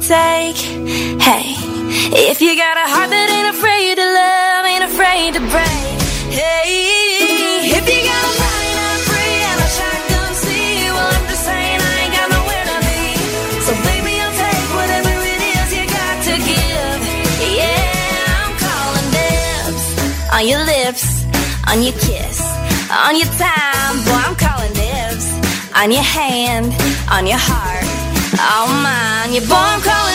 take. 0.00 0.56
Hey, 1.20 1.52
if 2.28 2.40
you 2.40 2.56
got 2.56 2.76
a 2.76 2.86
heart 2.88 3.10
that 3.12 3.28
ain't 3.28 3.52
afraid 3.52 4.00
to 4.00 4.06
love, 4.08 4.64
ain't 4.64 4.86
afraid 4.88 5.36
to 5.36 5.42
break. 5.52 6.00
Hey, 6.32 7.68
if 7.68 7.84
you 7.84 8.00
got 8.08 8.22
a 8.24 8.32
body 8.40 8.70
not 8.80 8.98
free 9.04 9.38
and 9.44 9.60
a 9.60 9.68
shotgun 9.68 10.32
see, 10.40 10.88
well 10.88 11.04
I'm 11.04 11.26
just 11.28 11.44
saying 11.44 11.80
I 11.84 11.92
ain't 12.00 12.14
got 12.16 12.28
nowhere 12.32 12.64
to 12.64 12.76
be. 12.80 13.00
So 13.60 13.72
baby 13.92 14.12
I'll 14.24 14.36
take 14.40 14.68
whatever 14.72 15.12
it 15.20 15.40
is 15.52 15.68
you 15.76 15.84
got 15.84 16.16
to 16.32 16.34
give. 16.48 17.00
Yeah, 17.60 18.40
I'm 18.40 18.56
calling 18.56 19.08
on 20.32 20.42
your 20.48 20.64
lips, 20.64 21.28
on 21.68 21.84
your 21.84 21.96
kiss, 22.00 22.40
on 22.88 23.20
your 23.20 23.30
time. 23.36 23.94
Boy, 24.08 24.16
I'm 24.16 24.36
calling 24.36 24.72
dibs 24.72 25.28
on 25.76 25.92
your 25.92 26.02
hand, 26.02 26.74
on 27.10 27.26
your 27.26 27.38
heart, 27.38 27.79
Oh 28.42 28.80
man, 28.82 29.32
you're 29.32 29.46
born 29.46 29.80
calling. 29.82 30.09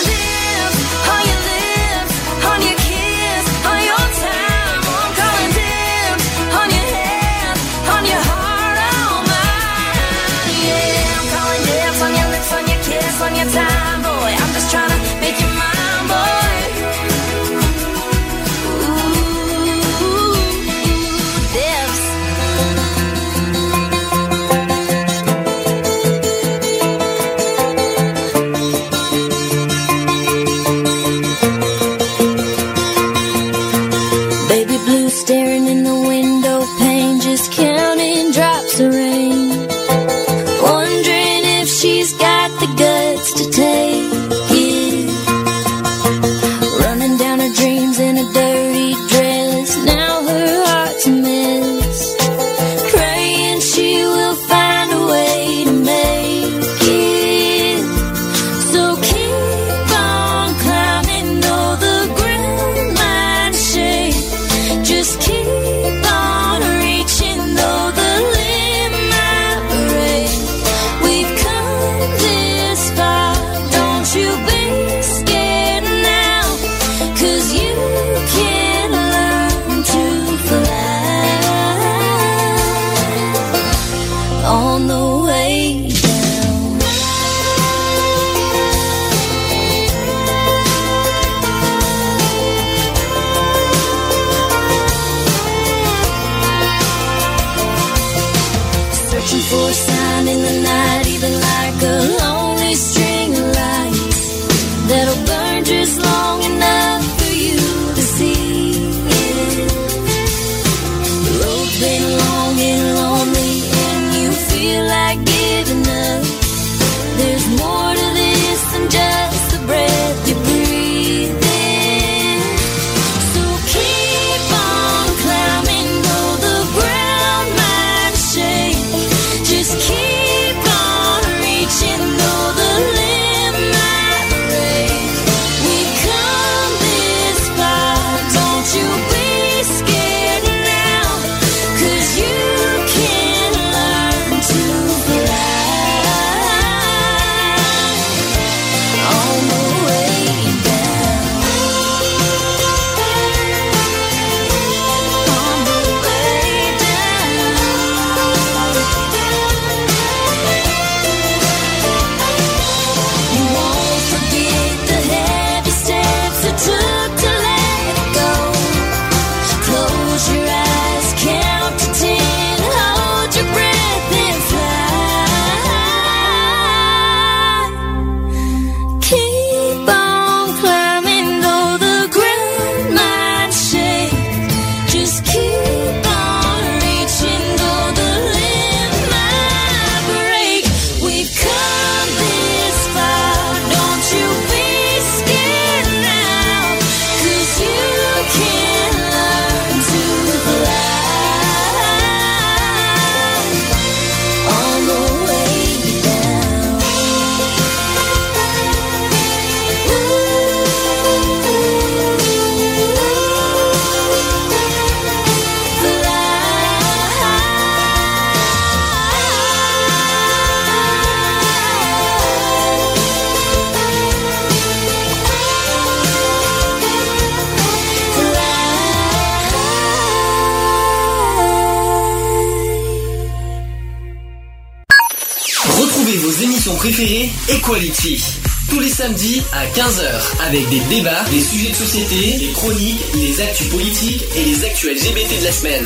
Les 243.36 243.42
actus 243.42 243.68
politiques 243.68 244.24
et 244.38 244.46
les 244.46 244.66
actus 244.66 244.92
LGBT 244.92 245.40
de 245.40 245.44
la 245.44 245.52
semaine. 245.52 245.86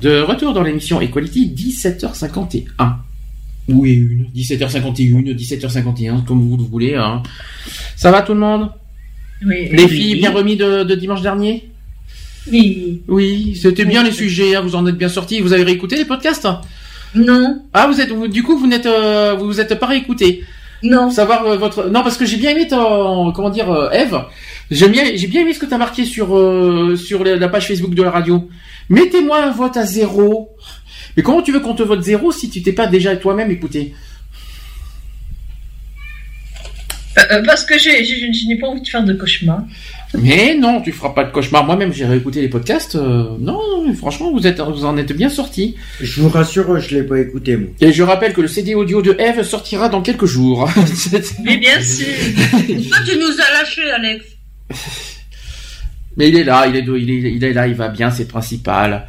De 0.00 0.20
retour 0.20 0.52
dans 0.52 0.62
l'émission 0.62 1.00
Equality, 1.00 1.54
17h51. 1.56 2.94
Oui, 3.68 3.92
une. 3.92 4.26
17h51, 4.34 5.36
17h51, 5.36 6.24
comme 6.24 6.40
vous 6.40 6.56
le 6.56 6.64
voulez. 6.64 6.96
Hein. 6.96 7.22
Ça 7.94 8.10
va 8.10 8.22
tout 8.22 8.34
le 8.34 8.40
monde? 8.40 8.70
Oui. 9.46 9.68
Les 9.70 9.86
filles 9.86 10.16
bien 10.16 10.32
remis 10.32 10.56
de, 10.56 10.94
dimanche 10.94 11.22
dernier? 11.22 11.68
Oui. 12.50 13.02
Oui, 13.06 13.56
c'était 13.60 13.84
bien 13.84 14.02
les 14.02 14.12
sujets, 14.12 14.56
hein, 14.56 14.62
vous 14.62 14.74
en 14.74 14.86
êtes 14.86 14.96
bien 14.96 15.08
sortis. 15.08 15.40
Vous 15.40 15.52
avez 15.52 15.62
réécouté 15.62 15.96
les 15.96 16.04
podcasts? 16.04 16.48
Non. 17.14 17.62
Ah, 17.72 17.86
vous 17.86 18.00
êtes, 18.00 18.12
du 18.30 18.42
coup, 18.42 18.58
vous 18.58 18.66
n'êtes, 18.66 18.86
euh, 18.86 19.36
vous 19.38 19.60
êtes 19.60 19.78
pas 19.78 19.86
réécouté. 19.86 20.42
Non. 20.82 21.10
Savoir 21.10 21.44
euh, 21.46 21.56
votre, 21.56 21.88
non, 21.88 22.02
parce 22.02 22.16
que 22.16 22.24
j'ai 22.24 22.36
bien 22.36 22.50
aimé 22.50 22.68
ton, 22.68 23.32
comment 23.32 23.50
dire, 23.50 23.70
euh, 23.70 23.90
Eve. 24.70 24.78
J'ai 24.78 24.88
bien, 24.88 25.04
j'ai 25.14 25.26
bien 25.26 25.42
aimé 25.42 25.52
ce 25.52 25.58
que 25.58 25.66
tu 25.66 25.74
as 25.74 25.78
marqué 25.78 26.04
sur, 26.04 26.28
sur 26.98 27.24
la 27.24 27.48
page 27.48 27.68
Facebook 27.68 27.94
de 27.94 28.02
la 28.02 28.10
radio. 28.10 28.48
Mettez-moi 28.88 29.42
un 29.42 29.50
vote 29.50 29.76
à 29.76 29.84
zéro. 29.84 30.50
Mais 31.16 31.22
comment 31.22 31.42
tu 31.42 31.52
veux 31.52 31.60
qu'on 31.60 31.74
te 31.74 31.82
vote 31.82 32.02
zéro 32.02 32.32
si 32.32 32.48
tu 32.48 32.62
t'es 32.62 32.72
pas 32.72 32.86
déjà 32.86 33.16
toi-même 33.16 33.50
écouté 33.50 33.92
Parce 37.44 37.64
que 37.64 37.78
j'ai, 37.78 38.04
je 38.04 38.46
n'ai 38.46 38.56
pas 38.56 38.68
envie 38.68 38.80
de 38.80 38.88
faire 38.88 39.02
de 39.02 39.12
cauchemar. 39.12 39.62
Mais 40.14 40.54
non, 40.54 40.80
tu 40.80 40.92
feras 40.92 41.10
pas 41.10 41.24
de 41.24 41.32
cauchemar. 41.32 41.64
Moi-même, 41.64 41.92
j'ai 41.92 42.06
réécouté 42.06 42.40
les 42.40 42.48
podcasts. 42.48 42.94
Euh, 42.94 43.36
non, 43.38 43.60
franchement, 43.94 44.32
vous 44.32 44.46
êtes, 44.46 44.60
vous 44.60 44.84
en 44.84 44.96
êtes 44.96 45.12
bien 45.12 45.28
sortis. 45.28 45.74
Je 46.00 46.20
vous 46.22 46.28
rassure, 46.28 46.78
je 46.80 46.94
l'ai 46.94 47.02
pas 47.02 47.18
écouté 47.18 47.56
moi. 47.56 47.68
Et 47.80 47.92
je 47.92 48.02
rappelle 48.02 48.32
que 48.32 48.40
le 48.40 48.48
CD 48.48 48.74
audio 48.74 49.02
de 49.02 49.16
Eve 49.18 49.42
sortira 49.42 49.88
dans 49.88 50.00
quelques 50.00 50.26
jours. 50.26 50.68
Mais 51.44 51.58
bien 51.58 51.80
sûr. 51.82 52.06
Pourquoi 52.52 52.98
tu 53.06 53.18
nous 53.18 53.32
as 53.32 53.60
lâché, 53.60 53.90
Alex 53.90 54.37
Mais 56.16 56.28
il 56.30 56.36
est 56.36 56.44
là, 56.44 56.66
il 56.66 56.74
est, 56.76 56.80
il 56.80 57.10
est, 57.10 57.32
il 57.32 57.44
est 57.44 57.52
là, 57.52 57.68
il 57.68 57.74
va 57.74 57.88
bien, 57.88 58.10
c'est 58.10 58.26
principal. 58.26 59.06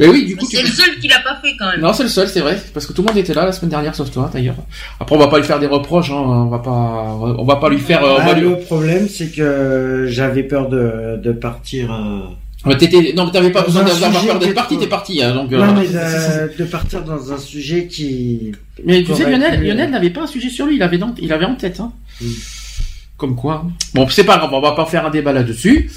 Mais 0.00 0.08
oui, 0.08 0.26
du 0.26 0.36
coup. 0.36 0.46
C'est 0.50 0.62
le 0.62 0.68
seul 0.68 0.98
qui 0.98 1.06
l'a 1.06 1.20
pas 1.20 1.38
fait 1.42 1.54
quand 1.56 1.70
même. 1.70 1.80
Non, 1.80 1.92
c'est 1.92 2.02
le 2.02 2.08
seul, 2.08 2.28
c'est 2.28 2.40
vrai, 2.40 2.60
parce 2.74 2.86
que 2.86 2.92
tout 2.92 3.02
le 3.02 3.08
monde 3.08 3.16
était 3.16 3.34
là 3.34 3.44
la 3.44 3.52
semaine 3.52 3.70
dernière, 3.70 3.94
sauf 3.94 4.10
toi 4.10 4.30
d'ailleurs. 4.32 4.56
Après, 4.98 5.14
on 5.14 5.18
va 5.18 5.28
pas 5.28 5.38
lui 5.38 5.44
faire 5.44 5.60
des 5.60 5.66
reproches, 5.66 6.10
hein, 6.10 6.16
on 6.16 6.46
va 6.46 6.58
pas, 6.58 6.70
on 6.70 7.44
va 7.44 7.56
pas 7.56 7.68
lui 7.68 7.78
faire. 7.78 8.02
Euh, 8.04 8.18
bah, 8.18 8.34
le 8.34 8.58
problème, 8.58 9.08
c'est 9.08 9.30
que 9.30 10.06
j'avais 10.08 10.42
peur 10.42 10.68
de, 10.68 11.20
de 11.22 11.32
partir. 11.32 11.92
Euh... 11.92 12.74
T'étais... 12.74 13.12
Non, 13.14 13.28
t'avais 13.28 13.50
pas 13.50 13.62
besoin 13.62 13.82
d'avoir 13.82 14.24
peur 14.24 14.38
d'être 14.38 14.54
parti, 14.54 14.78
t'es 14.78 14.86
parti. 14.86 15.22
Hein, 15.22 15.34
donc, 15.34 15.50
non, 15.50 15.62
euh, 15.62 15.72
mais 15.74 15.86
de, 15.86 16.58
de, 16.58 16.64
partir 16.64 17.02
dans 17.02 17.32
un 17.32 17.38
sujet 17.38 17.86
qui. 17.86 18.52
Mais 18.84 19.02
tu 19.02 19.14
sais, 19.14 19.28
Lionel, 19.28 19.62
Lionel 19.62 19.90
n'avait 19.90 20.10
pas 20.10 20.22
un 20.22 20.26
sujet 20.28 20.48
sur 20.48 20.66
lui, 20.66 20.76
il 20.76 20.82
avait, 20.82 20.98
dans... 20.98 21.14
il 21.20 21.32
avait 21.32 21.44
en 21.44 21.56
tête. 21.56 21.80
Hein. 21.80 21.92
Comme 23.22 23.36
quoi. 23.36 23.64
Bon, 23.94 24.08
c'est 24.08 24.24
pas 24.24 24.36
grave, 24.36 24.50
on 24.52 24.60
va 24.60 24.72
pas 24.72 24.84
faire 24.84 25.06
un 25.06 25.10
débat 25.10 25.32
là-dessus. 25.32 25.88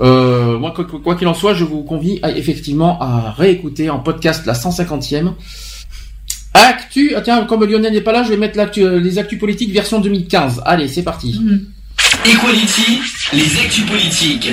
Euh, 0.00 0.58
moi, 0.58 0.74
quoi 1.02 1.14
qu'il 1.14 1.26
en 1.26 1.32
soit, 1.32 1.54
je 1.54 1.64
vous 1.64 1.82
convie 1.82 2.18
à, 2.22 2.30
effectivement 2.30 3.00
à 3.00 3.30
réécouter 3.30 3.88
en 3.88 4.00
podcast 4.00 4.44
la 4.44 4.52
150e. 4.52 5.32
Actu, 6.52 7.14
ah, 7.16 7.22
tiens, 7.22 7.46
comme 7.46 7.64
Lionel 7.64 7.94
n'est 7.94 8.02
pas 8.02 8.12
là, 8.12 8.22
je 8.22 8.28
vais 8.28 8.36
mettre 8.36 8.58
euh, 8.80 9.00
les 9.00 9.18
actus 9.18 9.38
politiques 9.38 9.72
version 9.72 9.98
2015. 9.98 10.60
Allez, 10.66 10.88
c'est 10.88 11.02
parti. 11.02 11.40
Mhm. 11.42 11.64
Equality, 12.26 13.00
les 13.32 13.60
actus 13.64 13.86
politiques. 13.86 14.52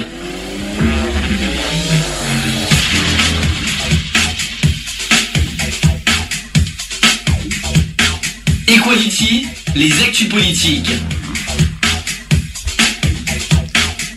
Equality, 8.69 9.48
les 9.76 9.92
actus 10.02 10.30
politiques. 10.30 10.92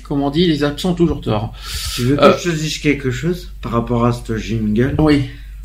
Comme 0.09 0.23
on 0.23 0.31
dit, 0.31 0.47
les 0.47 0.65
absents 0.65 0.91
ont 0.91 0.95
toujours 0.95 1.21
tort. 1.21 1.53
Tu 1.95 2.05
veux 2.05 2.17
que 2.17 2.23
euh, 2.23 2.39
je 2.39 2.51
te 2.51 2.57
dise 2.57 2.79
quelque 2.79 3.11
chose 3.11 3.53
par 3.61 3.73
rapport 3.73 4.07
à 4.07 4.13
ce 4.13 4.37
jingle? 4.39 4.95
Oui. 4.99 5.25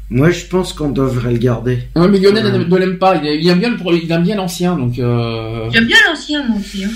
Moi, 0.09 0.29
je 0.29 0.45
pense 0.45 0.73
qu'on 0.73 0.89
devrait 0.89 1.31
le 1.31 1.39
garder. 1.39 1.79
Non, 1.95 2.07
mais 2.09 2.19
Lionel 2.19 2.67
ne 2.67 2.77
l'aime 2.77 2.99
pas. 2.99 3.15
Il 3.15 3.47
aime 3.47 3.59
bien, 3.59 3.75
il 3.91 4.11
aime 4.11 4.23
bien 4.23 4.35
l'ancien, 4.35 4.75
donc. 4.75 4.99
Euh... 4.99 5.69
J'aime 5.71 5.85
bien 5.85 5.97
l'ancien, 6.07 6.45
moi 6.47 6.57
aussi. 6.59 6.83
Hein. 6.83 6.89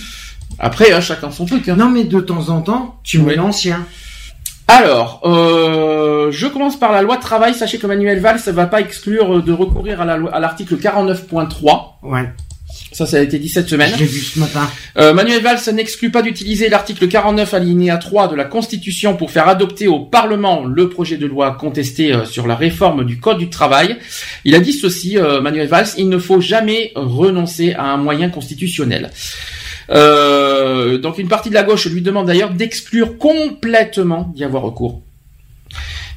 Après, 0.59 0.91
hein, 0.91 1.01
chacun 1.01 1.31
son 1.31 1.45
truc. 1.45 1.69
Hein. 1.69 1.77
Non, 1.77 1.89
mais 1.89 2.03
de 2.03 2.19
temps 2.19 2.49
en 2.49 2.61
temps, 2.61 2.99
tu 3.03 3.19
mets 3.19 3.35
l'ancien. 3.35 3.85
Alors, 4.67 5.21
euh, 5.23 6.29
je 6.31 6.45
commence 6.47 6.77
par 6.77 6.91
la 6.91 7.01
loi 7.01 7.15
de 7.15 7.21
travail. 7.21 7.53
Sachez 7.53 7.77
que 7.77 7.87
Manuel 7.87 8.19
Valls 8.19 8.41
ne 8.45 8.51
va 8.51 8.65
pas 8.65 8.81
exclure 8.81 9.41
de 9.41 9.53
recourir 9.53 10.01
à 10.01 10.39
l'article 10.39 10.75
49.3. 10.75 11.93
Ouais. 12.03 12.29
Ça, 12.91 13.05
ça 13.05 13.17
a 13.17 13.19
été 13.19 13.37
dit 13.37 13.49
cette 13.49 13.69
semaine. 13.69 13.91
Je 13.97 14.05
vu 14.05 14.19
ce 14.19 14.39
matin. 14.39 14.69
Euh, 14.97 15.13
Manuel 15.13 15.41
Valls 15.41 15.59
n'exclut 15.73 16.09
pas 16.09 16.21
d'utiliser 16.21 16.69
l'article 16.69 17.07
49 17.07 17.53
alinéa 17.53 17.97
3 17.97 18.29
de 18.29 18.35
la 18.35 18.45
Constitution 18.45 19.15
pour 19.15 19.31
faire 19.31 19.47
adopter 19.47 19.87
au 19.87 19.99
Parlement 19.99 20.65
le 20.65 20.89
projet 20.89 21.17
de 21.17 21.25
loi 21.25 21.51
contesté 21.59 22.13
euh, 22.13 22.25
sur 22.25 22.47
la 22.47 22.55
réforme 22.55 23.03
du 23.03 23.19
Code 23.19 23.37
du 23.37 23.49
travail. 23.49 23.97
Il 24.45 24.55
a 24.55 24.59
dit 24.59 24.73
ceci, 24.73 25.17
euh, 25.17 25.41
Manuel 25.41 25.67
Valls, 25.67 25.89
il 25.97 26.09
ne 26.09 26.17
faut 26.17 26.41
jamais 26.41 26.91
renoncer 26.95 27.73
à 27.73 27.85
un 27.85 27.97
moyen 27.97 28.29
constitutionnel. 28.29 29.11
donc 29.89 31.17
une 31.17 31.27
partie 31.27 31.49
de 31.49 31.55
la 31.55 31.63
gauche 31.63 31.87
lui 31.87 32.01
demande 32.01 32.27
d'ailleurs 32.27 32.51
d'exclure 32.51 33.17
complètement 33.17 34.31
d'y 34.35 34.43
avoir 34.43 34.63
recours. 34.63 35.06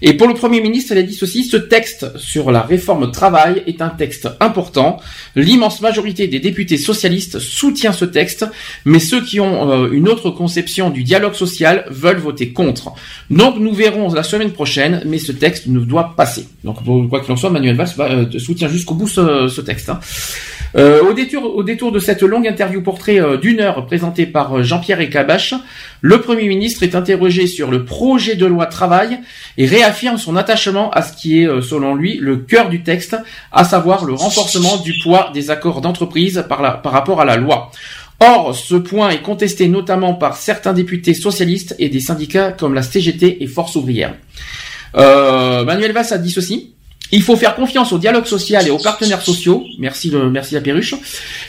Et 0.02 0.14
pour 0.14 0.28
le 0.28 0.34
Premier 0.34 0.60
ministre, 0.60 0.92
elle 0.92 0.98
a 0.98 1.02
dit 1.02 1.14
ceci, 1.14 1.44
ce 1.44 1.56
texte 1.56 2.16
sur 2.16 2.50
la 2.50 2.62
réforme 2.62 3.10
travail 3.10 3.62
est 3.66 3.82
un 3.82 3.90
texte 3.90 4.28
important. 4.40 4.98
L'immense 5.36 5.80
majorité 5.80 6.26
des 6.26 6.40
députés 6.40 6.78
socialistes 6.78 7.38
soutient 7.38 7.92
ce 7.92 8.04
texte, 8.04 8.46
mais 8.84 8.98
ceux 8.98 9.22
qui 9.22 9.40
ont 9.40 9.70
euh, 9.70 9.90
une 9.92 10.08
autre 10.08 10.30
conception 10.30 10.90
du 10.90 11.02
dialogue 11.02 11.34
social 11.34 11.84
veulent 11.90 12.18
voter 12.18 12.52
contre. 12.52 12.92
Donc 13.28 13.58
nous 13.58 13.74
verrons 13.74 14.12
la 14.12 14.22
semaine 14.22 14.52
prochaine, 14.52 15.02
mais 15.06 15.18
ce 15.18 15.32
texte 15.32 15.66
ne 15.66 15.80
doit 15.80 16.14
passer. 16.16 16.46
Donc 16.64 16.78
quoi 17.08 17.20
qu'il 17.20 17.32
en 17.32 17.36
soit, 17.36 17.50
Manuel 17.50 17.76
Valls 17.76 17.90
euh, 17.98 18.38
soutient 18.38 18.68
jusqu'au 18.68 18.94
bout 18.94 19.08
ce, 19.08 19.60
texte. 19.60 19.90
Hein. 19.90 20.00
Euh, 20.76 21.02
au, 21.02 21.62
détour, 21.62 21.92
de 21.92 21.98
cette 21.98 22.22
longue 22.22 22.46
interview 22.46 22.80
portrait 22.80 23.20
d'une 23.42 23.60
heure 23.60 23.86
présentée 23.86 24.24
par 24.24 24.62
Jean-Pierre 24.62 25.00
Ecabache, 25.00 25.54
le 26.00 26.20
Premier 26.20 26.48
ministre 26.48 26.82
est 26.82 26.94
interrogé 26.94 27.46
sur 27.46 27.70
le 27.70 27.84
projet 27.84 28.36
de 28.36 28.46
loi 28.46 28.66
travail 28.66 29.18
et 29.58 29.66
réaffirme 29.90 30.18
son 30.18 30.36
attachement 30.36 30.90
à 30.90 31.02
ce 31.02 31.12
qui 31.12 31.42
est, 31.42 31.46
euh, 31.46 31.60
selon 31.60 31.94
lui, 31.94 32.16
le 32.16 32.36
cœur 32.36 32.68
du 32.68 32.82
texte, 32.82 33.16
à 33.50 33.64
savoir 33.64 34.04
le 34.04 34.14
renforcement 34.14 34.76
du 34.76 34.94
poids 35.02 35.30
des 35.34 35.50
accords 35.50 35.80
d'entreprise 35.80 36.44
par, 36.48 36.80
par 36.80 36.92
rapport 36.92 37.20
à 37.20 37.24
la 37.24 37.36
loi. 37.36 37.72
Or, 38.20 38.54
ce 38.54 38.76
point 38.76 39.10
est 39.10 39.22
contesté 39.22 39.66
notamment 39.66 40.14
par 40.14 40.36
certains 40.36 40.74
députés 40.74 41.14
socialistes 41.14 41.74
et 41.78 41.88
des 41.88 42.00
syndicats 42.00 42.52
comme 42.52 42.74
la 42.74 42.82
CGT 42.82 43.42
et 43.42 43.46
Force 43.46 43.74
ouvrière. 43.76 44.14
Euh, 44.96 45.64
Manuel 45.64 45.92
Valls 45.92 46.12
a 46.12 46.18
dit 46.18 46.30
ceci. 46.30 46.74
Il 47.12 47.22
faut 47.22 47.36
faire 47.36 47.54
confiance 47.54 47.92
au 47.92 47.98
dialogue 47.98 48.26
social 48.26 48.66
et 48.66 48.70
aux 48.70 48.78
partenaires 48.78 49.22
sociaux. 49.22 49.64
Merci, 49.78 50.10
le, 50.10 50.30
merci 50.30 50.54
la 50.54 50.60
perruche. 50.60 50.94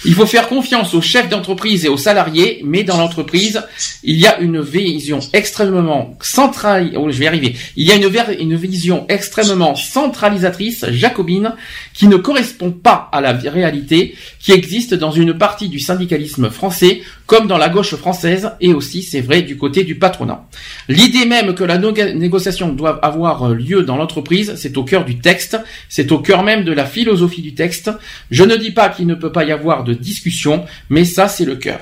Il 0.05 0.13
faut 0.13 0.25
faire 0.25 0.47
confiance 0.47 0.93
aux 0.93 1.01
chefs 1.01 1.29
d'entreprise 1.29 1.85
et 1.85 1.89
aux 1.89 1.97
salariés, 1.97 2.61
mais 2.63 2.83
dans 2.83 2.97
l'entreprise, 2.97 3.61
il 4.03 4.19
y 4.19 4.27
a 4.27 4.39
une 4.39 4.61
vision 4.61 5.19
extrêmement 5.33 6.17
centrale. 6.21 6.93
Oh, 6.95 7.09
je 7.11 7.17
vais 7.17 7.27
arriver. 7.27 7.55
Il 7.75 7.87
y 7.87 7.91
a 7.91 7.95
une 7.95 8.55
vision 8.55 9.05
extrêmement 9.09 9.75
centralisatrice, 9.75 10.85
jacobine, 10.89 11.53
qui 11.93 12.07
ne 12.07 12.17
correspond 12.17 12.71
pas 12.71 13.09
à 13.11 13.21
la 13.21 13.33
réalité 13.33 14.15
qui 14.39 14.51
existe 14.51 14.93
dans 14.93 15.11
une 15.11 15.37
partie 15.37 15.69
du 15.69 15.79
syndicalisme 15.79 16.49
français, 16.49 17.01
comme 17.31 17.47
dans 17.47 17.57
la 17.57 17.69
gauche 17.69 17.95
française, 17.95 18.51
et 18.59 18.73
aussi, 18.73 19.03
c'est 19.03 19.21
vrai, 19.21 19.41
du 19.41 19.55
côté 19.55 19.85
du 19.85 19.95
patronat. 19.95 20.49
L'idée 20.89 21.25
même 21.25 21.55
que 21.55 21.63
la 21.63 21.77
négociation 21.77 22.73
doit 22.73 22.99
avoir 23.05 23.51
lieu 23.51 23.83
dans 23.83 23.95
l'entreprise, 23.95 24.55
c'est 24.57 24.75
au 24.75 24.83
cœur 24.83 25.05
du 25.05 25.19
texte, 25.19 25.57
c'est 25.87 26.11
au 26.11 26.19
cœur 26.19 26.43
même 26.43 26.65
de 26.65 26.73
la 26.73 26.83
philosophie 26.83 27.41
du 27.41 27.53
texte. 27.53 27.89
Je 28.31 28.43
ne 28.43 28.57
dis 28.57 28.71
pas 28.71 28.89
qu'il 28.89 29.07
ne 29.07 29.15
peut 29.15 29.31
pas 29.31 29.45
y 29.45 29.53
avoir 29.53 29.85
de 29.85 29.93
discussion, 29.93 30.65
mais 30.89 31.05
ça, 31.05 31.29
c'est 31.29 31.45
le 31.45 31.55
cœur. 31.55 31.79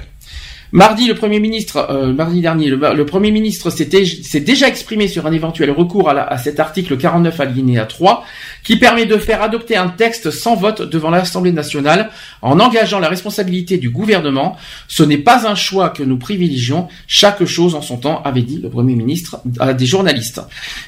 Mardi, 0.72 1.08
le 1.08 1.16
Premier 1.16 1.40
ministre, 1.40 1.88
euh, 1.90 2.14
mardi 2.14 2.42
dernier, 2.42 2.70
le, 2.70 3.06
Premier 3.06 3.32
ministre 3.32 3.72
s'est 3.72 4.40
déjà 4.40 4.68
exprimé 4.68 5.08
sur 5.08 5.26
un 5.26 5.32
éventuel 5.32 5.72
recours 5.72 6.10
à, 6.10 6.14
à 6.14 6.38
cet 6.38 6.60
article 6.60 6.96
49 6.96 7.40
alinéa 7.40 7.86
3, 7.86 8.24
qui 8.64 8.76
permet 8.78 9.08
de 9.08 9.18
faire 9.18 9.42
adopter 9.42 9.78
un 9.78 9.90
texte 9.90 10.30
sans 10.30 10.56
vote 10.56 10.84
devant 10.84 11.10
l'Assemblée 11.10 11.52
nationale 11.52 12.12
en 12.44 12.60
engageant 12.60 13.00
la 13.00 13.10
responsabilité 13.10 13.78
du 13.78 13.90
gouvernement. 13.90 14.58
Ce 14.88 15.02
n'est 15.02 15.18
pas 15.18 15.48
un 15.48 15.56
choix 15.56 15.90
que 15.90 16.04
nous 16.04 16.18
privilégions, 16.18 16.88
chaque 17.08 17.44
chose 17.46 17.74
en 17.74 17.82
son 17.82 17.98
temps, 17.98 18.22
avait 18.24 18.44
dit 18.44 18.60
le 18.62 18.70
Premier 18.70 18.96
ministre 18.96 19.42
à 19.60 19.74
des 19.74 19.88
journalistes. 19.88 20.42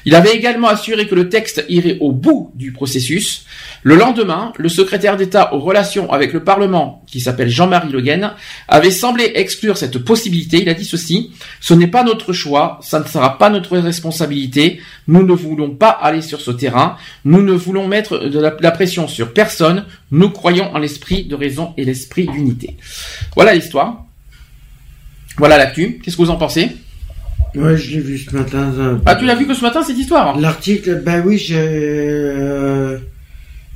Il 0.04 0.14
avait 0.14 0.32
également 0.32 0.68
assuré 0.68 1.08
que 1.08 1.16
le 1.16 1.28
texte 1.28 1.64
irait 1.68 1.98
au 2.00 2.12
bout 2.12 2.52
du 2.54 2.70
processus. 2.70 3.46
Le 3.84 3.96
lendemain, 3.96 4.52
le 4.58 4.68
secrétaire 4.68 5.16
d'État 5.16 5.54
aux 5.54 5.58
relations 5.58 6.12
avec 6.12 6.32
le 6.32 6.44
Parlement, 6.44 7.02
qui 7.08 7.20
s'appelle 7.20 7.48
Jean-Marie 7.48 7.90
Le 7.90 8.00
Guen, 8.00 8.32
avait 8.68 8.92
semblé 8.92 9.32
exclure 9.34 9.76
cette 9.76 9.98
possibilité. 9.98 10.62
Il 10.62 10.68
a 10.68 10.74
dit 10.74 10.84
ceci, 10.84 11.32
ce 11.60 11.74
n'est 11.74 11.88
pas 11.88 12.04
notre 12.04 12.32
choix, 12.32 12.78
ça 12.82 13.00
ne 13.00 13.04
sera 13.04 13.38
pas 13.38 13.50
notre 13.50 13.76
responsabilité, 13.78 14.80
nous 15.08 15.24
ne 15.24 15.32
voulons 15.32 15.70
pas 15.70 15.90
aller 15.90 16.22
sur 16.22 16.40
ce 16.40 16.52
terrain, 16.52 16.96
nous 17.24 17.42
ne 17.42 17.52
voulons 17.52 17.88
mettre 17.88 18.28
de 18.28 18.38
la, 18.38 18.70
pression 18.70 19.08
sur 19.08 19.32
personne. 19.32 19.84
Nous 20.12 20.30
croyons 20.30 20.72
en 20.74 20.78
l'esprit 20.78 21.24
de 21.24 21.34
raison 21.34 21.74
et 21.76 21.84
l'esprit 21.84 22.26
d'unité. 22.26 22.76
Voilà 23.34 23.54
l'histoire. 23.54 24.04
Voilà 25.38 25.58
l'actu. 25.58 25.98
Qu'est-ce 25.98 26.16
que 26.16 26.22
vous 26.22 26.30
en 26.30 26.36
pensez? 26.36 26.70
Ouais, 27.54 27.76
je 27.76 27.90
l'ai 27.92 28.00
vu 28.00 28.18
ce 28.18 28.34
matin. 28.34 28.72
Ah, 29.04 29.14
tu 29.16 29.26
l'as 29.26 29.34
vu 29.34 29.46
que 29.46 29.54
ce 29.54 29.60
matin 29.60 29.82
cette 29.82 29.98
histoire? 29.98 30.38
L'article, 30.38 31.02
ben 31.04 31.22
oui, 31.26 31.36
j'ai 31.36 31.58
euh, 31.58 32.98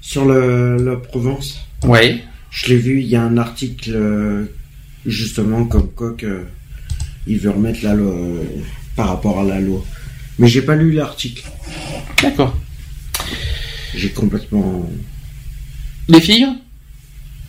sur 0.06 0.24
le, 0.24 0.76
la 0.76 0.94
Provence. 0.94 1.66
Ouais. 1.82 2.22
Je 2.50 2.68
l'ai 2.68 2.76
vu. 2.76 3.00
Il 3.00 3.08
y 3.08 3.16
a 3.16 3.22
un 3.22 3.36
article 3.38 3.90
euh, 3.92 4.44
justement 5.04 5.64
comme 5.64 5.90
quoi 5.90 6.12
que 6.12 6.44
il 7.26 7.38
veut 7.38 7.50
remettre 7.50 7.80
la 7.82 7.94
loi 7.94 8.12
euh, 8.12 8.44
par 8.94 9.08
rapport 9.08 9.40
à 9.40 9.44
la 9.44 9.58
loi. 9.60 9.84
Mais 10.38 10.46
j'ai 10.46 10.62
pas 10.62 10.76
lu 10.76 10.92
l'article. 10.92 11.42
D'accord. 12.22 12.56
J'ai 13.96 14.10
complètement. 14.10 14.88
Les 16.06 16.20
filles? 16.20 16.50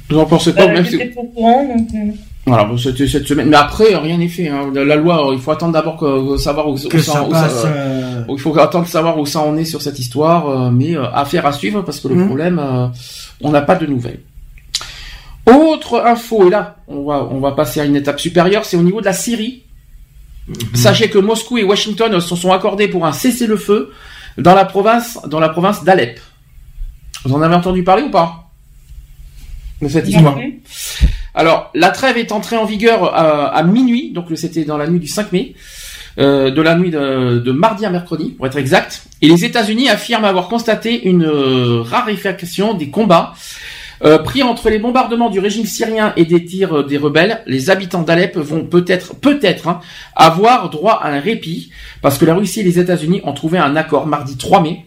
Vous 0.10 0.18
en 0.18 0.26
pensez 0.26 0.52
quoi 0.52 0.68
même 0.68 0.86
si... 0.86 0.98
Voilà, 2.48 2.70
c'était 2.78 3.08
cette 3.08 3.28
semaine. 3.28 3.50
Mais 3.50 3.58
après, 3.58 3.94
rien 3.98 4.18
n'est 4.18 4.30
fait. 4.30 4.48
Hein. 4.48 4.72
La 4.74 4.96
loi, 4.96 5.32
il 5.34 5.40
faut 5.40 5.52
attendre 5.52 5.74
d'abord 5.74 5.98
que, 5.98 6.38
savoir 6.38 6.70
où, 6.70 6.78
ça, 6.78 6.88
euh, 7.66 8.24
Il 8.30 8.40
faut 8.40 8.58
attendre 8.58 8.86
de 8.86 8.90
savoir 8.90 9.20
où 9.20 9.26
ça 9.26 9.42
en 9.42 9.58
est 9.58 9.66
sur 9.66 9.82
cette 9.82 10.00
histoire. 10.00 10.48
Euh, 10.48 10.72
mais 10.72 10.96
euh, 10.96 11.12
affaire 11.12 11.46
à 11.46 11.52
suivre 11.52 11.82
parce 11.82 12.00
que 12.00 12.08
le 12.08 12.16
mmh. 12.16 12.26
problème, 12.26 12.92
on 13.42 13.52
n'a 13.52 13.62
pas 13.62 13.76
de 13.76 13.86
nouvelles. 13.86 14.22
Autre 15.46 16.02
info, 16.06 16.48
et 16.48 16.50
là, 16.50 16.78
on 16.88 17.04
va, 17.04 17.28
on 17.30 17.40
va 17.40 17.52
passer 17.52 17.82
à 17.82 17.86
une 17.86 17.98
étape 17.98 18.20
supérieure, 18.20 18.64
c'est 18.64 18.78
au 18.78 18.84
niveau 18.84 19.02
de 19.02 19.06
la 19.06 19.14
Syrie. 19.14 19.64
Mmh. 20.48 20.54
Sachez 20.74 21.10
que 21.10 21.18
Moscou 21.18 21.58
et 21.58 21.64
Washington 21.66 22.20
se 22.22 22.36
sont 22.36 22.54
accordés 22.54 22.88
pour 22.88 23.06
un 23.06 23.12
cessez-le-feu 23.12 23.92
dans 24.38 24.56
la 24.56 24.64
province, 24.64 25.20
dans 25.28 25.42
la 25.42 25.50
province 25.50 25.84
d'Alep. 25.84 26.20
Vous 27.26 27.34
en 27.34 27.42
avez 27.42 27.56
entendu 27.56 27.84
parler 27.84 28.04
ou 28.04 28.10
pas? 28.10 28.46
De 29.82 29.90
cette 29.90 30.08
histoire 30.08 30.38
Alors, 31.38 31.70
la 31.76 31.92
trêve 31.92 32.18
est 32.18 32.32
entrée 32.32 32.58
en 32.58 32.66
vigueur 32.66 33.04
euh, 33.04 33.48
à, 33.54 33.62
minuit, 33.62 34.12
donc 34.12 34.26
c'était 34.34 34.66
dans 34.66 34.76
la 34.76 34.88
nuit 34.88 35.00
du 35.00 35.06
5 35.06 35.32
mai, 35.32 35.54
euh, 36.18 36.50
de 36.50 36.62
la 36.64 36.74
nuit 36.74 36.90
de, 36.90 37.52
mardi 37.52 37.86
à 37.86 37.92
mercredi, 37.92 38.32
pour 38.32 38.48
être 38.48 38.58
exact. 38.58 39.04
Et 39.22 39.28
les 39.28 39.46
États-Unis 39.46 39.88
affirment 39.88 40.26
avoir 40.26 40.48
constaté 40.48 41.08
une 41.08 41.26
euh, 41.26 41.84
raréfaction 41.84 42.74
des 42.74 42.90
combats 42.90 43.34
euh, 44.04 44.18
pris 44.18 44.42
entre 44.42 44.72
les 44.72 44.80
bombardements 44.80 45.30
du 45.30 45.38
régime 45.38 45.68
syrien 45.68 46.12
et 46.18 46.26
des 46.26 46.44
tirs 46.44 46.84
des 46.84 46.98
rebelles, 46.98 47.44
les 47.46 47.70
habitants 47.70 48.02
d'Alep 48.02 48.36
vont 48.36 48.66
peut-être, 48.66 49.14
peut-être, 49.16 49.68
hein, 49.68 49.80
avoir 50.16 50.72
droit 50.72 51.00
à 51.04 51.12
un 51.12 51.20
répit, 51.20 51.72
parce 52.02 52.18
que 52.18 52.26
la 52.26 52.34
Russie 52.34 52.62
et 52.62 52.64
les 52.64 52.80
États-Unis 52.80 53.22
ont 53.26 53.34
trouvé 53.34 53.60
un 53.60 53.76
accord 53.76 54.08
mardi 54.08 54.38
3 54.38 54.64
mai 54.64 54.87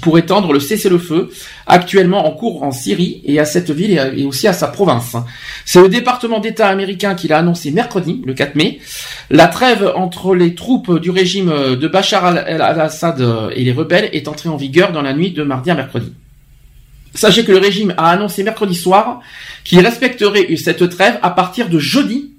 pour 0.00 0.18
étendre 0.18 0.52
le 0.52 0.60
cessez-le-feu 0.60 1.30
actuellement 1.66 2.26
en 2.26 2.30
cours 2.32 2.62
en 2.62 2.70
Syrie 2.72 3.20
et 3.24 3.38
à 3.38 3.44
cette 3.44 3.70
ville 3.70 4.12
et 4.16 4.24
aussi 4.24 4.48
à 4.48 4.52
sa 4.52 4.68
province. 4.68 5.16
C'est 5.64 5.80
le 5.80 5.88
département 5.88 6.40
d'État 6.40 6.68
américain 6.68 7.14
qui 7.14 7.28
l'a 7.28 7.38
annoncé 7.38 7.70
mercredi, 7.70 8.22
le 8.24 8.34
4 8.34 8.54
mai. 8.54 8.80
La 9.30 9.46
trêve 9.46 9.92
entre 9.94 10.34
les 10.34 10.54
troupes 10.54 10.98
du 10.98 11.10
régime 11.10 11.76
de 11.76 11.88
Bachar 11.88 12.24
al-Assad 12.24 13.24
et 13.54 13.64
les 13.64 13.72
rebelles 13.72 14.10
est 14.12 14.28
entrée 14.28 14.48
en 14.48 14.56
vigueur 14.56 14.92
dans 14.92 15.02
la 15.02 15.12
nuit 15.12 15.32
de 15.32 15.42
mardi 15.42 15.70
à 15.70 15.74
mercredi. 15.74 16.12
Sachez 17.14 17.44
que 17.44 17.52
le 17.52 17.58
régime 17.58 17.94
a 17.96 18.10
annoncé 18.10 18.42
mercredi 18.42 18.74
soir 18.74 19.20
qu'il 19.64 19.80
respecterait 19.80 20.54
cette 20.56 20.88
trêve 20.88 21.18
à 21.22 21.30
partir 21.30 21.68
de 21.68 21.78
jeudi 21.78 22.30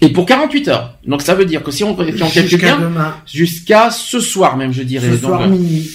et 0.00 0.08
pour 0.10 0.26
48 0.26 0.68
heures. 0.68 0.94
Donc 1.06 1.22
ça 1.22 1.34
veut 1.34 1.44
dire 1.44 1.62
que 1.62 1.70
si 1.70 1.84
on, 1.84 1.96
si 1.96 2.22
on 2.22 2.28
calcule 2.28 2.58
bien, 2.58 3.14
jusqu'à 3.26 3.90
ce 3.90 4.20
soir 4.20 4.56
même, 4.56 4.72
je 4.72 4.82
dirais. 4.82 5.10
Ce 5.10 5.18
soir 5.18 5.48
minuit. 5.48 5.90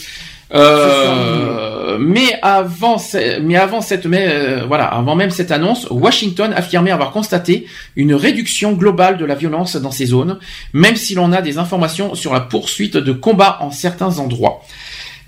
Euh, 0.54 1.98
mais 2.00 2.40
avant, 2.42 2.98
mais 3.42 3.56
avant 3.56 3.82
cette, 3.82 4.06
euh, 4.06 4.64
voilà, 4.68 4.86
avant 4.86 5.16
même 5.16 5.30
cette 5.30 5.52
annonce, 5.52 5.88
Washington 5.90 6.54
affirmait 6.56 6.92
avoir 6.92 7.12
constaté 7.12 7.68
une 7.96 8.14
réduction 8.14 8.74
globale 8.74 9.18
de 9.18 9.26
la 9.26 9.36
violence 9.36 9.76
dans 9.76 9.92
ces 9.92 10.08
zones, 10.08 10.40
même 10.74 10.96
si 10.96 11.16
l'on 11.16 11.32
a 11.32 11.42
des 11.42 11.58
informations 11.58 12.16
sur 12.16 12.34
la 12.34 12.42
poursuite 12.42 12.98
de 12.98 13.12
combats 13.12 13.58
en 13.62 13.72
certains 13.72 14.20
endroits. 14.20 14.62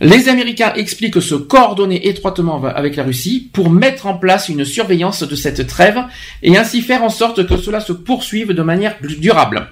Les 0.02 0.28
Américains 0.28 0.74
expliquent 0.76 1.22
se 1.22 1.36
coordonner 1.36 2.10
étroitement 2.10 2.62
avec 2.66 2.98
la 2.98 3.04
Russie 3.04 3.50
pour 3.54 3.70
mettre 3.70 4.06
en 4.06 4.16
place 4.16 4.50
une 4.50 4.66
surveillance 4.66 5.24
de 5.24 5.36
cette 5.36 5.66
trêve 5.68 5.98
et 6.42 6.58
ainsi 6.58 6.82
faire 6.82 7.04
en 7.04 7.10
sorte 7.10 7.48
que 7.48 7.56
cela 7.56 7.80
se 7.80 7.94
poursuive 7.94 8.52
de 8.52 8.64
manière 8.64 8.98
durable. 9.02 9.70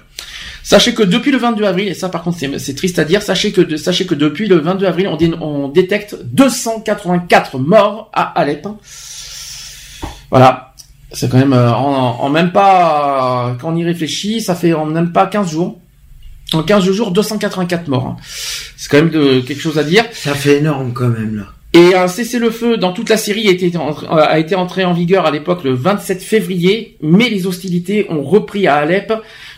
Sachez 0.62 0.94
que 0.94 1.02
depuis 1.02 1.32
le 1.32 1.38
22 1.38 1.64
avril, 1.64 1.88
et 1.88 1.94
ça 1.94 2.08
par 2.08 2.22
contre 2.22 2.38
c'est 2.58 2.74
triste 2.74 2.98
à 2.98 3.04
dire, 3.04 3.22
sachez 3.22 3.52
que, 3.52 3.76
sachez 3.76 4.06
que 4.06 4.14
depuis 4.14 4.46
le 4.46 4.58
22 4.58 4.86
avril, 4.86 5.08
on, 5.08 5.18
on 5.42 5.68
détecte 5.68 6.16
284 6.22 7.58
morts 7.58 8.10
à 8.12 8.22
Alep. 8.38 8.66
Voilà. 10.30 10.72
C'est 11.12 11.30
quand 11.30 11.36
même 11.36 11.52
en, 11.52 12.28
même 12.30 12.52
pas 12.52 13.54
quand 13.60 13.72
on 13.72 13.76
y 13.76 13.84
réfléchit, 13.84 14.40
ça 14.40 14.54
fait 14.54 14.72
en 14.72 14.86
même 14.86 15.12
pas 15.12 15.26
15 15.26 15.50
jours. 15.50 15.78
En 16.54 16.62
15 16.62 16.90
jours, 16.90 17.10
284 17.10 17.88
morts. 17.88 18.06
Hein. 18.06 18.16
C'est 18.76 18.90
quand 18.90 18.96
même 18.96 19.10
de, 19.10 19.40
quelque 19.40 19.60
chose 19.60 19.78
à 19.78 19.84
dire. 19.84 20.04
Ça 20.12 20.34
fait 20.34 20.58
énorme 20.58 20.92
quand 20.94 21.08
même 21.08 21.36
là. 21.36 21.44
Et 21.74 21.94
un 21.94 22.08
cessez-le-feu 22.08 22.76
dans 22.76 22.92
toute 22.92 23.08
la 23.08 23.16
Syrie 23.16 23.48
a 23.48 23.50
été, 23.50 23.72
a 24.10 24.38
été 24.38 24.54
entré 24.54 24.84
en 24.84 24.92
vigueur 24.92 25.24
à 25.24 25.30
l'époque 25.30 25.64
le 25.64 25.72
27 25.72 26.22
février, 26.22 26.98
mais 27.02 27.30
les 27.30 27.46
hostilités 27.46 28.06
ont 28.10 28.22
repris 28.22 28.66
à 28.66 28.76
Alep 28.76 29.12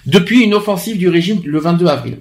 depuis 0.06 0.42
une 0.42 0.54
offensive 0.54 0.98
du 0.98 1.08
régime 1.08 1.40
le 1.44 1.58
22 1.58 1.86
avril. 1.86 2.18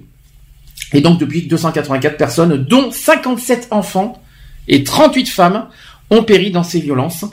Et 0.92 1.00
donc 1.00 1.18
depuis 1.18 1.42
284 1.42 2.16
personnes, 2.16 2.56
dont 2.56 2.90
57 2.90 3.68
enfants 3.70 4.22
et 4.68 4.84
38 4.84 5.28
femmes, 5.28 5.66
ont 6.10 6.22
péri 6.22 6.50
dans 6.50 6.62
ces 6.62 6.80
violences, 6.80 7.24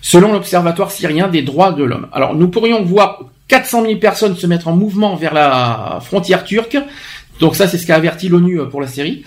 selon 0.00 0.32
l'Observatoire 0.32 0.90
syrien 0.90 1.28
des 1.28 1.42
droits 1.42 1.72
de 1.72 1.82
l'homme. 1.82 2.08
Alors 2.12 2.34
nous 2.34 2.48
pourrions 2.48 2.82
voir 2.82 3.24
400 3.48 3.82
000 3.82 3.96
personnes 3.96 4.36
se 4.36 4.46
mettre 4.46 4.68
en 4.68 4.76
mouvement 4.76 5.16
vers 5.16 5.34
la 5.34 6.00
frontière 6.02 6.44
turque. 6.44 6.76
Donc 7.40 7.56
ça, 7.56 7.66
c'est 7.66 7.78
ce 7.78 7.86
qu'a 7.86 7.96
averti 7.96 8.28
l'ONU 8.28 8.60
pour 8.70 8.80
la 8.80 8.86
Syrie. 8.86 9.24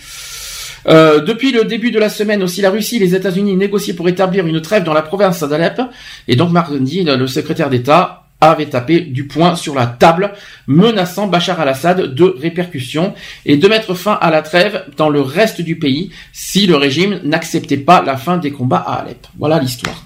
Euh, 0.87 1.21
depuis 1.21 1.51
le 1.51 1.63
début 1.63 1.91
de 1.91 1.99
la 1.99 2.09
semaine 2.09 2.43
aussi, 2.43 2.61
la 2.61 2.69
Russie 2.69 2.97
et 2.97 2.99
les 2.99 3.15
États-Unis 3.15 3.55
négocient 3.55 3.95
pour 3.95 4.07
établir 4.09 4.45
une 4.47 4.61
trêve 4.61 4.83
dans 4.83 4.93
la 4.93 5.01
province 5.01 5.41
d'Alep. 5.41 5.81
Et 6.27 6.35
donc 6.35 6.51
mardi, 6.51 7.03
le 7.03 7.27
secrétaire 7.27 7.69
d'État 7.69 8.20
avait 8.41 8.65
tapé 8.65 9.01
du 9.01 9.27
poing 9.27 9.55
sur 9.55 9.75
la 9.75 9.85
table, 9.85 10.33
menaçant 10.67 11.27
Bachar 11.27 11.59
al-Assad 11.59 12.13
de 12.13 12.23
répercussions 12.23 13.13
et 13.45 13.55
de 13.55 13.67
mettre 13.67 13.93
fin 13.93 14.17
à 14.19 14.31
la 14.31 14.41
trêve 14.41 14.83
dans 14.97 15.09
le 15.09 15.21
reste 15.21 15.61
du 15.61 15.77
pays 15.77 16.09
si 16.33 16.65
le 16.65 16.75
régime 16.75 17.21
n'acceptait 17.23 17.77
pas 17.77 18.01
la 18.01 18.17
fin 18.17 18.37
des 18.37 18.51
combats 18.51 18.83
à 18.85 19.01
Alep. 19.01 19.27
Voilà 19.37 19.59
l'histoire. 19.59 20.03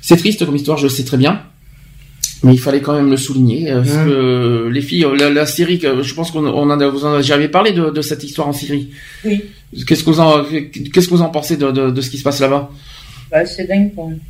C'est 0.00 0.16
triste 0.16 0.44
comme 0.46 0.56
histoire, 0.56 0.78
je 0.78 0.84
le 0.84 0.88
sais 0.88 1.04
très 1.04 1.18
bien. 1.18 1.42
Mais 2.42 2.54
il 2.54 2.58
fallait 2.58 2.80
quand 2.80 2.94
même 2.94 3.10
le 3.10 3.16
souligner. 3.16 3.70
Euh, 3.70 3.82
que 3.82 4.68
les 4.68 4.80
filles, 4.80 5.06
la, 5.18 5.44
Syrie, 5.44 5.80
je 5.80 6.14
pense 6.14 6.30
qu'on 6.30 6.46
en 6.46 6.70
a, 6.70 6.88
vous 6.88 7.04
en 7.04 7.14
avez 7.14 7.48
parlé 7.48 7.72
de, 7.72 8.00
cette 8.00 8.22
histoire 8.22 8.48
en 8.48 8.52
Syrie? 8.52 8.90
Oui. 9.24 9.42
Qu'est-ce 9.86 10.04
que 10.04 10.10
vous 10.10 10.20
en, 10.20 10.44
qu'est-ce 10.44 11.08
que 11.08 11.14
vous 11.14 11.22
en 11.22 11.30
pensez 11.30 11.56
de, 11.56 11.70
de, 11.90 12.00
ce 12.00 12.10
qui 12.10 12.16
se 12.16 12.22
passe 12.22 12.40
là-bas? 12.40 12.70
Bah, 13.30 13.44
C'est 13.44 13.66
dingue 13.66 13.90
quand 13.94 14.06
même. 14.06 14.20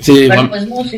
C'est 0.00 0.28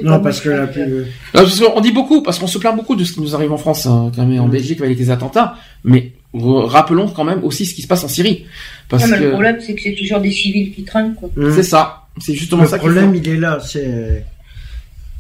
non 0.03 0.21
parce 0.21 0.41
que 0.41 1.75
on 1.75 1.81
dit 1.81 1.93
beaucoup 1.93 2.23
parce 2.23 2.39
qu'on 2.39 2.47
se 2.47 2.59
plaint 2.59 2.77
beaucoup 2.77 2.97
de 2.97 3.05
ce 3.05 3.13
qui 3.13 3.21
nous 3.21 3.35
arrive 3.35 3.53
en 3.53 3.57
France, 3.57 3.87
hein, 3.87 4.11
quand 4.15 4.27
même, 4.27 4.41
en. 4.41 4.49
Belgique 4.49 4.81
avec 4.81 4.99
les 4.99 5.11
attentats, 5.11 5.57
mais 5.85 6.13
rappelons 6.35 7.09
quand 7.09 7.25
même 7.25 7.43
aussi 7.45 7.67
ce 7.67 7.75
qui 7.75 7.83
se 7.83 7.87
passe 7.87 8.05
en 8.05 8.09
Syrie. 8.09 8.45
Parce 8.89 9.09
que... 9.09 9.15
Le 9.15 9.31
problème, 9.31 9.59
c'est 9.61 9.75
que 9.75 9.83
c'est 9.83 9.95
toujours 9.95 10.21
des 10.21 10.33
civils 10.33 10.73
qui 10.73 10.85
traînent. 10.85 11.15
Mm. 11.37 11.53
C'est 11.55 11.63
ça. 11.63 12.05
C'est 12.21 12.35
justement 12.35 12.67
ça. 12.67 12.77
Le 12.77 12.81
problème, 12.81 13.15
il 13.15 13.29
est 13.29 13.37
là. 13.37 13.59
C'est 13.65 14.25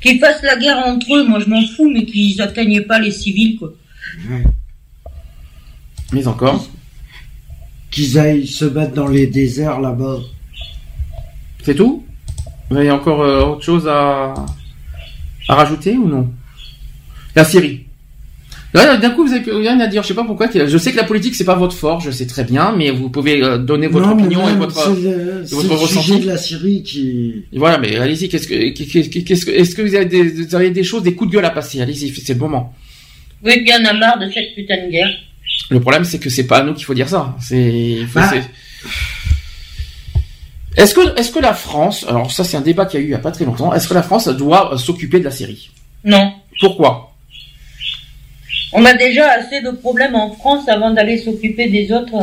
Qu'ils 0.00 0.18
fassent 0.18 0.42
la 0.42 0.56
guerre 0.56 0.78
entre 0.78 1.14
eux, 1.14 1.26
moi 1.26 1.40
je 1.40 1.48
m'en 1.48 1.60
fous, 1.76 1.90
mais 1.92 2.04
qu'ils 2.04 2.36
n'atteignent 2.38 2.82
pas 2.82 2.98
les 2.98 3.10
civils, 3.10 3.58
quoi. 3.58 3.72
Mais 6.12 6.26
encore. 6.26 6.68
Qu'ils 7.90 8.18
aillent 8.18 8.46
se 8.46 8.64
battre 8.64 8.94
dans 8.94 9.08
les 9.08 9.26
déserts 9.26 9.80
là-bas. 9.80 10.18
C'est 11.62 11.74
tout? 11.74 12.04
Vous 12.70 12.76
avez 12.76 12.90
encore 12.90 13.22
euh, 13.22 13.42
autre 13.44 13.62
chose 13.62 13.88
à, 13.88 14.34
à 15.48 15.54
rajouter 15.54 15.92
ou 15.96 16.08
non? 16.08 16.30
La 17.34 17.44
Syrie. 17.44 17.80
D'un 18.72 19.10
coup, 19.10 19.26
vous 19.26 19.32
avez 19.32 19.50
rien 19.50 19.80
à 19.80 19.88
dire. 19.88 20.02
Je 20.04 20.08
sais 20.08 20.14
pas 20.14 20.22
pourquoi. 20.22 20.48
Je 20.52 20.78
sais 20.78 20.92
que 20.92 20.96
la 20.96 21.02
politique 21.02 21.34
c'est 21.34 21.44
pas 21.44 21.56
votre 21.56 21.74
fort. 21.74 22.00
Je 22.00 22.12
sais 22.12 22.26
très 22.26 22.44
bien, 22.44 22.72
mais 22.76 22.90
vous 22.92 23.10
pouvez 23.10 23.42
euh, 23.42 23.58
donner 23.58 23.88
votre 23.88 24.10
opinion 24.10 24.48
et 24.48 24.54
votre 24.54 24.90
votre 24.90 25.74
ressenti. 25.74 26.20
de 26.20 26.26
la 26.28 26.36
Syrie 26.36 26.84
qui. 26.84 27.46
Voilà, 27.52 27.78
mais 27.78 27.96
allez-y. 27.96 28.28
Qu'est-ce 28.28 28.46
que 28.46 28.68
qu'est-ce 28.70 29.44
que 29.44 29.50
est-ce 29.50 29.74
que 29.74 29.82
vous 29.82 29.94
avez, 29.96 30.04
des, 30.04 30.22
vous 30.22 30.54
avez 30.54 30.70
des 30.70 30.84
choses, 30.84 31.02
des 31.02 31.14
coups 31.14 31.30
de 31.30 31.36
gueule 31.36 31.44
à 31.44 31.50
passer? 31.50 31.80
Allez-y, 31.80 32.10
c'est 32.10 32.34
le 32.34 32.38
moment. 32.38 32.72
Oui, 33.44 33.60
bien 33.64 33.84
à 33.84 33.92
marre 33.92 34.20
de 34.20 34.30
cette 34.30 34.54
putain 34.54 34.86
de 34.86 34.90
guerre. 34.92 35.10
Le 35.70 35.80
problème, 35.80 36.04
c'est 36.04 36.20
que 36.20 36.30
c'est 36.30 36.46
pas 36.46 36.58
à 36.58 36.62
nous 36.62 36.74
qu'il 36.74 36.84
faut 36.84 36.94
dire 36.94 37.08
ça. 37.08 37.34
C'est. 37.40 37.98
Bah. 38.14 38.30
Est-ce 40.76 40.94
que 40.94 41.18
est-ce 41.18 41.32
que 41.32 41.40
la 41.40 41.54
France, 41.54 42.06
alors 42.08 42.30
ça 42.30 42.44
c'est 42.44 42.56
un 42.56 42.60
débat 42.60 42.86
qu'il 42.86 43.00
y 43.00 43.02
a 43.02 43.06
eu 43.06 43.08
il 43.08 43.12
y 43.12 43.14
a 43.14 43.18
pas 43.18 43.32
très 43.32 43.44
longtemps, 43.44 43.74
est-ce 43.74 43.88
que 43.88 43.94
la 43.94 44.02
France 44.02 44.28
doit 44.28 44.78
s'occuper 44.78 45.18
de 45.18 45.24
la 45.24 45.30
Syrie? 45.30 45.70
Non. 46.04 46.32
Pourquoi? 46.60 47.12
On 48.72 48.84
a 48.84 48.94
déjà 48.94 49.30
assez 49.32 49.60
de 49.62 49.70
problèmes 49.70 50.14
en 50.14 50.30
France 50.32 50.68
avant 50.68 50.92
d'aller 50.92 51.18
s'occuper 51.18 51.68
des 51.68 51.92
autres. 51.92 52.14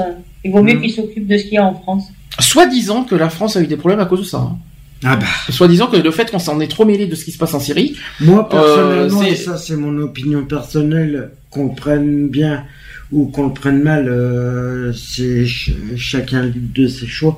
Il 0.46 0.52
vaut 0.52 0.64
mieux 0.64 0.76
mm. 0.76 0.82
qu'ils 0.82 0.94
s'occupent 0.94 1.28
de 1.28 1.38
ce 1.38 1.44
qu'il 1.44 1.54
y 1.54 1.58
a 1.58 1.66
en 1.66 1.76
France. 1.76 2.06
Soit 2.40 2.68
disant 2.68 3.04
que 3.04 3.16
la 3.16 3.30
France 3.30 3.58
a 3.58 3.62
eu 3.62 3.68
des 3.68 3.76
problèmes 3.76 4.00
à 4.00 4.06
cause 4.06 4.20
de 4.20 4.26
ça. 4.26 4.38
Hein. 4.38 4.58
Ah 5.04 5.16
bah. 5.16 5.26
Soit 5.50 5.68
disant 5.68 5.88
que 5.88 5.98
le 5.98 6.12
fait 6.12 6.32
qu'on 6.32 6.40
s'en 6.40 6.60
est 6.60 6.68
trop 6.68 6.86
mêlé 6.86 7.06
de 7.06 7.16
ce 7.16 7.26
qui 7.26 7.32
se 7.32 7.38
passe 7.38 7.54
en 7.54 7.60
Syrie. 7.60 7.96
Moi, 8.20 8.48
personnellement, 8.48 9.22
euh, 9.22 9.36
ça 9.36 9.58
c'est 9.58 9.76
mon 9.76 9.96
opinion 10.00 10.46
personnelle, 10.46 11.32
qu'on 11.50 11.70
prenne 11.70 12.30
bien 12.30 12.64
ou 13.12 13.28
qu'on 13.28 13.48
le 13.48 13.54
prenne 13.54 13.82
mal, 13.82 14.08
euh, 14.10 14.92
c'est 14.94 15.46
chacun 15.46 16.52
de 16.54 16.88
ses 16.88 17.08
choix. 17.08 17.38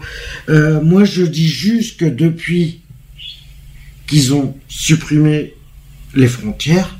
Euh, 0.50 0.82
moi, 0.82 1.04
je 1.04 1.24
dis 1.24 1.48
juste 1.48 2.00
que 2.00 2.06
depuis 2.06 2.82
qu'ils 4.08 4.34
ont 4.34 4.56
supprimé 4.68 5.54
les 6.16 6.28
frontières, 6.28 6.96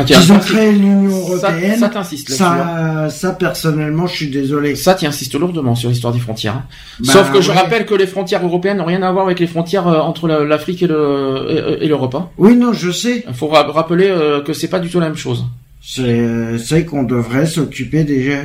ah, 0.00 0.04
Ils 0.08 0.32
ont 0.32 0.38
créé 0.38 0.70
l'Union 0.70 1.08
européenne. 1.08 1.80
Ça, 1.80 2.04
ça, 2.28 3.08
ça, 3.10 3.32
personnellement, 3.32 4.06
je 4.06 4.14
suis 4.14 4.30
désolé. 4.30 4.76
Ça, 4.76 4.94
tu 4.94 5.06
insistes 5.06 5.34
lourdement 5.34 5.74
sur 5.74 5.88
l'histoire 5.90 6.12
des 6.12 6.20
frontières. 6.20 6.54
Hein. 6.54 6.64
Bah, 7.00 7.14
Sauf 7.14 7.32
que 7.32 7.40
je 7.40 7.50
rappelle 7.50 7.84
que 7.84 7.94
les 7.94 8.06
frontières 8.06 8.44
européennes 8.44 8.76
n'ont 8.76 8.84
rien 8.84 9.02
à 9.02 9.10
voir 9.10 9.24
avec 9.24 9.40
les 9.40 9.48
frontières 9.48 9.88
euh, 9.88 9.98
entre 9.98 10.28
l'Afrique 10.28 10.84
et 10.84 10.86
l'Europe. 10.86 12.14
Hein. 12.14 12.28
Oui, 12.38 12.54
non, 12.54 12.72
je 12.72 12.92
sais. 12.92 13.24
Il 13.26 13.34
faut 13.34 13.48
rappeler 13.48 14.14
que 14.44 14.52
c'est 14.52 14.68
pas 14.68 14.78
du 14.78 14.88
tout 14.88 15.00
la 15.00 15.06
même 15.06 15.16
chose. 15.16 15.44
C'est 15.90 16.84
qu'on 16.84 17.02
devrait 17.02 17.46
s'occuper 17.46 18.04
déjà. 18.04 18.40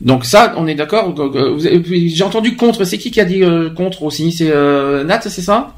Donc 0.00 0.24
ça, 0.24 0.54
on 0.56 0.66
est 0.66 0.74
d'accord. 0.74 1.14
J'ai 1.58 2.22
entendu 2.22 2.54
contre. 2.54 2.84
C'est 2.84 2.98
qui 2.98 3.10
qui 3.10 3.20
a 3.20 3.24
dit 3.24 3.42
euh, 3.42 3.70
contre 3.70 4.04
aussi 4.04 4.30
C'est 4.32 4.50
Nat, 5.04 5.20
c'est 5.22 5.42
ça? 5.42 5.74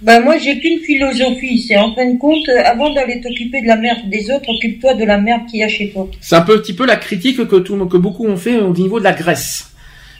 Ben 0.00 0.20
moi 0.20 0.38
j'ai 0.38 0.60
qu'une 0.60 0.78
philosophie, 0.78 1.60
c'est 1.60 1.76
en 1.76 1.92
fin 1.92 2.06
de 2.08 2.18
compte, 2.18 2.48
euh, 2.48 2.62
avant 2.64 2.94
d'aller 2.94 3.20
t'occuper 3.20 3.62
de 3.62 3.66
la 3.66 3.76
merde 3.76 4.08
des 4.08 4.30
autres, 4.30 4.48
occupe-toi 4.48 4.94
de 4.94 5.04
la 5.04 5.18
merde 5.18 5.42
qu'il 5.50 5.58
y 5.58 5.64
a 5.64 5.68
chez 5.68 5.90
toi. 5.90 6.08
C'est 6.20 6.36
un 6.36 6.42
petit 6.42 6.72
peu 6.72 6.86
la 6.86 6.94
critique 6.94 7.44
que, 7.48 7.56
tout, 7.56 7.76
que 7.86 7.96
beaucoup 7.96 8.24
ont 8.24 8.36
fait 8.36 8.60
au 8.60 8.72
niveau 8.72 9.00
de 9.00 9.04
la 9.04 9.12
Grèce. 9.12 9.67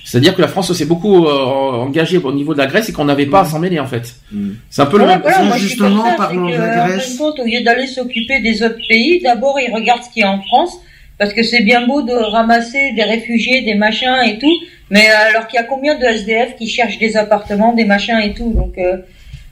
C'est-à-dire 0.04 0.34
que 0.34 0.40
la 0.40 0.48
France 0.48 0.72
s'est 0.72 0.86
beaucoup 0.86 1.26
euh, 1.26 1.30
engagée 1.30 2.18
au 2.18 2.32
niveau 2.32 2.54
de 2.54 2.58
la 2.58 2.66
Grèce 2.66 2.88
et 2.88 2.92
qu'on 2.92 3.04
n'avait 3.04 3.26
pas 3.26 3.40
à 3.40 3.44
s'en 3.44 3.58
mêler 3.58 3.78
en 3.78 3.86
fait. 3.86 4.14
Mm. 4.32 4.50
C'est 4.70 4.82
un 4.82 4.86
peu 4.86 4.98
le 4.98 5.06
même. 5.06 5.20
Voilà, 5.20 5.56
justement, 5.58 6.04
parlons 6.16 6.48
de 6.48 6.54
la 6.54 6.88
Grèce. 6.88 7.16
Compte, 7.16 7.38
au 7.40 7.44
lieu 7.44 7.60
d'aller 7.62 7.86
s'occuper 7.86 8.40
des 8.40 8.62
autres 8.62 8.80
pays, 8.88 9.20
d'abord 9.20 9.58
ils 9.60 9.72
regardent 9.72 10.02
ce 10.02 10.10
qu'il 10.10 10.22
y 10.22 10.24
a 10.24 10.30
en 10.30 10.40
France, 10.42 10.78
parce 11.18 11.32
que 11.32 11.42
c'est 11.42 11.62
bien 11.62 11.86
beau 11.86 12.02
de 12.02 12.14
ramasser 12.14 12.92
des 12.92 13.04
réfugiés, 13.04 13.62
des 13.62 13.74
machins 13.74 14.16
et 14.24 14.38
tout, 14.38 14.54
mais 14.90 15.08
alors 15.08 15.46
qu'il 15.46 15.58
y 15.58 15.62
a 15.62 15.66
combien 15.66 15.98
de 15.98 16.04
SDF 16.04 16.56
qui 16.56 16.68
cherchent 16.68 16.98
des 16.98 17.16
appartements, 17.16 17.74
des 17.74 17.84
machins 17.84 18.18
et 18.18 18.34
tout, 18.34 18.52
donc. 18.52 18.78
Euh, 18.78 18.98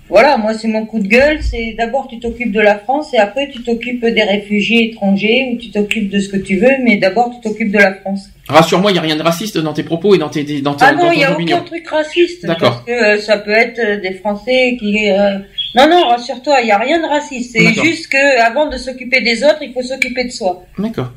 voilà, 0.08 0.36
moi 0.36 0.54
c'est 0.54 0.68
mon 0.68 0.86
coup 0.86 1.00
de 1.00 1.08
gueule, 1.08 1.42
c'est 1.42 1.74
d'abord 1.76 2.06
tu 2.08 2.20
t'occupes 2.20 2.52
de 2.52 2.60
la 2.60 2.78
France 2.78 3.12
et 3.12 3.18
après 3.18 3.50
tu 3.50 3.62
t'occupes 3.62 4.04
des 4.04 4.22
réfugiés 4.22 4.90
étrangers 4.90 5.50
ou 5.52 5.58
tu 5.58 5.70
t'occupes 5.70 6.08
de 6.08 6.20
ce 6.20 6.28
que 6.28 6.36
tu 6.36 6.58
veux, 6.58 6.78
mais 6.84 6.96
d'abord 6.96 7.32
tu 7.34 7.40
t'occupes 7.40 7.72
de 7.72 7.78
la 7.78 7.94
France. 7.94 8.28
Rassure-moi, 8.48 8.92
il 8.92 8.94
n'y 8.94 8.98
a 9.00 9.02
rien 9.02 9.16
de 9.16 9.22
raciste 9.22 9.58
dans 9.58 9.72
tes 9.72 9.82
propos 9.82 10.14
et 10.14 10.18
dans 10.18 10.28
tes 10.28 10.60
dans 10.60 10.74
tes 10.74 10.84
Ah 10.84 10.92
non, 10.92 11.10
il 11.10 11.18
n'y 11.18 11.24
a 11.24 11.36
aucun 11.36 11.60
truc 11.60 11.88
raciste. 11.88 12.46
D'accord. 12.46 12.84
Parce 12.84 12.84
que 12.84 12.92
euh, 12.92 13.18
ça 13.18 13.38
peut 13.38 13.50
être 13.50 13.80
euh, 13.80 14.00
des 14.00 14.12
Français 14.12 14.76
qui 14.78 15.10
euh, 15.10 15.38
Non 15.74 15.88
non, 15.90 16.06
rassure-toi, 16.06 16.60
il 16.60 16.66
n'y 16.66 16.70
a 16.70 16.78
rien 16.78 17.02
de 17.02 17.08
raciste, 17.08 17.52
c'est 17.52 17.74
juste 17.74 18.06
que 18.06 18.40
avant 18.40 18.68
de 18.68 18.76
s'occuper 18.76 19.20
des 19.22 19.42
autres, 19.42 19.58
il 19.62 19.72
faut 19.72 19.82
s'occuper 19.82 20.24
de 20.24 20.30
soi. 20.30 20.62
D'accord. 20.78 21.10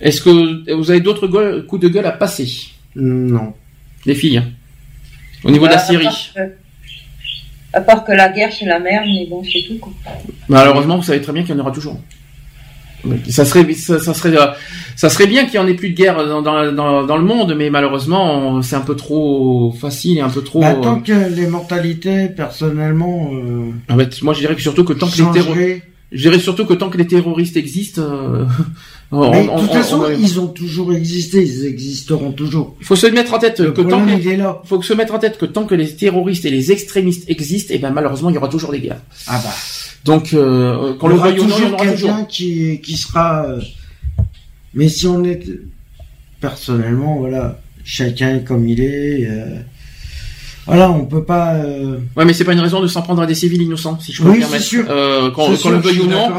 Est-ce 0.00 0.22
que 0.22 0.72
vous 0.72 0.90
avez 0.90 1.00
d'autres 1.00 1.28
coups 1.66 1.82
de 1.82 1.88
gueule 1.88 2.06
à 2.06 2.12
passer? 2.12 2.48
Non. 2.96 3.52
Les 4.06 4.14
filles. 4.14 4.38
Hein? 4.38 4.50
Au 5.44 5.50
niveau 5.50 5.66
de 5.66 5.72
la 5.72 5.76
bah, 5.76 5.82
Syrie. 5.82 6.32
À 7.72 7.80
part 7.80 8.04
que 8.04 8.12
la 8.12 8.28
guerre, 8.28 8.52
c'est 8.52 8.66
la 8.66 8.78
merde, 8.78 9.06
mais 9.06 9.26
bon, 9.28 9.42
c'est 9.44 9.66
tout, 9.66 9.78
quoi. 9.78 9.92
Malheureusement, 10.48 10.96
vous 10.96 11.02
savez 11.02 11.20
très 11.20 11.32
bien 11.32 11.42
qu'il 11.42 11.54
y 11.54 11.58
en 11.58 11.60
aura 11.60 11.72
toujours. 11.72 11.98
Ça 13.28 13.44
serait, 13.44 13.72
ça, 13.74 13.98
serait, 13.98 14.34
ça 14.94 15.08
serait 15.08 15.26
bien 15.26 15.44
qu'il 15.46 15.58
n'y 15.58 15.66
en 15.66 15.68
ait 15.68 15.74
plus 15.74 15.90
de 15.90 15.96
guerre 15.96 16.24
dans, 16.24 16.40
dans, 16.40 17.04
dans, 17.04 17.16
le 17.16 17.24
monde, 17.24 17.54
mais 17.56 17.68
malheureusement, 17.68 18.62
c'est 18.62 18.76
un 18.76 18.80
peu 18.80 18.94
trop 18.94 19.72
facile 19.72 20.18
et 20.18 20.20
un 20.20 20.28
peu 20.28 20.42
trop. 20.42 20.60
Bah, 20.60 20.74
tant 20.80 21.00
que 21.00 21.34
les 21.34 21.48
mentalités, 21.48 22.28
personnellement. 22.28 23.30
Euh, 23.32 23.72
ah, 23.88 23.96
moi, 24.22 24.34
je 24.34 24.38
dirais 24.38 24.54
que 24.54 24.62
surtout 24.62 24.84
que 24.84 24.92
tant 24.92 25.08
que 25.08 25.18
les 25.18 25.32
terroristes, 25.32 25.82
je 26.12 26.28
dirais 26.28 26.38
surtout 26.38 26.64
que 26.64 26.74
tant 26.74 26.90
que 26.90 26.98
les 26.98 27.06
terroristes 27.06 27.56
existent, 27.56 28.02
euh, 28.02 28.44
mais 29.12 29.44
de 29.44 29.60
toute 29.60 29.72
façon, 29.72 30.06
ils 30.18 30.40
ont 30.40 30.46
toujours 30.46 30.92
existé, 30.94 31.42
ils 31.42 31.66
existeront 31.66 32.32
toujours. 32.32 32.76
Il 32.80 32.86
faut 32.86 32.96
se 32.96 33.06
mettre 33.06 33.34
en 33.34 33.38
tête 33.38 33.72
que 33.72 33.82
tant 33.82 34.04
que, 34.06 34.66
faut 34.68 34.82
se 34.82 34.94
mettre 34.94 35.14
en 35.14 35.18
tête 35.18 35.36
que 35.38 35.44
tant 35.44 35.64
que 35.64 35.74
les 35.74 35.94
terroristes 35.94 36.46
et 36.46 36.50
les 36.50 36.72
extrémistes 36.72 37.28
existent, 37.28 37.74
et 37.74 37.76
eh 37.76 37.78
ben 37.78 37.90
malheureusement 37.90 38.30
il 38.30 38.34
y 38.34 38.38
aura 38.38 38.48
toujours 38.48 38.72
des 38.72 38.80
guerres. 38.80 39.02
Ah 39.26 39.40
bah. 39.44 39.50
Donc 40.04 40.32
euh, 40.32 40.94
quand 40.98 41.08
le 41.08 41.14
aura 41.16 41.32
toujours 41.32 41.58
il 41.58 41.68
y 41.68 41.72
aura 41.72 41.84
quelqu'un 41.84 42.24
qui 42.24 42.80
qui 42.80 42.96
sera. 42.96 43.46
Euh, 43.46 43.60
mais 44.74 44.88
si 44.88 45.06
on 45.06 45.22
est 45.24 45.42
personnellement, 46.40 47.18
voilà, 47.18 47.60
chacun 47.84 48.36
est 48.36 48.44
comme 48.44 48.66
il 48.66 48.80
est. 48.80 49.26
Euh, 49.26 49.60
voilà, 50.66 50.90
on 50.90 51.04
peut 51.04 51.24
pas. 51.24 51.54
Euh... 51.54 51.98
Ouais, 52.16 52.24
mais 52.24 52.32
c'est 52.32 52.44
pas 52.44 52.52
une 52.52 52.60
raison 52.60 52.80
de 52.80 52.86
s'en 52.86 53.02
prendre 53.02 53.20
à 53.20 53.26
des 53.26 53.34
civils 53.34 53.60
innocents, 53.60 53.98
si 54.00 54.12
je 54.12 54.22
peux 54.22 54.28
oui, 54.28 54.36
me 54.36 54.40
permettre. 54.42 54.64
Sûr. 54.64 54.84
Euh, 54.88 55.30
qu'on 55.30 55.50
le 55.50 55.78
veuille 55.78 56.00
ou 56.00 56.06
non, 56.06 56.30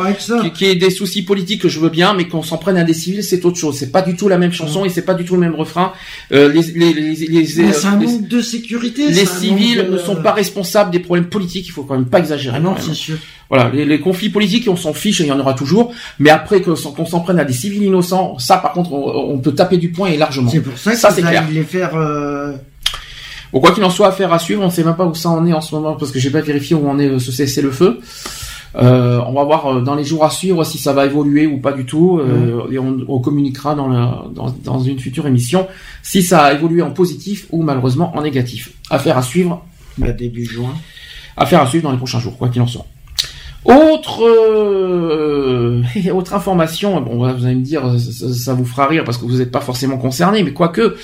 qui, 0.54 0.66
ait 0.66 0.76
des 0.76 0.92
soucis 0.92 1.24
politiques 1.24 1.62
que 1.62 1.68
je 1.68 1.80
veux 1.80 1.90
bien, 1.90 2.14
mais 2.14 2.28
qu'on 2.28 2.42
s'en 2.42 2.58
prenne 2.58 2.78
à 2.78 2.84
des 2.84 2.94
civils, 2.94 3.24
c'est 3.24 3.44
autre 3.46 3.58
chose. 3.58 3.76
C'est 3.78 3.92
pas 3.92 4.02
du 4.02 4.16
tout 4.16 4.30
la 4.30 4.38
même 4.38 4.54
chanson 4.54 4.86
et 4.86 4.90
c'est 4.90 5.04
pas 5.04 5.14
du 5.14 5.26
tout 5.26 5.36
le 5.36 5.42
même 5.42 5.56
refrain. 5.56 5.92
Euh, 6.32 6.52
les, 6.52 6.62
les, 6.62 6.94
les, 6.94 7.16
les, 7.16 7.46
c'est 7.46 7.86
un 7.86 7.98
manque 7.98 8.28
de 8.28 8.42
sécurité. 8.42 9.10
Les 9.10 9.26
civils 9.26 9.88
ne 9.92 9.98
sont 9.98 10.16
pas 10.16 10.32
responsables 10.32 10.92
des 10.92 11.00
problèmes 11.00 11.28
politiques. 11.28 11.68
Il 11.68 11.72
faut 11.72 11.84
quand 11.84 11.96
même 11.96 12.06
pas 12.06 12.20
exagérer. 12.20 12.58
Ah 12.58 12.62
non, 12.62 12.76
c'est 12.80 12.94
sûr. 12.94 13.18
Voilà, 13.50 13.70
les, 13.70 14.00
conflits 14.00 14.30
politiques, 14.30 14.68
on 14.68 14.76
s'en 14.76 14.94
fiche, 14.94 15.20
il 15.20 15.28
y 15.28 15.32
en 15.32 15.40
aura 15.40 15.54
toujours. 15.54 15.94
Mais 16.18 16.30
après 16.30 16.62
qu'on 16.62 16.76
s'en 16.76 17.20
prenne 17.20 17.40
à 17.40 17.46
des 17.46 17.54
civils 17.54 17.84
innocents, 17.84 18.40
ça, 18.40 18.58
par 18.58 18.72
contre, 18.72 18.94
on, 18.94 19.38
peut 19.38 19.52
taper 19.52 19.78
du 19.78 19.92
poing 19.92 20.08
et 20.08 20.18
largement. 20.18 20.50
C'est 20.50 20.62
pour 20.62 20.78
ça 20.78 20.92
que 20.92 20.98
ça, 20.98 21.12
c'est 21.12 21.22
clair. 21.22 21.44
les 21.52 21.64
faire. 21.64 21.96
Euh 21.96 22.54
Bon, 23.54 23.60
quoi 23.60 23.72
qu'il 23.72 23.84
en 23.84 23.92
soit, 23.92 24.08
affaire 24.08 24.34
à 24.34 24.40
suivre. 24.40 24.64
On 24.64 24.66
ne 24.66 24.72
sait 24.72 24.84
même 24.84 24.96
pas 24.96 25.06
où 25.06 25.14
ça 25.14 25.30
en 25.30 25.46
est 25.46 25.54
en 25.54 25.62
ce 25.62 25.76
moment 25.76 25.94
parce 25.94 26.12
que 26.12 26.20
j'ai 26.20 26.32
pas 26.32 26.42
vérifié 26.42 26.76
où 26.76 26.90
en 26.90 26.98
est 26.98 27.20
ce 27.20 27.32
cessez-le-feu. 27.32 28.00
Euh, 28.76 29.22
on 29.28 29.34
va 29.34 29.44
voir 29.44 29.68
euh, 29.68 29.82
dans 29.82 29.94
les 29.94 30.04
jours 30.04 30.26
à 30.26 30.32
suivre 30.32 30.64
si 30.64 30.80
ça 30.80 30.94
va 30.94 31.06
évoluer 31.06 31.46
ou 31.46 31.60
pas 31.60 31.74
du 31.74 31.86
tout, 31.86 32.18
euh, 32.18 32.68
et 32.72 32.80
on, 32.80 33.20
communiquera 33.20 33.76
dans, 33.76 34.32
dans, 34.32 34.80
une 34.80 34.98
future 34.98 35.28
émission 35.28 35.68
si 36.02 36.24
ça 36.24 36.46
a 36.46 36.54
évolué 36.54 36.82
en 36.82 36.90
positif 36.90 37.46
ou 37.52 37.62
malheureusement 37.62 38.16
en 38.18 38.24
négatif. 38.24 38.72
Affaire 38.90 39.18
à 39.18 39.22
suivre. 39.22 39.64
début 39.98 40.46
juin. 40.46 40.74
Affaire 41.38 41.62
à 41.62 41.68
suivre 41.68 41.84
dans 41.84 41.92
les 41.92 41.98
prochains 41.98 42.20
jours, 42.20 42.36
quoi 42.36 42.50
qu'il 42.50 42.62
en 42.64 42.68
soit. 42.68 42.86
Autre 43.66 44.24
autre 46.12 46.34
information, 46.34 47.00
bon 47.02 47.34
vous 47.34 47.46
allez 47.46 47.56
me 47.56 47.62
dire 47.64 47.84
ça, 47.98 48.34
ça, 48.34 48.54
vous 48.54 48.66
fera 48.66 48.88
rire 48.88 49.04
parce 49.06 49.18
que 49.18 49.24
vous 49.24 49.38
n'êtes 49.38 49.52
pas 49.52 49.62
forcément 49.62 49.98
concerné, 49.98 50.44
mais 50.44 50.52
quoique 50.52 50.98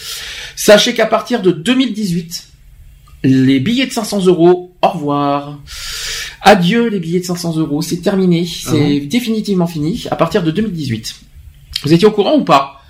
Sachez 0.56 0.94
qu'à 0.94 1.06
partir 1.06 1.42
de 1.42 1.52
2018, 1.52 2.48
les 3.24 3.60
billets 3.62 3.88
de 3.88 3.94
500 3.94 4.26
euros, 4.26 4.74
au 4.82 4.88
revoir. 4.90 5.60
Adieu 6.42 6.90
les 6.90 7.00
billets 7.00 7.22
de 7.22 7.26
500 7.26 7.58
euros, 7.58 7.82
c'est 7.82 8.02
terminé, 8.02 8.46
c'est 8.46 9.02
ah 9.02 9.06
définitivement 9.06 9.68
fini 9.68 10.06
à 10.12 10.16
partir 10.16 10.44
de 10.44 10.52
2018. 10.52 11.16
Vous 11.84 11.94
étiez 11.94 12.08
au 12.08 12.12
courant 12.12 12.36
ou 12.36 12.44
pas? 12.44 12.82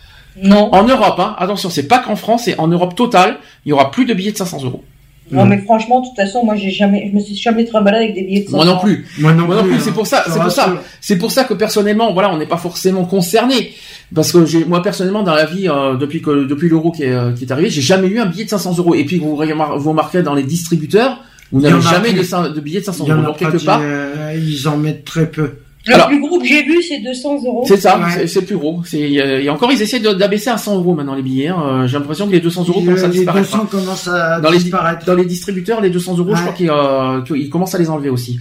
Non. 0.41 0.73
En 0.73 0.83
Europe, 0.83 1.19
hein, 1.19 1.35
attention, 1.37 1.69
c'est 1.69 1.87
pas 1.87 1.99
qu'en 1.99 2.15
France, 2.15 2.43
c'est 2.45 2.59
en 2.59 2.67
Europe 2.67 2.95
totale, 2.95 3.37
il 3.65 3.69
y 3.69 3.71
aura 3.71 3.91
plus 3.91 4.05
de 4.05 4.13
billets 4.13 4.31
de 4.31 4.37
500 4.37 4.63
euros. 4.63 4.83
Non, 5.31 5.45
mais 5.45 5.59
franchement, 5.59 6.01
de 6.01 6.07
toute 6.07 6.15
façon, 6.15 6.43
moi, 6.43 6.55
j'ai 6.55 6.71
jamais, 6.71 7.09
je 7.09 7.15
me 7.15 7.21
suis 7.21 7.35
jamais 7.35 7.65
trimballé 7.65 7.97
avec 7.97 8.15
des 8.15 8.23
billets 8.23 8.41
de 8.41 8.49
500 8.49 8.57
Moi 8.57 8.65
non 8.65 8.79
plus. 8.79 9.05
Moi 9.19 9.33
non, 9.33 9.63
plus. 9.63 9.79
C'est 9.79 9.91
pour 9.91 10.07
ça, 10.07 10.23
c'est 10.27 10.39
pour 10.39 10.51
ça, 10.51 10.81
c'est 11.01 11.17
pour 11.17 11.31
ça 11.31 11.43
que 11.43 11.53
personnellement, 11.53 12.13
voilà, 12.13 12.33
on 12.33 12.37
n'est 12.37 12.47
pas 12.47 12.57
forcément 12.57 13.05
concerné. 13.05 13.73
Parce 14.13 14.31
que 14.31 14.45
j'ai, 14.45 14.65
moi 14.65 14.81
personnellement, 14.81 15.21
dans 15.21 15.35
la 15.35 15.45
vie, 15.45 15.69
euh, 15.69 15.95
depuis 15.95 16.21
que 16.21 16.47
depuis 16.47 16.67
l'euro 16.67 16.91
qui 16.91 17.03
est, 17.03 17.13
euh, 17.13 17.31
qui 17.31 17.45
est 17.45 17.51
arrivé, 17.51 17.69
j'ai 17.69 17.81
jamais 17.81 18.07
eu 18.07 18.19
un 18.19 18.25
billet 18.25 18.45
de 18.45 18.49
500 18.49 18.77
euros. 18.79 18.95
Et 18.95 19.05
puis 19.05 19.19
vous 19.19 19.35
vous 19.35 19.89
remarquez 19.89 20.23
dans 20.23 20.33
les 20.33 20.43
distributeurs, 20.43 21.19
vous 21.51 21.61
n'avez 21.61 21.81
jamais 21.81 22.13
de, 22.13 22.53
de 22.53 22.59
billets 22.59 22.79
de 22.79 22.85
500 22.85 23.07
euros. 23.07 23.21
Donc 23.21 23.37
quelque 23.37 23.63
part, 23.63 23.81
euh, 23.83 24.35
ils 24.35 24.67
en 24.67 24.77
mettent 24.77 25.05
très 25.05 25.29
peu. 25.29 25.51
Le 25.87 26.07
plus 26.07 26.19
gros 26.19 26.39
que 26.39 26.45
j'ai 26.45 26.63
vu, 26.63 26.81
c'est 26.83 26.99
200 26.99 27.45
euros. 27.45 27.63
C'est 27.65 27.77
ça, 27.77 27.99
c'est 28.27 28.41
le 28.41 28.45
plus 28.45 28.57
gros. 28.57 28.81
C'est 28.85 28.99
et 28.99 29.49
encore 29.49 29.71
ils 29.71 29.81
essaient 29.81 29.99
d'abaisser 29.99 30.49
à 30.49 30.57
100 30.57 30.77
euros 30.77 30.93
maintenant 30.93 31.15
les 31.15 31.21
billets. 31.21 31.47
Hein. 31.47 31.87
J'ai 31.87 31.97
l'impression 31.97 32.27
que 32.27 32.31
les 32.31 32.41
200 32.41 32.65
euros 32.67 32.81
commencent 32.81 33.03
à 33.03 33.07
disparaître. 33.07 33.47
Les 33.51 33.57
200 33.57 33.65
commencent 33.67 34.07
à 34.07 34.39
dans 34.39 34.51
disparaître. 34.51 34.99
Les, 35.01 35.05
dans 35.05 35.15
les 35.15 35.25
distributeurs, 35.25 35.81
les 35.81 35.89
200 35.89 36.17
euros, 36.17 36.35
je 36.35 36.41
crois 36.41 36.53
qu'ils 36.53 36.69
euh, 36.69 37.49
commencent 37.49 37.75
à 37.75 37.79
les 37.79 37.89
enlever 37.89 38.09
aussi. 38.09 38.39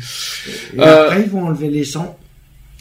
Et 0.77 0.83
après, 0.83 1.23
ils 1.23 1.31
vont 1.31 1.47
enlever 1.47 1.69
les 1.69 1.85
100. 1.85 2.17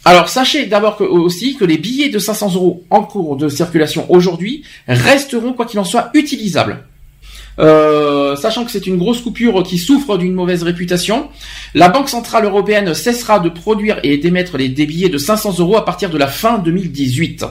Alors 0.05 0.29
sachez 0.29 0.67
d'abord 0.67 0.95
que, 0.95 1.03
aussi 1.03 1.57
que 1.57 1.65
les 1.65 1.77
billets 1.77 2.09
de 2.09 2.19
500 2.19 2.55
euros 2.55 2.83
en 2.89 3.03
cours 3.03 3.35
de 3.35 3.49
circulation 3.49 4.05
aujourd'hui 4.09 4.63
resteront 4.87 5.53
quoi 5.53 5.65
qu'il 5.65 5.79
en 5.79 5.83
soit 5.83 6.11
utilisables. 6.13 6.85
Euh, 7.59 8.35
sachant 8.35 8.65
que 8.65 8.71
c'est 8.71 8.85
une 8.85 8.97
grosse 8.97 9.21
coupure 9.21 9.63
qui 9.63 9.77
souffre 9.77 10.17
d'une 10.17 10.33
mauvaise 10.33 10.63
réputation, 10.63 11.29
la 11.73 11.89
Banque 11.89 12.09
Centrale 12.09 12.45
Européenne 12.45 12.93
cessera 12.93 13.39
de 13.39 13.49
produire 13.49 13.99
et 14.03 14.17
d'émettre 14.17 14.57
les 14.57 14.69
billets 14.69 15.09
de 15.09 15.17
500 15.17 15.59
euros 15.59 15.77
à 15.77 15.85
partir 15.85 16.09
de 16.09 16.17
la 16.17 16.27
fin 16.27 16.59
2018. 16.59 17.45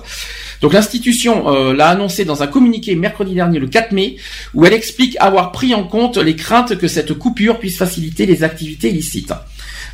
Donc 0.60 0.72
l'institution 0.72 1.52
euh, 1.52 1.72
l'a 1.72 1.88
annoncé 1.88 2.24
dans 2.24 2.42
un 2.42 2.46
communiqué 2.46 2.94
mercredi 2.94 3.34
dernier 3.34 3.58
le 3.58 3.66
4 3.66 3.92
mai 3.92 4.16
où 4.54 4.64
elle 4.64 4.72
explique 4.72 5.16
avoir 5.20 5.52
pris 5.52 5.74
en 5.74 5.84
compte 5.84 6.16
les 6.16 6.36
craintes 6.36 6.78
que 6.78 6.88
cette 6.88 7.14
coupure 7.14 7.58
puisse 7.58 7.76
faciliter 7.76 8.26
les 8.26 8.44
activités 8.44 8.90
illicites. 8.90 9.32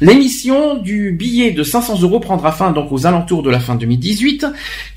L'émission 0.03 0.79
du 0.79 1.13
billet 1.13 1.53
de 1.53 1.63
500 1.63 2.01
euros 2.01 2.19
prendra 2.19 2.51
fin 2.51 2.73
donc 2.73 2.91
aux 2.91 3.07
alentours 3.07 3.45
de 3.45 3.51
la 3.51 3.61
fin 3.61 3.77
2018, 3.77 4.47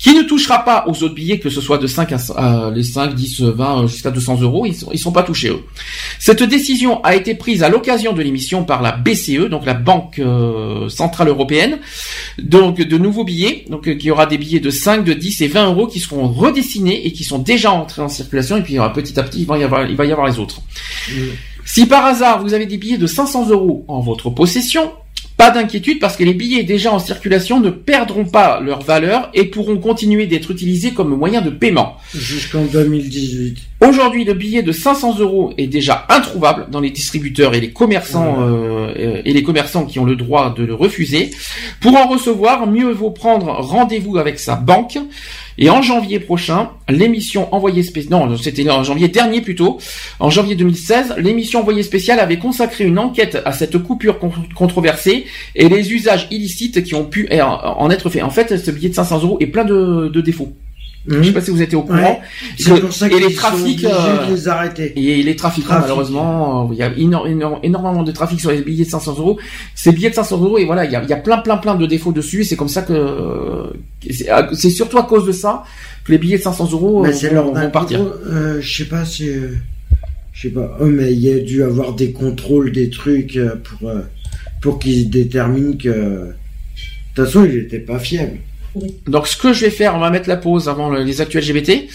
qui 0.00 0.16
ne 0.16 0.22
touchera 0.22 0.64
pas 0.64 0.84
aux 0.88 1.00
autres 1.04 1.14
billets, 1.14 1.38
que 1.38 1.48
ce 1.48 1.60
soit 1.60 1.78
de 1.78 1.86
5 1.86 2.12
à 2.12 2.72
les 2.74 2.82
5, 2.82 3.14
10, 3.14 3.42
20 3.42 3.86
jusqu'à 3.86 4.10
200 4.10 4.40
euros, 4.40 4.66
ils 4.66 4.74
sont, 4.74 4.90
sont 4.96 5.12
pas 5.12 5.22
touchés 5.22 5.50
eux. 5.50 5.62
Cette 6.18 6.42
décision 6.42 7.00
a 7.04 7.14
été 7.14 7.36
prise 7.36 7.62
à 7.62 7.68
l'occasion 7.68 8.14
de 8.14 8.20
l'émission 8.20 8.64
par 8.64 8.82
la 8.82 8.90
BCE, 8.96 9.48
donc 9.48 9.64
la 9.64 9.74
Banque 9.74 10.18
euh, 10.18 10.88
Centrale 10.88 11.28
Européenne, 11.28 11.78
donc 12.42 12.80
de 12.80 12.98
nouveaux 12.98 13.22
billets, 13.22 13.64
donc 13.70 13.86
euh, 13.86 13.94
qui 13.94 14.10
aura 14.10 14.26
des 14.26 14.38
billets 14.38 14.58
de 14.58 14.70
5, 14.70 15.04
de 15.04 15.12
10 15.12 15.40
et 15.42 15.46
20 15.46 15.66
euros 15.66 15.86
qui 15.86 16.00
seront 16.00 16.26
redessinés 16.26 17.06
et 17.06 17.12
qui 17.12 17.22
sont 17.22 17.38
déjà 17.38 17.70
entrés 17.70 18.02
en 18.02 18.08
circulation 18.08 18.56
et 18.56 18.62
puis 18.62 18.78
petit 18.92 19.20
à 19.20 19.22
petit 19.22 19.42
il 19.42 19.46
va 19.46 19.56
y 19.56 19.62
avoir, 19.62 19.88
il 19.88 19.94
va 19.94 20.04
y 20.04 20.10
avoir 20.10 20.26
les 20.26 20.40
autres. 20.40 20.62
Si 21.66 21.84
par 21.86 22.06
hasard 22.06 22.42
vous 22.42 22.54
avez 22.54 22.64
des 22.64 22.78
billets 22.78 22.96
de 22.96 23.08
500 23.08 23.50
euros 23.50 23.84
en 23.88 24.00
votre 24.00 24.30
possession, 24.30 24.92
pas 25.36 25.50
d'inquiétude 25.50 25.98
parce 25.98 26.16
que 26.16 26.22
les 26.22 26.32
billets 26.32 26.62
déjà 26.62 26.92
en 26.92 27.00
circulation 27.00 27.60
ne 27.60 27.70
perdront 27.70 28.24
pas 28.24 28.60
leur 28.60 28.82
valeur 28.82 29.30
et 29.34 29.44
pourront 29.46 29.76
continuer 29.76 30.26
d'être 30.26 30.52
utilisés 30.52 30.92
comme 30.92 31.14
moyen 31.14 31.42
de 31.42 31.50
paiement. 31.50 31.96
Jusqu'en 32.14 32.64
2018. 32.64 33.58
Aujourd'hui, 33.82 34.24
le 34.24 34.32
billet 34.32 34.62
de 34.62 34.72
500 34.72 35.18
euros 35.18 35.52
est 35.58 35.66
déjà 35.66 36.06
introuvable 36.08 36.68
dans 36.70 36.80
les 36.80 36.88
distributeurs 36.88 37.52
et 37.54 37.60
les 37.60 37.72
commerçants 37.72 38.36
euh, 38.40 39.20
et 39.22 39.34
les 39.34 39.42
commerçants 39.42 39.84
qui 39.84 39.98
ont 39.98 40.06
le 40.06 40.16
droit 40.16 40.54
de 40.54 40.64
le 40.64 40.72
refuser. 40.72 41.30
Pour 41.80 41.94
en 41.94 42.06
recevoir, 42.06 42.66
mieux 42.66 42.90
vaut 42.90 43.10
prendre 43.10 43.46
rendez-vous 43.48 44.16
avec 44.16 44.38
sa 44.38 44.56
banque. 44.56 44.98
Et 45.58 45.68
en 45.68 45.82
janvier 45.82 46.20
prochain, 46.20 46.70
l'émission 46.88 47.54
envoyée 47.54 47.82
spéciale, 47.82 48.12
non, 48.12 48.36
c'était 48.38 48.68
en 48.70 48.82
janvier 48.82 49.08
dernier 49.08 49.42
plutôt, 49.42 49.78
en 50.20 50.30
janvier 50.30 50.54
2016, 50.54 51.14
l'émission 51.18 51.60
envoyée 51.60 51.82
spéciale 51.82 52.18
avait 52.18 52.38
consacré 52.38 52.84
une 52.84 52.98
enquête 52.98 53.38
à 53.44 53.52
cette 53.52 53.78
coupure 53.78 54.18
controversée 54.54 55.26
et 55.54 55.68
les 55.68 55.92
usages 55.92 56.28
illicites 56.30 56.82
qui 56.82 56.94
ont 56.94 57.04
pu 57.04 57.28
en 57.40 57.90
être 57.90 58.08
faits. 58.08 58.22
En 58.22 58.30
fait, 58.30 58.56
ce 58.56 58.70
billet 58.70 58.88
de 58.90 58.94
500 58.94 59.22
euros 59.22 59.36
est 59.40 59.46
plein 59.46 59.64
de, 59.64 60.08
de 60.08 60.20
défauts. 60.20 60.54
Je 61.08 61.22
sais 61.22 61.32
pas 61.32 61.40
si 61.40 61.50
vous 61.50 61.62
étiez 61.62 61.76
au 61.76 61.82
courant. 61.82 62.20
et 62.58 63.20
les 63.20 63.34
trafics, 63.34 63.84
euh, 63.84 64.28
les 64.28 64.48
arrêter. 64.48 64.92
Et 64.96 65.22
les 65.22 65.36
trafiquants, 65.36 65.78
malheureusement, 65.80 66.68
il 66.72 66.78
y 66.78 66.82
a 66.82 66.92
énormément 66.96 68.02
de 68.02 68.12
trafic 68.12 68.40
sur 68.40 68.50
les 68.50 68.62
billets 68.62 68.84
de 68.84 68.90
500 68.90 69.16
euros. 69.18 69.38
Ces 69.74 69.92
billets 69.92 70.10
de 70.10 70.14
500 70.14 70.40
euros, 70.42 70.58
et 70.58 70.64
voilà, 70.64 70.84
il 70.84 70.90
y 70.90 70.96
a, 70.96 71.02
il 71.02 71.08
y 71.08 71.12
a 71.12 71.16
plein, 71.16 71.38
plein, 71.38 71.56
plein 71.56 71.74
de 71.74 71.86
défauts 71.86 72.12
dessus. 72.12 72.44
C'est 72.44 72.56
comme 72.56 72.68
ça 72.68 72.82
que 72.82 73.72
c'est 74.52 74.70
surtout 74.70 74.98
à 74.98 75.04
cause 75.04 75.26
de 75.26 75.32
ça 75.32 75.64
que 76.04 76.12
les 76.12 76.18
billets 76.18 76.38
de 76.38 76.42
500 76.42 76.70
euros 76.72 77.06
euh, 77.06 77.10
vont, 77.32 77.52
vont 77.52 77.70
partir. 77.70 78.00
Euh, 78.00 78.60
je 78.60 78.76
sais 78.76 78.88
pas 78.88 79.04
si, 79.04 79.30
je 80.32 80.42
sais 80.42 80.50
pas. 80.50 80.76
Oh, 80.80 80.86
mais 80.86 81.12
il 81.12 81.20
y 81.20 81.32
a 81.32 81.38
dû 81.38 81.62
avoir 81.62 81.94
des 81.94 82.12
contrôles, 82.12 82.72
des 82.72 82.90
trucs 82.90 83.38
pour 83.64 83.90
pour 84.60 84.78
qu'ils 84.78 85.10
déterminent 85.10 85.76
que. 85.76 85.88
De 85.88 87.22
toute 87.22 87.32
façon, 87.32 87.46
il 87.46 87.56
était 87.56 87.78
pas 87.78 87.98
fiable. 87.98 88.36
Donc 89.06 89.26
ce 89.26 89.36
que 89.36 89.52
je 89.52 89.66
vais 89.66 89.70
faire, 89.70 89.94
on 89.94 90.00
va 90.00 90.10
mettre 90.10 90.28
la 90.28 90.36
pause 90.36 90.68
avant 90.68 90.90
les 90.90 91.20
actuels 91.20 91.44
LGBT. 91.44 91.88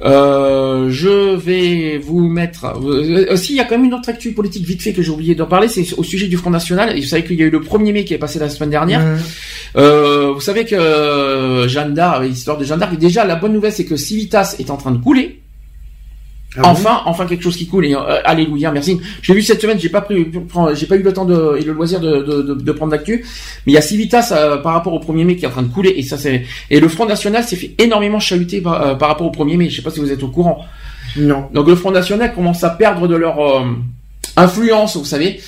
Euh, 0.00 0.88
je 0.90 1.34
vais 1.34 1.98
vous 1.98 2.28
mettre 2.28 2.66
euh, 2.66 3.32
aussi 3.32 3.54
il 3.54 3.56
y 3.56 3.60
a 3.60 3.64
quand 3.64 3.76
même 3.76 3.86
une 3.86 3.94
autre 3.94 4.08
actu 4.08 4.30
politique 4.30 4.64
vite 4.64 4.80
fait 4.80 4.92
que 4.92 5.02
j'ai 5.02 5.10
oublié 5.10 5.34
d'en 5.34 5.46
parler 5.46 5.66
c'est 5.66 5.84
au 5.94 6.04
sujet 6.04 6.28
du 6.28 6.36
Front 6.36 6.50
National. 6.50 6.96
Et 6.96 7.00
vous 7.00 7.06
savez 7.06 7.24
qu'il 7.24 7.36
y 7.36 7.42
a 7.42 7.46
eu 7.46 7.50
le 7.50 7.60
1er 7.60 7.92
mai 7.92 8.04
qui 8.04 8.14
est 8.14 8.18
passé 8.18 8.38
la 8.38 8.48
semaine 8.48 8.70
dernière. 8.70 9.02
Euh, 9.76 10.32
vous 10.32 10.40
savez 10.40 10.64
que 10.64 11.66
Jeanne 11.66 11.94
d'Arc 11.94 12.22
l'histoire 12.22 12.58
de 12.58 12.64
Jeanne 12.64 12.78
d'Arc 12.78 12.96
déjà 12.96 13.24
la 13.24 13.34
bonne 13.34 13.52
nouvelle 13.52 13.72
c'est 13.72 13.84
que 13.84 13.96
Civitas 13.96 14.54
est 14.58 14.70
en 14.70 14.76
train 14.76 14.92
de 14.92 14.98
couler 14.98 15.40
ah 16.56 16.62
enfin, 16.64 17.02
enfin 17.04 17.26
quelque 17.26 17.42
chose 17.42 17.56
qui 17.56 17.66
coule. 17.66 17.86
Et, 17.86 17.94
euh, 17.94 18.20
alléluia, 18.24 18.70
merci. 18.70 18.98
J'ai 19.20 19.34
vu 19.34 19.42
cette 19.42 19.60
semaine, 19.60 19.78
j'ai 19.78 19.90
pas 19.90 20.00
pris, 20.00 20.26
j'ai 20.74 20.86
pas 20.86 20.96
eu 20.96 21.02
le 21.02 21.12
temps 21.12 21.26
de, 21.26 21.56
et 21.58 21.62
le 21.62 21.72
loisir 21.72 22.00
de, 22.00 22.22
de, 22.22 22.54
de, 22.54 22.72
prendre 22.72 22.92
l'actu. 22.92 23.24
Mais 23.66 23.72
il 23.72 23.74
y 23.74 23.78
a 23.78 23.82
Civitas 23.82 24.32
euh, 24.32 24.56
par 24.56 24.72
rapport 24.72 24.94
au 24.94 24.98
1er 24.98 25.24
mai 25.24 25.36
qui 25.36 25.44
est 25.44 25.48
en 25.48 25.52
train 25.52 25.62
de 25.62 25.72
couler 25.72 25.94
et 25.96 26.02
ça 26.02 26.16
c'est 26.16 26.44
et 26.70 26.80
le 26.80 26.88
Front 26.88 27.06
National 27.06 27.44
s'est 27.44 27.56
fait 27.56 27.74
énormément 27.78 28.18
chahuter 28.18 28.62
par, 28.62 28.82
euh, 28.82 28.94
par, 28.94 29.08
rapport 29.08 29.26
au 29.26 29.30
1er 29.44 29.58
mai. 29.58 29.68
Je 29.68 29.76
sais 29.76 29.82
pas 29.82 29.90
si 29.90 30.00
vous 30.00 30.10
êtes 30.10 30.22
au 30.22 30.28
courant. 30.28 30.64
Non. 31.16 31.48
Donc 31.52 31.68
le 31.68 31.76
Front 31.76 31.90
National 31.90 32.34
commence 32.34 32.64
à 32.64 32.70
perdre 32.70 33.08
de 33.08 33.16
leur 33.16 33.38
influence, 34.36 34.96
vous 34.96 35.04
savez. 35.04 35.40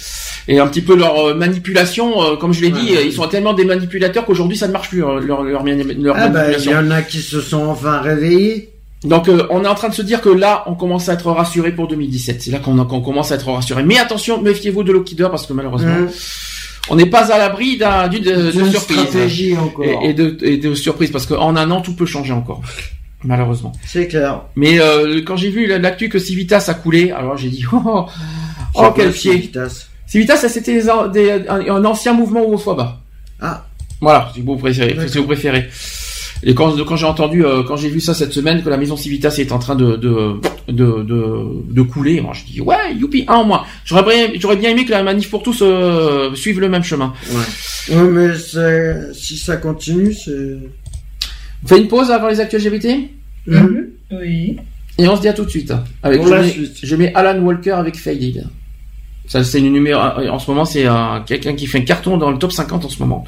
Et 0.49 0.59
un 0.59 0.67
petit 0.67 0.83
peu 0.83 0.97
leur 0.97 1.35
manipulation, 1.35 2.37
comme 2.37 2.53
je 2.53 2.61
l'ai 2.61 2.71
dit, 2.71 2.95
ils 3.05 3.13
sont 3.13 3.27
tellement 3.29 3.55
des 3.55 3.65
manipulateurs 3.65 4.27
qu'aujourd'hui 4.27 4.57
ça 4.57 4.69
ne 4.69 4.73
marche 4.73 4.91
plus 4.91 4.99
leur 4.99 5.21
leur, 5.21 5.43
leur, 5.45 5.63
ah 5.63 6.29
bah, 6.29 6.41
manipulation. 6.41 6.73
Il 6.73 6.75
y 6.75 6.77
en 6.77 6.91
a 6.91 7.03
qui 7.03 7.21
se 7.21 7.41
sont 7.41 7.67
enfin 7.67 8.01
réveillés. 8.01 8.70
Donc 9.05 9.29
euh, 9.29 9.47
on 9.51 9.65
est 9.65 9.69
en 9.69 9.75
train 9.75 9.89
de 9.89 9.95
se 9.95 10.03
dire 10.03 10.21
que 10.21 10.29
là, 10.29 10.65
on 10.67 10.75
commence 10.75 11.09
à 11.09 11.15
être 11.15 11.31
rassuré 11.31 11.73
pour 11.73 11.89
2017. 11.89 12.43
C'est 12.43 12.51
là 12.51 12.59
qu'on 12.59 13.01
commence 13.01 13.33
à 13.33 13.37
être 13.37 13.51
rassuré. 13.51 13.83
Mais 13.83 13.99
attention, 13.99 14.41
méfiez-vous 14.43 14.83
de 14.83 14.93
Lockheeder 14.93 15.29
parce 15.31 15.47
que 15.47 15.55
malheureusement, 15.55 16.01
mmh. 16.01 16.09
on 16.91 16.97
n'est 16.97 17.07
pas 17.07 17.33
à 17.33 17.39
l'abri 17.39 17.79
d'une 18.11 18.23
de, 18.23 18.51
de, 18.51 18.65
surprise 18.71 19.57
encore. 19.59 19.85
Et, 20.03 20.13
de, 20.13 20.37
et 20.43 20.59
de 20.59 20.75
surprise 20.75 21.11
parce 21.11 21.27
qu'en 21.27 21.57
un 21.57 21.71
an, 21.71 21.81
tout 21.81 21.95
peut 21.95 22.07
changer 22.07 22.33
encore. 22.33 22.61
Malheureusement. 23.25 23.73
C'est 23.87 24.09
clair. 24.09 24.43
Mais 24.57 24.81
euh, 24.81 25.23
quand 25.25 25.37
j'ai 25.37 25.51
vu 25.51 25.67
l'actu 25.67 26.09
que 26.09 26.19
Civitas 26.19 26.67
a 26.69 26.75
coulé, 26.75 27.11
alors 27.11 27.37
j'ai 27.37 27.49
dit 27.49 27.65
oh, 27.73 27.79
oh 27.85 28.07
Oh, 28.75 28.93
quel 28.95 29.13
pied 29.13 29.33
Civitas. 29.33 29.87
Civitas, 30.07 30.37
c'était 30.49 30.83
un, 30.89 31.85
ancien 31.85 32.13
mouvement 32.13 32.45
homophobe. 32.45 32.87
Ah. 33.41 33.67
Voilà, 34.01 34.31
si 34.35 34.41
vous 34.43 34.57
préférez. 34.57 34.97
Si 35.09 35.19
vous 35.19 35.27
préférez. 35.27 35.69
Et 36.43 36.55
quand, 36.55 36.75
quand 36.85 36.97
j'ai 36.97 37.07
entendu, 37.07 37.45
euh, 37.45 37.63
quand 37.63 37.77
j'ai 37.77 37.89
vu 37.89 38.01
ça 38.01 38.15
cette 38.15 38.33
semaine, 38.33 38.63
que 38.63 38.71
la 38.71 38.77
maison 38.77 38.97
Civitas 38.97 39.35
est 39.39 39.53
en 39.53 39.59
train 39.59 39.77
de 39.77 39.97
de 39.97 40.37
de, 40.69 41.05
de, 41.71 41.83
couler, 41.83 42.21
moi 42.21 42.33
je 42.35 42.45
dis 42.45 42.61
ouais, 42.61 42.95
youpi, 42.99 43.25
un 43.29 43.35
en 43.35 43.45
moins. 43.45 43.65
J'aurais 43.85 44.03
bien, 44.03 44.33
j'aurais 44.39 44.57
bien 44.57 44.71
aimé 44.71 44.85
que 44.85 44.91
la 44.91 45.03
manif 45.03 45.31
pour 45.31 45.43
tous 45.43 45.61
euh, 45.63 46.35
suive 46.35 46.61
le 46.61 46.69
même 46.69 46.85
chemin. 46.85 47.13
Ouais. 47.31 47.97
ouais 47.97 48.09
mais 48.09 48.29
si 49.13 49.37
ça 49.37 49.57
continue, 49.57 50.15
c'est. 50.15 50.57
On 51.63 51.69
fait 51.69 51.79
une 51.79 51.89
pause 51.89 52.11
avant 52.11 52.29
les 52.29 52.41
actuels 52.41 52.65
LGBT 52.65 52.87
mm-hmm. 53.47 53.87
Oui. 54.13 54.57
Et 54.99 55.09
on 55.09 55.17
se 55.17 55.21
dit 55.21 55.29
à 55.29 55.35
tout 55.35 55.45
de 55.45 55.51
suite. 55.51 55.73
Avec, 56.03 56.23
je, 56.23 56.29
mets, 56.29 56.71
je 56.83 56.97
mets 56.97 57.15
Alan 57.15 57.39
Walker 57.41 57.73
avec 57.73 57.97
Faded. 57.97 58.47
Ça, 59.27 59.45
c'est 59.45 59.61
une 59.61 59.73
numéro, 59.73 60.01
en 60.01 60.39
ce 60.39 60.51
moment, 60.51 60.65
c'est 60.65 60.87
quelqu'un 61.27 61.55
qui 61.55 61.67
fait 61.67 61.79
un 61.79 61.83
carton 61.83 62.17
dans 62.17 62.31
le 62.31 62.39
top 62.39 62.51
50 62.51 62.85
en 62.85 62.89
ce 62.89 62.99
moment. 62.99 63.25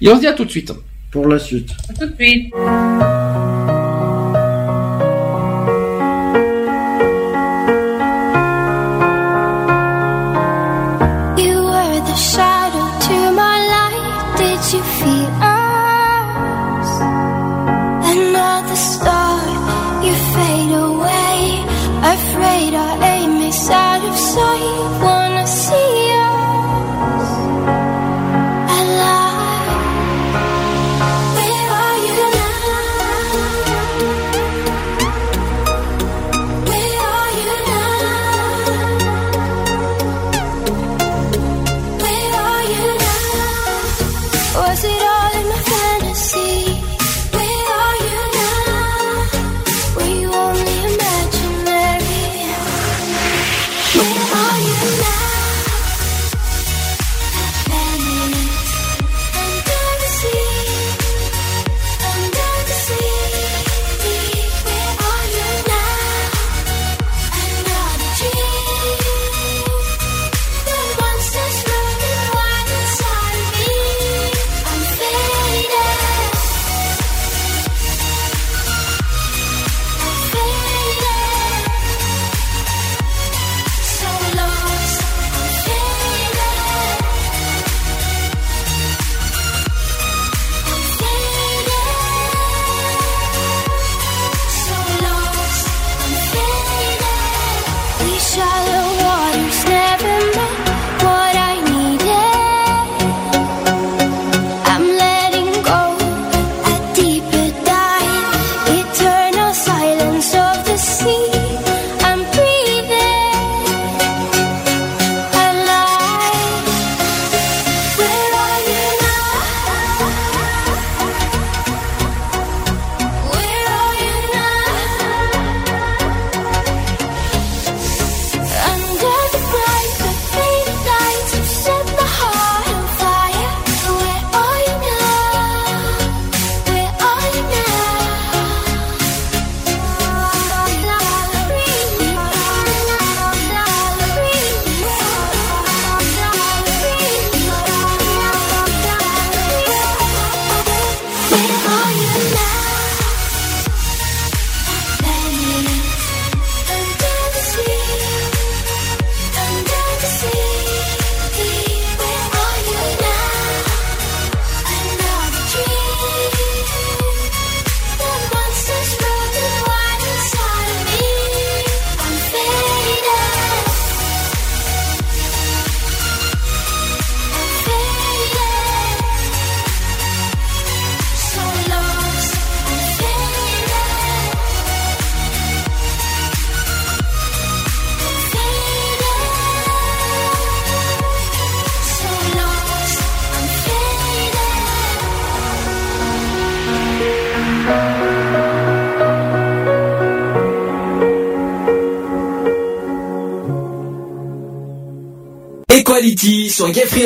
Et 0.00 0.08
on 0.10 0.16
se 0.16 0.20
dit 0.20 0.26
à 0.26 0.34
tout 0.34 0.44
de 0.44 0.50
suite. 0.50 0.72
Pour 1.10 1.26
la 1.28 1.38
suite. 1.38 1.70
À 1.88 1.94
tout 1.94 2.06
de 2.06 2.14
suite. 2.14 2.52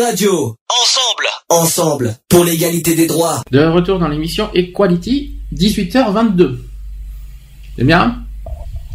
Radio. 0.01 0.57
Ensemble 0.69 1.29
Ensemble, 1.49 2.17
pour 2.29 2.45
l'égalité 2.45 2.95
des 2.95 3.07
droits. 3.07 3.43
De 3.51 3.63
retour 3.65 3.99
dans 3.99 4.09
l'émission 4.09 4.49
Equality, 4.55 5.33
18h22. 5.55 6.57
C'est 7.77 7.85
bien? 7.85 8.23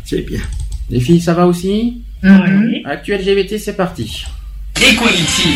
C'est 0.06 0.22
bien. 0.22 0.42
Les 0.90 1.00
filles, 1.00 1.22
ça 1.22 1.34
va 1.34 1.46
aussi? 1.46 2.02
Oui. 2.24 2.84
Actuel 2.86 3.22
LGBT, 3.22 3.60
c'est 3.60 3.76
parti. 3.76 4.24
Equality, 4.76 5.50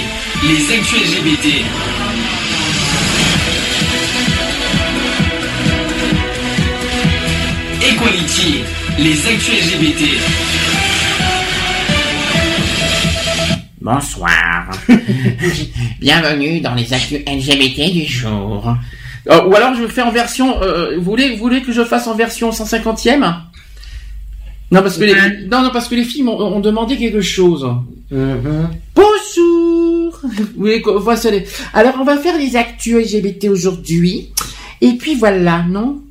les 0.44 0.76
actuels 0.76 1.24
LGBT. 1.24 1.48
Equality, 7.82 8.64
les 9.00 9.28
actuels 9.28 9.80
LGBT. 9.80 10.61
Bonsoir. 13.82 14.70
Bienvenue 16.00 16.62
dans 16.62 16.76
les 16.76 16.94
actus 16.94 17.20
LGBT 17.26 17.92
du 17.92 18.06
jour. 18.06 18.76
Euh, 19.28 19.46
ou 19.48 19.56
alors 19.56 19.74
je 19.74 19.88
fais 19.88 20.04
en 20.04 20.12
version. 20.12 20.62
Euh, 20.62 20.98
vous 20.98 21.04
voulez, 21.04 21.32
vous 21.32 21.38
voulez 21.38 21.64
que 21.64 21.72
je 21.72 21.84
fasse 21.84 22.06
en 22.06 22.16
version 22.16 22.52
150e 22.52 23.20
Non 24.72 24.82
parce 24.84 25.00
que 25.00 25.04
les, 25.04 25.48
non, 25.48 25.64
non 25.64 25.72
parce 25.74 25.88
que 25.88 25.96
les 25.96 26.04
filles 26.04 26.22
ont, 26.28 26.60
demandé 26.60 26.96
quelque 26.96 27.22
chose. 27.22 27.68
Mm-hmm. 28.12 28.68
Bonjour. 28.94 30.22
Oui, 30.58 30.84
voici 30.98 31.30
Alors 31.74 31.96
on 32.00 32.04
va 32.04 32.18
faire 32.18 32.38
les 32.38 32.56
actus 32.56 32.94
LGBT 32.94 33.46
aujourd'hui. 33.46 34.30
Et 34.82 34.94
puis 34.94 35.16
voilà, 35.16 35.66
non? 35.68 36.04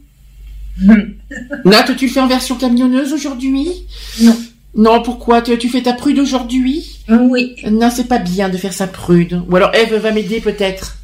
Nat, 1.64 1.84
tu 1.96 2.06
le 2.06 2.12
fais 2.12 2.20
en 2.20 2.26
version 2.26 2.56
camionneuse 2.56 3.12
aujourd'hui? 3.12 3.68
Non. 4.22 4.36
Non, 4.74 5.02
pourquoi 5.02 5.42
tu, 5.42 5.56
tu 5.58 5.68
fais 5.68 5.82
ta 5.82 5.92
prude 5.92 6.18
aujourd'hui? 6.18 7.00
Oui. 7.08 7.56
Non, 7.70 7.90
c'est 7.90 8.08
pas 8.08 8.18
bien 8.18 8.48
de 8.48 8.56
faire 8.56 8.72
sa 8.72 8.86
prude. 8.86 9.42
Ou 9.48 9.56
alors 9.56 9.74
Eve 9.74 9.94
va 9.96 10.12
m'aider 10.12 10.40
peut-être. 10.40 10.96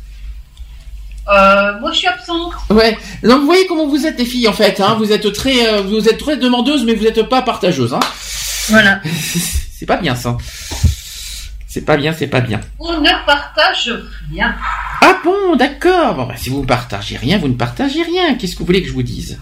Euh, 1.28 1.80
moi, 1.80 1.90
je 1.92 1.98
suis 1.98 2.06
absente. 2.06 2.52
Ouais. 2.70 2.96
Donc, 3.24 3.40
vous 3.40 3.46
voyez 3.46 3.66
comment 3.66 3.88
vous 3.88 4.06
êtes, 4.06 4.18
les 4.18 4.24
filles, 4.24 4.46
en 4.46 4.52
fait. 4.52 4.80
Hein 4.80 4.94
vous 4.98 5.10
êtes 5.12 5.32
très, 5.32 5.66
euh, 5.66 5.82
vous 5.82 6.08
êtes 6.08 6.18
très 6.18 6.36
demandeuses, 6.36 6.84
mais 6.84 6.94
vous 6.94 7.04
n'êtes 7.04 7.22
pas 7.28 7.42
partageuses. 7.42 7.94
Hein 7.94 8.00
voilà. 8.68 9.00
c'est 9.78 9.86
pas 9.86 9.96
bien 9.96 10.14
ça. 10.14 10.36
C'est 11.66 11.84
pas 11.84 11.96
bien, 11.96 12.14
c'est 12.16 12.28
pas 12.28 12.40
bien. 12.40 12.60
On 12.78 13.00
ne 13.00 13.26
partage 13.26 13.92
rien. 14.30 14.54
Ah 15.02 15.18
bon, 15.24 15.56
d'accord. 15.56 16.14
Bon, 16.14 16.26
bah, 16.26 16.34
si 16.36 16.48
vous 16.48 16.62
ne 16.62 16.66
partagez 16.66 17.16
rien, 17.16 17.38
vous 17.38 17.48
ne 17.48 17.54
partagez 17.54 18.02
rien. 18.02 18.34
Qu'est-ce 18.36 18.54
que 18.54 18.60
vous 18.60 18.66
voulez 18.66 18.82
que 18.82 18.88
je 18.88 18.94
vous 18.94 19.02
dise? 19.02 19.38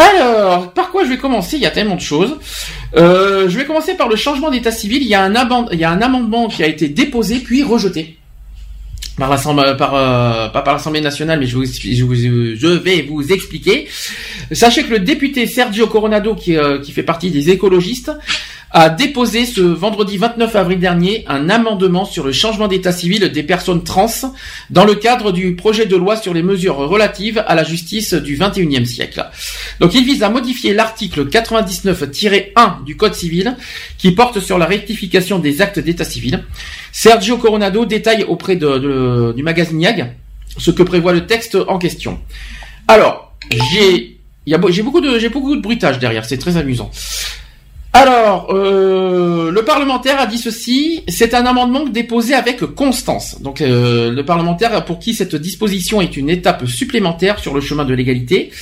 Alors, 0.00 0.72
par 0.72 0.90
quoi 0.90 1.04
je 1.04 1.10
vais 1.10 1.18
commencer? 1.18 1.56
Il 1.56 1.62
y 1.62 1.66
a 1.66 1.70
tellement 1.70 1.96
de 1.96 2.00
choses. 2.00 2.36
Euh, 2.96 3.48
je 3.48 3.58
vais 3.58 3.64
commencer 3.64 3.94
par 3.94 4.08
le 4.08 4.16
changement 4.16 4.50
d'état 4.50 4.72
civil. 4.72 5.02
Il 5.02 5.08
y, 5.08 5.14
a 5.14 5.22
un 5.22 5.34
amendement 5.34 6.48
qui 6.48 6.62
a 6.62 6.66
été 6.66 6.88
déposé 6.88 7.40
puis 7.40 7.62
rejeté 7.62 8.16
par 9.20 9.28
l'Assemblée, 9.28 9.64
euh, 9.66 10.48
l'Assemblée 10.64 11.02
nationale, 11.02 11.38
mais 11.38 11.46
je, 11.46 11.58
vais 11.58 13.02
vous 13.02 13.32
expliquer. 13.32 13.86
Sachez 14.50 14.82
que 14.82 14.90
le 14.90 14.98
député 15.00 15.46
Sergio 15.46 15.86
Coronado, 15.86 16.34
qui, 16.34 16.56
euh, 16.56 16.78
qui 16.80 16.90
fait 16.92 17.02
partie 17.02 17.30
des 17.30 17.50
écologistes, 17.50 18.10
a 18.72 18.88
déposé 18.88 19.46
ce 19.46 19.60
vendredi 19.60 20.16
29 20.16 20.54
avril 20.54 20.78
dernier 20.78 21.24
un 21.26 21.50
amendement 21.50 22.04
sur 22.04 22.24
le 22.24 22.32
changement 22.32 22.68
d'état 22.68 22.92
civil 22.92 23.30
des 23.30 23.42
personnes 23.42 23.82
trans 23.82 24.06
dans 24.70 24.84
le 24.84 24.94
cadre 24.94 25.32
du 25.32 25.56
projet 25.56 25.86
de 25.86 25.96
loi 25.96 26.16
sur 26.16 26.32
les 26.32 26.42
mesures 26.42 26.76
relatives 26.76 27.42
à 27.46 27.54
la 27.54 27.64
justice 27.64 28.14
du 28.14 28.36
21e 28.36 28.84
siècle. 28.84 29.26
Donc 29.80 29.94
il 29.94 30.04
vise 30.04 30.22
à 30.22 30.30
modifier 30.30 30.72
l'article 30.72 31.26
99-1 31.26 32.84
du 32.84 32.96
Code 32.96 33.14
civil 33.14 33.56
qui 33.98 34.12
porte 34.12 34.40
sur 34.40 34.58
la 34.58 34.66
rectification 34.66 35.40
des 35.40 35.60
actes 35.62 35.80
d'état 35.80 36.04
civil. 36.04 36.44
Sergio 36.92 37.38
Coronado 37.38 37.86
détaille 37.86 38.24
auprès 38.24 38.56
de, 38.56 39.32
du 39.32 39.42
magazine 39.42 39.80
YAG 39.80 40.14
ce 40.58 40.70
que 40.70 40.82
prévoit 40.82 41.12
le 41.12 41.26
texte 41.26 41.56
en 41.68 41.78
question. 41.78 42.20
Alors, 42.88 43.34
j'ai 43.50 44.18
j'ai 44.46 44.82
beaucoup 44.82 45.00
de 45.00 45.18
j'ai 45.18 45.28
beaucoup 45.28 45.54
de 45.54 45.60
bruitage 45.60 45.98
derrière, 45.98 46.24
c'est 46.24 46.38
très 46.38 46.56
amusant. 46.56 46.90
Alors, 47.92 48.54
euh, 48.54 49.50
le 49.50 49.64
parlementaire 49.64 50.20
a 50.20 50.26
dit 50.26 50.38
ceci, 50.38 51.02
c'est 51.08 51.34
un 51.34 51.44
amendement 51.44 51.86
déposé 51.86 52.34
avec 52.34 52.60
constance. 52.76 53.42
Donc, 53.42 53.60
euh, 53.60 54.12
le 54.12 54.24
parlementaire 54.24 54.84
pour 54.84 55.00
qui 55.00 55.12
cette 55.12 55.34
disposition 55.34 56.00
est 56.00 56.16
une 56.16 56.30
étape 56.30 56.66
supplémentaire 56.66 57.40
sur 57.40 57.52
le 57.52 57.60
chemin 57.60 57.84
de 57.84 57.92
l'égalité. 57.92 58.52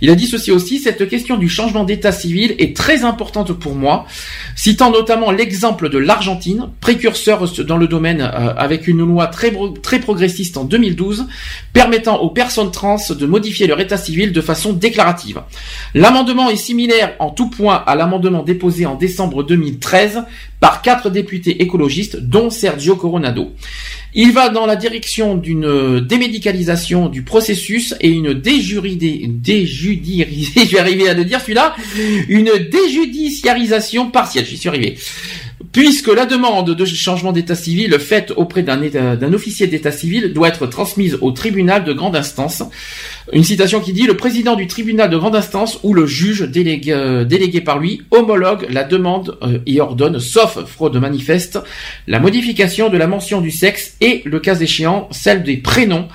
Il 0.00 0.10
a 0.10 0.14
dit 0.14 0.28
ceci 0.28 0.52
aussi, 0.52 0.78
cette 0.78 1.08
question 1.08 1.38
du 1.38 1.48
changement 1.48 1.82
d'état 1.82 2.12
civil 2.12 2.54
est 2.60 2.76
très 2.76 3.02
importante 3.02 3.52
pour 3.52 3.74
moi, 3.74 4.06
citant 4.54 4.92
notamment 4.92 5.32
l'exemple 5.32 5.88
de 5.88 5.98
l'Argentine, 5.98 6.68
précurseur 6.80 7.52
dans 7.64 7.78
le 7.78 7.88
domaine 7.88 8.20
euh, 8.20 8.54
avec 8.56 8.86
une 8.86 8.98
loi 8.98 9.26
très, 9.26 9.52
très 9.82 9.98
progressiste 9.98 10.56
en 10.56 10.64
2012, 10.64 11.26
permettant 11.72 12.18
aux 12.18 12.30
personnes 12.30 12.70
trans 12.70 12.98
de 13.10 13.26
modifier 13.26 13.66
leur 13.66 13.80
état 13.80 13.96
civil 13.96 14.32
de 14.32 14.40
façon 14.40 14.72
déclarative. 14.72 15.40
L'amendement 15.94 16.48
est 16.48 16.56
similaire 16.56 17.16
en 17.18 17.30
tout 17.30 17.50
point 17.50 17.82
à 17.84 17.96
l'amendement 17.96 18.44
déposé 18.44 18.67
en 18.86 18.94
décembre 18.94 19.42
2013 19.42 20.24
par 20.60 20.82
quatre 20.82 21.10
députés 21.10 21.62
écologistes, 21.62 22.16
dont 22.20 22.50
Sergio 22.50 22.96
Coronado. 22.96 23.52
Il 24.14 24.32
va 24.32 24.48
dans 24.48 24.66
la 24.66 24.76
direction 24.76 25.36
d'une 25.36 26.00
démédicalisation 26.00 27.08
du 27.08 27.22
processus 27.22 27.94
et 28.00 28.08
une 28.08 28.34
une 32.28 32.50
déjudiciarisation 32.70 34.10
partielle, 34.10 34.46
j'y 34.46 34.56
suis 34.56 34.68
arrivé 34.68 34.96
puisque 35.72 36.08
la 36.08 36.26
demande 36.26 36.74
de 36.74 36.84
changement 36.84 37.32
d'état 37.32 37.54
civil 37.54 37.98
faite 37.98 38.32
auprès 38.36 38.62
d'un 38.62 39.32
officier 39.32 39.66
d'état 39.66 39.92
civil 39.92 40.32
doit 40.32 40.48
être 40.48 40.66
transmise 40.66 41.18
au 41.20 41.30
tribunal 41.30 41.84
de 41.84 41.92
grande 41.92 42.16
instance. 42.16 42.62
Une 43.32 43.44
citation 43.44 43.80
qui 43.80 43.92
dit 43.92 44.06
le 44.06 44.16
président 44.16 44.56
du 44.56 44.66
tribunal 44.66 45.10
de 45.10 45.16
grande 45.16 45.36
instance 45.36 45.78
ou 45.82 45.92
le 45.92 46.06
juge 46.06 46.42
délégué, 46.42 46.92
euh, 46.92 47.60
par 47.64 47.78
lui 47.78 48.02
homologue 48.10 48.66
la 48.70 48.84
demande 48.84 49.38
euh, 49.42 49.58
et 49.66 49.80
ordonne, 49.80 50.18
sauf 50.18 50.64
fraude 50.64 50.96
manifeste, 50.96 51.58
la 52.06 52.20
modification 52.20 52.88
de 52.88 52.96
la 52.96 53.06
mention 53.06 53.40
du 53.40 53.50
sexe 53.50 53.96
et, 54.00 54.22
le 54.24 54.40
cas 54.40 54.54
échéant, 54.54 55.08
celle 55.10 55.42
des 55.42 55.58
prénoms. 55.58 56.08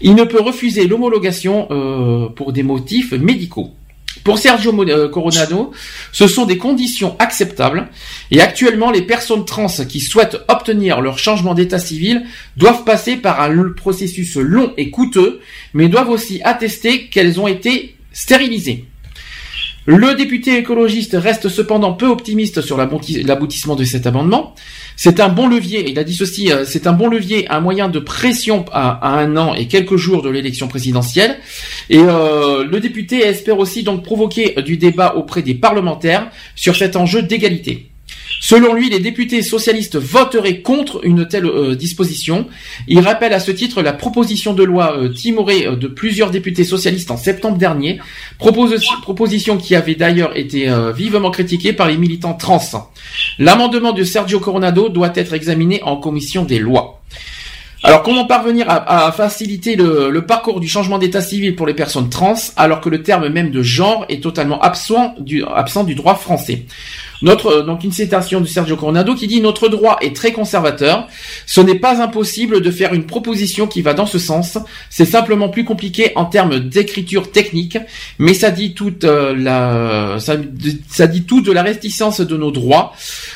Il 0.00 0.14
ne 0.14 0.24
peut 0.24 0.40
refuser 0.40 0.86
l'homologation 0.86 1.68
euh, 1.70 2.28
pour 2.28 2.52
des 2.52 2.62
motifs 2.62 3.12
médicaux. 3.12 3.72
Pour 4.24 4.38
Sergio 4.38 4.74
euh, 4.88 5.08
Coronado, 5.08 5.72
ce 6.12 6.26
sont 6.26 6.46
des 6.46 6.58
conditions 6.58 7.16
acceptables 7.18 7.88
et 8.30 8.40
actuellement 8.40 8.90
les 8.90 9.02
personnes 9.02 9.44
trans 9.44 9.66
qui 9.88 10.00
souhaitent 10.00 10.38
obtenir 10.48 11.00
leur 11.00 11.18
changement 11.18 11.54
d'état 11.54 11.78
civil 11.78 12.24
doivent 12.56 12.84
passer 12.84 13.16
par 13.16 13.40
un 13.40 13.70
processus 13.70 14.36
long 14.36 14.72
et 14.76 14.90
coûteux, 14.90 15.40
mais 15.74 15.88
doivent 15.88 16.10
aussi 16.10 16.40
attester 16.42 17.08
qu'elles 17.08 17.40
ont 17.40 17.46
été 17.46 17.96
stérilisées. 18.12 18.86
Le 19.86 20.16
député 20.16 20.58
écologiste 20.58 21.16
reste 21.16 21.48
cependant 21.48 21.92
peu 21.92 22.08
optimiste 22.08 22.60
sur 22.60 22.76
l'aboutissement 22.76 23.76
de 23.76 23.84
cet 23.84 24.04
amendement. 24.08 24.52
C'est 24.96 25.20
un 25.20 25.28
bon 25.28 25.46
levier, 25.46 25.88
il 25.88 25.98
a 26.00 26.04
dit 26.04 26.14
ceci, 26.14 26.50
euh, 26.50 26.64
c'est 26.64 26.88
un 26.88 26.92
bon 26.92 27.08
levier, 27.08 27.48
un 27.50 27.60
moyen 27.60 27.88
de 27.88 28.00
pression 28.00 28.64
à, 28.72 29.16
un 29.16 29.36
an 29.36 29.54
et 29.54 29.68
quelques 29.68 29.96
jours 29.96 30.22
de 30.22 30.28
l'élection 30.28 30.66
présidentielle. 30.66 31.36
Et 31.88 32.00
euh, 32.00 32.64
le 32.64 32.80
député 32.80 33.20
espère 33.20 33.60
aussi 33.60 33.84
donc 33.84 34.02
provoquer 34.02 34.60
du 34.62 34.76
débat 34.76 35.14
auprès 35.14 35.42
des 35.42 35.54
parlementaires 35.54 36.30
sur 36.56 36.74
cet 36.74 36.96
enjeu 36.96 37.22
d'égalité. 37.22 37.90
Selon 38.40 38.74
lui, 38.74 38.90
les 38.90 39.00
députés 39.00 39.42
socialistes 39.42 39.96
voteraient 39.96 40.60
contre 40.60 41.00
une 41.04 41.26
telle 41.26 41.46
euh, 41.46 41.74
disposition. 41.74 42.46
Il 42.88 43.00
rappelle 43.00 43.32
à 43.32 43.40
ce 43.40 43.50
titre 43.50 43.82
la 43.82 43.92
proposition 43.92 44.52
de 44.52 44.62
loi 44.62 44.96
euh, 44.96 45.08
timorée 45.08 45.66
euh, 45.66 45.76
de 45.76 45.88
plusieurs 45.88 46.30
députés 46.30 46.64
socialistes 46.64 47.10
en 47.10 47.16
septembre 47.16 47.58
dernier, 47.58 47.98
proposition 48.38 49.56
qui 49.56 49.74
avait 49.74 49.94
d'ailleurs 49.94 50.36
été 50.36 50.70
vivement 50.94 51.30
critiquée 51.30 51.72
par 51.72 51.88
les 51.88 51.96
militants 51.96 52.34
trans. 52.34 52.56
L'amendement 53.38 53.92
de 53.92 54.02
Sergio 54.02 54.40
Coronado 54.40 54.88
doit 54.88 55.12
être 55.14 55.34
examiné 55.34 55.82
en 55.82 55.96
commission 55.96 56.44
des 56.44 56.58
lois. 56.58 56.95
Alors 57.86 58.02
comment 58.02 58.24
parvenir 58.24 58.66
à, 58.68 59.12
faciliter 59.12 59.76
le, 59.76 60.20
parcours 60.26 60.58
du 60.58 60.66
changement 60.66 60.98
d'état 60.98 61.20
civil 61.20 61.54
pour 61.54 61.68
les 61.68 61.74
personnes 61.74 62.10
trans 62.10 62.34
alors 62.56 62.80
que 62.80 62.88
le 62.88 63.04
terme 63.04 63.28
même 63.28 63.52
de 63.52 63.62
genre 63.62 64.04
est 64.08 64.20
totalement 64.20 64.60
absent 64.60 65.14
du, 65.20 65.44
absent 65.44 65.84
du 65.84 65.94
droit 65.94 66.16
français? 66.16 66.66
Notre, 67.22 67.46
euh, 67.46 67.62
donc 67.62 67.84
une 67.84 67.92
citation 67.92 68.40
de 68.40 68.46
Sergio 68.46 68.76
Coronado 68.76 69.14
qui 69.14 69.26
dit 69.26 69.40
notre 69.40 69.68
droit 69.68 69.98
est 70.00 70.14
très 70.14 70.32
conservateur. 70.32 71.06
Ce 71.46 71.60
n'est 71.60 71.78
pas 71.78 72.02
impossible 72.02 72.60
de 72.60 72.70
faire 72.70 72.92
une 72.92 73.06
proposition 73.06 73.66
qui 73.66 73.82
va 73.82 73.94
dans 73.94 74.06
ce 74.06 74.18
sens. 74.18 74.58
C'est 74.90 75.06
simplement 75.06 75.48
plus 75.48 75.64
compliqué 75.64 76.12
en 76.16 76.26
termes 76.26 76.58
d'écriture 76.58 77.30
technique, 77.30 77.78
mais 78.18 78.34
ça 78.34 78.50
dit 78.50 78.74
toute 78.74 79.04
euh, 79.04 79.34
la, 79.34 80.18
ça, 80.20 80.34
ça 80.88 81.06
dit 81.06 81.22
tout 81.22 81.40
de 81.40 81.52
la 81.52 81.62
réticence 81.62 82.20
de 82.20 82.36
nos 82.36 82.50
droits. 82.50 82.92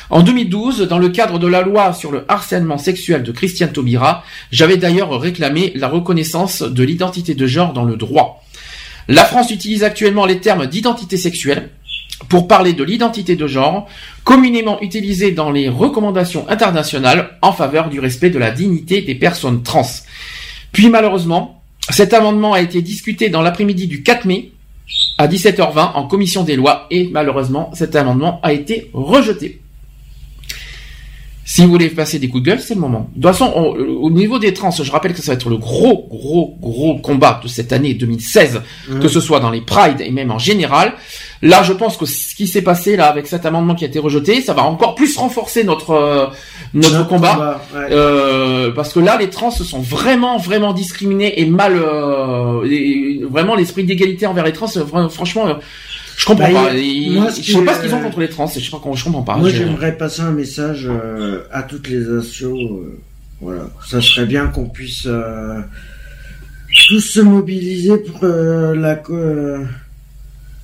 En 0.09 0.21
2012, 0.21 0.87
dans 0.87 0.99
le 0.99 1.09
cadre 1.09 1.39
de 1.39 1.47
la 1.47 1.61
loi 1.61 1.93
sur 1.93 2.11
le 2.11 2.25
harcèlement 2.27 2.77
sexuel 2.77 3.23
de 3.23 3.31
Christiane 3.31 3.71
Taubira, 3.71 4.23
j'avais 4.51 4.77
d'ailleurs 4.77 5.19
réclamé 5.19 5.71
la 5.75 5.87
reconnaissance 5.87 6.61
de 6.61 6.83
l'identité 6.83 7.35
de 7.35 7.47
genre 7.47 7.73
dans 7.73 7.83
le 7.83 7.95
droit. 7.95 8.43
La 9.07 9.25
France 9.25 9.51
utilise 9.51 9.83
actuellement 9.83 10.25
les 10.25 10.39
termes 10.39 10.67
d'identité 10.67 11.17
sexuelle, 11.17 11.69
pour 12.29 12.47
parler 12.47 12.73
de 12.73 12.83
l'identité 12.83 13.35
de 13.35 13.47
genre, 13.47 13.87
communément 14.23 14.79
utilisée 14.81 15.31
dans 15.31 15.51
les 15.51 15.69
recommandations 15.69 16.47
internationales 16.49 17.37
en 17.41 17.51
faveur 17.51 17.89
du 17.89 17.99
respect 17.99 18.29
de 18.29 18.39
la 18.39 18.51
dignité 18.51 19.01
des 19.01 19.15
personnes 19.15 19.63
trans. 19.63 19.87
Puis 20.71 20.89
malheureusement, 20.89 21.61
cet 21.89 22.13
amendement 22.13 22.53
a 22.53 22.61
été 22.61 22.81
discuté 22.81 23.29
dans 23.29 23.41
l'après-midi 23.41 23.87
du 23.87 24.03
4 24.03 24.25
mai 24.25 24.51
à 25.17 25.27
17h20 25.27 25.93
en 25.93 26.07
commission 26.07 26.43
des 26.43 26.55
lois 26.55 26.87
et 26.91 27.09
malheureusement 27.11 27.71
cet 27.73 27.95
amendement 27.95 28.39
a 28.43 28.53
été 28.53 28.89
rejeté. 28.93 29.60
Si 31.43 31.63
vous 31.63 31.71
voulez 31.71 31.89
passer 31.89 32.19
des 32.19 32.29
coups 32.29 32.43
de 32.43 32.49
gueule, 32.49 32.59
c'est 32.59 32.75
le 32.75 32.79
moment. 32.79 33.09
De 33.15 33.21
toute 33.21 33.31
façon, 33.31 33.51
au 33.51 34.09
niveau 34.11 34.37
des 34.37 34.53
trans, 34.53 34.69
je 34.71 34.91
rappelle 34.91 35.13
que 35.13 35.21
ça 35.21 35.31
va 35.31 35.35
être 35.35 35.49
le 35.49 35.57
gros, 35.57 36.07
gros, 36.09 36.55
gros 36.61 36.99
combat 36.99 37.41
de 37.43 37.47
cette 37.47 37.73
année 37.73 37.95
2016, 37.95 38.61
que 39.01 39.07
ce 39.07 39.19
soit 39.19 39.39
dans 39.39 39.49
les 39.49 39.61
prides 39.61 40.01
et 40.01 40.11
même 40.11 40.31
en 40.31 40.39
général. 40.39 40.93
Là, 41.41 41.63
je 41.63 41.73
pense 41.73 41.97
que 41.97 42.05
ce 42.05 42.35
qui 42.35 42.47
s'est 42.47 42.61
passé 42.61 42.95
là 42.95 43.07
avec 43.07 43.25
cet 43.25 43.47
amendement 43.47 43.73
qui 43.73 43.83
a 43.83 43.87
été 43.87 43.97
rejeté, 43.97 44.41
ça 44.41 44.53
va 44.53 44.61
encore 44.63 44.93
plus 44.93 45.17
renforcer 45.17 45.63
notre 45.63 45.91
euh, 45.91 46.27
notre, 46.75 47.07
combat, 47.07 47.61
euh, 47.75 48.71
parce 48.71 48.93
que 48.93 48.99
là, 48.99 49.17
les 49.17 49.29
trans 49.29 49.49
sont 49.51 49.79
vraiment 49.79 50.37
vraiment 50.37 50.71
discriminés 50.71 51.41
et 51.41 51.45
mal, 51.45 51.73
euh, 51.75 53.27
vraiment 53.29 53.55
l'esprit 53.55 53.83
d'égalité 53.83 54.27
envers 54.27 54.45
les 54.45 54.53
trans. 54.53 54.67
Franchement, 55.09 55.57
je 56.21 56.25
comprends 56.27 56.51
bah, 56.51 56.67
pas. 56.67 56.73
je 56.75 57.51
sais 57.51 57.65
pas 57.65 57.73
ce 57.73 57.81
qu'ils 57.81 57.95
ont 57.95 58.01
contre 58.01 58.19
les 58.19 58.29
trans. 58.29 58.45
Je 58.45 58.59
sais 58.59 58.69
pas 58.69 58.77
je 58.93 59.03
comprends 59.03 59.23
pas. 59.23 59.37
Moi, 59.37 59.49
j'aimerais 59.49 59.97
passer 59.97 60.21
un 60.21 60.31
message 60.31 60.87
à 61.51 61.63
toutes 61.63 61.89
les 61.89 62.07
assos. 62.09 62.85
voilà, 63.41 63.63
ça 63.87 64.01
serait 64.01 64.27
bien 64.27 64.47
qu'on 64.47 64.69
puisse 64.69 65.07
tous 66.87 66.99
se 66.99 67.21
mobiliser 67.21 67.97
pour 67.97 68.25
la 68.25 69.01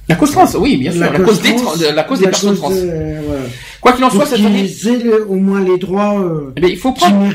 La 0.08 0.16
cause 0.16 0.32
trans, 0.32 0.48
oui, 0.60 0.78
bien 0.78 0.92
sûr. 0.92 1.02
La, 1.02 1.20
cause, 1.20 1.42
des, 1.42 1.92
la 1.94 2.04
cause 2.04 2.20
des 2.20 2.26
personnes 2.26 2.56
trans. 2.56 2.72
Quoi 3.82 3.94
qu'il 3.94 4.04
en 4.04 4.10
soit, 4.10 4.26
cette 4.26 4.46
année, 4.46 4.70
au 5.28 5.36
moins 5.36 5.62
les 5.62 5.78
droits 5.78 6.20
euh, 6.20 6.54
eh 6.56 6.68
il 6.68 6.78
faut 6.78 6.94
prendre, 6.94 7.26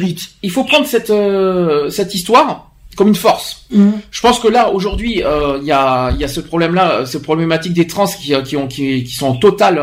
Il 0.42 0.50
faut 0.50 0.64
prendre 0.64 0.86
cette 0.86 1.10
euh, 1.10 1.88
cette 1.90 2.14
histoire 2.14 2.71
comme 2.96 3.08
une 3.08 3.14
force. 3.14 3.64
Mhm. 3.70 3.92
Je 4.10 4.20
pense 4.20 4.38
que 4.38 4.48
là 4.48 4.70
aujourd'hui, 4.70 5.22
euh, 5.24 5.58
il 5.60 5.66
y 5.66 5.72
a 5.72 6.10
y 6.12 6.24
a 6.24 6.28
ce 6.28 6.40
problème-là, 6.40 7.06
cette 7.06 7.22
problématique 7.22 7.72
des 7.72 7.86
trans 7.86 8.06
qui 8.06 8.34
qui 8.44 8.56
ont 8.56 8.66
qui, 8.66 9.04
qui 9.04 9.14
sont 9.14 9.36
totales, 9.36 9.80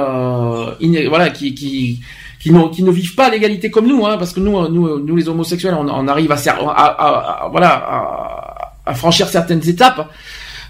voilà, 1.10 1.30
qui 1.30 1.54
qui 1.54 2.00
qui, 2.40 2.52
qui 2.72 2.84
ne 2.84 2.92
vivent 2.92 3.16
pas 3.16 3.30
l'égalité 3.30 3.70
comme 3.70 3.88
nous, 3.88 4.06
hein, 4.06 4.18
parce 4.18 4.32
que 4.32 4.40
nous, 4.40 4.68
nous, 4.70 5.00
nous 5.00 5.16
les 5.16 5.28
homosexuels, 5.28 5.74
on, 5.74 5.90
on 5.90 6.08
arrive 6.08 6.32
à, 6.32 6.36
à, 6.36 6.62
à, 6.68 7.46
à 7.46 7.50
voilà 7.50 7.70
à, 7.74 8.74
à 8.86 8.94
franchir 8.94 9.28
certaines 9.28 9.68
étapes. 9.68 10.10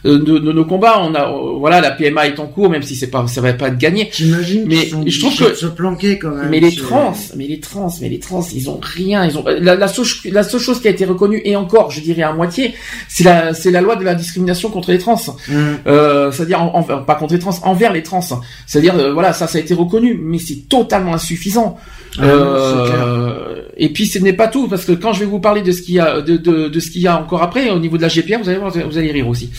Euh, 0.06 0.19
de, 0.19 0.38
de, 0.38 0.52
nos 0.52 0.66
combats. 0.66 1.02
On 1.02 1.14
a, 1.14 1.30
euh, 1.30 1.58
voilà, 1.58 1.82
la 1.82 1.92
PMA 1.92 2.28
est 2.28 2.40
en 2.40 2.48
cours, 2.48 2.69
même 2.69 2.84
si 2.84 2.95
c'est 2.95 3.08
pas, 3.08 3.28
ça 3.28 3.42
va 3.42 3.52
pas 3.53 3.68
être 3.68 3.78
gagné. 3.78 4.10
J'imagine. 4.11 4.66
Mais 4.66 4.90
je 5.06 5.19
trouve 5.19 5.38
que 5.38 5.53
se 5.53 5.66
planquer 5.66 6.18
quand 6.18 6.32
même. 6.32 6.50
Mais 6.50 6.60
les 6.60 6.74
trans, 6.74 7.14
mais 7.36 7.48
les 7.48 7.60
trans, 7.60 7.90
mais 8.02 8.10
les 8.10 8.19
trans, 8.19 8.45
ils 8.53 8.69
ont 8.69 8.80
rien. 8.82 9.26
Ils 9.26 9.38
ont 9.38 9.44
la, 9.45 9.76
la, 9.76 9.88
seule, 9.88 10.06
la 10.32 10.44
seule 10.44 10.61
chose 10.61 10.80
qui 10.80 10.88
a 10.88 10.92
été 10.92 11.06
reconnue 11.06 11.42
et 11.44 11.56
encore, 11.56 11.92
je 11.92 12.00
dirais 12.00 12.22
à 12.22 12.32
moitié, 12.32 12.76
c'est 13.08 13.24
la, 13.24 13.53
c'est 13.53 13.72
la 13.72 13.82
loi 13.82 13.95
de 13.95 14.03
la 14.03 14.16
discrimination 14.16 14.69
contre 14.69 14.92
les 14.92 15.00
trans. 15.00 15.19
Mmh. 15.48 15.53
Euh, 15.88 16.32
c'est-à-dire 16.32 16.61
en, 16.61 16.84
pas 16.84 17.16
contre 17.16 17.34
les 17.34 17.40
trans, 17.40 17.56
envers 17.64 17.92
les 17.92 18.03
trans. 18.03 18.22
C'est-à-dire 18.66 18.95
euh, 18.95 19.14
voilà, 19.14 19.34
ça, 19.34 19.48
ça 19.48 19.58
a 19.58 19.61
été 19.61 19.74
reconnu, 19.74 20.18
mais 20.22 20.40
c'est 20.40 20.68
totalement 20.69 21.14
insuffisant. 21.14 21.78
Ah 22.18 22.24
euh, 22.24 23.61
et 23.78 23.90
puis 23.90 24.08
ce 24.08 24.18
n'est 24.18 24.34
pas 24.34 24.48
tout 24.48 24.68
parce 24.68 24.84
que 24.84 24.94
quand 24.94 25.14
je 25.14 25.19
vais 25.19 25.26
vous 25.26 25.40
parler 25.40 25.61
de 25.61 25.72
ce 25.72 25.82
qu'il 25.84 25.95
y 25.95 26.00
a 26.00 26.22
de, 26.22 26.38
de, 26.38 26.68
de 26.68 26.80
ce 26.80 26.90
qu'il 26.90 27.02
y 27.02 27.08
a 27.08 27.19
encore 27.19 27.44
après 27.44 27.69
au 27.69 27.80
niveau 27.80 27.98
de 27.98 28.02
la 28.02 28.08
GPA, 28.08 28.40
vous 28.40 28.50
allez 28.50 28.60
vous 28.60 28.98
allez 28.98 29.11
rire 29.11 29.28
aussi. 29.28 29.52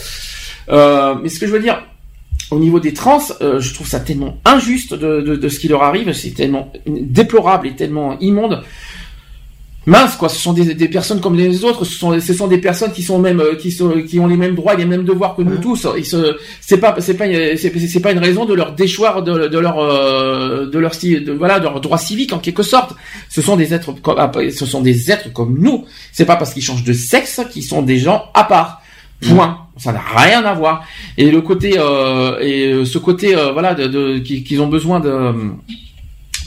Euh, 0.68 1.14
mais 1.22 1.28
ce 1.28 1.38
que 1.38 1.46
je 1.46 1.52
veux 1.52 1.60
dire, 1.60 1.82
au 2.50 2.58
niveau 2.58 2.80
des 2.80 2.92
trans, 2.92 3.22
euh, 3.40 3.60
je 3.60 3.74
trouve 3.74 3.86
ça 3.86 4.00
tellement 4.00 4.38
injuste 4.44 4.94
de, 4.94 5.20
de, 5.20 5.36
de 5.36 5.48
ce 5.48 5.58
qui 5.58 5.68
leur 5.68 5.82
arrive, 5.82 6.12
c'est 6.12 6.30
tellement 6.30 6.72
déplorable 6.86 7.68
et 7.68 7.76
tellement 7.76 8.18
immonde. 8.18 8.62
Mince 9.86 10.16
quoi, 10.16 10.28
ce 10.28 10.38
sont 10.38 10.52
des, 10.52 10.74
des, 10.74 10.88
personnes 10.88 11.20
comme 11.20 11.36
les 11.36 11.64
autres, 11.64 11.84
ce 11.84 11.94
sont, 11.94 12.20
ce 12.20 12.34
sont 12.34 12.48
des 12.48 12.58
personnes 12.58 12.92
qui 12.92 13.02
sont 13.02 13.18
même 13.18 13.40
euh, 13.40 13.54
qui 13.54 13.72
sont 13.72 14.02
qui 14.02 14.20
ont 14.20 14.26
les 14.26 14.36
mêmes 14.36 14.54
droits, 14.54 14.74
les 14.74 14.84
mêmes 14.84 15.04
devoirs 15.04 15.34
que 15.34 15.40
nous 15.40 15.56
tous. 15.56 15.86
Ils 15.96 16.04
se, 16.04 16.36
c'est 16.60 16.76
pas 16.76 16.94
c'est 16.98 17.14
pas 17.14 17.24
c'est 17.56 18.00
pas 18.00 18.12
une 18.12 18.18
raison 18.18 18.44
de 18.44 18.52
leur 18.52 18.72
déchoir 18.74 19.22
de, 19.22 19.48
de 19.48 19.58
leur 19.58 19.78
euh, 19.78 20.68
de 20.68 20.78
leur 20.78 20.90
de, 20.90 21.32
voilà 21.32 21.60
de 21.60 21.64
leur 21.64 21.80
droit 21.80 21.96
civique 21.96 22.34
en 22.34 22.38
quelque 22.38 22.62
sorte. 22.62 22.94
Ce 23.30 23.40
sont 23.40 23.56
des 23.56 23.72
êtres 23.72 23.92
comme 24.02 24.16
ah, 24.18 24.30
ce 24.54 24.66
sont 24.66 24.82
des 24.82 25.10
êtres 25.10 25.32
comme 25.32 25.58
nous. 25.58 25.86
C'est 26.12 26.26
pas 26.26 26.36
parce 26.36 26.52
qu'ils 26.52 26.62
changent 26.62 26.84
de 26.84 26.92
sexe 26.92 27.40
qu'ils 27.50 27.64
sont 27.64 27.80
des 27.80 27.98
gens 27.98 28.26
à 28.34 28.44
part. 28.44 28.82
Point. 29.22 29.66
Ça 29.80 29.92
n'a 29.92 30.02
rien 30.14 30.44
à 30.44 30.52
voir. 30.52 30.84
Et 31.16 31.30
le 31.30 31.40
côté 31.40 31.74
euh, 31.78 32.38
et 32.40 32.84
ce 32.84 32.98
côté 32.98 33.34
euh, 33.34 33.52
voilà 33.52 33.74
de, 33.74 33.86
de 33.86 34.18
qu'ils 34.18 34.60
ont 34.60 34.66
besoin 34.66 35.00
de 35.00 35.32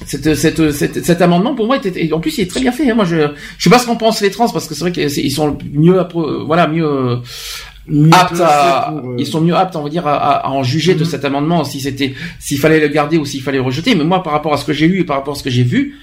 cette, 0.05 0.35
cette, 0.35 1.03
cet 1.03 1.21
amendement 1.21 1.55
pour 1.55 1.65
moi 1.65 1.77
était 1.77 2.13
en 2.13 2.19
plus 2.19 2.37
il 2.37 2.41
est 2.41 2.49
très 2.49 2.61
bien 2.61 2.71
fait. 2.71 2.91
Hein. 2.91 2.95
Moi 2.95 3.05
je 3.05 3.29
je 3.57 3.63
sais 3.63 3.71
pas 3.71 3.79
ce 3.79 3.87
qu'en 3.87 3.95
pensent 3.95 4.21
les 4.21 4.29
trans 4.29 4.47
parce 4.49 4.67
que 4.67 4.75
c'est 4.75 4.81
vrai 4.81 4.91
qu'ils 4.91 5.31
sont 5.31 5.57
mieux 5.73 5.99
voilà 6.45 6.67
mieux 6.67 7.21
aptes 8.11 8.39
à, 8.39 8.93
euh, 8.93 9.15
ils 9.17 9.25
sont 9.25 9.41
mieux 9.41 9.55
aptes 9.55 9.75
on 9.75 9.83
va 9.83 9.89
dire 9.89 10.05
à, 10.05 10.49
en 10.51 10.61
juger 10.61 10.93
de 10.93 11.03
mhm. 11.03 11.09
cet 11.09 11.25
amendement 11.25 11.63
si 11.63 11.81
c'était 11.81 12.13
s'il 12.39 12.59
fallait 12.59 12.79
le 12.79 12.87
garder 12.87 13.17
ou 13.17 13.25
s'il 13.25 13.41
fallait 13.41 13.57
le 13.57 13.63
rejeter. 13.63 13.95
Mais 13.95 14.03
moi 14.03 14.21
par 14.21 14.33
rapport 14.33 14.53
à 14.53 14.57
ce 14.57 14.65
que 14.65 14.73
j'ai 14.73 14.87
lu 14.87 14.99
et 14.99 15.03
par 15.05 15.17
rapport 15.17 15.33
à 15.33 15.37
ce 15.37 15.43
que 15.43 15.49
j'ai 15.49 15.63
vu 15.63 15.97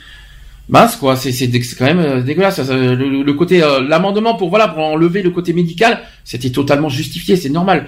mince 0.70 0.96
quoi 0.96 1.16
c'est 1.16 1.32
c'est 1.32 1.50
quand 1.76 1.84
même 1.84 1.98
euh, 1.98 2.22
dégueulasse. 2.22 2.60
Le, 2.60 3.32
côté 3.32 3.62
euh, 3.62 3.80
l'amendement 3.86 4.34
pour 4.34 4.48
voilà 4.48 4.68
pour 4.68 4.82
enlever 4.82 5.22
le 5.22 5.30
côté 5.30 5.52
médical 5.52 6.00
c'était 6.24 6.50
totalement 6.50 6.88
justifié 6.88 7.36
c'est 7.36 7.50
normal. 7.50 7.86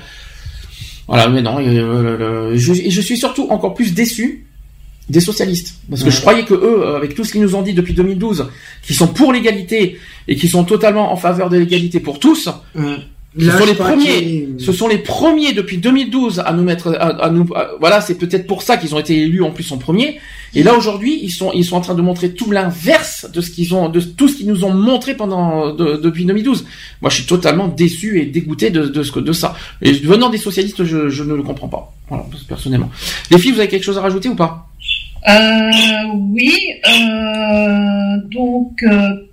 Voilà 1.06 1.28
mais 1.28 1.42
non 1.42 1.56
euh, 1.60 2.52
je, 2.56 2.74
je 2.74 3.00
suis 3.00 3.16
surtout 3.16 3.46
encore 3.50 3.74
plus 3.74 3.94
déçu 3.94 4.46
des 5.08 5.20
socialistes. 5.20 5.76
Parce 5.90 6.04
que 6.04 6.10
je 6.10 6.20
croyais 6.20 6.44
que 6.44 6.54
eux 6.54 6.94
avec 6.96 7.14
tout 7.14 7.24
ce 7.24 7.32
qu'ils 7.32 7.42
nous 7.42 7.54
ont 7.54 7.62
dit 7.62 7.74
depuis 7.74 7.94
2012 7.94 8.48
qui 8.82 8.94
sont 8.94 9.08
pour 9.08 9.32
l'égalité 9.32 9.98
et 10.28 10.36
qui 10.36 10.48
sont 10.48 10.64
totalement 10.64 11.12
en 11.12 11.16
faveur 11.16 11.48
de 11.50 11.58
l'égalité 11.58 12.00
pour 12.00 12.18
tous 12.18 12.48
ce 13.38 13.50
sont 13.50 13.64
les 13.64 13.74
premiers. 13.74 14.48
Ce 14.58 14.72
sont 14.72 14.88
les 14.88 14.98
premiers 14.98 15.52
depuis 15.52 15.78
2012 15.78 16.42
à 16.44 16.52
nous 16.52 16.62
mettre, 16.62 16.96
à, 16.98 17.30
nous, 17.30 17.48
voilà, 17.80 18.00
c'est 18.00 18.16
peut-être 18.16 18.46
pour 18.46 18.62
ça 18.62 18.76
qu'ils 18.76 18.94
ont 18.94 18.98
été 18.98 19.18
élus 19.18 19.42
en 19.42 19.50
plus 19.50 19.70
en 19.72 19.78
premier. 19.78 20.18
Et 20.54 20.62
là 20.62 20.74
aujourd'hui, 20.74 21.18
ils 21.22 21.30
sont, 21.30 21.50
ils 21.54 21.64
sont 21.64 21.76
en 21.76 21.80
train 21.80 21.94
de 21.94 22.02
montrer 22.02 22.32
tout 22.32 22.50
l'inverse 22.50 23.26
de 23.32 23.40
ce 23.40 23.50
qu'ils 23.50 23.74
ont, 23.74 23.88
de 23.88 24.00
tout 24.00 24.28
ce 24.28 24.36
qu'ils 24.36 24.48
nous 24.48 24.64
ont 24.64 24.74
montré 24.74 25.14
pendant 25.14 25.72
depuis 25.72 26.26
2012. 26.26 26.66
Moi, 27.00 27.10
je 27.10 27.16
suis 27.16 27.26
totalement 27.26 27.68
déçu 27.68 28.20
et 28.20 28.26
dégoûté 28.26 28.70
de, 28.70 28.86
de 28.86 29.02
ce 29.02 29.18
de 29.18 29.32
ça. 29.32 29.54
Et 29.80 29.92
venant 29.92 30.28
des 30.28 30.38
socialistes, 30.38 30.84
je, 30.84 31.08
je 31.08 31.22
ne 31.22 31.34
le 31.34 31.42
comprends 31.42 31.68
pas. 31.68 31.92
Voilà, 32.08 32.24
personnellement. 32.48 32.90
Les 33.30 33.38
filles, 33.38 33.52
vous 33.52 33.60
avez 33.60 33.68
quelque 33.68 33.84
chose 33.84 33.96
à 33.98 34.02
rajouter 34.02 34.28
ou 34.28 34.36
pas? 34.36 34.68
Euh, 35.28 35.70
Oui. 36.14 36.54
Euh, 36.86 38.28
donc. 38.30 38.82
Euh 38.82 39.31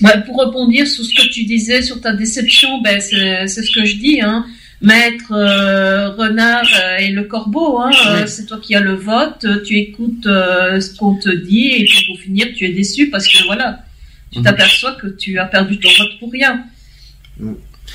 bah, 0.00 0.18
pour 0.18 0.44
répondre 0.44 0.72
sur 0.86 1.04
ce 1.04 1.14
que 1.14 1.28
tu 1.28 1.44
disais 1.44 1.82
sur 1.82 2.00
ta 2.00 2.12
déception, 2.12 2.80
ben 2.82 3.00
c'est 3.00 3.46
ce 3.46 3.70
que 3.74 3.84
je 3.84 3.96
dis. 3.96 4.20
Hein. 4.20 4.46
Maître 4.82 5.32
euh, 5.32 6.10
Renard 6.10 6.66
euh, 6.82 6.96
et 6.98 7.10
le 7.10 7.22
corbeau, 7.22 7.78
hein, 7.78 7.90
euh, 8.08 8.26
c'est 8.26 8.46
toi 8.46 8.58
qui 8.60 8.74
as 8.74 8.80
le 8.80 8.94
vote, 8.94 9.46
tu 9.64 9.76
écoutes 9.78 10.24
ce 10.24 10.96
qu'on 10.96 11.14
te 11.14 11.28
dit 11.28 11.68
et 11.68 11.84
puis 11.84 12.04
pour 12.06 12.18
finir 12.18 12.48
tu 12.56 12.64
es 12.64 12.72
déçu 12.72 13.08
parce 13.08 13.28
que 13.28 13.44
voilà, 13.46 13.84
tu 14.32 14.40
mhm. 14.40 14.44
t'aperçois 14.44 14.92
que 14.92 15.06
tu 15.06 15.38
as 15.38 15.44
perdu 15.44 15.78
ton 15.78 15.88
vote 15.88 16.18
pour 16.18 16.32
rien. 16.32 16.64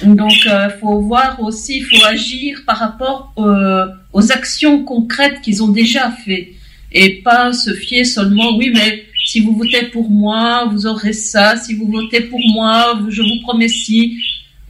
Donc 0.03 0.31
il 0.45 0.73
faut 0.79 1.01
voir 1.01 1.41
aussi, 1.41 1.79
il 1.79 1.83
faut 1.83 2.05
agir 2.05 2.61
par 2.65 2.77
rapport 2.77 3.33
aux 4.13 4.31
actions 4.31 4.83
concrètes 4.85 5.41
qu'ils 5.41 5.61
ont 5.61 5.67
déjà 5.67 6.09
fait 6.09 6.53
et 6.93 7.15
pas 7.21 7.51
se 7.51 7.73
fier 7.73 8.05
seulement, 8.05 8.55
oui 8.55 8.71
mais 8.73 9.06
si 9.27 9.41
vous 9.41 9.57
votez 9.57 9.87
pour 9.87 10.09
moi, 10.09 10.69
vous 10.71 10.87
aurez 10.87 11.11
ça. 11.11 11.57
Si 11.57 11.75
vous 11.75 11.85
votez 11.91 12.21
pour 12.21 12.39
moi, 12.53 12.97
je 13.09 13.21
vous 13.21 13.41
promets 13.43 13.67
si. 13.67 14.17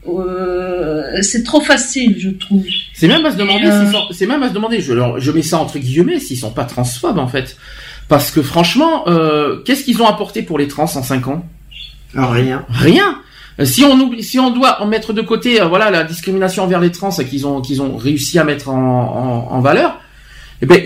Euh, 0.08 1.22
c'est 1.22 1.44
trop 1.44 1.60
facile, 1.60 2.16
je 2.18 2.30
trouve. 2.30 2.64
C'est 2.92 3.06
même 3.06 3.24
à 3.24 3.30
se 3.30 3.36
demander, 3.36 3.68
euh... 3.68 3.92
c'est 4.10 4.26
même 4.26 4.42
à 4.42 4.48
se 4.48 4.54
demander. 4.54 4.80
Je, 4.80 4.94
je 5.18 5.30
mets 5.30 5.42
ça 5.42 5.58
entre 5.60 5.78
guillemets, 5.78 6.18
s'ils 6.18 6.38
sont 6.38 6.50
pas 6.50 6.64
transphobes 6.64 7.18
en 7.18 7.28
fait, 7.28 7.56
parce 8.08 8.32
que 8.32 8.42
franchement, 8.42 9.06
euh, 9.06 9.58
qu'est-ce 9.64 9.84
qu'ils 9.84 10.02
ont 10.02 10.08
apporté 10.08 10.42
pour 10.42 10.58
les 10.58 10.66
trans 10.66 10.84
en 10.84 11.02
5 11.04 11.28
ans? 11.28 11.46
Rien. 12.16 12.64
Rien. 12.68 13.20
Si 13.62 13.84
on 13.84 13.96
oublie, 14.00 14.24
si 14.24 14.40
on 14.40 14.50
doit 14.50 14.82
en 14.82 14.86
mettre 14.86 15.12
de 15.12 15.22
côté, 15.22 15.60
euh, 15.60 15.66
voilà, 15.66 15.90
la 15.90 16.02
discrimination 16.02 16.64
envers 16.64 16.80
les 16.80 16.90
trans 16.90 17.10
qu'ils 17.10 17.46
ont 17.46 17.60
qu'ils 17.60 17.80
ont 17.80 17.96
réussi 17.96 18.40
à 18.40 18.44
mettre 18.44 18.70
en, 18.70 18.74
en, 18.74 19.52
en 19.52 19.60
valeur, 19.60 20.00
eh 20.60 20.66
ben, 20.66 20.82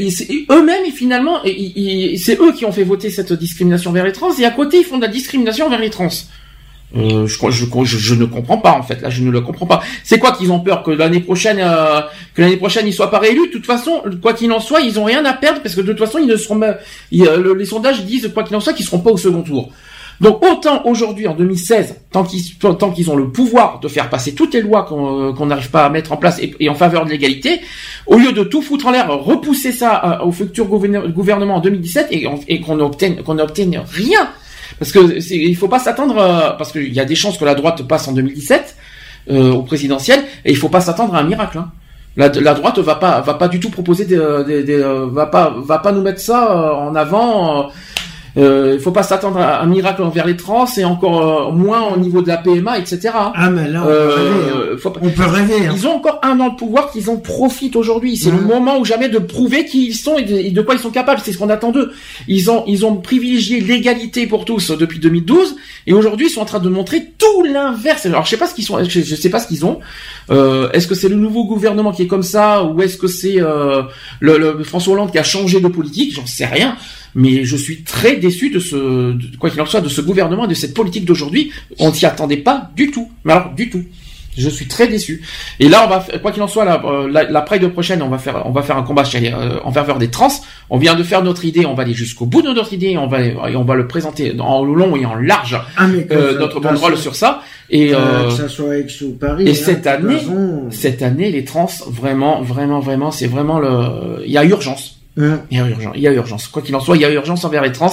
eux-mêmes, 0.51 0.93
finalement, 0.95 1.41
c'est 1.45 2.39
eux 2.41 2.53
qui 2.53 2.65
ont 2.65 2.73
fait 2.73 2.85
voter 2.85 3.11
cette 3.11 3.33
discrimination 3.33 3.93
vers 3.93 4.05
les 4.05 4.13
trans, 4.13 4.37
et 4.39 4.45
à 4.45 4.51
côté, 4.51 4.79
ils 4.79 4.85
font 4.85 4.99
de 4.99 5.03
la 5.03 5.09
discrimination 5.09 5.69
vers 5.71 5.81
les 5.81 5.91
trans. 5.91 6.11
Euh, 6.95 7.27
je, 7.27 8.15
ne 8.15 8.25
comprends 8.27 8.59
pas 8.59 8.73
en 8.73 8.83
fait 8.83 9.01
là 9.01 9.09
je 9.09 9.23
ne 9.23 9.31
le 9.31 9.41
comprends 9.41 9.65
pas. 9.65 9.83
C'est 10.05 10.19
quoi 10.19 10.33
qu'ils 10.33 10.53
ont 10.53 10.61
peur 10.61 10.83
que 10.83 10.91
l'année 10.91 11.21
prochaine 11.21 11.59
euh, 11.59 12.03
que 12.35 12.43
l'année 12.43 12.59
prochaine 12.59 12.87
ils 12.87 12.93
soient 12.93 13.11
pas 13.11 13.19
réélus? 13.19 13.47
De 13.47 13.53
toute 13.53 13.65
façon 13.65 14.03
quoi 14.21 14.35
qu'il 14.35 14.53
en 14.53 14.61
soit 14.61 14.83
ils 14.83 15.01
ont 15.01 15.05
rien 15.05 15.25
à 15.25 15.33
perdre 15.33 15.63
parce 15.63 15.75
que 15.75 15.81
de 15.81 15.87
toute 15.87 16.05
façon 16.05 16.19
ils 16.19 16.27
ne 16.27 16.37
seront 16.37 16.61
les 17.11 17.65
sondages 17.65 18.05
disent 18.05 18.31
quoi 18.35 18.45
qu'il 18.45 18.55
en 18.57 18.61
soit 18.61 18.75
qu'ils 18.75 18.85
seront 18.85 18.99
pas 18.99 19.11
au 19.11 19.17
second 19.17 19.41
tour 19.41 19.73
donc 20.21 20.45
autant 20.45 20.87
aujourd'hui 20.87 21.27
en 21.27 21.35
2016, 21.35 21.97
tant 22.13 22.23
qu'ils 22.23 22.57
tant 22.59 22.91
qu'ils 22.91 23.11
ont 23.11 23.17
le 23.17 23.31
pouvoir 23.31 23.81
de 23.81 23.89
faire 23.89 24.09
passer 24.09 24.35
toutes 24.35 24.55
les 24.55 24.61
lois 24.61 24.85
qu'on 24.85 25.33
euh, 25.33 25.47
n'arrive 25.47 25.71
pas 25.71 25.85
à 25.85 25.91
mettre 25.91 26.13
en 26.13 26.17
place 26.17 26.41
et, 26.41 26.69
en 26.69 26.75
faveur 26.75 27.05
de 27.05 27.11
l'égalité, 27.11 27.61
au 28.07 28.19
lieu 28.19 28.33
de 28.33 28.45
tout 28.45 28.63
foutre 28.63 28.87
en 28.87 28.91
l'air, 28.93 29.11
repousser 29.11 29.73
ça 29.73 30.21
euh, 30.21 30.27
au 30.27 30.33
futur 30.33 30.67
gouvernement 30.67 31.57
en 31.57 31.61
2017 31.61 32.09
et, 32.11 32.61
qu'on 32.61 32.77
n'obtienne 32.77 33.23
qu'on 33.23 33.35
n'obtienne 33.35 33.83
rien, 33.93 34.29
parce 34.79 34.93
que 34.93 35.19
il 35.33 35.57
faut 35.57 35.69
pas 35.69 35.81
s'attendre 35.81 36.17
euh, 36.19 36.51
parce 36.57 36.73
qu'il 36.73 36.93
y 36.93 37.01
a 37.01 37.05
des 37.05 37.17
chances 37.17 37.39
que 37.39 37.45
la 37.45 37.55
droite 37.55 37.83
passe 37.83 38.07
en 38.09 38.13
2017 38.13 38.77
au 39.31 39.63
présidentiel 39.63 40.21
et 40.45 40.51
il 40.51 40.57
faut 40.57 40.69
pas 40.69 40.81
s'attendre 40.81 41.15
à 41.15 41.21
un 41.21 41.25
miracle. 41.25 41.59
Hein. 41.59 41.71
La, 42.17 42.29
la, 42.29 42.55
droite 42.55 42.79
va 42.79 42.97
pas 42.97 43.21
va 43.21 43.35
pas 43.35 43.49
du 43.49 43.59
tout 43.61 43.71
proposer 43.71 44.05
des, 44.05 44.63
des, 44.65 44.83
va 45.13 45.27
pas 45.27 45.55
va 45.65 45.79
pas 45.79 45.93
nous 45.93 46.03
mettre 46.03 46.21
ça 46.21 46.75
en 46.77 46.95
avant 46.95 47.71
euh, 48.39 48.73
il 48.75 48.81
faut 48.81 48.93
pas 48.93 49.03
s'attendre 49.03 49.39
à 49.39 49.63
un 49.63 49.67
miracle 49.67 50.03
envers 50.03 50.27
les 50.27 50.37
trans 50.37 50.65
et 50.77 50.85
encore 50.85 51.49
euh, 51.49 51.53
moins 51.53 51.93
au 51.93 51.99
niveau 51.99 52.23
de 52.23 52.29
la 52.29 52.39
PMA, 52.39 52.79
etc. 52.79 53.11
Ah 53.13 53.51
mais 53.51 53.69
là 53.69 53.83
on 53.83 53.87
peut 53.87 53.93
euh, 53.93 54.15
rêver. 54.15 54.51
Hein. 54.51 54.93
On 55.03 55.11
peut 55.11 55.27
rêver. 55.27 55.67
Hein. 55.67 55.73
Ils 55.77 55.87
ont 55.87 55.97
encore 55.97 56.19
un 56.23 56.41
an 56.41 56.49
de 56.51 56.57
pouvoir 56.57 56.91
qu'ils 56.91 57.11
en 57.11 57.17
profitent 57.17 57.77
aujourd'hui. 57.77 58.17
C'est 58.17 58.31
le 58.31 58.41
moment 58.41 58.79
ou 58.79 58.85
jamais 58.85 59.11
de 59.11 59.19
prouver 59.19 59.67
qui 59.67 59.89
ils 59.89 59.95
sont 59.95 60.17
et 60.17 60.51
de, 60.51 60.63
quoi 60.63 60.75
ils 60.75 60.81
sont 60.81 60.91
capables. 60.91 61.21
C'est 61.23 61.33
ce 61.33 61.39
qu'on 61.39 61.51
attend 61.51 61.73
d'eux. 61.73 61.93
Ils 62.27 62.51
ont 62.51 62.65
ils 62.67 62.87
ont 62.87 62.97
privilégié 62.97 63.61
l'égalité 63.61 64.27
pour 64.27 64.47
tous 64.47 64.71
depuis 64.71 64.99
2012 64.99 65.57
et 65.87 65.93
aujourd'hui 65.93 66.27
ils 66.29 66.31
sont 66.31 66.41
en 66.41 66.47
train 66.47 66.61
de 66.61 66.71
montrer 66.71 67.13
tout 67.19 67.45
l'inverse. 67.45 68.07
Alors 68.07 68.25
je 68.25 68.31
sais 68.31 68.39
pas 68.39 68.47
ce 68.47 68.55
qu'ils 68.55 68.65
sont. 68.65 68.83
Je, 68.83 69.15
sais 69.15 69.31
pas 69.31 69.41
ce 69.41 69.49
qu'ils 69.49 69.67
ont. 69.67 69.81
Euh, 70.31 70.71
est-ce 70.73 70.87
que 70.87 70.95
c'est 70.95 71.09
le 71.09 71.17
nouveau 71.17 71.45
gouvernement 71.45 71.93
qui 71.93 72.03
est 72.03 72.07
comme 72.07 72.23
ça 72.23 72.65
ou 72.65 72.81
est-ce 72.81 72.97
que 72.97 73.09
c'est 73.09 73.37
le, 73.37 74.39
le 74.39 74.65
François 74.65 74.95
Hollande 74.95 75.13
qui 75.13 75.19
a 75.19 75.23
changé 75.23 75.61
de 75.61 75.69
politique? 75.69 76.15
J'en 76.15 76.25
sais 76.25 76.47
rien 76.47 76.77
mais 77.15 77.45
je 77.45 77.57
suis 77.57 77.83
très 77.83 78.17
déçu 78.17 78.51
de 78.51 78.59
ce, 78.59 79.17
quoi 79.39 79.51
qu'il 79.51 79.61
en 79.61 79.67
soit, 79.67 79.81
de 79.81 79.89
ce 79.89 80.01
gouvernement 80.01 80.45
et 80.45 80.49
de 80.49 80.55
cette 80.55 80.75
politique 80.75 81.05
d'aujourd'hui. 81.05 81.53
On 81.79 81.93
s'y 81.93 82.07
attendait 82.07 82.37
pas 82.39 82.71
du 82.77 82.91
tout. 82.91 83.11
Mais 83.25 83.33
alors, 83.33 83.53
du 83.55 83.71
tout. 83.71 83.83
Je 84.37 84.49
suis 84.49 84.67
très 84.67 84.89
déçu. 84.89 85.23
Et 85.61 85.69
là, 85.69 85.85
on 85.85 85.91
va, 85.91 86.05
quoi 86.21 86.33
qu'il 86.33 86.43
en 86.43 86.49
soit, 86.49 86.65
la, 86.65 86.83
euh, 86.87 87.07
la, 87.11 87.25
la 87.25 87.43
Pride 87.43 87.69
prochaine, 87.69 88.01
on 88.03 88.09
va 88.09 88.17
faire, 88.17 88.43
on 88.47 88.51
va 88.51 88.63
faire 88.63 88.79
un 88.79 88.83
combat 88.83 89.05
chez, 89.05 89.31
euh, 89.33 89.59
en 89.63 89.73
faveur 89.73 89.99
des 89.99 90.09
trans. 90.09 90.33
On 90.71 90.79
vient 90.79 90.95
de 90.95 91.03
faire 91.03 91.23
notre 91.23 91.45
idée, 91.45 91.67
on 91.67 91.75
va 91.75 91.83
aller 91.83 91.93
jusqu'au 91.93 92.25
bout 92.25 92.41
de 92.41 92.49
notre 92.49 92.73
idée, 92.73 92.97
on 92.97 93.09
va, 93.09 93.21
et 93.21 93.57
on 93.57 93.65
va 93.65 93.75
le 93.75 93.87
présenter 93.87 94.35
en 94.41 94.65
long 94.65 94.97
et 94.97 95.05
en 95.05 95.17
large, 95.17 95.61
ah, 95.77 95.87
euh, 96.11 96.39
notre 96.39 96.61
banderole 96.61 96.97
sur 96.97 97.15
ça. 97.15 97.43
Et 97.69 97.95
euh, 97.95 98.29
que 98.29 98.33
ça 98.33 98.49
soit 98.49 98.79
Aix 98.79 98.87
ou 99.03 99.13
Paris. 99.13 99.47
Et 99.47 99.51
hein, 99.51 99.55
cette 99.55 99.87
année, 99.87 100.19
cette 100.71 101.03
année, 101.03 101.31
les 101.31 101.45
trans, 101.45 101.69
vraiment, 101.89 102.41
vraiment, 102.41 102.81
vraiment, 102.81 103.11
c'est 103.11 103.27
vraiment 103.27 103.59
le, 103.59 104.23
il 104.25 104.33
y 104.33 104.39
a 104.39 104.45
urgence. 104.45 105.02
Il 105.17 105.41
y 105.51 105.61
a 105.61 105.69
urgence. 105.69 105.95
Il 105.97 106.03
y 106.03 106.09
a 106.09 106.13
urgence. 106.13 106.49
Quoi 106.49 106.63
qu'il 106.63 106.75
en 106.75 106.81
soit, 106.81 106.97
il 106.97 107.03
y 107.03 107.05
a 107.05 107.11
urgence 107.11 107.45
envers 107.45 107.63
les 107.63 107.73
trans 107.73 107.93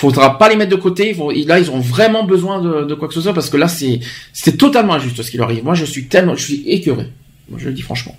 faudra 0.00 0.38
pas 0.38 0.48
les 0.48 0.56
mettre 0.56 0.70
de 0.70 0.80
côté. 0.80 1.14
là, 1.46 1.58
ils 1.58 1.70
ont 1.70 1.80
vraiment 1.80 2.24
besoin 2.24 2.62
de, 2.62 2.94
quoi 2.94 3.06
que 3.08 3.14
ce 3.14 3.20
soit 3.20 3.34
parce 3.34 3.50
que 3.50 3.58
là, 3.58 3.68
c'est 3.68 4.00
c'est 4.32 4.56
totalement 4.56 4.94
injuste 4.94 5.22
ce 5.22 5.30
qui 5.30 5.36
leur 5.36 5.48
arrive. 5.48 5.64
Moi, 5.64 5.74
je 5.74 5.84
suis 5.84 6.06
tellement, 6.06 6.34
je 6.34 6.44
suis 6.44 6.62
écœuré. 6.66 7.08
Moi, 7.48 7.58
je 7.60 7.66
le 7.66 7.74
dis 7.74 7.82
franchement. 7.82 8.16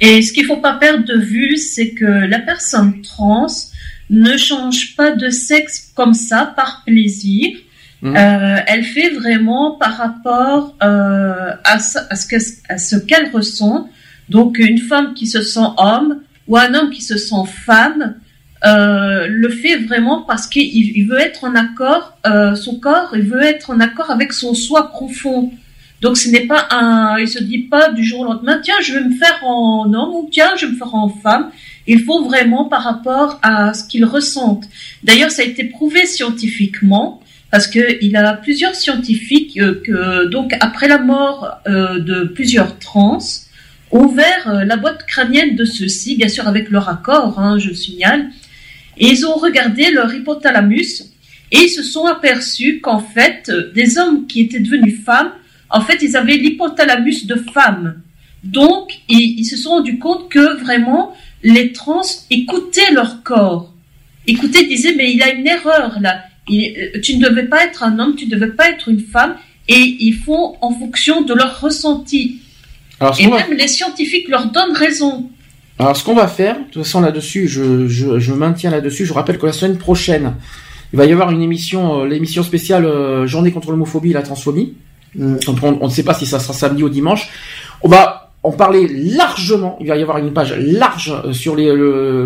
Et 0.00 0.22
ce 0.22 0.32
qu'il 0.32 0.46
faut 0.46 0.58
pas 0.58 0.74
perdre 0.74 1.04
de 1.04 1.18
vue, 1.18 1.56
c'est 1.56 1.90
que 1.90 2.04
la 2.04 2.38
personne 2.38 3.02
trans 3.02 3.46
ne 4.08 4.36
change 4.36 4.94
pas 4.96 5.10
de 5.10 5.28
sexe 5.30 5.90
comme 5.94 6.14
ça 6.14 6.52
par 6.56 6.82
plaisir. 6.86 7.48
Mmh. 8.02 8.16
Euh, 8.16 8.56
elle 8.66 8.84
fait 8.84 9.10
vraiment 9.10 9.76
par 9.78 9.96
rapport 9.96 10.76
euh, 10.82 11.52
à, 11.64 11.78
ce, 11.78 11.98
à 12.68 12.78
ce 12.78 12.96
qu'elle 12.96 13.30
ressent. 13.32 13.88
Donc 14.28 14.58
une 14.58 14.78
femme 14.78 15.14
qui 15.14 15.26
se 15.26 15.42
sent 15.42 15.68
homme 15.76 16.20
ou 16.48 16.56
un 16.56 16.74
homme 16.74 16.90
qui 16.90 17.02
se 17.02 17.16
sent 17.16 17.44
femme, 17.64 18.14
euh, 18.64 19.26
le 19.28 19.48
fait 19.48 19.76
vraiment 19.76 20.22
parce 20.22 20.46
qu'il 20.46 21.06
veut 21.06 21.20
être 21.20 21.44
en 21.44 21.54
accord, 21.54 22.16
euh, 22.26 22.54
son 22.54 22.80
corps, 22.80 23.10
il 23.14 23.22
veut 23.22 23.42
être 23.42 23.70
en 23.70 23.80
accord 23.80 24.10
avec 24.10 24.32
son 24.32 24.54
soi 24.54 24.90
profond. 24.90 25.52
Donc 26.00 26.16
ce 26.16 26.28
n'est 26.28 26.46
pas 26.46 26.66
un, 26.70 27.18
il 27.18 27.28
se 27.28 27.42
dit 27.42 27.58
pas 27.58 27.90
du 27.90 28.04
jour 28.04 28.20
au 28.20 28.24
lendemain, 28.24 28.60
tiens, 28.62 28.80
je 28.82 28.94
vais 28.94 29.04
me 29.04 29.14
faire 29.14 29.40
en 29.44 29.92
homme 29.92 30.14
ou 30.14 30.28
tiens, 30.30 30.52
je 30.56 30.66
vais 30.66 30.72
me 30.72 30.76
faire 30.76 30.94
en 30.94 31.08
femme. 31.08 31.50
Il 31.86 32.02
faut 32.02 32.24
vraiment 32.24 32.64
par 32.64 32.82
rapport 32.82 33.38
à 33.42 33.72
ce 33.72 33.84
qu'il 33.86 34.04
ressente. 34.04 34.64
D'ailleurs, 35.04 35.30
ça 35.30 35.42
a 35.42 35.44
été 35.44 35.64
prouvé 35.64 36.06
scientifiquement 36.06 37.20
parce 37.50 37.66
que 37.68 38.02
il 38.02 38.16
a 38.16 38.32
plusieurs 38.32 38.74
scientifiques 38.74 39.58
euh, 39.58 39.80
que 39.84 40.26
donc 40.26 40.54
après 40.60 40.88
la 40.88 40.98
mort 40.98 41.58
de 41.66 42.24
plusieurs 42.24 42.78
trans 42.78 43.18
ouvert 43.90 44.64
la 44.64 44.76
boîte 44.76 45.06
crânienne 45.06 45.56
de 45.56 45.64
ceux-ci, 45.64 46.16
bien 46.16 46.28
sûr 46.28 46.46
avec 46.48 46.70
leur 46.70 46.88
accord, 46.88 47.38
hein, 47.38 47.58
je 47.58 47.72
signale, 47.72 48.30
et 48.98 49.08
ils 49.08 49.26
ont 49.26 49.34
regardé 49.34 49.90
leur 49.90 50.12
hypothalamus 50.12 51.04
et 51.52 51.58
ils 51.58 51.68
se 51.68 51.82
sont 51.82 52.06
aperçus 52.06 52.80
qu'en 52.80 52.98
fait, 52.98 53.50
des 53.74 53.98
hommes 53.98 54.26
qui 54.26 54.40
étaient 54.40 54.60
devenus 54.60 55.00
femmes, 55.04 55.32
en 55.70 55.80
fait, 55.80 56.02
ils 56.02 56.16
avaient 56.16 56.36
l'hypothalamus 56.36 57.26
de 57.26 57.36
femme. 57.52 58.00
Donc, 58.42 58.92
ils, 59.08 59.44
se 59.44 59.56
sont 59.56 59.70
rendus 59.70 59.98
compte 59.98 60.28
que 60.28 60.60
vraiment, 60.62 61.14
les 61.42 61.72
trans 61.72 62.02
écoutaient 62.30 62.92
leur 62.92 63.22
corps. 63.22 63.72
Écoutaient, 64.26 64.66
disaient, 64.66 64.94
mais 64.94 65.12
il 65.12 65.22
a 65.22 65.32
une 65.32 65.46
erreur 65.46 65.98
là. 66.00 66.24
Euh, 66.48 67.00
tu 67.02 67.16
ne 67.16 67.28
devais 67.28 67.44
pas 67.46 67.64
être 67.64 67.82
un 67.82 67.98
homme, 67.98 68.14
tu 68.14 68.26
ne 68.26 68.30
devais 68.30 68.52
pas 68.52 68.70
être 68.70 68.88
une 68.88 69.00
femme. 69.00 69.36
Et 69.68 69.96
ils 70.00 70.14
font 70.14 70.56
en 70.60 70.72
fonction 70.72 71.22
de 71.22 71.34
leur 71.34 71.60
ressenti. 71.60 72.40
Et 73.18 73.26
même 73.26 73.52
les 73.56 73.68
scientifiques 73.68 74.28
leur 74.28 74.50
donnent 74.50 74.74
raison. 74.74 75.30
Alors, 75.78 75.96
ce 75.96 76.04
qu'on 76.04 76.14
va 76.14 76.26
faire, 76.26 76.58
de 76.58 76.64
toute 76.64 76.84
façon 76.84 77.00
là-dessus, 77.00 77.48
je, 77.48 77.86
je, 77.86 78.18
je 78.18 78.32
maintiens 78.32 78.70
là-dessus. 78.70 79.04
Je 79.04 79.12
rappelle 79.12 79.38
que 79.38 79.44
la 79.44 79.52
semaine 79.52 79.76
prochaine, 79.76 80.34
il 80.92 80.96
va 80.96 81.04
y 81.04 81.12
avoir 81.12 81.30
une 81.30 81.42
émission, 81.42 82.00
euh, 82.00 82.06
l'émission 82.06 82.42
spéciale 82.42 82.86
euh, 82.86 83.26
Journée 83.26 83.52
contre 83.52 83.70
l'homophobie 83.70 84.10
et 84.10 84.14
la 84.14 84.22
transphobie. 84.22 84.74
Mm. 85.14 85.36
On, 85.62 85.86
ne 85.86 85.92
sait 85.92 86.02
pas 86.02 86.14
si 86.14 86.24
ça 86.24 86.38
sera 86.38 86.54
samedi 86.54 86.82
ou 86.82 86.88
dimanche. 86.88 87.28
On 87.82 87.88
va 87.88 88.30
en 88.42 88.52
parler 88.52 88.88
largement. 88.88 89.76
Il 89.80 89.88
va 89.88 89.96
y 89.96 90.02
avoir 90.02 90.16
une 90.16 90.32
page 90.32 90.54
large 90.56 91.12
euh, 91.26 91.34
sur 91.34 91.56
les, 91.56 91.70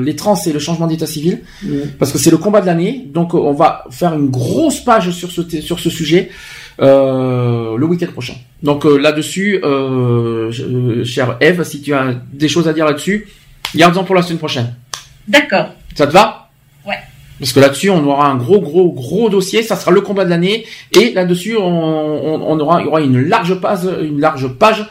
les 0.00 0.16
trans 0.16 0.36
et 0.46 0.52
le 0.52 0.60
changement 0.60 0.86
d'état 0.86 1.06
civil, 1.06 1.40
mm. 1.64 1.68
parce 1.98 2.12
que 2.12 2.18
c'est 2.18 2.30
le 2.30 2.38
combat 2.38 2.60
de 2.60 2.66
l'année. 2.66 3.08
Donc, 3.12 3.34
on 3.34 3.52
va 3.52 3.84
faire 3.90 4.14
une 4.14 4.28
grosse 4.28 4.78
page 4.78 5.10
sur 5.10 5.32
ce 5.32 5.42
sur 5.60 5.80
ce 5.80 5.90
sujet. 5.90 6.30
Euh, 6.80 7.76
le 7.76 7.86
week-end 7.86 8.10
prochain. 8.12 8.34
Donc 8.62 8.84
là-dessus, 8.84 9.60
euh, 9.64 11.04
chère 11.04 11.36
Eve, 11.40 11.62
si 11.62 11.82
tu 11.82 11.92
as 11.92 12.14
des 12.32 12.48
choses 12.48 12.68
à 12.68 12.72
dire 12.72 12.86
là-dessus, 12.86 13.26
Garde-en 13.74 14.04
pour 14.04 14.14
la 14.14 14.22
semaine 14.22 14.38
prochaine. 14.38 14.74
D'accord. 15.28 15.74
Ça 15.94 16.06
te 16.06 16.12
va? 16.12 16.50
Ouais. 16.86 16.98
Parce 17.38 17.52
que 17.52 17.60
là-dessus, 17.60 17.90
on 17.90 18.04
aura 18.04 18.26
un 18.26 18.36
gros, 18.36 18.60
gros, 18.60 18.92
gros 18.92 19.30
dossier. 19.30 19.62
Ça 19.62 19.76
sera 19.76 19.90
le 19.90 20.00
combat 20.00 20.24
de 20.24 20.30
l'année. 20.30 20.66
Et 20.92 21.12
là-dessus, 21.12 21.56
on, 21.56 22.60
aura, 22.60 22.80
il 22.80 22.86
y 22.86 22.88
aura 22.88 23.00
une 23.00 23.20
large 23.20 23.54
page, 23.60 23.80
une 24.02 24.20
large 24.20 24.48
page 24.48 24.88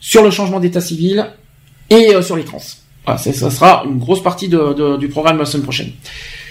sur 0.00 0.22
le 0.22 0.30
changement 0.30 0.60
d'état 0.60 0.80
civil 0.80 1.26
et 1.90 2.14
euh, 2.14 2.22
sur 2.22 2.36
les 2.36 2.44
trans. 2.44 2.62
Voilà, 3.04 3.18
ça 3.18 3.50
sera 3.50 3.84
une 3.84 3.98
grosse 3.98 4.22
partie 4.22 4.48
du 4.48 5.08
programme 5.08 5.38
la 5.38 5.44
semaine 5.44 5.64
prochaine. 5.64 5.90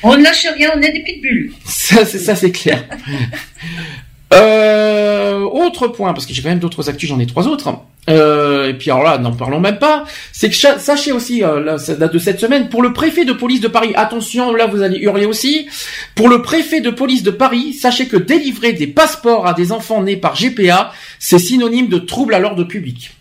On 0.03 0.17
ne 0.17 0.23
lâche 0.23 0.45
rien, 0.55 0.71
on 0.75 0.81
est 0.81 0.91
des 0.91 1.03
pitbulls. 1.03 1.53
Ça, 1.65 2.03
c'est 2.05 2.19
ça, 2.19 2.35
c'est 2.35 2.51
clair. 2.51 2.83
euh, 4.33 5.39
autre 5.41 5.87
point, 5.87 6.13
parce 6.13 6.25
que 6.25 6.33
j'ai 6.33 6.41
quand 6.41 6.49
même 6.49 6.59
d'autres 6.59 6.89
actus, 6.89 7.09
j'en 7.09 7.19
ai 7.19 7.25
trois 7.25 7.47
autres. 7.47 7.69
Euh, 8.09 8.69
et 8.69 8.73
puis 8.73 8.89
alors 8.89 9.03
là, 9.03 9.17
n'en 9.17 9.33
parlons 9.33 9.59
même 9.59 9.77
pas. 9.77 10.05
C'est 10.31 10.49
que 10.49 10.55
sachez 10.55 11.11
aussi, 11.11 11.43
euh, 11.43 11.59
là, 11.63 11.77
ça 11.77 11.95
date 11.95 12.13
de 12.13 12.19
cette 12.19 12.39
semaine, 12.39 12.69
pour 12.69 12.81
le 12.81 12.93
préfet 12.93 13.25
de 13.25 13.33
police 13.33 13.61
de 13.61 13.67
Paris, 13.67 13.91
attention, 13.95 14.53
là 14.53 14.67
vous 14.67 14.81
allez 14.81 14.99
hurler 14.99 15.25
aussi. 15.25 15.67
Pour 16.15 16.29
le 16.29 16.41
préfet 16.41 16.81
de 16.81 16.89
police 16.89 17.23
de 17.23 17.31
Paris, 17.31 17.73
sachez 17.73 18.07
que 18.07 18.17
délivrer 18.17 18.73
des 18.73 18.87
passeports 18.87 19.47
à 19.47 19.53
des 19.53 19.71
enfants 19.71 20.01
nés 20.01 20.17
par 20.17 20.35
GPA, 20.35 20.91
c'est 21.19 21.39
synonyme 21.39 21.87
de 21.87 21.99
trouble 21.99 22.33
à 22.33 22.39
l'ordre 22.39 22.63
public. 22.63 23.11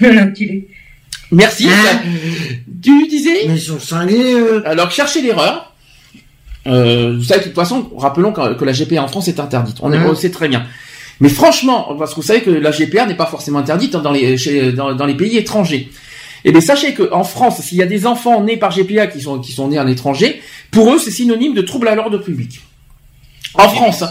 Merci. 1.30 1.68
Ah. 1.70 2.00
Tu 2.82 3.08
disais? 3.08 3.46
Mais 3.48 3.54
ils 3.54 3.60
sont 3.60 3.78
euh. 3.92 4.62
Alors 4.66 4.90
cherchez 4.90 5.22
l'erreur. 5.22 5.73
Euh, 6.66 7.16
vous 7.16 7.24
savez 7.24 7.40
de 7.40 7.44
toute 7.46 7.54
façon, 7.54 7.90
rappelons 7.96 8.32
que, 8.32 8.64
la 8.64 8.72
GPA 8.72 9.02
en 9.02 9.08
France 9.08 9.28
est 9.28 9.40
interdite. 9.40 9.76
On, 9.80 9.92
est, 9.92 9.96
hein 9.96 10.06
on 10.08 10.14
sait 10.14 10.30
très 10.30 10.48
bien. 10.48 10.64
Mais 11.20 11.28
franchement, 11.28 11.94
parce 11.98 12.10
que 12.10 12.16
vous 12.16 12.26
savez 12.26 12.40
que 12.40 12.50
la 12.50 12.70
GPA 12.70 13.06
n'est 13.06 13.16
pas 13.16 13.26
forcément 13.26 13.58
interdite 13.58 13.92
dans 13.92 14.12
les, 14.12 14.36
dans, 14.72 15.06
les 15.06 15.14
pays 15.14 15.36
étrangers. 15.36 15.90
Et 16.46 16.50
eh 16.50 16.52
bien 16.52 16.60
sachez 16.60 16.92
qu'en 16.92 17.24
France, 17.24 17.60
s'il 17.62 17.78
y 17.78 17.82
a 17.82 17.86
des 17.86 18.06
enfants 18.06 18.42
nés 18.42 18.58
par 18.58 18.70
GPA 18.70 19.06
qui 19.06 19.22
sont, 19.22 19.38
qui 19.38 19.52
sont 19.52 19.68
nés 19.68 19.78
en 19.78 19.86
étranger, 19.86 20.42
pour 20.70 20.92
eux 20.92 20.98
c'est 20.98 21.10
synonyme 21.10 21.54
de 21.54 21.62
trouble 21.62 21.88
à 21.88 21.94
l'ordre 21.94 22.18
public. 22.18 22.60
En 23.54 23.68
France. 23.68 24.04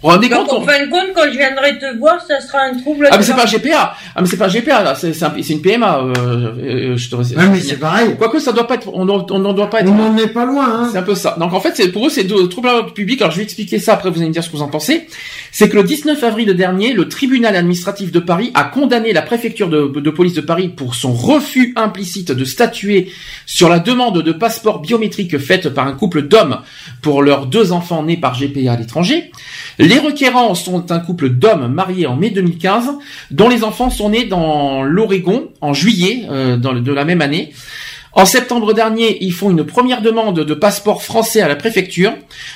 Vous 0.00 0.10
rendez 0.10 0.28
compte 0.28 0.52
En 0.52 0.62
fin 0.62 0.86
de 0.86 0.90
compte, 0.90 1.08
quand 1.12 1.24
je 1.24 1.36
viendrai 1.36 1.76
te 1.76 1.98
voir, 1.98 2.24
ça 2.24 2.40
sera 2.40 2.60
un 2.60 2.78
trouble. 2.78 3.08
Ah 3.10 3.16
mais 3.16 3.24
c'est 3.24 3.34
pas 3.34 3.46
GPA. 3.46 3.96
Ah 4.14 4.20
mais 4.20 4.28
c'est 4.28 4.36
pas 4.36 4.46
GPA 4.46 4.84
là, 4.84 4.94
c'est 4.94 5.10
une 5.50 5.60
PMA. 5.60 5.98
Euh, 5.98 6.12
euh, 6.16 6.96
je 6.96 7.10
te 7.10 7.16
ah, 7.16 7.46
mais 7.50 7.60
c'est 7.60 7.78
pareil. 7.78 8.14
Quoique 8.16 8.38
ça 8.38 8.52
doit 8.52 8.68
pas 8.68 8.74
être, 8.76 8.90
on 8.94 9.04
n'en 9.04 9.52
doit 9.52 9.68
pas 9.68 9.80
être. 9.80 9.90
On 9.90 9.94
n'en 9.94 10.16
est 10.16 10.28
pas 10.28 10.44
loin. 10.44 10.66
Hein. 10.66 10.88
C'est 10.92 10.98
un 10.98 11.02
peu 11.02 11.16
ça. 11.16 11.34
Donc 11.40 11.52
en 11.52 11.60
fait, 11.60 11.72
c'est 11.74 11.88
pour 11.88 12.06
eux 12.06 12.10
c'est 12.10 12.22
de 12.22 12.42
trouble 12.42 12.68
à 12.68 12.74
l'ordre 12.74 12.94
public. 12.94 13.20
Alors 13.20 13.32
je 13.32 13.38
vais 13.38 13.42
expliquer 13.42 13.80
ça. 13.80 13.94
Après 13.94 14.08
vous 14.08 14.18
allez 14.18 14.28
me 14.28 14.32
dire 14.32 14.44
ce 14.44 14.50
que 14.50 14.56
vous 14.56 14.62
en 14.62 14.68
pensez. 14.68 15.08
C'est 15.50 15.68
que 15.68 15.74
le 15.74 15.82
19 15.82 16.22
avril 16.22 16.54
dernier, 16.54 16.92
le 16.92 17.08
tribunal 17.08 17.56
administratif 17.56 18.12
de 18.12 18.20
Paris 18.20 18.52
a 18.54 18.64
condamné 18.64 19.12
la 19.12 19.22
préfecture 19.22 19.68
de, 19.68 19.88
de 19.88 20.10
police 20.10 20.34
de 20.34 20.42
Paris 20.42 20.68
pour 20.68 20.94
son 20.94 21.12
refus 21.12 21.72
implicite 21.74 22.30
de 22.30 22.44
statuer 22.44 23.10
sur 23.46 23.68
la 23.68 23.80
demande 23.80 24.22
de 24.22 24.32
passeport 24.32 24.80
biométrique 24.80 25.38
faite 25.38 25.70
par 25.70 25.88
un 25.88 25.94
couple 25.94 26.22
d'hommes 26.22 26.60
pour 27.02 27.20
leurs 27.20 27.46
deux 27.46 27.72
enfants 27.72 28.04
nés 28.04 28.16
par 28.16 28.38
GPA 28.38 28.74
à 28.74 28.76
l'étranger. 28.76 29.32
Les 29.78 29.98
requérants 29.98 30.54
sont 30.54 30.90
un 30.90 30.98
couple 30.98 31.28
d'hommes 31.28 31.72
mariés 31.72 32.06
en 32.06 32.16
mai 32.16 32.30
2015, 32.30 32.90
dont 33.30 33.48
les 33.48 33.62
enfants 33.62 33.90
sont 33.90 34.10
nés 34.10 34.24
dans 34.24 34.82
l'Oregon 34.82 35.48
en 35.60 35.72
juillet 35.72 36.26
euh, 36.30 36.56
de 36.56 36.92
la 36.92 37.04
même 37.04 37.22
année. 37.22 37.52
En 38.12 38.24
septembre 38.24 38.74
dernier, 38.74 39.22
ils 39.22 39.32
font 39.32 39.50
une 39.50 39.64
première 39.64 40.02
demande 40.02 40.40
de 40.40 40.54
passeport 40.54 41.04
français 41.04 41.40
à 41.40 41.46
la 41.46 41.54
préfecture, 41.54 42.12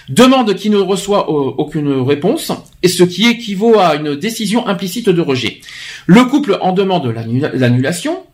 demande 0.08 0.54
qui 0.54 0.70
ne 0.70 0.78
reçoit 0.78 1.30
euh, 1.30 1.52
aucune 1.56 1.92
réponse, 2.00 2.50
et 2.82 2.88
ce 2.88 3.04
qui 3.04 3.28
équivaut 3.28 3.78
à 3.78 3.94
une 3.94 4.16
décision 4.16 4.66
implicite 4.66 5.08
de 5.08 5.20
rejet. 5.20 5.60
Le 6.06 6.24
couple 6.24 6.58
en 6.60 6.72
demande 6.72 7.14
l'annulation, 7.54 8.24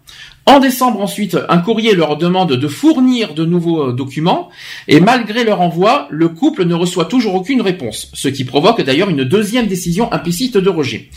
en 0.48 0.60
décembre 0.60 1.02
ensuite, 1.02 1.36
un 1.50 1.58
courrier 1.58 1.94
leur 1.94 2.16
demande 2.16 2.54
de 2.54 2.68
fournir 2.68 3.34
de 3.34 3.44
nouveaux 3.44 3.90
euh, 3.90 3.92
documents. 3.92 4.48
Et 4.88 4.98
malgré 4.98 5.44
leur 5.44 5.60
envoi, 5.60 6.08
le 6.10 6.28
couple 6.30 6.64
ne 6.64 6.74
reçoit 6.74 7.04
toujours 7.04 7.34
aucune 7.34 7.60
réponse, 7.60 8.10
ce 8.14 8.28
qui 8.28 8.44
provoque 8.44 8.80
d'ailleurs 8.80 9.10
une 9.10 9.24
deuxième 9.24 9.66
décision 9.66 10.10
implicite 10.10 10.56
de 10.56 10.70
rejet. 10.70 11.10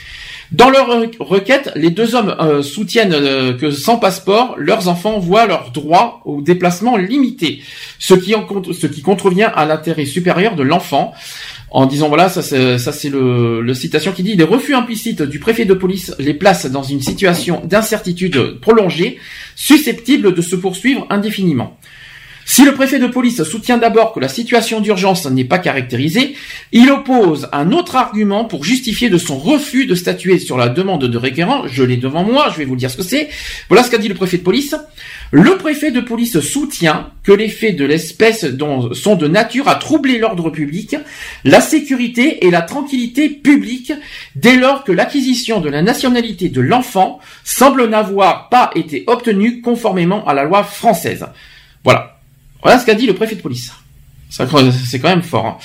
Dans 0.51 0.69
leur 0.69 0.87
requête, 1.19 1.71
les 1.75 1.91
deux 1.91 2.13
hommes 2.13 2.35
euh, 2.41 2.61
soutiennent 2.61 3.13
euh, 3.13 3.53
que 3.53 3.71
sans 3.71 3.95
passeport, 3.95 4.55
leurs 4.57 4.89
enfants 4.89 5.17
voient 5.17 5.47
leur 5.47 5.71
droit 5.71 6.21
au 6.25 6.41
déplacement 6.41 6.97
limité, 6.97 7.61
ce 7.99 8.15
qui 8.15 9.01
contrevient 9.01 9.49
à 9.55 9.65
l'intérêt 9.65 10.03
supérieur 10.03 10.57
de 10.57 10.63
l'enfant 10.63 11.13
en 11.72 11.85
disant 11.85 12.09
voilà 12.09 12.27
ça 12.27 12.41
c'est 12.41 12.77
ça 12.77 12.91
le, 13.09 13.74
citation 13.74 14.11
qui 14.11 14.24
dit 14.24 14.35
les 14.35 14.43
refus 14.43 14.75
implicites 14.75 15.22
du 15.22 15.40
préfet 15.40 15.66
de 15.66 15.74
police 15.74 16.14
les 16.19 16.33
placent 16.33 16.66
dans 16.66 16.83
une 16.83 17.01
situation 17.01 17.61
d'incertitude 17.66 18.59
prolongée 18.59 19.17
susceptible 19.56 20.33
de 20.33 20.41
se 20.41 20.56
poursuivre 20.56 21.08
indéfiniment. 21.09 21.77
Si 22.45 22.65
le 22.65 22.73
préfet 22.73 22.99
de 22.99 23.07
police 23.07 23.43
soutient 23.43 23.77
d'abord 23.77 24.13
que 24.13 24.19
la 24.19 24.27
situation 24.27 24.81
d'urgence 24.81 25.25
n'est 25.25 25.45
pas 25.45 25.59
caractérisée, 25.59 26.35
il 26.71 26.89
oppose 26.89 27.49
un 27.53 27.71
autre 27.71 27.95
argument 27.95 28.45
pour 28.45 28.63
justifier 28.63 29.09
de 29.09 29.17
son 29.17 29.37
refus 29.37 29.85
de 29.85 29.95
statuer 29.95 30.39
sur 30.39 30.57
la 30.57 30.67
demande 30.69 31.05
de 31.05 31.17
requérant. 31.17 31.67
Je 31.67 31.83
l'ai 31.83 31.97
devant 31.97 32.23
moi, 32.23 32.49
je 32.51 32.57
vais 32.57 32.65
vous 32.65 32.75
dire 32.75 32.89
ce 32.89 32.97
que 32.97 33.03
c'est. 33.03 33.29
Voilà 33.69 33.83
ce 33.83 33.91
qu'a 33.91 33.97
dit 33.97 34.07
le 34.07 34.15
préfet 34.15 34.37
de 34.37 34.43
police. 34.43 34.75
Le 35.31 35.57
préfet 35.57 35.91
de 35.91 36.01
police 36.01 36.39
soutient 36.41 37.11
que 37.23 37.31
les 37.31 37.47
faits 37.47 37.75
de 37.75 37.85
l'espèce 37.85 38.45
sont 38.93 39.15
de 39.15 39.27
nature 39.27 39.67
à 39.67 39.75
troubler 39.75 40.17
l'ordre 40.17 40.49
public, 40.49 40.95
la 41.45 41.61
sécurité 41.61 42.45
et 42.45 42.51
la 42.51 42.61
tranquillité 42.61 43.29
publique 43.29 43.93
dès 44.35 44.57
lors 44.57 44.83
que 44.83 44.91
l'acquisition 44.91 45.61
de 45.61 45.69
la 45.69 45.81
nationalité 45.81 46.49
de 46.49 46.61
l'enfant 46.61 47.19
semble 47.43 47.87
n'avoir 47.87 48.49
pas 48.49 48.71
été 48.75 49.03
obtenue 49.07 49.61
conformément 49.61 50.27
à 50.27 50.33
la 50.33 50.43
loi 50.43 50.63
française. 50.63 51.25
Voilà. 51.83 52.20
Voilà 52.64 52.80
ce 52.80 52.85
qu'a 52.85 52.95
dit 52.95 53.07
le 53.07 53.15
préfet 53.15 53.35
de 53.35 53.41
police. 53.41 53.72
C'est 54.30 54.48
quand 54.99 55.09
même 55.09 55.23
fort. 55.23 55.45
Hein. 55.45 55.57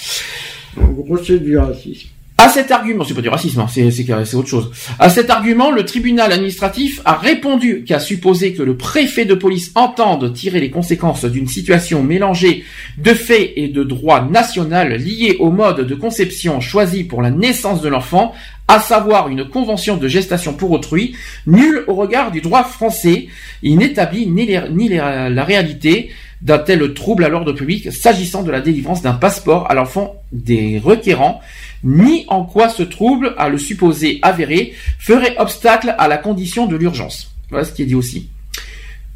En 0.83 0.89
gros, 0.89 1.16
c'est 1.18 1.39
du 1.39 1.57
racisme. 1.57 2.08
À 2.39 2.50
cet 2.50 2.70
argument, 2.70 3.02
c'est 3.02 3.15
pas 3.15 3.23
du 3.23 3.31
racisme, 3.31 3.60
hein, 3.60 3.66
c'est, 3.66 4.34
autre 4.34 4.49
chose. 4.49 4.70
À 4.99 5.08
cet 5.08 5.31
argument, 5.31 5.70
le 5.70 5.86
tribunal 5.86 6.33
administratif 6.33 7.00
a 7.07 7.15
répondu 7.15 7.83
qu'à 7.84 7.99
supposer 7.99 8.52
que 8.52 8.62
le 8.62 8.76
préfet 8.76 9.25
de 9.25 9.33
police 9.33 9.73
entende 9.75 10.34
tirer 10.34 10.60
les 10.60 10.68
conséquences 10.70 11.25
d'une 11.25 11.49
situation 11.49 12.02
mélangée 12.02 12.65
de 12.99 13.15
faits 13.15 13.52
et 13.57 13.68
de 13.68 13.83
droit 13.83 14.20
national 14.20 14.97
liés 14.97 15.36
au 15.41 15.50
mode 15.50 15.86
de 15.86 15.94
conception 15.94 16.60
choisi 16.60 17.05
pour 17.05 17.23
la 17.23 17.31
naissance 17.31 17.81
de 17.81 17.89
l'enfant, 17.89 18.34
à 18.68 18.81
savoir 18.81 19.28
une 19.28 19.49
convention 19.49 19.97
de 19.97 20.07
gestation 20.07 20.52
pour 20.52 20.73
autrui, 20.73 21.16
nul 21.47 21.84
au 21.86 21.94
regard 21.94 22.33
du 22.33 22.42
droit 22.42 22.65
français, 22.65 23.28
il 23.62 23.78
n'établit 23.78 24.26
ni, 24.26 24.50
ni 24.73 24.89
la 24.91 25.44
réalité, 25.44 26.10
d'un 26.47 26.58
tel 26.58 26.94
trouble 26.94 27.25
à 27.25 27.28
l'ordre 27.28 27.52
public 27.52 27.92
s'agissant 27.92 28.44
de 28.44 28.52
la 28.52 28.60
délivrance 28.60 29.02
d'un 29.02 29.15
passeport 29.15 29.68
à 29.68 29.75
l'enfant 29.75 30.23
des 30.31 30.78
requérants, 30.78 31.41
ni 31.83 32.25
en 32.28 32.44
quoi 32.44 32.68
ce 32.68 32.84
trouble, 32.84 33.34
à 33.36 33.49
le 33.49 33.58
supposer 33.58 34.20
avéré, 34.23 34.73
ferait 35.00 35.36
obstacle 35.39 35.97
à 35.99 36.07
la 36.07 36.18
condition 36.18 36.66
de 36.66 36.76
l'urgence. 36.76 37.33
Voilà 37.50 37.65
ce 37.65 37.73
qui 37.73 37.83
est 37.83 37.86
dit 37.86 37.97
aussi. 37.97 38.28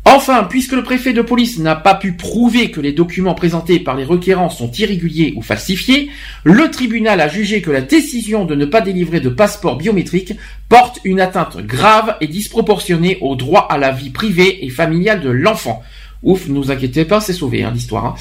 Enfin, 0.04 0.42
puisque 0.42 0.72
le 0.72 0.82
préfet 0.82 1.12
de 1.12 1.22
police 1.22 1.58
n'a 1.58 1.76
pas 1.76 1.94
pu 1.94 2.14
prouver 2.14 2.72
que 2.72 2.80
les 2.80 2.92
documents 2.92 3.34
présentés 3.34 3.78
par 3.78 3.96
les 3.96 4.04
requérants 4.04 4.50
sont 4.50 4.72
irréguliers 4.72 5.34
ou 5.36 5.42
falsifiés, 5.42 6.10
le 6.42 6.68
tribunal 6.68 7.20
a 7.20 7.28
jugé 7.28 7.62
que 7.62 7.70
la 7.70 7.82
décision 7.82 8.44
de 8.44 8.56
ne 8.56 8.64
pas 8.64 8.80
délivrer 8.80 9.20
de 9.20 9.28
passeport 9.28 9.76
biométrique 9.76 10.32
porte 10.68 10.98
une 11.04 11.20
atteinte 11.20 11.58
grave 11.58 12.16
et 12.20 12.26
disproportionnée 12.26 13.18
au 13.20 13.36
droit 13.36 13.68
à 13.70 13.78
la 13.78 13.92
vie 13.92 14.10
privée 14.10 14.64
et 14.64 14.70
familiale 14.70 15.20
de 15.20 15.30
l'enfant. 15.30 15.84
Ouf, 16.22 16.48
ne 16.48 16.58
vous 16.58 16.70
inquiétez 16.70 17.04
pas, 17.04 17.20
c'est 17.20 17.32
sauvé 17.32 17.62
hein, 17.62 17.70
l'histoire. 17.72 18.04
Hein. 18.04 18.14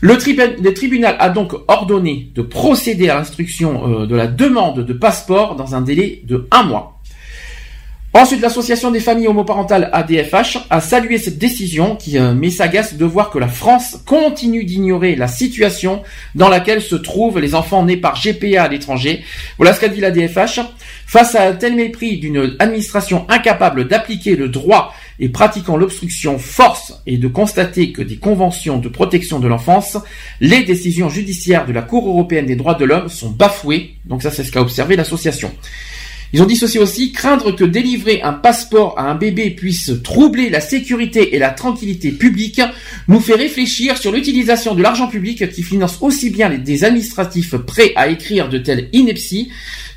Le, 0.00 0.16
tribunal 0.72 1.16
a 1.18 1.30
donc 1.30 1.54
ordonné 1.68 2.30
de 2.34 2.42
procéder 2.42 3.08
à 3.08 3.14
l'instruction 3.14 4.02
euh, 4.02 4.06
de 4.06 4.16
la 4.16 4.26
demande 4.26 4.84
de 4.84 4.92
passeport 4.92 5.56
dans 5.56 5.74
un 5.74 5.80
délai 5.80 6.22
de 6.24 6.48
un 6.50 6.64
mois. 6.64 6.96
Ensuite, 8.12 8.40
l'association 8.40 8.90
des 8.90 9.00
familles 9.00 9.28
homoparentales 9.28 9.90
ADFH 9.92 10.58
a 10.70 10.80
salué 10.80 11.18
cette 11.18 11.36
décision 11.36 11.96
qui 11.96 12.18
euh, 12.18 12.32
met 12.32 12.48
s'agace 12.48 12.94
de 12.94 13.04
voir 13.04 13.30
que 13.30 13.38
la 13.38 13.46
France 13.46 13.98
continue 14.06 14.64
d'ignorer 14.64 15.16
la 15.16 15.28
situation 15.28 16.02
dans 16.34 16.48
laquelle 16.48 16.80
se 16.80 16.96
trouvent 16.96 17.38
les 17.38 17.54
enfants 17.54 17.84
nés 17.84 17.98
par 17.98 18.18
GPA 18.18 18.62
à 18.62 18.68
l'étranger. 18.68 19.22
Voilà 19.58 19.74
ce 19.74 19.80
qu'a 19.80 19.88
dit 19.88 20.00
l'ADFH. 20.00 20.60
Face 21.06 21.34
à 21.34 21.46
un 21.46 21.52
tel 21.52 21.76
mépris 21.76 22.16
d'une 22.16 22.56
administration 22.58 23.26
incapable 23.28 23.86
d'appliquer 23.86 24.34
le 24.34 24.48
droit 24.48 24.94
et 25.18 25.28
pratiquant 25.28 25.76
l'obstruction 25.76 26.38
force 26.38 26.94
et 27.06 27.16
de 27.16 27.28
constater 27.28 27.92
que 27.92 28.02
des 28.02 28.16
conventions 28.16 28.78
de 28.78 28.88
protection 28.88 29.40
de 29.40 29.48
l'enfance, 29.48 29.96
les 30.40 30.64
décisions 30.64 31.08
judiciaires 31.08 31.66
de 31.66 31.72
la 31.72 31.82
Cour 31.82 32.08
européenne 32.08 32.46
des 32.46 32.56
droits 32.56 32.74
de 32.74 32.84
l'homme 32.84 33.08
sont 33.08 33.30
bafouées. 33.30 33.94
Donc 34.04 34.22
ça, 34.22 34.30
c'est 34.30 34.44
ce 34.44 34.52
qu'a 34.52 34.60
observé 34.60 34.96
l'association. 34.96 35.50
Ils 36.32 36.42
ont 36.42 36.46
dit 36.46 36.56
ceci 36.56 36.78
aussi, 36.78 37.12
craindre 37.12 37.52
que 37.52 37.64
délivrer 37.64 38.20
un 38.22 38.32
passeport 38.32 38.98
à 38.98 39.04
un 39.10 39.14
bébé 39.14 39.50
puisse 39.50 39.92
troubler 40.02 40.50
la 40.50 40.60
sécurité 40.60 41.36
et 41.36 41.38
la 41.38 41.50
tranquillité 41.50 42.10
publique 42.10 42.60
nous 43.06 43.20
fait 43.20 43.36
réfléchir 43.36 43.96
sur 43.96 44.10
l'utilisation 44.10 44.74
de 44.74 44.82
l'argent 44.82 45.06
public 45.06 45.48
qui 45.50 45.62
finance 45.62 45.98
aussi 46.00 46.30
bien 46.30 46.48
les, 46.48 46.58
des 46.58 46.84
administratifs 46.84 47.56
prêts 47.56 47.92
à 47.94 48.08
écrire 48.08 48.48
de 48.48 48.58
telles 48.58 48.88
inepties 48.92 49.50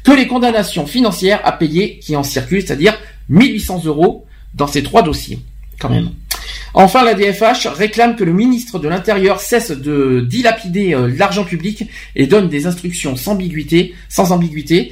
que 0.03 0.11
les 0.11 0.27
condamnations 0.27 0.85
financières 0.85 1.41
à 1.43 1.51
payer 1.51 1.99
qui 1.99 2.15
en 2.15 2.23
circulent, 2.23 2.61
c'est-à-dire 2.61 2.97
1800 3.29 3.81
euros 3.85 4.25
dans 4.53 4.67
ces 4.67 4.83
trois 4.83 5.01
dossiers, 5.01 5.39
quand 5.79 5.89
même. 5.89 6.09
Enfin, 6.73 7.03
la 7.03 7.13
DFH 7.13 7.67
réclame 7.67 8.15
que 8.15 8.23
le 8.23 8.33
ministre 8.33 8.79
de 8.79 8.87
l'Intérieur 8.87 9.39
cesse 9.39 9.71
de 9.71 10.21
dilapider 10.21 10.93
euh, 10.93 11.11
l'argent 11.15 11.43
public 11.43 11.85
et 12.15 12.27
donne 12.27 12.47
des 12.47 12.67
instructions 12.67 13.15
sans 13.15 13.33
ambiguïté, 13.33 14.91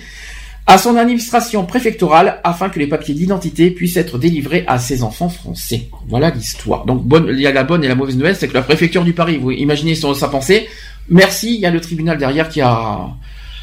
à 0.69 0.77
son 0.77 0.97
administration 0.97 1.65
préfectorale 1.65 2.41
afin 2.43 2.69
que 2.69 2.77
les 2.77 2.87
papiers 2.87 3.13
d'identité 3.13 3.71
puissent 3.71 3.95
être 3.95 4.17
délivrés 4.17 4.65
à 4.67 4.79
ses 4.79 5.01
enfants 5.01 5.29
français. 5.29 5.89
Voilà 6.09 6.29
l'histoire. 6.29 6.85
Donc 6.85 7.03
bonne, 7.03 7.27
il 7.29 7.39
y 7.39 7.47
a 7.47 7.53
la 7.53 7.63
bonne 7.63 7.85
et 7.85 7.87
la 7.87 7.95
mauvaise 7.95 8.17
nouvelle, 8.17 8.35
c'est 8.35 8.49
que 8.49 8.53
la 8.53 8.61
préfecture 8.61 9.05
du 9.05 9.13
Paris, 9.13 9.37
vous 9.37 9.51
imaginez 9.51 9.95
sa 9.95 10.27
pensée. 10.27 10.67
Merci, 11.09 11.55
il 11.55 11.61
y 11.61 11.65
a 11.65 11.71
le 11.71 11.79
tribunal 11.79 12.17
derrière 12.17 12.49
qui 12.49 12.59
a 12.59 13.07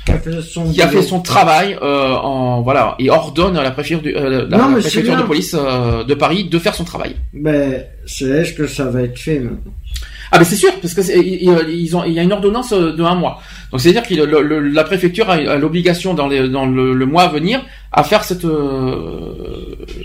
qui 0.05 0.13
a 0.83 0.89
fait 0.89 1.03
son, 1.03 1.21
travail 1.21 1.79
euh, 1.81 2.15
en 2.15 2.63
voilà 2.63 2.95
et 2.99 3.11
ordonne 3.11 3.57
à 3.57 3.63
la 3.63 3.71
préfecture, 3.71 4.03
du, 4.03 4.15
euh, 4.15 4.47
la, 4.49 4.59
préfecture 4.59 5.17
de 5.17 5.23
police 5.23 5.57
euh, 5.59 6.05
de 6.05 6.15
Paris 6.15 6.45
de 6.45 6.59
faire 6.59 6.75
son 6.75 6.85
travail. 6.85 7.17
Mais 7.33 7.89
c'est 8.07 8.27
est-ce 8.27 8.53
que 8.53 8.67
ça 8.67 8.85
va 8.85 9.03
être 9.03 9.19
fait 9.19 9.41
maintenant? 9.41 9.73
Ah 10.31 10.39
mais 10.39 10.45
c'est 10.45 10.57
sûr 10.57 10.73
parce 10.81 10.95
que 10.95 11.01
ils 11.17 11.97
ont 11.97 12.05
il 12.05 12.13
y 12.13 12.19
a 12.19 12.23
une 12.23 12.33
ordonnance 12.33 12.73
de 12.73 13.03
un 13.03 13.15
mois. 13.15 13.41
Donc 13.71 13.81
c'est 13.81 13.91
à 13.91 13.93
dire 13.93 14.03
que 14.03 14.15
la 14.15 14.85
préfecture 14.85 15.31
a, 15.31 15.57
l'obligation 15.57 16.13
dans, 16.13 16.29
dans 16.29 16.67
le, 16.67 17.07
mois 17.07 17.25
à 17.25 17.29
venir 17.29 17.65
à 17.93 18.03
faire 18.03 18.25
cette 18.25 18.47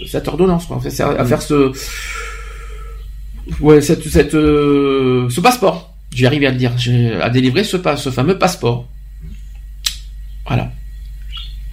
cette 0.07 0.27
ordonnance 0.27 0.67
quoi. 0.67 0.79
À 1.17 1.25
faire 1.25 1.41
ce 1.41 1.71
ouais 3.59 3.81
cette 3.81 4.03
cette 4.03 4.31
ce 4.31 5.41
passeport. 5.41 5.93
J'y 6.13 6.25
arrive 6.25 6.43
à 6.45 6.51
le 6.51 6.57
dire, 6.57 6.71
à 7.21 7.29
délivrer 7.29 7.63
ce 7.63 7.77
ce 7.97 8.09
fameux 8.11 8.37
passeport. 8.37 8.85
Voilà. 10.49 10.71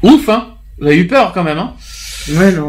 Ouf, 0.02 0.28
hein 0.28 0.54
Vous 0.78 0.86
avez 0.86 0.96
eu 0.96 1.06
peur 1.06 1.32
quand 1.32 1.42
même, 1.42 1.58
hein 1.58 1.74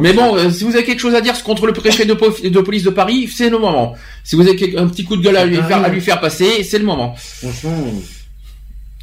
Mais 0.01 0.13
bon, 0.13 0.35
euh, 0.35 0.49
si 0.49 0.63
vous 0.63 0.75
avez 0.75 0.83
quelque 0.83 0.99
chose 0.99 1.13
à 1.13 1.21
dire 1.21 1.41
contre 1.43 1.67
le 1.67 1.73
préfet 1.73 2.05
de, 2.05 2.13
police 2.13 2.83
de 2.83 2.89
Paris, 2.89 3.27
c'est 3.27 3.49
le 3.49 3.59
moment. 3.59 3.95
Si 4.23 4.35
vous 4.35 4.47
avez 4.47 4.77
un 4.77 4.87
petit 4.87 5.03
coup 5.03 5.17
de 5.17 5.21
gueule 5.21 5.37
à 5.37 5.45
lui, 5.45 5.57
faire, 5.57 5.83
à 5.83 5.89
lui 5.89 6.01
faire 6.01 6.19
passer, 6.19 6.63
c'est 6.63 6.79
le 6.79 6.85
moment. 6.85 7.15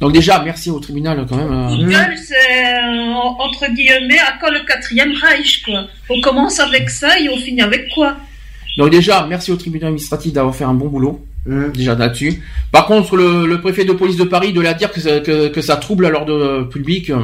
Donc 0.01 0.11
déjà, 0.11 0.41
merci 0.43 0.69
au 0.69 0.79
tribunal 0.79 1.25
quand 1.29 1.37
même. 1.37 1.69
Coup 1.69 1.83
de 1.83 1.89
gueule, 1.89 2.17
c'est 2.17 2.73
euh, 2.75 3.13
entre 3.13 3.71
guillemets 3.71 4.19
à 4.19 4.33
quand 4.41 4.51
le 4.51 4.65
quatrième 4.65 5.13
Reich, 5.13 5.63
quoi? 5.63 5.87
On 6.09 6.19
commence 6.19 6.59
avec 6.59 6.89
ça 6.89 7.17
et 7.19 7.29
on 7.29 7.37
finit 7.37 7.61
avec 7.61 7.87
quoi? 7.93 8.17
Donc 8.77 8.89
déjà, 8.89 9.25
merci 9.29 9.51
au 9.51 9.55
tribunal 9.55 9.87
administratif 9.87 10.33
d'avoir 10.33 10.53
fait 10.53 10.65
un 10.65 10.73
bon 10.73 10.87
boulot. 10.87 11.25
Mmh. 11.45 11.71
Déjà 11.73 11.95
là-dessus. 11.95 12.41
Par 12.71 12.87
contre, 12.87 13.15
le, 13.17 13.61
préfet 13.61 13.85
de 13.85 13.93
police 13.93 14.17
de 14.17 14.23
Paris 14.23 14.51
de 14.51 14.61
la 14.61 14.73
dire 14.73 14.91
que 14.91 14.99
ça, 14.99 15.19
que, 15.19 15.61
ça 15.61 15.75
trouble 15.75 16.07
l'ordre 16.07 16.63
public, 16.71 17.11
euh, 17.11 17.19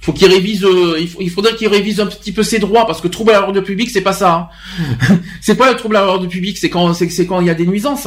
faut 0.00 0.12
qu'il 0.12 0.28
révise. 0.28 0.64
Euh, 0.64 1.04
il, 1.20 1.30
faudrait 1.30 1.56
qu'il 1.56 1.68
révise 1.68 2.00
un 2.00 2.06
petit 2.06 2.32
peu 2.32 2.42
ses 2.44 2.60
droits 2.60 2.86
parce 2.86 3.00
que 3.00 3.08
trouble 3.08 3.32
à 3.32 3.40
l'ordre 3.40 3.60
public, 3.60 3.90
c'est 3.90 4.02
pas 4.02 4.12
ça. 4.12 4.50
Hein. 4.78 5.18
c'est 5.40 5.56
pas 5.56 5.70
le 5.70 5.76
trouble 5.76 5.96
à 5.96 6.04
l'ordre 6.04 6.26
public, 6.28 6.58
c'est 6.58 6.70
quand 6.70 6.94
c'est 6.94 7.26
quand 7.26 7.40
il 7.40 7.48
y 7.48 7.50
a 7.50 7.54
des 7.54 7.66
nuisances. 7.66 8.06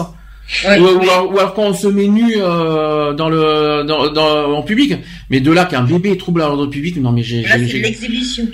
ou, 0.66 0.70
alors, 0.70 1.54
quand 1.54 1.64
on 1.64 1.74
se 1.74 1.88
met 1.88 2.08
nu 2.08 2.36
euh, 2.38 3.14
dans 3.14 3.30
le 3.30 3.84
dans, 3.84 4.54
en 4.54 4.62
public. 4.62 4.96
Mais 5.30 5.42
de 5.42 5.52
là 5.52 5.66
qu'un 5.66 5.84
bébé 5.84 6.18
trouble 6.18 6.42
à 6.42 6.46
l'ordre 6.46 6.68
public, 6.68 6.96
non 6.98 7.12
mais 7.12 7.24
j'ai. 7.24 7.44
c'est 7.44 7.58
l'exhibition. 7.58 8.48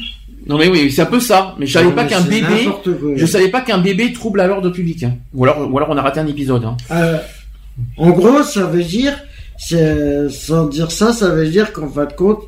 Non 0.48 0.58
mais 0.58 0.68
oui, 0.68 0.92
c'est 0.92 1.02
un 1.02 1.06
peu 1.08 1.20
ça. 1.20 1.56
Mais 1.60 1.66
je 1.66 1.74
savais 1.74 1.92
pas 1.92 2.06
qu'un 2.06 2.22
bébé, 2.22 2.70
je 3.16 3.26
savais 3.26 3.50
pas 3.50 3.62
qu'un 3.62 3.78
bébé 3.78 4.14
trouble 4.14 4.40
à 4.42 4.48
l'ordre 4.48 4.70
public. 4.70 5.04
Hein. 5.04 5.16
Ou 5.34 5.44
alors, 5.44 5.70
ou 5.72 5.78
alors 5.78 5.90
on 5.92 5.98
a 5.98 6.02
raté 6.02 6.20
un 6.20 6.28
épisode. 6.28 6.66
Hein. 6.66 6.78
Euh, 6.92 7.18
en 7.98 8.10
gros, 8.12 8.44
ça 8.44 8.66
veut 8.66 8.84
dire, 8.84 9.18
sans 9.58 10.68
dire 10.68 10.92
ça, 10.92 11.14
ça 11.14 11.30
veut 11.30 11.48
dire 11.48 11.74
qu'en 11.74 11.90
fin 11.90 12.06
de 12.06 12.14
compte, 12.14 12.44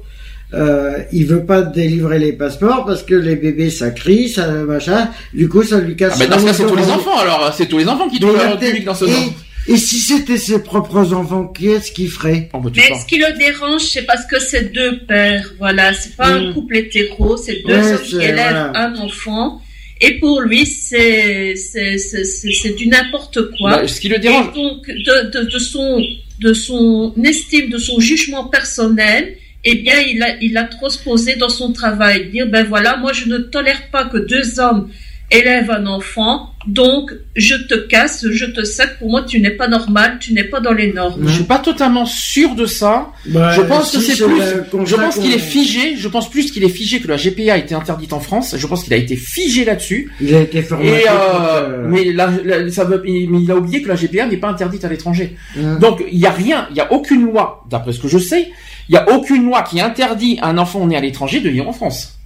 euh, 0.53 0.97
il 1.13 1.25
veut 1.27 1.45
pas 1.45 1.61
délivrer 1.61 2.19
les 2.19 2.33
passeports 2.33 2.85
parce 2.85 3.03
que 3.03 3.15
les 3.15 3.37
bébés 3.37 3.69
ça 3.69 3.91
crie, 3.91 4.27
ça 4.27 4.47
machin. 4.47 5.09
Du 5.33 5.47
coup, 5.47 5.63
ça 5.63 5.79
lui 5.79 5.95
casse. 5.95 6.13
Ah 6.15 6.19
ben 6.19 6.29
dans 6.29 6.39
ce 6.39 6.45
cas, 6.45 6.53
c'est 6.53 6.65
tous 6.65 6.75
les 6.75 6.89
enfants. 6.89 7.17
Alors, 7.19 7.53
c'est 7.55 7.67
tous 7.67 7.77
les 7.77 7.87
enfants 7.87 8.09
qui 8.09 8.19
trouvent 8.19 8.39
à 8.39 8.45
l'ordre 8.45 8.59
public 8.59 8.83
dans 8.83 8.95
ce 8.95 9.07
sens. 9.07 9.31
Et 9.67 9.77
si 9.77 9.99
c'était 9.99 10.37
ses 10.37 10.63
propres 10.63 11.13
enfants, 11.13 11.47
qu'est-ce 11.47 11.91
qu'il 11.91 12.09
ferait 12.09 12.49
oh, 12.53 12.59
bah, 12.59 12.71
Mais 12.75 12.95
ce 12.99 13.05
qui 13.05 13.17
le 13.17 13.37
dérange, 13.37 13.81
c'est 13.83 14.03
parce 14.03 14.25
que 14.25 14.39
c'est 14.39 14.73
deux 14.73 14.99
pères. 15.05 15.53
Voilà, 15.59 15.93
c'est 15.93 16.15
pas 16.15 16.27
un 16.27 16.49
mm. 16.49 16.53
couple 16.53 16.77
hétéro, 16.77 17.37
c'est 17.37 17.61
deux 17.65 17.73
hommes 17.73 18.01
qui 18.01 18.15
élèvent 18.15 18.71
un 18.73 18.95
enfant. 18.95 19.61
Et 20.03 20.19
pour 20.19 20.41
lui, 20.41 20.65
c'est 20.65 21.55
c'est 21.55 21.97
c'est 21.97 22.75
du 22.75 22.87
n'importe 22.87 23.51
quoi. 23.57 23.77
Bah, 23.77 23.87
ce 23.87 24.01
qui 24.01 24.09
le 24.09 24.17
dérange. 24.17 24.47
Et 24.47 24.55
donc 24.55 24.87
de, 24.87 25.29
de, 25.29 25.51
de 25.51 25.59
son 25.59 26.03
de 26.39 26.53
son 26.53 27.13
estime, 27.23 27.69
de 27.69 27.77
son 27.77 27.99
jugement 27.99 28.45
personnel, 28.45 29.37
eh 29.63 29.75
bien, 29.75 29.99
il 29.99 30.21
a, 30.23 30.35
il 30.41 30.57
a 30.57 30.63
transposé 30.63 31.35
dans 31.35 31.49
son 31.49 31.71
travail, 31.71 32.29
dire, 32.29 32.47
ben 32.47 32.65
voilà, 32.65 32.97
moi 32.97 33.13
je 33.13 33.27
ne 33.27 33.37
tolère 33.37 33.89
pas 33.91 34.05
que 34.05 34.17
deux 34.17 34.59
hommes 34.59 34.89
élève 35.31 35.71
un 35.71 35.85
enfant, 35.85 36.53
donc 36.67 37.11
je 37.35 37.55
te 37.55 37.75
casse, 37.75 38.27
je 38.29 38.45
te 38.45 38.63
sac. 38.63 38.99
Pour 38.99 39.09
moi, 39.09 39.23
tu 39.23 39.39
n'es 39.39 39.51
pas 39.51 39.67
normal, 39.67 40.17
tu 40.19 40.33
n'es 40.33 40.43
pas 40.43 40.59
dans 40.59 40.73
les 40.73 40.93
normes. 40.93 41.27
Je 41.27 41.33
suis 41.33 41.43
pas 41.43 41.59
totalement 41.59 42.05
sûr 42.05 42.55
de 42.55 42.65
ça. 42.65 43.11
Bah, 43.27 43.53
je 43.53 43.61
pense 43.61 43.91
que 43.91 43.99
c'est 43.99 44.23
plus. 44.23 44.85
Je 44.85 44.95
pense 44.95 45.17
qu'il 45.17 45.33
est 45.33 45.39
figé. 45.39 45.95
Je 45.95 46.07
pense 46.07 46.29
plus 46.29 46.51
qu'il 46.51 46.63
est 46.63 46.69
figé 46.69 46.99
que 46.99 47.07
la 47.07 47.17
GPA 47.17 47.53
a 47.53 47.57
été 47.57 47.73
interdite 47.73 48.13
en 48.13 48.19
France. 48.19 48.55
Je 48.57 48.67
pense 48.67 48.83
qu'il 48.83 48.93
a 48.93 48.97
été 48.97 49.15
figé 49.15 49.65
là-dessus. 49.65 50.11
Il 50.21 50.35
a 50.35 50.41
été 50.41 50.61
formé. 50.61 50.87
Et 50.87 51.05
euh, 51.09 51.87
mais 51.87 52.69
ça 52.69 52.83
veut, 52.83 53.01
il 53.05 53.51
a 53.51 53.55
oublié 53.55 53.81
que 53.81 53.87
la 53.87 53.95
GPA 53.95 54.27
n'est 54.27 54.37
pas 54.37 54.49
interdite 54.49 54.85
à 54.85 54.89
l'étranger. 54.89 55.35
Donc 55.79 56.03
il 56.11 56.19
y 56.19 56.25
a 56.25 56.31
rien, 56.31 56.67
il 56.71 56.77
y 56.77 56.81
a 56.81 56.91
aucune 56.91 57.23
loi, 57.23 57.63
d'après 57.69 57.93
ce 57.93 57.99
que 57.99 58.07
je 58.07 58.17
sais, 58.17 58.51
il 58.89 58.95
y 58.95 58.97
a 58.97 59.09
aucune 59.11 59.45
loi 59.45 59.63
qui 59.63 59.79
interdit 59.79 60.37
à 60.41 60.47
un 60.47 60.57
enfant 60.57 60.85
né 60.85 60.97
à 60.97 61.01
l'étranger 61.01 61.39
de 61.39 61.49
vivre 61.49 61.67
en 61.67 61.73
France. 61.73 62.19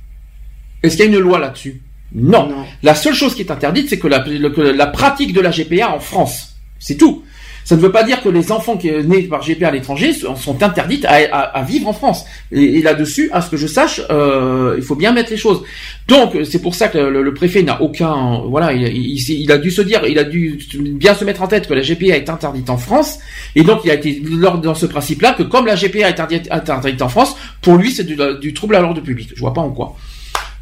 Est-ce 0.84 0.98
qu'il 0.98 1.06
y 1.06 1.08
a 1.08 1.12
une 1.12 1.20
loi 1.20 1.40
là-dessus? 1.40 1.82
Non. 2.16 2.50
La 2.82 2.96
seule 2.96 3.14
chose 3.14 3.36
qui 3.36 3.42
est 3.42 3.52
interdite, 3.52 3.90
c'est 3.90 4.00
que 4.00 4.08
la, 4.08 4.88
pratique 4.88 5.34
de 5.34 5.42
la 5.42 5.52
GPA 5.52 5.94
en 5.94 6.00
France. 6.00 6.56
C'est 6.80 6.96
tout. 6.96 7.24
Ça 7.66 7.76
ne 7.76 7.82
veut 7.82 7.92
pas 7.92 8.04
dire 8.04 8.22
que 8.22 8.30
les 8.30 8.52
enfants 8.52 8.78
qui 8.78 8.90
sont 8.90 9.02
nés 9.08 9.24
par 9.24 9.42
GPA 9.42 9.70
à 9.70 9.72
l'étranger 9.72 10.14
sont 10.14 10.64
interdits 10.64 11.04
à, 11.08 11.64
vivre 11.64 11.88
en 11.88 11.94
France. 11.94 12.26
Et, 12.52 12.82
là-dessus, 12.82 13.30
à 13.34 13.42
ce 13.42 13.50
que 13.50 13.58
je 13.58 13.66
sache, 13.66 14.02
euh, 14.12 14.76
il 14.78 14.84
faut 14.84 14.96
bien 14.96 15.12
mettre 15.12 15.32
les 15.32 15.38
choses. 15.38 15.64
Donc, 16.08 16.38
c'est 16.50 16.62
pour 16.62 16.76
ça 16.76 16.88
que 16.90 17.00
le, 17.00 17.34
préfet 17.34 17.64
n'a 17.64 17.82
aucun, 17.82 18.44
voilà, 18.48 18.72
il, 18.72 19.52
a 19.52 19.58
dû 19.58 19.72
se 19.72 19.82
dire, 19.82 20.06
il 20.08 20.20
a 20.20 20.24
dû 20.24 20.60
bien 20.78 21.16
se 21.16 21.26
mettre 21.26 21.42
en 21.42 21.48
tête 21.48 21.68
que 21.68 21.74
la 21.74 21.82
GPA 21.82 22.16
est 22.16 22.30
interdite 22.30 22.70
en 22.70 22.78
France. 22.78 23.18
Et 23.56 23.64
donc, 23.64 23.82
il 23.84 23.90
a 23.90 23.96
été 23.96 24.22
dans 24.62 24.76
ce 24.76 24.86
principe-là 24.86 25.34
que 25.34 25.44
comme 25.44 25.66
la 25.66 25.76
GPA 25.76 26.10
est 26.10 26.20
interdite, 26.52 27.02
en 27.02 27.10
France, 27.10 27.36
pour 27.62 27.78
lui, 27.78 27.92
c'est 27.92 28.06
du, 28.06 28.16
du 28.40 28.54
trouble 28.54 28.76
à 28.76 28.80
l'ordre 28.80 29.02
public. 29.02 29.32
Je 29.36 29.42
vois 29.42 29.54
pas 29.54 29.62
en 29.62 29.72
quoi. 29.72 29.96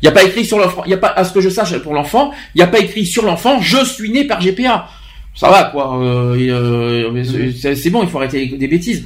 Il 0.04 0.08
n'y 0.08 0.10
a 0.10 0.12
pas 0.12 0.24
écrit 0.26 0.44
sur 0.44 0.60
l'enfant, 0.60 0.84
il 0.86 0.92
y 0.92 0.94
a 0.94 0.98
pas, 0.98 1.08
à 1.08 1.24
ce 1.24 1.32
que 1.32 1.40
je 1.40 1.48
sache 1.48 1.78
pour 1.78 1.94
l'enfant, 1.94 2.32
il 2.54 2.58
n'y 2.58 2.62
a 2.62 2.68
pas 2.68 2.80
écrit 2.80 3.06
sur 3.06 3.24
l'enfant, 3.24 3.62
je 3.62 3.86
suis 3.86 4.12
né 4.12 4.26
par 4.26 4.42
GPA. 4.42 4.90
Ça 5.34 5.50
va, 5.50 5.64
quoi. 5.64 5.98
Euh, 5.98 6.36
euh, 6.38 7.74
c'est 7.74 7.90
bon, 7.90 8.04
il 8.04 8.10
faut 8.10 8.18
arrêter 8.18 8.48
des 8.48 8.68
bêtises. 8.68 9.06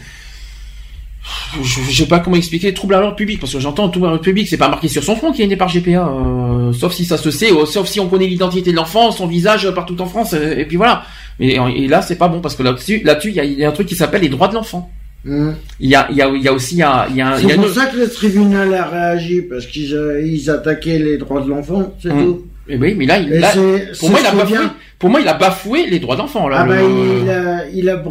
Je, 1.62 1.82
ne 1.82 1.94
sais 1.94 2.08
pas 2.08 2.20
comment 2.20 2.36
expliquer 2.36 2.74
trouble 2.74 2.96
à 2.96 3.00
l'ordre 3.00 3.16
public 3.16 3.40
parce 3.40 3.54
que 3.54 3.60
j'entends 3.60 3.90
trouble 3.90 4.08
à 4.08 4.10
l'ordre 4.10 4.24
public, 4.24 4.48
c'est 4.48 4.58
pas 4.58 4.70
marqué 4.70 4.88
sur 4.88 5.04
son 5.04 5.16
front 5.16 5.32
qu'il 5.32 5.46
est 5.46 5.48
né 5.48 5.56
par 5.56 5.70
GPA, 5.70 6.08
euh, 6.08 6.74
sauf 6.74 6.94
si 6.94 7.06
ça 7.06 7.18
se 7.18 7.30
sait, 7.30 7.52
sauf 7.68 7.88
si 7.88 8.00
on 8.00 8.08
connaît 8.08 8.26
l'identité 8.26 8.72
de 8.72 8.76
l'enfant, 8.76 9.12
son 9.12 9.28
visage 9.28 9.70
partout 9.76 10.02
en 10.02 10.08
France, 10.08 10.34
et, 10.34 10.66
puis 10.66 10.78
voilà. 10.78 11.04
Et, 11.40 11.58
et 11.58 11.88
là, 11.88 12.02
c'est 12.02 12.18
pas 12.18 12.28
bon 12.28 12.42
parce 12.42 12.56
que 12.56 12.64
là-dessus, 12.64 13.04
là-dessus, 13.04 13.34
il 13.36 13.54
y 13.54 13.64
a 13.64 13.70
un 13.70 13.72
truc 13.72 13.88
qui 13.88 13.96
s'appelle 13.96 14.24
les 14.24 14.30
droits 14.30 14.48
de 14.48 14.56
l'enfant. 14.56 14.92
Hmm. 15.26 15.52
Il 15.80 15.90
y 15.90 15.96
a, 15.96 16.08
il 16.10 16.18
y 16.18 16.22
a, 16.22 16.30
il 16.30 16.42
y 16.42 16.48
a 16.48 16.54
aussi, 16.54 16.76
il 16.76 16.80
y 16.80 16.84
a, 16.84 17.08
il 17.10 17.16
y 17.18 17.22
a, 17.22 17.38
C'est 17.38 17.56
pour 17.56 17.70
ça 17.70 17.88
que 17.88 17.98
le 17.98 18.10
tribunal 18.10 18.74
a 18.74 18.86
réagi 18.86 19.42
parce 19.42 19.66
qu'ils 19.66 19.94
euh, 19.94 20.22
ils 20.22 20.50
attaquaient 20.50 21.00
les 21.00 21.18
droits 21.18 21.42
de 21.42 21.50
l'enfant, 21.50 21.96
c'est 22.02 22.14
hmm. 22.14 22.24
tout. 22.24 22.46
Et 22.70 22.74
eh 22.74 22.78
oui, 22.78 22.96
mais 22.96 23.06
là, 23.06 23.18
il, 23.20 23.30
là 23.30 23.54
pour 24.00 24.10
moi, 24.10 24.20
il 24.22 24.28
a 24.28 24.32
bafoué. 24.34 24.58
Pour 25.00 25.10
moi, 25.10 25.22
il 25.22 25.28
a 25.28 25.34
bafoué 25.36 25.88
les 25.88 26.00
droits 26.00 26.18
d'enfant 26.18 26.50
là. 26.50 26.62
Ah 26.62 26.66
bah, 26.66 26.76
il 26.82 27.30
a, 27.30 27.68
il 27.70 27.90
a, 27.90 28.04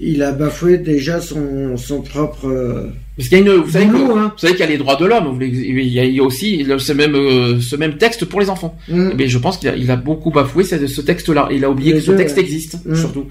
il 0.00 0.22
a 0.22 0.32
bafoué 0.32 0.78
déjà 0.78 1.20
son, 1.20 1.76
son 1.76 2.02
propre. 2.02 2.46
Euh, 2.46 2.92
parce 3.16 3.28
qu'il 3.28 3.38
y 3.38 3.40
a 3.40 3.44
une, 3.44 3.60
vous 3.60 3.70
savez, 3.70 3.86
hein. 3.86 3.90
vous 4.32 4.38
savez 4.38 4.52
qu'il 4.52 4.60
y 4.60 4.68
a 4.68 4.70
les 4.70 4.78
droits 4.78 4.94
de 4.94 5.06
l'homme. 5.06 5.38
Il 5.42 5.88
y 5.88 6.20
a, 6.20 6.22
aussi 6.22 6.64
ce 6.78 6.92
même, 6.92 7.16
euh, 7.16 7.60
ce 7.60 7.74
même 7.74 7.96
texte 7.96 8.24
pour 8.26 8.40
les 8.40 8.48
enfants. 8.48 8.78
Mais 8.88 8.96
hmm. 8.96 9.16
eh 9.18 9.28
je 9.28 9.38
pense 9.38 9.58
qu'il 9.58 9.68
a, 9.68 9.74
il 9.74 9.90
a 9.90 9.96
beaucoup 9.96 10.30
bafoué 10.30 10.62
ce, 10.62 10.86
ce 10.86 11.00
texte-là. 11.00 11.48
Il 11.50 11.64
a 11.64 11.70
oublié 11.70 11.94
que 11.94 12.00
ce 12.00 12.12
texte 12.12 12.38
existe, 12.38 12.78
surtout. 12.94 13.26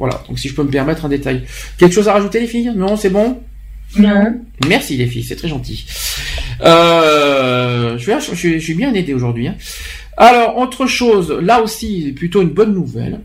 Voilà, 0.00 0.22
donc 0.26 0.38
si 0.38 0.48
je 0.48 0.54
peux 0.54 0.62
me 0.62 0.70
permettre 0.70 1.04
un 1.04 1.10
détail. 1.10 1.44
Quelque 1.76 1.92
chose 1.92 2.08
à 2.08 2.14
rajouter 2.14 2.40
les 2.40 2.46
filles? 2.46 2.72
Non, 2.74 2.96
c'est 2.96 3.10
bon? 3.10 3.38
Non. 3.98 4.40
Merci 4.66 4.96
les 4.96 5.06
filles, 5.06 5.24
c'est 5.24 5.36
très 5.36 5.48
gentil. 5.48 5.84
Euh, 6.62 7.98
je, 7.98 8.18
suis, 8.18 8.58
je, 8.58 8.64
suis, 8.64 8.74
bien 8.74 8.94
aidé 8.94 9.12
aujourd'hui. 9.12 9.48
Hein. 9.48 9.56
Alors, 10.16 10.56
autre 10.56 10.86
chose, 10.86 11.30
là 11.42 11.60
aussi, 11.60 12.12
plutôt 12.16 12.40
une 12.40 12.48
bonne 12.48 12.72
nouvelle. 12.72 13.20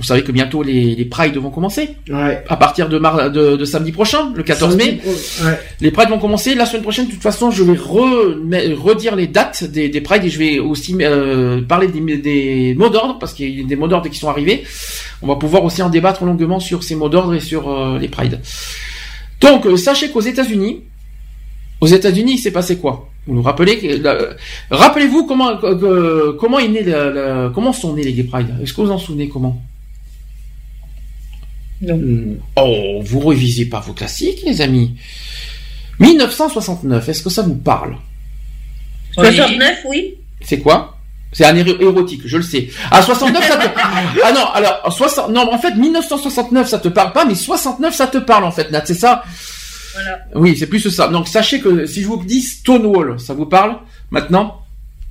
Vous 0.00 0.06
savez 0.06 0.22
que 0.24 0.32
bientôt 0.32 0.62
les, 0.62 0.94
les 0.94 1.04
Prides 1.04 1.36
vont 1.36 1.50
commencer. 1.50 1.90
Ouais. 2.08 2.42
À 2.48 2.56
partir 2.56 2.88
de, 2.88 2.98
mar 2.98 3.30
de, 3.30 3.56
de 3.56 3.64
samedi 3.66 3.92
prochain, 3.92 4.32
le 4.34 4.42
14 4.42 4.74
mai. 4.74 4.98
Ouais. 5.04 5.60
Les 5.82 5.90
Prides 5.90 6.08
vont 6.08 6.18
commencer. 6.18 6.54
La 6.54 6.64
semaine 6.64 6.80
prochaine, 6.80 7.04
de 7.06 7.10
toute 7.10 7.20
façon, 7.22 7.50
je 7.50 7.62
vais 7.62 7.76
re, 7.76 8.34
redire 8.82 9.14
les 9.14 9.26
dates 9.26 9.64
des, 9.64 9.90
des 9.90 10.00
Prides 10.00 10.24
et 10.24 10.30
je 10.30 10.38
vais 10.38 10.58
aussi 10.58 10.96
euh, 11.02 11.60
parler 11.60 11.88
des, 11.88 12.16
des 12.16 12.74
mots 12.78 12.88
d'ordre 12.88 13.18
parce 13.18 13.34
qu'il 13.34 13.60
y 13.60 13.62
a 13.62 13.66
des 13.66 13.76
mots 13.76 13.88
d'ordre 13.88 14.08
qui 14.08 14.18
sont 14.18 14.30
arrivés. 14.30 14.64
On 15.20 15.26
va 15.26 15.36
pouvoir 15.36 15.64
aussi 15.64 15.82
en 15.82 15.90
débattre 15.90 16.24
longuement 16.24 16.60
sur 16.60 16.82
ces 16.82 16.94
mots 16.94 17.10
d'ordre 17.10 17.34
et 17.34 17.40
sur 17.40 17.68
euh, 17.70 17.98
les 17.98 18.08
prides. 18.08 18.40
Donc, 19.42 19.66
euh, 19.66 19.76
sachez 19.76 20.08
qu'aux 20.08 20.22
États-Unis, 20.22 20.84
aux 21.82 21.88
États-Unis, 21.88 22.32
il 22.36 22.38
s'est 22.38 22.52
passé 22.52 22.78
quoi? 22.78 23.10
Vous 23.26 23.34
nous 23.34 23.42
rappelez 23.42 24.00
Rappelez-vous 24.70 25.26
comment 25.26 25.58
comment 26.38 26.58
est 26.58 26.68
né 26.68 26.84
comment 27.54 27.72
sont 27.74 27.94
nés 27.94 28.02
les 28.02 28.14
gay 28.14 28.22
pride 28.24 28.54
Est-ce 28.62 28.72
que 28.72 28.80
vous 28.80 28.90
en 28.90 28.98
souvenez 28.98 29.28
comment? 29.28 29.62
Non. 31.80 32.36
Oh, 32.56 33.00
vous 33.02 33.20
revisez 33.20 33.66
pas 33.66 33.80
vos 33.80 33.92
classiques, 33.92 34.42
les 34.44 34.60
amis. 34.60 34.96
1969, 35.98 37.08
est-ce 37.08 37.22
que 37.22 37.30
ça 37.30 37.42
vous 37.42 37.56
parle? 37.56 37.96
69, 39.14 39.78
oui. 39.88 40.14
C'est 40.42 40.60
quoi? 40.60 40.96
C'est 41.32 41.44
un 41.44 41.56
érotique, 41.56 42.22
je 42.24 42.36
le 42.38 42.42
sais. 42.42 42.68
À 42.90 43.02
69, 43.02 43.46
ça 43.46 43.56
te... 43.56 43.68
Ah 44.24 44.32
non, 44.32 44.46
alors, 44.52 44.92
60... 44.92 45.30
non, 45.30 45.52
en 45.52 45.58
fait, 45.58 45.74
1969, 45.74 46.68
ça 46.68 46.78
te 46.78 46.88
parle 46.88 47.12
pas, 47.12 47.24
mais 47.24 47.34
69, 47.34 47.94
ça 47.94 48.08
te 48.08 48.18
parle, 48.18 48.44
en 48.44 48.50
fait, 48.50 48.70
Nat, 48.70 48.82
c'est 48.84 48.94
ça? 48.94 49.22
Voilà. 49.94 50.18
Oui, 50.34 50.56
c'est 50.58 50.66
plus 50.66 50.88
ça. 50.90 51.08
Donc, 51.08 51.28
sachez 51.28 51.60
que 51.60 51.86
si 51.86 52.02
je 52.02 52.06
vous 52.06 52.22
dis 52.24 52.42
Stonewall, 52.42 53.20
ça 53.20 53.34
vous 53.34 53.46
parle, 53.46 53.78
maintenant? 54.10 54.62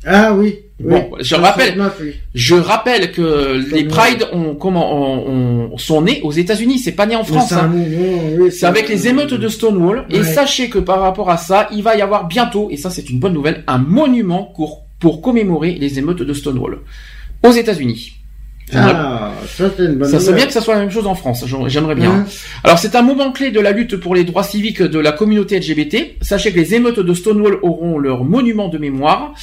Ah 0.05 0.33
oui. 0.33 0.59
Bon, 0.79 1.11
je 1.19 1.35
rappelle, 1.35 1.77
je 2.33 2.55
rappelle 2.55 3.11
que 3.11 3.61
les 3.73 3.83
Pride 3.83 4.27
ont, 4.31 4.55
comment, 4.55 5.77
sont 5.77 6.01
nés 6.01 6.21
aux 6.23 6.31
États-Unis, 6.31 6.79
c'est 6.79 6.93
pas 6.93 7.05
né 7.05 7.15
en 7.15 7.23
France. 7.23 7.51
Hein. 7.51 7.71
c'est 8.51 8.65
avec 8.65 8.87
les 8.87 9.07
émeutes 9.07 9.33
de 9.33 9.47
Stonewall. 9.47 10.05
Et 10.09 10.23
sachez 10.23 10.69
que 10.69 10.79
par 10.79 11.01
rapport 11.01 11.29
à 11.29 11.37
ça, 11.37 11.67
il 11.73 11.83
va 11.83 11.95
y 11.95 12.01
avoir 12.01 12.27
bientôt, 12.27 12.69
et 12.71 12.77
ça 12.77 12.89
c'est 12.89 13.09
une 13.09 13.19
bonne 13.19 13.33
nouvelle, 13.33 13.63
un 13.67 13.77
monument 13.77 14.45
court 14.45 14.85
pour 14.99 15.21
commémorer 15.21 15.73
les 15.73 15.99
émeutes 15.99 16.21
de 16.21 16.33
Stonewall 16.33 16.79
aux 17.43 17.51
États-Unis. 17.51 18.13
Ah, 18.73 19.31
ça 19.47 19.69
c'est 19.75 19.85
une 19.85 19.95
bonne 19.95 20.09
Ça 20.09 20.19
serait 20.19 20.35
bien 20.35 20.45
que 20.45 20.53
ça 20.53 20.61
soit 20.61 20.75
la 20.75 20.81
même 20.81 20.91
chose 20.91 21.07
en 21.07 21.15
France. 21.15 21.43
J'aimerais 21.67 21.95
bien. 21.95 22.11
Hein. 22.11 22.25
Alors 22.63 22.77
c'est 22.77 22.95
un 22.95 23.01
moment 23.01 23.31
clé 23.31 23.51
de 23.51 23.59
la 23.59 23.71
lutte 23.71 23.97
pour 23.97 24.13
les 24.13 24.23
droits 24.23 24.43
civiques 24.43 24.81
de 24.81 24.99
la 24.99 25.11
communauté 25.11 25.59
LGBT. 25.59 26.17
Sachez 26.21 26.51
que 26.51 26.59
les 26.59 26.75
émeutes 26.75 26.99
de 26.99 27.13
Stonewall 27.13 27.57
auront 27.63 27.97
leur 27.97 28.23
monument 28.23 28.67
de 28.67 28.77
mémoire. 28.77 29.33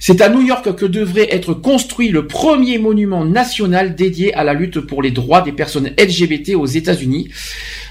C'est 0.00 0.20
à 0.20 0.28
New 0.28 0.42
York 0.42 0.74
que 0.76 0.86
devrait 0.86 1.28
être 1.30 1.54
construit 1.54 2.10
le 2.10 2.26
premier 2.26 2.78
monument 2.78 3.24
national 3.24 3.96
dédié 3.96 4.32
à 4.34 4.44
la 4.44 4.54
lutte 4.54 4.80
pour 4.80 5.02
les 5.02 5.10
droits 5.10 5.42
des 5.42 5.52
personnes 5.52 5.90
LGBT 5.98 6.54
aux 6.54 6.66
États-Unis. 6.66 7.30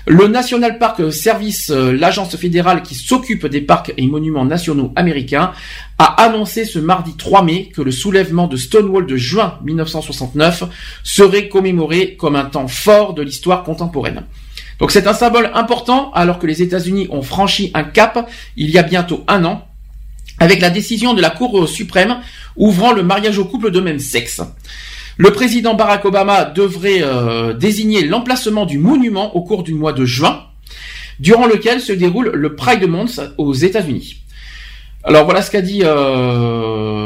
Le 0.08 0.28
National 0.28 0.80
Park 0.80 1.12
Service, 1.12 1.70
euh, 1.70 1.92
l'agence 1.92 2.36
fédérale 2.38 2.82
qui 2.82 2.96
s'occupe 2.96 3.46
des 3.46 3.60
parcs 3.60 3.94
et 3.98 4.08
monuments 4.08 4.46
nationaux 4.46 4.94
américains, 4.96 5.52
a 5.98 6.24
annoncé 6.24 6.64
ce 6.64 6.80
mardi 6.80 7.16
3 7.18 7.44
mai 7.44 7.70
que 7.76 7.82
le 7.82 7.92
soulèvement 7.92 8.48
de 8.48 8.56
Stonewall 8.56 9.06
de 9.06 9.18
juin 9.18 9.60
1969 9.66 10.64
serait 11.04 11.50
commémoré 11.50 12.16
comme 12.16 12.38
un 12.38 12.46
temps 12.46 12.70
fort 12.70 13.16
de 13.16 13.22
l'histoire 13.22 13.64
contemporaine. 13.64 14.24
Donc 14.80 14.92
c'est 14.92 15.08
un 15.08 15.14
symbole 15.14 15.52
important 15.54 16.12
alors 16.14 16.40
que 16.40 16.48
les 16.48 16.62
États-Unis 16.62 17.08
ont 17.10 17.24
franchi 17.24 17.72
un 17.74 17.84
cap 17.84 18.30
il 18.56 18.70
y 18.70 18.78
a 18.78 18.84
bientôt 18.84 19.24
un 19.28 19.44
an 19.44 19.68
avec 20.40 20.62
la 20.62 20.70
décision 20.70 21.14
de 21.14 21.22
la 21.22 21.30
Cour 21.30 21.68
suprême 21.68 22.18
ouvrant 22.56 22.94
le 22.94 23.04
mariage 23.04 23.40
aux 23.40 23.46
couples 23.46 23.72
de 23.72 23.80
même 23.80 24.00
sexe. 24.00 24.42
Le 25.18 25.32
président 25.32 25.74
Barack 25.74 26.06
Obama 26.06 26.46
devrait 26.46 27.02
euh, 27.02 27.54
désigner 27.54 28.04
l'emplacement 28.04 28.66
du 28.66 28.78
monument 28.78 29.36
au 29.36 29.42
cours 29.42 29.64
du 29.64 29.74
mois 29.74 29.94
de 29.94 30.06
juin, 30.06 30.44
durant 31.20 31.48
lequel 31.48 31.82
se 31.82 31.92
déroule 31.92 32.32
le 32.34 32.56
Pride 32.56 32.88
Month 32.88 33.20
aux 33.38 33.54
États-Unis. 33.54 34.22
Alors 35.04 35.26
voilà 35.26 35.42
ce 35.42 35.50
qu'a 35.50 35.62
dit 35.62 35.82
euh, 35.84 36.97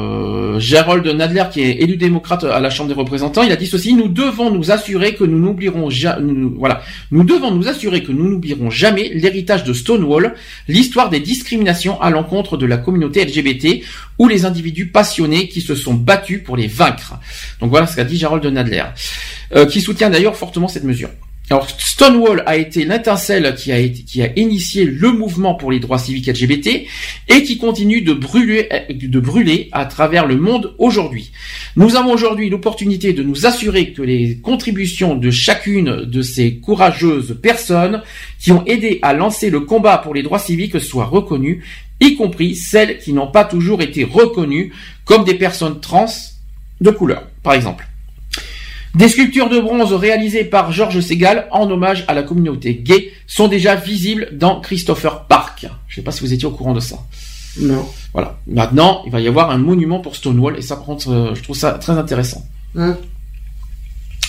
Gerald 0.59 1.05
Nadler, 1.07 1.43
qui 1.51 1.61
est 1.61 1.81
élu 1.81 1.97
démocrate 1.97 2.43
à 2.43 2.59
la 2.59 2.69
Chambre 2.69 2.89
des 2.89 2.95
représentants. 2.95 3.43
Il 3.43 3.51
a 3.51 3.55
dit 3.55 3.67
ceci 3.67 3.93
nous 3.93 4.07
devons 4.07 4.51
nous 4.51 4.71
assurer 4.71 5.15
que 5.15 5.23
nous 5.23 5.39
n'oublierons 5.39 5.89
jamais, 5.89 6.21
voilà, 6.57 6.81
nous 7.11 7.23
devons 7.23 7.51
nous 7.51 7.67
assurer 7.67 8.03
que 8.03 8.11
nous 8.11 8.29
n'oublierons 8.29 8.69
jamais 8.69 9.09
l'héritage 9.13 9.63
de 9.63 9.73
Stonewall, 9.73 10.35
l'histoire 10.67 11.09
des 11.09 11.19
discriminations 11.19 11.99
à 12.01 12.09
l'encontre 12.09 12.57
de 12.57 12.65
la 12.65 12.77
communauté 12.77 13.25
LGBT 13.25 13.83
ou 14.17 14.27
les 14.27 14.45
individus 14.45 14.87
passionnés 14.87 15.47
qui 15.47 15.61
se 15.61 15.75
sont 15.75 15.93
battus 15.93 16.43
pour 16.43 16.57
les 16.57 16.67
vaincre. 16.67 17.15
Donc 17.59 17.69
voilà 17.69 17.87
ce 17.87 17.95
qu'a 17.95 18.03
dit 18.03 18.17
Gerald 18.17 18.45
Nadler, 18.45 18.83
euh, 19.55 19.65
qui 19.65 19.81
soutient 19.81 20.09
d'ailleurs 20.09 20.35
fortement 20.35 20.67
cette 20.67 20.83
mesure. 20.83 21.09
Alors 21.51 21.67
Stonewall 21.69 22.43
a 22.45 22.55
été 22.55 22.85
l'étincelle 22.85 23.53
qui 23.55 23.73
a, 23.73 24.29
initié 24.37 24.85
le 24.85 25.11
mouvement 25.11 25.53
pour 25.53 25.69
les 25.69 25.81
droits 25.81 25.99
civiques 25.99 26.27
LGBT 26.27 26.87
et 27.27 27.43
qui 27.43 27.57
continue 27.57 28.01
de 28.01 28.13
brûler 29.19 29.67
à 29.73 29.83
travers 29.83 30.27
le 30.27 30.37
monde 30.37 30.73
aujourd'hui. 30.77 31.33
Nous 31.75 31.97
avons 31.97 32.13
aujourd'hui 32.13 32.49
l'opportunité 32.49 33.11
de 33.11 33.21
nous 33.21 33.45
assurer 33.45 33.91
que 33.91 34.01
les 34.01 34.37
contributions 34.37 35.15
de 35.15 35.29
chacune 35.29 36.05
de 36.05 36.21
ces 36.21 36.55
courageuses 36.55 37.37
personnes 37.41 38.01
qui 38.39 38.53
ont 38.53 38.63
aidé 38.65 38.99
à 39.01 39.11
lancer 39.11 39.49
le 39.49 39.59
combat 39.59 39.97
pour 39.97 40.13
les 40.13 40.23
droits 40.23 40.39
civiques 40.39 40.79
soient 40.79 41.03
reconnues, 41.03 41.65
y 41.99 42.15
compris 42.15 42.55
celles 42.55 42.97
qui 42.97 43.11
n'ont 43.11 43.29
pas 43.29 43.43
toujours 43.43 43.81
été 43.81 44.05
reconnues 44.05 44.71
comme 45.03 45.25
des 45.25 45.35
personnes 45.35 45.81
trans 45.81 46.05
de 46.79 46.91
couleur, 46.91 47.27
par 47.43 47.55
exemple. 47.55 47.90
Des 48.93 49.07
sculptures 49.07 49.49
de 49.49 49.59
bronze 49.59 49.93
réalisées 49.93 50.43
par 50.43 50.71
Georges 50.71 50.99
Segal 50.99 51.47
en 51.51 51.69
hommage 51.71 52.03
à 52.09 52.13
la 52.13 52.23
communauté 52.23 52.75
gay 52.75 53.11
sont 53.25 53.47
déjà 53.47 53.75
visibles 53.75 54.29
dans 54.33 54.59
Christopher 54.59 55.27
Park. 55.27 55.65
Je 55.87 55.93
ne 55.93 55.95
sais 55.95 56.01
pas 56.01 56.11
si 56.11 56.21
vous 56.21 56.33
étiez 56.33 56.45
au 56.45 56.51
courant 56.51 56.73
de 56.73 56.81
ça. 56.81 56.97
Non. 57.59 57.87
Voilà. 58.13 58.37
Maintenant, 58.47 59.03
il 59.05 59.11
va 59.11 59.21
y 59.21 59.27
avoir 59.27 59.49
un 59.51 59.57
monument 59.57 59.99
pour 59.99 60.15
Stonewall 60.15 60.57
et 60.57 60.61
ça, 60.61 60.75
contre, 60.75 61.09
euh, 61.09 61.35
je 61.35 61.41
trouve 61.41 61.55
ça 61.55 61.71
très 61.73 61.93
intéressant. 61.93 62.45
Hein? 62.77 62.97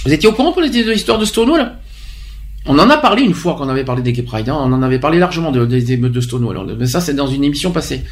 Vous 0.05 0.13
étiez 0.13 0.29
au 0.29 0.33
courant 0.33 0.53
pour 0.53 0.63
l'histoire 0.63 1.19
de 1.19 1.25
Stonewall? 1.25 1.73
On 2.67 2.79
en 2.79 2.89
a 2.89 2.97
parlé 2.99 3.23
une 3.23 3.35
fois 3.35 3.55
qu'on 3.55 3.69
avait 3.69 3.85
parlé 3.85 4.03
des 4.03 4.13
Gay 4.13 4.23
Pride. 4.23 4.49
Hein. 4.49 4.57
On 4.61 4.73
en 4.73 4.83
avait 4.83 5.01
parlé 5.01 5.19
largement 5.19 5.51
des 5.51 5.93
émeutes 5.93 6.13
de, 6.13 6.21
Stonewall. 6.21 6.77
Mais 6.79 6.87
ça, 6.87 7.01
c'est 7.01 7.15
dans 7.15 7.27
une 7.27 7.43
émission 7.43 7.73
passée. 7.73 8.03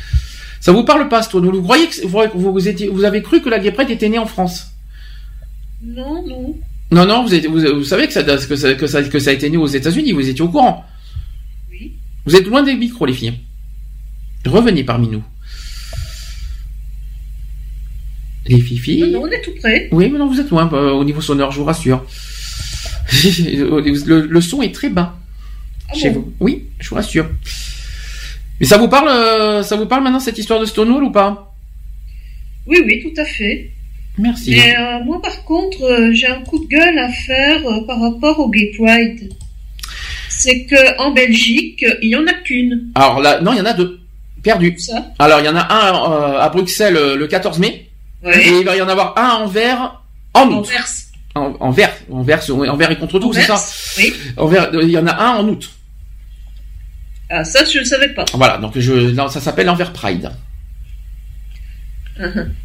Ça 0.61 0.73
vous 0.73 0.85
parle 0.85 1.09
pas, 1.09 1.23
Stonewall? 1.23 1.55
Vous 1.55 1.63
croyez 1.63 1.87
que 1.87 2.07
vous, 2.07 2.53
vous, 2.53 2.69
étiez, 2.69 2.89
vous 2.89 3.05
avez 3.05 3.23
cru 3.23 3.41
que 3.41 3.49
la 3.49 3.61
Gay 3.61 3.71
Pride 3.71 3.91
était 3.91 4.09
née 4.09 4.19
en 4.19 4.27
France? 4.27 4.73
Non, 5.83 6.27
non. 6.27 6.55
Non, 6.93 7.07
non, 7.07 7.25
vous, 7.25 7.31
vous, 7.51 7.85
savez 7.85 8.07
que 8.07 8.13
ça, 8.13 8.23
que, 8.23 8.57
ça, 8.57 8.75
que, 8.75 8.87
ça, 8.87 9.03
que 9.03 9.19
ça 9.19 9.31
a 9.31 9.33
été 9.33 9.49
né 9.49 9.57
aux 9.57 9.67
États-Unis, 9.67 10.13
vous 10.13 10.29
étiez 10.29 10.43
au 10.43 10.49
courant. 10.49 10.85
Oui. 11.71 11.93
Vous 12.27 12.35
êtes 12.35 12.47
loin 12.47 12.63
des 12.63 12.75
micros, 12.75 13.07
les 13.07 13.13
filles. 13.13 13.35
Revenez 14.45 14.83
parmi 14.85 15.09
nous. 15.09 15.23
Les 18.47 18.61
filles. 18.61 19.03
Non, 19.03 19.21
non, 19.21 19.23
on 19.23 19.29
est 19.29 19.41
tout 19.43 19.55
près. 19.61 19.89
Oui, 19.93 20.11
mais 20.11 20.19
non, 20.19 20.27
vous 20.27 20.41
êtes 20.41 20.51
loin 20.51 20.69
euh, 20.73 20.91
au 20.91 21.05
niveau 21.05 21.21
sonore, 21.21 21.53
je 21.53 21.59
vous 21.59 21.65
rassure. 21.65 22.05
le, 23.13 24.41
son 24.41 24.63
est 24.63 24.75
très 24.75 24.89
bas. 24.89 25.17
Ah 25.89 25.95
chez 25.95 26.11
vous. 26.11 26.33
Oui, 26.41 26.65
je 26.81 26.89
vous 26.89 26.97
rassure. 26.97 27.29
Mais 28.59 28.67
ça 28.67 28.79
vous 28.79 28.89
parle, 28.89 29.09
euh, 29.09 29.63
ça 29.63 29.77
vous 29.77 29.87
parle 29.87 30.03
maintenant 30.03 30.21
cette 30.21 30.39
histoire 30.39 30.61
de 30.61 30.67
Stonewall 30.67 31.05
ou 31.05 31.11
pas? 31.11 31.55
Oui, 32.67 32.79
oui, 32.85 33.01
tout 33.03 33.21
à 33.21 33.25
fait. 33.25 33.71
Merci. 34.21 34.51
Mais 34.51 34.77
euh, 34.77 35.05
moi, 35.05 35.21
par 35.23 35.45
contre, 35.45 35.83
euh, 35.83 36.13
j'ai 36.13 36.27
un 36.27 36.43
coup 36.43 36.59
de 36.59 36.69
gueule 36.69 36.99
à 36.99 37.09
faire 37.09 37.67
euh, 37.67 37.81
par 37.87 38.01
rapport 38.01 38.39
au 38.39 38.51
Gay 38.51 38.71
Pride. 38.77 39.33
C'est 40.29 40.65
que 40.65 40.99
en 40.99 41.13
Belgique, 41.13 41.85
il 42.03 42.11
y 42.11 42.17
en 42.17 42.27
a 42.27 42.33
qu'une. 42.33 42.91
Alors 42.95 43.21
là, 43.21 43.41
non, 43.41 43.53
il 43.53 43.59
y 43.59 43.61
en 43.61 43.67
a 43.67 43.73
deux. 43.73 43.99
Perdu. 44.43 44.75
Ça 44.79 45.13
Alors, 45.19 45.41
il 45.41 45.47
y 45.47 45.49
en 45.49 45.57
a 45.57 45.67
un 45.71 46.39
à 46.39 46.49
Bruxelles 46.49 47.15
le 47.17 47.27
14 47.27 47.59
mai. 47.59 47.89
Et 48.25 48.61
il 48.61 48.65
va 48.65 48.77
y 48.77 48.83
en 48.83 48.89
avoir 48.89 49.19
un 49.19 49.45
en 49.45 49.47
vert 49.47 50.01
en 50.35 50.49
août. 50.49 50.69
En, 51.35 51.55
en 51.61 51.71
vert. 51.71 51.93
En 52.11 52.23
vert, 52.23 52.41
en 52.51 52.77
vert 52.77 52.91
et 52.91 52.97
contre 52.97 53.19
tout, 53.19 53.33
c'est 53.33 53.43
ça 53.43 53.57
Oui. 53.99 54.15
En 54.37 54.47
vert, 54.47 54.71
il 54.73 54.91
y 54.91 54.99
en 54.99 55.07
a 55.07 55.15
un 55.15 55.37
en 55.37 55.49
août. 55.49 55.71
Ah, 57.29 57.45
ça, 57.45 57.65
je 57.65 57.79
ne 57.79 57.85
savais 57.85 58.09
pas. 58.09 58.25
Voilà, 58.35 58.59
donc 58.59 58.79
je, 58.79 59.15
ça 59.29 59.41
s'appelle 59.41 59.69
Envers 59.69 59.93
Pride. 59.93 60.31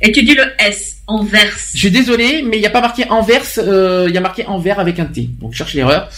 Et 0.01 0.11
tu 0.11 0.23
dis 0.23 0.35
le 0.35 0.43
S, 0.59 0.97
Anvers. 1.07 1.53
Je 1.73 1.79
suis 1.79 1.91
désolé, 1.91 2.43
mais 2.43 2.57
il 2.57 2.61
n'y 2.61 2.65
a 2.65 2.71
pas 2.71 2.81
marqué 2.81 3.05
Anvers, 3.09 3.43
euh, 3.57 4.05
il 4.07 4.13
y 4.13 4.17
a 4.17 4.21
marqué 4.21 4.45
Envers 4.45 4.79
avec 4.79 4.99
un 4.99 5.05
T. 5.05 5.29
Donc 5.39 5.53
je 5.53 5.57
cherche 5.57 5.73
l'erreur. 5.73 6.09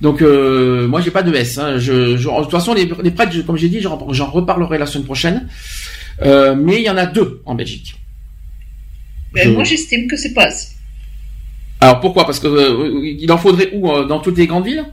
Donc 0.00 0.22
euh, 0.22 0.86
moi 0.88 1.00
j'ai 1.00 1.10
pas 1.10 1.22
de 1.22 1.34
S. 1.34 1.58
Hein. 1.58 1.78
Je, 1.78 1.92
de 2.16 2.42
toute 2.42 2.50
façon 2.50 2.74
les, 2.74 2.90
les 3.02 3.10
prêtres, 3.10 3.34
comme 3.46 3.56
j'ai 3.56 3.68
dit, 3.68 3.80
j'en 3.80 4.30
reparlerai 4.30 4.78
la 4.78 4.86
semaine 4.86 5.04
prochaine. 5.04 5.48
Euh, 6.22 6.54
mais 6.54 6.76
il 6.76 6.82
y 6.84 6.90
en 6.90 6.96
a 6.96 7.06
deux 7.06 7.42
en 7.44 7.54
Belgique. 7.54 7.96
Ben, 9.32 9.52
Moi 9.52 9.64
j'estime 9.64 10.06
que 10.08 10.16
c'est 10.16 10.32
pas 10.32 10.44
assez. 10.44 10.68
Alors 11.80 12.00
pourquoi? 12.00 12.24
Parce 12.24 12.38
que 12.38 12.46
euh, 12.46 13.00
il 13.04 13.30
en 13.32 13.38
faudrait 13.38 13.70
où 13.74 13.86
Dans 14.04 14.20
toutes 14.20 14.38
les 14.38 14.46
grandes 14.46 14.66
villes? 14.66 14.84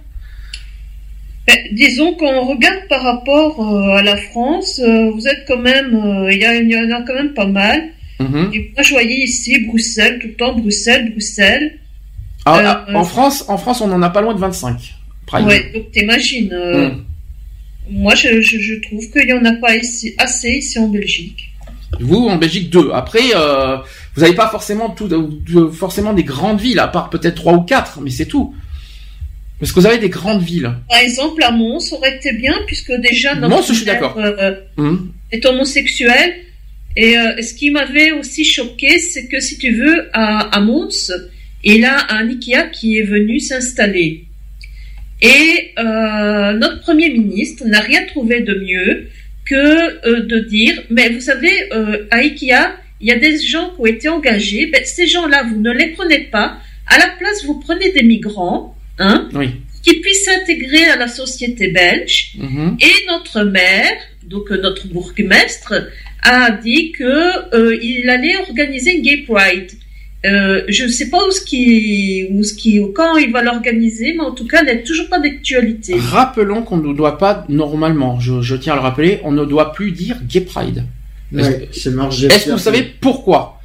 Ben, 1.48 1.58
disons 1.72 2.14
qu'on 2.16 2.46
regarde 2.46 2.88
par 2.90 3.04
rapport 3.04 3.60
euh, 3.60 3.98
à 3.98 4.04
la 4.04 4.18
France, 4.18 4.80
euh, 4.80 5.12
vous 5.12 5.28
êtes 5.28 5.46
quand 5.48 5.60
même, 5.60 5.96
euh, 5.96 6.32
il 6.32 6.42
y, 6.42 6.78
en 6.78 6.96
a 6.96 7.02
quand 7.04 7.16
même 7.16 7.34
pas 7.34 7.48
mal. 7.48 7.90
Mhm. 8.20 8.52
Et 8.54 8.72
moi, 8.76 8.84
je 8.84 8.92
voyais 8.92 9.24
ici 9.24 9.66
Bruxelles, 9.66 10.20
tout 10.22 10.28
le 10.28 10.34
temps 10.34 10.56
Bruxelles, 10.56 11.12
Bruxelles. 11.12 11.80
Ah, 12.46 12.86
en 12.94 13.04
France, 13.04 13.46
en 13.48 13.58
France, 13.58 13.82
on 13.82 13.92
en 13.92 14.02
a 14.02 14.10
pas 14.10 14.22
loin 14.22 14.34
de 14.34 14.40
25. 14.40 14.96
Ouais, 15.34 15.72
donc 15.74 15.92
t'imagines. 15.92 16.54
Mhm. 16.54 17.06
Moi, 17.90 18.16
je, 18.16 18.82
trouve 18.82 19.10
qu'il 19.12 19.30
y 19.30 19.34
en 19.34 19.44
a 19.46 19.54
pas 19.54 19.76
ici, 19.76 20.14
assez 20.18 20.50
ici 20.50 20.80
en 20.80 20.88
Belgique. 20.88 21.50
Vous, 22.00 22.28
en 22.28 22.38
Belgique, 22.38 22.70
deux. 22.70 22.92
Après, 22.94 23.22
vous 24.16 24.22
n'avez 24.22 24.36
pas 24.36 24.50
forcément 24.50 24.90
tout, 24.90 25.10
forcément 25.72 26.14
des 26.14 26.24
grandes 26.24 26.60
villes, 26.60 26.80
à 26.80 26.88
part 26.88 27.10
peut-être 27.10 27.36
trois 27.36 27.54
ou 27.54 27.62
quatre, 27.62 28.00
mais 28.02 28.10
c'est 28.10 28.26
tout. 28.26 28.56
Parce 29.62 29.74
que 29.74 29.80
vous 29.80 29.86
avez 29.86 30.00
des 30.00 30.10
grandes 30.10 30.42
villes. 30.42 30.72
Par 30.90 31.00
exemple, 31.02 31.44
à 31.44 31.52
Mons 31.52 31.94
aurait 31.94 32.16
été 32.16 32.34
bien, 32.34 32.56
puisque 32.66 32.92
déjà 32.94 33.36
notre 33.36 33.56
Mons, 33.56 33.62
je 33.68 33.74
suis 33.74 33.86
d'accord. 33.86 34.18
Euh, 34.18 34.56
hum. 34.78 35.14
est 35.32 35.46
homosexuel. 35.46 36.34
Et 36.98 37.16
euh, 37.16 37.40
ce 37.44 37.54
qui 37.54 37.70
m'avait 37.70 38.12
aussi 38.12 38.44
choqué, 38.44 38.98
c'est 38.98 39.28
que 39.28 39.40
si 39.40 39.60
tu 39.60 39.72
veux, 39.76 40.10
à, 40.14 40.58
à 40.58 40.60
Mons, 40.62 41.12
il 41.64 41.86
a 41.86 42.08
un 42.10 42.28
Ikea 42.28 42.72
qui 42.72 42.98
est 42.98 43.04
venu 43.04 43.40
s'installer. 43.40 44.26
Et 45.22 45.74
euh, 45.78 46.54
notre 46.54 46.82
Premier 46.82 47.12
ministre 47.12 47.64
n'a 47.68 47.82
rien 47.82 48.04
trouvé 48.08 48.42
de 48.42 48.56
mieux 48.56 49.10
que 49.46 50.26
de 50.26 50.40
dire, 50.40 50.82
mais 50.90 51.10
vous 51.10 51.22
savez, 51.22 51.70
à 52.10 52.18
Ikea, 52.18 52.80
il 53.00 53.08
y 53.08 53.12
a 53.12 53.20
des 53.20 53.40
gens 53.40 53.70
qui 53.76 53.82
ont 53.82 53.86
été 53.86 54.10
engagés, 54.10 54.66
ben, 54.74 54.82
ces 54.86 55.06
gens-là, 55.06 55.44
vous 55.44 55.60
ne 55.60 55.72
les 55.72 55.90
prenez 55.90 56.22
pas, 56.32 56.58
à 56.88 56.98
la 56.98 57.10
place, 57.20 57.46
vous 57.46 57.60
prenez 57.60 57.92
des 57.92 58.02
migrants, 58.02 58.76
Hein, 59.00 59.30
qui 59.84 60.00
puisse 60.00 60.26
s'intégrer 60.26 60.86
à 60.86 60.96
la 60.96 61.08
société 61.08 61.72
belge. 61.72 62.34
Mhm. 62.38 62.78
Et 62.80 63.06
notre 63.08 63.44
maire, 63.44 63.98
donc 64.24 64.52
euh, 64.52 64.62
notre 64.62 64.88
bourgmestre, 64.88 65.74
a 66.24 66.52
dit 66.52 66.92
que 66.92 67.56
euh, 67.56 67.78
il 67.82 68.10
allait 68.10 68.38
organiser 68.38 68.96
une 68.96 69.02
Gay 69.02 69.26
Pride. 69.28 69.72
Euh, 70.24 70.62
je 70.68 70.84
ne 70.84 70.90
sais 70.90 71.10
pas 71.10 71.18
où 71.26 71.32
ce 71.32 71.42
qui, 71.42 72.28
où 72.30 72.44
ce 72.44 72.54
qui, 72.54 72.80
quand 72.94 73.18
il 73.18 73.32
va 73.32 73.42
l'organiser, 73.42 74.14
mais 74.16 74.24
en 74.24 74.32
tout 74.32 74.46
cas, 74.46 74.62
il 74.62 74.66
n'est 74.68 74.84
toujours 74.84 75.10
pas 75.10 75.20
d'actualité. 75.20 75.96
Rappelons 75.98 76.62
qu'on 76.62 76.78
ne 76.78 76.94
doit 76.94 77.18
pas, 77.18 77.44
normalement, 77.50 78.20
je, 78.20 78.56
tiens 78.56 78.74
à 78.74 78.76
le 78.76 78.82
rappeler, 78.84 79.20
on 79.24 79.32
ne 79.32 79.46
doit 79.46 79.74
plus 79.74 79.92
dire 79.92 80.18
Gay 80.28 80.42
Pride. 80.42 80.84
Est-ce 81.36 81.90
que 82.46 82.52
vous 82.52 82.58
savez 82.60 82.84
pourquoi? 82.84 83.61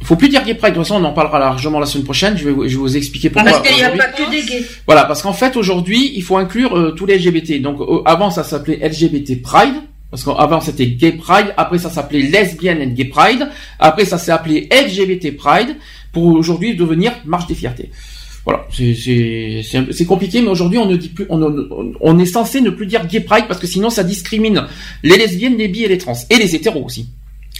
Il 0.00 0.06
faut 0.06 0.16
plus 0.16 0.28
dire 0.28 0.44
gay 0.44 0.54
pride. 0.54 0.72
De 0.72 0.78
toute 0.78 0.86
façon, 0.86 1.00
on 1.00 1.04
en 1.04 1.12
parlera 1.12 1.38
largement 1.38 1.78
la 1.78 1.86
semaine 1.86 2.04
prochaine. 2.04 2.36
Je 2.36 2.48
vais, 2.48 2.68
je 2.68 2.74
vais 2.74 2.80
vous 2.80 2.96
expliquer 2.96 3.30
pourquoi. 3.30 3.50
Parce 3.50 3.68
qu'il 3.68 3.76
n'y 3.76 3.82
a 3.82 3.90
pas 3.90 4.08
que 4.08 4.30
des 4.30 4.42
gays. 4.42 4.64
Voilà, 4.86 5.04
parce 5.04 5.22
qu'en 5.22 5.32
fait, 5.32 5.56
aujourd'hui, 5.56 6.12
il 6.14 6.22
faut 6.22 6.36
inclure 6.36 6.76
euh, 6.76 6.92
tous 6.92 7.06
les 7.06 7.18
LGBT. 7.18 7.60
Donc, 7.60 7.80
euh, 7.80 8.02
avant, 8.06 8.30
ça 8.30 8.42
s'appelait 8.42 8.76
LGBT 8.76 9.42
Pride. 9.42 9.74
Parce 10.10 10.24
qu'avant, 10.24 10.60
c'était 10.60 10.86
Gay 10.86 11.12
Pride. 11.12 11.54
Après, 11.56 11.78
ça 11.78 11.90
s'appelait 11.90 12.22
Lesbian 12.22 12.80
and 12.80 12.94
Gay 12.94 13.04
Pride. 13.04 13.48
Après, 13.78 14.04
ça 14.04 14.18
s'est 14.18 14.32
appelé 14.32 14.68
LGBT 14.72 15.36
Pride. 15.36 15.76
Pour 16.12 16.24
aujourd'hui 16.24 16.74
devenir 16.74 17.12
Marche 17.24 17.46
des 17.46 17.54
Fiertés. 17.54 17.90
Voilà, 18.44 18.66
c'est 18.72 20.06
compliqué, 20.06 20.40
mais 20.40 20.48
aujourd'hui 20.48 20.78
on 20.78 20.86
ne 20.86 20.96
dit 20.96 21.10
plus, 21.10 21.26
on, 21.28 21.94
on, 22.00 22.18
est 22.18 22.24
censé 22.24 22.62
ne 22.62 22.70
plus 22.70 22.86
dire 22.86 23.06
gay 23.06 23.20
pride 23.20 23.44
parce 23.46 23.60
que 23.60 23.66
sinon 23.66 23.90
ça 23.90 24.02
discrimine 24.02 24.64
les 25.02 25.18
lesbiennes, 25.18 25.58
les 25.58 25.68
bi 25.68 25.84
et 25.84 25.88
les 25.88 25.98
trans 25.98 26.16
et 26.30 26.36
les 26.36 26.54
hétéros 26.56 26.82
aussi. 26.82 27.10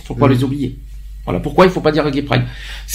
Faut 0.05 0.15
pas 0.15 0.27
mmh. 0.27 0.33
les 0.33 0.43
oublier. 0.43 0.77
Voilà 1.25 1.41
pourquoi 1.41 1.67
il 1.67 1.71
faut 1.71 1.81
pas 1.81 1.93
dire 1.93 2.11
gay 2.11 2.23
pride? 2.23 2.43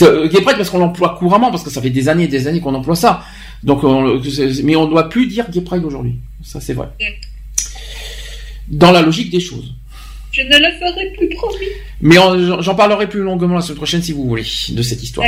Euh, 0.02 0.28
gay 0.28 0.42
pride 0.42 0.58
parce 0.58 0.70
qu'on 0.70 0.80
l'emploie 0.80 1.16
couramment 1.18 1.52
parce 1.52 1.64
que 1.64 1.70
ça 1.70 1.82
fait 1.82 1.90
des 1.90 2.10
années 2.10 2.24
et 2.24 2.28
des 2.28 2.48
années 2.48 2.60
qu'on 2.60 2.74
emploie 2.74 2.95
ça. 2.95 3.24
Donc 3.64 3.84
mais 3.84 4.76
on 4.76 4.86
ne 4.86 4.90
doit 4.90 5.10
plus 5.10 5.28
dire 5.28 5.50
gay 5.50 5.62
pride 5.62 5.84
aujourd'hui. 5.84 6.16
Ça 6.44 6.60
c'est 6.60 6.74
vrai. 6.74 6.88
Dans 8.68 8.92
la 8.92 9.02
logique 9.02 9.30
des 9.30 9.40
choses. 9.40 9.74
Je 10.32 10.42
ne 10.42 10.58
le 10.58 10.78
ferai 10.80 11.14
plus 11.18 11.30
promis. 11.30 11.68
Mais 12.02 12.16
j'en 12.60 12.76
parlerai 12.76 13.08
plus 13.08 13.22
longuement 13.22 13.56
la 13.56 13.62
semaine 13.62 13.78
prochaine 13.78 14.02
si 14.02 14.12
vous 14.12 14.28
voulez 14.28 14.44
de 14.70 14.82
cette 14.82 15.02
histoire. 15.02 15.28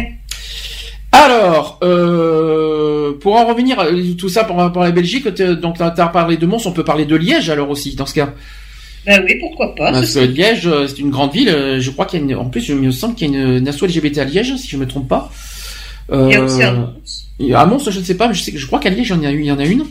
Alors, 1.12 1.80
euh, 1.84 3.14
pour 3.14 3.36
en 3.38 3.46
revenir, 3.46 3.78
tout 4.18 4.28
ça 4.28 4.44
par 4.44 4.58
rapport 4.58 4.84
à 4.84 4.88
la 4.88 4.92
Belgique, 4.92 5.28
donc 5.28 5.78
tu 5.78 5.84
as 5.84 6.08
parlé 6.08 6.36
de 6.36 6.46
Mons, 6.46 6.66
on 6.66 6.74
peut 6.74 6.84
parler 6.84 7.06
de 7.06 7.16
Liège 7.16 7.50
alors 7.50 7.70
aussi 7.70 7.96
dans 7.96 8.06
ce 8.06 8.14
cas. 8.16 8.34
Ben 9.08 9.24
oui, 9.26 9.36
pourquoi 9.40 9.74
pas. 9.74 9.94
Parce 9.94 10.14
que 10.14 10.20
Liège, 10.20 10.68
euh, 10.68 10.86
c'est 10.86 11.00
une 11.00 11.12
grande 11.12 11.32
ville. 11.32 11.48
Euh, 11.48 11.80
je 11.80 11.90
crois 11.92 12.06
qu'il 12.06 12.20
y 12.20 12.24
a 12.24 12.26
une, 12.26 12.36
en 12.36 12.50
plus, 12.50 12.60
je 12.60 12.74
me 12.74 12.92
semble 12.92 13.16
qu'il 13.16 13.32
y 13.32 13.36
a 13.36 13.40
une, 13.40 13.58
une 13.58 13.70
LGBT 13.70 14.18
à 14.18 14.26
Liège, 14.26 14.54
si 14.58 14.68
je 14.68 14.76
me 14.76 14.86
trompe 14.86 15.08
pas. 15.08 15.32
il 16.12 16.30
y 16.30 16.36
a 16.36 16.44
aussi 16.44 16.62
à 16.62 16.74
Mons. 16.74 16.94
À 17.56 17.66
Mons, 17.66 17.90
je 17.90 18.00
ne 18.00 18.04
sais 18.04 18.18
pas, 18.18 18.28
mais 18.28 18.34
je 18.34 18.44
sais 18.44 18.52
que 18.52 18.58
je 18.58 18.68
crois 18.68 18.80
qu'à 18.80 18.90
Liège, 18.90 19.14
il 19.16 19.24
y 19.24 19.28
en 19.28 19.30
a 19.30 19.32
une. 19.32 19.46
Il 19.46 19.48
y 19.48 19.52
en 19.52 19.60
a 19.60 19.66
une. 19.66 19.86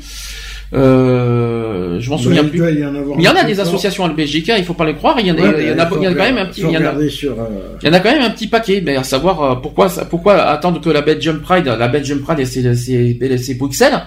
Euh, 0.74 1.98
je 1.98 2.10
m'en 2.10 2.18
souviens 2.18 2.44
plus. 2.44 2.58
Il 2.58 2.80
y, 3.22 3.28
en 3.28 3.36
a, 3.36 3.44
des 3.44 3.58
associations 3.58 4.04
à 4.04 4.08
Belgique, 4.10 4.52
il 4.54 4.64
faut 4.64 4.74
pas 4.74 4.84
les 4.84 4.96
croire. 4.96 5.18
Il 5.18 5.26
y 5.28 5.30
en 5.30 5.36
a, 5.36 5.38
il 5.38 5.68
y 5.68 5.72
en 5.72 5.78
a, 5.78 5.88
il 5.96 6.02
y 6.02 6.08
en 6.08 6.12
a 6.12 6.14
quand 6.14 6.24
même 6.24 6.38
un 6.38 6.46
petit. 6.46 6.60
Il 6.60 6.70
y, 6.70 6.76
en 6.76 6.84
a, 6.84 6.92
il 7.00 7.86
y 7.86 7.88
en 7.88 7.92
a 7.94 8.00
quand 8.00 8.12
même 8.12 8.22
un 8.22 8.30
petit 8.30 8.48
paquet. 8.48 8.82
Mais 8.84 8.96
à 8.96 9.04
savoir 9.04 9.62
pourquoi, 9.62 9.88
pourquoi 10.10 10.42
attendre 10.42 10.82
que 10.82 10.90
la 10.90 11.00
Belgium 11.00 11.40
Pride, 11.40 11.64
la 11.66 11.88
Belgium 11.88 12.20
Pride, 12.20 12.44
c'est 12.44 12.74
c'est 12.74 13.54
Bruxelles. 13.54 14.02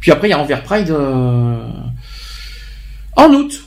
Puis 0.00 0.10
après, 0.10 0.28
il 0.28 0.30
y 0.30 0.34
a 0.34 0.38
Anvers 0.38 0.62
Pride 0.62 0.94
en 3.16 3.32
août. 3.32 3.63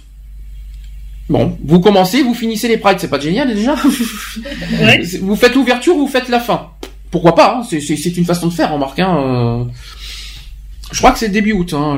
Bon, 1.30 1.58
vous 1.64 1.80
commencez, 1.80 2.22
vous 2.22 2.34
finissez 2.34 2.68
les 2.68 2.78
prides, 2.78 3.00
c'est 3.00 3.10
pas 3.10 3.20
génial 3.20 3.54
déjà 3.54 3.76
Vous 5.22 5.36
faites 5.36 5.56
l'ouverture, 5.56 5.96
vous 5.96 6.08
faites 6.08 6.30
la 6.30 6.40
fin. 6.40 6.70
Pourquoi 7.12 7.36
pas 7.36 7.58
hein, 7.58 7.68
C'est 7.70 8.18
une 8.18 8.26
façon 8.26 8.48
de 8.48 8.54
faire, 8.54 8.72
remarque. 8.72 9.00
Hein, 9.00 9.18
euh. 9.18 9.64
Je 10.92 10.98
crois 11.00 11.12
que 11.12 11.20
c'est 11.20 11.30
début 11.30 11.52
août. 11.52 11.74
Hein, 11.74 11.98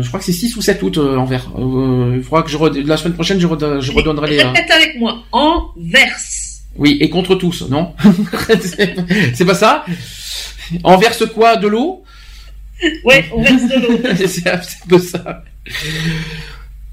Je 0.00 0.06
crois 0.06 0.20
que 0.20 0.26
c'est 0.26 0.32
6 0.32 0.56
ou 0.56 0.62
7 0.62 0.82
août 0.82 0.98
euh, 0.98 1.16
en 1.16 1.28
Euh, 1.28 2.14
il 2.16 2.22
faudra 2.22 2.42
que 2.42 2.50
je 2.50 2.58
la 2.86 2.96
semaine 2.96 3.14
prochaine, 3.14 3.40
je, 3.40 3.46
je 3.46 3.92
redonnerai 3.92 4.30
les. 4.30 4.42
Répète 4.42 4.70
avec 4.70 4.98
moi. 4.98 5.24
En 5.32 5.68
verse. 5.76 6.62
Oui, 6.76 6.98
et 7.00 7.10
contre 7.10 7.34
tous, 7.34 7.68
non 7.68 7.94
C'est 9.34 9.44
pas 9.44 9.54
ça? 9.54 9.84
On 10.84 10.96
verse 10.96 11.26
quoi? 11.26 11.56
De 11.56 11.66
l'eau? 11.66 12.04
Ouais, 13.04 13.24
on 13.34 13.42
verse 13.42 13.62
de 13.62 13.74
l'eau. 13.80 13.98
c'est 14.28 14.48
un 14.48 14.60
peu 14.88 14.98
ça. 15.00 15.42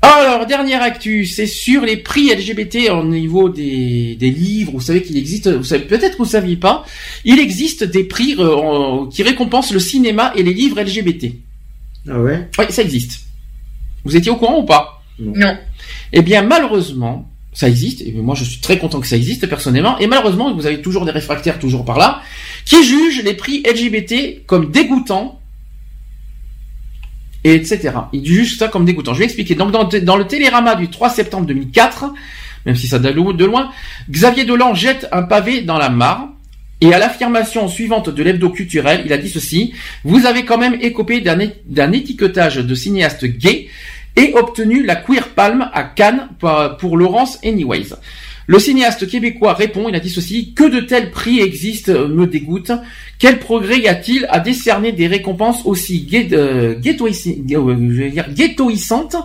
Alors, 0.05 0.45
dernière 0.45 0.83
actu, 0.83 1.25
c'est 1.25 1.47
sur 1.47 1.81
les 1.81 1.97
prix 1.97 2.29
LGBT 2.29 2.91
au 2.91 3.03
niveau 3.03 3.49
des, 3.49 4.15
livres. 4.19 4.73
Vous 4.73 4.81
savez 4.81 5.01
qu'il 5.01 5.17
existe, 5.17 5.49
vous 5.49 5.63
savez 5.63 5.85
peut-être 5.85 6.13
que 6.13 6.17
vous 6.19 6.25
saviez 6.25 6.57
pas, 6.57 6.85
il 7.23 7.39
existe 7.39 7.83
des 7.83 8.03
prix 8.03 8.35
euh, 8.37 9.07
qui 9.09 9.23
récompensent 9.23 9.73
le 9.73 9.79
cinéma 9.79 10.31
et 10.35 10.43
les 10.43 10.53
livres 10.53 10.79
LGBT. 10.79 11.33
Ah 12.07 12.19
ouais? 12.19 12.47
Oui, 12.59 12.65
ça 12.69 12.83
existe. 12.83 13.21
Vous 14.03 14.15
étiez 14.15 14.31
au 14.31 14.35
courant 14.35 14.59
ou 14.59 14.63
pas? 14.65 15.01
Non. 15.17 15.57
Eh 16.13 16.21
bien, 16.21 16.43
malheureusement, 16.43 17.27
ça 17.51 17.67
existe, 17.67 18.01
et 18.01 18.11
moi 18.11 18.35
je 18.35 18.43
suis 18.43 18.61
très 18.61 18.77
content 18.77 18.99
que 18.99 19.07
ça 19.07 19.15
existe 19.15 19.47
personnellement, 19.47 19.97
et 19.97 20.05
malheureusement, 20.05 20.53
vous 20.53 20.67
avez 20.67 20.81
toujours 20.81 21.05
des 21.05 21.11
réfractaires, 21.11 21.57
toujours 21.57 21.83
par 21.83 21.97
là, 21.97 22.21
qui 22.65 22.83
jugent 22.83 23.23
les 23.23 23.33
prix 23.33 23.63
LGBT 23.63 24.45
comme 24.45 24.69
dégoûtants 24.69 25.39
et 27.45 27.53
etc. 27.53 27.93
Il 28.11 28.25
juge 28.25 28.57
ça 28.57 28.67
comme 28.67 28.85
dégoûtant. 28.85 29.13
Je 29.13 29.19
vais 29.19 29.25
expliquer. 29.25 29.53
Donc 29.53 29.71
dans, 29.71 30.17
le 30.17 30.27
télérama 30.27 30.75
du 30.75 30.89
3 30.89 31.09
septembre 31.11 31.45
2004, 31.45 32.11
même 32.65 32.75
si 32.75 32.87
ça 32.87 32.97
date 32.97 33.15
de 33.15 33.45
loin, 33.45 33.69
Xavier 34.09 34.45
Dolan 34.45 34.73
jette 34.73 35.07
un 35.11 35.23
pavé 35.23 35.61
dans 35.61 35.77
la 35.77 35.89
mare. 35.89 36.29
Et 36.81 36.93
à 36.93 36.99
l'affirmation 36.99 37.69
suivante 37.69 38.09
de 38.09 38.21
l'hebdo 38.21 38.49
culturel, 38.49 39.03
il 39.05 39.13
a 39.13 39.17
dit 39.17 39.29
ceci, 39.29 39.73
vous 40.03 40.25
avez 40.25 40.43
quand 40.43 40.57
même 40.57 40.77
écopé 40.81 41.21
d'un 41.21 41.91
étiquetage 41.93 42.57
de 42.57 42.75
cinéaste 42.75 43.25
gay 43.25 43.69
et 44.17 44.33
obtenu 44.33 44.83
la 44.83 44.97
Queer 44.97 45.29
Palm 45.29 45.69
à 45.73 45.83
Cannes 45.83 46.29
pour 46.79 46.97
Laurence 46.97 47.39
Anyways. 47.45 47.93
Le 48.47 48.59
cinéaste 48.59 49.07
québécois 49.07 49.53
répond, 49.53 49.89
il 49.89 49.95
a 49.95 49.99
dit 49.99 50.09
ceci, 50.09 50.53
que 50.53 50.69
de 50.69 50.79
tels 50.81 51.11
prix 51.11 51.39
existent 51.39 52.07
me 52.07 52.27
dégoûte. 52.27 52.71
Quel 53.17 53.39
progrès 53.39 53.79
y 53.79 53.87
a-t-il 53.87 54.27
à 54.29 54.39
décerner 54.39 54.91
des 54.91 55.07
récompenses 55.07 55.65
aussi 55.65 56.07
euh, 56.33 56.75
ghettoisantes 58.35 59.15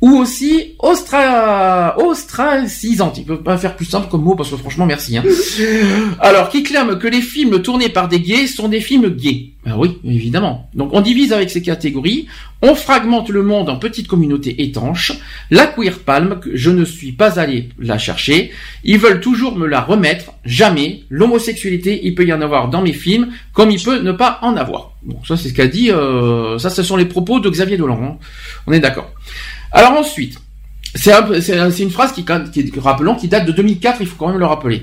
ou 0.00 0.16
aussi 0.16 0.74
ostra 0.78 1.96
ostracisante. 1.98 3.18
Il 3.18 3.24
peut 3.24 3.42
pas 3.42 3.56
faire 3.56 3.76
plus 3.76 3.86
simple 3.86 4.08
comme 4.10 4.22
mot 4.22 4.34
parce 4.34 4.50
que 4.50 4.56
franchement 4.56 4.86
merci. 4.86 5.16
Hein. 5.16 5.24
Alors 6.20 6.48
qui 6.48 6.62
clame 6.62 6.98
que 6.98 7.08
les 7.08 7.22
films 7.22 7.62
tournés 7.62 7.88
par 7.88 8.08
des 8.08 8.20
gays 8.20 8.46
sont 8.46 8.68
des 8.68 8.80
films 8.80 9.08
gays 9.10 9.52
ah 9.68 9.76
oui, 9.76 9.98
évidemment. 10.04 10.70
Donc 10.74 10.90
on 10.92 11.00
divise 11.00 11.32
avec 11.32 11.50
ces 11.50 11.60
catégories, 11.60 12.28
on 12.62 12.76
fragmente 12.76 13.30
le 13.30 13.42
monde 13.42 13.68
en 13.68 13.78
petites 13.78 14.06
communautés 14.06 14.62
étanches. 14.62 15.12
La 15.50 15.66
queer 15.66 15.98
palme, 15.98 16.38
je 16.54 16.70
ne 16.70 16.84
suis 16.84 17.10
pas 17.10 17.40
allé 17.40 17.70
la 17.76 17.98
chercher. 17.98 18.52
Ils 18.84 18.98
veulent 18.98 19.20
toujours 19.20 19.56
me 19.56 19.66
la 19.66 19.80
remettre. 19.80 20.26
Jamais. 20.44 21.02
L'homosexualité, 21.10 21.98
il 22.04 22.14
peut 22.14 22.24
y 22.24 22.32
en 22.32 22.42
avoir 22.42 22.68
dans 22.68 22.80
mes 22.80 22.92
films, 22.92 23.32
comme 23.52 23.72
il 23.72 23.82
peut 23.82 24.00
ne 24.02 24.12
pas 24.12 24.38
en 24.42 24.56
avoir. 24.56 24.92
Bon, 25.02 25.18
ça 25.26 25.36
c'est 25.36 25.48
ce 25.48 25.54
qu'a 25.54 25.66
dit. 25.66 25.90
Euh, 25.90 26.58
ça, 26.58 26.70
ce 26.70 26.84
sont 26.84 26.96
les 26.96 27.04
propos 27.04 27.40
de 27.40 27.50
Xavier 27.50 27.76
Dolan. 27.76 28.00
Hein. 28.04 28.18
On 28.68 28.72
est 28.72 28.80
d'accord. 28.80 29.10
Alors 29.76 29.92
ensuite, 29.92 30.38
c'est 30.94 31.12
une 31.80 31.90
phrase 31.90 32.12
qui, 32.12 32.24
qui, 32.24 32.80
rappelons, 32.80 33.14
qui 33.14 33.28
date 33.28 33.44
de 33.44 33.52
2004. 33.52 33.98
Il 34.00 34.06
faut 34.06 34.16
quand 34.16 34.28
même 34.28 34.38
le 34.38 34.46
rappeler. 34.46 34.82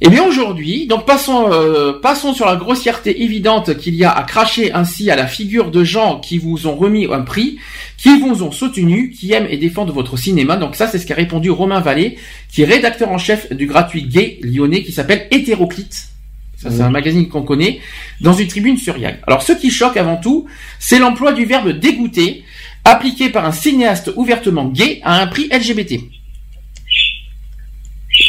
Eh 0.00 0.08
bien 0.08 0.24
aujourd'hui, 0.24 0.88
donc 0.88 1.06
passons, 1.06 1.46
euh, 1.52 1.92
passons 2.00 2.34
sur 2.34 2.44
la 2.44 2.56
grossièreté 2.56 3.22
évidente 3.22 3.76
qu'il 3.76 3.94
y 3.94 4.04
a 4.04 4.10
à 4.10 4.24
cracher 4.24 4.72
ainsi 4.72 5.12
à 5.12 5.16
la 5.16 5.28
figure 5.28 5.70
de 5.70 5.84
gens 5.84 6.18
qui 6.18 6.38
vous 6.38 6.66
ont 6.66 6.74
remis 6.74 7.06
un 7.06 7.20
prix, 7.20 7.58
qui 7.96 8.18
vous 8.18 8.42
ont 8.42 8.50
soutenu, 8.50 9.10
qui 9.10 9.32
aiment 9.32 9.46
et 9.48 9.58
défendent 9.58 9.92
votre 9.92 10.16
cinéma. 10.16 10.56
Donc 10.56 10.74
ça, 10.74 10.88
c'est 10.88 10.98
ce 10.98 11.06
qu'a 11.06 11.14
répondu 11.14 11.52
Romain 11.52 11.78
Vallée, 11.78 12.18
qui 12.50 12.62
est 12.62 12.66
rédacteur 12.66 13.12
en 13.12 13.18
chef 13.18 13.52
du 13.52 13.66
gratuit 13.66 14.02
gay 14.02 14.40
lyonnais 14.42 14.82
qui 14.82 14.90
s'appelle 14.90 15.28
Hétéroclite. 15.30 16.08
Ça, 16.56 16.70
c'est 16.70 16.82
un 16.82 16.90
magazine 16.90 17.28
qu'on 17.28 17.42
connaît, 17.42 17.80
dans 18.20 18.32
une 18.32 18.48
tribune 18.48 18.78
sur 18.78 18.96
Yag. 18.96 19.20
Alors, 19.26 19.42
ce 19.42 19.52
qui 19.52 19.70
choque 19.70 19.96
avant 19.96 20.16
tout, 20.16 20.46
c'est 20.78 20.98
l'emploi 20.98 21.32
du 21.32 21.44
verbe 21.44 21.68
dégoûter, 21.70 22.42
appliqué 22.84 23.30
par 23.30 23.44
un 23.44 23.52
cinéaste 23.52 24.12
ouvertement 24.16 24.66
gay 24.66 25.00
à 25.02 25.20
un 25.20 25.26
prix 25.26 25.48
LGBT. 25.48 26.00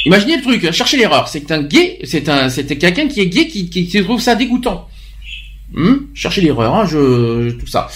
Imaginez 0.05 0.37
le 0.37 0.41
truc, 0.41 0.63
hein, 0.63 0.71
cherchez 0.71 0.97
l'erreur. 0.97 1.27
C'est 1.27 1.51
un 1.51 1.61
gay, 1.61 1.99
c'est 2.03 2.29
un, 2.29 2.49
quelqu'un 2.49 3.07
qui 3.07 3.21
est 3.21 3.27
gay 3.27 3.47
qui, 3.47 3.69
qui, 3.69 3.87
qui 3.87 4.03
trouve 4.03 4.21
ça 4.21 4.35
dégoûtant. 4.35 4.87
Hmm? 5.75 6.07
Cherchez 6.13 6.39
l'erreur, 6.39 6.73
hein, 6.73 6.85
je, 6.85 7.51
tout 7.51 7.67
ça. 7.67 7.89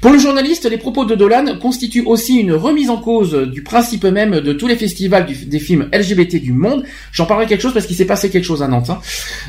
Pour 0.00 0.10
le 0.10 0.18
journaliste, 0.18 0.64
les 0.70 0.78
propos 0.78 1.04
de 1.04 1.14
Dolan 1.14 1.58
constituent 1.60 2.04
aussi 2.06 2.36
une 2.36 2.54
remise 2.54 2.88
en 2.88 2.96
cause 2.96 3.34
du 3.34 3.62
principe 3.62 4.04
même 4.04 4.40
de 4.40 4.54
tous 4.54 4.66
les 4.66 4.76
festivals 4.76 5.26
des 5.26 5.58
films 5.58 5.90
LGBT 5.92 6.36
du 6.36 6.54
monde. 6.54 6.84
J'en 7.12 7.26
parlerai 7.26 7.46
quelque 7.46 7.60
chose 7.60 7.74
parce 7.74 7.84
qu'il 7.84 7.94
s'est 7.94 8.06
passé 8.06 8.30
quelque 8.30 8.44
chose 8.44 8.62
à 8.62 8.68
Nantes. 8.68 8.88
Hein. 8.88 9.00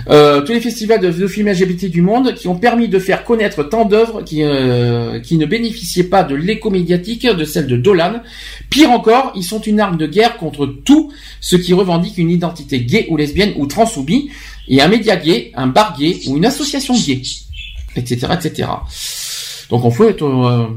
Euh, 0.09 0.41
tous 0.41 0.51
les 0.51 0.59
festivals 0.59 0.99
de, 0.99 1.27
films 1.27 1.47
LGBT 1.47 1.85
du 1.85 2.01
monde 2.01 2.33
qui 2.33 2.49
ont 2.49 2.57
permis 2.57 2.89
de 2.89 2.99
faire 2.99 3.23
connaître 3.23 3.63
tant 3.63 3.85
d'œuvres 3.85 4.21
qui, 4.21 4.43
euh, 4.43 5.21
qui 5.21 5.37
ne 5.37 5.45
bénéficiaient 5.45 6.03
pas 6.03 6.23
de 6.23 6.35
l'écho 6.35 6.69
médiatique 6.69 7.25
de 7.25 7.45
celle 7.45 7.67
de 7.67 7.77
Dolan. 7.77 8.21
Pire 8.69 8.91
encore, 8.91 9.31
ils 9.33 9.43
sont 9.43 9.61
une 9.61 9.79
arme 9.79 9.95
de 9.95 10.07
guerre 10.07 10.35
contre 10.35 10.65
tout 10.65 11.13
ce 11.39 11.55
qui 11.55 11.73
revendique 11.73 12.17
une 12.17 12.31
identité 12.31 12.81
gay 12.81 13.07
ou 13.09 13.15
lesbienne 13.15 13.53
ou 13.55 13.65
trans 13.65 13.89
ou 13.95 14.03
bi, 14.03 14.29
et 14.67 14.81
un 14.81 14.89
média 14.89 15.15
gay, 15.15 15.53
un 15.55 15.67
bar 15.67 15.95
gay 15.97 16.19
ou 16.27 16.35
une 16.35 16.45
association 16.45 16.93
gay 16.93 17.21
etc., 17.97 18.33
etc. 18.33 18.69
Donc 19.69 19.83
en 19.85 19.91
fait, 19.91 20.21
euh, 20.21 20.67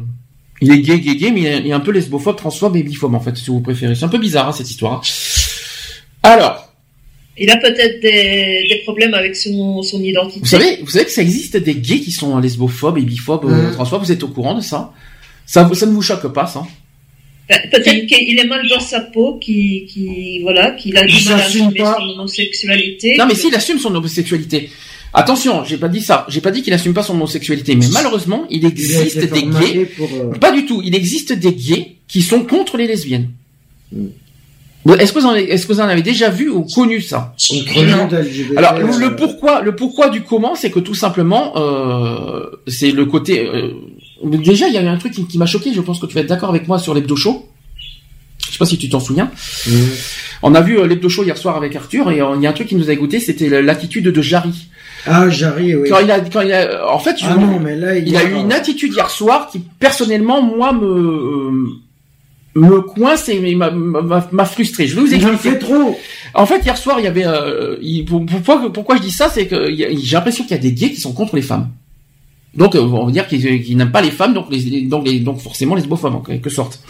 il 0.61 0.73
est 0.73 0.81
gay, 0.81 1.01
gay, 1.01 1.17
gay, 1.17 1.31
mais 1.31 1.59
il 1.59 1.67
est 1.69 1.73
un 1.73 1.81
peu 1.81 1.93
lesbophobe, 1.93 2.37
transphobe 2.37 2.77
et 2.77 2.83
biphobe 2.83 3.15
en 3.15 3.21
fait, 3.21 3.37
si 3.37 3.51
vous 3.51 3.61
préférez. 3.61 3.95
C'est 3.95 4.05
un 4.05 4.09
peu 4.09 4.19
bizarre 4.19 4.49
hein, 4.49 4.53
cette 4.53 4.71
histoire. 4.71 5.03
Alors. 6.23 6.67
Il 7.43 7.51
a 7.51 7.57
peut-être 7.57 8.03
des, 8.03 8.83
problèmes 8.85 9.15
avec 9.15 9.35
son, 9.35 9.83
identité. 9.95 10.41
Vous 10.41 10.47
savez, 10.47 10.79
vous 10.83 10.91
savez 10.91 11.07
que 11.07 11.11
ça 11.11 11.23
existe 11.23 11.57
des 11.57 11.75
gays 11.75 12.01
qui 12.01 12.11
sont 12.11 12.37
lesbophobes 12.39 12.99
et 12.99 13.03
biphobes, 13.03 13.47
euh, 13.47 13.73
transphobes. 13.73 14.03
Vous 14.03 14.13
êtes 14.13 14.23
au 14.23 14.29
courant 14.29 14.55
de 14.55 14.61
ça? 14.61 14.93
Ça, 15.47 15.69
ça 15.73 15.87
ne 15.87 15.93
vous 15.93 16.03
choque 16.03 16.31
pas, 16.35 16.47
ça 16.47 16.67
ben, 17.49 17.59
Peut-être 17.71 18.07
qu'il 18.07 18.39
est 18.39 18.47
mal 18.47 18.69
dans 18.69 18.81
sa 18.81 19.01
peau, 19.01 19.39
qui, 19.39 19.87
qui 19.87 20.41
voilà, 20.43 20.73
qu'il 20.73 20.97
a 20.99 21.07
du 21.07 21.25
mal 21.25 21.41
à 21.41 21.45
assumer 21.45 21.79
son 21.79 22.09
homosexualité. 22.11 23.17
Non, 23.17 23.27
mais 23.27 23.35
s'il 23.35 23.55
assume 23.55 23.79
son 23.79 23.95
homosexualité, 23.95 24.69
Attention, 25.13 25.65
j'ai 25.65 25.77
pas 25.77 25.89
dit 25.89 26.01
ça. 26.01 26.25
J'ai 26.29 26.41
pas 26.41 26.51
dit 26.51 26.63
qu'il 26.63 26.73
assume 26.73 26.95
pas 26.95 27.03
son 27.03 27.15
homosexualité, 27.15 27.75
mais 27.75 27.87
malheureusement, 27.93 28.45
il 28.51 28.65
existe 28.65 29.19
des 29.19 29.43
gays. 29.43 29.91
Euh, 30.01 30.35
pas 30.39 30.53
du 30.53 30.67
tout. 30.67 30.81
Il 30.85 30.95
existe 30.95 31.33
des 31.33 31.53
gays 31.53 31.97
qui 32.07 32.23
sont 32.23 32.45
contre 32.45 32.77
les 32.77 32.87
lesbiennes. 32.87 33.31
Hmm. 33.93 34.09
Est-ce 34.89 35.13
que 35.13 35.19
vous 35.19 35.27
en 35.27 35.31
avez, 35.31 35.51
est-ce 35.51 35.67
que 35.67 35.73
vous 35.75 35.81
en 35.81 35.89
avez 35.89 36.03
déjà 36.03 36.31
vu 36.31 36.49
ou 36.49 36.65
connu 36.65 37.03
ça 37.03 37.35
Alors 38.57 38.79
le, 38.79 39.07
euh, 39.07 39.11
pourquoi, 39.11 39.61
le 39.61 39.77
pourquoi 39.77 40.09
du 40.09 40.23
comment, 40.23 40.55
c'est 40.55 40.71
que 40.71 40.81
tout 40.81 40.95
simplement, 40.95 41.53
euh, 41.57 42.47
c'est 42.67 42.91
le 42.91 43.05
côté. 43.05 43.47
Euh, 43.47 43.73
déjà, 44.25 44.69
il 44.69 44.75
y 44.75 44.79
avait 44.79 44.89
un 44.89 44.97
truc 44.97 45.13
qui, 45.13 45.39
m'a 45.39 45.47
choqué. 45.47 45.75
Je 45.75 45.81
pense 45.83 46.01
que 46.01 46.07
tu 46.07 46.15
vas 46.15 46.23
être 46.23 46.29
d'accord 46.29 46.49
avec 46.49 46.67
moi 46.67 46.79
sur 46.79 46.95
l'hebdo 46.95 47.15
show. 47.15 47.47
Je 48.47 48.53
sais 48.53 48.59
pas 48.59 48.65
si 48.65 48.79
tu 48.79 48.89
t'en 48.89 49.01
souviens. 49.01 49.31
Hmm. 49.67 49.73
On 50.43 50.55
a 50.55 50.63
vu 50.63 50.87
l'hebdo 50.89 51.11
show 51.11 51.25
hier 51.25 51.37
soir 51.37 51.57
avec 51.59 51.77
Arthur 51.77 52.11
et 52.11 52.15
il 52.15 52.43
y 52.43 52.47
a 52.47 52.51
un 52.51 52.53
truc 52.55 52.69
qui 52.69 52.75
nous 52.75 52.89
a 52.89 52.95
goûté, 52.95 53.21
c'était 53.21 53.63
l'attitude 53.63 54.09
de 54.09 54.23
Jarry. 54.23 54.69
Ah, 55.07 55.29
Jarry, 55.31 55.75
oui. 55.75 55.89
Quand 55.89 56.01
il 56.01 56.11
a, 56.11 56.21
quand 56.21 56.43
il 56.43 56.53
a, 56.53 56.93
en 56.93 56.99
fait, 56.99 57.17
ah 57.23 57.35
non, 57.35 57.59
mais 57.61 57.77
là, 57.77 57.97
il, 57.97 58.17
a, 58.17 58.25
eu 58.25 58.35
une 58.35 58.53
attitude 58.53 58.93
hier 58.93 59.11
soir 59.11 59.49
qui, 59.51 59.61
personnellement, 59.79 60.43
moi, 60.43 60.73
me, 60.73 60.87
euh, 60.87 61.69
me 62.55 62.81
coince 62.83 63.29
et 63.29 63.55
m'a 63.55 64.45
frustré. 64.45 64.87
Je 64.87 64.97
vais 64.97 65.01
vous 65.01 65.15
expliquer. 65.15 65.37
fait 65.37 65.59
trop. 65.59 65.99
En 66.35 66.47
fait, 66.47 66.65
hier 66.65 66.77
soir, 66.77 66.99
il 66.99 67.05
y 67.05 67.09
avait, 67.09 67.27
euh, 67.27 67.77
pourquoi, 68.07 68.73
pourquoi 68.73 68.97
je 68.97 69.03
dis 69.03 69.11
ça, 69.11 69.29
c'est 69.29 69.47
que 69.47 69.75
j'ai 69.75 69.97
l'impression 70.13 70.45
qu'il 70.45 70.53
y 70.53 70.59
a 70.59 70.63
des 70.63 70.73
gays 70.73 70.91
qui 70.91 71.01
sont 71.01 71.13
contre 71.13 71.37
les 71.37 71.43
femmes. 71.43 71.69
Donc, 72.55 72.75
euh, 72.75 72.81
on 72.81 73.07
va 73.07 73.13
dire 73.13 73.29
qu'ils 73.29 73.77
n'aiment 73.77 73.93
pas 73.93 74.03
les 74.03 74.11
femmes, 74.11 74.35
donc 74.35 74.47
les, 74.51 74.83
donc 74.83 75.07
les, 75.07 75.21
donc 75.21 75.39
forcément 75.41 75.77
les 75.77 75.83
femmes 75.83 76.17
en 76.17 76.21
quelque 76.21 76.51
sorte. 76.51 76.81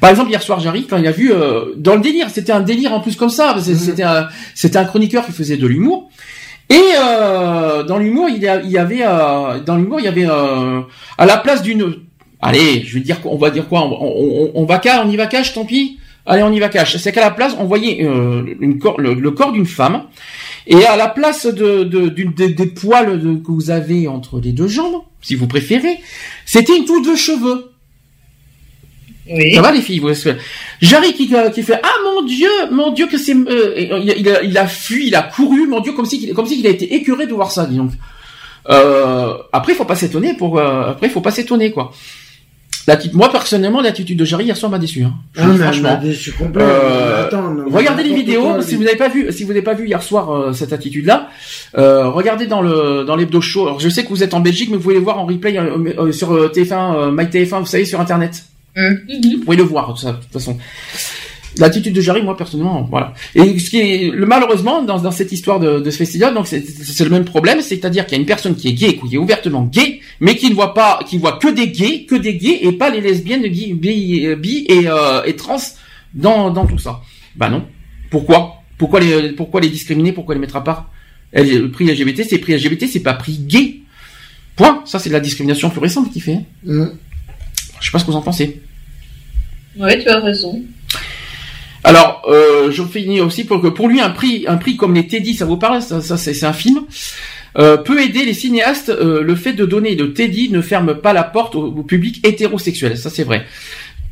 Par 0.00 0.10
exemple, 0.10 0.30
hier 0.30 0.42
soir, 0.42 0.58
j'arrive 0.58 0.86
quand 0.88 0.96
il 0.96 1.06
a 1.06 1.12
vu 1.12 1.32
dans 1.76 1.94
le 1.94 2.00
délire, 2.00 2.28
c'était 2.30 2.50
un 2.50 2.62
délire 2.62 2.92
en 2.92 3.00
plus 3.00 3.14
comme 3.14 3.28
ça, 3.28 3.54
mmh. 3.54 3.60
c'était 3.60 4.02
un, 4.02 4.28
c'était 4.54 4.78
un 4.78 4.84
chroniqueur 4.84 5.24
qui 5.26 5.32
faisait 5.32 5.58
de 5.58 5.66
l'humour. 5.66 6.10
Et 6.72 6.94
euh, 6.96 7.82
dans 7.82 7.98
l'humour, 7.98 8.28
il 8.30 8.42
y 8.42 8.78
avait 8.78 9.02
euh, 9.02 9.60
dans 9.60 9.76
l'humour, 9.76 10.00
il 10.00 10.04
y 10.04 10.08
avait 10.08 10.26
euh, 10.26 10.80
à 11.18 11.26
la 11.26 11.36
place 11.36 11.62
d'une, 11.62 11.96
allez, 12.40 12.82
je 12.82 12.94
vais 12.94 13.00
dire, 13.00 13.18
on 13.24 13.36
va 13.36 13.50
dire 13.50 13.68
quoi, 13.68 13.82
on, 13.82 14.64
va 14.64 14.78
cache, 14.78 15.02
on 15.04 15.10
y 15.10 15.16
va 15.16 15.26
cache, 15.26 15.52
tant 15.52 15.66
pis. 15.66 15.98
Allez, 16.24 16.42
on 16.42 16.50
y 16.50 16.60
va 16.60 16.70
cache. 16.70 16.96
C'est 16.96 17.12
qu'à 17.12 17.20
la 17.20 17.30
place, 17.30 17.54
on 17.58 17.64
voyait 17.64 17.98
une 17.98 18.80
le, 18.96 19.30
corps 19.32 19.52
d'une 19.52 19.66
femme, 19.66 20.04
et 20.66 20.86
à 20.86 20.96
la 20.96 21.08
place 21.08 21.44
de, 21.44 21.84
des 22.08 22.66
poils 22.66 23.20
que 23.44 23.52
vous 23.52 23.70
avez 23.70 24.08
entre 24.08 24.40
les 24.40 24.52
deux 24.52 24.68
jambes, 24.68 25.02
si 25.20 25.34
vous 25.34 25.48
préférez, 25.48 25.98
c'était 26.46 26.74
une 26.74 26.86
touffe 26.86 27.06
de 27.06 27.16
cheveux. 27.16 27.72
Oui. 29.28 29.54
Ça 29.54 29.62
va 29.62 29.72
les 29.72 29.82
filles 29.82 30.00
vous 30.00 30.08
Jarry 30.82 31.14
qui, 31.14 31.32
qui 31.54 31.62
fait 31.62 31.80
ah 31.80 31.94
mon 32.04 32.22
dieu 32.22 32.50
mon 32.72 32.90
dieu 32.90 33.06
que 33.06 33.16
c'est 33.16 33.34
euh, 33.34 33.74
il, 33.76 34.28
a, 34.28 34.42
il 34.42 34.58
a 34.58 34.66
fui 34.66 35.06
il 35.06 35.14
a 35.14 35.22
couru 35.22 35.68
mon 35.68 35.80
dieu 35.80 35.92
comme 35.92 36.06
si 36.06 36.32
comme 36.34 36.46
si 36.46 36.58
il 36.58 36.66
a 36.66 36.70
été 36.70 36.92
écœuré 36.94 37.26
de 37.26 37.32
voir 37.32 37.52
ça 37.52 37.66
disons. 37.66 37.88
Euh, 38.68 39.34
après 39.52 39.72
il 39.72 39.76
faut 39.76 39.84
pas 39.84 39.94
s'étonner 39.94 40.34
pour 40.34 40.58
euh, 40.58 40.90
après 40.90 41.06
il 41.06 41.10
faut 41.10 41.20
pas 41.20 41.30
s'étonner 41.30 41.70
quoi. 41.70 41.92
moi 43.12 43.30
personnellement, 43.30 43.80
l'attitude 43.80 44.18
de 44.18 44.24
Jarry 44.24 44.46
hier 44.46 44.56
soir 44.56 44.72
m'a 44.72 44.80
déçu. 44.80 45.04
Hein. 45.04 45.14
Ah, 45.36 45.48
franchement, 45.56 46.00
déçu 46.02 46.34
euh, 46.56 47.28
regardez 47.70 48.02
les 48.02 48.14
vidéos. 48.14 48.60
Si 48.60 48.74
vous 48.74 48.82
n'avez 48.82 48.96
pas 48.96 49.08
vu, 49.08 49.30
si 49.30 49.44
vous 49.44 49.50
n'avez 49.50 49.62
pas 49.62 49.74
vu 49.74 49.86
hier 49.86 50.02
soir 50.02 50.30
euh, 50.30 50.52
cette 50.52 50.72
attitude-là, 50.72 51.28
euh, 51.78 52.08
regardez 52.08 52.46
dans 52.46 52.60
le 52.60 53.04
dans 53.04 53.14
l'hebdo 53.14 53.40
show. 53.40 53.66
Alors, 53.66 53.78
je 53.78 53.88
sais 53.88 54.02
que 54.02 54.08
vous 54.08 54.24
êtes 54.24 54.34
en 54.34 54.40
Belgique, 54.40 54.68
mais 54.68 54.76
vous 54.78 54.82
pouvez 54.82 54.94
les 54.96 55.00
voir 55.00 55.20
en 55.20 55.26
replay 55.26 55.56
sur 56.10 56.34
TF1, 56.50 57.14
MyTF1, 57.14 57.60
vous 57.60 57.66
savez, 57.66 57.84
sur 57.84 58.00
Internet. 58.00 58.46
Mmh. 58.76 59.36
Vous 59.36 59.44
pouvez 59.44 59.56
le 59.56 59.62
voir 59.62 59.94
de 59.94 60.00
toute 60.00 60.32
façon. 60.32 60.58
L'attitude 61.58 61.92
de 61.92 62.00
Jarry, 62.00 62.22
moi 62.22 62.34
personnellement, 62.34 62.88
voilà. 62.90 63.12
Et 63.34 63.58
ce 63.58 63.68
qui 63.68 63.78
est 63.78 64.10
le 64.10 64.24
malheureusement 64.24 64.82
dans, 64.82 64.98
dans 64.98 65.10
cette 65.10 65.32
histoire 65.32 65.60
de, 65.60 65.80
de 65.80 65.90
ce 65.90 65.98
festival, 65.98 66.32
donc 66.32 66.46
c'est 66.46 67.04
le 67.04 67.10
même 67.10 67.26
problème, 67.26 67.60
c'est-à-dire 67.60 68.06
qu'il 68.06 68.16
y 68.16 68.18
a 68.18 68.20
une 68.20 68.26
personne 68.26 68.54
qui 68.54 68.68
est 68.68 68.72
gay, 68.72 68.96
qui 68.96 69.14
est 69.14 69.18
ouvertement 69.18 69.64
gay, 69.64 70.00
mais 70.20 70.34
qui 70.36 70.48
ne 70.48 70.54
voit 70.54 70.72
pas, 70.72 71.00
qui 71.06 71.18
voit 71.18 71.32
que 71.32 71.48
des 71.48 71.68
gays, 71.68 72.06
que 72.06 72.14
des 72.14 72.36
gays 72.36 72.60
et 72.62 72.72
pas 72.72 72.88
les 72.88 73.02
lesbiennes, 73.02 73.42
bi, 73.42 73.74
bi, 73.74 74.64
et, 74.66 74.88
euh, 74.88 75.22
et 75.24 75.36
trans 75.36 75.58
dans, 76.14 76.50
dans 76.50 76.64
tout 76.64 76.78
ça. 76.78 77.02
Bah 77.36 77.50
non. 77.50 77.66
Pourquoi? 78.10 78.62
Pourquoi 78.78 79.00
les 79.00 79.32
pourquoi 79.32 79.60
les 79.60 79.68
discriminer? 79.68 80.12
Pourquoi 80.12 80.34
les 80.34 80.40
mettre 80.40 80.56
à 80.56 80.64
part? 80.64 80.90
Le 81.34 81.66
prix 81.66 81.84
LGBT, 81.84 82.22
c'est 82.28 82.38
prix 82.38 82.56
LGBT, 82.56 82.86
c'est 82.90 83.00
pas 83.00 83.12
prix 83.14 83.38
gay. 83.38 83.80
Point. 84.56 84.82
Ça 84.86 84.98
c'est 84.98 85.10
de 85.10 85.14
la 85.14 85.20
discrimination 85.20 85.68
plus 85.68 85.80
récente 85.80 86.10
qui 86.10 86.20
fait. 86.20 86.40
Mmh. 86.64 86.86
Je 87.82 87.88
sais 87.88 87.92
pas 87.92 87.98
ce 87.98 88.04
que 88.04 88.10
vous 88.10 88.16
en 88.16 88.22
pensez. 88.22 88.62
Oui, 89.76 89.98
tu 90.02 90.08
as 90.08 90.20
raison. 90.20 90.62
Alors, 91.84 92.22
euh, 92.28 92.70
je 92.70 92.82
finis 92.84 93.20
aussi 93.20 93.44
pour 93.44 93.60
que 93.60 93.66
pour 93.66 93.88
lui 93.88 94.00
un 94.00 94.10
prix, 94.10 94.44
un 94.46 94.56
prix 94.56 94.76
comme 94.76 94.94
les 94.94 95.06
Teddy, 95.06 95.34
ça 95.34 95.44
vous 95.44 95.56
parle 95.56 95.82
Ça, 95.82 96.00
ça 96.00 96.16
c'est 96.16 96.44
un 96.44 96.52
film. 96.52 96.84
Euh, 97.58 97.76
peut 97.76 98.00
aider 98.00 98.24
les 98.24 98.34
cinéastes. 98.34 98.88
Euh, 98.88 99.22
le 99.22 99.34
fait 99.34 99.52
de 99.52 99.66
donner 99.66 99.96
de 99.96 100.06
Teddy 100.06 100.48
ne 100.50 100.62
ferme 100.62 100.94
pas 100.94 101.12
la 101.12 101.24
porte 101.24 101.56
au, 101.56 101.82
public 101.82 102.26
hétérosexuel. 102.26 102.96
Ça, 102.96 103.10
c'est 103.10 103.24
vrai. 103.24 103.44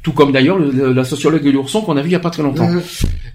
Tout 0.03 0.13
comme 0.13 0.33
d'ailleurs 0.33 0.59
la 0.59 1.05
sociologue 1.05 1.47
et 1.47 1.53
l'ourson 1.53 1.83
qu'on 1.83 1.99
a 1.99 2.01
vu 2.01 2.09
il 2.09 2.13
y 2.13 2.17
a 2.17 2.21
pas 2.21 2.31
très 2.31 2.43
longtemps. 2.43 2.69
Mmh. 2.69 2.83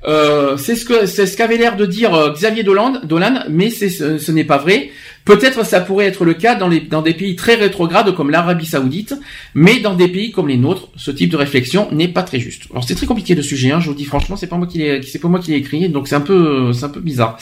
Euh, 0.07 0.57
c'est 0.57 0.75
ce 0.75 0.85
que 0.85 1.05
c'est 1.05 1.25
ce 1.25 1.35
qu'avait 1.35 1.57
l'air 1.57 1.75
de 1.75 1.85
dire 1.85 2.13
euh, 2.13 2.31
Xavier 2.31 2.63
Dolan, 2.63 3.01
Dolan 3.03 3.43
mais 3.49 3.69
ce 3.69 4.31
n'est 4.31 4.43
pas 4.43 4.57
vrai. 4.57 4.89
Peut-être 5.25 5.65
ça 5.65 5.81
pourrait 5.81 6.05
être 6.05 6.23
le 6.23 6.35
cas 6.35 6.53
dans, 6.53 6.69
des 6.69 7.13
pays 7.15 7.35
très 7.35 7.55
rétrogrades 7.55 8.13
comme 8.13 8.29
l'Arabie 8.29 8.67
Saoudite, 8.67 9.15
mais 9.55 9.79
dans 9.79 9.95
des 9.95 10.07
pays 10.07 10.31
comme 10.31 10.47
les 10.47 10.57
nôtres, 10.57 10.89
ce 10.95 11.09
type 11.09 11.31
de 11.31 11.37
réflexion 11.37 11.87
n'est 11.91 12.07
pas 12.07 12.21
très 12.21 12.39
juste. 12.39 12.65
Alors 12.69 12.83
c'est 12.83 12.93
très 12.93 13.07
compliqué 13.07 13.33
le 13.33 13.41
sujet, 13.41 13.71
hein, 13.71 13.79
je 13.79 13.87
vous 13.87 13.95
dis 13.95 14.05
franchement, 14.05 14.35
c'est 14.35 14.45
pas 14.45 14.57
moi 14.57 14.67
qui 14.67 14.77
l'ai, 14.77 15.57
écrit, 15.57 15.89
donc 15.89 16.07
c'est 16.07 16.15
un 16.15 16.21
peu, 16.21 16.71
c'est 16.73 16.85
un 16.85 16.89
peu 16.89 16.99
bizarre. 16.99 17.39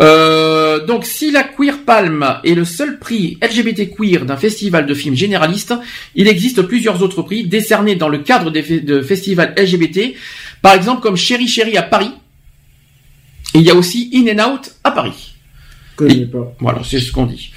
Euh, 0.00 0.84
donc 0.86 1.04
si 1.04 1.30
la 1.30 1.42
Queer 1.44 1.84
Palm 1.84 2.38
est 2.42 2.54
le 2.54 2.64
seul 2.64 2.98
prix 2.98 3.38
LGBT 3.42 3.94
queer 3.94 4.24
d'un 4.24 4.38
festival 4.38 4.86
de 4.86 4.94
films 4.94 5.14
généraliste, 5.14 5.74
il 6.14 6.26
existe 6.26 6.62
plusieurs 6.62 7.02
autres 7.02 7.20
prix 7.20 7.46
décernés 7.46 7.96
dans 7.96 8.08
le 8.08 8.18
cadre 8.18 8.50
des 8.50 8.80
de 8.80 9.02
festivals 9.02 9.54
LGBT, 9.58 10.14
par 10.62 10.72
exemple 10.72 11.02
comme 11.02 11.16
Chéri 11.16 11.48
Chéri 11.48 11.76
à 11.76 11.82
Paris. 11.82 12.12
Et 13.52 13.58
il 13.58 13.62
y 13.62 13.70
a 13.70 13.74
aussi 13.74 14.10
In 14.14 14.38
and 14.38 14.54
Out 14.54 14.72
à 14.82 14.90
Paris. 14.90 15.33
Voilà, 16.60 16.80
c'est 16.84 17.00
ce 17.00 17.12
qu'on 17.12 17.26
dit. 17.26 17.52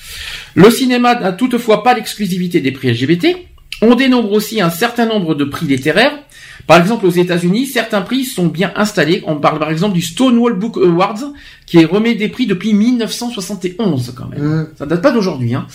Le 0.55 0.69
cinéma 0.69 1.19
n'a 1.19 1.31
toutefois 1.31 1.83
pas 1.83 1.93
l'exclusivité 1.93 2.61
des 2.61 2.71
prix 2.71 2.91
LGBT. 2.91 3.37
On 3.81 3.95
dénombre 3.95 4.31
aussi 4.31 4.61
un 4.61 4.69
certain 4.69 5.05
nombre 5.05 5.35
de 5.35 5.45
prix 5.45 5.67
littéraires. 5.67 6.17
Par 6.65 6.79
exemple, 6.79 7.05
aux 7.05 7.11
États-Unis, 7.11 7.67
certains 7.67 8.01
prix 8.01 8.25
sont 8.25 8.47
bien 8.47 8.73
installés. 8.75 9.23
On 9.25 9.37
parle 9.37 9.59
par 9.59 9.69
exemple 9.69 9.93
du 9.93 10.01
Stonewall 10.01 10.57
Book 10.57 10.77
Awards, 10.77 11.31
qui 11.65 11.77
est 11.79 11.85
remis 11.85 12.15
des 12.15 12.27
prix 12.27 12.47
depuis 12.47 12.73
1971 12.73 14.13
quand 14.17 14.27
même. 14.27 14.41
Mmh. 14.41 14.67
Ça 14.77 14.85
date 14.85 15.01
pas 15.01 15.11
d'aujourd'hui. 15.11 15.53
Hein. 15.53 15.67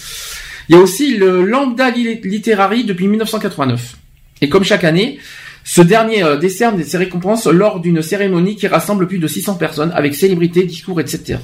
Il 0.68 0.74
y 0.74 0.78
a 0.78 0.80
aussi 0.80 1.16
le 1.16 1.44
Lambda 1.44 1.90
Literary 1.90 2.84
depuis 2.84 3.08
1989. 3.08 3.96
Et 4.42 4.48
comme 4.48 4.64
chaque 4.64 4.84
année, 4.84 5.18
ce 5.64 5.80
dernier 5.80 6.22
euh, 6.24 6.36
décerne 6.36 6.82
ses 6.82 6.96
récompenses 6.96 7.46
lors 7.46 7.80
d'une 7.80 8.02
cérémonie 8.02 8.56
qui 8.56 8.66
rassemble 8.66 9.06
plus 9.06 9.18
de 9.18 9.28
600 9.28 9.54
personnes 9.54 9.92
avec 9.94 10.14
célébrités, 10.14 10.64
discours, 10.64 11.00
etc. 11.00 11.38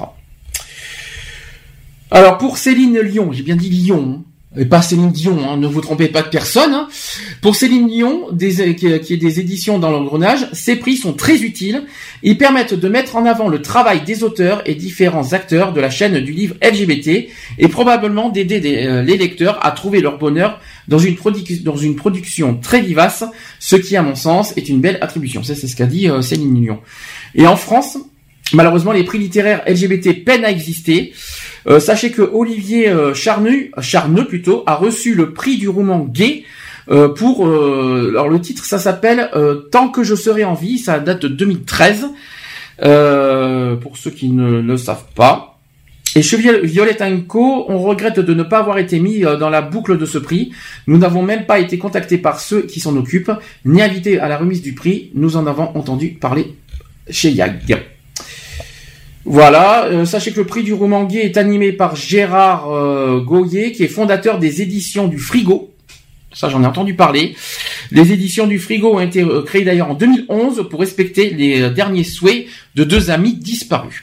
Alors 2.11 2.39
pour 2.39 2.59
Céline 2.59 2.99
Lyon, 3.01 3.31
j'ai 3.33 3.43
bien 3.43 3.57
dit 3.57 3.69
Lyon, 3.69 4.25
et 4.57 4.65
pas 4.65 4.81
Céline 4.81 5.12
Dion, 5.12 5.39
hein, 5.47 5.59
ne 5.59 5.67
vous 5.67 5.83
trompez 5.83 6.09
pas 6.09 6.23
de 6.23 6.28
personne. 6.28 6.73
Hein. 6.73 6.89
Pour 7.43 7.55
Céline 7.55 7.87
Lyon, 7.87 8.28
des, 8.33 8.75
qui, 8.75 8.87
est 8.87 9.17
des 9.17 9.41
éditions 9.41 9.78
dans 9.78 9.91
l'engrenage, 9.91 10.49
ces 10.53 10.77
prix 10.77 10.97
sont 10.97 11.12
très 11.12 11.43
utiles. 11.43 11.85
Ils 12.23 12.39
permettent 12.39 12.73
de 12.73 12.89
mettre 12.89 13.17
en 13.17 13.27
avant 13.27 13.49
le 13.49 13.61
travail 13.61 14.03
des 14.05 14.25
auteurs 14.25 14.62
et 14.65 14.75
différents 14.75 15.35
acteurs 15.35 15.75
de 15.75 15.81
la 15.81 15.91
chaîne 15.91 16.19
du 16.20 16.33
livre 16.33 16.55
LGBT 16.62 17.28
et 17.59 17.69
probablement 17.69 18.31
d'aider 18.31 18.87
euh, 18.87 19.03
les 19.03 19.19
lecteurs 19.19 19.65
à 19.65 19.70
trouver 19.70 20.01
leur 20.01 20.17
bonheur 20.17 20.61
dans 20.89 20.99
une, 20.99 21.17
production 21.17 22.57
très 22.57 22.81
vivace, 22.81 23.25
ce 23.61 23.77
qui 23.77 23.97
à 23.97 24.03
mon 24.03 24.15
sens 24.15 24.55
est 24.57 24.70
une 24.70 24.81
belle 24.81 24.99
attribution. 25.03 25.43
C'est 25.43 25.55
ce 25.55 25.77
qu'a 25.77 25.87
dit 25.87 26.09
euh, 26.09 26.23
Céline 26.23 26.59
Lyon. 26.59 26.81
Et 27.35 27.47
en 27.47 27.57
France, 27.57 27.99
malheureusement 28.55 28.93
les 28.93 29.05
prix 29.05 29.19
littéraires 29.19 29.62
LGBT 29.67 30.25
peinent 30.25 30.47
à 30.47 30.51
exister. 30.51 31.12
Euh, 31.67 31.81
sachez 31.81 32.11
que 32.11 32.23
Olivier 32.23 32.89
euh, 32.89 33.15
Charneux, 33.15 33.70
Charneux 33.81 34.27
plutôt, 34.27 34.62
a 34.67 34.75
reçu 34.75 35.15
le 35.15 35.33
prix 35.33 35.59
du 35.59 35.69
roman 35.69 36.01
gay 36.01 36.45
euh, 36.91 37.09
pour 37.09 37.47
alors 37.47 38.31
le 38.31 38.41
titre 38.41 38.65
ça 38.65 38.78
s'appelle 38.78 39.31
Tant 39.70 39.89
que 39.89 40.03
je 40.03 40.15
serai 40.15 40.45
en 40.45 40.55
vie, 40.55 40.78
ça 40.78 40.99
date 40.99 41.23
de 41.23 41.28
2013 41.28 42.07
pour 43.81 43.97
ceux 43.97 44.11
qui 44.11 44.31
ne 44.31 44.61
le 44.61 44.77
savent 44.77 45.07
pas. 45.15 45.59
Et 46.17 46.23
chez 46.23 46.39
Violette 46.39 47.03
Co, 47.27 47.67
on 47.69 47.78
regrette 47.78 48.19
de 48.19 48.33
ne 48.33 48.43
pas 48.43 48.61
avoir 48.61 48.78
été 48.78 48.99
mis 48.99 49.20
dans 49.20 49.51
la 49.51 49.61
boucle 49.61 49.99
de 49.99 50.07
ce 50.07 50.17
prix. 50.17 50.53
Nous 50.87 50.97
n'avons 50.97 51.23
même 51.23 51.45
pas 51.45 51.59
été 51.59 51.77
contactés 51.77 52.17
par 52.17 52.41
ceux 52.41 52.62
qui 52.62 52.81
s'en 52.81 52.97
occupent, 52.97 53.33
ni 53.67 53.83
invités 53.83 54.19
à 54.19 54.28
la 54.28 54.39
remise 54.39 54.62
du 54.62 54.75
prix. 54.75 55.11
Nous 55.15 55.37
en 55.37 55.47
avons 55.47 55.77
entendu 55.77 56.17
parler 56.19 56.55
chez 57.11 57.31
Yag. 57.31 57.61
Voilà, 59.31 59.84
euh, 59.84 60.07
sachez 60.07 60.32
que 60.32 60.40
le 60.40 60.47
prix 60.47 60.62
du 60.62 60.73
roman 60.73 61.05
gay 61.05 61.18
est 61.18 61.36
animé 61.36 61.73
par 61.73 61.97
Gérard 61.97 62.73
euh, 62.73 63.23
qui 63.74 63.84
est 63.84 63.89
fondateur 63.89 64.39
des 64.39 64.62
éditions 64.62 65.07
du 65.07 65.18
Frigo. 65.18 65.70
Ça, 66.32 66.48
j'en 66.48 66.62
ai 66.62 66.66
entendu 66.66 66.94
parler. 66.94 67.36
Les 67.90 68.10
éditions 68.12 68.47
du 68.47 68.58
Frigo 68.58 68.94
ont 68.94 69.00
été 69.00 69.23
euh, 69.23 69.42
créées 69.42 69.65
d'ailleurs 69.65 69.90
en 69.90 69.94
2011 69.94 70.66
pour 70.70 70.81
respecter 70.81 71.28
les 71.28 71.68
derniers 71.68 72.05
souhaits 72.05 72.47
de 72.74 72.84
deux 72.84 73.10
amis 73.10 73.34
disparus. 73.34 74.02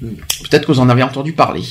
Peut-être 0.00 0.66
que 0.66 0.72
vous 0.72 0.80
en 0.80 0.88
avez 0.88 1.04
entendu 1.04 1.32
parler. 1.32 1.62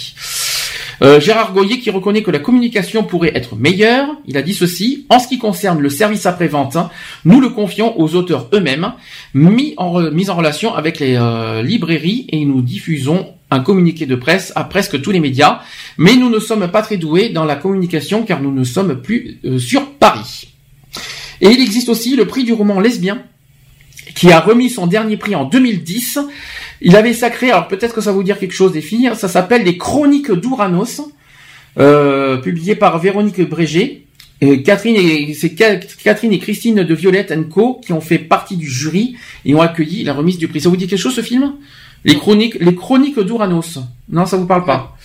Euh, 1.02 1.20
Gérard 1.20 1.54
Goyer 1.54 1.80
qui 1.80 1.90
reconnaît 1.92 2.24
que 2.24 2.32
la 2.32 2.40
communication 2.40 3.04
pourrait 3.04 3.32
être 3.34 3.56
meilleure, 3.56 4.08
il 4.26 4.38
a 4.38 4.42
dit 4.42 4.54
ceci, 4.54 5.06
en 5.10 5.20
ce 5.20 5.28
qui 5.28 5.38
concerne 5.38 5.80
le 5.80 5.90
service 5.90 6.26
après-vente, 6.26 6.76
hein, 6.76 6.90
nous 7.24 7.40
le 7.40 7.50
confions 7.50 8.00
aux 8.00 8.16
auteurs 8.16 8.50
eux-mêmes, 8.54 8.94
mis 9.34 9.74
en, 9.78 9.92
relation 9.92 10.74
avec 10.74 11.00
les 11.00 11.16
euh, 11.16 11.62
librairies 11.64 12.28
et 12.30 12.44
nous 12.44 12.62
diffusons 12.62 13.34
un 13.52 13.62
communiqué 13.62 14.06
de 14.06 14.16
presse 14.16 14.52
à 14.56 14.64
presque 14.64 15.02
tous 15.02 15.12
les 15.12 15.20
médias, 15.20 15.62
mais 15.98 16.16
nous 16.16 16.30
ne 16.30 16.40
sommes 16.40 16.68
pas 16.70 16.82
très 16.82 16.98
doués 16.98 17.30
dans 17.30 17.46
la 17.46 17.56
communication 17.56 18.24
car 18.24 18.42
nous 18.42 18.52
ne 18.52 18.64
sommes 18.64 19.02
plus 19.02 19.40
euh, 19.46 19.58
sur 19.58 19.90
Paris. 19.94 20.54
Et 21.42 21.48
il 21.48 21.62
existe 21.62 21.90
aussi 21.90 22.16
le 22.16 22.26
prix 22.26 22.44
du 22.44 22.54
roman 22.54 22.80
lesbien, 22.80 23.24
qui 24.16 24.32
a 24.32 24.40
remis 24.40 24.70
son 24.70 24.88
dernier 24.88 25.18
prix 25.18 25.36
en 25.36 25.46
2010 25.46 26.20
il 26.82 26.96
avait 26.96 27.14
sacré, 27.14 27.52
alors 27.52 27.68
peut-être 27.68 27.94
que 27.94 28.02
ça 28.02 28.12
vous 28.12 28.24
dire 28.24 28.40
quelque 28.40 28.54
chose 28.54 28.72
des 28.72 28.82
filles, 28.82 29.12
ça 29.16 29.28
s'appelle 29.28 29.64
Les 29.64 29.78
Chroniques 29.78 30.32
d'Ouranos, 30.32 31.02
euh, 31.78 32.38
publié 32.38 32.76
par 32.76 33.00
Véronique 33.00 33.42
Brégé. 33.42 34.06
Et 34.42 34.64
Catherine 34.64 34.96
et 34.96 35.34
c'est 35.34 35.54
Catherine 35.54 36.32
et 36.32 36.40
Christine 36.40 36.84
de 36.84 36.96
Violette 36.96 37.34
Co 37.50 37.82
qui 37.86 37.92
ont 37.92 38.00
fait 38.00 38.20
partie 38.20 38.56
du 38.56 38.70
jury 38.70 39.18
et 39.44 39.54
ont 39.54 39.62
accueilli 39.62 40.06
la 40.06 40.14
remise 40.14 40.38
du 40.38 40.48
prix. 40.48 40.62
Ça 40.62 40.70
vous 40.70 40.78
dit 40.78 40.88
quelque 40.88 41.00
chose 41.00 41.16
ce 41.16 41.22
film? 41.22 41.56
Les 42.06 42.16
chroniques, 42.16 42.56
les 42.62 42.74
chroniques 42.74 43.20
d'Ouranos. 43.20 43.80
Non, 44.08 44.26
ça 44.26 44.38
vous 44.38 44.46
parle 44.46 44.64
pas? 44.64 44.96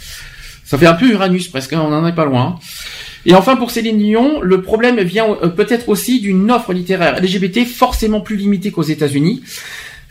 Ça 0.65 0.79
fait 0.79 0.87
un 0.87 0.95
peu 0.95 1.11
Uranus 1.11 1.49
presque, 1.49 1.73
hein, 1.73 1.83
on 1.85 1.91
n'en 1.91 2.07
est 2.07 2.15
pas 2.15 2.25
loin. 2.25 2.59
Et 3.27 3.35
enfin 3.35 3.57
pour 3.57 3.71
Céline 3.71 3.99
Dion, 3.99 4.41
le 4.41 4.63
problème 4.63 5.01
vient 5.01 5.27
euh, 5.43 5.49
peut-être 5.49 5.89
aussi 5.89 6.21
d'une 6.21 6.51
offre 6.51 6.73
littéraire 6.73 7.21
LGBT 7.21 7.67
forcément 7.67 8.21
plus 8.21 8.37
limitée 8.37 8.71
qu'aux 8.71 8.83
États-Unis. 8.83 9.43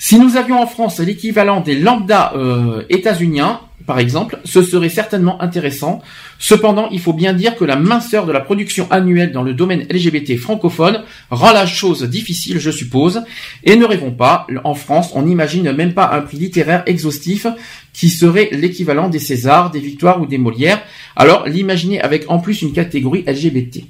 Si 0.05 0.19
nous 0.19 0.35
avions 0.35 0.61
en 0.61 0.67
France 0.67 0.99
l'équivalent 0.99 1.61
des 1.61 1.79
lambda 1.79 2.33
euh, 2.35 2.83
états-uniens, 2.89 3.61
par 3.87 3.99
exemple, 3.99 4.37
ce 4.43 4.61
serait 4.61 4.89
certainement 4.89 5.41
intéressant. 5.41 6.01
Cependant, 6.39 6.89
il 6.91 6.99
faut 6.99 7.13
bien 7.13 7.31
dire 7.31 7.55
que 7.55 7.63
la 7.63 7.77
minceur 7.77 8.25
de 8.25 8.33
la 8.33 8.41
production 8.41 8.85
annuelle 8.91 9.31
dans 9.31 9.43
le 9.43 9.53
domaine 9.53 9.87
LGBT 9.89 10.35
francophone 10.35 11.03
rend 11.29 11.53
la 11.53 11.65
chose 11.65 12.03
difficile, 12.03 12.59
je 12.59 12.69
suppose. 12.69 13.23
Et 13.63 13.77
ne 13.77 13.85
rêvons 13.85 14.11
pas, 14.11 14.45
en 14.65 14.73
France, 14.75 15.11
on 15.15 15.21
n'imagine 15.21 15.71
même 15.71 15.93
pas 15.93 16.11
un 16.11 16.19
prix 16.19 16.35
littéraire 16.35 16.83
exhaustif 16.85 17.47
qui 17.93 18.09
serait 18.09 18.49
l'équivalent 18.51 19.07
des 19.07 19.19
Césars, 19.19 19.71
des 19.71 19.79
Victoires 19.79 20.21
ou 20.21 20.25
des 20.25 20.37
Molières. 20.37 20.83
Alors, 21.15 21.47
l'imaginer 21.47 22.01
avec 22.01 22.29
en 22.29 22.39
plus 22.39 22.61
une 22.61 22.73
catégorie 22.73 23.23
LGBT. 23.25 23.85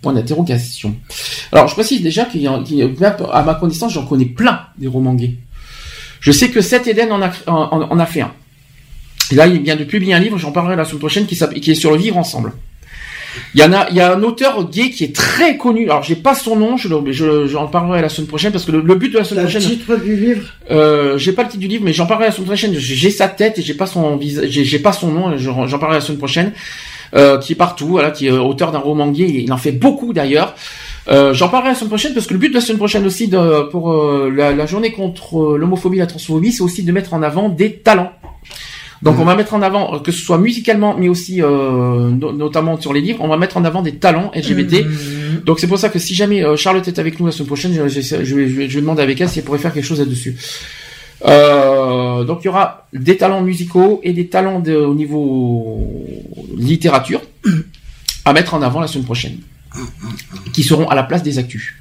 Point 0.00 0.12
d'interrogation. 0.12 0.94
Alors, 1.50 1.66
je 1.66 1.74
précise 1.74 2.02
déjà 2.02 2.24
qu'il 2.24 2.48
ma 2.48 3.54
connaissance, 3.56 3.92
j'en 3.94 4.06
connais 4.06 4.26
plein 4.26 4.60
des 4.78 4.86
romans 4.86 5.14
gays. 5.14 5.38
Je 6.20 6.32
sais 6.32 6.50
que 6.50 6.60
Seth 6.60 6.86
Eden 6.86 7.12
en 7.12 7.22
a, 7.22 7.30
en, 7.46 7.98
a 7.98 8.06
fait 8.06 8.22
un. 8.22 8.32
Et 9.32 9.34
là, 9.34 9.46
il 9.46 9.60
vient 9.62 9.76
de 9.76 9.84
publier 9.84 10.14
un 10.14 10.20
livre, 10.20 10.38
j'en 10.38 10.52
parlerai 10.52 10.76
la 10.76 10.84
semaine 10.84 11.00
prochaine, 11.00 11.26
qui, 11.26 11.36
qui 11.60 11.70
est 11.70 11.74
sur 11.74 11.90
le 11.90 11.98
vivre 11.98 12.16
ensemble. 12.16 12.52
Il 13.54 13.60
y 13.60 13.64
en 13.64 13.72
a, 13.72 13.88
il 13.90 13.96
y 13.96 14.00
a 14.00 14.14
un 14.14 14.22
auteur 14.22 14.68
gay 14.70 14.90
qui 14.90 15.04
est 15.04 15.14
très 15.14 15.56
connu. 15.56 15.84
Alors 15.84 16.02
j'ai 16.02 16.16
pas 16.16 16.34
son 16.34 16.56
nom, 16.56 16.76
je, 16.76 16.88
je, 17.10 17.46
j'en 17.46 17.66
parlerai 17.66 18.00
la 18.00 18.08
semaine 18.08 18.28
prochaine 18.28 18.52
parce 18.52 18.64
que 18.64 18.72
le, 18.72 18.94
but 18.94 19.12
de 19.12 19.18
la 19.18 19.24
semaine 19.24 19.44
prochaine. 19.44 19.62
Le 19.62 19.68
titre 19.68 19.96
du 19.96 20.16
livre? 20.16 20.46
Euh, 20.70 21.18
j'ai 21.18 21.32
pas 21.32 21.42
le 21.42 21.48
titre 21.48 21.60
du 21.60 21.68
livre, 21.68 21.84
mais 21.84 21.92
j'en 21.92 22.06
parlerai 22.06 22.28
la 22.28 22.32
semaine 22.32 22.46
prochaine. 22.46 22.74
J'ai 22.74 23.10
sa 23.10 23.28
tête 23.28 23.58
et 23.58 23.62
j'ai 23.62 23.74
pas 23.74 23.86
son 23.86 24.16
visage, 24.16 24.48
j'ai 24.48 24.78
pas 24.78 24.92
son 24.92 25.08
nom. 25.08 25.36
J'en 25.36 25.78
parlerai 25.78 25.98
la 25.98 26.04
semaine 26.04 26.18
prochaine. 26.18 26.52
Euh, 27.14 27.38
qui 27.38 27.52
est 27.52 27.56
partout, 27.56 27.86
voilà, 27.86 28.10
qui 28.10 28.26
est 28.26 28.32
auteur 28.32 28.72
d'un 28.72 28.80
roman 28.80 29.08
gay. 29.10 29.42
Il 29.44 29.52
en 29.52 29.56
fait 29.56 29.72
beaucoup 29.72 30.12
d'ailleurs. 30.12 30.54
Euh, 31.08 31.32
J'en 31.34 31.48
parlerai 31.48 31.70
la 31.70 31.74
semaine 31.76 31.90
prochaine 31.90 32.14
parce 32.14 32.26
que 32.26 32.32
le 32.32 32.40
but 32.40 32.48
de 32.48 32.54
la 32.54 32.60
semaine 32.60 32.78
prochaine 32.78 33.06
aussi 33.06 33.28
de, 33.28 33.68
pour 33.70 33.92
euh, 33.92 34.32
la, 34.34 34.52
la, 34.52 34.66
journée 34.66 34.92
contre 34.92 35.38
euh, 35.38 35.56
l'homophobie 35.56 35.98
et 35.98 36.00
la 36.00 36.06
transphobie, 36.06 36.52
c'est 36.52 36.62
aussi 36.62 36.82
de 36.82 36.90
mettre 36.90 37.14
en 37.14 37.22
avant 37.22 37.48
des 37.48 37.74
talents. 37.74 38.12
Donc 39.02 39.18
on 39.18 39.24
va 39.24 39.36
mettre 39.36 39.54
en 39.54 39.62
avant, 39.62 39.98
que 39.98 40.10
ce 40.10 40.24
soit 40.24 40.38
musicalement, 40.38 40.96
mais 40.98 41.08
aussi 41.08 41.42
euh, 41.42 42.10
notamment 42.10 42.80
sur 42.80 42.92
les 42.92 43.00
livres, 43.00 43.18
on 43.20 43.28
va 43.28 43.36
mettre 43.36 43.56
en 43.56 43.64
avant 43.64 43.82
des 43.82 43.96
talents 43.96 44.30
LGBT. 44.34 44.84
Mmh. 44.84 45.44
Donc 45.44 45.60
c'est 45.60 45.66
pour 45.66 45.78
ça 45.78 45.90
que 45.90 45.98
si 45.98 46.14
jamais 46.14 46.42
euh, 46.42 46.56
Charlotte 46.56 46.86
est 46.88 46.98
avec 46.98 47.20
nous 47.20 47.26
la 47.26 47.32
semaine 47.32 47.46
prochaine, 47.46 47.74
je, 47.74 47.88
je, 47.88 48.00
je, 48.00 48.24
je 48.24 48.34
vais, 48.34 48.68
demander 48.68 49.02
avec 49.02 49.20
elle 49.20 49.28
si 49.28 49.40
elle 49.40 49.44
pourrait 49.44 49.58
faire 49.58 49.74
quelque 49.74 49.84
chose 49.84 49.98
là-dessus. 49.98 50.36
Euh, 51.26 52.24
donc 52.24 52.40
il 52.42 52.46
y 52.46 52.48
aura 52.48 52.88
des 52.92 53.16
talents 53.16 53.42
musicaux 53.42 54.00
et 54.02 54.12
des 54.12 54.28
talents 54.28 54.60
de, 54.60 54.74
au 54.74 54.94
niveau 54.94 55.88
littérature 56.56 57.20
à 58.24 58.32
mettre 58.32 58.54
en 58.54 58.62
avant 58.62 58.80
la 58.80 58.86
semaine 58.86 59.04
prochaine, 59.04 59.38
qui 60.52 60.62
seront 60.62 60.88
à 60.88 60.94
la 60.94 61.02
place 61.02 61.22
des 61.22 61.38
actus. 61.38 61.74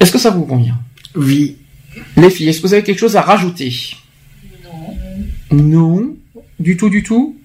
Est-ce 0.00 0.12
que 0.12 0.18
ça 0.18 0.30
vous 0.30 0.44
convient? 0.44 0.78
Oui. 1.14 1.56
Les 2.16 2.30
filles, 2.30 2.48
est-ce 2.48 2.60
que 2.60 2.66
vous 2.66 2.74
avez 2.74 2.82
quelque 2.82 2.98
chose 2.98 3.16
à 3.16 3.22
rajouter? 3.22 3.72
Non, 5.50 6.16
du 6.58 6.76
tout, 6.76 6.88
du 6.88 7.02
tout? 7.02 7.36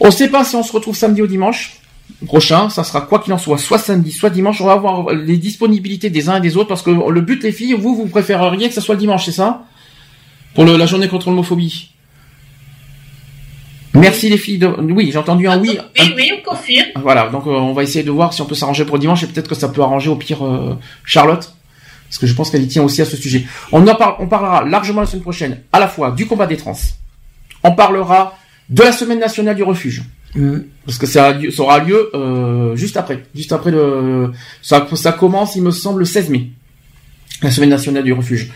On 0.00 0.06
ne 0.06 0.10
sait 0.10 0.28
pas 0.28 0.44
si 0.44 0.56
on 0.56 0.62
se 0.62 0.72
retrouve 0.72 0.96
samedi 0.96 1.22
ou 1.22 1.26
dimanche 1.26 1.80
prochain. 2.26 2.68
Ça 2.70 2.84
sera 2.84 3.00
quoi 3.02 3.20
qu'il 3.20 3.32
en 3.32 3.38
soit, 3.38 3.58
soit 3.58 3.78
samedi, 3.78 4.12
soit 4.12 4.30
dimanche. 4.30 4.60
On 4.60 4.66
va 4.66 4.76
voir 4.76 5.10
les 5.12 5.38
disponibilités 5.38 6.10
des 6.10 6.28
uns 6.28 6.36
et 6.36 6.40
des 6.40 6.56
autres 6.56 6.68
parce 6.68 6.82
que 6.82 6.90
le 6.90 7.20
but, 7.20 7.42
les 7.42 7.52
filles, 7.52 7.74
vous, 7.74 7.94
vous 7.94 8.06
préféreriez 8.06 8.68
que 8.68 8.74
ce 8.74 8.80
soit 8.80 8.94
le 8.94 9.00
dimanche, 9.00 9.24
c'est 9.24 9.32
ça? 9.32 9.64
Pour 10.54 10.64
la 10.64 10.86
journée 10.86 11.08
contre 11.08 11.30
l'homophobie. 11.30 11.90
Merci 13.96 14.28
les 14.28 14.38
filles. 14.38 14.58
De... 14.58 14.66
Oui, 14.66 15.10
j'ai 15.12 15.18
entendu 15.18 15.48
un 15.48 15.58
oui. 15.60 15.78
Oui, 15.98 16.14
oui, 16.16 16.32
on 16.38 16.50
confirme. 16.50 16.88
Voilà, 16.96 17.28
donc 17.28 17.46
euh, 17.46 17.50
on 17.50 17.72
va 17.72 17.82
essayer 17.82 18.04
de 18.04 18.10
voir 18.10 18.32
si 18.32 18.42
on 18.42 18.46
peut 18.46 18.54
s'arranger 18.54 18.84
pour 18.84 18.98
dimanche 18.98 19.22
et 19.22 19.26
peut-être 19.26 19.48
que 19.48 19.54
ça 19.54 19.68
peut 19.68 19.82
arranger 19.82 20.10
au 20.10 20.16
pire 20.16 20.44
euh, 20.44 20.76
Charlotte. 21.04 21.52
Parce 22.08 22.18
que 22.18 22.26
je 22.26 22.34
pense 22.34 22.50
qu'elle 22.50 22.62
y 22.62 22.68
tient 22.68 22.82
aussi 22.82 23.02
à 23.02 23.04
ce 23.04 23.16
sujet. 23.16 23.44
On 23.72 23.86
en 23.86 23.94
parle, 23.94 24.14
on 24.20 24.28
parlera 24.28 24.64
largement 24.64 25.00
la 25.00 25.06
semaine 25.06 25.22
prochaine, 25.22 25.62
à 25.72 25.80
la 25.80 25.88
fois 25.88 26.12
du 26.12 26.26
combat 26.26 26.46
des 26.46 26.56
trans, 26.56 26.76
on 27.64 27.72
parlera 27.72 28.38
de 28.68 28.82
la 28.82 28.92
semaine 28.92 29.18
nationale 29.18 29.56
du 29.56 29.62
refuge. 29.62 30.02
Mm. 30.34 30.58
Parce 30.84 30.98
que 30.98 31.06
ça, 31.06 31.36
aura 31.58 31.78
lieu 31.80 32.10
euh, 32.14 32.76
juste 32.76 32.96
après. 32.96 33.24
Juste 33.34 33.52
après 33.52 33.70
le. 33.70 34.32
Ça, 34.62 34.86
ça 34.94 35.12
commence, 35.12 35.56
il 35.56 35.62
me 35.62 35.70
semble, 35.70 36.00
le 36.00 36.04
16 36.04 36.30
mai. 36.30 36.50
La 37.42 37.50
semaine 37.50 37.70
nationale 37.70 38.04
du 38.04 38.12
refuge. 38.12 38.50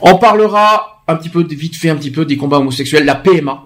On 0.00 0.16
parlera 0.16 1.02
un 1.08 1.16
petit 1.16 1.28
peu, 1.28 1.44
vite 1.44 1.76
fait, 1.76 1.90
un 1.90 1.96
petit 1.96 2.10
peu 2.10 2.24
des 2.24 2.36
combats 2.36 2.58
homosexuels, 2.58 3.04
la 3.04 3.14
PMA. 3.14 3.64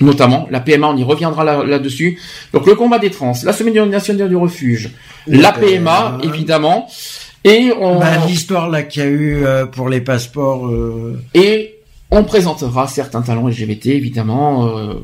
Notamment, 0.00 0.46
la 0.50 0.60
PMA, 0.60 0.88
on 0.88 0.96
y 0.96 1.02
reviendra 1.04 1.64
là-dessus. 1.64 2.18
Donc 2.52 2.66
le 2.66 2.74
combat 2.74 2.98
des 2.98 3.10
trans, 3.10 3.32
la 3.44 3.52
semaine 3.52 3.88
nationale 3.88 4.28
du 4.28 4.36
refuge, 4.36 4.90
la 5.26 5.52
PMA, 5.52 6.18
évidemment. 6.22 6.86
Et 7.44 7.72
on... 7.80 8.00
Bah, 8.00 8.26
l'histoire 8.26 8.68
là 8.68 8.82
qu'il 8.82 9.02
y 9.02 9.06
a 9.06 9.08
eu 9.08 9.44
euh, 9.44 9.66
pour 9.66 9.88
les 9.88 10.00
passeports. 10.00 10.66
Euh... 10.66 11.18
Et 11.32 11.76
on 12.10 12.24
présentera 12.24 12.88
certains 12.88 13.22
talents 13.22 13.48
LGBT, 13.48 13.86
évidemment. 13.86 14.68
Euh, 14.68 14.94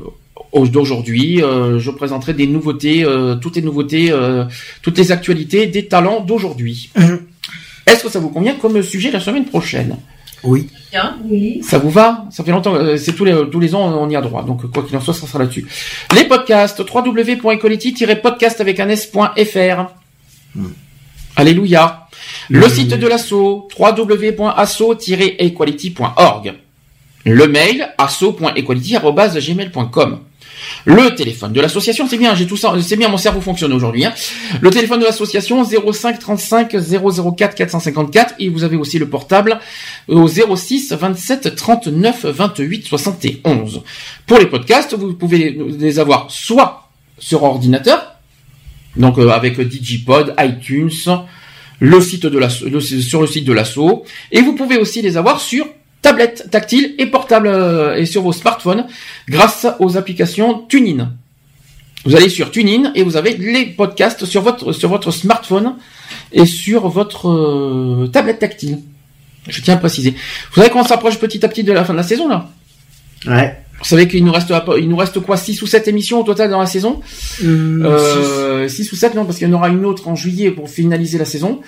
d'aujourd'hui, 0.65 1.39
je 1.39 1.89
présenterai 1.89 2.33
des 2.33 2.45
nouveautés, 2.45 3.03
toutes 3.41 3.55
les 3.55 3.63
nouveautés, 3.63 4.13
toutes 4.83 4.99
les 4.99 5.11
actualités 5.11 5.65
des 5.65 5.87
talents 5.87 6.19
d'aujourd'hui. 6.19 6.91
Mhm. 6.95 7.21
Est-ce 7.87 8.03
que 8.03 8.09
ça 8.09 8.19
vous 8.19 8.29
convient 8.29 8.53
comme 8.53 8.81
sujet 8.83 9.09
la 9.09 9.19
semaine 9.19 9.45
prochaine? 9.45 9.97
Oui. 10.43 10.67
oui. 11.25 11.61
Ça 11.63 11.77
vous 11.77 11.89
va? 11.89 12.25
Ça 12.29 12.43
fait 12.43 12.51
longtemps, 12.51 12.75
c'est 12.97 13.13
tous 13.13 13.23
les 13.25 13.33
tous 13.51 13.59
les 13.59 13.73
ans 13.75 13.81
on 13.81 14.09
y 14.09 14.15
a 14.15 14.21
droit. 14.21 14.43
Donc 14.43 14.69
quoi 14.71 14.83
qu'il 14.83 14.95
en 14.97 15.01
soit, 15.01 15.13
ça 15.13 15.25
sera 15.25 15.39
là-dessus. 15.39 15.65
Les 16.15 16.25
podcasts 16.25 16.79
www.equality-podcast 16.79 18.61
avec 18.61 18.79
un 18.79 18.89
s.fr. 18.89 19.85
Mhm. 20.55 20.73
Alléluia. 21.35 22.07
Le 22.49 22.69
site 22.69 22.99
de 22.99 23.07
l'assaut 23.07 23.67
www.asso-equality.org. 23.77 26.53
Le 27.25 27.47
mail 27.47 27.89
asso.equality.gmail.com. 27.97 30.19
Le 30.85 31.15
téléphone 31.15 31.53
de 31.53 31.61
l'association, 31.61 32.07
c'est 32.07 32.17
bien, 32.17 32.35
j'ai 32.35 32.47
tout 32.47 32.57
ça, 32.57 32.73
c'est 32.81 32.95
bien, 32.95 33.09
mon 33.09 33.17
cerveau 33.17 33.41
fonctionne 33.41 33.73
aujourd'hui. 33.73 34.05
Hein. 34.05 34.13
Le 34.61 34.69
téléphone 34.69 34.99
de 34.99 35.05
l'association 35.05 35.63
05 35.63 36.19
35 36.19 36.75
004 37.37 37.55
454 37.55 38.35
et 38.39 38.49
vous 38.49 38.63
avez 38.63 38.75
aussi 38.75 38.99
le 38.99 39.07
portable 39.07 39.59
au 40.07 40.27
06 40.27 40.93
27 40.93 41.55
39 41.55 42.25
28 42.25 42.85
71. 42.85 43.81
Pour 44.27 44.39
les 44.39 44.45
podcasts, 44.45 44.93
vous 44.93 45.13
pouvez 45.13 45.57
les 45.79 45.99
avoir 45.99 46.29
soit 46.29 46.89
sur 47.17 47.43
ordinateur, 47.43 48.15
donc 48.95 49.17
euh, 49.17 49.29
avec 49.29 49.59
Digipod, 49.61 50.35
iTunes, 50.39 50.91
le 51.79 52.01
site 52.01 52.25
de 52.25 52.37
la, 52.37 52.49
sur 52.49 53.21
le 53.21 53.27
site 53.27 53.45
de 53.45 53.53
l'asso, 53.53 54.03
et 54.31 54.41
vous 54.41 54.53
pouvez 54.53 54.77
aussi 54.77 55.01
les 55.01 55.17
avoir 55.17 55.39
sur 55.39 55.65
tablette 56.03 56.51
tactile 56.51 56.93
et 56.99 57.07
portable 57.07 57.47
euh, 57.47 57.95
et 57.95 58.05
sur 58.05 58.21
vos 58.21 58.33
smartphones 58.33 58.85
grâce 59.27 59.65
aux 59.79 59.97
applications 59.97 60.59
TuneIn. 60.67 61.13
Vous 62.05 62.15
allez 62.15 62.29
sur 62.29 62.51
TuneIn 62.51 62.91
et 62.93 63.01
vous 63.01 63.17
avez 63.17 63.35
les 63.37 63.65
podcasts 63.65 64.25
sur 64.25 64.43
votre 64.43 64.73
sur 64.73 64.89
votre 64.89 65.09
smartphone 65.09 65.77
et 66.31 66.45
sur 66.45 66.89
votre 66.89 67.29
euh, 67.29 68.09
tablette 68.13 68.39
tactile. 68.39 68.79
Je 69.47 69.61
tiens 69.61 69.73
à 69.75 69.77
préciser. 69.77 70.11
Vous 70.51 70.61
savez 70.61 70.69
qu'on 70.69 70.83
s'approche 70.83 71.17
petit 71.17 71.43
à 71.43 71.47
petit 71.47 71.63
de 71.63 71.73
la 71.73 71.83
fin 71.83 71.93
de 71.93 71.97
la 71.97 72.03
saison 72.03 72.27
là? 72.27 72.49
Ouais. 73.25 73.62
Vous 73.83 73.89
savez 73.89 74.07
qu'il 74.07 74.23
nous 74.23 74.31
reste 74.31 74.53
il 74.79 74.87
nous 74.87 74.95
reste 74.95 75.19
quoi 75.19 75.35
6 75.35 75.61
ou 75.61 75.67
7 75.67 75.89
émissions 75.89 76.21
au 76.21 76.23
total 76.23 76.49
dans 76.49 76.61
la 76.61 76.67
saison? 76.67 77.01
6 77.37 77.43
euh, 77.43 78.65
ou 78.65 78.95
7 78.95 79.13
non 79.13 79.25
parce 79.25 79.37
qu'il 79.37 79.47
y 79.47 79.51
en 79.51 79.53
aura 79.53 79.67
une 79.67 79.85
autre 79.85 80.07
en 80.07 80.15
juillet 80.15 80.51
pour 80.51 80.69
finaliser 80.69 81.17
la 81.17 81.25
saison. 81.25 81.59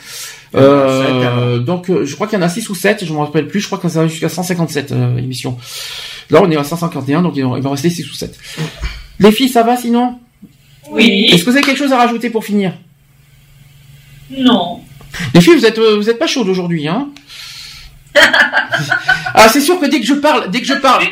Euh, 0.56 1.60
donc 1.60 1.90
euh, 1.90 2.06
je 2.06 2.16
crois 2.16 2.28
qu'il 2.28 2.40
y 2.40 2.42
en 2.42 2.46
a 2.46 2.48
6 2.48 2.70
ou 2.70 2.76
7, 2.76 3.04
je 3.04 3.12
me 3.12 3.18
rappelle 3.18 3.50
plus, 3.50 3.60
je 3.60 3.66
crois 3.66 3.80
que 3.80 3.90
ça 3.90 4.00
va 4.00 4.08
jusqu'à 4.08 4.30
157 4.30 4.94
euh, 4.94 5.18
émissions. 5.18 5.58
Là 6.30 6.40
on 6.42 6.50
est 6.50 6.56
à 6.56 6.64
551 6.64 7.22
donc 7.22 7.34
il 7.36 7.44
va 7.44 7.70
rester 7.70 7.90
6 7.90 8.10
ou 8.10 8.14
7. 8.14 8.40
Les 9.20 9.34
filles 9.34 9.50
ça 9.50 9.64
va 9.64 9.76
sinon? 9.76 10.18
Oui. 10.92 11.28
Est-ce 11.32 11.44
que 11.44 11.50
vous 11.50 11.58
avez 11.58 11.66
quelque 11.66 11.80
chose 11.80 11.92
à 11.92 11.98
rajouter 11.98 12.30
pour 12.30 12.46
finir? 12.46 12.72
Non. 14.32 14.80
Les 15.34 15.42
filles 15.42 15.56
vous 15.56 15.66
êtes 15.66 15.80
vous 15.80 16.10
êtes 16.10 16.20
pas 16.20 16.28
chaudes 16.28 16.48
aujourd'hui 16.48 16.88
hein? 16.88 17.10
Ah 19.34 19.50
c'est 19.50 19.60
sûr 19.60 19.78
que 19.82 19.86
dès 19.86 20.00
que 20.00 20.06
je 20.06 20.14
parle, 20.14 20.50
dès 20.50 20.62
que 20.62 20.68
je 20.68 20.76
parle 20.76 21.04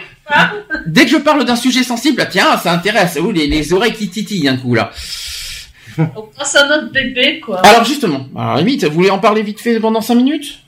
Dès 0.86 1.06
que 1.06 1.12
je 1.12 1.18
parle 1.18 1.46
d'un 1.46 1.56
sujet 1.56 1.84
sensible, 1.84 2.28
tiens, 2.32 2.58
ça 2.58 2.72
intéresse. 2.74 3.18
Oh, 3.22 3.32
les, 3.32 3.48
les 3.48 3.74
oreilles 3.74 3.94
qui 3.94 4.10
titillent 4.10 4.48
un 4.48 4.58
coup 4.58 4.74
là. 4.74 4.92
On 5.98 6.24
passe 6.36 6.56
à 6.56 6.68
notre 6.68 6.92
bébé, 6.92 7.40
quoi. 7.40 7.60
Alors 7.66 7.84
justement, 7.86 8.28
alors 8.36 8.58
limite, 8.58 8.84
vous 8.86 8.94
voulez 8.94 9.12
en 9.12 9.20
parler 9.20 9.44
vite 9.44 9.60
fait 9.60 9.80
pendant 9.80 10.02
5 10.02 10.16
minutes? 10.16 10.60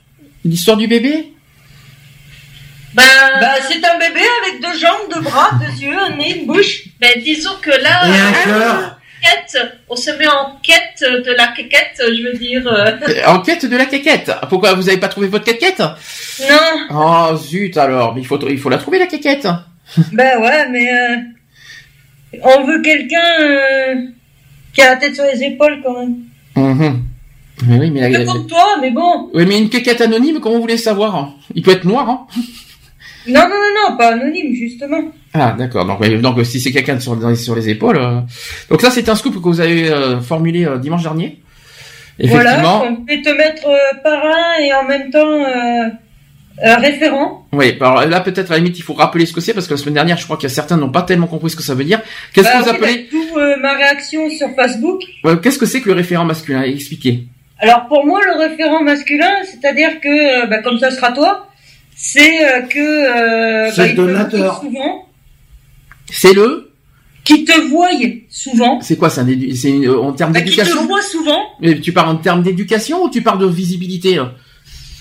L'histoire 0.44 0.76
du 0.76 0.86
bébé? 0.86 1.32
Ben, 2.94 3.02
ben, 3.40 3.54
c'est 3.68 3.84
un 3.84 3.98
bébé 3.98 4.20
avec 4.42 4.62
deux 4.62 4.78
jambes, 4.78 5.12
deux 5.14 5.20
bras, 5.20 5.50
deux 5.60 5.82
yeux, 5.82 5.98
un 5.98 6.16
nez, 6.16 6.38
une 6.40 6.46
bouche. 6.46 6.84
Ben, 7.00 7.20
disons 7.22 7.56
que 7.60 7.70
là, 7.70 8.08
Et 8.08 8.18
un 8.18 8.32
cœur. 8.44 8.95
On 9.88 9.96
se 9.96 10.10
met 10.18 10.26
en 10.26 10.56
quête 10.62 11.00
de 11.00 11.32
la 11.36 11.48
quéquette, 11.48 12.00
je 12.00 12.22
veux 12.22 12.38
dire. 12.38 12.66
Euh. 12.66 12.92
En 13.26 13.40
quête 13.40 13.66
de 13.66 13.76
la 13.76 13.86
quéquette 13.86 14.30
Pourquoi 14.48 14.74
vous 14.74 14.84
n'avez 14.84 14.98
pas 14.98 15.08
trouvé 15.08 15.28
votre 15.28 15.44
quéquette? 15.44 15.80
Non. 15.80 16.86
Oh 16.90 17.36
zut 17.36 17.76
alors, 17.76 18.14
mais 18.14 18.22
il 18.22 18.26
faut, 18.26 18.38
il 18.48 18.58
faut 18.58 18.68
la 18.68 18.78
trouver 18.78 18.98
la 18.98 19.06
quéquette. 19.06 19.48
Ben 20.12 20.40
ouais, 20.40 20.68
mais 20.68 20.92
euh, 20.92 21.16
on 22.42 22.64
veut 22.64 22.82
quelqu'un 22.82 23.40
euh, 23.40 23.94
qui 24.72 24.82
a 24.82 24.90
la 24.90 24.96
tête 24.96 25.14
sur 25.14 25.24
les 25.24 25.42
épaules 25.44 25.80
quand 25.84 26.00
même. 26.00 26.16
Mhm. 26.56 27.04
Mais 27.68 27.78
oui, 27.78 27.90
mais 27.90 28.10
la... 28.10 28.24
comme 28.24 28.46
toi, 28.46 28.76
mais 28.80 28.90
bon. 28.90 29.30
Oui, 29.32 29.46
mais 29.46 29.58
une 29.58 29.70
quéquette 29.70 30.00
anonyme, 30.00 30.40
comment 30.40 30.56
vous 30.56 30.62
voulez 30.62 30.76
savoir? 30.76 31.34
Il 31.54 31.62
peut 31.62 31.70
être 31.70 31.84
noir, 31.84 32.08
hein? 32.08 32.26
Non, 33.28 33.42
non, 33.42 33.48
non, 33.48 33.90
non, 33.90 33.96
pas 33.96 34.12
anonyme, 34.12 34.54
justement. 34.54 35.02
Ah, 35.38 35.54
d'accord. 35.56 35.84
Donc, 35.84 36.04
donc 36.04 36.44
si 36.44 36.60
c'est 36.60 36.72
quelqu'un 36.72 36.98
sur, 36.98 37.16
sur 37.36 37.54
les 37.54 37.68
épaules. 37.68 37.98
Euh, 37.98 38.20
donc 38.70 38.80
ça, 38.80 38.90
c'est 38.90 39.08
un 39.08 39.14
scoop 39.14 39.34
que 39.34 39.48
vous 39.48 39.60
avez 39.60 39.90
euh, 39.90 40.20
formulé 40.20 40.64
euh, 40.64 40.78
dimanche 40.78 41.02
dernier. 41.02 41.40
Effectivement. 42.18 42.78
Voilà, 42.78 42.90
on 42.90 42.96
peut 43.04 43.20
te 43.22 43.36
mettre 43.36 43.68
parrain 44.02 44.58
et 44.62 44.72
en 44.72 44.84
même 44.84 45.10
temps 45.10 45.44
référent. 46.58 47.46
Oui, 47.52 47.76
alors 47.78 48.06
là 48.06 48.20
peut-être 48.20 48.50
à 48.50 48.54
la 48.54 48.60
limite 48.60 48.78
il 48.78 48.82
faut 48.82 48.94
rappeler 48.94 49.26
ce 49.26 49.34
que 49.34 49.42
c'est 49.42 49.52
parce 49.52 49.66
que 49.66 49.74
la 49.74 49.76
semaine 49.76 49.92
dernière 49.92 50.16
je 50.16 50.24
crois 50.24 50.38
qu'il 50.38 50.48
y 50.48 50.50
a 50.50 50.54
certains 50.54 50.78
n'ont 50.78 50.90
pas 50.90 51.02
tellement 51.02 51.26
compris 51.26 51.50
ce 51.50 51.56
que 51.56 51.62
ça 51.62 51.74
veut 51.74 51.84
dire. 51.84 52.00
Qu'est-ce 52.32 52.48
que 52.48 52.56
bah 52.56 52.62
vous 52.62 52.70
appelez 52.70 53.10
bah, 53.34 53.56
ma 53.60 53.74
réaction 53.74 54.30
sur 54.30 54.48
Facebook. 54.56 55.02
Qu'est-ce 55.42 55.58
que 55.58 55.66
c'est 55.66 55.82
que 55.82 55.90
le 55.90 55.94
référent 55.94 56.24
masculin? 56.24 56.62
Expliquez. 56.62 57.24
Alors 57.58 57.86
pour 57.86 58.06
moi 58.06 58.20
le 58.24 58.48
référent 58.48 58.82
masculin, 58.82 59.34
c'est-à-dire 59.44 60.00
que 60.00 60.48
bah, 60.48 60.62
comme 60.62 60.78
ça 60.78 60.90
sera 60.90 61.12
toi, 61.12 61.48
c'est 61.94 62.66
que 62.70 63.70
c'est 63.74 63.88
le 63.88 63.94
donateur. 63.94 64.62
C'est 66.10 66.32
le 66.32 66.70
qui 67.26 67.44
te 67.44 67.60
voient 67.68 67.90
souvent. 68.30 68.80
C'est 68.80 68.96
quoi, 68.96 69.10
c'est 69.10 69.20
en 69.88 70.12
termes 70.12 70.32
bah, 70.32 70.40
d'éducation 70.40 70.76
Qui 70.76 70.82
te 70.82 70.86
voient 70.86 71.02
souvent. 71.02 71.42
Mais 71.60 71.80
tu 71.80 71.92
parles 71.92 72.10
en 72.10 72.16
termes 72.16 72.42
d'éducation 72.42 73.02
ou 73.02 73.10
tu 73.10 73.20
parles 73.20 73.40
de 73.40 73.46
visibilité 73.46 74.20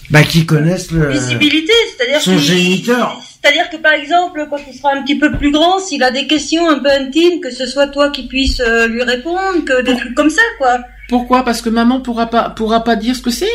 Bah, 0.09 0.23
qui 0.23 0.45
connaissent 0.45 0.91
le. 0.91 1.11
Visibilité, 1.11 1.73
c'est-à-dire 1.95 2.19
son 2.19 2.37
géniteur. 2.39 3.21
C'est-à-dire 3.45 3.69
que 3.69 3.77
par 3.77 3.93
exemple, 3.93 4.47
quand 4.49 4.57
il 4.67 4.73
sera 4.73 4.95
un 4.95 5.03
petit 5.03 5.19
peu 5.19 5.31
plus 5.37 5.51
grand, 5.51 5.77
s'il 5.77 6.01
a 6.01 6.09
des 6.09 6.25
questions 6.25 6.67
un 6.67 6.79
peu 6.79 6.89
intimes, 6.89 7.41
que 7.41 7.51
ce 7.51 7.67
soit 7.67 7.87
toi 7.87 8.09
qui 8.09 8.27
puisses 8.27 8.59
euh, 8.59 8.87
lui 8.87 9.03
répondre, 9.03 9.63
que 9.63 9.83
des 9.83 9.95
trucs 9.95 10.15
comme 10.15 10.31
ça, 10.31 10.41
quoi. 10.57 10.79
Pourquoi? 11.09 11.45
Parce 11.45 11.61
que 11.61 11.69
maman 11.69 12.01
pourra 12.01 12.25
pas 12.25 12.49
pourra 12.49 12.83
pas 12.83 12.95
dire 12.95 13.15
ce 13.15 13.21
que 13.21 13.29
c'est? 13.29 13.45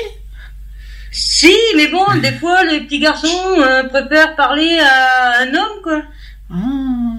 Si, 1.10 1.52
mais 1.74 1.88
bon, 1.88 2.04
des 2.22 2.30
fois, 2.30 2.62
les 2.62 2.82
petits 2.82 3.00
garçons 3.00 3.58
euh, 3.58 3.82
préfèrent 3.82 4.36
parler 4.36 4.78
à 4.78 5.40
un 5.42 5.54
homme, 5.54 5.82
quoi. 5.82 6.02
Ah. 6.52 7.09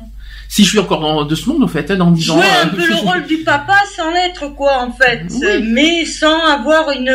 Si 0.52 0.66
je 0.66 0.70
suis 0.70 0.80
encore 0.80 1.00
dans, 1.00 1.24
de 1.24 1.34
ce 1.34 1.48
monde, 1.48 1.64
en 1.64 1.68
fait, 1.68 1.90
hein, 1.90 1.96
dans 1.96 2.12
10 2.12 2.30
ans. 2.30 2.36
Jouer 2.36 2.46
un 2.62 2.68
peu 2.68 2.86
le 2.86 2.96
rôle 2.96 3.26
du 3.26 3.38
papa 3.38 3.78
sans 3.96 4.12
l'être, 4.12 4.50
quoi, 4.50 4.80
en 4.80 4.92
fait. 4.92 5.24
Mais 5.64 6.06
sans 6.06 6.46
avoir 6.46 6.92
une 6.92 7.10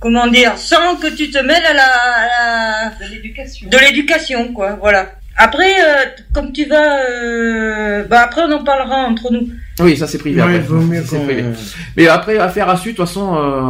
comment 0.00 0.28
dire, 0.28 0.56
sans 0.56 0.96
que 0.96 1.08
tu 1.08 1.30
te 1.30 1.38
mêles 1.38 1.64
à 1.68 1.74
la, 1.74 2.90
de 2.90 3.12
l'éducation. 3.12 3.68
De 3.68 3.78
l'éducation, 3.78 4.52
quoi, 4.52 4.78
voilà. 4.80 5.10
Après, 5.40 5.72
euh, 5.72 6.04
comme 6.32 6.52
tu 6.52 6.64
vas, 6.64 7.00
euh, 7.10 8.04
bah 8.04 8.22
après 8.22 8.42
on 8.42 8.50
en 8.50 8.64
parlera 8.64 9.04
entre 9.04 9.32
nous. 9.32 9.48
Oui, 9.78 9.96
ça 9.96 10.08
c'est 10.08 10.18
privé. 10.18 10.40
après. 10.40 10.64
Mais 11.96 12.08
après, 12.08 12.38
affaire 12.38 12.68
à 12.68 12.76
suivre. 12.76 12.94
De 12.94 13.02
toute 13.02 13.06
façon, 13.06 13.36
euh, 13.36 13.60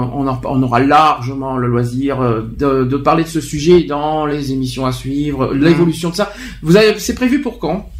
on, 0.44 0.62
aura 0.62 0.80
largement 0.80 1.58
le 1.58 1.68
loisir 1.68 2.20
de, 2.56 2.97
parler 2.97 3.24
de 3.24 3.28
ce 3.28 3.42
sujet 3.42 3.82
dans 3.82 4.24
les 4.24 4.52
émissions 4.52 4.86
à 4.86 4.92
suivre, 4.92 5.52
l'évolution 5.52 6.08
de 6.08 6.14
ça. 6.14 6.32
Vous 6.62 6.76
avez, 6.76 6.98
c'est 6.98 7.14
prévu 7.14 7.42
pour 7.42 7.58
quand? 7.58 7.90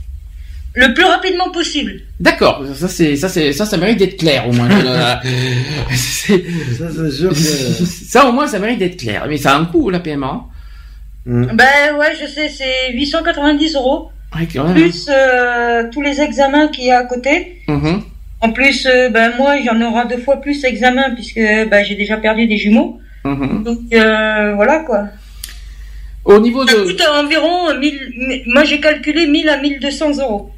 Le 0.74 0.94
plus 0.94 1.05
rapidement 1.05 1.50
possible. 1.50 2.00
D'accord, 2.20 2.64
ça 2.74 2.88
c'est 2.88 3.16
ça 3.16 3.28
c'est 3.28 3.52
ça 3.52 3.64
ça 3.66 3.76
mérite 3.76 3.98
d'être 3.98 4.18
clair 4.18 4.48
au 4.48 4.52
moins. 4.52 4.68
ça, 5.94 6.34
ça 8.08 8.26
au 8.26 8.32
moins 8.32 8.47
ça 8.47 8.58
mérite 8.58 8.78
d'être 8.78 8.98
clair. 8.98 9.26
Mais 9.28 9.38
ça 9.38 9.55
a 9.55 9.58
un 9.58 9.64
coût 9.64 9.90
la 9.90 10.00
PMA. 10.00 10.44
Hmm. 11.26 11.44
Ben 11.55 11.97
ouais, 11.98 12.14
je 12.20 12.26
sais, 12.26 12.48
c'est 12.48 12.92
890 12.94 13.74
euros. 13.76 14.10
plus 14.74 15.08
euh, 15.10 15.84
tous 15.92 16.00
les 16.00 16.20
examens 16.20 16.68
qu'il 16.68 16.84
y 16.84 16.90
a 16.90 16.98
à 16.98 17.05
côté. 17.05 17.62
Mm-hmm. 17.68 18.00
En 18.40 18.52
plus, 18.52 18.86
euh, 18.86 19.10
ben 19.10 19.32
moi 19.36 19.56
j'en 19.64 19.80
aurai 19.80 20.06
deux 20.08 20.22
fois 20.22 20.40
plus 20.40 20.62
d'examens 20.62 21.14
puisque 21.14 21.40
ben, 21.40 21.84
j'ai 21.84 21.97
déjà 21.97 22.16
perdu 22.18 22.47
des 22.47 22.56
jumeaux. 22.56 22.98
Mm-hmm. 23.24 23.62
Donc 23.62 23.78
euh, 23.92 24.55
voilà 24.55 24.80
quoi. 24.80 25.08
Au 26.24 26.38
niveau 26.40 26.66
ça 26.66 26.74
coûte 26.74 27.02
environ 27.14 27.78
1000, 27.78 28.42
moi 28.47 28.64
j'ai 28.64 28.80
calculé 28.80 29.26
1000 29.26 29.48
à 29.48 29.60
1200 29.60 30.18
euros. 30.20 30.50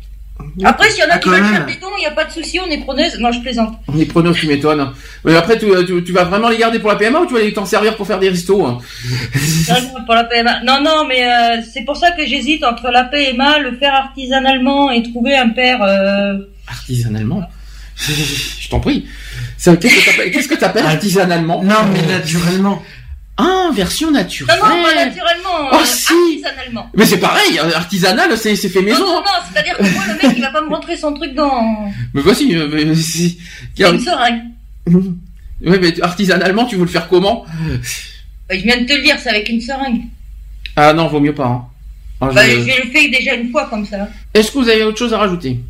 Après, 0.65 0.91
s'il 0.91 1.01
y 1.01 1.07
en 1.07 1.11
a 1.11 1.15
ah, 1.15 1.19
qui 1.19 1.29
veulent 1.29 1.45
faire 1.45 1.67
des 1.67 1.77
dons, 1.77 1.89
il 1.97 2.01
n'y 2.01 2.07
a 2.07 2.11
pas 2.11 2.25
de 2.25 2.33
souci, 2.33 2.59
on 2.61 2.71
est 2.71 2.79
preneuse. 2.79 3.19
Non, 3.19 3.33
je 3.33 3.41
plaisante. 3.41 3.79
On 3.89 3.99
est 3.99 4.07
preneuse, 4.07 4.37
tu 4.37 4.47
m'étonnes. 4.47 4.93
Mais 5.25 5.37
après, 5.37 5.59
tu, 5.59 5.67
tu, 6.05 6.13
vas 6.13 6.25
vraiment 6.25 6.49
les 6.49 6.59
garder 6.59 6.79
pour 6.79 6.91
la 6.91 6.97
PMA 6.97 7.21
ou 7.21 7.27
tu 7.27 7.35
vas 7.35 7.41
les 7.41 7.53
t'en 7.53 7.65
servir 7.65 7.97
pour 7.97 8.07
faire 8.07 8.19
des 8.19 8.29
restos 8.29 8.67
hein 8.67 8.79
Non, 9.69 10.05
pour 10.05 10.15
la 10.15 10.25
PMA. 10.25 10.63
Non, 10.65 10.81
non, 10.83 11.07
mais 11.07 11.25
euh, 11.25 11.63
c'est 11.73 11.85
pour 11.85 11.97
ça 11.97 12.13
que 12.13 12.27
j'hésite 12.27 12.65
entre 12.65 12.91
la 12.91 13.05
PMA, 13.05 13.59
le 13.61 13.77
faire 13.77 13.95
artisanalement 13.95 14.91
et 14.91 15.03
trouver 15.03 15.37
un 15.37 15.51
père. 15.51 15.83
Euh... 15.83 16.39
Artisanalement 16.69 17.43
Je 17.97 18.69
t'en 18.69 18.81
prie. 18.81 19.07
Qu'est-ce 19.63 20.49
que 20.49 20.55
tu 20.55 20.65
appelles 20.65 20.87
artisanalement? 20.87 21.63
Non, 21.63 21.87
mais 21.93 22.03
naturellement. 22.07 22.83
Ah, 23.41 23.71
version 23.73 24.11
naturelle. 24.11 24.59
Non, 24.63 24.69
non, 24.69 24.83
pas 24.83 25.05
naturellement. 25.07 25.71
Oh, 25.73 25.79
si. 25.85 26.13
Artisanalement. 26.13 26.91
Mais 26.95 27.07
c'est 27.07 27.19
pareil, 27.19 27.59
artisanal, 27.59 28.37
c'est, 28.37 28.57
fait 28.57 28.83
maison. 28.83 29.01
Non, 29.01 29.07
non, 29.07 29.21
non 29.21 29.31
c'est-à-dire 29.51 29.77
que 29.79 29.83
moi, 29.83 30.03
le 30.07 30.15
mec, 30.15 30.37
il 30.37 30.43
va 30.43 30.51
pas 30.51 30.63
me 30.63 30.69
rentrer 30.69 30.97
son 30.97 31.15
truc 31.15 31.35
dans. 31.35 31.91
Mais 32.13 32.21
voici, 32.21 32.55
euh, 32.55 32.69
mais 32.73 32.95
c'est. 32.95 33.37
une 33.79 34.01
seringue. 34.01 34.43
Oui, 35.63 35.77
mais 35.79 36.01
artisanalement, 36.01 36.65
tu 36.65 36.77
veux 36.77 36.85
le 36.85 36.89
faire 36.89 37.07
comment 37.07 37.45
bah, 38.49 38.57
Je 38.57 38.63
viens 38.63 38.81
de 38.81 38.87
te 38.87 38.95
le 38.95 39.03
dire, 39.03 39.17
c'est 39.19 39.29
avec 39.29 39.47
une 39.51 39.61
seringue. 39.61 40.05
Ah 40.75 40.95
non, 40.95 41.07
vaut 41.09 41.21
mieux 41.21 41.35
pas. 41.35 41.47
Hein. 41.47 41.65
Ah, 42.23 42.31
bah, 42.33 42.49
je... 42.49 42.57
le 42.57 42.91
fais 42.91 43.09
déjà 43.09 43.35
une 43.35 43.51
fois 43.51 43.67
comme 43.69 43.85
ça. 43.85 44.09
Est-ce 44.33 44.53
que 44.53 44.59
vous 44.59 44.69
avez 44.71 44.85
autre 44.85 44.99
chose 44.99 45.13
à 45.13 45.19
rajouter? 45.19 45.61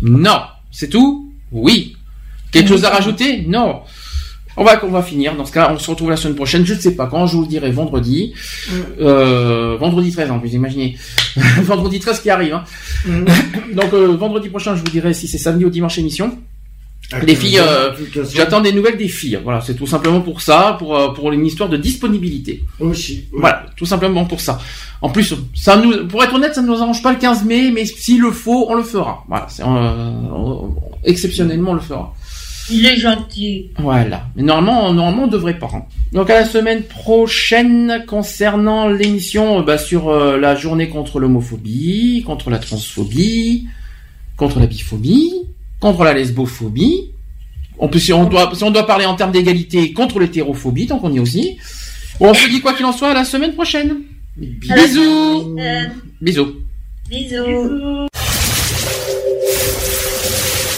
Non. 0.00 0.42
C'est 0.72 0.88
tout? 0.88 1.32
Oui. 1.52 1.96
Quelque 2.50 2.68
chose 2.68 2.84
à 2.84 2.90
rajouter? 2.90 3.44
Non. 3.46 3.82
On 4.56 4.64
va, 4.64 4.84
on 4.84 4.88
va 4.88 5.02
finir. 5.02 5.34
Dans 5.36 5.44
ce 5.44 5.52
cas, 5.52 5.70
on 5.72 5.78
se 5.78 5.90
retrouve 5.90 6.10
la 6.10 6.16
semaine 6.16 6.36
prochaine. 6.36 6.64
Je 6.66 6.74
ne 6.74 6.78
sais 6.78 6.94
pas 6.94 7.06
quand. 7.06 7.26
Je 7.26 7.36
vous 7.36 7.42
le 7.42 7.48
dirai 7.48 7.70
vendredi. 7.70 8.34
Mm. 8.68 8.74
Euh, 9.00 9.76
vendredi 9.78 10.12
13, 10.12 10.30
en 10.30 10.38
plus, 10.38 10.52
imaginez. 10.52 10.96
vendredi 11.62 12.00
13 12.00 12.20
qui 12.20 12.30
arrive. 12.30 12.54
Hein. 12.54 12.64
Mm. 13.06 13.24
Donc, 13.74 13.92
euh, 13.94 14.16
vendredi 14.16 14.48
prochain, 14.48 14.74
je 14.76 14.80
vous 14.80 14.90
dirai 14.90 15.14
si 15.14 15.26
c'est 15.28 15.38
samedi 15.38 15.64
ou 15.64 15.70
dimanche 15.70 15.98
émission. 15.98 16.38
les 17.26 17.34
filles, 17.34 17.60
euh, 17.60 17.92
j'attends 18.32 18.60
des 18.60 18.72
nouvelles 18.72 18.96
des 18.96 19.08
filles. 19.08 19.38
Voilà, 19.42 19.60
c'est 19.60 19.74
tout 19.74 19.86
simplement 19.86 20.20
pour 20.20 20.40
ça, 20.40 20.76
pour 20.78 21.14
pour 21.14 21.32
une 21.32 21.44
histoire 21.46 21.68
de 21.68 21.76
disponibilité. 21.76 22.62
Aussi. 22.80 23.24
Voilà, 23.32 23.66
tout 23.76 23.86
simplement 23.86 24.24
pour 24.24 24.40
ça. 24.40 24.58
En 25.00 25.08
plus, 25.08 25.34
ça 25.54 25.76
nous, 25.76 26.06
pour 26.06 26.22
être 26.22 26.34
honnête, 26.34 26.54
ça 26.54 26.62
ne 26.62 26.68
nous 26.68 26.80
arrange 26.80 27.02
pas 27.02 27.12
le 27.12 27.18
15 27.18 27.44
mai, 27.44 27.70
mais 27.70 27.84
s'il 27.84 28.20
le 28.20 28.30
faut, 28.30 28.66
on 28.68 28.74
le 28.74 28.84
fera. 28.84 29.24
Voilà, 29.28 29.48
exceptionnellement, 31.04 31.72
on 31.72 31.74
le 31.74 31.80
fera. 31.80 32.14
Il 32.70 32.86
est 32.86 32.96
gentil. 32.96 33.70
Voilà. 33.78 34.26
Mais 34.36 34.42
normalement, 34.42 34.92
normalement, 34.92 35.24
on 35.24 35.28
devrait 35.28 35.58
pas. 35.58 35.70
Hein. 35.74 35.84
Donc 36.12 36.30
à 36.30 36.34
la 36.34 36.44
semaine 36.44 36.82
prochaine 36.82 38.04
concernant 38.06 38.88
l'émission 38.88 39.60
euh, 39.60 39.62
bah, 39.62 39.78
sur 39.78 40.08
euh, 40.08 40.38
la 40.38 40.54
journée 40.54 40.88
contre 40.88 41.18
l'homophobie, 41.18 42.22
contre 42.26 42.50
la 42.50 42.58
transphobie, 42.58 43.66
contre 44.36 44.60
la 44.60 44.66
biphobie, 44.66 45.32
contre 45.80 46.04
la 46.04 46.14
lesbophobie. 46.14 47.10
Si 47.96 48.12
on 48.12 48.26
doit, 48.26 48.52
si 48.54 48.62
on 48.62 48.70
doit 48.70 48.86
parler 48.86 49.06
en 49.06 49.16
termes 49.16 49.32
d'égalité 49.32 49.92
contre 49.92 50.20
l'hétérophobie, 50.20 50.86
tant 50.86 50.98
qu'on 50.98 51.12
y 51.12 51.16
est 51.16 51.20
aussi. 51.20 51.56
on 52.20 52.32
se 52.32 52.48
dit 52.48 52.60
quoi 52.60 52.74
qu'il 52.74 52.86
en 52.86 52.92
soit 52.92 53.08
à 53.08 53.14
la 53.14 53.24
semaine 53.24 53.54
prochaine. 53.54 54.02
Bisous. 54.36 55.56
Bisous. 56.20 56.54
Bisous. 57.10 58.08